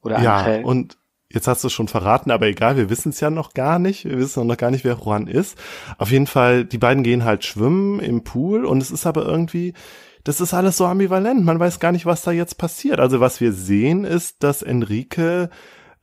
oder 0.02 0.20
ja, 0.20 0.38
Angel. 0.38 0.66
und 0.66 0.98
jetzt 1.30 1.48
hast 1.48 1.64
du 1.64 1.68
es 1.68 1.74
schon 1.74 1.88
verraten, 1.88 2.30
aber 2.30 2.46
egal, 2.46 2.76
wir 2.76 2.90
wissen 2.90 3.10
es 3.10 3.22
ja 3.22 3.30
noch 3.30 3.54
gar 3.54 3.80
nicht. 3.80 4.06
Wir 4.06 4.18
wissen 4.18 4.46
noch 4.46 4.58
gar 4.58 4.70
nicht, 4.70 4.84
wer 4.84 4.98
Juan 4.98 5.28
ist. 5.28 5.58
Auf 5.98 6.12
jeden 6.12 6.28
Fall, 6.28 6.66
die 6.66 6.78
beiden 6.78 7.04
gehen 7.04 7.24
halt 7.24 7.46
schwimmen 7.46 8.02
im 8.02 8.24
Pool 8.24 8.66
und 8.66 8.84
es 8.84 8.92
ist 8.92 9.08
aber 9.08 9.26
irgendwie, 9.26 9.74
das 10.26 10.42
ist 10.42 10.54
alles 10.54 10.76
so 10.76 10.86
ambivalent. 10.86 11.44
Man 11.44 11.60
weiß 11.60 11.80
gar 11.80 11.94
nicht, 11.94 12.06
was 12.06 12.22
da 12.22 12.32
jetzt 12.32 12.58
passiert. 12.58 13.00
Also 13.00 13.22
was 13.22 13.40
wir 13.40 13.54
sehen 13.54 14.04
ist, 14.04 14.44
dass 14.44 14.62
Enrique 14.62 15.50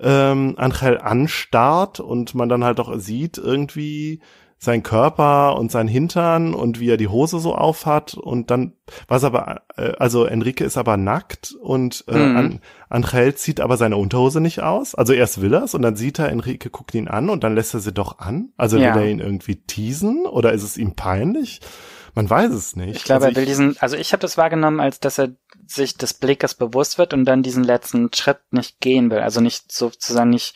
ähm, 0.00 0.54
Angel 0.56 0.98
anstarrt 0.98 2.00
und 2.00 2.34
man 2.34 2.48
dann 2.48 2.64
halt 2.64 2.80
auch 2.80 2.96
sieht 2.96 3.36
irgendwie, 3.36 4.20
sein 4.62 4.82
Körper 4.82 5.56
und 5.56 5.72
sein 5.72 5.88
Hintern 5.88 6.52
und 6.52 6.80
wie 6.80 6.90
er 6.90 6.98
die 6.98 7.08
Hose 7.08 7.38
so 7.38 7.54
aufhat 7.54 8.12
und 8.12 8.50
dann 8.50 8.74
was 9.08 9.24
aber 9.24 9.62
äh, 9.76 9.92
also 9.98 10.26
Enrique 10.26 10.60
ist 10.60 10.76
aber 10.76 10.98
nackt 10.98 11.56
und 11.62 12.04
äh, 12.08 12.18
mhm. 12.18 12.36
An, 12.36 12.60
Angel 12.90 13.34
zieht 13.34 13.58
aber 13.58 13.78
seine 13.78 13.96
Unterhose 13.96 14.42
nicht 14.42 14.60
aus. 14.62 14.94
Also 14.94 15.14
erst 15.14 15.40
will 15.40 15.54
er's 15.54 15.74
und 15.74 15.80
dann 15.80 15.96
sieht 15.96 16.18
er 16.18 16.28
Enrique 16.28 16.68
guckt 16.68 16.94
ihn 16.94 17.08
an 17.08 17.30
und 17.30 17.42
dann 17.42 17.54
lässt 17.54 17.72
er 17.72 17.80
sie 17.80 17.92
doch 17.92 18.18
an. 18.18 18.50
Also 18.58 18.76
ja. 18.76 18.94
will 18.94 19.02
er 19.02 19.08
ihn 19.08 19.20
irgendwie 19.20 19.56
teasen 19.56 20.26
oder 20.26 20.52
ist 20.52 20.62
es 20.62 20.76
ihm 20.76 20.94
peinlich? 20.94 21.60
Man 22.14 22.28
weiß 22.28 22.50
es 22.52 22.76
nicht. 22.76 22.96
Ich 22.96 23.04
glaube, 23.04 23.24
also 23.24 23.34
er 23.34 23.40
will 23.40 23.46
diesen, 23.46 23.78
also 23.78 23.96
ich 23.96 24.12
habe 24.12 24.20
das 24.20 24.36
wahrgenommen, 24.36 24.80
als 24.80 25.00
dass 25.00 25.18
er 25.18 25.30
sich 25.66 25.96
des 25.96 26.12
Blickes 26.12 26.54
bewusst 26.54 26.98
wird 26.98 27.14
und 27.14 27.24
dann 27.24 27.42
diesen 27.42 27.64
letzten 27.64 28.12
Schritt 28.12 28.40
nicht 28.50 28.80
gehen 28.80 29.10
will, 29.10 29.20
also 29.20 29.40
nicht 29.40 29.72
sozusagen 29.72 30.28
nicht 30.28 30.54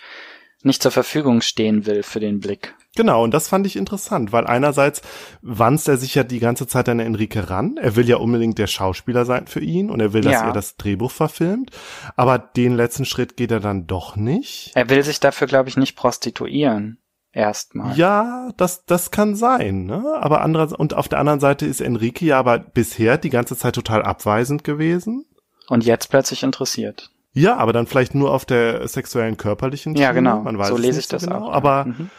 nicht 0.63 0.83
zur 0.83 0.91
Verfügung 0.91 1.43
stehen 1.43 1.87
will 1.87 2.03
für 2.03 2.21
den 2.21 2.41
Blick. 2.41 2.75
Genau, 2.97 3.25
und 3.25 3.35
das 3.35 3.49
fand 3.49 3.67
ich 3.67 3.77
interessant, 3.77 4.33
weil 4.33 4.47
einerseits 4.47 5.03
wanzt 5.43 5.89
er 5.89 5.97
sich 5.97 6.15
ja 6.15 6.23
die 6.23 6.39
ganze 6.39 6.67
Zeit 6.67 6.89
an 6.89 7.01
Enrique 7.01 7.51
ran. 7.51 7.77
Er 7.77 7.97
will 7.97 8.09
ja 8.09 8.17
unbedingt 8.17 8.59
der 8.59 8.67
Schauspieler 8.67 9.25
sein 9.25 9.47
für 9.47 9.61
ihn 9.61 9.91
und 9.91 10.01
er 10.01 10.13
will, 10.13 10.23
dass 10.23 10.33
ja. 10.35 10.47
er 10.47 10.53
das 10.53 10.77
Drehbuch 10.77 11.11
verfilmt. 11.11 11.71
Aber 12.17 12.39
den 12.39 12.77
letzten 12.77 13.05
Schritt 13.05 13.37
geht 13.37 13.51
er 13.51 13.61
dann 13.61 13.87
doch 13.87 14.17
nicht. 14.17 14.73
Er 14.75 14.89
will 14.91 15.03
sich 15.03 15.21
dafür, 15.21 15.47
glaube 15.47 15.69
ich, 15.69 15.77
nicht 15.77 15.97
prostituieren. 15.97 16.99
Erstmal. 17.33 17.97
Ja, 17.97 18.53
das, 18.57 18.85
das 18.85 19.11
kann 19.11 19.35
sein, 19.35 19.87
ne? 19.87 20.05
Aber 20.21 20.43
andere, 20.43 20.77
und 20.77 20.95
auf 20.95 21.09
der 21.09 21.19
anderen 21.19 21.41
Seite 21.41 21.67
ist 21.67 21.81
Enrique 21.81 22.23
ja 22.23 22.39
aber 22.39 22.61
bisher 22.61 23.19
die 23.19 23.31
ganze 23.31 23.57
Zeit 23.57 23.75
total 23.75 24.03
abweisend 24.03 24.63
gewesen. 24.63 25.27
Und 25.69 25.85
jetzt 25.85 26.11
plötzlich 26.11 26.45
interessiert. 26.45 27.11
Ja, 27.33 27.57
aber 27.57 27.73
dann 27.73 27.89
vielleicht 27.89 28.15
nur 28.15 28.33
auf 28.33 28.45
der 28.45 28.87
sexuellen, 28.87 29.37
körperlichen 29.37 29.95
Schiene. 29.95 30.05
Ja, 30.05 30.13
genau. 30.13 30.43
Man 30.43 30.57
weiß 30.57 30.69
so 30.69 30.77
lese 30.77 31.01
ich 31.01 31.09
das 31.09 31.25
genau. 31.25 31.49
auch. 31.49 31.53
Aber, 31.53 31.87
mhm. 31.87 32.11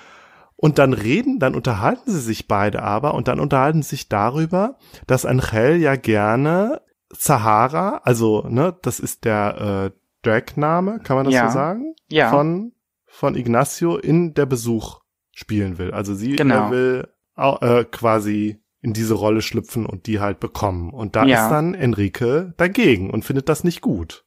Und 0.57 0.79
dann 0.79 0.93
reden, 0.93 1.39
dann 1.39 1.53
unterhalten 1.53 2.11
sie 2.11 2.21
sich 2.21 2.47
beide 2.47 2.81
aber 2.81 3.13
und 3.13 3.27
dann 3.27 3.39
unterhalten 3.39 3.83
sie 3.83 3.89
sich 3.89 4.09
darüber, 4.09 4.77
dass 5.05 5.25
Angel 5.25 5.75
ja 5.75 5.95
gerne 5.95 6.81
Sahara, 7.11 8.01
also 8.03 8.47
ne, 8.47 8.75
das 8.81 8.99
ist 8.99 9.25
der 9.25 9.91
äh, 9.93 9.99
Drag-Name, 10.23 11.01
kann 11.03 11.17
man 11.17 11.25
das 11.25 11.33
ja. 11.33 11.47
so 11.47 11.53
sagen? 11.53 11.95
Ja. 12.09 12.29
Von 12.29 12.71
von 13.15 13.35
Ignacio 13.35 13.95
in 13.95 14.33
der 14.33 14.45
Besuch 14.45 14.99
spielen 15.31 15.77
will. 15.77 15.91
Also 15.91 16.13
sie 16.13 16.35
genau. 16.35 16.69
will 16.69 17.07
äh, 17.37 17.85
quasi 17.85 18.61
in 18.81 18.93
diese 18.93 19.13
Rolle 19.13 19.41
schlüpfen 19.41 19.85
und 19.85 20.05
die 20.05 20.19
halt 20.19 20.39
bekommen. 20.39 20.91
Und 20.91 21.15
da 21.15 21.25
ja. 21.25 21.45
ist 21.45 21.49
dann 21.51 21.73
Enrique 21.73 22.53
dagegen 22.57 23.09
und 23.09 23.23
findet 23.23 23.49
das 23.49 23.63
nicht 23.63 23.81
gut. 23.81 24.25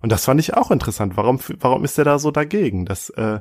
Und 0.00 0.10
das 0.10 0.24
fand 0.24 0.40
ich 0.40 0.54
auch 0.54 0.70
interessant. 0.70 1.16
Warum, 1.16 1.38
warum 1.60 1.84
ist 1.84 1.98
er 1.98 2.04
da 2.04 2.18
so 2.18 2.30
dagegen? 2.30 2.86
Das 2.86 3.10
äh, 3.10 3.40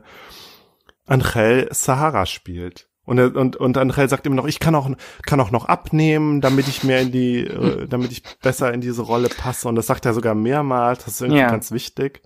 Angel 1.11 1.67
Sahara 1.71 2.25
spielt. 2.25 2.87
Und, 3.03 3.19
und, 3.19 3.57
und 3.57 3.77
Angel 3.77 4.07
sagt 4.07 4.25
immer 4.25 4.35
noch, 4.35 4.47
ich 4.47 4.59
kann 4.59 4.75
auch, 4.75 4.89
kann 5.25 5.39
auch 5.41 5.51
noch 5.51 5.65
abnehmen, 5.65 6.39
damit 6.39 6.67
ich 6.67 6.83
mehr 6.83 7.01
in 7.01 7.11
die, 7.11 7.45
äh, 7.45 7.87
damit 7.89 8.11
ich 8.11 8.23
besser 8.41 8.73
in 8.73 8.79
diese 8.79 9.01
Rolle 9.01 9.27
passe. 9.27 9.67
Und 9.67 9.75
das 9.75 9.87
sagt 9.87 10.05
er 10.05 10.13
sogar 10.13 10.35
mehrmals. 10.35 11.03
Das 11.03 11.15
ist 11.15 11.21
irgendwie 11.21 11.41
ja. 11.41 11.49
ganz 11.49 11.71
wichtig. 11.71 12.21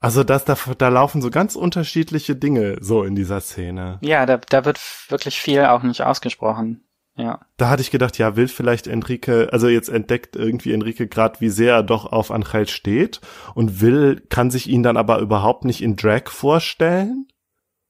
Also 0.00 0.22
das, 0.22 0.44
da, 0.44 0.56
da 0.76 0.88
laufen 0.88 1.22
so 1.22 1.30
ganz 1.30 1.56
unterschiedliche 1.56 2.36
Dinge 2.36 2.76
so 2.80 3.04
in 3.04 3.14
dieser 3.14 3.40
Szene. 3.40 3.98
Ja, 4.02 4.26
da, 4.26 4.36
da 4.36 4.66
wird 4.66 4.78
wirklich 5.08 5.40
viel 5.40 5.64
auch 5.64 5.82
nicht 5.82 6.02
ausgesprochen. 6.02 6.84
Ja. 7.16 7.40
Da 7.56 7.70
hatte 7.70 7.80
ich 7.80 7.92
gedacht, 7.92 8.18
ja, 8.18 8.36
will 8.36 8.48
vielleicht 8.48 8.86
Enrique, 8.86 9.48
also 9.50 9.68
jetzt 9.68 9.88
entdeckt 9.88 10.36
irgendwie 10.36 10.74
Enrique 10.74 11.06
gerade, 11.06 11.40
wie 11.40 11.48
sehr 11.48 11.74
er 11.74 11.82
doch 11.84 12.04
auf 12.04 12.32
Angel 12.32 12.68
steht 12.68 13.20
und 13.54 13.80
will, 13.80 14.20
kann 14.28 14.50
sich 14.50 14.68
ihn 14.68 14.82
dann 14.82 14.96
aber 14.96 15.20
überhaupt 15.20 15.64
nicht 15.64 15.80
in 15.80 15.96
Drag 15.96 16.28
vorstellen 16.28 17.28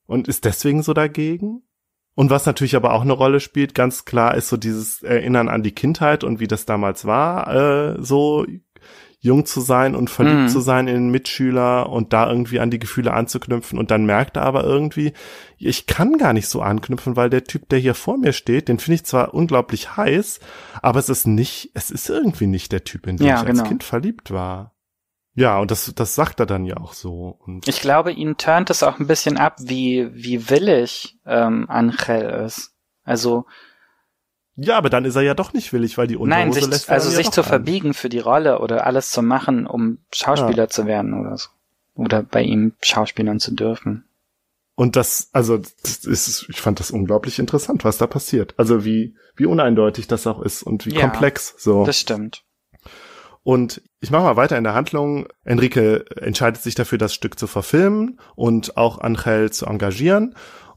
und 0.06 0.28
ist 0.28 0.44
deswegen 0.44 0.82
so 0.82 0.93
dagegen. 0.93 1.62
Und 2.14 2.31
was 2.31 2.47
natürlich 2.47 2.76
aber 2.76 2.93
auch 2.93 3.02
eine 3.02 3.12
Rolle 3.12 3.40
spielt, 3.40 3.74
ganz 3.74 4.05
klar, 4.05 4.36
ist 4.36 4.48
so 4.48 4.56
dieses 4.56 5.02
Erinnern 5.02 5.48
an 5.48 5.64
die 5.64 5.72
Kindheit 5.72 6.22
und 6.22 6.39
wie 6.39 6.47
das 6.47 6.64
damals 6.64 7.05
war, 7.05 7.52
äh, 7.52 8.02
so 8.02 8.47
jung 9.24 9.47
zu 9.47 9.62
sein 9.62 9.94
und 9.94 10.10
verliebt 10.10 10.43
mhm. 10.43 10.48
zu 10.48 10.60
sein 10.60 10.86
in 10.86 10.94
den 10.94 11.10
Mitschüler 11.10 11.89
und 11.89 12.12
da 12.12 12.28
irgendwie 12.28 12.60
an 12.60 12.70
die 12.70 12.78
Gefühle 12.78 13.14
anzuknüpfen 13.14 13.78
und 13.78 13.90
dann 13.90 14.05
merkt 14.05 14.36
er 14.36 14.43
aber 14.43 14.64
irgendwie, 14.64 15.14
ich 15.56 15.86
kann 15.86 16.18
gar 16.18 16.35
nicht 16.35 16.47
so 16.47 16.60
anknüpfen, 16.60 17.16
weil 17.16 17.31
der 17.31 17.44
Typ, 17.44 17.70
der 17.70 17.78
hier 17.78 17.94
vor 17.94 18.18
mir 18.18 18.35
steht, 18.35 18.68
den 18.68 18.78
finde 18.78 18.97
ich 18.97 19.05
zwar 19.05 19.32
unglaublich 19.32 19.97
heiß, 19.97 20.40
aber 20.82 20.98
es 20.98 21.09
ist 21.09 21.26
nicht, 21.26 21.70
es 21.72 21.90
ist 21.90 22.10
irgendwie 22.10 22.47
nicht 22.47 22.70
der 22.70 22.85
Typ, 22.85 23.06
in 23.06 23.16
den 23.16 23.26
ja, 23.26 23.40
ich 23.40 23.47
genau. 23.47 23.62
als 23.62 23.68
Kind 23.68 23.82
verliebt 23.82 24.31
war. 24.31 24.73
Ja, 25.35 25.59
und 25.59 25.70
das, 25.70 25.93
das 25.94 26.15
sagt 26.15 26.39
er 26.40 26.47
dann 26.47 26.65
ja 26.65 26.77
auch 26.77 26.93
so. 26.93 27.36
Und 27.44 27.66
ich 27.66 27.81
glaube, 27.81 28.12
ihn 28.12 28.36
turnt 28.36 28.70
es 28.70 28.82
auch 28.82 29.01
ein 29.01 29.06
bisschen 29.06 29.36
ab, 29.36 29.56
wie, 29.61 30.09
wie 30.15 30.48
willig 30.48 31.19
ähm, 31.27 31.66
Angel 31.69 32.44
ist. 32.44 32.73
Also 33.02 33.47
ja, 34.56 34.78
aber 34.78 34.89
dann 34.89 35.05
ist 35.05 35.16
er 35.16 35.23
ja 35.23 35.35
doch 35.35 35.52
nicht 35.52 35.73
willig, 35.73 35.98
weil 35.98 36.06
die 36.06 36.16
Unterhose 36.16 36.44
Nein, 36.44 36.52
sich, 36.52 36.66
lässt 36.66 36.90
also 36.90 37.11
sich 37.11 37.27
ja 37.27 37.32
zu 37.32 37.40
an. 37.40 37.48
verbiegen 37.48 37.94
für 37.94 38.09
die 38.09 38.20
Rolle 38.20 38.61
oder 38.61 38.86
alles 38.86 39.11
zu 39.11 39.20
machen, 39.23 39.66
um 39.66 39.98
Schauspieler 40.12 40.65
ja. 40.65 40.69
zu 40.69 40.86
werden 40.86 41.15
oder 41.15 41.36
so. 41.36 41.48
Oder 41.97 42.23
bei 42.23 42.43
ihm 42.43 42.74
Schauspielern 42.81 43.40
zu 43.40 43.52
dürfen. 43.55 44.05
Und 44.77 44.97
das, 44.97 45.28
also, 45.32 45.59
das 45.59 46.05
ist, 46.05 46.47
ich 46.48 46.61
fand 46.61 46.81
das 46.81 46.90
unglaublich 46.90 47.39
interessant, 47.39 47.85
was 47.85 47.98
da 47.98 48.06
passiert. 48.06 48.55
Also 48.56 48.85
wie, 48.85 49.16
wie 49.36 49.47
uneindeutig 49.47 50.09
das 50.09 50.27
auch 50.27 50.40
ist 50.40 50.62
und 50.62 50.86
wie 50.86 50.94
ja, 50.94 51.02
komplex, 51.02 51.55
so. 51.59 51.85
Das 51.85 51.98
stimmt. 51.98 52.44
Und 53.45 53.83
ich 54.01 54.11
mache 54.11 54.25
mal 54.25 54.37
weiter 54.37 54.59
in 54.59 54.65
der 54.65 54.75
Handlung. 54.75 55.29
Enrique 55.45 56.05
entscheidet 56.16 56.62
sich 56.62 56.75
dafür, 56.75 56.99
das 56.99 57.15
Stück 57.15 57.39
zu 57.39 57.47
verfilmen 57.47 58.19
und 58.35 58.77
auch 58.77 58.99
Angel 58.99 59.53
zu 59.53 59.66
engagieren. 59.66 60.35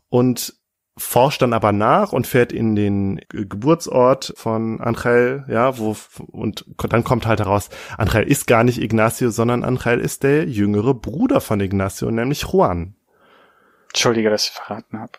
Und 0.10 0.54
forscht 0.98 1.42
dann 1.42 1.54
aber 1.54 1.72
nach 1.72 2.12
und 2.12 2.28
fährt 2.28 2.52
in 2.52 2.76
den 2.76 3.22
Geburtsort 3.30 4.34
von 4.36 4.82
Angel, 4.82 5.46
ja, 5.48 5.78
wo, 5.78 5.96
und 6.32 6.66
dann 6.90 7.04
kommt 7.04 7.26
halt 7.26 7.40
heraus, 7.40 7.70
Angel 7.98 8.24
ist 8.24 8.48
gar 8.48 8.64
nicht 8.64 8.82
Ignacio, 8.82 9.30
sondern 9.30 9.64
Angel 9.64 10.00
ist 10.00 10.24
der 10.24 10.46
jüngere 10.46 10.94
Bruder 10.94 11.40
von 11.40 11.60
Ignacio, 11.60 12.10
nämlich 12.10 12.48
Juan. 12.52 12.96
Entschuldige, 13.90 14.30
dass 14.30 14.46
ich 14.46 14.52
verraten 14.52 15.00
habe. 15.00 15.14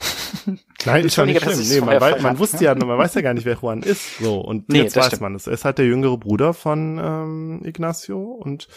Nein, 0.84 1.04
ist 1.04 1.14
schon 1.14 1.26
nicht 1.26 1.42
schlimm. 1.42 1.58
Nee, 1.68 1.80
man, 1.80 2.00
weiß, 2.00 2.22
man 2.22 2.38
wusste 2.38 2.64
ja, 2.64 2.74
man 2.74 2.98
weiß 2.98 3.14
ja 3.14 3.20
gar 3.20 3.34
nicht, 3.34 3.44
wer 3.44 3.56
Juan 3.56 3.82
ist. 3.82 4.18
So, 4.18 4.40
und 4.40 4.68
nee, 4.68 4.82
jetzt 4.82 4.96
weiß 4.96 5.06
stimmt. 5.06 5.22
man 5.22 5.34
es. 5.34 5.46
Er 5.46 5.54
ist 5.54 5.64
halt 5.64 5.78
der 5.78 5.86
jüngere 5.86 6.16
Bruder 6.16 6.54
von 6.54 6.98
ähm, 7.02 7.62
Ignacio 7.64 8.20
und 8.20 8.68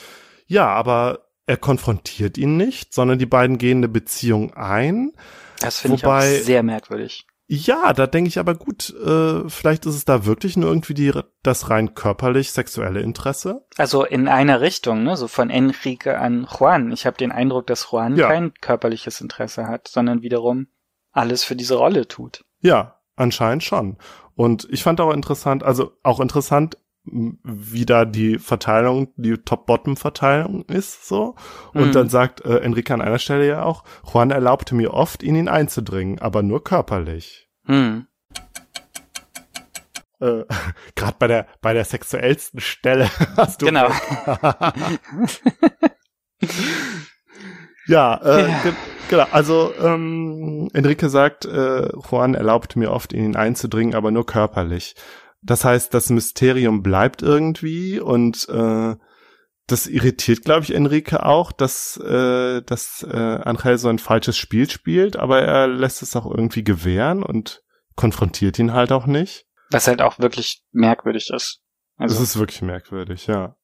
ja, 0.48 0.68
aber 0.68 1.28
er 1.46 1.58
konfrontiert 1.58 2.38
ihn 2.38 2.58
nicht, 2.58 2.94
sondern 2.94 3.20
die 3.20 3.26
beiden 3.26 3.58
gehen 3.58 3.80
eine 3.80 3.88
Beziehung 3.88 4.54
ein. 4.54 5.14
Das 5.60 5.80
finde 5.80 5.98
ich 5.98 6.06
auch 6.06 6.22
sehr 6.22 6.64
merkwürdig. 6.64 7.26
Ja, 7.54 7.92
da 7.92 8.08
denke 8.08 8.30
ich 8.30 8.40
aber 8.40 8.56
gut, 8.56 8.96
äh, 9.06 9.50
vielleicht 9.50 9.86
ist 9.86 9.96
es 9.96 10.06
da 10.06 10.26
wirklich 10.26 10.56
nur 10.56 10.70
irgendwie 10.70 10.94
die, 10.94 11.12
das 11.44 11.70
rein 11.70 11.96
körperlich 11.96 12.54
sexuelle 12.54 13.02
Interesse. 13.02 13.66
Also 13.76 14.06
in 14.06 14.30
einer 14.30 14.62
Richtung, 14.62 15.04
ne? 15.04 15.18
So 15.18 15.28
von 15.28 15.50
Enrique 15.50 16.18
an 16.18 16.48
Juan. 16.50 16.94
Ich 16.94 17.06
habe 17.06 17.18
den 17.18 17.34
Eindruck, 17.34 17.68
dass 17.68 17.92
Juan 17.92 18.16
ja. 18.16 18.30
kein 18.30 18.54
körperliches 18.54 19.20
Interesse 19.20 19.68
hat, 19.68 19.90
sondern 19.90 20.22
wiederum 20.22 20.68
alles 21.12 21.44
für 21.44 21.56
diese 21.56 21.76
Rolle 21.76 22.08
tut. 22.08 22.46
Ja, 22.60 23.00
anscheinend 23.16 23.64
schon. 23.64 23.98
Und 24.36 24.68
ich 24.72 24.84
fand 24.84 25.02
auch 25.02 25.14
interessant, 25.14 25.64
also 25.64 25.92
auch 26.04 26.20
interessant, 26.20 26.78
wie 27.04 27.86
da 27.86 28.06
die 28.06 28.38
Verteilung, 28.38 29.12
die 29.16 29.38
Top-Bottom-Verteilung 29.38 30.66
ist, 30.66 31.08
so. 31.08 31.36
Und 31.74 31.88
mhm. 31.88 31.92
dann 31.94 32.10
sagt 32.10 32.46
äh, 32.46 32.60
Enrique 32.60 32.92
an 32.92 33.02
einer 33.02 33.18
Stelle 33.18 33.48
ja 33.48 33.64
auch, 33.64 33.84
Juan 34.12 34.30
erlaubte 34.30 34.76
mir 34.76 34.94
oft, 34.94 35.24
in 35.24 35.36
ihn 35.36 35.48
einzudringen, 35.48 36.20
aber 36.20 36.44
nur 36.44 36.64
körperlich. 36.64 37.50
Mhm. 37.66 38.06
Äh, 40.20 40.44
Gerade 40.96 41.16
bei 41.18 41.28
der, 41.28 41.48
bei 41.62 41.74
der 41.74 41.86
sexuellsten 41.86 42.60
Stelle 42.60 43.10
hast 43.38 43.62
du. 43.62 43.66
Genau. 43.66 43.90
ja, 47.88 48.16
äh, 48.24 48.50
ja. 48.50 48.74
genau. 49.10 49.26
Also 49.32 49.74
ähm, 49.82 50.70
Enrique 50.74 51.10
sagt, 51.10 51.46
äh, 51.46 51.90
Juan 52.10 52.36
erlaubte 52.36 52.80
mir 52.80 52.92
oft, 52.92 53.14
in 53.14 53.26
ihn 53.26 53.36
einzudringen, 53.36 53.96
aber 53.96 54.12
nur 54.12 54.26
körperlich. 54.26 54.96
Das 55.42 55.66
heißt, 55.66 55.94
das 55.94 56.10
Mysterium 56.10 56.84
bleibt 56.84 57.22
irgendwie 57.22 58.00
und 58.00 58.48
äh, 58.50 58.96
das 59.68 59.88
irritiert, 59.88 60.44
glaube 60.44 60.64
ich, 60.64 60.76
Enrique 60.76 61.24
auch, 61.26 61.52
dass, 61.52 61.98
äh, 61.98 62.62
dass 62.62 63.04
äh, 63.10 63.18
Angel 63.18 63.78
so 63.78 63.90
ein 63.90 64.00
falsches 64.00 64.38
Spiel 64.38 64.70
spielt, 64.70 65.18
aber 65.18 65.42
er 65.42 65.68
lässt 65.68 66.02
es 66.02 66.16
auch 66.16 66.26
irgendwie 66.26 66.64
gewähren 66.64 67.24
und 67.24 67.64
konfrontiert 67.96 68.60
ihn 68.60 68.74
halt 68.74 68.92
auch 68.92 69.06
nicht. 69.06 69.46
Was 69.70 69.88
halt 69.88 70.02
auch 70.02 70.20
wirklich 70.20 70.64
merkwürdig 70.72 71.30
ist. 71.34 71.62
Also. 71.98 72.16
Das 72.16 72.24
ist 72.24 72.38
wirklich 72.38 72.62
merkwürdig, 72.62 73.28
ja. 73.28 73.56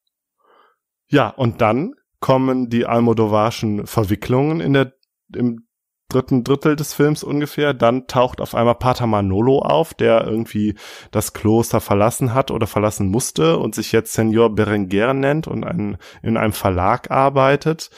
Ja, 1.08 1.28
und 1.28 1.60
dann 1.60 1.94
kommen 2.20 2.68
die 2.68 2.86
Almodovarschen 2.86 3.86
Verwicklungen 3.86 4.60
in 4.60 4.72
der, 4.72 4.92
im 5.34 5.68
dritten 6.08 6.42
Drittel 6.42 6.74
des 6.74 6.94
Films 6.94 7.22
ungefähr, 7.22 7.74
dann 7.74 8.06
taucht 8.06 8.40
auf 8.40 8.54
einmal 8.54 8.76
Pater 8.76 9.06
Manolo 9.06 9.58
auf, 9.60 9.92
der 9.92 10.26
irgendwie 10.26 10.74
das 11.10 11.34
Kloster 11.34 11.80
verlassen 11.80 12.32
hat 12.32 12.50
oder 12.50 12.66
verlassen 12.66 13.08
musste 13.10 13.58
und 13.58 13.74
sich 13.74 13.92
jetzt 13.92 14.14
Senor 14.14 14.54
Berenguer 14.54 15.12
nennt 15.12 15.46
und 15.46 15.64
ein, 15.64 15.98
in 16.22 16.36
einem 16.38 16.54
Verlag 16.54 17.10
arbeitet 17.10 17.90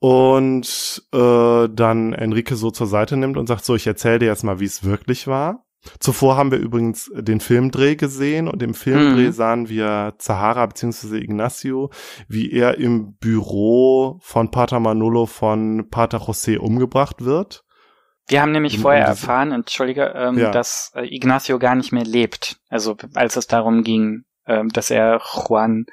und 0.00 1.06
äh, 1.12 1.68
dann 1.68 2.12
Enrique 2.12 2.56
so 2.56 2.70
zur 2.70 2.88
Seite 2.88 3.16
nimmt 3.16 3.36
und 3.36 3.46
sagt 3.46 3.64
so, 3.64 3.76
ich 3.76 3.86
erzähle 3.86 4.18
dir 4.18 4.26
jetzt 4.26 4.42
mal, 4.42 4.58
wie 4.58 4.64
es 4.64 4.84
wirklich 4.84 5.28
war. 5.28 5.63
Zuvor 6.00 6.36
haben 6.36 6.50
wir 6.50 6.58
übrigens 6.58 7.10
den 7.14 7.40
Filmdreh 7.40 7.96
gesehen 7.96 8.48
und 8.48 8.62
im 8.62 8.74
Filmdreh 8.74 9.26
mhm. 9.26 9.32
sahen 9.32 9.68
wir 9.68 10.14
Zahara 10.18 10.66
bzw. 10.66 11.18
Ignacio, 11.18 11.90
wie 12.28 12.52
er 12.52 12.78
im 12.78 13.14
Büro 13.16 14.18
von 14.22 14.50
Pater 14.50 14.80
Manolo 14.80 15.26
von 15.26 15.88
Pater 15.90 16.18
José 16.18 16.58
umgebracht 16.58 17.24
wird. 17.24 17.64
Wir 18.26 18.40
haben 18.40 18.52
nämlich 18.52 18.78
vorher 18.78 19.04
erfahren, 19.04 19.52
entschuldige, 19.52 20.14
ähm, 20.16 20.38
ja. 20.38 20.50
dass 20.50 20.92
äh, 20.94 21.04
Ignacio 21.14 21.58
gar 21.58 21.74
nicht 21.74 21.92
mehr 21.92 22.04
lebt. 22.04 22.56
Also 22.70 22.96
als 23.14 23.36
es 23.36 23.46
darum 23.46 23.84
ging, 23.84 24.24
ähm, 24.46 24.68
dass 24.68 24.90
er 24.90 25.20
Juan, 25.20 25.86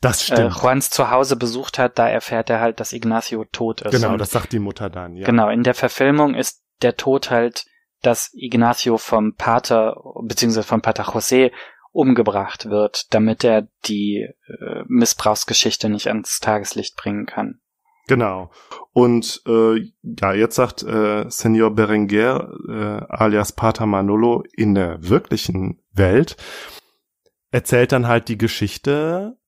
das 0.00 0.30
äh, 0.30 0.48
Juans 0.48 0.88
Zuhause 0.90 1.36
besucht 1.36 1.78
hat, 1.78 1.98
da 1.98 2.08
erfährt 2.08 2.48
er 2.48 2.60
halt, 2.60 2.80
dass 2.80 2.92
Ignacio 2.92 3.44
tot 3.52 3.82
ist. 3.82 3.92
Genau, 3.92 4.16
das 4.16 4.30
sagt 4.30 4.52
die 4.52 4.58
Mutter 4.58 4.88
dann, 4.88 5.14
ja. 5.14 5.26
Genau, 5.26 5.50
in 5.50 5.62
der 5.62 5.74
Verfilmung 5.74 6.34
ist 6.34 6.62
der 6.82 6.96
Tod 6.96 7.30
halt 7.30 7.66
dass 8.06 8.30
Ignacio 8.34 8.98
vom 8.98 9.34
Pater 9.34 9.96
beziehungsweise 10.22 10.66
vom 10.66 10.82
Pater 10.82 11.04
José 11.04 11.52
umgebracht 11.92 12.66
wird, 12.66 13.14
damit 13.14 13.44
er 13.44 13.68
die 13.86 14.28
äh, 14.48 14.82
Missbrauchsgeschichte 14.86 15.88
nicht 15.88 16.08
ans 16.08 16.40
Tageslicht 16.40 16.96
bringen 16.96 17.26
kann. 17.26 17.60
Genau. 18.06 18.50
Und 18.92 19.42
äh, 19.46 19.92
ja, 20.02 20.34
jetzt 20.34 20.56
sagt 20.56 20.82
äh, 20.82 21.24
Senor 21.28 21.74
Berenguer 21.74 22.52
äh, 22.68 23.06
alias 23.08 23.52
Pater 23.52 23.86
Manolo 23.86 24.44
in 24.52 24.74
der 24.74 25.08
wirklichen 25.08 25.82
Welt, 25.92 26.36
erzählt 27.50 27.92
dann 27.92 28.08
halt 28.08 28.28
die 28.28 28.38
Geschichte, 28.38 29.38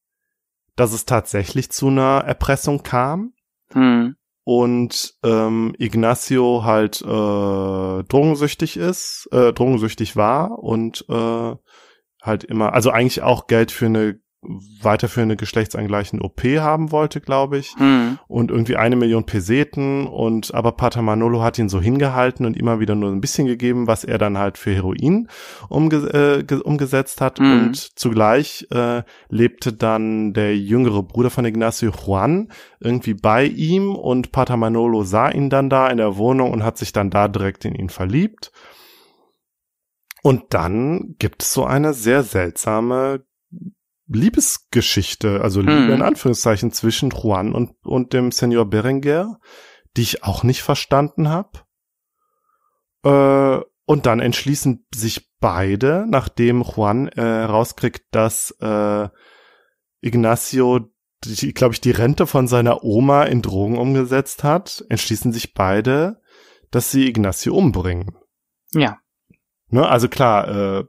dass 0.76 0.92
es 0.92 1.04
tatsächlich 1.04 1.70
zu 1.70 1.88
einer 1.88 2.22
Erpressung 2.24 2.82
kam. 2.82 3.34
Hm 3.72 4.16
und 4.46 5.14
ähm, 5.24 5.74
Ignacio 5.76 6.62
halt 6.62 7.02
äh, 7.02 7.04
drogensüchtig 7.04 8.76
ist, 8.76 9.28
äh, 9.32 9.52
drogensüchtig 9.52 10.14
war 10.14 10.60
und 10.60 11.04
äh, 11.08 11.56
halt 12.22 12.44
immer, 12.44 12.72
also 12.72 12.90
eigentlich 12.90 13.22
auch 13.22 13.48
Geld 13.48 13.72
für 13.72 13.86
eine 13.86 14.20
weiterführende 14.42 15.36
geschlechtsangleichende 15.36 16.24
OP 16.24 16.42
haben 16.44 16.92
wollte, 16.92 17.20
glaube 17.20 17.58
ich. 17.58 17.74
Hm. 17.78 18.18
Und 18.28 18.50
irgendwie 18.50 18.76
eine 18.76 18.96
Million 18.96 19.24
Peseten 19.24 20.06
und 20.06 20.54
aber 20.54 20.72
Pater 20.72 21.02
Manolo 21.02 21.42
hat 21.42 21.58
ihn 21.58 21.68
so 21.68 21.80
hingehalten 21.80 22.46
und 22.46 22.56
immer 22.56 22.78
wieder 22.78 22.94
nur 22.94 23.10
ein 23.10 23.20
bisschen 23.20 23.46
gegeben, 23.46 23.86
was 23.86 24.04
er 24.04 24.18
dann 24.18 24.38
halt 24.38 24.58
für 24.58 24.72
Heroin 24.72 25.28
umge 25.68 25.96
äh, 26.48 26.54
umgesetzt 26.54 27.20
hat. 27.20 27.38
Hm. 27.38 27.66
Und 27.66 27.76
zugleich 27.98 28.66
äh, 28.70 29.02
lebte 29.28 29.72
dann 29.72 30.32
der 30.32 30.56
jüngere 30.56 31.02
Bruder 31.02 31.30
von 31.30 31.44
Ignacio 31.44 31.90
Juan 31.90 32.48
irgendwie 32.80 33.14
bei 33.14 33.44
ihm 33.44 33.94
und 33.94 34.32
Pater 34.32 34.56
Manolo 34.56 35.02
sah 35.02 35.30
ihn 35.30 35.50
dann 35.50 35.70
da 35.70 35.88
in 35.88 35.96
der 35.96 36.16
Wohnung 36.16 36.52
und 36.52 36.62
hat 36.62 36.78
sich 36.78 36.92
dann 36.92 37.10
da 37.10 37.28
direkt 37.28 37.64
in 37.64 37.74
ihn 37.74 37.88
verliebt. 37.88 38.52
Und 40.22 40.54
dann 40.54 41.14
gibt 41.20 41.42
es 41.42 41.52
so 41.52 41.64
eine 41.64 41.94
sehr 41.94 42.24
seltsame 42.24 43.25
Liebesgeschichte, 44.08 45.40
also 45.40 45.60
Hm. 45.60 45.68
Liebe 45.68 45.92
in 45.94 46.02
Anführungszeichen 46.02 46.72
zwischen 46.72 47.10
Juan 47.10 47.54
und, 47.54 47.72
und 47.84 48.12
dem 48.12 48.30
Senor 48.30 48.66
Berenguer, 48.66 49.38
die 49.96 50.02
ich 50.02 50.22
auch 50.22 50.42
nicht 50.44 50.62
verstanden 50.62 51.28
habe. 51.28 51.60
Äh, 53.04 53.64
und 53.84 54.06
dann 54.06 54.20
entschließen 54.20 54.86
sich 54.94 55.30
beide, 55.38 56.06
nachdem 56.08 56.62
Juan 56.62 57.08
äh, 57.08 57.22
rauskriegt, 57.22 58.04
dass 58.10 58.50
äh, 58.60 59.08
Ignacio, 60.00 60.90
glaube 61.54 61.74
ich, 61.74 61.80
die 61.80 61.92
Rente 61.92 62.26
von 62.26 62.48
seiner 62.48 62.84
Oma 62.84 63.24
in 63.24 63.42
Drogen 63.42 63.78
umgesetzt 63.78 64.44
hat, 64.44 64.84
entschließen 64.88 65.32
sich 65.32 65.54
beide, 65.54 66.20
dass 66.70 66.90
sie 66.90 67.08
Ignacio 67.08 67.54
umbringen. 67.54 68.16
Ja. 68.72 68.98
Ne? 69.68 69.86
Also 69.88 70.08
klar, 70.08 70.48
äh, 70.80 70.84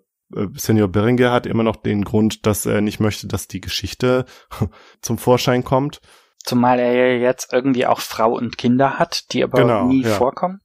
Senior 0.56 0.88
Berenguer 0.90 1.32
hat 1.32 1.46
immer 1.46 1.64
noch 1.64 1.78
den 1.78 2.04
Grund, 2.04 2.46
dass 2.46 2.66
er 2.66 2.82
nicht 2.82 3.00
möchte, 3.00 3.28
dass 3.28 3.48
die 3.48 3.62
Geschichte 3.62 4.26
zum 5.02 5.18
Vorschein 5.18 5.64
kommt. 5.64 6.02
Zumal 6.44 6.80
er 6.80 6.94
ja 6.94 7.20
jetzt 7.20 7.52
irgendwie 7.54 7.86
auch 7.86 8.00
Frau 8.00 8.34
und 8.34 8.58
Kinder 8.58 9.00
hat, 9.00 9.34
die 9.34 9.44
aber 9.44 9.62
Genau, 9.62 9.88
nie 9.88 10.04
ja. 10.04 10.16
vorkommen. 10.16 10.62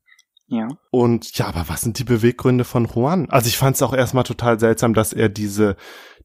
Ja. 0.47 0.69
Und 0.91 1.39
ja, 1.39 1.47
aber 1.47 1.65
was 1.69 1.81
sind 1.81 1.99
die 1.99 2.05
Beweggründe 2.05 2.65
von 2.65 2.87
Juan? 2.87 3.31
Also 3.31 3.49
ich 3.49 3.57
fand 3.57 3.77
es 3.77 3.83
auch 3.83 3.95
erstmal 3.95 4.25
total 4.25 4.61
seltsam, 4.61 4.93
dass 4.93 5.13
er 5.13 5.29
diese 5.29 5.77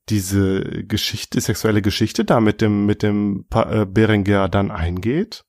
diese 0.09 0.61
Geschichte, 0.85 1.39
sexuelle 1.41 1.81
Geschichte 1.81 2.23
da 2.25 2.39
mit 2.39 2.61
dem 2.61 2.85
mit 2.85 3.03
dem 3.03 3.45
pa 3.49 3.81
äh, 3.81 3.85
Berenguer 3.85 4.49
dann 4.49 4.71
eingeht. 4.71 5.43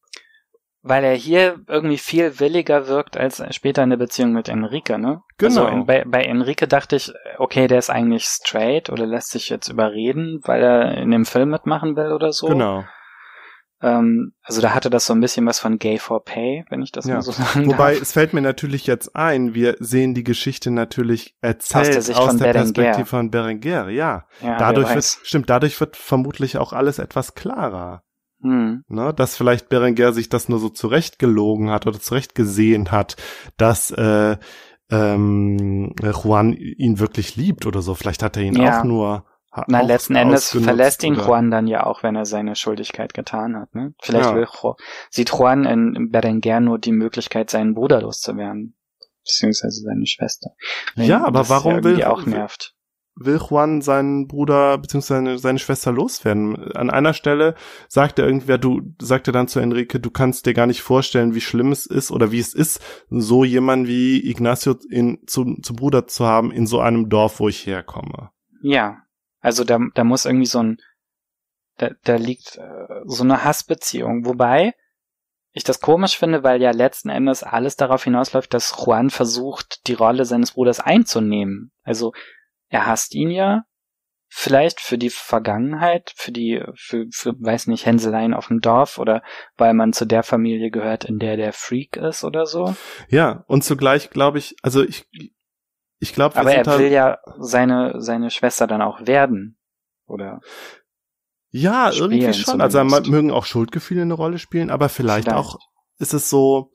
Weil 0.89 1.05
er 1.05 1.15
hier 1.15 1.61
irgendwie 1.69 1.99
viel 1.99 2.41
williger 2.41 2.89
wirkt 2.89 3.17
als 3.17 3.43
später 3.55 3.83
in 3.83 3.91
der 3.91 3.97
Beziehung 3.99 4.33
mit 4.33 4.49
Enrique, 4.49 4.97
ne? 4.99 5.21
Genau. 5.37 5.65
Also 5.65 5.67
in, 5.67 5.87
bei, 5.87 6.05
bei 6.07 6.23
Enrique 6.23 6.67
dachte 6.67 6.97
ich, 6.97 7.13
okay, 7.39 7.67
der 7.67 7.79
ist 7.79 7.91
eigentlich 7.91 8.25
straight 8.25 8.89
oder 8.89 9.07
lässt 9.07 9.31
sich 9.31 9.49
jetzt 9.51 9.69
überreden, 9.69 10.41
weil 10.45 10.63
er 10.63 10.97
in 10.97 11.11
dem 11.11 11.25
Film 11.27 11.51
mitmachen 11.51 11.95
will 11.97 12.13
oder 12.13 12.33
so. 12.33 12.47
Genau. 12.47 12.85
Ähm, 13.81 14.33
also 14.43 14.61
da 14.61 14.75
hatte 14.75 14.91
das 14.91 15.07
so 15.07 15.13
ein 15.13 15.21
bisschen 15.21 15.47
was 15.47 15.61
von 15.61 15.79
Gay 15.79 15.99
for 15.99 16.25
Pay, 16.25 16.65
wenn 16.69 16.83
ich 16.83 16.91
das 16.91 17.05
Ja. 17.07 17.15
mal 17.17 17.23
so 17.23 17.31
sagen 17.33 17.67
Wobei 17.67 17.93
darf. 17.93 18.03
es 18.03 18.13
fällt 18.13 18.33
mir 18.33 18.41
natürlich 18.41 18.87
jetzt 18.87 19.15
ein, 19.15 19.55
wir 19.55 19.77
sehen 19.79 20.15
die 20.15 20.25
Geschichte 20.25 20.71
natürlich 20.71 21.37
erzählt 21.41 21.97
Aus 21.97 22.07
der 22.07 22.15
von 22.17 22.39
Berenguer. 22.39 22.53
Perspektive 22.65 23.07
von 23.07 23.31
Berenguer. 23.31 23.89
Ja, 23.91 24.25
ja, 24.43 24.57
dadurch 24.59 24.93
wird 24.95 25.05
stimmt, 25.05 25.49
dadurch 25.51 25.79
wird 25.81 25.97
vermutlich 25.97 26.59
auch 26.59 26.73
alles 26.73 26.99
etwas 26.99 27.35
klarer. 27.35 28.03
Hm. 28.41 28.85
ne, 28.89 29.13
dass 29.15 29.37
vielleicht 29.37 29.69
Berenguer 29.69 30.13
sich 30.13 30.29
das 30.29 30.49
nur 30.49 30.59
so 30.61 30.69
zurechtgelogen 30.69 31.71
hat 31.71 31.87
oder 31.87 31.99
zurechtgesehen 32.01 32.91
hat, 32.93 33.17
dass 33.57 33.91
äh, 33.91 34.37
ähm, 34.91 35.95
Juan 36.03 36.53
ihn 36.53 36.99
wirklich 36.99 37.37
liebt 37.37 37.67
oder 37.67 37.83
so. 37.83 37.95
Vielleicht 37.95 38.23
hat 38.23 38.37
er 38.37 38.43
ihn 38.45 38.55
Ja. 38.55 38.81
auch 38.81 38.85
nur 38.85 39.25
Na, 39.67 39.81
letzten 39.81 40.15
Endes 40.15 40.51
verlässt 40.51 41.03
ihn 41.03 41.15
oder- 41.17 41.27
Juan 41.27 41.51
dann 41.51 41.67
ja 41.67 41.85
auch, 41.85 42.03
wenn 42.03 42.15
er 42.15 42.27
seine 42.27 42.55
Schuldigkeit 42.55 43.13
getan 43.13 43.57
hat. 43.57 43.75
Ne? 43.75 43.95
Vielleicht 44.01 44.31
Ja. 44.31 44.35
will 44.37 44.47
sieht 45.11 45.31
Juan 45.31 45.65
in, 45.65 46.11
Berenguer 46.11 46.61
nur 46.61 46.79
die 46.79 46.93
Möglichkeit, 46.93 47.51
seinen 47.51 47.75
Bruder 47.75 48.03
loszuwerden. 48.03 48.77
Beziehungsweise 49.25 49.83
seine 49.83 50.07
Schwester. 50.07 50.51
Ja, 50.95 51.25
aber 51.27 51.49
warum 51.49 51.83
will- 51.85 52.03
auch 52.05 52.25
nervt. 52.25 52.75
Will 53.21 53.39
Juan 53.39 53.83
seinen 53.83 54.29
Bruder 54.29 54.79
bzw. 54.79 55.37
Seine, 55.37 55.59
Schwester 55.59 55.91
loswerden? 55.91 56.73
An 56.73 56.89
einer 56.89 57.15
Stelle 57.15 57.57
sagt 57.89 58.19
er 58.19 58.27
irgendwer, 58.27 58.59
du 58.59 58.95
sagt 59.01 59.27
er 59.27 59.33
dann 59.33 59.49
zu 59.49 59.59
Enrique, 59.59 59.99
du 59.99 60.11
kannst 60.11 60.47
dir 60.47 60.55
gar 60.55 60.67
nicht 60.67 60.83
vorstellen, 60.83 61.35
wie 61.35 61.41
schlimm 61.41 61.73
es 61.73 61.87
ist 61.87 62.13
oder 62.13 62.31
wie 62.31 62.39
es 62.39 62.55
ist, 62.55 62.81
so 63.11 63.45
jemand 63.45 63.89
wie 63.89 64.29
Ignacio 64.31 64.77
in, 64.89 65.19
zu, 65.27 65.57
zu 65.63 65.75
Bruder 65.75 66.07
zu 66.07 66.27
haben 66.27 66.53
in 66.53 66.67
so 66.67 66.81
einem 66.81 67.09
Dorf, 67.09 67.41
wo 67.41 67.49
ich 67.49 67.67
herkomme. 67.67 68.31
Ja, 68.63 68.99
also 69.41 69.65
da, 69.65 69.79
da 69.95 70.05
muss 70.05 70.25
irgendwie 70.25 70.47
so 70.47 70.63
ein, 70.63 70.79
da, 71.77 71.91
da 72.05 72.17
liegt 72.17 72.57
äh, 72.57 73.01
so 73.07 73.25
eine 73.25 73.45
Hassbeziehung. 73.45 74.27
Wobei 74.27 74.75
ich 75.53 75.65
das 75.65 75.81
komisch 75.81 76.17
finde, 76.17 76.45
weil 76.45 76.63
ja 76.63 76.71
letzten 76.71 77.09
Endes 77.09 77.43
alles 77.43 77.77
darauf 77.77 78.05
hinausläuft, 78.05 78.55
dass 78.55 78.77
Juan 78.79 79.11
versucht, 79.11 79.87
die 79.89 79.95
Rolle 79.95 80.25
seines 80.25 80.53
Bruders 80.53 80.79
einzunehmen. 80.79 81.73
Also 81.83 82.13
er 82.69 82.87
hasst 82.87 83.15
ihn 83.15 83.31
ja, 83.31 83.65
vielleicht 84.29 84.81
für 84.81 84.99
die 84.99 85.11
Vergangenheit, 85.11 86.13
für 86.15 86.33
die, 86.33 86.63
für, 86.75 87.07
für 87.11 87.35
weiß 87.39 87.67
nicht, 87.67 87.87
Hänseleien 87.87 88.35
auf 88.35 88.49
dem 88.49 88.61
Dorf 88.61 88.99
oder 88.99 89.23
weil 89.57 89.75
man 89.75 89.93
zu 89.93 90.05
der 90.05 90.23
Familie 90.23 90.71
gehört, 90.71 91.05
in 91.05 91.19
der 91.19 91.37
der 91.37 91.53
Freak 91.53 91.97
ist 91.97 92.25
oder 92.25 92.47
so. 92.47 92.75
Ja, 93.09 93.45
und 93.47 93.65
zugleich 93.65 94.11
glaube 94.11 94.39
ich, 94.39 94.57
also 94.63 94.83
ich, 94.83 95.09
ich 95.99 96.15
glaube, 96.15 96.37
Aber 96.37 96.53
er 96.53 96.65
halt, 96.65 96.79
will 96.79 96.93
ja 96.93 97.19
seine, 97.39 98.01
seine 98.01 98.31
Schwester 98.31 98.67
dann 98.67 98.83
auch 98.83 99.07
werden. 99.07 99.59
Oder? 100.07 100.41
ja, 101.51 101.91
irgendwie 101.91 102.33
schon. 102.35 102.61
Also 102.61 102.79
zumindest. 102.79 103.11
mögen 103.11 103.31
auch 103.31 103.47
Schuldgefühle 103.47 104.03
eine 104.03 104.15
Rolle 104.15 104.39
spielen, 104.39 104.71
aber 104.71 104.89
vielleicht, 104.89 105.29
Vielleicht. 105.29 105.39
auch 105.39 105.59
ist 105.99 106.15
es 106.15 106.31
so, 106.31 106.71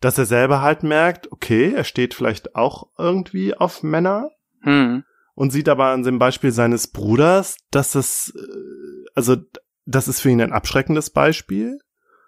dass 0.00 0.18
er 0.18 0.26
selber 0.26 0.60
halt 0.60 0.82
merkt, 0.82 1.30
okay, 1.32 1.72
er 1.72 1.84
steht 1.84 2.14
vielleicht 2.14 2.56
auch 2.56 2.88
irgendwie 2.98 3.54
auf 3.54 3.82
Männer 3.82 4.30
Hm. 4.64 5.04
und 5.34 5.50
sieht 5.50 5.68
aber 5.68 5.86
an 5.86 6.02
dem 6.02 6.18
Beispiel 6.18 6.50
seines 6.52 6.88
Bruders, 6.88 7.56
dass 7.70 7.94
es, 7.94 8.34
äh, 8.36 9.04
also, 9.14 9.36
das 9.86 10.08
ist 10.08 10.20
für 10.20 10.30
ihn 10.30 10.40
ein 10.40 10.52
abschreckendes 10.52 11.10
Beispiel. 11.10 11.78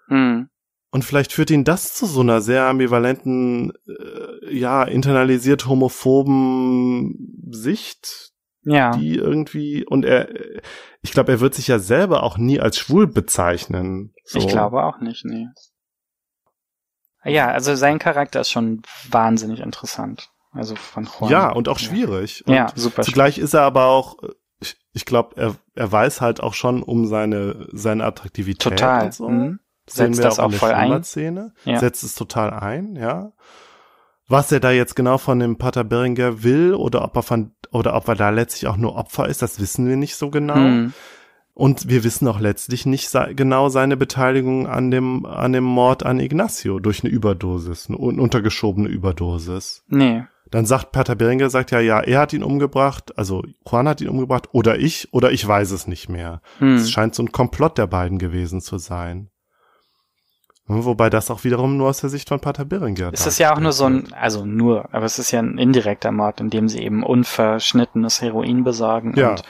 Hm. 0.07 0.49
Und 0.89 1.03
vielleicht 1.03 1.33
führt 1.33 1.51
ihn 1.51 1.63
das 1.65 1.93
zu 1.93 2.05
so 2.05 2.21
einer 2.21 2.39
sehr 2.41 2.63
ambivalenten, 2.65 3.73
äh, 3.87 4.55
ja, 4.55 4.83
internalisiert 4.83 5.67
homophoben 5.67 7.49
Sicht, 7.51 8.31
Ja. 8.61 8.91
die 8.91 9.15
irgendwie, 9.15 9.85
und 9.85 10.05
er, 10.05 10.29
ich 11.01 11.11
glaube, 11.11 11.31
er 11.33 11.39
wird 11.39 11.55
sich 11.55 11.67
ja 11.67 11.79
selber 11.79 12.23
auch 12.23 12.37
nie 12.37 12.59
als 12.59 12.77
schwul 12.77 13.07
bezeichnen. 13.07 14.13
So. 14.23 14.39
Ich 14.39 14.47
glaube 14.47 14.83
auch 14.83 14.99
nicht, 14.99 15.25
nee. 15.25 15.47
Ja, 17.23 17.49
also 17.49 17.75
sein 17.75 17.99
Charakter 17.99 18.39
ist 18.41 18.51
schon 18.51 18.81
wahnsinnig 19.09 19.59
interessant. 19.59 20.29
Also 20.51 20.75
von 20.75 21.05
Juan. 21.05 21.31
Ja, 21.31 21.51
und 21.51 21.69
auch 21.69 21.79
schwierig. 21.79 22.43
Und 22.47 22.53
Ja, 22.53 22.67
super. 22.75 23.03
Zugleich 23.03 23.37
ist 23.37 23.53
er 23.53 23.61
aber 23.61 23.85
auch, 23.85 24.17
ich, 24.59 24.77
ich 24.93 25.05
glaube, 25.05 25.35
er, 25.37 25.55
er 25.75 25.91
weiß 25.91 26.21
halt 26.21 26.41
auch 26.41 26.53
schon 26.53 26.83
um 26.83 27.05
seine, 27.05 27.67
seine 27.71 28.05
Attraktivität. 28.05 28.73
Total. 28.73 29.05
Und 29.05 29.13
so. 29.13 29.29
Mhm. 29.29 29.59
Setzt 29.89 30.17
wir 30.17 30.23
das 30.23 30.39
auch 30.39 30.45
auch 30.45 30.53
voll 30.53 30.71
ein. 30.73 31.01
Ja. 31.63 31.79
Setzt 31.79 32.03
es 32.03 32.15
total 32.15 32.51
ein, 32.51 32.95
ja. 32.95 33.31
Was 34.27 34.51
er 34.51 34.59
da 34.59 34.71
jetzt 34.71 34.95
genau 34.95 35.17
von 35.17 35.39
dem 35.39 35.57
Pater 35.57 35.85
Beringer 35.85 36.43
will 36.43 36.73
oder 36.73 37.03
ob 37.03 37.15
er 37.15 37.23
von, 37.23 37.51
oder 37.71 37.95
ob 37.95 38.09
er 38.09 38.15
da 38.15 38.29
letztlich 38.29 38.67
auch 38.67 38.75
nur 38.75 38.95
Opfer 38.95 39.29
ist, 39.29 39.41
das 39.41 39.61
wissen 39.61 39.87
wir 39.87 39.95
nicht 39.95 40.17
so 40.17 40.29
genau. 40.29 40.55
Hm. 40.55 40.93
Und 41.53 41.89
wir 41.89 42.03
wissen 42.03 42.27
auch 42.27 42.39
letztlich 42.39 42.85
nicht 42.85 43.11
genau 43.35 43.69
seine 43.69 43.97
Beteiligung 43.97 44.67
an 44.67 44.91
dem, 44.91 45.25
an 45.25 45.53
dem 45.53 45.63
Mord 45.63 46.05
an 46.05 46.19
Ignacio 46.19 46.79
durch 46.79 47.03
eine 47.03 47.11
Überdosis, 47.11 47.87
eine 47.87 47.97
un 47.97 48.19
untergeschobene 48.19 48.89
Überdosis. 48.89 49.83
Nee. 49.87 50.25
Dann 50.51 50.65
sagt 50.65 50.91
Pater 50.91 51.15
Beringer, 51.15 51.49
sagt 51.49 51.71
ja, 51.71 51.79
ja, 51.79 51.99
er 51.99 52.19
hat 52.19 52.33
ihn 52.33 52.43
umgebracht, 52.43 53.17
also 53.17 53.43
Juan 53.69 53.87
hat 53.87 54.01
ihn 54.01 54.09
umgebracht, 54.09 54.49
oder 54.51 54.77
ich, 54.77 55.13
oder 55.13 55.31
ich 55.31 55.45
weiß 55.47 55.71
es 55.71 55.87
nicht 55.87 56.09
mehr. 56.09 56.41
Hm. 56.59 56.75
Es 56.75 56.91
scheint 56.91 57.15
so 57.15 57.23
ein 57.23 57.31
Komplott 57.31 57.77
der 57.77 57.87
beiden 57.87 58.17
gewesen 58.17 58.61
zu 58.61 58.77
sein. 58.77 59.29
Wobei 60.69 61.09
das 61.09 61.31
auch 61.31 61.45
wiederum 61.45 61.77
nur 61.77 61.87
aus 61.87 62.01
der 62.01 62.09
Sicht 62.09 62.27
von 62.27 62.41
Pater 62.41 62.65
Beringer 62.65 63.11
Es 63.13 63.25
ist 63.25 63.39
ja 63.39 63.53
auch 63.55 63.59
nur 63.59 63.71
so 63.71 63.85
ein, 63.85 64.11
also 64.13 64.45
nur, 64.45 64.93
aber 64.93 65.05
es 65.05 65.17
ist 65.17 65.31
ja 65.31 65.39
ein 65.39 65.57
indirekter 65.57 66.11
Mord, 66.11 66.41
in 66.41 66.49
dem 66.49 66.67
sie 66.67 66.79
eben 66.79 67.03
unverschnittenes 67.03 68.21
Heroin 68.21 68.65
besorgen 68.65 69.13
Ja. 69.15 69.31
und, 69.31 69.43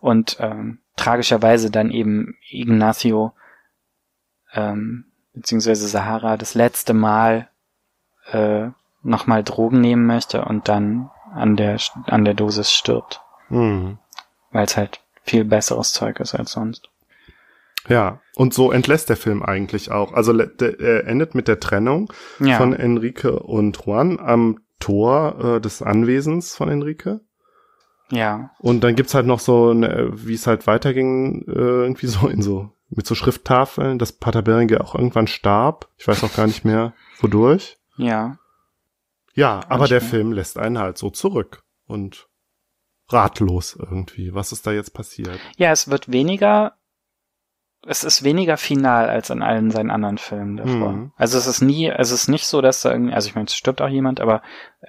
und 0.00 0.36
ähm, 0.38 0.78
tragischerweise 0.96 1.72
dann 1.72 1.90
eben 1.90 2.36
Ignacio 2.48 3.32
ähm, 4.52 5.06
beziehungsweise 5.34 5.88
Sahara 5.88 6.36
das 6.36 6.54
letzte 6.54 6.94
Mal 6.94 7.48
äh, 8.30 8.68
nochmal 9.02 9.42
Drogen 9.44 9.80
nehmen 9.80 10.06
möchte 10.06 10.44
und 10.44 10.68
dann 10.68 11.10
an 11.34 11.56
der 11.56 11.78
an 12.06 12.24
der 12.24 12.34
Dosis 12.34 12.72
stirbt, 12.72 13.20
wird. 13.48 13.60
Hm. 13.60 13.98
weil 14.52 14.64
es 14.64 14.76
halt 14.76 15.00
viel 15.22 15.44
besseres 15.44 15.92
Zeug 15.92 16.20
ist 16.20 16.34
als 16.34 16.52
sonst. 16.52 16.88
Ja, 17.88 18.20
und 18.36 18.52
so 18.52 18.72
entlässt 18.72 19.08
der 19.08 19.16
Film 19.16 19.42
eigentlich 19.42 19.90
auch. 19.90 20.12
Also 20.12 20.36
er 20.38 21.06
endet 21.06 21.34
mit 21.34 21.48
der 21.48 21.60
Trennung 21.60 22.12
Ja. 22.38 22.58
von 22.58 22.74
Enrique 22.74 23.30
und 23.30 23.78
Juan 23.84 24.18
am 24.20 24.60
Tor 24.80 25.56
äh, 25.56 25.60
des 25.60 25.82
Anwesens 25.82 26.54
von 26.54 26.68
Enrique. 26.68 27.20
ja. 28.10 28.50
Und 28.58 28.82
dann 28.84 28.96
gibt's 28.96 29.14
halt 29.14 29.26
noch 29.26 29.40
so, 29.40 29.70
eine, 29.70 30.10
wie 30.12 30.34
es 30.34 30.46
halt 30.46 30.66
weiterging, 30.66 31.44
äh, 31.48 31.52
irgendwie 31.52 32.06
so 32.06 32.28
in 32.28 32.42
so, 32.42 32.70
mit 32.90 33.06
so 33.06 33.14
Schrifttafeln, 33.14 33.98
dass 33.98 34.12
Pater 34.12 34.42
Beringer 34.42 34.80
auch 34.82 34.94
irgendwann 34.94 35.26
starb. 35.26 35.88
Ich 35.96 36.06
weiß 36.08 36.22
auch 36.24 36.34
gar 36.34 36.46
nicht 36.46 36.64
mehr, 36.64 36.92
wodurch. 37.20 37.78
Ja. 37.96 38.36
Ja, 39.34 39.60
aber 39.68 39.86
der. 39.86 40.00
Film 40.00 40.32
lässt 40.32 40.58
einen 40.58 40.78
halt 40.78 40.98
so 40.98 41.10
zurück 41.10 41.62
und 41.86 42.28
ratlos 43.08 43.76
irgendwie. 43.76 44.34
Was 44.34 44.52
ist 44.52 44.66
da 44.66 44.72
jetzt 44.72 44.92
passiert? 44.94 45.38
Ja, 45.56 45.70
es 45.70 45.88
wird 45.88 46.10
weniger 46.10 46.74
es 47.86 48.04
ist 48.04 48.24
weniger 48.24 48.58
final 48.58 49.08
als 49.08 49.30
in 49.30 49.42
allen 49.42 49.70
seinen 49.70 49.90
anderen 49.90 50.18
Filmen 50.18 50.58
davor. 50.58 50.92
Mhm. 50.92 51.12
Also 51.16 51.38
es 51.38 51.46
ist 51.46 51.62
nie, 51.62 51.88
es 51.88 52.10
ist 52.10 52.28
nicht 52.28 52.44
so, 52.44 52.60
dass 52.60 52.82
da 52.82 52.92
irgendwie, 52.92 53.14
also 53.14 53.28
ich 53.28 53.34
meine, 53.34 53.46
es 53.46 53.54
stirbt 53.54 53.80
auch 53.80 53.88
jemand, 53.88 54.20
aber 54.20 54.42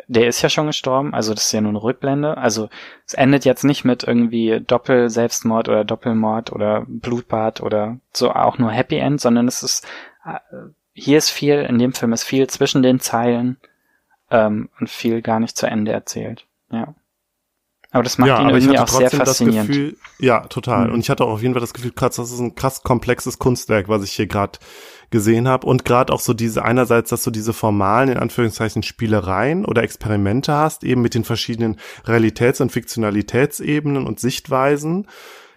der 0.07 0.27
ist 0.27 0.41
ja 0.41 0.49
schon 0.49 0.67
gestorben, 0.67 1.13
also 1.13 1.33
das 1.33 1.45
ist 1.45 1.51
ja 1.53 1.61
nur 1.61 1.69
eine 1.69 1.81
Rückblende. 1.83 2.37
Also 2.37 2.69
es 3.05 3.13
endet 3.13 3.45
jetzt 3.45 3.63
nicht 3.63 3.85
mit 3.85 4.03
irgendwie 4.03 4.59
Doppel-Selbstmord 4.59 5.69
oder 5.69 5.85
Doppelmord 5.85 6.51
oder 6.51 6.85
Blutbad 6.85 7.61
oder 7.61 7.99
so 8.11 8.31
auch 8.31 8.57
nur 8.57 8.71
Happy 8.71 8.97
End, 8.97 9.21
sondern 9.21 9.47
es 9.47 9.63
ist, 9.63 9.87
äh, 10.25 10.39
hier 10.91 11.17
ist 11.17 11.29
viel, 11.29 11.59
in 11.59 11.79
dem 11.79 11.93
Film 11.93 12.11
ist 12.11 12.25
viel 12.25 12.47
zwischen 12.47 12.83
den 12.83 12.99
Zeilen 12.99 13.57
ähm, 14.31 14.69
und 14.79 14.89
viel 14.89 15.21
gar 15.21 15.39
nicht 15.39 15.57
zu 15.57 15.67
Ende 15.67 15.91
erzählt. 15.91 16.47
Ja. 16.71 16.95
Aber 17.91 18.03
das 18.03 18.17
macht 18.17 18.29
ja, 18.29 18.41
ihn 18.41 18.49
irgendwie 18.49 18.79
auch 18.79 18.87
sehr 18.87 19.11
faszinierend. 19.11 19.67
Gefühl, 19.67 19.97
ja, 20.17 20.47
total. 20.47 20.87
Mhm. 20.87 20.93
Und 20.93 20.99
ich 21.01 21.09
hatte 21.09 21.25
auch 21.25 21.31
auf 21.31 21.41
jeden 21.41 21.53
Fall 21.53 21.61
das 21.61 21.73
Gefühl, 21.73 21.91
krass, 21.91 22.15
das 22.15 22.31
ist 22.31 22.39
ein 22.39 22.55
krass 22.55 22.83
komplexes 22.83 23.37
Kunstwerk, 23.37 23.89
was 23.89 24.03
ich 24.03 24.13
hier 24.13 24.27
gerade 24.27 24.59
gesehen 25.11 25.47
habe. 25.47 25.67
Und 25.67 25.85
gerade 25.85 26.11
auch 26.11 26.19
so 26.19 26.33
diese, 26.33 26.65
einerseits, 26.65 27.09
dass 27.11 27.23
du 27.23 27.31
diese 27.31 27.53
formalen, 27.53 28.09
in 28.09 28.17
Anführungszeichen, 28.17 28.83
Spielereien 28.83 29.65
oder 29.65 29.83
Experimente 29.83 30.53
hast, 30.53 30.83
eben 30.83 31.01
mit 31.01 31.13
den 31.13 31.23
verschiedenen 31.23 31.77
Realitäts- 32.05 32.61
und 32.61 32.71
Fiktionalitätsebenen 32.71 34.07
und 34.07 34.19
Sichtweisen 34.19 35.07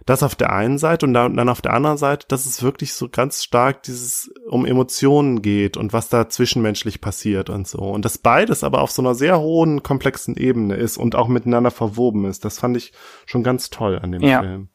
das 0.07 0.23
auf 0.23 0.35
der 0.35 0.53
einen 0.53 0.79
Seite 0.79 1.07
und 1.07 1.15
dann 1.15 1.49
auf 1.49 1.63
der 1.63 1.73
anderen 1.73 1.97
Seite, 1.97 2.27
dass 2.29 2.45
es 2.45 2.63
wirklich 2.63 2.93
so 2.93 3.09
ganz 3.09 3.43
stark 3.43 3.83
dieses 3.85 4.31
um 4.47 4.67
Emotionen 4.67 5.41
geht 5.41 5.77
und 5.77 5.93
was 5.93 6.11
da 6.11 6.29
zwischenmenschlich 6.29 7.01
passiert 7.01 7.49
und 7.49 7.67
so. 7.67 7.79
Und 7.79 8.05
dass 8.05 8.19
beides 8.19 8.65
aber 8.65 8.83
auf 8.83 8.91
so 8.91 9.01
einer 9.01 9.15
sehr 9.15 9.41
hohen, 9.41 9.83
komplexen 9.83 10.37
Ebene 10.37 10.75
ist 10.75 10.99
und 10.99 11.15
auch 11.15 11.29
miteinander 11.29 11.71
verwoben 11.71 12.27
ist. 12.27 12.45
Das 12.45 12.59
fand 12.59 12.77
ich 12.77 12.93
schon 13.25 13.43
ganz 13.43 13.71
toll 13.71 13.99
an 13.99 14.13
dem 14.13 14.23
ja. 14.23 14.41
Film. 14.41 14.69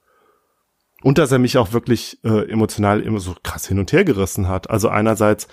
Und 1.01 1.17
dass 1.17 1.31
er 1.31 1.39
mich 1.39 1.57
auch 1.57 1.71
wirklich 1.71 2.19
äh, 2.23 2.49
emotional 2.49 3.01
immer 3.01 3.19
so 3.19 3.35
krass 3.41 3.67
hin 3.67 3.79
und 3.79 3.91
her 3.93 4.03
gerissen 4.03 4.47
hat. 4.47 4.69
Also 4.69 4.89
einerseits 4.89 5.47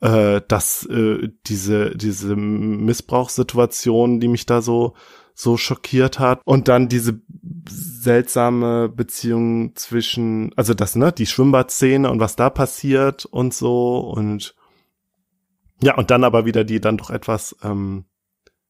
äh, 0.00 0.40
dass 0.46 0.86
äh, 0.86 1.28
diese 1.46 1.96
diese 1.96 2.36
Missbrauchssituation, 2.36 4.20
die 4.20 4.28
mich 4.28 4.46
da 4.46 4.62
so 4.62 4.94
so 5.34 5.56
schockiert 5.56 6.18
hat 6.18 6.40
und 6.44 6.66
dann 6.66 6.88
diese 6.88 7.20
seltsame 7.68 8.88
Beziehung 8.88 9.76
zwischen, 9.76 10.52
also 10.56 10.74
das, 10.74 10.96
ne, 10.96 11.12
die 11.12 11.26
Schwimmbadszene 11.26 12.10
und 12.10 12.18
was 12.18 12.34
da 12.34 12.50
passiert 12.50 13.24
und 13.24 13.54
so 13.54 14.00
und 14.00 14.56
ja, 15.80 15.96
und 15.96 16.10
dann 16.10 16.24
aber 16.24 16.44
wieder 16.44 16.64
die 16.64 16.80
dann 16.80 16.96
doch 16.96 17.10
etwas 17.10 17.54
ähm, 17.62 18.06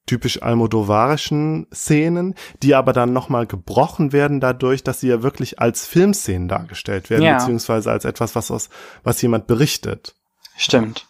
typisch 0.08 0.42
almodovarischen 0.42 1.68
Szenen, 1.72 2.34
die 2.62 2.74
aber 2.74 2.92
dann 2.92 3.12
nochmal 3.12 3.46
gebrochen 3.46 4.12
werden 4.12 4.40
dadurch, 4.40 4.82
dass 4.82 5.00
sie 5.00 5.08
ja 5.08 5.22
wirklich 5.22 5.60
als 5.60 5.86
Filmszenen 5.86 6.48
dargestellt 6.48 7.10
werden, 7.10 7.22
ja. 7.22 7.38
beziehungsweise 7.38 7.90
als 7.92 8.04
etwas, 8.04 8.34
was 8.34 8.50
aus, 8.50 8.70
was 9.04 9.22
jemand 9.22 9.46
berichtet. 9.46 10.16
Stimmt. 10.56 11.06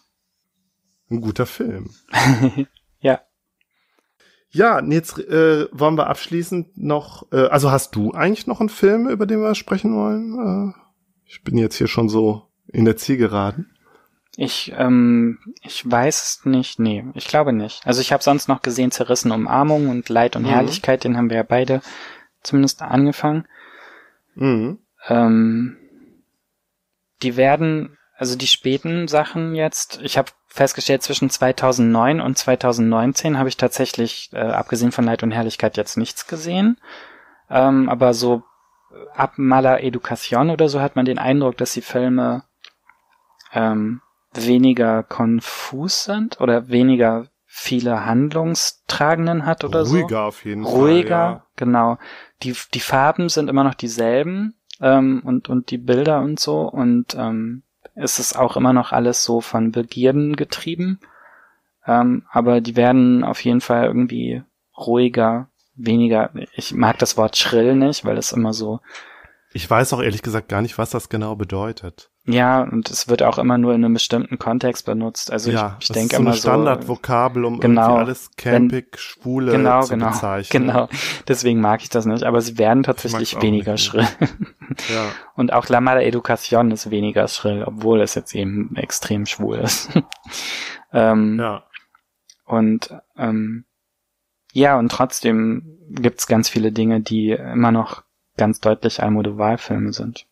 Ein 1.09 1.21
guter 1.21 1.47
Film. 1.47 1.89
ja. 2.99 3.21
Ja, 4.51 4.83
jetzt 4.83 5.17
äh, 5.17 5.67
wollen 5.71 5.97
wir 5.97 6.07
abschließend 6.07 6.77
noch, 6.77 7.31
äh, 7.31 7.47
also 7.47 7.71
hast 7.71 7.95
du 7.95 8.11
eigentlich 8.11 8.47
noch 8.47 8.59
einen 8.59 8.69
Film, 8.69 9.07
über 9.07 9.25
den 9.25 9.41
wir 9.41 9.55
sprechen 9.55 9.95
wollen? 9.95 10.73
Äh, 10.73 10.79
ich 11.25 11.43
bin 11.43 11.57
jetzt 11.57 11.75
hier 11.75 11.87
schon 11.87 12.09
so 12.09 12.47
in 12.67 12.85
der 12.85 12.97
Zielgeraden. 12.97 13.71
Ich, 14.35 14.73
ähm, 14.77 15.39
ich 15.61 15.89
weiß 15.89 16.41
nicht, 16.45 16.79
nee, 16.79 17.05
ich 17.13 17.27
glaube 17.27 17.51
nicht. 17.51 17.85
Also 17.85 18.01
ich 18.01 18.13
habe 18.13 18.23
sonst 18.23 18.47
noch 18.47 18.61
gesehen 18.61 18.91
Zerrissen 18.91 19.31
Umarmung 19.31 19.89
und 19.89 20.07
Leid 20.09 20.35
und 20.35 20.43
mhm. 20.43 20.49
Herrlichkeit, 20.49 21.03
den 21.03 21.17
haben 21.17 21.29
wir 21.29 21.37
ja 21.37 21.43
beide 21.43 21.81
zumindest 22.41 22.81
angefangen. 22.81 23.47
Mhm. 24.35 24.79
Ähm, 25.07 25.77
die 27.21 27.35
werden, 27.35 27.97
also 28.15 28.37
die 28.37 28.47
späten 28.47 29.07
Sachen 29.07 29.55
jetzt, 29.55 29.99
ich 30.03 30.17
habe 30.17 30.31
festgestellt, 30.47 31.03
zwischen 31.03 31.29
2009 31.29 32.21
und 32.21 32.37
2019 32.37 33.37
habe 33.37 33.49
ich 33.49 33.57
tatsächlich, 33.57 34.29
äh, 34.33 34.39
abgesehen 34.39 34.91
von 34.91 35.05
Leid 35.05 35.23
und 35.23 35.31
Herrlichkeit, 35.31 35.77
jetzt 35.77 35.97
nichts 35.97 36.27
gesehen. 36.27 36.77
Ähm, 37.49 37.89
aber 37.89 38.13
so 38.13 38.43
ab 39.13 39.33
Mala 39.37 39.79
Education 39.79 40.49
oder 40.49 40.69
so 40.69 40.81
hat 40.81 40.95
man 40.95 41.05
den 41.05 41.19
Eindruck, 41.19 41.57
dass 41.57 41.73
die 41.73 41.81
Filme 41.81 42.43
ähm, 43.53 44.01
weniger 44.33 45.03
konfus 45.03 46.03
sind 46.03 46.39
oder 46.39 46.69
weniger 46.69 47.27
viele 47.45 48.05
Handlungstragenden 48.05 49.45
hat 49.45 49.63
oder 49.63 49.81
Ruhiger 49.81 49.89
so. 49.89 49.97
Ruhiger 49.97 50.23
auf 50.23 50.45
jeden 50.45 50.63
Fall. 50.63 50.73
Ruhiger, 50.73 51.45
genau. 51.55 51.97
Die, 52.43 52.55
die 52.73 52.79
Farben 52.79 53.29
sind 53.29 53.49
immer 53.49 53.63
noch 53.63 53.73
dieselben 53.73 54.53
ähm, 54.79 55.21
und, 55.25 55.49
und 55.49 55.71
die 55.71 55.77
Bilder 55.77 56.21
und 56.21 56.39
so 56.39 56.61
und 56.61 57.15
ähm, 57.15 57.63
ist 57.95 58.19
es 58.19 58.35
auch 58.35 58.55
immer 58.55 58.73
noch 58.73 58.91
alles 58.91 59.23
so 59.23 59.41
von 59.41 59.71
Begierden 59.71 60.35
getrieben. 60.35 60.99
Ähm, 61.85 62.23
aber 62.29 62.61
die 62.61 62.75
werden 62.75 63.23
auf 63.23 63.43
jeden 63.43 63.61
Fall 63.61 63.85
irgendwie 63.85 64.43
ruhiger, 64.77 65.49
weniger. 65.75 66.31
Ich 66.53 66.73
mag 66.73 66.99
das 66.99 67.17
Wort 67.17 67.35
schrill 67.35 67.75
nicht, 67.75 68.05
weil 68.05 68.17
es 68.17 68.31
immer 68.31 68.53
so. 68.53 68.79
Ich 69.51 69.67
weiß 69.67 69.93
auch 69.93 70.01
ehrlich 70.01 70.21
gesagt 70.21 70.49
gar 70.49 70.61
nicht, 70.61 70.77
was 70.77 70.91
das 70.91 71.09
genau 71.09 71.35
bedeutet. 71.35 72.11
Ja, 72.29 72.61
und 72.61 72.91
es 72.91 73.07
wird 73.07 73.23
auch 73.23 73.39
immer 73.39 73.57
nur 73.57 73.73
in 73.73 73.83
einem 73.83 73.95
bestimmten 73.95 74.37
Kontext 74.37 74.85
benutzt. 74.85 75.31
Also 75.31 75.49
ja, 75.49 75.77
ich, 75.79 75.89
ich 75.89 75.93
denke 75.93 76.15
so 76.15 76.21
immer 76.21 76.33
so. 76.33 76.41
Standardvokabel, 76.41 77.43
um 77.43 77.59
genau, 77.59 77.81
irgendwie 77.81 77.99
alles 78.01 78.31
campig, 78.37 78.87
wenn, 78.91 78.99
schwule 78.99 79.51
genau, 79.51 79.81
zu 79.81 79.93
genau, 79.93 80.09
bezeichnen. 80.09 80.67
Genau, 80.67 80.89
deswegen 81.27 81.59
mag 81.59 81.81
ich 81.81 81.89
das 81.89 82.05
nicht. 82.05 82.23
Aber 82.23 82.41
sie 82.41 82.59
werden 82.59 82.83
tatsächlich 82.83 83.41
weniger 83.41 83.77
schrill. 83.77 84.07
Ja. 84.87 85.11
Und 85.33 85.51
auch 85.51 85.67
La 85.67 85.81
Mala 85.81 86.03
Education 86.03 86.69
ist 86.69 86.91
weniger 86.91 87.27
schrill, 87.27 87.63
obwohl 87.63 88.01
es 88.01 88.13
jetzt 88.13 88.35
eben 88.35 88.75
extrem 88.75 89.25
schwul 89.25 89.57
ist. 89.57 89.89
ähm, 90.93 91.39
ja. 91.39 91.63
Und 92.45 92.93
ähm, 93.17 93.65
ja, 94.53 94.77
und 94.77 94.91
trotzdem 94.91 95.79
gibt's 95.89 96.27
ganz 96.27 96.49
viele 96.49 96.71
Dinge, 96.71 97.01
die 97.01 97.31
immer 97.31 97.71
noch 97.71 98.03
ganz 98.37 98.59
deutlich 98.59 99.01
Almodovar-Filme 99.01 99.91
sind. 99.91 100.27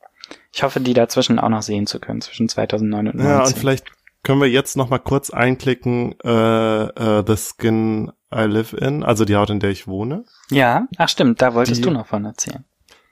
Ich 0.53 0.63
hoffe, 0.63 0.79
die 0.79 0.93
dazwischen 0.93 1.39
auch 1.39 1.49
noch 1.49 1.61
sehen 1.61 1.87
zu 1.87 1.99
können, 1.99 2.21
zwischen 2.21 2.49
2009 2.49 3.07
und 3.07 3.13
2019. 3.19 3.29
Ja, 3.29 3.45
und 3.45 3.57
vielleicht 3.57 3.91
können 4.23 4.41
wir 4.41 4.49
jetzt 4.49 4.75
noch 4.75 4.89
mal 4.89 4.99
kurz 4.99 5.29
einklicken, 5.29 6.15
äh, 6.23 6.83
äh, 6.83 7.23
The 7.25 7.35
Skin 7.37 8.11
I 8.33 8.41
Live 8.41 8.73
In, 8.73 9.03
also 9.03 9.23
die 9.23 9.35
Haut, 9.35 9.49
in 9.49 9.59
der 9.59 9.69
ich 9.69 9.87
wohne. 9.87 10.25
Ja, 10.49 10.87
ach 10.97 11.09
stimmt, 11.09 11.41
da 11.41 11.53
wolltest 11.53 11.79
die, 11.79 11.83
du 11.83 11.91
noch 11.91 12.07
von 12.07 12.25
erzählen. 12.25 12.65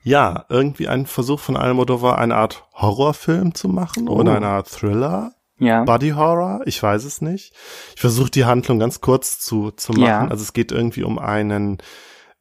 Ja, 0.03 0.45
irgendwie 0.49 0.87
ein 0.87 1.05
Versuch 1.05 1.39
von 1.39 1.57
Almodovar, 1.57 2.17
eine 2.19 2.35
Art 2.35 2.65
Horrorfilm 2.73 3.55
zu 3.55 3.69
machen 3.69 4.07
oh. 4.07 4.17
oder 4.17 4.35
eine 4.35 4.47
Art 4.47 4.69
Thriller. 4.69 5.31
Ja. 5.57 5.83
Body 5.83 6.09
Horror, 6.09 6.61
ich 6.65 6.83
weiß 6.83 7.05
es 7.05 7.21
nicht. 7.21 7.53
Ich 7.95 8.01
versuche 8.01 8.29
die 8.29 8.45
Handlung 8.45 8.77
ganz 8.77 8.99
kurz 8.99 9.39
zu, 9.39 9.71
zu 9.71 9.93
machen. 9.93 10.03
Ja. 10.03 10.27
Also 10.27 10.43
es 10.43 10.51
geht 10.51 10.73
irgendwie 10.73 11.03
um 11.03 11.17
einen 11.17 11.77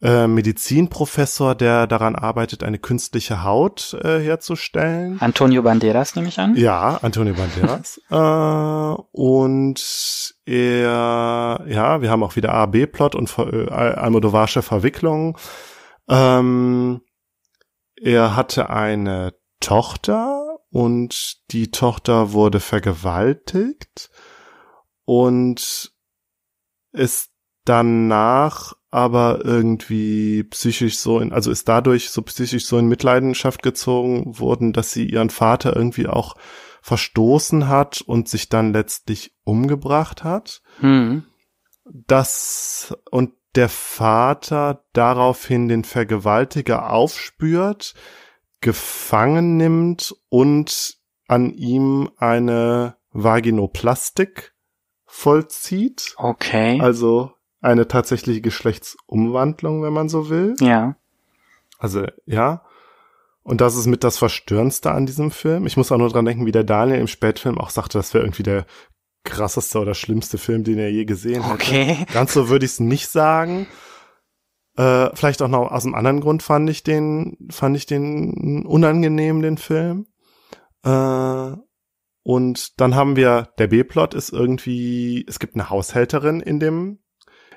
äh, 0.04 0.26
Medizinprofessor, 0.26 1.54
der 1.54 1.86
daran 1.86 2.14
arbeitet, 2.14 2.62
eine 2.62 2.78
künstliche 2.78 3.42
Haut 3.42 3.96
äh, 4.04 4.20
herzustellen. 4.20 5.16
Antonio 5.20 5.62
Banderas 5.62 6.14
nehme 6.14 6.28
ich 6.28 6.38
an. 6.38 6.54
Ja, 6.56 6.98
Antonio 7.00 7.32
Banderas. 7.32 7.98
äh, 8.10 9.02
und 9.12 10.34
er, 10.44 11.64
ja, 11.66 12.02
wir 12.02 12.10
haben 12.10 12.22
auch 12.22 12.36
wieder 12.36 12.52
A-B-Plot 12.52 13.14
und 13.14 13.34
äh, 13.38 13.70
Almodovarsche 13.70 14.60
Verwicklung. 14.60 15.38
Ähm, 16.06 17.00
er 17.96 18.36
hatte 18.36 18.68
eine 18.68 19.32
Tochter 19.60 20.58
und 20.68 21.38
die 21.50 21.70
Tochter 21.70 22.32
wurde 22.32 22.60
vergewaltigt 22.60 24.10
und 25.06 25.92
ist 26.92 27.33
danach 27.64 28.74
aber 28.90 29.44
irgendwie 29.44 30.44
psychisch 30.44 30.98
so 30.98 31.18
in, 31.18 31.32
also 31.32 31.50
ist 31.50 31.68
dadurch 31.68 32.10
so 32.10 32.22
psychisch 32.22 32.66
so 32.66 32.78
in 32.78 32.86
Mitleidenschaft 32.86 33.62
gezogen 33.62 34.38
worden, 34.38 34.72
dass 34.72 34.92
sie 34.92 35.06
ihren 35.08 35.30
Vater 35.30 35.74
irgendwie 35.74 36.06
auch 36.06 36.36
verstoßen 36.80 37.66
hat 37.66 38.02
und 38.02 38.28
sich 38.28 38.48
dann 38.48 38.72
letztlich 38.72 39.34
umgebracht 39.42 40.22
hat. 40.22 40.62
Hm. 40.80 41.24
Das 41.84 42.96
und 43.10 43.32
der 43.54 43.68
Vater 43.68 44.84
daraufhin 44.92 45.68
den 45.68 45.84
Vergewaltiger 45.84 46.90
aufspürt, 46.90 47.94
gefangen 48.60 49.56
nimmt 49.56 50.14
und 50.28 50.98
an 51.28 51.52
ihm 51.52 52.10
eine 52.16 52.96
Vaginoplastik 53.12 54.54
vollzieht. 55.04 56.14
Okay. 56.16 56.80
Also 56.80 57.33
eine 57.64 57.88
tatsächliche 57.88 58.40
Geschlechtsumwandlung, 58.40 59.82
wenn 59.82 59.92
man 59.92 60.08
so 60.08 60.28
will. 60.28 60.54
Ja. 60.60 60.96
Also, 61.78 62.06
ja. 62.26 62.62
Und 63.42 63.60
das 63.60 63.76
ist 63.76 63.86
mit 63.86 64.04
das 64.04 64.16
Verstörendste 64.18 64.90
an 64.90 65.06
diesem 65.06 65.30
Film. 65.30 65.66
Ich 65.66 65.76
muss 65.76 65.92
auch 65.92 65.98
nur 65.98 66.08
dran 66.08 66.24
denken, 66.24 66.46
wie 66.46 66.52
der 66.52 66.64
Daniel 66.64 67.00
im 67.00 67.08
Spätfilm 67.08 67.58
auch 67.58 67.70
sagte, 67.70 67.98
das 67.98 68.14
wäre 68.14 68.24
irgendwie 68.24 68.42
der 68.42 68.66
krasseste 69.24 69.78
oder 69.78 69.94
schlimmste 69.94 70.38
Film, 70.38 70.64
den 70.64 70.78
er 70.78 70.90
je 70.90 71.04
gesehen 71.04 71.44
hat. 71.46 71.54
Okay. 71.54 72.06
Ganz 72.12 72.32
so 72.32 72.48
würde 72.48 72.64
ich 72.64 72.72
es 72.72 72.80
nicht 72.80 73.08
sagen. 73.08 73.66
Äh, 74.76 75.10
vielleicht 75.14 75.40
auch 75.42 75.48
noch 75.48 75.70
aus 75.70 75.84
einem 75.84 75.94
anderen 75.94 76.20
Grund 76.20 76.42
fand 76.42 76.68
ich 76.68 76.82
den, 76.82 77.36
fand 77.50 77.76
ich 77.76 77.86
den 77.86 78.64
unangenehm, 78.66 79.40
den 79.40 79.56
Film. 79.56 80.06
Äh, 80.82 81.52
und 82.22 82.80
dann 82.80 82.94
haben 82.94 83.16
wir, 83.16 83.50
der 83.58 83.66
B-Plot 83.66 84.14
ist 84.14 84.30
irgendwie, 84.30 85.24
es 85.28 85.38
gibt 85.38 85.54
eine 85.54 85.70
Haushälterin 85.70 86.40
in 86.40 86.58
dem, 86.58 86.98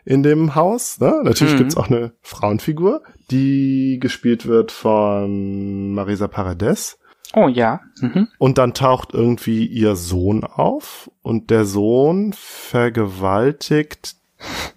in 0.07 0.23
dem 0.23 0.55
Haus. 0.55 0.99
Ne? 1.01 1.21
Natürlich 1.23 1.53
Mhm. 1.53 1.57
gibt's 1.57 1.75
auch 1.75 1.89
eine 1.89 2.13
Frauenfigur, 2.21 3.03
die 3.29 3.99
gespielt 3.99 4.45
wird 4.45 4.71
von 4.71 5.91
Marisa 5.93 6.29
Paredes. 6.29 6.97
Oh 7.35 7.49
ja. 7.49 7.81
Mhm. 7.99 8.29
Und 8.37 8.57
dann 8.57 8.73
taucht 8.73 9.13
irgendwie 9.13 9.65
ihr 9.65 9.97
Sohn 9.97 10.45
auf 10.45 11.11
und 11.21 11.49
der 11.49 11.65
Sohn 11.65 12.31
vergewaltigt 12.33 14.15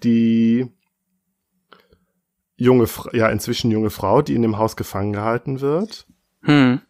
die 0.03 0.67
junge, 2.57 2.87
ja 3.13 3.29
inzwischen 3.29 3.71
junge 3.71 3.89
Frau, 3.89 4.21
die 4.21 4.35
in 4.35 4.41
dem 4.41 4.57
Haus 4.57 4.75
gefangen 4.75 5.13
gehalten 5.13 5.61
wird. 5.61 6.07
Hm. 6.41 6.81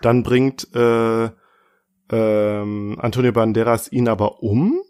Dann 0.00 0.22
bringt 0.22 0.74
äh, 0.74 1.28
ähm, 2.10 2.96
Antonio 2.98 3.32
Banderas 3.32 3.92
ihn 3.92 4.08
aber 4.08 4.42
um. 4.42 4.80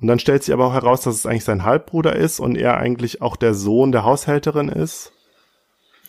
Und 0.00 0.06
dann 0.08 0.18
stellt 0.18 0.44
sich 0.44 0.54
aber 0.54 0.66
auch 0.66 0.74
heraus, 0.74 1.00
dass 1.02 1.14
es 1.14 1.26
eigentlich 1.26 1.44
sein 1.44 1.64
Halbbruder 1.64 2.14
ist 2.14 2.38
und 2.38 2.56
er 2.56 2.76
eigentlich 2.76 3.20
auch 3.20 3.36
der 3.36 3.54
Sohn 3.54 3.90
der 3.90 4.04
Haushälterin 4.04 4.68
ist. 4.68 5.12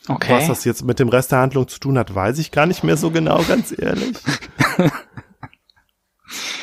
Okay. 0.08 0.34
Was 0.34 0.48
das 0.48 0.66
jetzt 0.66 0.84
mit 0.84 1.00
dem 1.00 1.09
Rest 1.09 1.32
der 1.32 1.40
Handlung 1.40 1.68
zu 1.68 1.80
tun 1.80 1.98
hat, 1.98 2.14
weiß 2.14 2.40
ich 2.40 2.51
gar 2.51 2.66
nicht 2.66 2.84
mehr 2.84 2.98
so 2.98 3.11
genau, 3.11 3.42
ganz 3.43 3.74
ehrlich. 3.77 4.18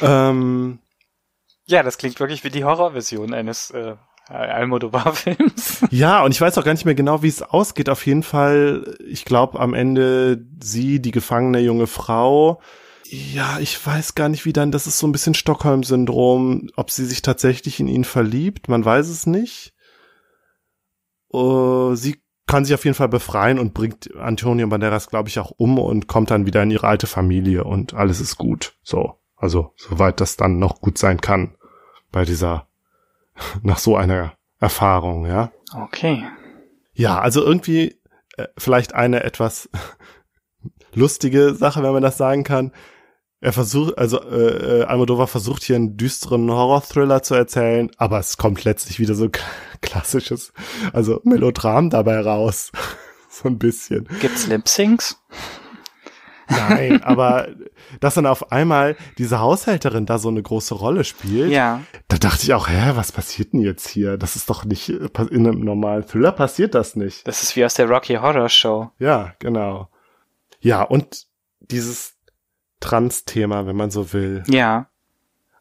ähm, 0.03 0.79
ja, 1.67 1.83
das 1.83 1.99
klingt 1.99 2.19
wirklich 2.21 2.45
wie 2.45 2.51
die 2.51 2.65
Horrorversion 2.65 3.35
eines 3.35 3.71
äh, 3.71 3.95
Almodovar-Films. 4.29 5.87
ja, 5.91 6.25
und 6.25 6.33
ich 6.33 6.41
weiß 6.41 6.59
auch 6.59 6.65
gar 6.65 6.73
nicht 6.73 6.85
mehr 6.85 6.95
genau, 6.95 7.23
wie 7.23 7.29
es 7.29 7.43
ausgeht. 7.43 7.89
Auf 7.89 8.07
jeden 8.07 8.23
Fall, 8.23 8.97
ich 9.07 9.25
glaube, 9.25 9.61
am 9.61 9.75
Ende 9.75 10.45
sie, 10.61 11.01
die 11.01 11.13
gefangene 11.13 11.61
junge 11.61 11.87
Frau, 11.87 12.61
ja, 13.11 13.59
ich 13.59 13.85
weiß 13.85 14.15
gar 14.15 14.29
nicht, 14.29 14.45
wie 14.45 14.53
dann, 14.53 14.73
das 14.73 14.87
ist 14.87 14.99
so 14.99 15.07
ein 15.07 15.13
bisschen 15.13 15.35
Stockholm-Syndrom, 15.35 16.71
ob 16.77 16.91
sie 16.91 17.05
sich 17.05 17.23
tatsächlich 17.23 17.81
in 17.81 17.89
ihn 17.89 18.05
verliebt, 18.05 18.69
man 18.69 18.85
weiß 18.85 19.09
es 19.09 19.27
nicht. 19.27 19.75
Uh, 21.33 21.95
sie 21.95 22.21
kann 22.47 22.65
sich 22.65 22.75
auf 22.75 22.85
jeden 22.85 22.95
Fall 22.95 23.09
befreien 23.09 23.59
und 23.59 23.75
bringt 23.75 24.15
Antonio 24.17 24.67
Banderas, 24.69 25.09
glaube 25.09 25.29
ich, 25.29 25.39
auch 25.39 25.51
um 25.51 25.79
und 25.79 26.07
kommt 26.07 26.31
dann 26.31 26.47
wieder 26.47 26.63
in 26.63 26.71
ihre 26.71 26.87
alte 26.87 27.07
Familie 27.07 27.65
und 27.65 27.95
alles 27.95 28.21
ist 28.21 28.39
gut. 28.39 28.77
So, 28.83 29.19
also 29.37 29.73
soweit 29.77 30.21
das 30.21 30.37
dann 30.37 30.59
noch 30.59 30.81
gut 30.81 30.99
sein 30.99 31.21
kann 31.21 31.57
bei 32.13 32.25
dieser, 32.25 32.69
nach 33.63 33.79
so 33.79 33.97
einer 33.97 34.35
Erfahrung, 34.61 35.27
ja. 35.27 35.53
Okay. 35.75 36.25
Ja, 36.95 37.21
also 37.21 37.43
irgendwie 37.45 38.01
äh, 38.37 38.47
vielleicht 38.57 38.95
eine 38.95 39.25
etwas 39.25 39.69
lustige 40.95 41.55
Sache, 41.55 41.83
wenn 41.83 41.93
man 41.93 42.03
das 42.03 42.17
sagen 42.17 42.45
kann. 42.45 42.73
Er 43.41 43.53
versucht, 43.53 43.99
also 43.99 44.21
äh, 44.23 44.81
äh, 44.81 44.85
Almodovar 44.85 45.27
versucht 45.27 45.63
hier 45.63 45.77
einen 45.77 45.97
düsteren 45.97 46.51
Horror-Thriller 46.51 47.23
zu 47.23 47.35
erzählen, 47.35 47.91
aber 47.99 48.19
es 48.19 48.39
kommt 48.39 48.65
letztlich 48.65 48.99
wieder 48.99 49.15
so 49.15 49.29
klassisches, 49.83 50.53
also 50.93 51.21
Melodram 51.25 51.91
dabei 51.91 52.21
raus. 52.21 52.73
so 53.29 53.49
ein 53.49 53.59
bisschen. 53.59 54.09
Gibt's 54.21 54.47
Lip-Syncs? 54.47 55.21
Nein, 56.49 57.03
aber 57.05 57.49
dass 58.01 58.15
dann 58.15 58.25
auf 58.27 58.53
einmal 58.53 58.97
diese 59.19 59.41
Haushälterin 59.41 60.07
da 60.07 60.19
so 60.19 60.29
eine 60.29 60.43
große 60.43 60.75
Rolle 60.75 61.05
spielt, 61.05 61.51
Ja. 61.53 61.83
da 62.09 62.17
dachte 62.17 62.45
ich 62.45 62.55
auch, 62.55 62.69
hä, 62.69 62.93
was 62.95 63.13
passiert 63.13 63.53
denn 63.53 63.61
jetzt 63.61 63.89
hier? 63.89 64.17
Das 64.17 64.37
ist 64.37 64.49
doch 64.49 64.65
nicht, 64.65 64.89
äh, 64.89 65.09
in 65.31 65.47
einem 65.47 65.61
normalen 65.61 66.07
Thriller 66.07 66.33
passiert 66.33 66.75
das 66.75 66.97
nicht. 66.97 67.29
Das 67.29 67.43
ist 67.43 67.55
wie 67.57 67.65
aus 67.65 67.75
der 67.75 67.89
Rocky 67.89 68.15
Horror 68.15 68.49
Show. 68.49 68.91
Ja, 68.99 69.35
genau. 69.41 69.91
Ja, 70.61 70.83
und 70.83 71.27
dieses 71.61 72.16
Trans-Thema, 72.87 73.67
wenn 73.67 73.77
man 73.77 73.91
so 73.91 74.13
will. 74.13 74.43
Ja. 74.47 74.89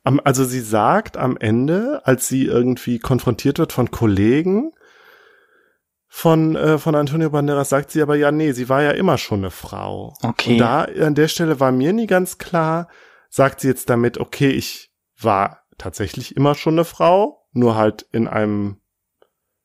Am, 0.04 0.22
also 0.24 0.44
sie 0.44 0.62
sagt 0.62 1.18
am 1.18 1.38
Ende, 1.38 2.02
als 2.06 2.28
sie 2.28 2.46
irgendwie 2.46 3.00
konfrontiert 3.00 3.58
wird 3.58 3.74
von 3.74 3.90
Kollegen 3.90 4.72
von, 6.08 6.56
äh, 6.56 6.78
von 6.78 6.96
Antonio 6.96 7.30
Banderas, 7.30 7.70
sagt 7.70 7.92
sie 7.92 8.02
aber, 8.02 8.16
ja, 8.16 8.32
nee, 8.32 8.54
sie 8.54 8.70
war 8.70 8.82
ja 8.82 8.92
immer 8.92 9.18
schon 9.18 9.40
eine 9.40 9.52
Frau. 9.52 10.14
Okay. 10.22 10.54
Und 10.54 10.60
da 10.60 10.84
an 10.84 11.14
der 11.14 11.28
Stelle 11.28 11.60
war 11.60 11.74
mir 11.74 11.92
nie 11.92 12.08
ganz 12.08 12.38
klar, 12.38 12.88
sagt 13.30 13.60
sie 13.60 13.68
jetzt 13.68 13.90
damit, 13.90 14.18
okay, 14.18 14.50
ich 14.50 14.92
war 15.20 15.64
tatsächlich 15.78 16.38
immer 16.38 16.56
schon 16.56 16.76
eine 16.76 16.86
Frau, 16.86 17.46
nur 17.52 17.76
halt 17.76 18.06
in 18.14 18.30
einem 18.30 18.78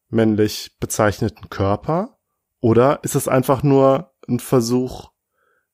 männlich 0.08 0.76
bezeichneten 0.80 1.50
Körper? 1.50 2.18
Oder 2.60 2.98
ist 3.02 3.14
es 3.14 3.28
einfach 3.28 3.62
nur 3.62 4.12
ein 4.28 4.40
Versuch, 4.40 5.10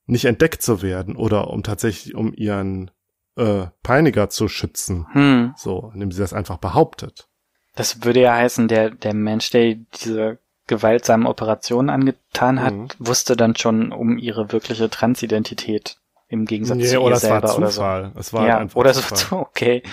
nicht 0.07 0.25
entdeckt 0.25 0.61
zu 0.61 0.81
werden 0.81 1.15
oder 1.15 1.49
um 1.49 1.63
tatsächlich 1.63 2.15
um 2.15 2.33
ihren 2.33 2.91
äh, 3.35 3.67
Peiniger 3.83 4.29
zu 4.29 4.47
schützen? 4.47 5.05
Hm. 5.11 5.53
So, 5.55 5.91
indem 5.93 6.11
sie 6.11 6.19
das 6.21 6.33
einfach 6.33 6.57
behauptet. 6.57 7.27
Das 7.75 8.03
würde 8.03 8.21
ja 8.21 8.33
heißen, 8.33 8.67
der, 8.67 8.89
der 8.89 9.13
Mensch, 9.13 9.51
der 9.51 9.75
diese 10.01 10.39
gewaltsamen 10.65 11.27
Operationen 11.27 11.89
angetan 11.89 12.61
hat, 12.61 12.73
Mhm. 12.73 12.87
wusste 12.99 13.35
dann 13.37 13.55
schon 13.55 13.91
um 13.91 14.17
ihre 14.17 14.51
wirkliche 14.51 14.89
Transidentität 14.89 15.97
im 16.27 16.45
Gegensatz 16.45 16.79
zu 16.79 16.93
ihr 16.93 17.01
oder 17.01 17.15
es 17.15 17.23
war 17.23 17.41
selber 17.41 17.57
oder 17.57 17.67
so. 17.67 17.73
Zufall. 17.73 18.11
Es 18.17 18.33
war 18.33 18.47
ja, 18.47 18.57
einfach 18.57 18.75
oder 18.75 18.93
so, 18.93 19.01
Zufall. 19.01 19.39
okay. 19.41 19.83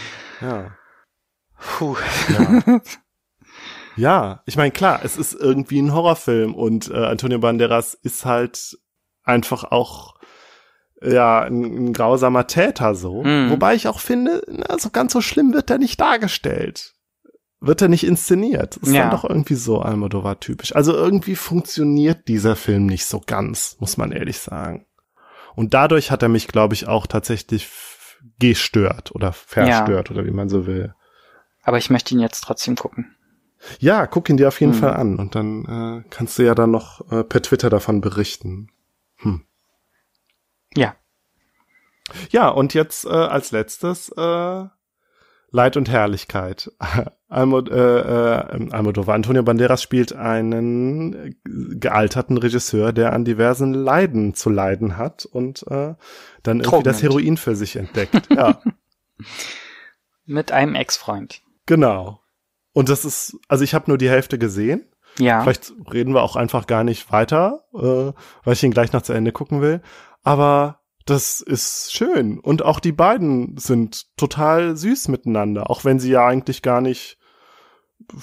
Ja. 0.41 0.73
Puh. 1.79 1.97
Ja. 2.67 2.81
ja, 3.97 4.43
ich 4.47 4.57
meine, 4.57 4.73
klar, 4.73 5.01
es 5.05 5.17
ist 5.17 5.35
irgendwie 5.35 5.81
ein 5.81 5.93
Horrorfilm 5.93 6.55
und 6.55 6.91
äh, 6.91 6.95
Antonio 6.95 7.39
Banderas 7.39 7.95
ist 7.95 8.25
halt 8.25 8.79
einfach 9.25 9.65
auch 9.65 10.15
ja 11.03 11.41
ein, 11.43 11.63
ein 11.89 11.93
grausamer 11.93 12.47
Täter 12.47 12.95
so. 12.95 13.23
Mhm. 13.25 13.51
Wobei 13.51 13.75
ich 13.75 13.89
auch 13.89 14.01
finde, 14.01 14.43
na, 14.49 14.79
so 14.79 14.91
ganz 14.91 15.13
so 15.13 15.21
schlimm 15.21 15.53
wird 15.53 15.71
er 15.71 15.79
nicht 15.79 16.01
dargestellt. 16.01 16.93
Wird 17.61 17.81
er 17.83 17.89
nicht 17.89 18.05
inszeniert. 18.05 18.77
Ist 18.79 18.93
Ja. 18.93 19.03
dann 19.03 19.11
doch 19.11 19.25
irgendwie 19.25 19.55
so 19.55 19.81
Almodovar 19.81 20.39
typisch. 20.41 20.75
Also 20.77 20.95
irgendwie 20.95 21.35
funktioniert 21.37 22.29
dieser 22.29 22.57
Film 22.57 22.87
nicht 22.87 23.07
so 23.07 23.21
ganz, 23.27 23.77
muss 23.81 23.97
man 23.97 24.13
ehrlich 24.13 24.39
sagen. 24.39 24.87
Und 25.55 25.73
dadurch 25.73 26.11
hat 26.11 26.23
er 26.23 26.29
mich, 26.29 26.49
glaube 26.49 26.75
ich, 26.75 26.89
auch 26.89 27.07
tatsächlich 27.07 27.69
gestört 28.39 29.15
oder 29.15 29.33
verstört 29.33 30.11
oder 30.11 30.25
wie 30.27 30.31
man 30.31 30.49
so 30.49 30.67
will. 30.67 30.95
Aber 31.63 31.79
ich 31.79 31.91
möchte 31.91 32.15
ihn 32.15 32.21
jetzt 32.21 32.41
trotzdem 32.43 32.77
gucken. 32.77 33.15
Ja, 33.79 34.07
guck 34.07 34.29
ihn 34.29 34.37
dir 34.37 34.49
auf 34.49 34.61
jeden 34.61 34.73
Hm. 34.75 34.81
Fall 34.81 34.95
an 34.95 35.17
und 35.19 35.35
dann 35.35 35.65
äh, 36.05 36.09
kannst 36.11 36.39
du 36.39 36.43
ja 36.43 36.55
dann 36.55 36.71
noch 36.71 37.11
äh, 37.11 37.25
per 37.25 37.41
Twitter 37.41 37.71
davon 37.71 38.01
berichten. 38.03 38.69
Ja. 40.77 40.97
Ja, 42.31 42.49
und 42.49 42.75
jetzt 42.75 43.05
äh, 43.07 43.09
als 43.09 43.51
letztes 43.53 44.11
äh, 44.11 44.65
Leid 45.51 45.77
und 45.77 45.89
Herrlichkeit. 45.89 46.73
Almod, 47.29 47.69
äh, 47.71 48.01
äh, 48.01 48.71
Almodovar. 48.71 49.15
Antonio 49.15 49.43
Banderas 49.43 49.83
spielt 49.83 50.13
einen 50.13 51.37
gealterten 51.45 52.39
Regisseur, 52.39 52.93
der 52.93 53.13
an 53.13 53.25
diversen 53.25 53.73
Leiden 53.73 54.35
zu 54.35 54.51
leiden 54.51 54.97
hat 54.97 55.25
und 55.25 55.63
äh, 55.69 55.95
dann 56.43 56.59
irgendwie 56.59 56.63
Drogen 56.63 56.85
das. 56.85 57.03
Heroin 57.03 57.37
für 57.37 57.57
sich 57.57 57.77
entdeckt. 57.77 58.29
Ja, 58.31 58.61
Mit 60.27 60.53
einem 60.53 60.75
Ex-Freund. 60.75 61.43
genau. 61.67 62.21
Und 62.73 62.89
das 62.89 63.05
ist, 63.05 63.39
also 63.47 63.63
ich 63.63 63.73
habe 63.75 63.89
nur 63.89 63.99
die 63.99 64.11
Hälfte 64.11 64.37
gesehen. 64.39 64.85
Ja. 65.19 65.43
Vielleicht 65.43 65.73
reden 65.93 66.15
wir 66.15 66.23
auch 66.23 66.37
einfach 66.37 66.67
gar 66.67 66.85
nicht 66.85 67.11
weiter, 67.13 67.65
äh, 67.75 68.13
weil 68.45 68.53
ich 68.55 68.63
ihn 68.63 68.73
gleich 68.73 68.93
noch 68.93 69.03
zu 69.03 69.13
Ende 69.13 69.33
gucken 69.33 69.61
will. 69.61 69.81
Aber 70.23 70.81
das 71.07 71.41
ist 71.41 71.93
schön. 71.93 72.39
Und 72.41 72.65
auch 72.65 72.81
die 72.81 72.93
beiden 72.93 73.57
sind 73.59 74.17
total 74.17 74.77
süß 74.77 75.09
miteinander, 75.09 75.71
auch 75.71 75.85
wenn 75.85 75.99
sie 76.01 76.11
ja 76.11 76.27
eigentlich 76.27 76.63
gar 76.63 76.81
nicht, 76.81 77.19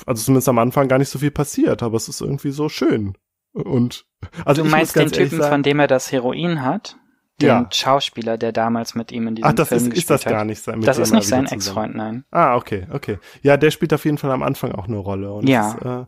also 0.06 0.24
zumindest 0.24 0.50
am 0.50 0.60
Anfang 0.60 0.88
gar 0.88 0.98
nicht 0.98 1.10
so 1.10 1.20
viel 1.20 1.32
passiert, 1.32 1.84
aber 1.84 1.96
es 1.98 2.10
ist 2.10 2.22
irgendwie 2.22 2.52
so 2.52 2.70
schön. 2.70 3.18
Und 3.54 4.06
also 4.46 4.64
du 4.64 4.70
meinst 4.70 4.96
den 4.96 5.12
Typen, 5.12 5.40
sagen, 5.40 5.52
von 5.52 5.64
dem 5.64 5.80
er 5.80 5.88
das 5.88 6.12
Heroin 6.12 6.64
hat? 6.64 6.98
Den 7.42 7.48
Ja. 7.48 7.70
Schauspieler, 7.72 8.38
der 8.38 8.52
damals 8.52 8.96
mit 8.96 9.12
ihm 9.12 9.28
in 9.28 9.36
diesem 9.36 9.50
Ach, 9.50 9.54
das 9.54 9.70
Film 9.70 9.78
ist, 9.80 9.84
gespielt 9.86 10.04
ist 10.04 10.10
das 10.10 10.26
hat. 10.26 10.32
gar 10.34 10.46
nicht 10.46 10.62
sein. 10.62 10.82
Das 10.82 10.98
ist 10.98 11.12
nicht 11.12 11.28
sein 11.28 11.46
Ex-Freund, 11.48 11.96
nein. 11.96 12.24
Ah, 12.32 12.56
okay, 12.56 12.88
okay. 12.92 13.18
Ja, 13.42 13.58
der 13.58 13.72
spielt 13.72 13.94
auf 13.94 14.06
jeden 14.06 14.18
Fall 14.18 14.32
am 14.32 14.44
Anfang 14.44 14.72
auch 14.74 14.88
eine 14.88 14.98
Rolle. 14.98 15.32
Und 15.34 15.50
Ja. 15.50 15.76
Es, 15.80 15.86
äh, 15.86 16.06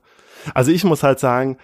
also 0.53 0.71
ich 0.71 0.83
muss 0.83 1.03
halt 1.03 1.19
sagen, 1.19 1.57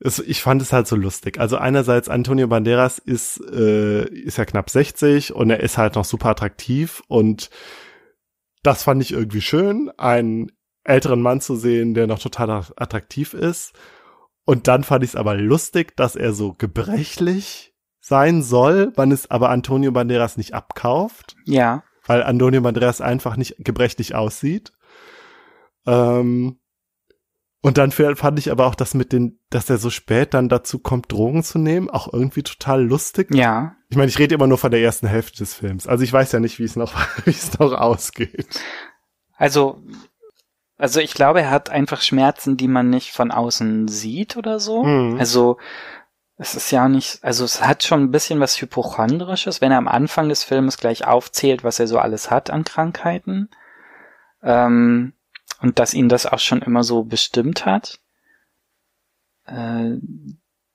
es, 0.00 0.18
ich 0.18 0.42
fand 0.42 0.60
es 0.60 0.72
halt 0.72 0.86
so 0.86 0.96
lustig. 0.96 1.38
Also 1.38 1.56
einerseits 1.56 2.08
Antonio 2.08 2.46
Banderas 2.48 2.98
ist 2.98 3.40
äh, 3.40 4.04
ist 4.08 4.38
ja 4.38 4.44
knapp 4.44 4.68
60 4.70 5.34
und 5.34 5.50
er 5.50 5.60
ist 5.60 5.78
halt 5.78 5.94
noch 5.94 6.04
super 6.04 6.30
attraktiv 6.30 7.02
und 7.08 7.50
das 8.62 8.82
fand 8.82 9.02
ich 9.02 9.12
irgendwie 9.12 9.40
schön, 9.42 9.90
einen 9.98 10.50
älteren 10.84 11.22
Mann 11.22 11.40
zu 11.40 11.54
sehen, 11.56 11.94
der 11.94 12.06
noch 12.06 12.18
total 12.18 12.50
attraktiv 12.76 13.34
ist. 13.34 13.72
Und 14.46 14.68
dann 14.68 14.84
fand 14.84 15.04
ich 15.04 15.10
es 15.10 15.16
aber 15.16 15.34
lustig, 15.36 15.96
dass 15.96 16.16
er 16.16 16.32
so 16.32 16.52
gebrechlich 16.52 17.74
sein 18.00 18.42
soll, 18.42 18.92
man 18.96 19.10
es 19.12 19.30
aber 19.30 19.48
Antonio 19.48 19.90
Banderas 19.92 20.36
nicht 20.36 20.52
abkauft 20.52 21.36
Ja. 21.46 21.82
weil 22.06 22.22
Antonio 22.22 22.60
Banderas 22.60 23.00
einfach 23.00 23.36
nicht 23.38 23.56
gebrechlich 23.58 24.14
aussieht. 24.14 24.72
Ähm, 25.86 26.58
Und 27.64 27.78
dann 27.78 27.92
fand 27.92 28.38
ich 28.38 28.50
aber 28.50 28.66
auch 28.66 28.74
das 28.74 28.92
mit 28.92 29.10
den, 29.10 29.40
dass 29.48 29.70
er 29.70 29.78
so 29.78 29.88
spät 29.88 30.34
dann 30.34 30.50
dazu 30.50 30.78
kommt, 30.78 31.10
Drogen 31.10 31.42
zu 31.42 31.58
nehmen, 31.58 31.88
auch 31.88 32.12
irgendwie 32.12 32.42
total 32.42 32.84
lustig. 32.84 33.34
Ja. 33.34 33.74
Ich 33.88 33.96
meine, 33.96 34.10
ich 34.10 34.18
rede 34.18 34.34
immer 34.34 34.46
nur 34.46 34.58
von 34.58 34.70
der 34.70 34.82
ersten 34.82 35.06
Hälfte 35.06 35.38
des 35.38 35.54
Films. 35.54 35.86
Also 35.86 36.04
ich 36.04 36.12
weiß 36.12 36.32
ja 36.32 36.40
nicht, 36.40 36.58
wie 36.58 36.64
es 36.64 36.76
noch, 36.76 36.92
wie 37.24 37.30
es 37.30 37.58
noch 37.58 37.72
ausgeht. 37.72 38.60
Also, 39.38 39.80
also 40.76 41.00
ich 41.00 41.14
glaube, 41.14 41.40
er 41.40 41.50
hat 41.50 41.70
einfach 41.70 42.02
Schmerzen, 42.02 42.58
die 42.58 42.68
man 42.68 42.90
nicht 42.90 43.12
von 43.12 43.30
außen 43.30 43.88
sieht 43.88 44.36
oder 44.36 44.60
so. 44.60 44.84
Mhm. 44.84 45.18
Also, 45.18 45.56
es 46.36 46.54
ist 46.54 46.70
ja 46.70 46.86
nicht, 46.90 47.24
also 47.24 47.46
es 47.46 47.66
hat 47.66 47.82
schon 47.82 48.02
ein 48.02 48.10
bisschen 48.10 48.40
was 48.40 48.60
Hypochondrisches, 48.60 49.62
wenn 49.62 49.72
er 49.72 49.78
am 49.78 49.88
Anfang 49.88 50.28
des 50.28 50.44
Filmes 50.44 50.76
gleich 50.76 51.06
aufzählt, 51.06 51.64
was 51.64 51.80
er 51.80 51.86
so 51.86 51.98
alles 51.98 52.30
hat 52.30 52.50
an 52.50 52.64
Krankheiten. 52.64 53.48
Ähm, 54.42 55.14
und 55.64 55.78
dass 55.78 55.94
ihn 55.94 56.08
das 56.08 56.26
auch 56.26 56.38
schon 56.38 56.60
immer 56.62 56.84
so 56.84 57.04
bestimmt 57.04 57.64
hat. 57.64 57.98
Äh, 59.46 59.92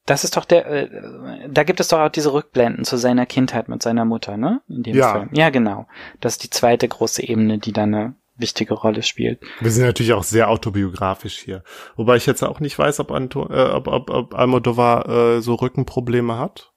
das 0.05 0.23
ist 0.23 0.35
doch 0.35 0.45
der, 0.45 0.65
äh, 0.65 1.49
da 1.49 1.63
gibt 1.63 1.79
es 1.79 1.89
doch 1.89 1.99
auch 1.99 2.09
diese 2.09 2.33
Rückblenden 2.33 2.83
zu 2.85 2.97
seiner 2.97 3.27
Kindheit 3.27 3.69
mit 3.69 3.83
seiner 3.83 4.05
Mutter, 4.05 4.35
ne? 4.35 4.61
In 4.67 4.81
dem 4.81 4.95
Ja. 4.95 5.11
Film. 5.13 5.29
Ja, 5.33 5.51
genau. 5.51 5.87
Das 6.19 6.33
ist 6.33 6.43
die 6.43 6.49
zweite 6.49 6.87
große 6.87 7.21
Ebene, 7.23 7.59
die 7.59 7.71
da 7.71 7.83
eine 7.83 8.15
wichtige 8.35 8.73
Rolle 8.73 9.03
spielt. 9.03 9.41
Wir 9.59 9.69
sind 9.69 9.85
natürlich 9.85 10.13
auch 10.13 10.23
sehr 10.23 10.49
autobiografisch 10.49 11.37
hier. 11.37 11.63
Wobei 11.95 12.15
ich 12.15 12.25
jetzt 12.25 12.41
auch 12.41 12.59
nicht 12.59 12.79
weiß, 12.79 12.99
ob, 13.01 13.11
Anto 13.11 13.47
äh, 13.51 13.69
ob, 13.69 13.87
ob, 13.87 14.09
ob 14.09 14.33
Almodovar 14.33 15.07
äh, 15.07 15.41
so 15.41 15.53
Rückenprobleme 15.55 16.39
hat. 16.39 16.71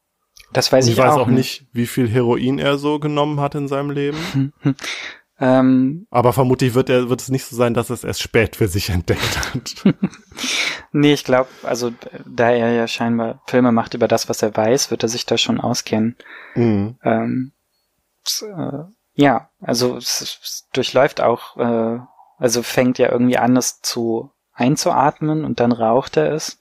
Das 0.53 0.71
weiß 0.71 0.87
ich, 0.87 0.93
ich 0.93 0.99
weiß 0.99 1.15
auch, 1.15 1.21
auch 1.21 1.27
nicht, 1.29 1.67
wie 1.73 1.87
viel 1.87 2.09
Heroin 2.11 2.59
er 2.59 2.77
so 2.77 2.99
genommen 2.99 3.41
hat 3.41 3.55
in 3.55 3.69
seinem 3.69 3.91
Leben. 3.91 4.53
Ähm, 5.45 6.07
Aber 6.11 6.33
vermutlich 6.33 6.75
wird 6.75 6.89
er, 6.89 7.09
wird 7.09 7.21
es 7.21 7.29
nicht 7.29 7.45
so 7.45 7.57
sein, 7.57 7.75
dass 7.75 7.91
es 7.91 8.05
erst 8.05 8.23
spät 8.23 8.55
für 8.55 8.69
sich 8.69 8.91
entdeckt 8.99 9.39
hat. 9.55 9.85
nee, 10.93 11.13
ich 11.13 11.25
glaube, 11.25 11.49
also 11.65 11.93
da 12.25 12.51
er 12.51 12.71
ja 12.73 12.87
scheinbar 12.87 13.43
Filme 13.49 13.73
macht 13.73 13.95
über 13.95 14.07
das, 14.07 14.29
was 14.29 14.41
er 14.43 14.57
weiß, 14.57 14.93
wird 14.93 15.03
er 15.03 15.09
sich 15.09 15.27
da 15.27 15.37
schon 15.37 15.61
auskennen. 15.61 16.17
mhm. 16.55 16.97
Ähm, 17.03 17.53
äh, 18.43 18.85
ja, 19.15 19.51
also 19.61 19.97
es, 19.97 20.21
es 20.21 20.69
durchläuft 20.73 21.21
auch, 21.21 21.57
äh, 21.57 21.99
also 22.39 22.63
fängt 22.63 22.99
ja 22.99 23.11
irgendwie 23.11 23.37
an, 23.37 23.57
es 23.57 23.81
zu 23.83 24.31
einzuatmen 24.53 25.45
und 25.45 25.59
dann 25.59 25.73
raucht 25.73 26.17
er 26.19 26.31
es. 26.33 26.61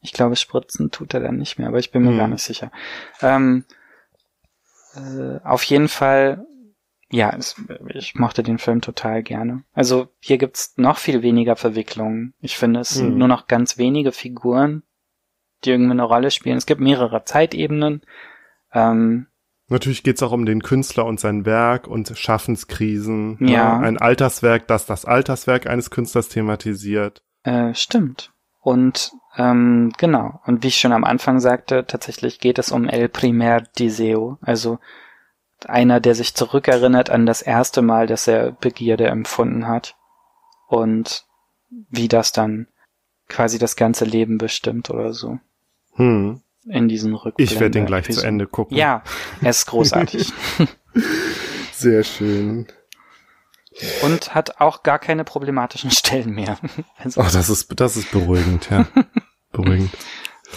Ich 0.00 0.12
glaube, 0.14 0.36
spritzen 0.36 0.90
tut 0.90 1.12
er 1.12 1.20
dann 1.20 1.36
nicht 1.36 1.58
mehr, 1.58 1.68
aber 1.68 1.78
ich 1.78 1.90
bin 1.90 2.04
mir 2.04 2.10
Hm. 2.12 2.16
gar 2.18 2.28
nicht 2.28 2.42
sicher. 2.42 2.70
Ähm, 3.20 3.64
äh, 4.94 5.40
auf 5.44 5.62
jeden 5.64 5.88
Fall, 5.88 6.46
ja, 7.10 7.34
es, 7.36 7.56
ich 7.94 8.14
mochte 8.14 8.42
den 8.42 8.58
Film 8.58 8.80
total 8.80 9.22
gerne. 9.22 9.64
Also 9.72 10.08
hier 10.20 10.38
gibt's 10.38 10.74
noch 10.76 10.98
viel 10.98 11.22
weniger 11.22 11.56
Verwicklungen. 11.56 12.34
Ich 12.40 12.56
finde, 12.56 12.80
es 12.80 12.90
sind 12.90 13.12
Hm. 13.12 13.18
nur 13.18 13.28
noch 13.28 13.46
ganz 13.46 13.78
wenige 13.78 14.12
Figuren, 14.12 14.82
die 15.64 15.70
irgendwie 15.70 15.92
eine 15.92 16.04
Rolle 16.04 16.30
spielen. 16.30 16.58
Es 16.58 16.66
gibt 16.66 16.80
mehrere 16.80 17.24
Zeitebenen. 17.24 18.02
Ähm, 18.72 19.26
Natürlich 19.70 20.02
geht's 20.02 20.22
auch 20.22 20.32
um 20.32 20.46
den 20.46 20.62
Künstler 20.62 21.04
und 21.04 21.20
sein 21.20 21.44
Werk 21.44 21.86
und 21.86 22.12
Schaffenskrisen. 22.16 23.36
Ja. 23.40 23.78
Ne? 23.78 23.86
Ein 23.86 23.98
Alterswerk, 23.98 24.66
das 24.66 24.86
das 24.86 25.04
Alterswerk 25.04 25.66
eines 25.66 25.90
Künstlers 25.90 26.28
thematisiert. 26.28 27.22
Äh, 27.42 27.74
stimmt. 27.74 28.32
Und 28.60 29.12
ähm, 29.36 29.92
genau. 29.98 30.40
Und 30.46 30.62
wie 30.62 30.68
ich 30.68 30.80
schon 30.80 30.92
am 30.92 31.04
Anfang 31.04 31.38
sagte, 31.40 31.86
tatsächlich 31.86 32.40
geht 32.40 32.58
es 32.58 32.72
um 32.72 32.88
El 32.88 33.08
Primer 33.08 33.60
Deseo, 33.60 34.38
also 34.40 34.78
einer, 35.66 36.00
der 36.00 36.14
sich 36.14 36.34
zurückerinnert 36.34 37.10
an 37.10 37.26
das 37.26 37.42
erste 37.42 37.82
Mal, 37.82 38.06
dass 38.06 38.26
er 38.28 38.52
Begierde 38.52 39.06
empfunden 39.06 39.66
hat 39.66 39.96
und 40.68 41.24
wie 41.70 42.08
das 42.08 42.32
dann 42.32 42.68
quasi 43.28 43.58
das 43.58 43.76
ganze 43.76 44.04
Leben 44.04 44.38
bestimmt 44.38 44.90
oder 44.90 45.12
so 45.12 45.38
Hm. 45.94 46.40
in 46.66 46.88
diesen 46.88 47.14
Rückblicken. 47.14 47.52
Ich 47.54 47.60
werde 47.60 47.72
den 47.72 47.86
gleich 47.86 48.08
zu 48.10 48.22
Ende 48.22 48.46
gucken. 48.46 48.76
Ja, 48.76 49.02
er 49.42 49.50
ist 49.50 49.66
großartig 49.66 50.32
Sehr 51.72 52.02
schön. 52.04 52.66
und 54.02 54.34
hat 54.34 54.60
auch 54.60 54.82
gar 54.82 54.98
keine 54.98 55.24
problematischen 55.24 55.90
Stellen 55.90 56.30
mehr, 56.34 56.58
also, 56.98 57.20
Oh, 57.20 57.26
das 57.32 57.48
ist, 57.50 57.68
das 57.80 57.96
ist 57.96 58.10
beruhigend, 58.10 58.68
ja. 58.70 58.86
beruhigend. 59.52 59.90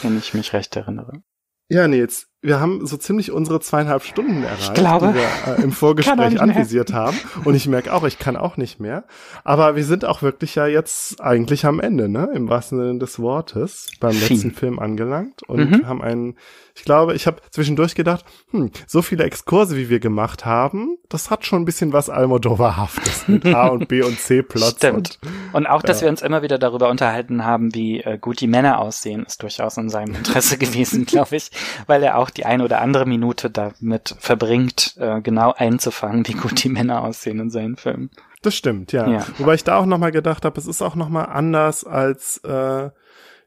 wenn 0.02 0.18
ich 0.18 0.34
mich 0.34 0.54
recht 0.54 0.76
erinnere. 0.76 1.22
Ja, 1.68 1.88
Nils, 1.88 2.28
wir 2.44 2.60
haben 2.60 2.86
so 2.88 2.98
ziemlich 2.98 3.32
unsere 3.32 3.60
zweieinhalb 3.60 4.04
Stunden 4.04 4.44
erreicht, 4.44 4.74
glaube. 4.74 5.10
die 5.10 5.14
wir 5.16 5.58
äh, 5.60 5.62
im 5.64 5.72
Vorgespräch 5.72 6.42
anvisiert 6.42 6.92
haben. 6.92 7.18
Und 7.44 7.54
ich 7.56 7.68
merke 7.68 7.94
auch, 7.94 8.04
ich 8.04 8.18
kann 8.18 8.36
auch 8.36 8.58
nicht 8.58 8.80
mehr. 8.80 9.04
Aber 9.44 9.76
wir 9.76 9.86
sind 9.86 10.06
auch 10.06 10.22
wirklich 10.24 10.56
ja 10.56 10.66
jetzt 10.66 11.22
eigentlich 11.22 11.66
am 11.66 11.80
Ende, 11.80 12.10
ne? 12.10 12.30
Im 12.34 12.50
wahrsten 12.50 12.80
Sinne 12.80 13.00
des 13.00 13.20
Wortes, 13.20 13.88
beim 14.00 14.14
Viel. 14.14 14.30
letzten 14.36 14.52
Film 14.52 14.80
angelangt 14.80 15.44
und 15.44 15.70
Mhm. 15.70 15.88
haben 15.88 16.02
einen, 16.02 16.36
ich 16.76 16.84
glaube, 16.84 17.14
ich 17.14 17.28
habe 17.28 17.38
zwischendurch 17.52 17.94
gedacht, 17.94 18.26
hm, 18.50 18.72
so 18.88 19.02
viele 19.04 19.24
Exkurse, 19.24 19.78
wie 19.78 19.90
wir 19.90 20.00
gemacht 20.00 20.44
haben, 20.46 20.98
das 21.10 21.30
hat 21.30 21.46
schon 21.46 21.62
ein 21.62 21.66
bisschen 21.66 21.94
was 21.94 22.10
Almodovar-haftes 22.10 23.28
mit 23.28 23.46
A 23.46 23.68
und 23.68 23.88
B 23.88 24.02
und 24.02 24.20
C-Plots. 24.20 24.78
Stimmt. 24.78 25.20
Und, 25.22 25.54
Und 25.54 25.68
auch, 25.68 25.82
dass 25.84 26.00
Ja. 26.02 26.06
wir 26.06 26.10
uns 26.10 26.22
immer 26.22 26.42
wieder 26.42 26.58
darüber 26.58 26.90
unterhalten 26.90 27.46
haben, 27.46 27.74
wie 27.76 28.00
äh, 28.02 28.18
gut 28.18 28.40
die 28.42 28.48
Männer 28.48 28.80
aussehen, 28.80 29.26
ist 29.26 29.44
durchaus 29.44 29.78
in 29.78 29.90
seinem 29.90 30.16
Interesse 30.16 30.58
gewesen, 30.58 31.06
glaube 31.06 31.36
ich, 31.36 31.52
weil 31.88 32.02
er 32.04 32.18
auch 32.18 32.30
die 32.32 32.46
eine 32.46 32.64
oder 32.64 32.82
andere 32.82 33.06
Minute 33.06 33.50
damit 33.50 34.16
verbringt, 34.20 34.96
äh, 35.00 35.22
genau 35.22 35.54
einzufangen, 35.56 36.28
wie 36.28 36.34
gut 36.34 36.64
die 36.64 36.70
Männer 36.78 37.04
aussehen 37.04 37.40
in 37.40 37.50
seinen 37.50 37.78
Filmen. 37.78 38.10
das 38.42 38.56
stimmt, 38.56 38.92
ja. 38.92 39.08
Ja. 39.08 39.26
Wobei 39.38 39.54
ich 39.56 39.64
da 39.64 39.78
auch 39.78 39.86
nochmal 39.86 40.12
gedacht 40.12 40.46
habe, 40.46 40.60
es 40.60 40.68
ist 40.68 40.82
auch 40.82 40.96
nochmal 40.96 41.28
anders 41.28 41.84
als, 41.84 42.38
äh, 42.44 42.90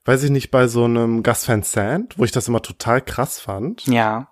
weiß 0.04 0.22
ich 0.22 0.30
nicht, 0.30 0.50
bei 0.50 0.68
so 0.68 0.84
einem 0.84 1.22
Gus 1.22 1.48
Van 1.48 1.62
Sant, 1.62 2.18
wo 2.18 2.24
ich 2.24 2.32
das 2.32 2.48
immer 2.48 2.62
total 2.62 3.00
krass 3.00 3.40
fand. 3.40 3.86
Ja, 3.86 4.28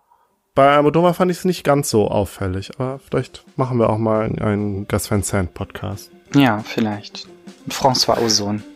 Bei 0.54 0.70
Almodovar 0.76 1.14
fand 1.14 1.30
ich 1.30 1.38
es 1.38 1.44
nicht 1.46 1.64
ganz 1.64 1.88
so 1.88 2.08
auffällig, 2.08 2.72
aber 2.78 2.98
vielleicht 2.98 3.42
machen 3.56 3.78
wir 3.78 3.88
auch 3.88 3.96
mal 3.98 4.24
einen 4.38 4.86
Gus 4.86 5.10
Van 5.10 5.22
Sant 5.22 5.54
Podcast. 5.54 6.10
ja, 6.34 6.58
vielleicht. 6.58 7.26
François 7.70 8.18
Ozon. 8.22 8.62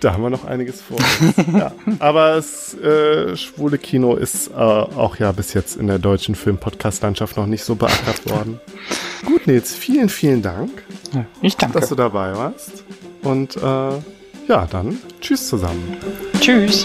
Da 0.00 0.12
haben 0.12 0.22
wir 0.22 0.30
noch 0.30 0.44
einiges 0.44 0.80
vor. 0.80 0.96
ja. 1.58 1.72
Aber 1.98 2.36
das 2.36 2.72
äh, 2.74 3.36
schwule 3.36 3.78
Kino 3.78 4.14
ist 4.14 4.48
äh, 4.48 4.52
auch 4.54 5.16
ja 5.16 5.32
bis 5.32 5.54
jetzt 5.54 5.76
in 5.76 5.88
der 5.88 5.98
deutschen 5.98 6.36
Film-Podcast-Landschaft 6.36 7.36
noch 7.36 7.46
nicht 7.46 7.64
so 7.64 7.74
beackert 7.74 8.28
worden. 8.30 8.60
Gut, 9.26 9.46
Nils, 9.48 9.74
vielen, 9.74 10.08
vielen 10.08 10.42
Dank, 10.42 10.70
Ja, 11.12 11.24
ich 11.42 11.56
danke. 11.56 11.80
dass 11.80 11.88
du 11.88 11.96
dabei 11.96 12.32
warst. 12.36 12.84
Und 13.22 13.56
äh, 13.56 13.60
ja, 13.60 14.66
dann 14.70 14.98
tschüss 15.20 15.48
zusammen. 15.48 15.96
Tschüss. 16.40 16.84